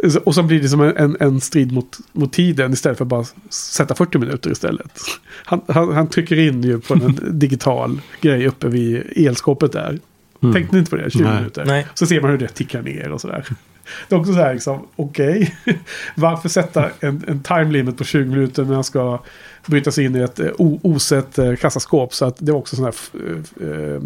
Och 0.25 0.35
så 0.35 0.43
blir 0.43 0.63
det 0.63 0.69
som 0.69 0.81
en, 0.81 1.17
en, 1.21 1.41
strid 1.41 1.73
mot, 1.73 1.99
mot 2.13 2.33
tiden 2.33 2.73
istället 2.73 2.99
för 2.99 3.05
att 3.05 3.09
bara 3.09 3.25
sätta 3.51 3.95
40 3.95 4.19
minuter 4.19 4.51
istället. 4.51 5.01
Han, 5.45 5.61
han, 5.69 5.93
han 5.93 6.09
trycker 6.09 6.39
in 6.39 6.63
ju 6.63 6.81
på 6.81 6.95
en 6.95 7.19
digital 7.39 8.01
grej 8.21 8.47
uppe 8.47 8.69
vid 8.69 9.03
elskåpet 9.17 9.73
där. 9.73 9.99
Mm. 10.43 10.55
Tänkte 10.55 10.77
ni 10.77 10.79
inte 10.79 10.91
på 10.91 10.97
det? 10.97 11.11
20 11.11 11.23
Nej. 11.23 11.37
minuter. 11.37 11.65
Nej. 11.65 11.87
Så 11.95 12.07
ser 12.07 12.21
man 12.21 12.31
hur 12.31 12.39
det 12.39 12.49
tickar 12.49 12.83
ner 12.83 13.13
och 13.13 13.21
sådär. 13.21 13.47
Det 14.09 14.15
är 14.15 14.21
också 14.21 14.33
så 14.33 14.39
här 14.39 14.55
liksom, 14.55 14.87
okej. 14.97 15.57
Varför 16.15 16.49
sätta 16.49 16.91
en, 17.01 17.25
en 17.29 17.43
time 17.43 17.73
limit 17.73 17.99
på 17.99 18.05
20 18.05 18.31
minuter 18.31 18.65
när 18.65 18.75
han 18.75 18.85
ska 18.85 19.23
bryta 19.67 19.93
sig 19.93 20.05
in 20.05 20.17
i 20.17 20.21
ett 20.21 20.41
eh, 20.41 20.51
o- 20.59 20.81
osett 20.83 21.39
eh, 21.39 21.55
kassaskåp? 21.55 22.15
Så 22.15 22.25
att 22.25 22.37
det 22.39 22.53
är 22.53 22.57
också 22.57 22.77
sån 22.77 22.85
här 22.85 22.95
eh, 23.61 24.03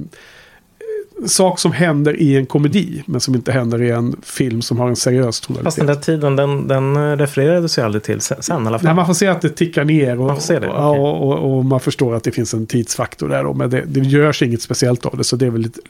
sak 1.27 1.59
som 1.59 1.73
händer 1.73 2.17
i 2.17 2.37
en 2.37 2.47
komedi. 2.47 3.03
Men 3.07 3.21
som 3.21 3.35
inte 3.35 3.53
händer 3.53 3.83
i 3.83 3.91
en 3.91 4.17
film 4.23 4.63
som 4.63 4.79
har 4.79 4.89
en 4.89 4.97
seriös 4.97 5.41
Fast 5.41 5.49
den 5.49 5.57
tonalitet. 5.57 5.87
där 5.87 5.95
tiden, 5.95 6.37
den, 6.37 6.69
den 6.69 7.19
refererades 7.19 7.79
ju 7.79 7.83
aldrig 7.83 8.03
till 8.03 8.21
sen, 8.21 8.37
i 8.39 8.67
alla 8.67 8.79
fall. 8.79 8.85
Nej, 8.85 8.95
man 8.95 9.07
får 9.07 9.15
se 9.15 9.27
att 9.27 9.41
det 9.41 9.49
tickar 9.49 9.85
ner 9.85 10.21
och, 10.21 10.27
Man 10.27 10.41
det, 10.49 10.57
okej. 10.57 10.71
och, 10.71 11.29
och, 11.29 11.59
och 11.59 11.65
man 11.65 11.81
förstår 11.81 12.15
att 12.15 12.25
det 12.25 12.31
finns 12.31 12.55
en 12.55 12.67
tidsfaktor 12.67 13.29
där. 13.29 13.45
Då, 13.45 13.55
men 13.55 13.71
det, 13.71 13.85
det 13.87 14.01
görs 14.01 14.43
inget 14.43 14.63
speciellt 14.63 15.07
av 15.07 15.17
det. 15.17 15.25
Så 15.25 15.37
det, 15.37 15.47
är 15.47 15.51
väl 15.51 15.61
lite, 15.61 15.81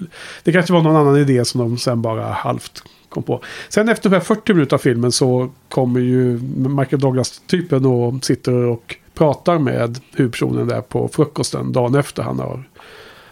det 0.43 0.53
kanske 0.53 0.73
var 0.73 0.83
någon 0.83 0.97
annan 0.97 1.17
idé 1.17 1.45
som 1.45 1.61
de 1.61 1.79
sen 1.79 2.03
bara 2.03 2.25
halvt 2.25 2.83
kom 3.09 3.23
på. 3.23 3.41
Sen 3.69 3.89
efter 3.89 4.09
ungefär 4.09 4.35
40 4.35 4.55
minuter 4.55 4.77
av 4.77 4.79
filmen 4.79 5.13
så 5.13 5.51
kommer 5.69 6.01
ju 6.01 6.41
Michael 6.57 7.01
Douglas-typen 7.01 7.87
och 7.87 8.25
sitter 8.25 8.53
och 8.53 8.97
pratar 9.15 9.59
med 9.59 9.99
huvudpersonen 10.17 10.69
där 10.69 10.81
på 10.81 11.09
frukosten 11.09 11.73
dagen 11.73 11.95
efter 11.95 12.23
han 12.23 12.39
har 12.39 12.68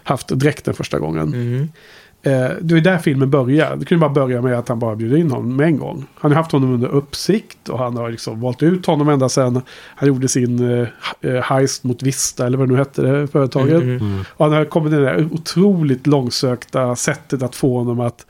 haft 0.07 0.27
dräkten 0.27 0.73
första 0.73 0.99
gången. 0.99 1.33
Mm. 1.33 1.69
Eh, 2.21 2.49
det 2.61 2.75
är 2.75 2.81
där 2.81 2.97
filmen 2.97 3.29
börjar. 3.29 3.75
Det 3.75 3.85
kunde 3.85 3.99
bara 3.99 4.27
börja 4.27 4.41
med 4.41 4.59
att 4.59 4.69
han 4.69 4.79
bara 4.79 4.95
bjuder 4.95 5.17
in 5.17 5.31
honom 5.31 5.55
med 5.55 5.67
en 5.67 5.77
gång. 5.77 6.05
Han 6.15 6.31
har 6.31 6.37
haft 6.37 6.51
honom 6.51 6.73
under 6.73 6.87
uppsikt 6.87 7.69
och 7.69 7.79
han 7.79 7.97
har 7.97 8.09
liksom 8.09 8.41
valt 8.41 8.63
ut 8.63 8.85
honom 8.85 9.09
ända 9.09 9.29
sedan 9.29 9.61
han 9.95 10.07
gjorde 10.07 10.27
sin 10.27 10.79
eh, 10.79 10.87
eh, 11.21 11.41
heist 11.43 11.83
mot 11.83 12.03
Vista 12.03 12.45
eller 12.45 12.57
vad 12.57 12.67
det 12.67 12.73
nu 12.73 12.79
hette 12.79 13.01
det 13.01 13.27
företaget. 13.27 13.83
Mm, 13.83 13.97
mm. 13.97 14.19
Och 14.29 14.45
han 14.45 14.53
har 14.53 14.65
kommit 14.65 14.91
med 14.91 15.01
det 15.01 15.05
där 15.05 15.29
otroligt 15.31 16.07
långsökta 16.07 16.95
sättet 16.95 17.43
att 17.43 17.55
få 17.55 17.77
honom 17.77 17.99
att 17.99 18.25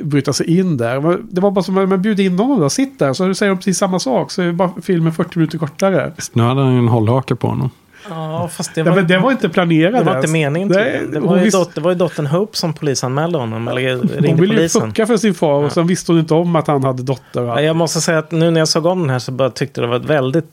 eh, 0.00 0.06
bryta 0.06 0.32
sig 0.32 0.58
in 0.58 0.76
där. 0.76 1.18
Det 1.22 1.40
var 1.40 1.50
bara 1.50 1.62
som 1.62 1.78
att 1.78 1.88
man 1.88 2.02
bjuder 2.02 2.24
in 2.24 2.38
honom 2.38 2.60
då. 2.60 2.70
Sitt 2.70 2.98
där 2.98 3.12
så 3.12 3.34
säger 3.34 3.50
de 3.50 3.56
precis 3.56 3.78
samma 3.78 3.98
sak. 3.98 4.30
Så 4.30 4.42
är 4.42 4.52
bara 4.52 4.70
filmen 4.82 5.12
40 5.12 5.38
minuter 5.38 5.58
kortare. 5.58 6.12
Nu 6.32 6.42
hade 6.42 6.60
han 6.60 6.72
ju 6.72 6.78
en 6.78 6.88
hållhake 6.88 7.34
på 7.34 7.48
honom. 7.48 7.70
Ja, 8.08 8.48
fast 8.52 8.74
det 8.74 8.80
Ja, 8.80 8.84
var, 8.84 8.94
men 8.96 9.06
det 9.06 9.18
var 9.18 9.30
inte 9.32 9.48
planerat 9.48 9.92
det 9.92 10.02
var 10.04 10.12
ens. 10.12 10.24
inte 10.24 10.32
meningen. 10.32 10.68
Tydligen. 10.68 11.10
Det 11.10 11.18
hon 11.18 11.28
var, 11.28 11.36
ju 11.36 11.42
visste- 11.44 11.58
dot, 11.58 11.74
det 11.74 11.80
var 11.80 11.90
ju 11.90 11.96
dottern 11.96 12.26
Hope 12.26 12.56
som 12.56 12.74
polisanmälde 12.74 13.38
honom. 13.38 13.68
Eller 13.68 13.96
Hon 13.96 14.08
ringde 14.08 14.42
ville 14.42 14.62
ju 14.62 14.68
fucka 14.68 15.06
för 15.06 15.16
sin 15.16 15.34
far 15.34 15.62
och 15.64 15.72
sen 15.72 15.86
visste 15.86 16.12
hon 16.12 16.18
inte 16.18 16.34
om 16.34 16.56
att 16.56 16.66
han 16.66 16.84
hade 16.84 17.02
dotter. 17.02 17.42
Ja, 17.42 17.60
jag 17.60 17.76
måste 17.76 18.00
säga 18.00 18.18
att 18.18 18.30
nu 18.32 18.50
när 18.50 18.60
jag 18.60 18.68
såg 18.68 18.86
om 18.86 19.00
den 19.00 19.10
här 19.10 19.18
så 19.18 19.32
bara 19.32 19.50
tyckte 19.50 19.80
det 19.80 19.86
var 19.86 19.96
ett 19.96 20.04
väldigt 20.04 20.44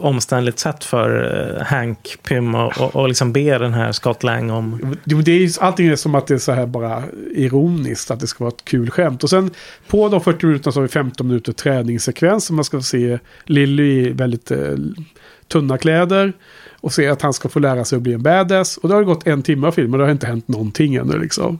omständligt 0.00 0.58
sätt 0.58 0.84
för 0.84 1.34
eh, 1.58 1.64
Hank 1.66 2.16
Pym 2.28 2.54
och, 2.54 2.80
och, 2.80 2.96
och 2.96 3.08
liksom 3.08 3.32
be 3.32 3.58
den 3.58 3.74
här 3.74 3.92
Scott 3.92 4.22
Lang 4.22 4.50
om... 4.50 4.96
Jo, 5.04 5.18
det 5.20 5.32
är 5.32 5.38
ju, 5.38 5.48
allting 5.60 5.86
är 5.88 5.96
som 5.96 6.14
att 6.14 6.26
det 6.26 6.34
är 6.34 6.38
så 6.38 6.52
här 6.52 6.66
bara 6.66 7.02
ironiskt. 7.34 8.10
Att 8.10 8.20
det 8.20 8.26
ska 8.26 8.44
vara 8.44 8.54
ett 8.54 8.64
kul 8.64 8.90
skämt. 8.90 9.24
Och 9.24 9.30
sen 9.30 9.50
på 9.88 10.08
de 10.08 10.20
40 10.20 10.46
minuterna 10.46 10.72
så 10.72 10.78
har 10.78 10.82
vi 10.82 10.88
15 10.88 11.28
minuter 11.28 11.52
träningssekvens. 11.52 12.44
Som 12.44 12.56
man 12.56 12.64
ska 12.64 12.76
få 12.78 12.82
se 12.82 13.18
Lily 13.44 14.06
i 14.06 14.10
väldigt 14.12 14.50
eh, 14.50 14.58
tunna 15.48 15.78
kläder. 15.78 16.32
Och 16.80 16.92
se 16.92 17.08
att 17.08 17.22
han 17.22 17.32
ska 17.32 17.48
få 17.48 17.58
lära 17.58 17.84
sig 17.84 17.96
att 17.96 18.02
bli 18.02 18.12
en 18.12 18.22
badass. 18.22 18.76
Och 18.76 18.88
det 18.88 18.94
har 18.94 19.02
gått 19.02 19.26
en 19.26 19.42
timme 19.42 19.66
av 19.66 19.72
filmen 19.72 19.94
och 19.94 19.98
det 19.98 20.04
har 20.04 20.12
inte 20.12 20.26
hänt 20.26 20.48
någonting 20.48 20.94
ännu 20.94 21.18
liksom. 21.18 21.58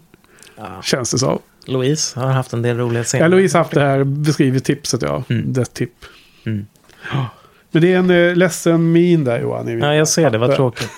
Känns 0.83 1.11
det 1.11 1.19
som. 1.19 1.39
Louise 1.67 2.21
har 2.21 2.27
haft 2.27 2.53
en 2.53 2.63
del 2.63 2.77
roliga 2.77 3.05
scener. 3.05 3.25
Ja, 3.25 3.29
Louise 3.29 3.59
har 3.59 3.65
haft 3.65 3.75
det 3.75 3.81
här 3.81 4.05
beskrivit 4.05 4.65
tipset 4.65 5.03
ja. 5.03 5.23
Det 5.29 5.75
tipp. 5.75 6.05
Mm. 6.47 6.67
Ja. 7.13 7.27
Men 7.71 7.83
det 7.83 7.93
är 7.93 7.99
en 7.99 8.11
eh, 8.11 8.37
ledsen 8.37 8.93
min 8.93 9.25
där 9.25 9.41
Johan. 9.41 9.79
Ja, 9.79 9.95
jag 9.95 10.09
ser 10.09 10.31
det. 10.31 10.39
Vad 10.39 10.57
tråkigt. 10.57 10.91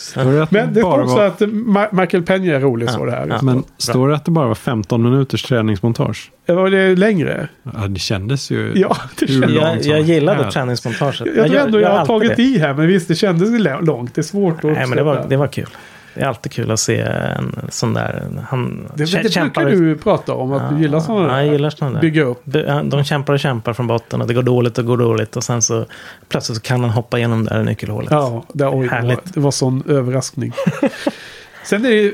Står 0.00 0.32
det 0.32 0.42
att 0.42 0.50
Men 0.50 0.74
det 0.74 0.82
bara 0.82 1.02
också 1.02 1.16
var- 1.16 1.26
att 1.26 1.40
Ma- 1.40 1.88
Michael 2.00 2.22
Peña 2.22 2.54
är 2.56 2.60
rolig 2.60 2.90
så 2.90 3.04
det 3.04 3.12
här. 3.12 3.38
Men 3.42 3.64
står 3.78 4.08
det 4.08 4.14
att 4.14 4.24
det 4.24 4.30
bara 4.30 4.46
var 4.48 4.54
15 4.54 5.02
minuters 5.02 5.42
träningsmontage? 5.42 6.30
Ja, 6.46 6.54
Var 6.54 6.70
det 6.70 6.96
längre? 6.96 7.48
Ja, 7.62 7.86
det 7.88 7.98
kändes 8.00 8.50
ju 8.50 8.72
Ja, 8.74 8.96
det 9.18 9.26
kändes- 9.26 9.50
Jag, 9.86 9.96
jag 9.98 10.00
gillade 10.00 10.42
helst. 10.42 10.54
träningsmontaget. 10.56 11.20
Jag 11.36 11.46
tror 11.46 11.58
ändå 11.60 11.80
jag, 11.80 11.88
har 11.90 11.98
alltid 11.98 12.08
tagit 12.08 12.36
det. 12.36 12.42
i 12.42 12.58
här, 12.58 12.74
men 12.74 12.86
visst 12.86 13.08
det 13.08 13.14
kändes 13.14 13.48
ju 13.48 13.58
långt. 13.80 14.14
Det 14.14 14.20
är 14.20 14.22
svårt 14.22 14.56
att 14.56 14.62
Nej, 14.64 14.86
men 14.86 14.96
det 14.96 15.02
var, 15.02 15.26
det 15.28 15.36
var 15.36 15.46
kul. 15.46 15.66
Det 16.14 16.20
är 16.20 16.26
alltid 16.26 16.52
kul 16.52 16.70
att 16.70 16.80
se 16.80 17.00
en 17.00 17.56
sån 17.68 17.94
där... 17.94 18.28
Han 18.48 18.88
Det, 18.94 19.04
det 19.22 19.30
kämpar- 19.32 19.64
brukar 19.64 19.80
du 19.80 19.96
prata 19.96 20.34
om, 20.34 20.52
att 20.52 20.70
du 20.76 20.82
gillar 20.82 21.00
sådana 21.00 21.28
Ja, 21.28 21.44
jag 21.44 21.52
gillar 21.52 21.70
sådana 21.70 21.94
där. 21.94 22.00
Bygga 22.00 22.22
upp. 22.22 22.42
De 22.84 23.04
kämpar 23.04 23.32
och 23.32 23.40
kämpar 23.40 23.72
från 23.72 23.86
botten 23.86 24.20
och 24.20 24.26
det 24.26 24.34
går 24.34 24.42
dåligt 24.42 24.78
och 24.78 24.84
går 24.86 24.96
dåligt. 24.96 25.36
Och 25.36 25.44
sen 25.44 25.62
så 25.62 25.84
plötsligt 26.28 26.56
så 26.56 26.62
kan 26.62 26.80
han 26.80 26.90
hoppa 26.90 27.18
igenom 27.18 27.44
det 27.44 27.54
där 27.54 27.62
nyckelhålet. 27.64 28.10
Ja, 28.10 28.44
det, 28.52 28.66
oj, 28.68 28.88
Härligt. 28.88 29.34
det 29.34 29.40
var 29.40 29.50
sån 29.50 29.82
överraskning. 29.88 30.52
Sen 31.70 31.84
är 31.84 31.90
det 31.90 32.06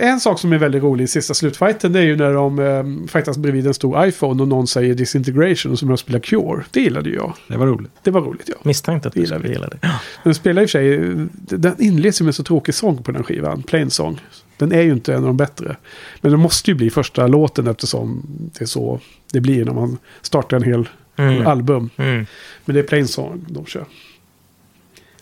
eh, 0.00 0.08
en 0.10 0.20
sak 0.20 0.40
som 0.40 0.52
är 0.52 0.58
väldigt 0.58 0.82
rolig 0.82 1.04
i 1.04 1.08
sista 1.08 1.34
slutfighten. 1.34 1.92
Det 1.92 1.98
är 1.98 2.02
ju 2.04 2.16
när 2.16 2.32
de 2.32 2.58
eh, 2.58 3.08
fightas 3.08 3.38
bredvid 3.38 3.66
en 3.66 3.74
stor 3.74 4.06
iPhone 4.06 4.42
och 4.42 4.48
någon 4.48 4.66
säger 4.66 4.94
disintegration 4.94 5.72
och 5.72 5.78
som 5.78 5.90
jag 5.90 5.98
spelar 5.98 6.18
Cure. 6.20 6.64
Det 6.70 6.80
gillade 6.80 7.10
ju 7.10 7.14
jag. 7.16 7.32
Det 7.48 7.56
var 7.56 7.66
roligt. 7.66 7.90
Det 8.02 8.10
var 8.10 8.20
roligt 8.20 8.48
ja. 8.48 8.54
Misstänkte 8.62 9.08
att 9.08 9.14
du 9.14 9.26
skulle 9.26 9.48
gilla 9.48 9.68
det. 9.68 9.78
Den 10.24 10.34
spelar 10.34 10.62
i 10.62 10.66
och 10.66 10.70
för 10.70 10.78
sig, 10.78 11.58
den 11.58 11.74
inleds 11.82 12.20
ju 12.20 12.24
med 12.24 12.34
så 12.34 12.42
tråkig 12.44 12.74
sång 12.74 13.02
på 13.02 13.12
den 13.12 13.22
skivan. 13.24 13.62
Plain 13.62 13.90
Song. 13.90 14.20
Den 14.56 14.72
är 14.72 14.82
ju 14.82 14.92
inte 14.92 15.12
en 15.14 15.18
av 15.20 15.26
de 15.26 15.36
bättre. 15.36 15.76
Men 16.20 16.30
det 16.32 16.38
måste 16.38 16.70
ju 16.70 16.74
bli 16.74 16.90
första 16.90 17.26
låten 17.26 17.66
eftersom 17.66 18.22
det 18.28 18.64
är 18.64 18.66
så 18.66 19.00
det 19.32 19.40
blir 19.40 19.64
när 19.64 19.72
man 19.74 19.98
startar 20.22 20.56
en 20.56 20.62
hel 20.62 20.88
Mm. 21.16 21.46
album. 21.46 21.90
Mm. 21.96 22.26
Men 22.64 22.74
det 22.74 22.80
är 22.80 22.84
Plain 22.84 23.08
Song 23.08 23.44
de 23.48 23.66
kör. 23.66 23.84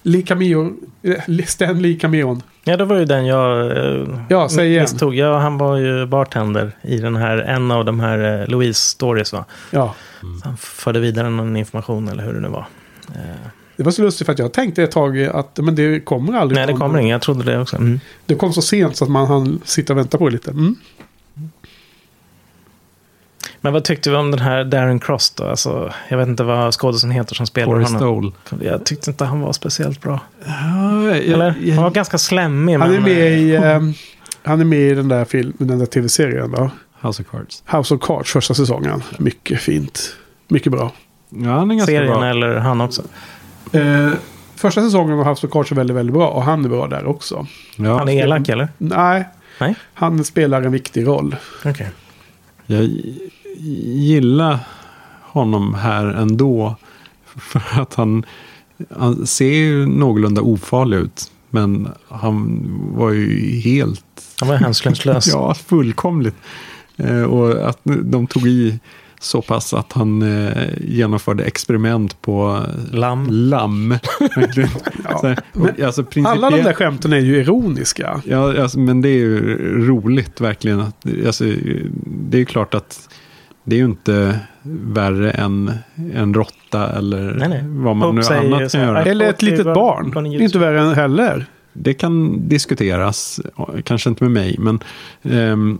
Lee 0.02 0.22
Cameo, 0.22 0.72
eh, 1.02 1.44
Stan 1.46 1.82
Lee 1.82 1.98
Cameon. 1.98 2.42
Ja, 2.64 2.76
det 2.76 2.84
var 2.84 2.96
ju 2.96 3.04
den 3.04 3.26
jag 3.26 3.76
eh, 3.76 4.06
Ja, 4.28 4.48
säg 4.48 4.68
igen. 4.68 4.82
misstog. 4.82 5.14
Ja, 5.14 5.38
han 5.38 5.58
var 5.58 5.76
ju 5.76 6.06
bartender 6.06 6.72
i 6.82 6.98
den 6.98 7.16
här, 7.16 7.38
en 7.38 7.70
av 7.70 7.84
de 7.84 8.00
här 8.00 8.40
eh, 8.42 8.48
Louise 8.48 8.80
stories 8.80 9.32
va? 9.32 9.44
Ja. 9.70 9.94
Så 10.20 10.48
han 10.48 10.56
förde 10.56 11.00
vidare 11.00 11.30
någon 11.30 11.56
information 11.56 12.08
eller 12.08 12.24
hur 12.24 12.32
det 12.32 12.40
nu 12.40 12.48
var. 12.48 12.66
Eh, 13.14 13.20
Det 13.76 13.82
var 13.82 13.92
så 13.92 14.02
lustigt 14.02 14.26
för 14.26 14.32
att 14.32 14.38
jag 14.38 14.52
tänkte 14.52 14.82
ett 14.82 14.90
tag 14.90 15.22
att 15.24 15.58
men 15.62 15.74
det 15.74 16.00
kommer 16.00 16.38
aldrig. 16.38 16.56
nej, 16.58 16.66
det 16.66 16.72
kommer 16.72 16.98
ingen. 16.98 17.10
Jag 17.10 17.22
trodde 17.22 17.44
det 17.44 17.58
också. 17.60 17.76
Mm. 17.76 18.00
Det 18.26 18.34
kom 18.34 18.52
så 18.52 18.62
sent 18.62 18.96
så 18.96 19.04
att 19.04 19.10
man 19.10 19.26
hann 19.26 19.60
sitta 19.64 19.92
och 19.92 19.98
vänta 19.98 20.18
på 20.18 20.28
det 20.28 20.32
lite. 20.32 20.50
Mm. 20.50 20.76
Men 23.64 23.72
vad 23.72 23.84
tyckte 23.84 24.10
vi 24.10 24.16
om 24.16 24.30
den 24.30 24.40
här 24.40 24.64
Darren 24.64 24.98
Cross 25.00 25.30
då? 25.30 25.44
Alltså, 25.44 25.92
jag 26.08 26.18
vet 26.18 26.28
inte 26.28 26.42
vad 26.44 26.74
skådisen 26.74 27.10
heter 27.10 27.34
som 27.34 27.46
spelar 27.46 27.66
Corey 27.66 27.84
honom. 27.84 27.98
Stoll. 28.00 28.32
Jag 28.66 28.84
tyckte 28.86 29.10
inte 29.10 29.24
han 29.24 29.40
var 29.40 29.52
speciellt 29.52 30.02
bra. 30.02 30.20
Ja, 30.44 31.06
jag, 31.06 31.16
Eller? 31.18 31.54
jag, 31.60 31.74
Han 31.74 31.84
var 31.84 31.90
ganska 31.90 32.18
slemmig. 32.18 32.78
Han 32.78 32.90
är 32.90 32.94
men, 32.94 33.02
med 33.02 33.38
i, 33.38 33.54
eh, 33.54 33.70
eh, 33.70 33.82
han 34.42 34.60
är 34.60 34.64
med 34.64 34.78
i 34.78 34.94
den 34.94 35.08
där, 35.08 35.24
film, 35.24 35.52
den 35.58 35.78
där 35.78 35.86
tv-serien. 35.86 36.50
Då. 36.52 36.70
House 37.00 37.22
of 37.22 37.28
Cards. 37.30 37.62
House 37.66 37.94
of 37.94 38.00
Cards 38.00 38.32
första 38.32 38.54
säsongen. 38.54 39.02
Mycket 39.18 39.60
fint. 39.60 40.16
Mycket 40.48 40.72
bra. 40.72 40.92
Ja, 41.28 41.50
han 41.50 41.70
är 41.70 41.74
ganska 41.74 41.92
serien 41.92 42.12
bra. 42.12 42.26
eller 42.26 42.54
han 42.56 42.80
också. 42.80 43.02
Eh, 43.72 44.10
första 44.56 44.82
säsongen 44.82 45.18
av 45.18 45.24
House 45.26 45.46
of 45.46 45.52
Cards 45.52 45.70
är 45.72 45.76
väldigt, 45.76 45.96
väldigt 45.96 46.14
bra. 46.14 46.28
Och 46.28 46.42
han 46.42 46.64
är 46.64 46.68
bra 46.68 46.86
där 46.86 47.06
också. 47.06 47.46
Ja, 47.76 47.98
Han 47.98 48.08
är 48.08 48.12
elak 48.22 48.48
eller? 48.48 48.68
Nej, 48.78 49.28
Nej? 49.58 49.74
han 49.94 50.24
spelar 50.24 50.62
en 50.62 50.72
viktig 50.72 51.06
roll. 51.06 51.36
Okej. 51.64 51.90
Jag 52.66 52.82
gillar 53.56 54.58
honom 55.20 55.74
här 55.74 56.06
ändå. 56.06 56.76
För 57.36 57.80
att 57.80 57.94
han, 57.94 58.24
han 58.90 59.26
ser 59.26 59.54
ju 59.54 59.86
någorlunda 59.86 60.42
ofarlig 60.42 60.96
ut. 60.96 61.30
Men 61.50 61.88
han 62.08 62.62
var 62.96 63.10
ju 63.10 63.60
helt... 63.60 64.04
Han 64.40 64.48
var 64.48 64.56
hänsynslös. 64.56 65.26
Ja, 65.32 65.54
fullkomligt. 65.54 66.36
Eh, 66.96 67.22
och 67.22 67.68
att 67.68 67.78
de 67.84 68.26
tog 68.26 68.46
i 68.46 68.80
så 69.20 69.42
pass 69.42 69.74
att 69.74 69.92
han 69.92 70.22
eh, 70.22 70.62
genomförde 70.80 71.44
experiment 71.44 72.22
på 72.22 72.66
Lamm. 72.90 73.26
lamm. 73.30 73.94
Så 75.20 75.26
här, 75.26 75.38
och, 75.54 75.80
alltså, 75.80 76.04
Alla 76.24 76.50
de 76.50 76.62
där 76.62 76.72
skämten 76.72 77.12
är 77.12 77.18
ju 77.18 77.36
ironiska. 77.36 78.22
Ja, 78.24 78.62
alltså, 78.62 78.78
men 78.78 79.02
det 79.02 79.08
är 79.08 79.18
ju 79.18 79.56
roligt 79.86 80.40
verkligen. 80.40 80.80
Alltså, 81.26 81.44
det 81.94 82.36
är 82.36 82.38
ju 82.38 82.44
klart 82.44 82.74
att 82.74 83.08
det 83.64 83.76
är 83.76 83.78
ju 83.78 83.84
inte 83.84 84.40
värre 84.62 85.30
än 85.30 85.72
en 86.14 86.34
råtta 86.34 86.92
eller 86.98 87.34
Nej, 87.34 87.48
nej. 87.48 87.62
vad 87.66 87.96
man 87.96 88.08
Hope 88.08 88.16
nu 88.16 88.22
säger 88.22 88.54
annat 88.54 88.72
kan 88.72 88.80
göra. 88.80 89.04
Eller 89.04 89.30
ett 89.30 89.42
är 89.42 89.46
litet 89.46 89.64
barn. 89.64 90.10
bara 90.10 90.26
en 90.26 90.32
Inte 90.32 90.58
värre 90.58 90.80
än 90.80 90.94
heller. 90.94 91.46
Det 91.72 91.94
kan 91.94 92.48
diskuteras, 92.48 93.40
kanske 93.84 94.08
inte 94.10 94.24
med 94.24 94.30
mig, 94.32 94.56
men 94.58 94.80
ehm, 95.22 95.78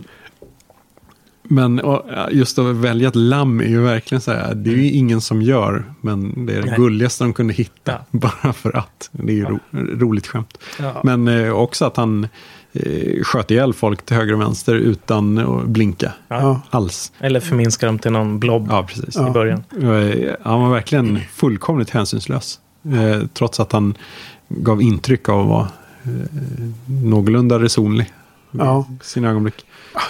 men 1.43 1.81
just 2.31 2.59
att 2.59 2.65
välja 2.75 3.07
ett 3.07 3.15
lamm 3.15 3.59
är 3.59 3.65
ju 3.65 3.81
verkligen 3.81 4.21
så 4.21 4.31
här, 4.31 4.55
det 4.55 4.69
är 4.69 4.75
ju 4.75 4.91
ingen 4.91 5.21
som 5.21 5.41
gör, 5.41 5.83
men 6.01 6.45
det 6.45 6.53
är 6.53 6.61
det 6.61 6.67
Nej. 6.69 6.77
gulligaste 6.77 7.23
de 7.23 7.33
kunde 7.33 7.53
hitta, 7.53 7.91
Ja. 7.91 7.99
bara 8.11 8.53
för 8.53 8.77
att. 8.77 9.09
Det 9.11 9.31
är 9.31 9.35
ju 9.35 9.45
ro, 9.45 9.59
roligt 9.71 10.27
skämt. 10.27 10.57
Ja. 10.79 11.01
Men 11.03 11.27
eh, 11.27 11.51
också 11.53 11.85
att 11.85 11.97
han 11.97 12.27
sköt 13.23 13.51
ihjäl 13.51 13.73
folk 13.73 14.05
till 14.05 14.15
höger 14.15 14.33
och 14.33 14.41
vänster 14.41 14.75
utan 14.75 15.37
att 15.37 15.65
blinka 15.67 16.11
Ja. 16.27 16.61
alls. 16.69 17.11
Eller 17.19 17.39
förminskar 17.39 17.87
dem 17.87 17.99
till 17.99 18.11
någon 18.11 18.39
blob 18.39 18.67
Ja, 18.71 18.83
precis. 18.83 19.15
i 19.17 19.31
början. 19.33 19.63
Eh, 19.81 20.33
Han 20.41 20.61
var 20.61 20.69
verkligen 20.69 21.19
fullkomligt 21.33 21.89
hänsynslös. 21.89 22.59
Eh, 22.85 23.27
trots 23.33 23.59
att 23.59 23.71
han 23.71 23.97
gav 24.49 24.81
intryck 24.81 25.29
av 25.29 25.39
att 25.41 25.47
vara 25.47 25.67
eh, 26.03 26.11
någorlunda 27.03 27.59
resonlig. 27.59 28.13
Ja. 28.51 28.85
Sina 29.01 29.29
ögonblick. 29.29 29.65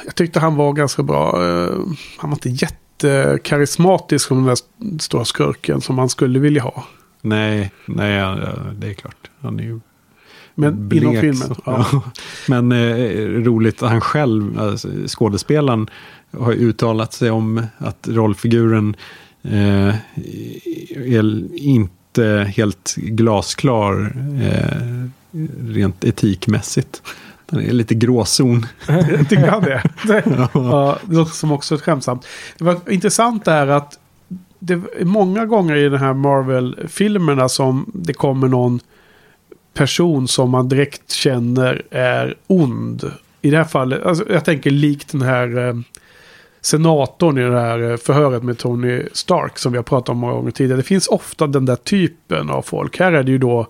Jag 0.05 0.15
tyckte 0.15 0.39
han 0.39 0.55
var 0.55 0.73
ganska 0.73 1.03
bra. 1.03 1.45
eh, 1.45 1.69
Han 2.17 2.29
var 2.29 2.35
inte 2.37 2.49
jättekarismatisk 2.49 4.27
som 4.27 4.37
den 4.37 4.45
där 4.45 4.53
st- 4.53 4.99
stora 4.99 5.25
skurken 5.25 5.81
som 5.81 5.95
man 5.95 6.09
skulle 6.09 6.39
vilja 6.39 6.61
ha. 6.63 6.83
Nej, 7.21 7.71
nej, 7.85 8.37
det 8.75 8.87
är 8.89 8.93
klart. 8.93 9.29
Han 9.41 9.59
är 9.59 9.63
ju 9.63 9.79
Men 10.55 10.89
blek, 10.89 11.03
inom 11.03 11.21
filmen. 11.21 11.55
Ja. 11.65 11.87
ja. 11.91 12.01
Men 12.47 12.71
eh, 12.71 13.25
roligt 13.25 13.83
att 13.83 13.89
han 13.89 14.01
själv, 14.01 14.59
alltså, 14.59 14.87
skådespelaren, 15.07 15.89
har 16.37 16.53
uttalat 16.53 17.13
sig 17.13 17.31
om 17.31 17.65
att 17.77 18.07
rollfiguren 18.07 18.95
eh, 19.43 19.95
är 20.95 21.57
inte 21.57 22.51
helt 22.55 22.95
glasklar 22.95 24.13
eh, 24.41 25.07
rent 25.59 26.03
etikmässigt. 26.03 27.01
Den 27.49 27.61
är 27.61 27.71
lite 27.73 27.95
gråzon. 27.95 28.65
Tycker 29.29 29.47
han 29.47 29.63
det? 29.63 29.83
ja, 30.53 30.97
det 31.05 31.15
låter 31.15 31.31
som 31.31 31.51
också 31.51 31.75
ett 31.75 31.81
skämtsamt. 31.81 32.27
Det 32.57 32.63
var 32.63 32.79
intressant 32.89 33.47
är 33.47 33.67
att 33.67 33.99
det 34.59 34.73
är 34.73 35.05
många 35.05 35.45
gånger 35.45 35.75
i 35.75 35.89
de 35.89 35.97
här 35.97 36.13
Marvel-filmerna 36.13 37.49
som 37.49 37.91
det 37.93 38.13
kommer 38.13 38.47
någon 38.47 38.79
person 39.73 40.27
som 40.27 40.49
man 40.49 40.69
direkt 40.69 41.11
känner 41.11 41.81
är 41.91 42.35
ond. 42.47 43.11
I 43.41 43.49
det 43.49 43.57
här 43.57 43.63
fallet, 43.63 44.03
alltså 44.03 44.25
jag 44.29 44.45
tänker 44.45 44.71
likt 44.71 45.11
den 45.11 45.21
här 45.21 45.67
eh, 45.67 45.75
senatorn 46.61 47.37
i 47.37 47.41
det 47.41 47.59
här 47.59 47.91
eh, 47.91 47.97
förhöret 47.97 48.43
med 48.43 48.57
Tony 48.57 49.03
Stark 49.13 49.57
som 49.57 49.71
vi 49.71 49.77
har 49.77 49.83
pratat 49.83 50.09
om 50.09 50.17
många 50.17 50.33
gånger 50.33 50.51
tidigare. 50.51 50.79
Det 50.79 50.83
finns 50.83 51.07
ofta 51.07 51.47
den 51.47 51.65
där 51.65 51.75
typen 51.75 52.49
av 52.49 52.61
folk. 52.61 52.99
Här 52.99 53.11
är 53.11 53.23
det 53.23 53.31
ju 53.31 53.37
då 53.37 53.67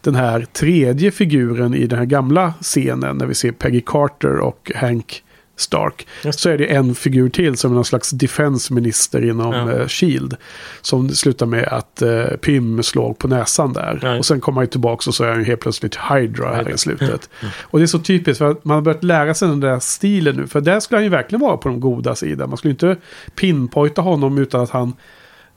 den 0.00 0.14
här 0.14 0.46
tredje 0.52 1.10
figuren 1.10 1.74
i 1.74 1.86
den 1.86 1.98
här 1.98 2.06
gamla 2.06 2.54
scenen 2.60 3.18
när 3.18 3.26
vi 3.26 3.34
ser 3.34 3.52
Peggy 3.52 3.80
Carter 3.80 4.36
och 4.36 4.72
Hank 4.74 5.22
Stark. 5.60 6.06
Så 6.30 6.50
är 6.50 6.58
det 6.58 6.66
en 6.74 6.94
figur 6.94 7.28
till 7.28 7.56
som 7.56 7.70
är 7.70 7.74
någon 7.74 7.84
slags 7.84 8.10
defense-minister 8.10 9.24
inom 9.30 9.54
Ja. 9.54 9.72
eh, 9.72 9.86
Shield. 9.86 10.36
Som 10.82 11.08
slutar 11.08 11.46
med 11.46 11.64
att 11.64 12.02
eh, 12.02 12.24
Pym 12.24 12.82
slår 12.82 13.12
på 13.14 13.28
näsan 13.28 13.72
där. 13.72 13.98
Ja. 14.02 14.18
Och 14.18 14.26
sen 14.26 14.40
kommer 14.40 14.60
han 14.60 14.68
tillbaka 14.68 15.10
och 15.10 15.14
så 15.14 15.24
är 15.24 15.30
han 15.30 15.44
helt 15.44 15.60
plötsligt 15.60 15.96
Hydra 16.10 16.54
här 16.54 16.70
i 16.74 16.78
slutet. 16.78 17.30
Och 17.62 17.78
det 17.78 17.84
är 17.84 17.86
så 17.86 17.98
typiskt 17.98 18.38
för 18.38 18.50
att 18.50 18.64
man 18.64 18.74
har 18.74 18.82
börjat 18.82 19.04
lära 19.04 19.34
sig 19.34 19.48
den 19.48 19.60
där 19.60 19.78
stilen 19.78 20.36
nu. 20.36 20.46
För 20.46 20.60
där 20.60 20.80
skulle 20.80 20.96
han 20.96 21.04
ju 21.04 21.10
verkligen 21.10 21.40
vara 21.40 21.56
på 21.56 21.68
de 21.68 21.80
goda 21.80 22.14
sidan. 22.14 22.48
Man 22.48 22.58
skulle 22.58 22.70
inte 22.72 22.96
pinpointa 23.34 24.02
honom 24.02 24.38
utan 24.38 24.60
att 24.60 24.70
han... 24.70 24.92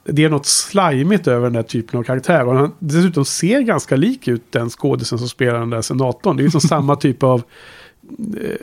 Det 0.03 0.23
är 0.23 0.29
något 0.29 0.45
slimigt 0.45 1.27
över 1.27 1.45
den 1.45 1.55
här 1.55 1.63
typen 1.63 1.99
av 1.99 2.03
karaktär. 2.03 2.45
Och 2.47 2.55
han 2.55 2.71
dessutom 2.79 3.25
ser 3.25 3.61
ganska 3.61 3.95
lik 3.95 4.27
ut 4.27 4.43
den 4.51 4.69
skådisen 4.69 5.19
som 5.19 5.29
spelar 5.29 5.59
den 5.59 5.69
där 5.69 5.81
senatorn. 5.81 6.37
Det 6.37 6.41
är 6.41 6.45
ju 6.45 6.51
som 6.51 6.61
samma 6.61 6.95
typ 7.05 7.23
av 7.23 7.43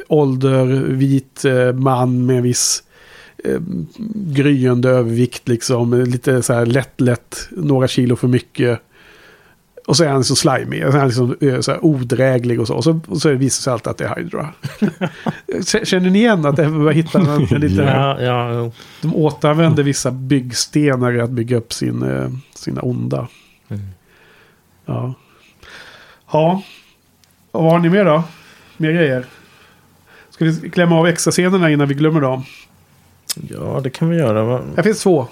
ålder, 0.08 0.66
vit 0.86 1.44
eh, 1.44 1.72
man 1.72 2.26
med 2.26 2.42
viss 2.42 2.82
eh, 3.44 3.60
gryende 4.14 4.88
övervikt 4.88 5.48
liksom. 5.48 5.94
Lite 5.94 6.42
så 6.42 6.52
här 6.52 6.66
lätt, 6.66 7.00
lätt, 7.00 7.48
några 7.50 7.88
kilo 7.88 8.16
för 8.16 8.28
mycket. 8.28 8.80
Och 9.88 9.96
så 9.96 10.04
är 10.04 10.08
han 10.08 10.24
så 10.24 10.36
slimy, 10.36 10.84
och 10.84 10.92
så 10.92 10.96
är 10.96 11.00
han 11.00 11.08
liksom, 11.08 11.36
eh, 11.40 11.60
så 11.60 11.70
här 11.70 11.84
odräglig 11.84 12.60
och 12.60 12.66
så. 12.66 12.74
Och 12.74 12.84
så, 12.84 13.00
och 13.08 13.22
så 13.22 13.28
visar 13.28 13.40
det 13.42 13.50
sig 13.50 13.72
alltid 13.72 13.88
att 13.90 13.98
det 13.98 14.04
är 14.04 14.16
Hydra. 14.16 14.52
Känner 15.84 16.10
ni 16.10 16.18
igen 16.18 16.46
att 16.46 16.56
det 16.56 16.68
var 16.68 16.92
hitta 16.92 17.18
en, 17.18 17.26
en 17.26 17.60
liten... 17.60 17.86
Ja, 17.86 18.20
ja. 18.20 18.70
De 19.02 19.14
återanvänder 19.14 19.82
vissa 19.82 20.10
byggstenar 20.10 21.12
i 21.12 21.20
att 21.20 21.30
bygga 21.30 21.56
upp 21.56 21.72
sin, 21.72 22.02
eh, 22.02 22.28
sina 22.54 22.80
onda. 22.80 23.28
Mm. 23.68 23.82
Ja. 24.86 25.14
Ja. 26.32 26.62
Och 27.50 27.62
vad 27.62 27.72
har 27.72 27.78
ni 27.78 27.88
mer 27.88 28.04
då? 28.04 28.24
Mer 28.76 28.92
grejer? 28.92 29.26
Ska 30.38 30.44
vi 30.44 30.70
klämma 30.70 30.98
av 30.98 31.06
extra 31.06 31.30
scenerna 31.30 31.70
innan 31.70 31.88
vi 31.88 31.94
glömmer 31.94 32.20
dem? 32.20 32.44
ja, 33.50 33.80
det 33.84 33.90
kan 33.90 34.08
vi 34.10 34.16
göra. 34.16 34.44
va? 34.44 34.60
Här 34.76 34.82
finns 34.82 35.02
två. 35.02 35.26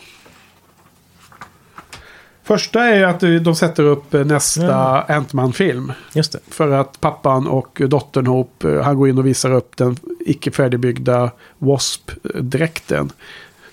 Första 2.44 2.84
är 2.84 3.04
att 3.04 3.22
eh, 3.22 3.30
de 3.30 3.54
sätter 3.56 3.82
upp 3.82 4.14
eh, 4.14 4.24
nästa 4.24 4.62
Ja. 4.66 5.06
Ant-Man-film. 5.08 5.92
Just 6.12 6.32
det. 6.32 6.38
För 6.48 6.70
att 6.70 7.00
pappan 7.00 7.46
och 7.46 7.82
dottern 7.88 8.26
Hope, 8.26 8.72
eh, 8.72 8.82
han 8.82 8.96
går 8.96 9.08
in 9.08 9.18
och 9.18 9.26
visar 9.26 9.52
upp 9.52 9.76
den 9.76 9.96
icke 10.20 10.50
färdigbyggda 10.50 11.30
Wasp-dräkten. 11.58 13.10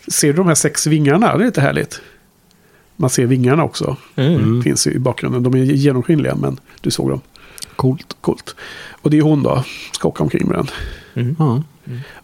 Ser 0.08 0.28
du 0.28 0.34
de 0.34 0.48
här 0.48 0.56
sex 0.56 0.88
vingarna? 0.88 1.38
Det 1.38 1.44
är 1.44 1.46
lite 1.46 1.62
härligt. 1.62 2.02
Man 2.96 3.10
ser 3.10 3.26
vingarna 3.26 3.64
också. 3.64 3.98
Mm. 4.16 4.64
Finns 4.64 4.88
i 4.88 5.00
bakgrunden. 5.00 5.44
De 5.44 5.54
är 5.54 5.58
genomskinliga 5.64 6.36
men 6.36 6.60
du 6.82 6.92
såg 6.92 7.10
dem. 7.10 7.22
Coolt. 7.76 8.18
Coolt. 8.22 8.56
Och 9.02 9.10
det 9.10 9.18
är 9.18 9.22
hon 9.22 9.44
då. 9.44 9.64
Ska 9.92 10.08
åka 10.08 10.24
omkring 10.24 10.48
med 10.48 10.58
den. 10.58 10.68
Mm. 11.14 11.36
Ja. 11.40 11.64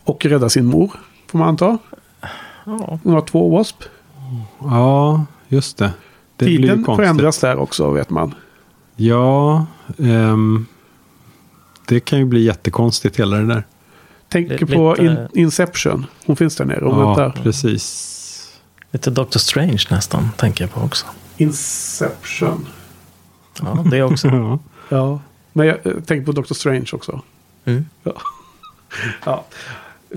Och 0.04 0.26
rädda 0.26 0.50
sin 0.50 0.66
mor. 0.66 0.92
Får 1.28 1.38
man 1.40 1.48
anta. 1.48 1.78
Ja. 2.66 3.00
Hon 3.04 3.14
har 3.14 3.22
två 3.22 3.50
Wasp. 3.58 3.84
ja, 4.60 5.26
just 5.48 5.78
det. 5.78 5.92
Det 6.36 6.46
Tiden 6.46 6.84
konstigt. 6.84 6.96
förändras 7.06 7.40
där 7.40 7.58
också 7.58 7.92
vet 7.92 8.10
man. 8.10 8.34
Ja, 8.96 9.66
ehm, 9.98 10.66
det 11.88 12.00
kan 12.00 12.20
ju 12.20 12.26
bli 12.26 12.44
jättekonstigt 12.44 13.20
hela 13.20 13.38
det 13.38 13.46
där. 13.46 13.64
Tänker 14.30 14.66
på 14.66 14.98
in, 14.98 15.18
Inception. 15.34 16.06
Hon 16.26 16.36
finns 16.36 16.56
där 16.56 16.66
nere 16.66 16.86
och 16.86 17.02
Ja, 17.02 17.16
väntar. 17.16 17.42
precis. 17.44 18.06
Lite 18.92 19.12
Doctor 19.12 19.40
Strange 19.40 19.84
nästan, 19.90 20.30
tänker 20.38 20.64
jag 20.64 20.72
på 20.74 20.82
också. 20.82 21.06
Inception. 21.38 22.68
Ja, 23.62 23.84
det 23.92 24.04
också. 24.04 24.28
Ja. 24.32 24.60
Ja. 24.90 25.20
Men 25.54 25.68
jag 25.68 25.86
eh, 25.86 25.94
tänker 25.94 26.26
på 26.26 26.32
Doctor 26.32 26.56
Strange 26.56 26.86
också. 26.94 27.22
Mm. 27.66 27.86
Ja. 28.04 28.14
ja. 29.26 29.44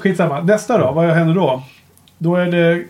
Skitsamma. 0.03 0.41
Nästa 0.41 0.79
då. 0.79 0.93
Vad 0.93 1.05
händer 1.07 1.35
då? 1.35 1.63
Då 2.19 2.37
är 2.37 2.47
det... 2.47 2.85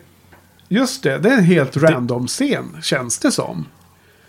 Just 0.68 1.02
det. 1.02 1.18
Det 1.18 1.28
är 1.28 1.38
en 1.38 1.44
helt 1.44 1.76
random 1.76 2.26
scen. 2.26 2.76
Känns 2.82 3.18
det 3.18 3.30
som. 3.30 3.66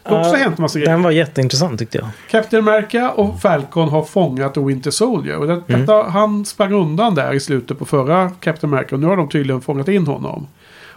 Det 0.04 0.10
har 0.10 0.20
också 0.20 0.32
Ja, 0.32 0.38
hänt 0.44 0.58
massa 0.58 0.80
grejer. 0.80 0.92
Den 0.92 1.04
var 1.04 1.12
jätteintressant 1.12 1.80
tyckte 1.80 1.98
jag. 1.98 2.08
Captain 2.30 2.68
America 2.68 3.12
och 3.12 3.42
Falcon 3.42 3.90
har 3.90 4.04
fångat 4.04 4.58
Winter 4.58 4.92
Soldier. 4.92 5.38
Och 5.38 5.48
det, 5.48 5.54
Mm. 5.68 5.82
detta, 5.82 6.04
han 6.10 6.46
sprang 6.46 6.74
undan 6.74 7.16
där 7.16 7.34
i 7.34 7.40
slutet 7.40 7.80
på 7.80 7.86
förra 7.86 8.30
Captain 8.40 8.74
America. 8.74 8.96
Och 8.96 9.00
nu 9.02 9.08
har 9.08 9.18
de 9.18 9.30
tydligen 9.30 9.62
fångat 9.62 9.88
in 9.88 10.08
honom. 10.08 10.48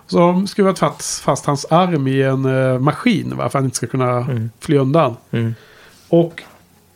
Så 0.06 0.18
de 0.18 0.46
skruvat 0.46 0.78
fast, 0.78 1.20
fast 1.22 1.46
hans 1.46 1.64
arm 1.64 2.06
i 2.08 2.22
en 2.22 2.44
eh, 2.72 2.78
maskin. 2.78 3.30
Va, 3.30 3.36
för 3.36 3.44
att 3.46 3.54
han 3.54 3.64
inte 3.64 3.76
ska 3.76 3.86
kunna 3.86 4.26
fly 4.60 4.76
undan. 4.78 5.16
Mm. 5.30 5.54
Och 6.08 6.42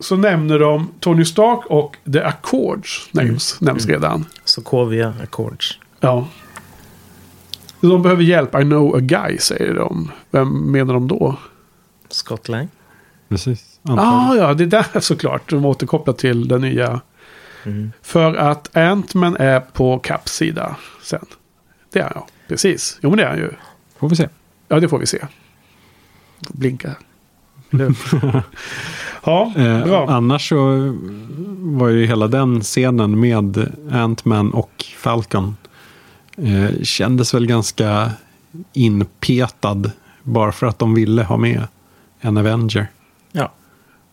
så 0.01 0.17
nämner 0.17 0.59
de 0.59 0.91
Tony 1.01 1.25
Stark 1.25 1.67
och 1.67 1.97
The 2.13 2.23
Accords. 2.23 3.09
Nämns, 3.13 3.59
Mm. 3.61 3.73
nämns 3.73 3.87
redan. 3.87 4.25
Sokovia 4.45 5.15
Accords. 5.23 5.79
Ja. 6.01 6.29
De 7.81 8.03
behöver 8.03 8.23
hjälp. 8.23 8.55
I 8.55 8.63
know 8.63 8.97
a 8.97 9.01
guy 9.01 9.39
säger 9.39 9.75
de. 9.75 10.11
Vem 10.31 10.71
menar 10.73 10.95
de 10.95 11.09
då? 11.09 11.37
Scott 12.09 12.49
Lang. 12.49 12.69
Precis. 13.29 13.81
Antagligen. 13.83 14.15
ah, 14.15 14.35
ja, 14.49 14.55
det 14.55 14.67
där 14.67 15.01
såklart. 15.01 15.51
De 15.51 15.65
återkopplar 15.65 16.15
till 16.15 16.49
den 16.49 16.61
nya. 16.61 17.01
Mm. 17.65 17.93
För 18.03 18.35
att 18.35 18.77
Ant-Man 18.77 19.37
är 19.37 19.61
på 19.61 19.99
Caps 19.99 20.33
sida 20.33 20.77
sen. 21.03 21.25
Det 21.93 21.99
är 21.99 22.03
han 22.03 22.13
ja. 22.15 22.27
Precis. 22.49 22.99
Jo 23.03 23.11
men 23.11 23.17
det 23.17 23.25
är 23.25 23.29
han 23.29 23.39
ju. 23.39 23.51
Får 23.99 24.09
vi 24.09 24.17
se. 24.17 24.29
Ja 24.69 24.81
det 24.81 24.89
får 24.89 24.99
vi 24.99 25.07
se. 25.07 25.27
Blinka. 26.49 26.95
Ja, 29.25 29.53
Eh, 29.57 29.85
bra. 29.85 30.07
annars 30.11 30.49
så 30.49 30.57
var 31.59 31.89
ju 31.89 32.07
hela 32.07 32.29
den 32.29 32.61
scenen 32.61 33.21
med 33.21 33.73
Ant-Man 33.91 34.51
och 34.51 34.85
Falcon 34.99 35.57
eh, 36.37 36.83
kändes 36.83 37.35
väl 37.35 37.47
ganska 37.47 38.11
inpetad 38.73 39.91
bara 40.23 40.53
för 40.53 40.67
att 40.67 40.79
de 40.79 40.95
ville 40.95 41.23
ha 41.23 41.37
med 41.37 41.63
en 42.21 42.37
Avenger. 42.37 42.87
Ja. 43.33 43.53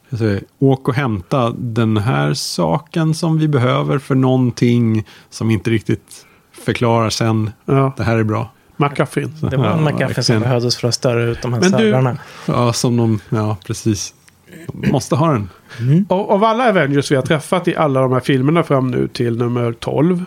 Alltså, 0.09 0.39
åk 0.59 0.87
och 0.87 0.95
hämta 0.95 1.53
den 1.57 1.97
här 1.97 2.33
saken 2.33 3.13
som 3.13 3.37
vi 3.37 3.47
behöver 3.47 3.99
för 3.99 4.15
någonting 4.15 5.03
som 5.29 5.51
inte 5.51 5.69
riktigt 5.69 6.25
förklarar 6.65 7.09
sen. 7.09 7.51
Ja. 7.65 7.93
Det 7.97 8.03
här 8.03 8.17
är 8.17 8.23
bra. 8.23 8.51
McGuffin. 8.77 9.33
Det 9.51 9.57
var 9.57 9.65
en 9.67 9.97
Ja, 10.15 10.21
som 10.23 10.39
behövdes 10.39 10.77
för 10.77 10.87
att 10.87 10.93
störa 10.93 11.23
ut 11.23 11.41
de 11.41 11.53
här 11.53 11.59
Men 11.61 11.71
du- 11.71 11.77
servrarna. 11.77 12.17
Ja, 12.45 12.73
som 12.73 12.97
de, 12.97 13.19
ja 13.29 13.57
precis. 13.65 14.13
Måste 14.73 15.15
ha 15.15 15.31
den. 15.31 15.49
Och 16.09 16.31
av 16.31 16.43
alla 16.43 16.69
Avengers 16.69 17.11
vi 17.11 17.15
har 17.15 17.23
träffat 17.23 17.67
i 17.67 17.75
alla 17.75 18.01
de 18.01 18.11
här 18.13 18.19
filmerna 18.19 18.63
fram 18.63 18.87
nu 18.91 19.07
till 19.07 19.37
nummer 19.37 19.73
12. 19.73 20.25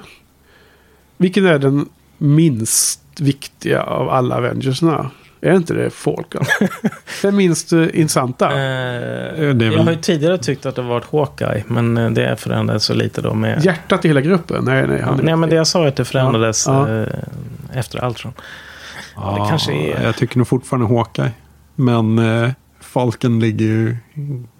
Vilken 1.17 1.47
är 1.47 1.59
den 1.59 1.89
minst 2.19 3.01
viktiga 3.21 3.83
av 3.83 4.09
alla 4.11 4.37
Avengersna? 4.37 5.11
Är 5.41 5.55
inte 5.55 5.75
det 5.75 5.91
Falcon? 5.91 6.45
den 7.23 7.37
minst 7.37 7.73
eh, 7.73 7.83
intressanta? 7.93 8.47
Eh, 8.47 8.55
det 8.55 8.59
är 9.39 9.45
jag 9.45 9.55
väl- 9.57 9.79
har 9.79 9.91
ju 9.93 9.97
tidigare 9.99 10.39
tyckt 10.39 10.67
att 10.67 10.77
det 10.77 10.83
varit 10.83 11.05
Hawkeye, 11.13 11.65
men 11.67 11.97
eh, 11.97 12.11
det 12.11 12.37
förändrades 12.41 12.85
så 12.85 12.95
lite 12.95 13.21
då 13.23 13.35
med... 13.35 13.65
Hjärtat 13.65 14.05
i 14.05 14.09
hela 14.09 14.21
gruppen? 14.21 14.65
Nej, 14.65 14.87
nej. 14.87 15.03
Han 15.03 15.21
Nej, 15.23 15.37
men 15.37 15.49
det 15.51 15.57
jag 15.57 15.67
sa 15.67 15.85
är 15.85 15.89
att 15.89 15.97
det 15.97 16.05
förändrades 16.05 16.67
Ja, 16.67 16.89
ja. 16.91 16.97
eh, 17.03 17.09
efter 17.79 18.05
Ultron. 18.07 18.33
Ja, 19.17 19.39
det 19.43 19.49
kanske 19.51 19.73
är- 19.73 20.03
Jag 20.05 20.17
tycker 20.17 20.39
nog 20.39 20.49
fortfarande 20.49 20.95
Hawkeye. 20.97 21.31
Men 21.75 22.19
eh, 22.19 22.51
Falken 22.91 23.41
ligger 23.41 23.65
ju 23.67 23.97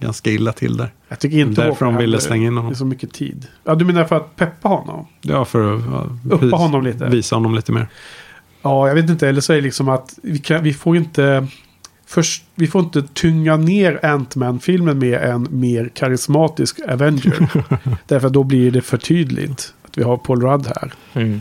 ganska 0.01 0.31
illa 0.31 0.53
till 0.53 0.77
där. 0.77 0.93
Jag 1.09 1.19
tycker 1.19 1.39
inte 1.39 1.63
Därför 1.65 1.85
de 1.85 1.97
ville 1.97 2.21
slänga 2.21 2.47
in 2.47 2.55
Det 2.55 2.59
är 2.59 2.63
honom. 2.63 2.75
så 2.75 2.85
mycket 2.85 3.13
tid. 3.13 3.47
Ja, 3.65 3.75
du 3.75 3.85
menar 3.85 4.05
för 4.05 4.17
att 4.17 4.37
peppa 4.37 4.69
honom? 4.69 5.07
Ja, 5.21 5.45
för 5.45 5.75
att 5.77 5.83
ja, 5.91 6.37
Uppa 6.37 6.57
honom 6.57 6.85
lite. 6.85 7.07
Visa 7.07 7.37
honom 7.37 7.55
lite 7.55 7.73
mer. 7.73 7.89
Ja, 8.63 8.89
jag 8.89 8.95
vet 8.95 9.11
inte. 9.11 9.29
Eller 9.29 9.41
så 9.41 9.53
är 9.53 9.57
det 9.57 9.63
liksom 9.63 9.89
att 9.89 10.19
vi, 10.23 10.39
kan, 10.39 10.63
vi 10.63 10.73
får 10.75 10.97
inte... 10.97 11.47
Först, 12.07 12.45
vi 12.55 12.67
får 12.67 12.81
inte 12.83 13.03
tynga 13.03 13.57
ner 13.57 14.05
Ant-Man-filmen 14.07 14.99
med 14.99 15.23
en 15.23 15.47
mer 15.51 15.91
karismatisk 15.95 16.81
Avenger. 16.89 17.49
Därför 18.07 18.27
att 18.27 18.33
då 18.33 18.45
blir 18.45 18.71
det 18.71 18.83
för 18.83 18.97
tydligt 18.99 19.75
att 19.83 19.99
vi 19.99 20.03
har 20.03 20.17
Paul 20.17 20.43
Rudd 20.43 20.67
här. 20.67 20.93
Mm. 21.13 21.41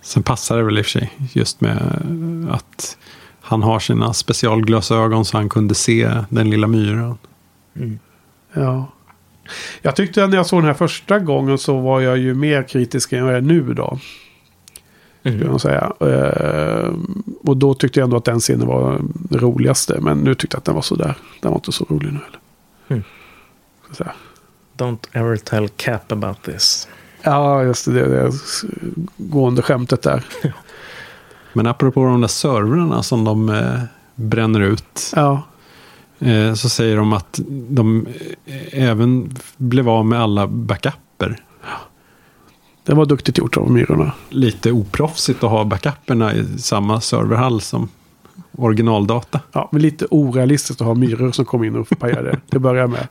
Sen 0.00 0.22
passar 0.22 0.56
det 0.56 0.62
väl 0.62 0.78
i 0.78 0.80
och 0.80 0.84
för 0.84 0.90
sig 0.90 1.12
just 1.32 1.60
med 1.60 1.76
att 2.50 2.96
han 3.48 3.62
har 3.62 3.78
sina 3.78 4.12
specialglasögon 4.12 5.24
så 5.24 5.36
han 5.36 5.48
kunde 5.48 5.74
se 5.74 6.10
den 6.28 6.50
lilla 6.50 6.66
myran. 6.66 7.18
Ja. 8.52 8.92
Jag 9.82 9.96
tyckte 9.96 10.26
när 10.26 10.36
jag 10.36 10.46
såg 10.46 10.60
den 10.60 10.66
här 10.66 10.74
första 10.74 11.18
gången 11.18 11.58
så 11.58 11.80
var 11.80 12.00
jag 12.00 12.18
ju 12.18 12.34
mer 12.34 12.62
kritisk 12.62 13.12
än 13.12 13.18
jag 13.18 13.36
är 13.36 13.40
nu 13.40 13.74
då. 13.74 13.98
Mm. 15.22 15.46
jag 15.46 15.60
säga. 15.60 15.92
Eh, 16.00 16.92
och 17.42 17.56
då 17.56 17.74
tyckte 17.74 18.00
jag 18.00 18.04
ändå 18.04 18.16
att 18.16 18.24
den 18.24 18.40
scenen 18.40 18.66
var 18.66 19.00
den 19.14 19.40
roligaste. 19.40 19.98
Men 20.00 20.18
nu 20.18 20.34
tyckte 20.34 20.54
jag 20.54 20.58
att 20.58 20.64
den 20.64 20.74
var 20.74 20.82
sådär. 20.82 21.14
Den 21.40 21.50
var 21.50 21.58
inte 21.58 21.72
så 21.72 21.86
rolig 21.88 22.12
nu 22.12 22.18
heller. 22.24 22.40
Mm. 22.88 23.02
Så. 23.92 24.04
Don't 24.76 25.06
ever 25.12 25.36
tell 25.36 25.68
Cap 25.68 26.12
about 26.12 26.42
this. 26.42 26.88
Ja, 27.22 27.62
just 27.62 27.84
det. 27.84 27.92
Det, 27.92 28.08
det 28.08 28.32
gående 29.16 29.62
skämtet 29.62 30.02
där. 30.02 30.24
Men 31.56 31.66
apropå 31.66 32.04
de 32.04 32.20
där 32.20 32.28
servrarna 32.28 33.02
som 33.02 33.24
de 33.24 33.48
eh, 33.48 33.80
bränner 34.14 34.60
ut. 34.60 35.12
Ja. 35.16 35.42
Eh, 36.18 36.54
så 36.54 36.68
säger 36.68 36.96
de 36.96 37.12
att 37.12 37.40
de 37.68 38.06
eh, 38.46 38.82
även 38.88 39.30
blev 39.56 39.88
av 39.88 40.06
med 40.06 40.20
alla 40.20 40.46
backuper. 40.46 41.40
Det 42.84 42.94
var 42.94 43.06
duktigt 43.06 43.38
gjort 43.38 43.56
av 43.56 43.70
Myrorna. 43.70 44.12
Lite 44.28 44.72
oproffsigt 44.72 45.44
att 45.44 45.50
ha 45.50 45.64
backuperna 45.64 46.34
i 46.34 46.58
samma 46.58 47.00
serverhall 47.00 47.60
som 47.60 47.88
originaldata. 48.52 49.40
Ja, 49.52 49.68
men 49.72 49.82
lite 49.82 50.06
orealistiskt 50.10 50.80
att 50.80 50.86
ha 50.86 50.94
myror 50.94 51.32
som 51.32 51.44
kom 51.44 51.64
in 51.64 51.76
och 51.76 51.98
pajade 51.98 52.30
det. 52.30 52.40
Det 52.46 52.58
börjar 52.58 52.86
med. 52.86 53.08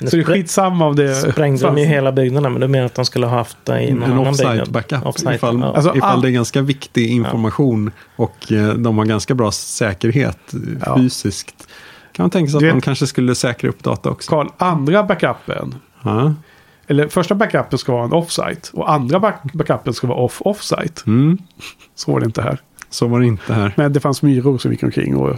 Så 0.00 0.16
det 0.16 0.22
är 0.22 0.24
skitsamma 0.24 0.86
om 0.86 0.96
det 0.96 1.14
Sprängde 1.14 1.62
de 1.66 1.78
ju 1.78 1.84
hela 1.84 2.12
byggnaden, 2.12 2.52
men 2.52 2.60
du 2.60 2.68
menar 2.68 2.86
att 2.86 2.94
de 2.94 3.04
skulle 3.04 3.26
ha 3.26 3.36
haft 3.36 3.56
det 3.64 3.80
i 3.82 3.92
någon 3.92 4.02
En 4.02 4.12
annan 4.12 4.26
offsite 4.26 4.48
byggnad? 4.48 4.70
backup. 4.72 5.06
Offsite, 5.06 5.34
ifall 5.34 5.60
ja. 5.60 5.74
Alltså, 5.74 5.96
ifall 5.96 6.10
all- 6.10 6.22
det 6.22 6.28
är 6.28 6.32
ganska 6.32 6.62
viktig 6.62 7.10
information 7.10 7.90
och 8.16 8.52
eh, 8.52 8.68
de 8.74 8.98
har 8.98 9.04
ganska 9.04 9.34
bra 9.34 9.50
säkerhet 9.52 10.54
Ja. 10.86 10.96
fysiskt. 10.96 11.68
Kan 12.12 12.22
man 12.22 12.30
tänka 12.30 12.50
sig 12.50 12.56
att 12.56 12.60
Du 12.60 12.66
vet- 12.66 12.74
de 12.74 12.80
kanske 12.80 13.06
skulle 13.06 13.34
säkra 13.34 13.68
upp 13.68 13.82
data 13.82 14.10
också. 14.10 14.30
Karl, 14.30 14.46
andra 14.58 15.02
backupen. 15.02 15.74
Ja. 16.02 16.34
Eller 16.86 17.08
första 17.08 17.34
backupen 17.34 17.78
ska 17.78 17.92
vara 17.92 18.04
en 18.04 18.12
offsite. 18.12 18.68
Och 18.72 18.92
andra 18.92 19.20
back 19.20 19.42
backupen 19.52 19.94
ska 19.94 20.06
vara 20.06 20.18
off-offsite. 20.18 21.02
Mm. 21.06 21.38
Så 21.94 22.12
var 22.12 22.20
det 22.20 22.26
inte 22.26 22.42
här. 22.42 22.58
Så 22.94 23.06
var 23.06 23.20
det 23.20 23.26
inte 23.26 23.54
här. 23.54 23.72
Men 23.76 23.92
det 23.92 24.00
fanns 24.00 24.22
myror 24.22 24.58
som 24.58 24.70
gick 24.70 24.82
omkring. 24.82 25.16
Och... 25.16 25.36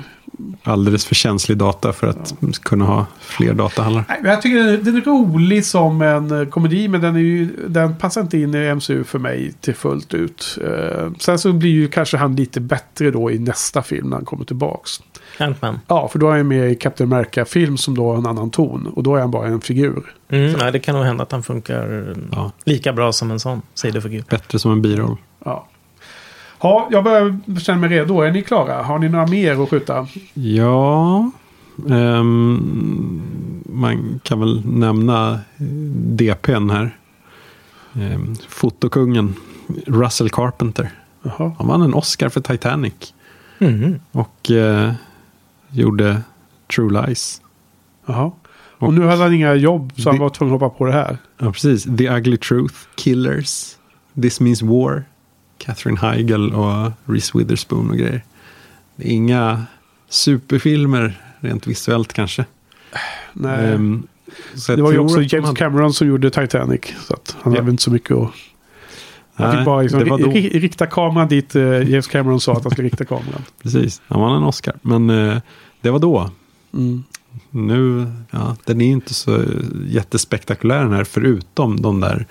Alldeles 0.63 1.07
för 1.07 1.15
känslig 1.15 1.59
data 1.59 1.93
för 1.93 2.07
att 2.07 2.35
kunna 2.63 2.85
ha 2.85 3.07
fler 3.21 3.55
datahallar. 3.55 4.05
Nej, 4.09 4.21
jag 4.25 4.43
tycker 4.43 4.85
den 4.85 4.97
är, 4.97 5.01
rolig 5.01 5.65
som 5.65 6.03
en 6.03 6.41
eh, 6.41 6.49
komedi. 6.49 6.89
Men 6.89 7.01
den, 7.01 7.17
är 7.17 7.21
ju, 7.21 7.49
den 7.69 7.97
passar 7.97 8.21
inte 8.21 8.39
in 8.39 8.55
i 8.55 8.75
MCU 8.75 9.05
för 9.05 9.19
mig 9.19 9.53
till 9.61 9.75
fullt 9.75 10.15
ut. 10.15 10.59
Eh, 10.65 11.11
sen 11.19 11.39
så 11.39 11.53
blir 11.53 11.71
ju 11.71 11.89
kanske 11.89 12.17
han 12.17 12.37
lite 12.37 12.61
bättre 12.61 13.11
då 13.11 13.31
i 13.31 13.39
nästa 13.39 13.83
film 13.83 14.11
när 14.11 14.17
han 14.17 14.25
kommer 14.25 14.45
tillbaks. 14.45 14.91
Ant-Man. 15.39 15.81
Ja, 15.87 16.09
för 16.09 16.19
då 16.19 16.31
är 16.31 16.37
han 16.37 16.49
med 16.49 16.71
i 16.71 16.75
Captain 16.75 17.13
America-film 17.13 17.77
som 17.77 17.95
då 17.95 18.11
har 18.11 18.19
en 18.19 18.27
annan 18.27 18.51
ton. 18.51 18.87
Och 18.87 19.03
då 19.03 19.17
är 19.17 19.21
han 19.21 19.31
bara 19.31 19.47
en 19.47 19.61
figur. 19.61 20.15
Mm, 20.29 20.53
nej, 20.53 20.73
det 20.73 20.79
kan 20.79 20.95
nog 20.95 21.05
hända 21.05 21.23
att 21.23 21.33
han 21.33 21.43
funkar 21.43 22.15
Ja. 22.33 22.53
lika 22.65 22.93
bra 22.93 23.13
som 23.13 23.31
en 23.31 23.41
sån 23.41 23.63
sidofigur. 23.75 24.25
Bättre 24.31 24.59
som 24.59 24.73
en 24.73 24.83
biroll. 24.83 25.17
Ja. 25.45 25.67
Ja, 26.61 26.89
jag 26.91 27.05
börjar 27.05 27.39
känna 27.61 27.79
mig 27.81 27.89
redo. 27.91 28.21
Är 28.21 28.33
ni 28.33 28.43
klara? 28.43 28.83
Har 28.83 28.99
ni 28.99 29.09
några 29.09 29.27
mer 29.27 29.63
att 29.63 29.71
skjuta? 29.71 30.07
Ja, 30.35 31.31
ehm, 31.91 33.63
man 33.69 34.21
kan 34.23 34.41
väl 34.41 34.63
nämna 34.67 35.41
DPn 36.17 36.71
här. 36.71 36.97
Um, 37.93 38.37
fotokungen 38.49 39.35
Russell 39.87 40.31
Carpenter. 40.31 40.91
Jaha. 41.23 41.53
Han 41.59 41.67
vann 41.69 41.83
en 41.83 41.95
Oscar 41.95 42.29
för 42.29 42.41
Titanic. 42.41 43.15
Mhm. 43.59 44.01
Och 44.13 44.51
eh, 44.51 44.93
gjorde 45.71 46.21
True 46.77 47.03
Lies. 47.07 47.41
Jaha. 48.07 48.31
Och 48.79 48.95
nu 48.95 49.07
hade 49.07 49.23
han 49.23 49.35
inga 49.35 49.55
jobb 49.55 49.93
så 49.97 50.09
han 50.09 50.15
Det- 50.17 50.21
var 50.23 50.31
tvungen 50.31 50.55
att 50.55 50.61
hoppa 50.61 50.79
på 50.79 50.85
det 50.87 50.93
här. 50.93 51.19
Ja, 51.39 51.53
precis. 51.53 51.83
The 51.99 52.11
Ugly 52.11 52.37
Truth, 52.37 52.75
Killers, 52.95 53.77
This 54.23 54.41
Means 54.41 54.63
War, 54.63 55.05
Catherine 55.59 55.99
Heigl 56.01 56.53
och 56.55 56.93
Reese 57.05 57.35
Witherspoon 57.35 57.91
och 57.91 57.97
grejer. 57.97 58.25
Det 58.97 59.05
är 59.09 59.13
inga 59.13 59.65
superfilmer 60.09 61.21
rent 61.41 61.67
visuellt 61.67 62.13
kanske. 62.13 62.45
Nej. 63.33 63.79
Jag 64.69 64.79
det 64.79 64.83
var 64.83 64.93
ju 64.93 64.99
också 64.99 65.23
James 65.23 65.47
hade- 65.47 65.59
Cameron 65.59 65.93
som 65.93 66.07
gjorde 66.09 66.31
Titanic. 66.31 66.81
Så 67.07 67.15
att 67.15 67.37
han 67.43 67.53
Ja. 67.53 67.59
hade 67.61 67.71
inte 67.71 67.83
så 67.83 67.91
mycket 67.91 68.11
att... 68.17 68.31
Han 69.35 69.49
Nej, 69.49 69.57
fick 69.57 69.67
bara 69.67 69.83
liksom 69.83 70.01
då. 70.09 70.17
ri- 70.17 70.59
rikta 70.61 70.87
kameran 70.87 71.29
dit 71.29 71.57
eh, 71.57 71.63
James 71.91 72.07
Cameron 72.07 72.41
sa 72.41 72.53
att 72.53 72.63
han 72.65 72.73
skulle 72.73 72.89
rikta 72.89 73.05
kameran. 73.05 73.43
Precis, 73.63 74.03
han 74.09 74.21
vann 74.21 74.37
en 74.37 74.43
Oscar. 74.43 74.75
Men 74.83 75.11
eh, 75.11 75.39
det 75.81 75.91
var 75.91 75.99
då. 75.99 76.31
Mm. 76.75 77.05
Nu, 77.51 78.07
ja, 78.31 78.57
den 78.65 78.81
är 78.81 78.87
inte 78.87 79.15
så 79.15 79.43
jättespektakulär 79.87 80.83
den 80.83 80.93
här. 80.93 81.05
Förutom 81.05 81.81
de 81.83 82.01
där 82.01 82.27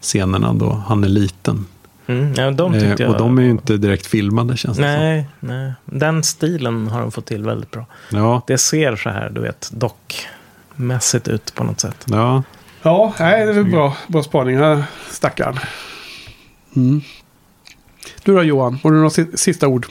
scenerna 0.00 0.52
då 0.54 0.72
han 0.86 1.04
är 1.04 1.08
liten. 1.08 1.66
Mm, 2.06 2.34
ja, 2.36 2.50
de 2.50 2.72
tyckte 2.72 2.86
Eh, 2.88 2.94
jag... 2.98 3.10
och 3.10 3.18
de 3.18 3.38
är 3.38 3.42
ju 3.42 3.50
inte 3.50 3.76
direkt 3.76 4.06
filmade 4.06 4.56
känns 4.56 4.76
det 4.76 4.82
Nej, 4.82 5.26
nej. 5.40 5.72
Den 5.84 6.22
stilen 6.22 6.88
har 6.88 7.00
de 7.00 7.12
fått 7.12 7.26
till 7.26 7.44
väldigt 7.44 7.70
bra. 7.70 7.86
som. 8.10 8.18
Ja, 8.18 8.42
Det 8.46 8.58
ser 8.58 8.96
så 8.96 9.10
här, 9.10 9.30
du 9.30 9.40
vet, 9.40 9.70
dockmässigt 9.72 11.28
ut 11.28 11.54
på 11.54 11.64
något 11.64 11.80
sätt. 11.80 12.06
ja. 12.10 12.42
Ja, 12.82 13.14
nej, 13.20 13.44
det 13.46 13.50
är 13.50 13.54
väl 13.54 13.64
bra, 13.64 13.96
bra 14.06 14.22
spaning 14.22 14.56
här, 14.58 14.84
stackarn. 15.10 15.58
Mm. 16.76 17.00
Du 18.24 18.34
då 18.34 18.42
Johan, 18.42 18.78
har 18.82 18.90
du 18.90 18.96
några 18.96 19.10
si- 19.10 19.36
sista 19.36 19.68
ord? 19.68 19.86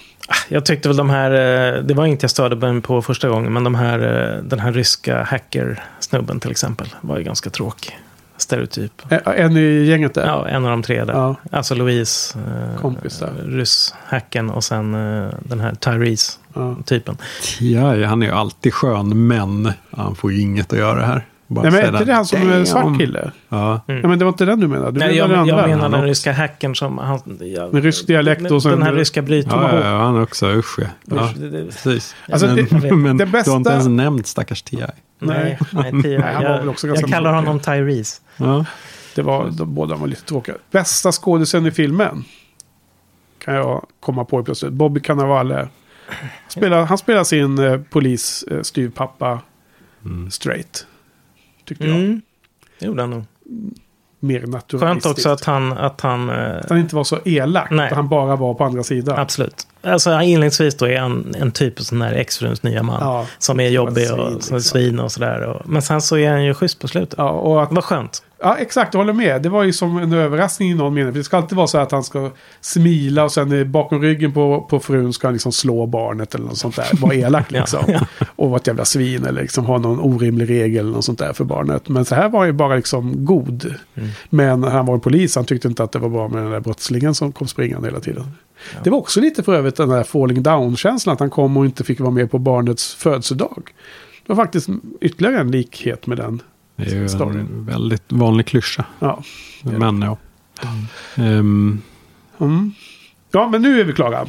Jag 0.50 0.66
tyckte 0.66 0.90
väl 0.90 0.98
de 0.98 1.10
här, 1.10 1.32
eh, 1.32 1.84
det 1.84 1.94
var 1.94 2.06
inte 2.06 2.24
jag 2.24 2.32
störde 2.32 2.56
mig 2.56 2.82
på 2.82 3.02
första 3.02 3.30
gången, 3.30 3.54
men 3.54 3.64
de 3.64 3.76
här, 3.76 4.00
eh, 4.00 4.44
den 4.44 4.60
här 4.60 4.72
ryska 4.72 5.24
hacker-snubben 5.24 6.40
till 6.40 6.52
exempel 6.52 6.88
var 7.02 7.18
ju 7.18 7.24
ganska 7.24 7.50
tråkig. 7.50 8.00
Stereotyp. 8.38 9.02
En 9.26 9.58
i 9.58 9.86
gänget 9.86 10.14
där? 10.14 10.26
Ja, 10.28 10.48
en 10.48 10.66
av 10.66 10.72
de 10.72 10.84
tre 10.84 11.04
där. 11.06 11.14
Ja. 11.14 11.36
Alltså 11.52 11.76
Louise, 11.76 12.40
eh, 12.40 12.82
Kompis 12.82 13.20
där. 13.20 13.32
rysshacken 13.46 14.50
och 14.50 14.64
sen 14.64 14.94
eh, 15.24 15.30
den 15.40 15.60
här 15.60 15.76
Tyrese 15.76 16.40
Ja. 16.54 16.76
typen. 16.86 17.18
T.I. 17.60 18.04
han 18.04 18.22
är 18.22 18.26
ju 18.28 18.32
alltid 18.34 18.74
skön, 18.74 19.28
men 19.28 19.72
han 19.92 20.16
får 20.16 20.32
ju 20.32 20.42
inget 20.42 20.74
att 20.74 20.80
göra 20.80 21.06
här. 21.06 21.26
Bara 21.54 21.62
Nej, 21.70 21.72
men 21.72 21.82
är 21.82 21.88
inte 21.88 22.06
det 22.06 22.14
han 22.14 22.26
som 22.26 22.50
är 22.52 22.66
svart 22.66 22.98
kille? 23.00 23.32
Ja, 23.50 23.82
Nej, 23.88 24.02
men 24.04 24.20
det 24.20 24.26
var 24.26 24.30
inte 24.32 24.46
den 24.46 24.60
du 24.60 24.68
menade. 24.68 24.92
Du 24.92 25.00
Nej, 25.00 25.16
jag, 25.18 25.30
menade 25.30 25.52
den 25.52 25.58
jag 25.60 25.70
menar 25.70 25.90
den 25.90 25.94
också. 26.00 26.06
ryska 26.06 26.34
hacken 26.34 26.76
som... 26.76 26.98
Han, 26.98 27.20
ja, 27.42 27.70
Med 27.72 27.84
rysk 27.84 28.08
dialekt 28.08 28.52
och 28.52 28.62
sen- 28.64 28.72
Den 28.72 28.82
här 28.82 28.94
ryska 28.94 29.22
brytningen. 29.22 29.64
ja, 29.64 29.76
ja, 29.80 29.90
ja, 29.90 29.98
han 30.06 30.22
också. 30.22 30.46
Usch 30.56 30.80
ja. 30.80 30.86
ja 31.06 31.30
precis. 31.66 32.16
Alltså, 32.32 32.48
men 32.48 32.56
det- 32.56 32.88
jag 32.88 32.98
men 32.98 33.18
det 33.18 33.26
du 33.26 33.32
har 33.32 33.38
inte 33.38 33.70
bästa- 33.70 33.72
ens 33.72 33.88
nämnt 33.88 34.28
stackars 34.28 34.62
T.I. 34.62 34.84
Nej, 35.20 35.60
Nej. 35.72 35.92
väl 36.02 36.24
jag, 36.84 36.96
jag 36.96 37.10
kallar 37.10 37.34
honom 37.34 37.60
Tyrese. 37.60 38.22
Ja. 38.38 38.66
Det 39.16 39.22
var, 39.22 39.50
de, 39.52 39.74
båda 39.76 39.96
var 39.96 40.08
lite 40.08 40.22
tråkiga. 40.24 40.56
Bästa 40.72 41.12
skådisen 41.12 41.66
i 41.66 41.72
filmen? 41.72 42.24
Kan 43.46 43.54
jag 43.56 43.86
komma 44.00 44.26
på 44.26 44.44
plötsligt. 44.44 44.74
Bobby 44.74 45.00
Cannavale. 45.02 45.68
Spelar, 46.48 46.86
han 46.86 46.98
spelar 46.98 47.24
sin 47.24 47.60
eh, 47.60 47.80
polis, 47.90 48.44
eh, 48.52 48.62
styvpappa, 48.62 49.40
straight. 50.32 50.86
Tyckte 51.66 51.88
jag. 51.88 51.96
Mm. 51.96 52.22
Det 52.80 52.86
gjorde 52.86 53.02
han 53.02 53.10
nog. 53.10 53.24
Mer 54.20 54.40
naturalistiskt. 54.48 54.82
Skönt 54.82 55.06
också 55.06 55.30
att 55.30 55.44
han... 55.44 55.72
Att 55.72 56.02
han 56.02 56.30
eh, 56.30 56.58
Att 56.58 56.70
han 56.70 56.80
inte 56.80 56.96
var 56.96 57.04
så 57.04 57.20
elak. 57.26 57.72
Nej. 57.72 57.88
Att 57.88 57.96
han 57.96 58.10
bara 58.10 58.36
var 58.36 58.54
på 58.54 58.64
andra 58.64 58.84
sidan. 58.84 59.20
Absolut. 59.20 59.68
Alltså 59.82 60.22
inledningsvis 60.22 60.76
då 60.76 60.88
är 60.88 61.00
han 61.00 61.36
en 61.38 61.52
typ 61.52 61.80
sån 61.80 62.00
där 62.00 62.12
exfruns 62.14 62.64
nya 62.64 62.84
man. 62.84 62.98
Ja. 63.02 63.26
Som 63.38 63.60
är 63.60 63.70
jobbig 63.70 64.08
Svin, 64.08 64.20
och 64.20 64.32
liksom. 64.32 64.42
som 64.42 64.56
är 64.56 64.60
svin 64.60 65.00
och 65.00 65.12
sådär. 65.12 65.62
Men 65.66 65.82
sen 65.82 66.02
så 66.02 66.18
är 66.18 66.32
han 66.32 66.46
ju 66.46 66.54
schysst 66.54 66.80
på 66.80 66.88
slutet. 66.88 67.16
Ja, 67.18 67.30
och 67.30 67.64
att, 67.64 67.72
Vad 67.72 67.84
skönt. 67.84 68.24
Ja, 68.44 68.58
exakt. 68.58 68.94
Jag 68.94 69.00
håller 69.00 69.14
med. 69.14 69.42
Det 69.42 69.50
var 69.50 69.64
ju 69.64 69.74
som 69.74 69.98
en 69.98 70.14
överraskning 70.14 70.72
i 70.72 70.74
någon 70.74 70.94
mening. 70.94 71.14
För 71.14 71.18
det 71.18 71.24
ska 71.24 71.38
alltid 71.38 71.56
vara 71.56 71.68
så 71.68 71.78
att 71.78 71.92
han 71.92 72.04
ska 72.04 72.32
smila 72.62 73.24
och 73.24 73.32
sen 73.32 73.72
bakom 73.72 74.02
ryggen 74.02 74.34
på, 74.34 74.68
på 74.70 74.80
frun 74.80 75.14
ska 75.14 75.28
han 75.28 75.34
liksom 75.34 75.52
slå 75.52 75.86
barnet 75.86 76.36
eller 76.36 76.46
något 76.46 76.58
sånt 76.58 76.76
där. 76.76 77.02
Vara 77.02 77.16
elak 77.16 77.46
Ja, 77.50 77.60
liksom. 77.60 77.84
ja. 77.88 78.26
Och 78.36 78.50
vara 78.50 78.60
ett 78.60 78.68
jävla 78.68 78.86
svin 78.86 79.26
eller 79.26 79.42
liksom 79.42 79.66
ha 79.66 79.78
någon 79.78 80.00
orimlig 80.00 80.50
regel 80.50 80.80
eller 80.80 80.96
något 80.96 81.06
sånt 81.06 81.20
där 81.20 81.34
för 81.34 81.44
barnet. 81.44 81.90
Men 81.90 82.06
så 82.06 82.16
här 82.16 82.30
var 82.30 82.40
han 82.40 82.48
ju 82.48 82.54
bara 82.54 82.76
liksom 82.76 83.26
god. 83.26 83.76
Mm. 83.96 84.10
Men 84.30 84.64
han 84.64 84.86
var 84.86 84.94
en 84.94 85.00
polis. 85.00 85.36
Han 85.36 85.46
tyckte 85.46 85.68
inte 85.68 85.84
att 85.84 85.92
det 85.92 86.00
var 86.00 86.10
bra 86.10 86.28
med 86.28 86.44
den 86.44 86.52
där 86.52 86.60
brottslingen 86.60 87.16
som 87.16 87.32
kom 87.32 87.48
springande 87.48 87.88
hela 87.88 88.00
tiden. 88.00 88.26
Det 88.84 88.90
var 88.90 88.98
också 88.98 89.22
lite 89.22 89.44
för 89.44 89.56
övrigt 89.56 89.76
den 89.76 89.90
där 89.90 90.04
falling 90.04 90.44
down-känslan. 90.44 91.14
Att 91.14 91.20
han 91.20 91.30
kom 91.30 91.58
och 91.58 91.66
inte 91.66 91.84
fick 91.84 92.00
vara 92.00 92.12
med 92.12 92.32
på 92.32 92.40
barnets 92.40 92.96
födelsedag. 92.96 93.74
Det 94.26 94.34
var 94.34 94.44
faktiskt 94.44 94.70
ytterligare 95.02 95.40
en 95.40 95.52
likhet 95.52 96.08
med 96.08 96.18
den 96.18 96.42
Det 96.76 96.84
är 96.92 96.96
ju 96.96 97.10
storyn. 97.10 97.40
en 97.40 97.66
väldigt 97.66 98.04
vanlig 98.12 98.46
klyscha. 98.46 98.86
Ja. 99.00 99.24
Men 99.64 100.02
ja. 100.02 100.18
Ehm, 101.16 101.82
Mm. 102.38 102.72
Ja, 103.32 103.50
men 103.52 103.62
nu 103.62 103.80
är 103.82 103.84
vi 103.86 103.94
klara. 103.94 104.26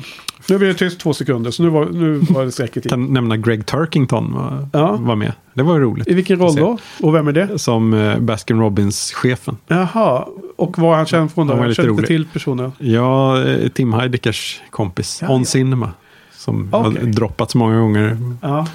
Nu 0.48 0.58
blir 0.58 0.68
det 0.68 0.74
tyst 0.74 1.00
två 1.00 1.14
sekunder, 1.14 1.50
så 1.50 1.62
nu 1.62 1.68
var, 1.68 1.86
nu 1.86 2.18
var 2.18 2.44
det 2.44 2.52
säkert 2.52 2.88
kan 2.88 3.12
nämna 3.12 3.36
Greg 3.36 3.66
Turkington 3.66 4.32
var, 4.34 4.68
Ja. 4.72 4.96
var 4.96 5.16
med. 5.16 5.32
Det 5.54 5.62
var 5.62 5.80
roligt. 5.80 6.08
I 6.08 6.14
vilken 6.14 6.38
roll 6.38 6.54
då? 6.56 6.78
Och 7.02 7.14
vem 7.14 7.28
är 7.28 7.32
det? 7.32 7.58
Som 7.58 7.94
eh, 7.94 8.18
Baskin 8.18 8.58
Robbins-chefen. 8.60 9.56
Jaha, 9.66 10.28
och 10.56 10.78
var 10.78 10.96
han 10.96 11.06
känd 11.06 11.32
från 11.32 11.46
då? 11.46 11.54
Han 11.54 11.66
Jag 11.66 11.76
känner 11.76 11.90
inte 11.90 12.02
till 12.06 12.26
personen. 12.32 12.72
Ja, 12.78 13.42
eh, 13.44 13.68
Tim 13.68 13.92
Heidekers 13.92 14.62
kompis. 14.70 15.18
Ja, 15.22 15.28
On 15.28 15.40
ja. 15.40 15.44
Cinema. 15.44 15.90
Som 16.36 16.68
Okej. 16.72 17.00
har 17.02 17.08
droppats 17.12 17.54
många 17.54 17.78
gånger 17.80 18.18
Ja, 18.42 18.66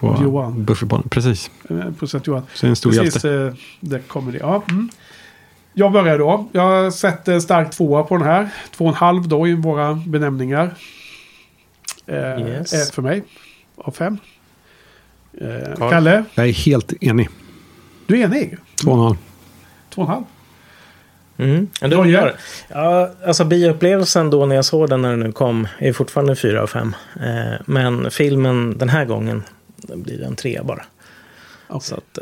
på 0.00 0.18
Johan. 0.22 0.64
Buffybollen. 0.64 1.08
Precis. 1.08 1.50
eh, 1.70 1.92
procent 1.98 2.26
Johan. 2.26 2.42
Så 2.54 2.66
är 2.66 2.70
en 2.70 2.76
stor 2.76 2.90
Precis, 2.92 3.24
hjälte. 3.24 3.46
eh, 3.58 3.64
det 3.80 4.08
kommer 4.08 4.32
det. 4.32 4.38
Ja. 4.38 4.62
Mm. 4.70 4.88
Jag 5.72 5.92
börjar 5.92 6.18
då. 6.18 6.48
Jag 6.52 6.92
sätter 6.92 7.32
en 7.32 7.42
stark 7.42 7.70
tvåa 7.70 8.02
på 8.02 8.16
den 8.16 8.26
här. 8.26 8.48
Två 8.76 8.84
och 8.84 8.90
en 8.90 8.94
halv 8.96 9.28
då 9.28 9.48
i 9.48 9.54
våra 9.54 9.94
benämningar. 9.94 10.74
Eh, 12.06 12.16
Yes. 12.48 12.72
är 12.72 12.92
för 12.92 13.02
mig. 13.02 13.24
Av 13.76 13.90
fem. 13.92 14.18
Eh. 15.40 15.88
Kalle, 15.90 16.24
Jag 16.34 16.48
är 16.48 16.52
helt 16.52 16.92
enig. 17.02 17.28
du 18.06 18.20
är 18.20 18.24
enig? 18.24 18.56
Två 18.82 18.90
och 18.90 18.96
en 18.98 19.04
halv. 19.04 19.16
Två 19.94 20.02
och 20.02 20.08
en 20.08 20.14
halv. 20.14 20.24
Mm. 21.38 21.68
Ja, 21.80 21.88
det 21.88 21.96
Roger? 21.96 22.10
gör. 22.12 22.34
Ja, 22.68 23.10
alltså 23.26 23.44
bioupplevelsen 23.44 24.30
då 24.30 24.46
när 24.46 24.56
jag 24.56 24.64
såg 24.64 24.88
den 24.88 25.02
när 25.02 25.10
den 25.10 25.20
nu 25.20 25.32
kom 25.32 25.68
är 25.78 25.92
fortfarande 25.92 26.36
fyra 26.36 26.62
av 26.62 26.66
fem. 26.66 26.94
Eh, 27.20 27.60
men 27.66 28.10
filmen 28.10 28.78
den 28.78 28.88
här 28.88 29.04
gången 29.04 29.42
då 29.82 29.96
blir 29.96 30.18
det 30.18 30.24
en 30.24 30.36
trea 30.36 30.64
bara. 30.64 30.82
Okej. 31.68 31.80
Så 31.88 31.94
att, 31.94 32.18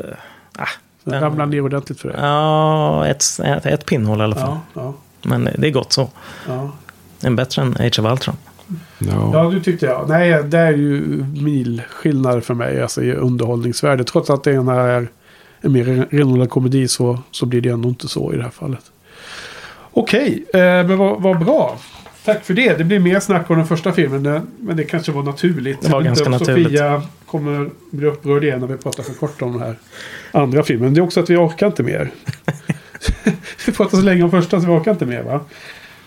ah, 0.57 0.67
Den 1.03 1.21
ramlar 1.21 1.45
ner 1.45 1.61
ordentligt 1.61 1.99
för 1.99 2.09
det. 2.09 2.15
Ja, 2.21 3.07
ett, 3.07 3.23
ett, 3.43 3.65
ett 3.65 3.85
pinnhål 3.85 4.19
i 4.19 4.23
alla 4.23 4.35
fall. 4.35 4.57
Ja, 4.73 4.81
ja, 4.81 4.93
Men 5.21 5.43
det 5.57 5.67
är 5.67 5.71
gott 5.71 5.93
så. 5.93 6.09
ja. 6.47 6.71
En 7.21 7.35
bättre 7.35 7.61
än 7.61 7.71
Age 7.79 7.99
of 7.99 8.11
Ultron. 8.11 8.35
Ja. 8.99 9.31
Ja, 9.33 9.49
du 9.49 9.61
tyckte 9.61 9.85
jag. 9.85 10.09
Nej, 10.09 10.43
det 10.43 10.57
är 10.57 10.71
ju 10.71 11.01
milskillnad 11.35 12.43
för 12.43 12.53
mig. 12.53 12.81
Alltså 12.81 13.03
i 13.03 13.13
underhållningsvärde. 13.13 14.03
Trots 14.03 14.29
att 14.29 14.43
det 14.43 14.51
ena 14.53 14.73
är 14.81 15.07
en 15.61 15.71
mer 15.71 15.83
ren- 15.83 16.07
renodlad 16.09 16.49
komedi 16.49 16.87
så, 16.87 17.19
så 17.31 17.45
blir 17.45 17.61
det 17.61 17.69
ändå 17.69 17.89
inte 17.89 18.07
så 18.07 18.33
i 18.33 18.37
det 18.37 18.43
här 18.43 18.49
fallet. 18.49 18.91
Okej, 19.91 20.45
eh, 20.53 20.59
men 20.59 20.97
vad, 20.97 21.21
vad 21.21 21.39
bra. 21.45 21.77
Tack 22.27 22.45
för 22.45 22.53
det. 22.53 22.77
Det 22.77 22.83
blir 22.83 22.99
mer 22.99 23.19
snack 23.19 23.49
om 23.49 23.57
den 23.57 23.67
första 23.67 23.93
filmen. 23.93 24.25
eh, 24.25 24.41
Men 24.59 24.77
det 24.77 24.83
kanske 24.83 25.11
var 25.11 25.23
naturligt. 25.23 25.81
Det 25.81 25.89
var 25.89 26.01
ganska 26.01 26.25
om 26.25 26.31
naturligt. 26.31 26.67
Sofia 26.67 27.03
kommer 27.25 27.69
bli 27.91 28.07
upprörd 28.07 28.43
igen 28.43 28.59
när 28.59 28.67
vi 28.67 28.77
pratar 28.77 29.03
för 29.03 29.13
kort 29.13 29.41
om 29.41 29.51
den 29.51 29.61
här 29.61 29.75
andra 30.31 30.63
filmen. 30.63 30.93
Det 30.93 30.99
är 30.99 31.01
också 31.03 31.19
att 31.19 31.29
vi 31.29 31.35
orkar 31.35 31.67
inte 31.67 31.83
mer. 31.83 32.11
vi 33.65 33.71
pratar 33.71 33.97
så 33.97 34.03
länge 34.03 34.23
om 34.23 34.31
första 34.31 34.61
så 34.61 34.67
vi 34.67 34.71
orkar 34.71 34.91
inte 34.91 35.05
mer 35.05 35.23
va? 35.23 35.35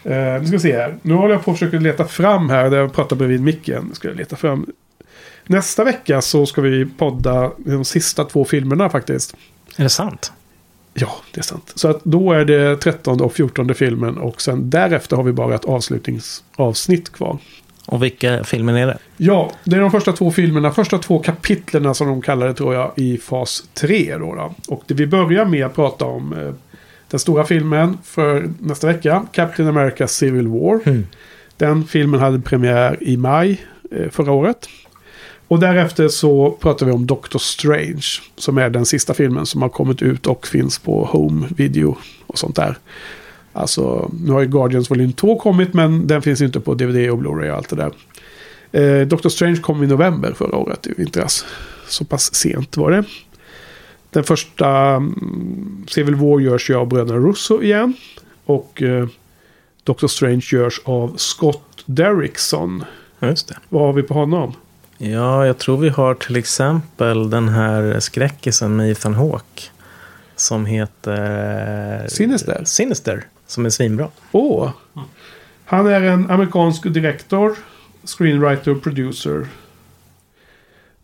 Uh, 0.07 0.41
nu 0.41 0.47
ska 0.47 0.57
vi 0.57 0.61
se 0.61 0.77
här. 0.77 0.97
Nu 1.03 1.15
håller 1.15 1.35
jag 1.35 1.45
på 1.45 1.51
att 1.51 1.59
försöka 1.59 1.79
leta 1.79 2.05
fram 2.05 2.51
här 2.51 2.71
där 2.71 2.79
jag 2.79 2.93
pratar 2.93 3.17
bredvid 3.17 3.41
micken. 3.41 3.95
Ska 3.95 4.09
jag 4.09 4.17
leta 4.17 4.37
fram. 4.37 4.67
Nästa 5.47 5.85
vecka 5.85 6.21
så 6.21 6.47
ska 6.47 6.61
vi 6.61 6.87
podda 6.87 7.51
de 7.57 7.85
sista 7.85 8.25
två 8.25 8.45
filmerna 8.45 8.91
faktiskt. 8.91 9.37
Är 9.77 9.83
det 9.83 9.91
sant? 9.91 10.33
Ja, 10.95 11.17
det 11.33 11.41
är 11.41 11.45
sant. 11.45 11.73
Så 11.75 11.89
att 11.89 12.05
då 12.05 12.33
är 12.33 12.45
det 12.45 12.77
13 12.77 13.21
och 13.21 13.33
14 13.33 13.75
filmen 13.75 14.19
och 14.19 14.43
sen 14.43 14.71
därefter 14.71 15.17
har 15.17 15.23
vi 15.23 15.33
bara 15.33 15.55
ett 15.55 15.65
avslutningsavsnitt 15.65 17.13
kvar. 17.13 17.39
Och 17.87 18.03
vilka 18.03 18.45
filmer 18.45 18.79
är 18.79 18.87
det? 18.87 18.99
Ja, 19.17 19.53
det 19.65 19.77
är 19.77 19.81
de 19.81 19.91
första 19.91 20.13
två 20.13 20.31
filmerna, 20.31 20.71
första 20.73 20.99
två 20.99 21.19
kapitlerna 21.19 21.95
som 21.95 22.07
de 22.07 22.23
kallar 22.23 22.47
det 22.47 22.55
tror 22.55 22.75
jag 22.75 22.93
i 22.97 23.19
fas 23.19 23.65
3. 23.75 24.17
Då, 24.19 24.35
då. 24.35 24.55
Och 24.69 24.83
det 24.87 24.95
vi 24.95 25.07
börjar 25.07 25.45
med 25.45 25.67
att 25.67 25.75
prata 25.75 26.05
om 26.05 26.33
eh, 26.33 26.55
den 27.09 27.21
stora 27.21 27.45
filmen 27.45 27.99
för 28.05 28.51
nästa 28.59 28.87
vecka, 28.87 29.27
Captain 29.33 29.69
America 29.69 30.07
Civil 30.07 30.49
War. 30.49 31.05
Den 31.57 31.85
filmen 31.85 32.21
hade 32.21 32.41
premiär 32.41 33.03
i 33.03 33.17
maj 33.17 33.67
eh, 33.91 34.11
förra 34.11 34.33
året. 34.33 34.69
Och 35.51 35.61
därefter 35.61 36.09
så 36.09 36.51
pratar 36.51 36.87
vi 36.87 36.93
om 36.93 37.07
Doctor 37.07 37.39
Strange. 37.39 38.07
Som 38.37 38.59
är 38.59 38.71
den 38.71 38.87
sista 38.87 39.15
filmen 39.15 39.47
som 39.47 39.63
har 39.63 39.69
kommit 39.69 40.03
ut 40.03 40.27
och 40.27 40.47
finns 40.47 40.79
på 40.79 41.05
Home 41.05 41.49
Video 41.57 41.97
och 42.27 42.39
sånt 42.39 42.57
där. 42.57 42.79
Alltså, 43.53 44.11
nu 44.25 44.33
har 44.33 44.41
ju 44.41 44.47
Guardians 44.47 44.91
Volume 44.91 45.13
2 45.13 45.39
kommit 45.39 45.75
men 45.75 46.07
den 46.07 46.23
finns 46.23 46.41
inte 46.41 46.61
på 46.61 46.75
DVD 46.75 47.11
och 47.11 47.19
Blu-ray 47.19 47.51
och 47.51 47.57
allt 47.57 47.69
det 47.69 47.77
där. 47.77 47.93
Eh, 48.73 49.07
Doctor 49.07 49.31
Strange 49.31 49.57
kom 49.57 49.83
i 49.83 49.87
november 49.87 50.33
förra 50.33 50.57
året 50.57 50.87
i 50.87 50.93
vintras. 50.97 51.45
Så 51.89 52.05
pass 52.05 52.35
sent 52.35 52.77
var 52.77 52.91
det. 52.91 53.05
Den 54.11 54.25
första 54.25 54.69
mm, 54.69 55.87
Civil 55.89 56.15
War 56.15 56.41
görs 56.41 56.71
ju 56.71 56.75
av 56.75 56.89
bröderna 56.89 57.19
Russo 57.19 57.63
igen. 57.63 57.95
Och 58.45 58.83
eh, 58.83 59.07
Doctor 59.85 60.09
Strange 60.09 60.47
görs 60.53 60.81
av 60.85 61.17
Scott 61.17 61.83
Derrickson. 61.87 62.85
Just 63.21 63.49
det. 63.49 63.57
Vad 63.69 63.83
har 63.83 63.93
vi 63.93 64.03
på 64.03 64.15
honom? 64.15 64.55
Ja, 65.03 65.47
jag 65.47 65.59
tror 65.59 65.77
vi 65.77 65.89
har 65.89 66.15
till 66.15 66.37
exempel 66.37 67.31
den 67.31 67.49
här 67.49 68.01
skräckisen 68.01 68.77
med 68.77 68.91
Ethan 68.91 69.15
Hawke. 69.15 69.63
Som 70.37 70.67
heter... 70.67 72.09
Sinister. 72.09 72.63
Sinister. 72.65 73.27
Som 73.47 73.67
är 73.67 73.71
svinbra. 73.71 74.09
Åh! 74.33 74.71
Han 75.65 75.87
är 75.87 76.03
en 76.03 76.31
amerikansk 76.31 76.93
direktor, 76.93 77.57
screenwriter 78.05 78.71
och 78.71 78.83
producer. 78.83 79.47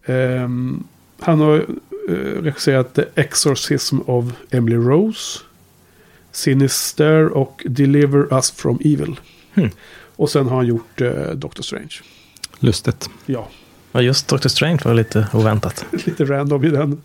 Ehm, 0.04 0.84
han 1.20 1.40
har 1.40 1.66
uh, 2.10 2.42
regisserat 2.42 2.94
The 2.94 3.04
Exorcism 3.14 3.98
of 4.06 4.24
Emily 4.50 4.76
Rose. 4.76 5.40
Sinister 6.32 7.28
och 7.28 7.62
Deliver 7.66 8.34
Us 8.34 8.50
From 8.50 8.78
Evil. 8.84 9.20
Hmm. 9.54 9.70
Och 10.16 10.30
sen 10.30 10.48
har 10.48 10.56
han 10.56 10.66
gjort 10.66 11.00
uh, 11.00 11.30
Doctor 11.30 11.62
Strange. 11.62 11.94
Lustigt. 12.58 13.10
Ja, 13.26 13.48
Ja, 13.96 14.02
just 14.02 14.28
Doctor 14.28 14.48
Strange 14.48 14.78
var 14.84 14.94
lite 14.94 15.26
oväntat. 15.32 15.84
lite 16.06 16.24
random 16.24 16.64
i 16.64 16.70
den, 16.70 17.02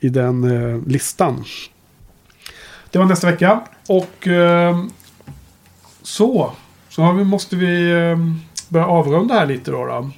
i 0.00 0.08
den 0.08 0.44
eh, 0.44 0.80
listan. 0.86 1.44
Det 2.90 2.98
var 2.98 3.06
nästa 3.06 3.26
vecka. 3.26 3.60
Och 3.88 4.28
eh, 4.28 4.84
så. 6.02 6.52
Så 6.88 7.02
har 7.02 7.14
vi, 7.14 7.24
måste 7.24 7.56
vi 7.56 7.90
eh, 7.90 8.18
börja 8.68 8.86
avrunda 8.86 9.34
här 9.34 9.46
lite 9.46 9.70
då, 9.70 9.86
då. 9.86 10.10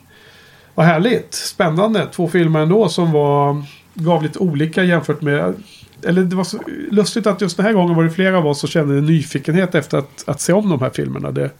Vad 0.74 0.86
härligt. 0.86 1.34
Spännande. 1.34 2.06
Två 2.06 2.28
filmer 2.28 2.60
ändå 2.60 2.88
som 2.88 3.12
var, 3.12 3.64
gav 3.94 4.22
lite 4.22 4.38
olika 4.38 4.84
jämfört 4.84 5.22
med... 5.22 5.54
Eller 6.02 6.22
det 6.22 6.36
var 6.36 6.44
så 6.44 6.58
lustigt 6.90 7.26
att 7.26 7.40
just 7.40 7.56
den 7.56 7.66
här 7.66 7.72
gången 7.72 7.96
var 7.96 8.04
det 8.04 8.10
flera 8.10 8.38
av 8.38 8.46
oss 8.46 8.60
som 8.60 8.68
kände 8.68 8.98
en 8.98 9.06
nyfikenhet 9.06 9.74
efter 9.74 9.98
att, 9.98 10.24
att 10.26 10.40
se 10.40 10.52
om 10.52 10.68
de 10.68 10.80
här 10.80 10.90
filmerna. 10.90 11.30
Det 11.30 11.50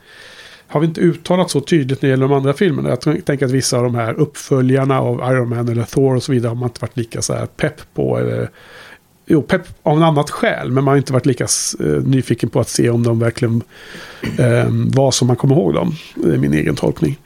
har 0.67 0.81
vi 0.81 0.87
inte 0.87 1.01
uttalat 1.01 1.51
så 1.51 1.61
tydligt 1.61 2.03
när 2.03 2.09
det 2.09 2.11
gäller 2.11 2.29
de 2.29 2.37
andra 2.37 2.53
filmerna. 2.53 2.89
Jag 2.89 3.01
tänker 3.01 3.47
att 3.47 3.53
vissa 3.53 3.77
av 3.77 3.83
de 3.83 3.95
här 3.95 4.15
uppföljarna 4.15 5.01
av 5.01 5.33
Iron 5.33 5.49
Man 5.49 5.69
eller 5.69 5.83
Thor 5.83 6.17
och 6.17 6.23
så 6.23 6.33
vidare 6.33 6.49
har 6.49 6.55
man 6.55 6.69
inte 6.69 6.81
varit 6.81 6.97
lika 6.97 7.23
så 7.23 7.35
här 7.35 7.47
pepp 7.47 7.81
på. 7.95 8.19
Eller, 8.19 8.51
jo, 9.27 9.43
pepp 9.43 9.63
av 9.83 9.97
en 9.97 10.03
annat 10.03 10.31
skäl. 10.31 10.71
Men 10.71 10.85
man 10.85 10.93
har 10.93 10.97
inte 10.97 11.13
varit 11.13 11.27
lika 11.27 11.47
eh, 11.81 11.87
nyfiken 11.87 12.49
på 12.49 12.61
att 12.61 12.69
se 12.69 12.91
om 12.91 13.03
de 13.03 13.19
verkligen 13.19 13.63
eh, 14.39 14.69
var 14.95 15.11
som 15.11 15.27
man 15.27 15.37
kommer 15.37 15.55
ihåg 15.55 15.75
dem. 15.75 15.95
Det 16.15 16.35
är 16.35 16.39
min 16.39 16.55
egen 16.55 16.77
tolkning. 16.77 17.19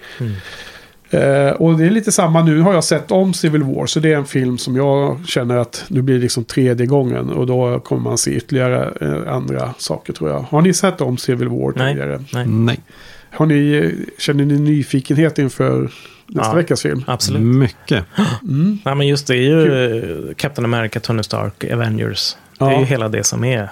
Eh, 1.10 1.50
och 1.50 1.78
det 1.78 1.86
är 1.86 1.90
lite 1.90 2.12
samma 2.12 2.42
nu 2.42 2.60
har 2.60 2.74
jag 2.74 2.84
sett 2.84 3.10
om 3.10 3.34
Civil 3.34 3.62
War. 3.62 3.86
Så 3.86 4.00
det 4.00 4.12
är 4.12 4.16
en 4.16 4.26
film 4.26 4.58
som 4.58 4.76
jag 4.76 5.26
känner 5.26 5.56
att 5.56 5.84
nu 5.88 6.02
blir 6.02 6.14
det 6.14 6.20
liksom 6.20 6.44
tredje 6.44 6.86
gången. 6.86 7.30
Och 7.30 7.46
då 7.46 7.80
kommer 7.80 8.02
man 8.02 8.18
se 8.18 8.30
ytterligare 8.30 8.92
eh, 9.00 9.34
andra 9.34 9.74
saker 9.78 10.12
tror 10.12 10.30
jag. 10.30 10.40
Har 10.40 10.62
ni 10.62 10.74
sett 10.74 11.00
om 11.00 11.18
Civil 11.18 11.48
War 11.48 11.72
Nej. 11.76 11.92
tidigare? 11.94 12.24
Nej. 12.32 12.46
Nej. 12.46 12.80
Har 13.32 13.46
ni, 13.46 13.94
känner 14.18 14.44
ni 14.44 14.58
nyfikenhet 14.58 15.38
inför 15.38 15.90
nästa 16.26 16.50
Ja. 16.50 16.54
veckas 16.56 16.82
film? 16.82 17.04
Absolut. 17.06 17.42
Mycket. 17.42 18.04
Mm. 18.42 18.78
Nej, 18.84 18.94
men 18.94 19.06
just 19.06 19.26
det 19.26 19.34
är 19.36 19.40
ju 19.40 20.34
Captain 20.36 20.64
America, 20.64 21.00
Tony 21.00 21.22
Stark, 21.22 21.64
Avengers. 21.64 22.36
Det 22.58 22.64
är 22.64 22.70
Ja. 22.70 22.80
ju 22.80 22.84
hela 22.86 23.08
det 23.08 23.24
som 23.24 23.44
är 23.44 23.68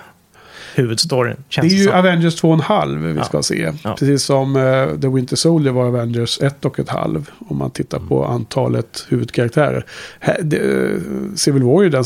huvudstoryn. 0.78 1.36
Det 1.36 1.42
Känns 1.48 1.64
är 1.72 1.76
det 1.76 1.82
ju 1.82 1.84
som. 1.84 1.94
Avengers 1.98 2.42
2,5 2.42 3.12
vi 3.12 3.18
Ja. 3.18 3.24
ska 3.24 3.42
se. 3.42 3.72
Ja. 3.84 3.96
Precis 3.98 4.22
som 4.22 4.56
eh, 4.56 5.00
The 5.00 5.08
Winter 5.08 5.36
Soldier 5.36 5.72
var 5.72 5.84
Avengers 5.86 6.40
1 6.42 6.64
och 6.64 6.78
ett 6.78 6.88
halv. 6.88 7.30
Om 7.48 7.56
man 7.58 7.70
tittar 7.70 7.98
på 7.98 8.24
antalet 8.24 9.06
huvudkaraktärer. 9.08 9.84
Här, 10.20 10.38
det, 10.42 10.56
eh, 10.56 10.90
Civil 11.34 11.62
War 11.62 11.78
är 11.80 11.84
ju 11.84 11.90
den 11.90 12.04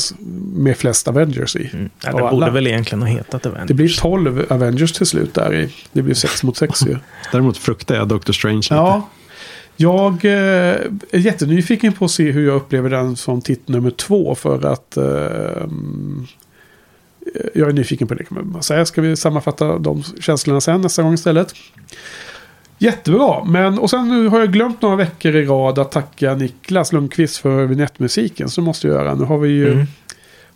med 0.54 0.76
flest 0.76 1.08
Avengers 1.08 1.56
i. 1.56 1.70
Mm. 1.72 1.90
Ja, 2.04 2.12
det 2.12 2.18
alla. 2.18 2.30
borde 2.30 2.50
väl 2.50 2.66
egentligen 2.66 3.02
ha 3.02 3.08
hetat 3.08 3.46
Avengers. 3.46 3.68
Det 3.68 3.74
blir 3.74 3.88
12 4.00 4.44
Avengers 4.50 4.92
till 4.92 5.06
slut 5.06 5.34
där 5.34 5.54
i. 5.54 5.68
Det 5.92 6.02
blir 6.02 6.14
6 6.14 6.42
mot 6.42 6.56
6 6.56 6.86
ju. 6.86 6.96
Däremot 7.32 7.56
fruktar 7.56 7.94
jag 7.94 8.08
Doctor 8.08 8.32
Strange 8.32 8.56
lite. 8.56 8.74
Ja. 8.74 9.08
Jag 9.76 10.24
eh, 10.24 10.30
är 11.10 11.18
jättenyfiken 11.18 11.92
på 11.92 12.04
att 12.04 12.10
se 12.10 12.30
hur 12.30 12.46
jag 12.46 12.56
upplever 12.56 12.90
den 12.90 13.16
som 13.16 13.40
titt 13.42 13.68
nummer 13.68 13.90
två. 13.90 14.34
För 14.34 14.66
att 14.66 14.96
eh, 14.96 15.62
mm, 15.62 16.26
jag 17.54 17.68
är 17.68 17.72
nyfiken 17.72 18.08
på 18.08 18.14
det 18.14 18.24
kan 18.24 18.50
man 18.52 18.62
säga. 18.62 18.86
Ska 18.86 19.00
vi 19.02 19.16
sammanfatta 19.16 19.78
de 19.78 20.02
känslorna 20.20 20.60
sen 20.60 20.80
nästa 20.80 21.02
gång 21.02 21.14
istället. 21.14 21.54
Jättebra, 22.78 23.44
men 23.44 23.78
och 23.78 23.90
sen 23.90 24.08
nu 24.08 24.28
har 24.28 24.40
jag 24.40 24.52
glömt 24.52 24.82
några 24.82 24.96
veckor 24.96 25.36
i 25.36 25.44
rad 25.44 25.78
att 25.78 25.92
tacka 25.92 26.34
Niklas 26.34 26.92
Lundqvist 26.92 27.36
för 27.36 27.66
vignettmusiken. 27.66 28.48
Så 28.48 28.62
måste 28.62 28.86
jag 28.86 28.96
göra. 28.96 29.14
Nu 29.14 29.24
har 29.24 29.38
vi 29.38 29.48
ju 29.48 29.72
Mm. 29.72 29.86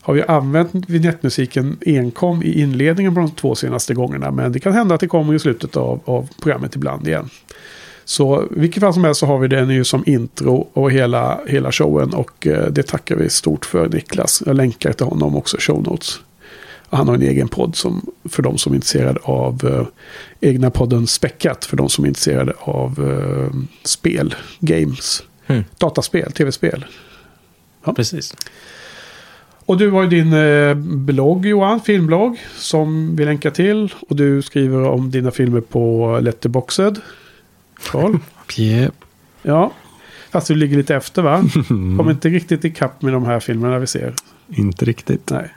har 0.01 0.15
vi 0.15 0.23
använt 0.23 0.73
vignettmusiken 0.91 1.77
enkom 1.87 2.43
i 2.43 2.61
inledningen 2.61 3.15
på 3.15 3.21
de 3.21 3.31
två 3.31 3.55
senaste 3.55 3.95
gångerna. 3.95 4.31
Men 4.31 4.53
det 4.53 4.61
kan 4.61 4.73
hända 4.73 4.95
att 4.95 5.01
det 5.01 5.09
kommer 5.09 5.35
i 5.35 5.39
slutet 5.39 5.77
av, 5.77 6.01
av 6.05 6.29
programmet 6.43 6.77
ibland 6.77 7.09
igen. 7.09 7.31
Så 8.05 8.45
vilket 8.51 8.81
fall 8.83 8.95
som 8.95 9.05
helst 9.05 9.21
så 9.21 9.27
har 9.27 9.39
vi 9.39 9.49
den 9.49 9.71
ju 9.71 9.85
som 9.85 10.03
intro 10.07 10.69
och 10.73 10.91
hela, 10.91 11.41
hela 11.47 11.73
showen. 11.73 12.15
Och 12.15 12.47
eh, 12.47 12.67
det 12.71 12.83
tackar 12.83 13.17
vi 13.17 13.29
stort 13.31 13.65
för 13.65 13.89
Niklas. 13.89 14.43
Jag 14.47 14.57
länkar 14.57 14.93
till 14.93 15.07
honom 15.07 15.37
också 15.37 15.57
i 15.57 15.61
show 15.61 15.83
notes. 15.83 16.21
Han 16.95 17.09
har 17.09 17.15
en 17.15 17.23
egen 17.23 17.49
podd 17.49 17.77
som, 17.77 18.07
för 18.25 18.43
de 18.43 18.59
som 18.59 18.73
är 18.73 18.77
intresserade 18.77 19.21
av 19.23 19.61
eh, 19.65 19.87
egna 20.51 20.71
podden 20.71 21.07
Späckat. 21.07 21.65
För 21.65 21.77
de 21.77 21.89
som 21.89 22.05
är 22.05 22.09
intresserade 22.09 22.53
av 22.59 23.11
eh, 23.11 23.57
spel, 23.85 24.35
games, 24.61 25.23
Mm. 25.47 25.65
dataspel, 25.79 26.33
tv-spel. 26.33 26.85
Precis. 27.97 28.35
Och 29.67 29.79
du 29.79 29.91
har 29.91 30.03
ju 30.03 30.09
din 30.09 30.33
eh, 30.33 30.75
blogg 30.75 31.47
Johan, 31.47 31.81
filmblogg, 31.81 32.39
som 32.57 33.17
vi 33.17 33.25
länkar 33.25 33.51
till. 33.51 33.95
Och 34.09 34.17
du 34.17 34.43
skriver 34.43 34.83
om 34.89 35.11
dina 35.11 35.31
filmer 35.31 35.61
på 35.61 36.19
Letterboxed. 36.23 37.01
Carl? 37.91 38.19
Yep. 38.59 38.95
ja. 39.43 39.73
Fast 40.31 40.49
du 40.49 40.55
ligger 40.55 40.77
lite 40.77 40.95
efter 40.95 41.23
va? 41.23 41.45
Kommer 41.69 42.11
inte 42.11 42.29
riktigt 42.29 42.65
ikapp 42.65 43.03
med 43.03 43.13
de 43.13 43.25
här 43.25 43.41
filmerna 43.41 43.79
vi 43.79 43.87
ser. 43.87 44.15
Inte 44.49 44.85
riktigt. 44.85 45.31
Nej. 45.31 45.51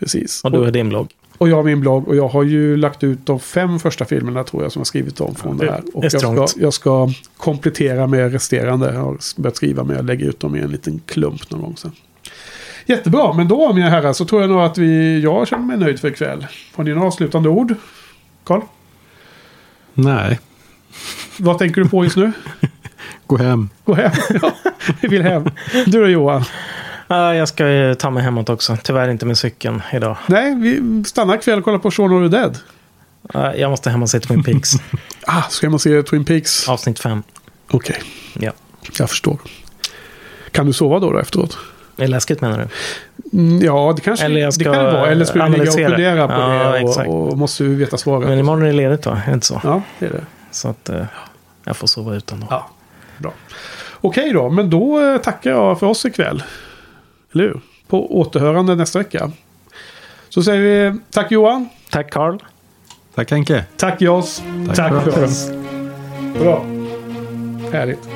Precis. 0.00 0.40
Och 0.44 0.52
du 0.52 0.58
har 0.58 0.70
din 0.70 0.88
blogg. 0.88 1.08
Och 1.38 1.48
jag 1.48 1.56
har 1.56 1.62
min 1.62 1.80
blogg 1.80 2.08
och 2.08 2.16
jag 2.16 2.28
har 2.28 2.42
ju 2.42 2.76
lagt 2.76 3.04
ut 3.04 3.18
de 3.26 3.40
fem 3.40 3.78
första 3.78 4.04
filmerna 4.04 4.44
tror 4.44 4.62
jag 4.62 4.72
som 4.72 4.80
jag 4.80 4.86
skrivit 4.86 5.20
om 5.20 5.34
från 5.34 5.58
Ja, 5.58 5.64
det 5.64 5.66
det 5.66 5.72
här. 5.72 5.82
Och 5.94 6.04
jag 6.04 6.48
ska, 6.48 6.60
jag 6.60 6.72
ska 6.74 7.08
komplettera 7.36 8.06
med 8.06 8.32
resterande. 8.32 8.92
Jag 8.94 9.00
har 9.00 9.18
börjat 9.36 9.56
skriva 9.56 9.84
men 9.84 9.96
jag 9.96 10.04
lägger 10.04 10.26
ut 10.26 10.40
dem 10.40 10.56
i 10.56 10.60
en 10.60 10.70
liten 10.70 11.00
klump 11.06 11.50
någon 11.50 11.60
gång 11.60 11.76
sen. 11.76 11.92
Jättebra, 12.86 13.32
men 13.32 13.48
då 13.48 13.72
mina 13.72 13.90
herrar 13.90 14.12
så 14.12 14.24
tror 14.24 14.40
jag 14.40 14.50
nog 14.50 14.60
att 14.60 14.78
vi, 14.78 15.20
jag 15.20 15.48
känner 15.48 15.64
mig 15.64 15.76
nöjd 15.76 16.00
för 16.00 16.08
ikväll. 16.08 16.46
Har 16.74 16.84
ni 16.84 16.90
några 16.94 17.06
avslutande 17.06 17.48
ord? 17.48 17.74
Karl? 18.44 18.60
Nej, 19.94 20.40
Vad 21.36 21.58
tänker 21.58 21.80
du 21.82 21.88
på 21.88 22.04
just 22.04 22.16
nu? 22.16 22.32
gå 23.26 23.36
hem. 23.36 23.68
Gå 23.84 23.94
hem. 23.94 24.12
Ja, 24.42 24.52
vi 25.00 25.08
vill 25.08 25.22
hem. 25.22 25.44
Du 25.86 26.00
då 26.00 26.06
Johan? 26.08 26.44
Ja, 27.12 27.34
jag 27.34 27.48
ska 27.48 27.68
ju 27.68 27.94
ta 27.94 28.10
mig 28.10 28.22
hemåt 28.22 28.48
också. 28.48 28.76
Tyvärr 28.82 29.08
inte 29.08 29.26
med 29.26 29.38
cykeln 29.38 29.82
idag. 29.92 30.16
Nej, 30.26 30.54
vi 30.54 31.04
stannar 31.04 31.34
ikväll 31.34 31.58
och 31.58 31.64
kollar 31.64 31.78
på 31.78 31.90
Shaun 31.90 32.24
of 32.24 32.30
the 32.30 32.36
Dead. 32.38 32.58
Ja, 33.34 33.54
Jag 33.54 33.70
måste 33.70 33.90
hem 33.90 34.02
och 34.02 34.10
se 34.10 34.20
Twin 34.20 34.42
Peaks. 34.42 34.70
Ah, 35.26 35.42
ska 35.48 35.70
man 35.70 35.78
se 35.78 36.02
Twin 36.02 36.24
Peaks? 36.24 36.68
Avsnitt 36.68 36.98
fem. 36.98 37.22
Okej, 37.70 38.02
Ja. 38.38 38.52
jag 38.98 39.10
förstår. 39.10 39.38
Kan 40.50 40.66
du 40.66 40.72
sova 40.72 40.98
då, 40.98 41.12
då 41.12 41.18
efteråt? 41.18 41.58
Det 41.96 42.04
är 42.04 42.08
läskigt 42.08 42.40
menar 42.40 42.58
du? 42.58 42.68
Mm, 43.38 43.62
ja, 43.64 43.92
det 43.96 44.02
kanske 44.02 44.24
Eller 44.26 44.40
jag 44.40 44.48
det 44.48 44.52
ska 44.52 44.64
kan 44.64 44.84
det 44.84 44.92
vara. 44.92 45.06
Eller 45.10 45.24
ska 45.24 45.44
du 45.44 45.52
ligga 45.52 45.62
och 45.70 45.74
fundera 45.74 46.28
på 46.28 46.34
Ja, 46.34 46.70
det 46.72 46.78
exakt. 46.78 47.08
och, 47.08 47.28
och 47.30 47.38
måste 47.38 47.64
du 47.64 47.74
veta 47.74 47.96
svaret. 47.96 48.28
Men 48.28 48.38
imorgon 48.38 48.62
är 48.62 48.66
det 48.66 48.72
ledigt 48.72 49.06
va? 49.06 49.20
Är 49.24 49.30
det 49.30 49.34
inte 49.34 49.46
så? 49.46 49.60
Ja, 49.64 49.82
det 49.98 50.06
är 50.06 50.10
det. 50.10 50.24
Så 50.50 50.68
att 50.68 50.88
eh, 50.88 51.04
jag 51.64 51.76
får 51.76 51.86
sova 51.86 52.14
utan 52.14 52.40
då. 52.40 52.46
Ja, 52.50 52.70
bra. 53.18 53.32
Okej 54.00 54.32
då, 54.32 54.50
men 54.50 54.70
då 54.70 55.00
eh, 55.00 55.18
tackar 55.20 55.50
jag 55.50 55.78
för 55.78 55.86
oss 55.86 56.04
ikväll. 56.04 56.42
Eller 57.34 57.44
hur? 57.44 57.60
På 57.88 58.18
återhörande 58.20 58.74
nästa 58.74 58.98
vecka. 58.98 59.30
Så 60.28 60.42
säger 60.42 60.90
vi 60.92 60.98
tack 61.10 61.30
Johan. 61.30 61.68
Tack 61.90 62.10
Carl. 62.10 62.38
Tack 63.14 63.30
Henke. 63.30 63.64
Tack 63.76 64.02
Jos. 64.02 64.42
Tack 64.66 64.76
Tack, 64.76 65.02
för 65.04 65.24
oss. 65.24 65.50
Bra. 66.38 66.64
Härligt. 67.72 68.08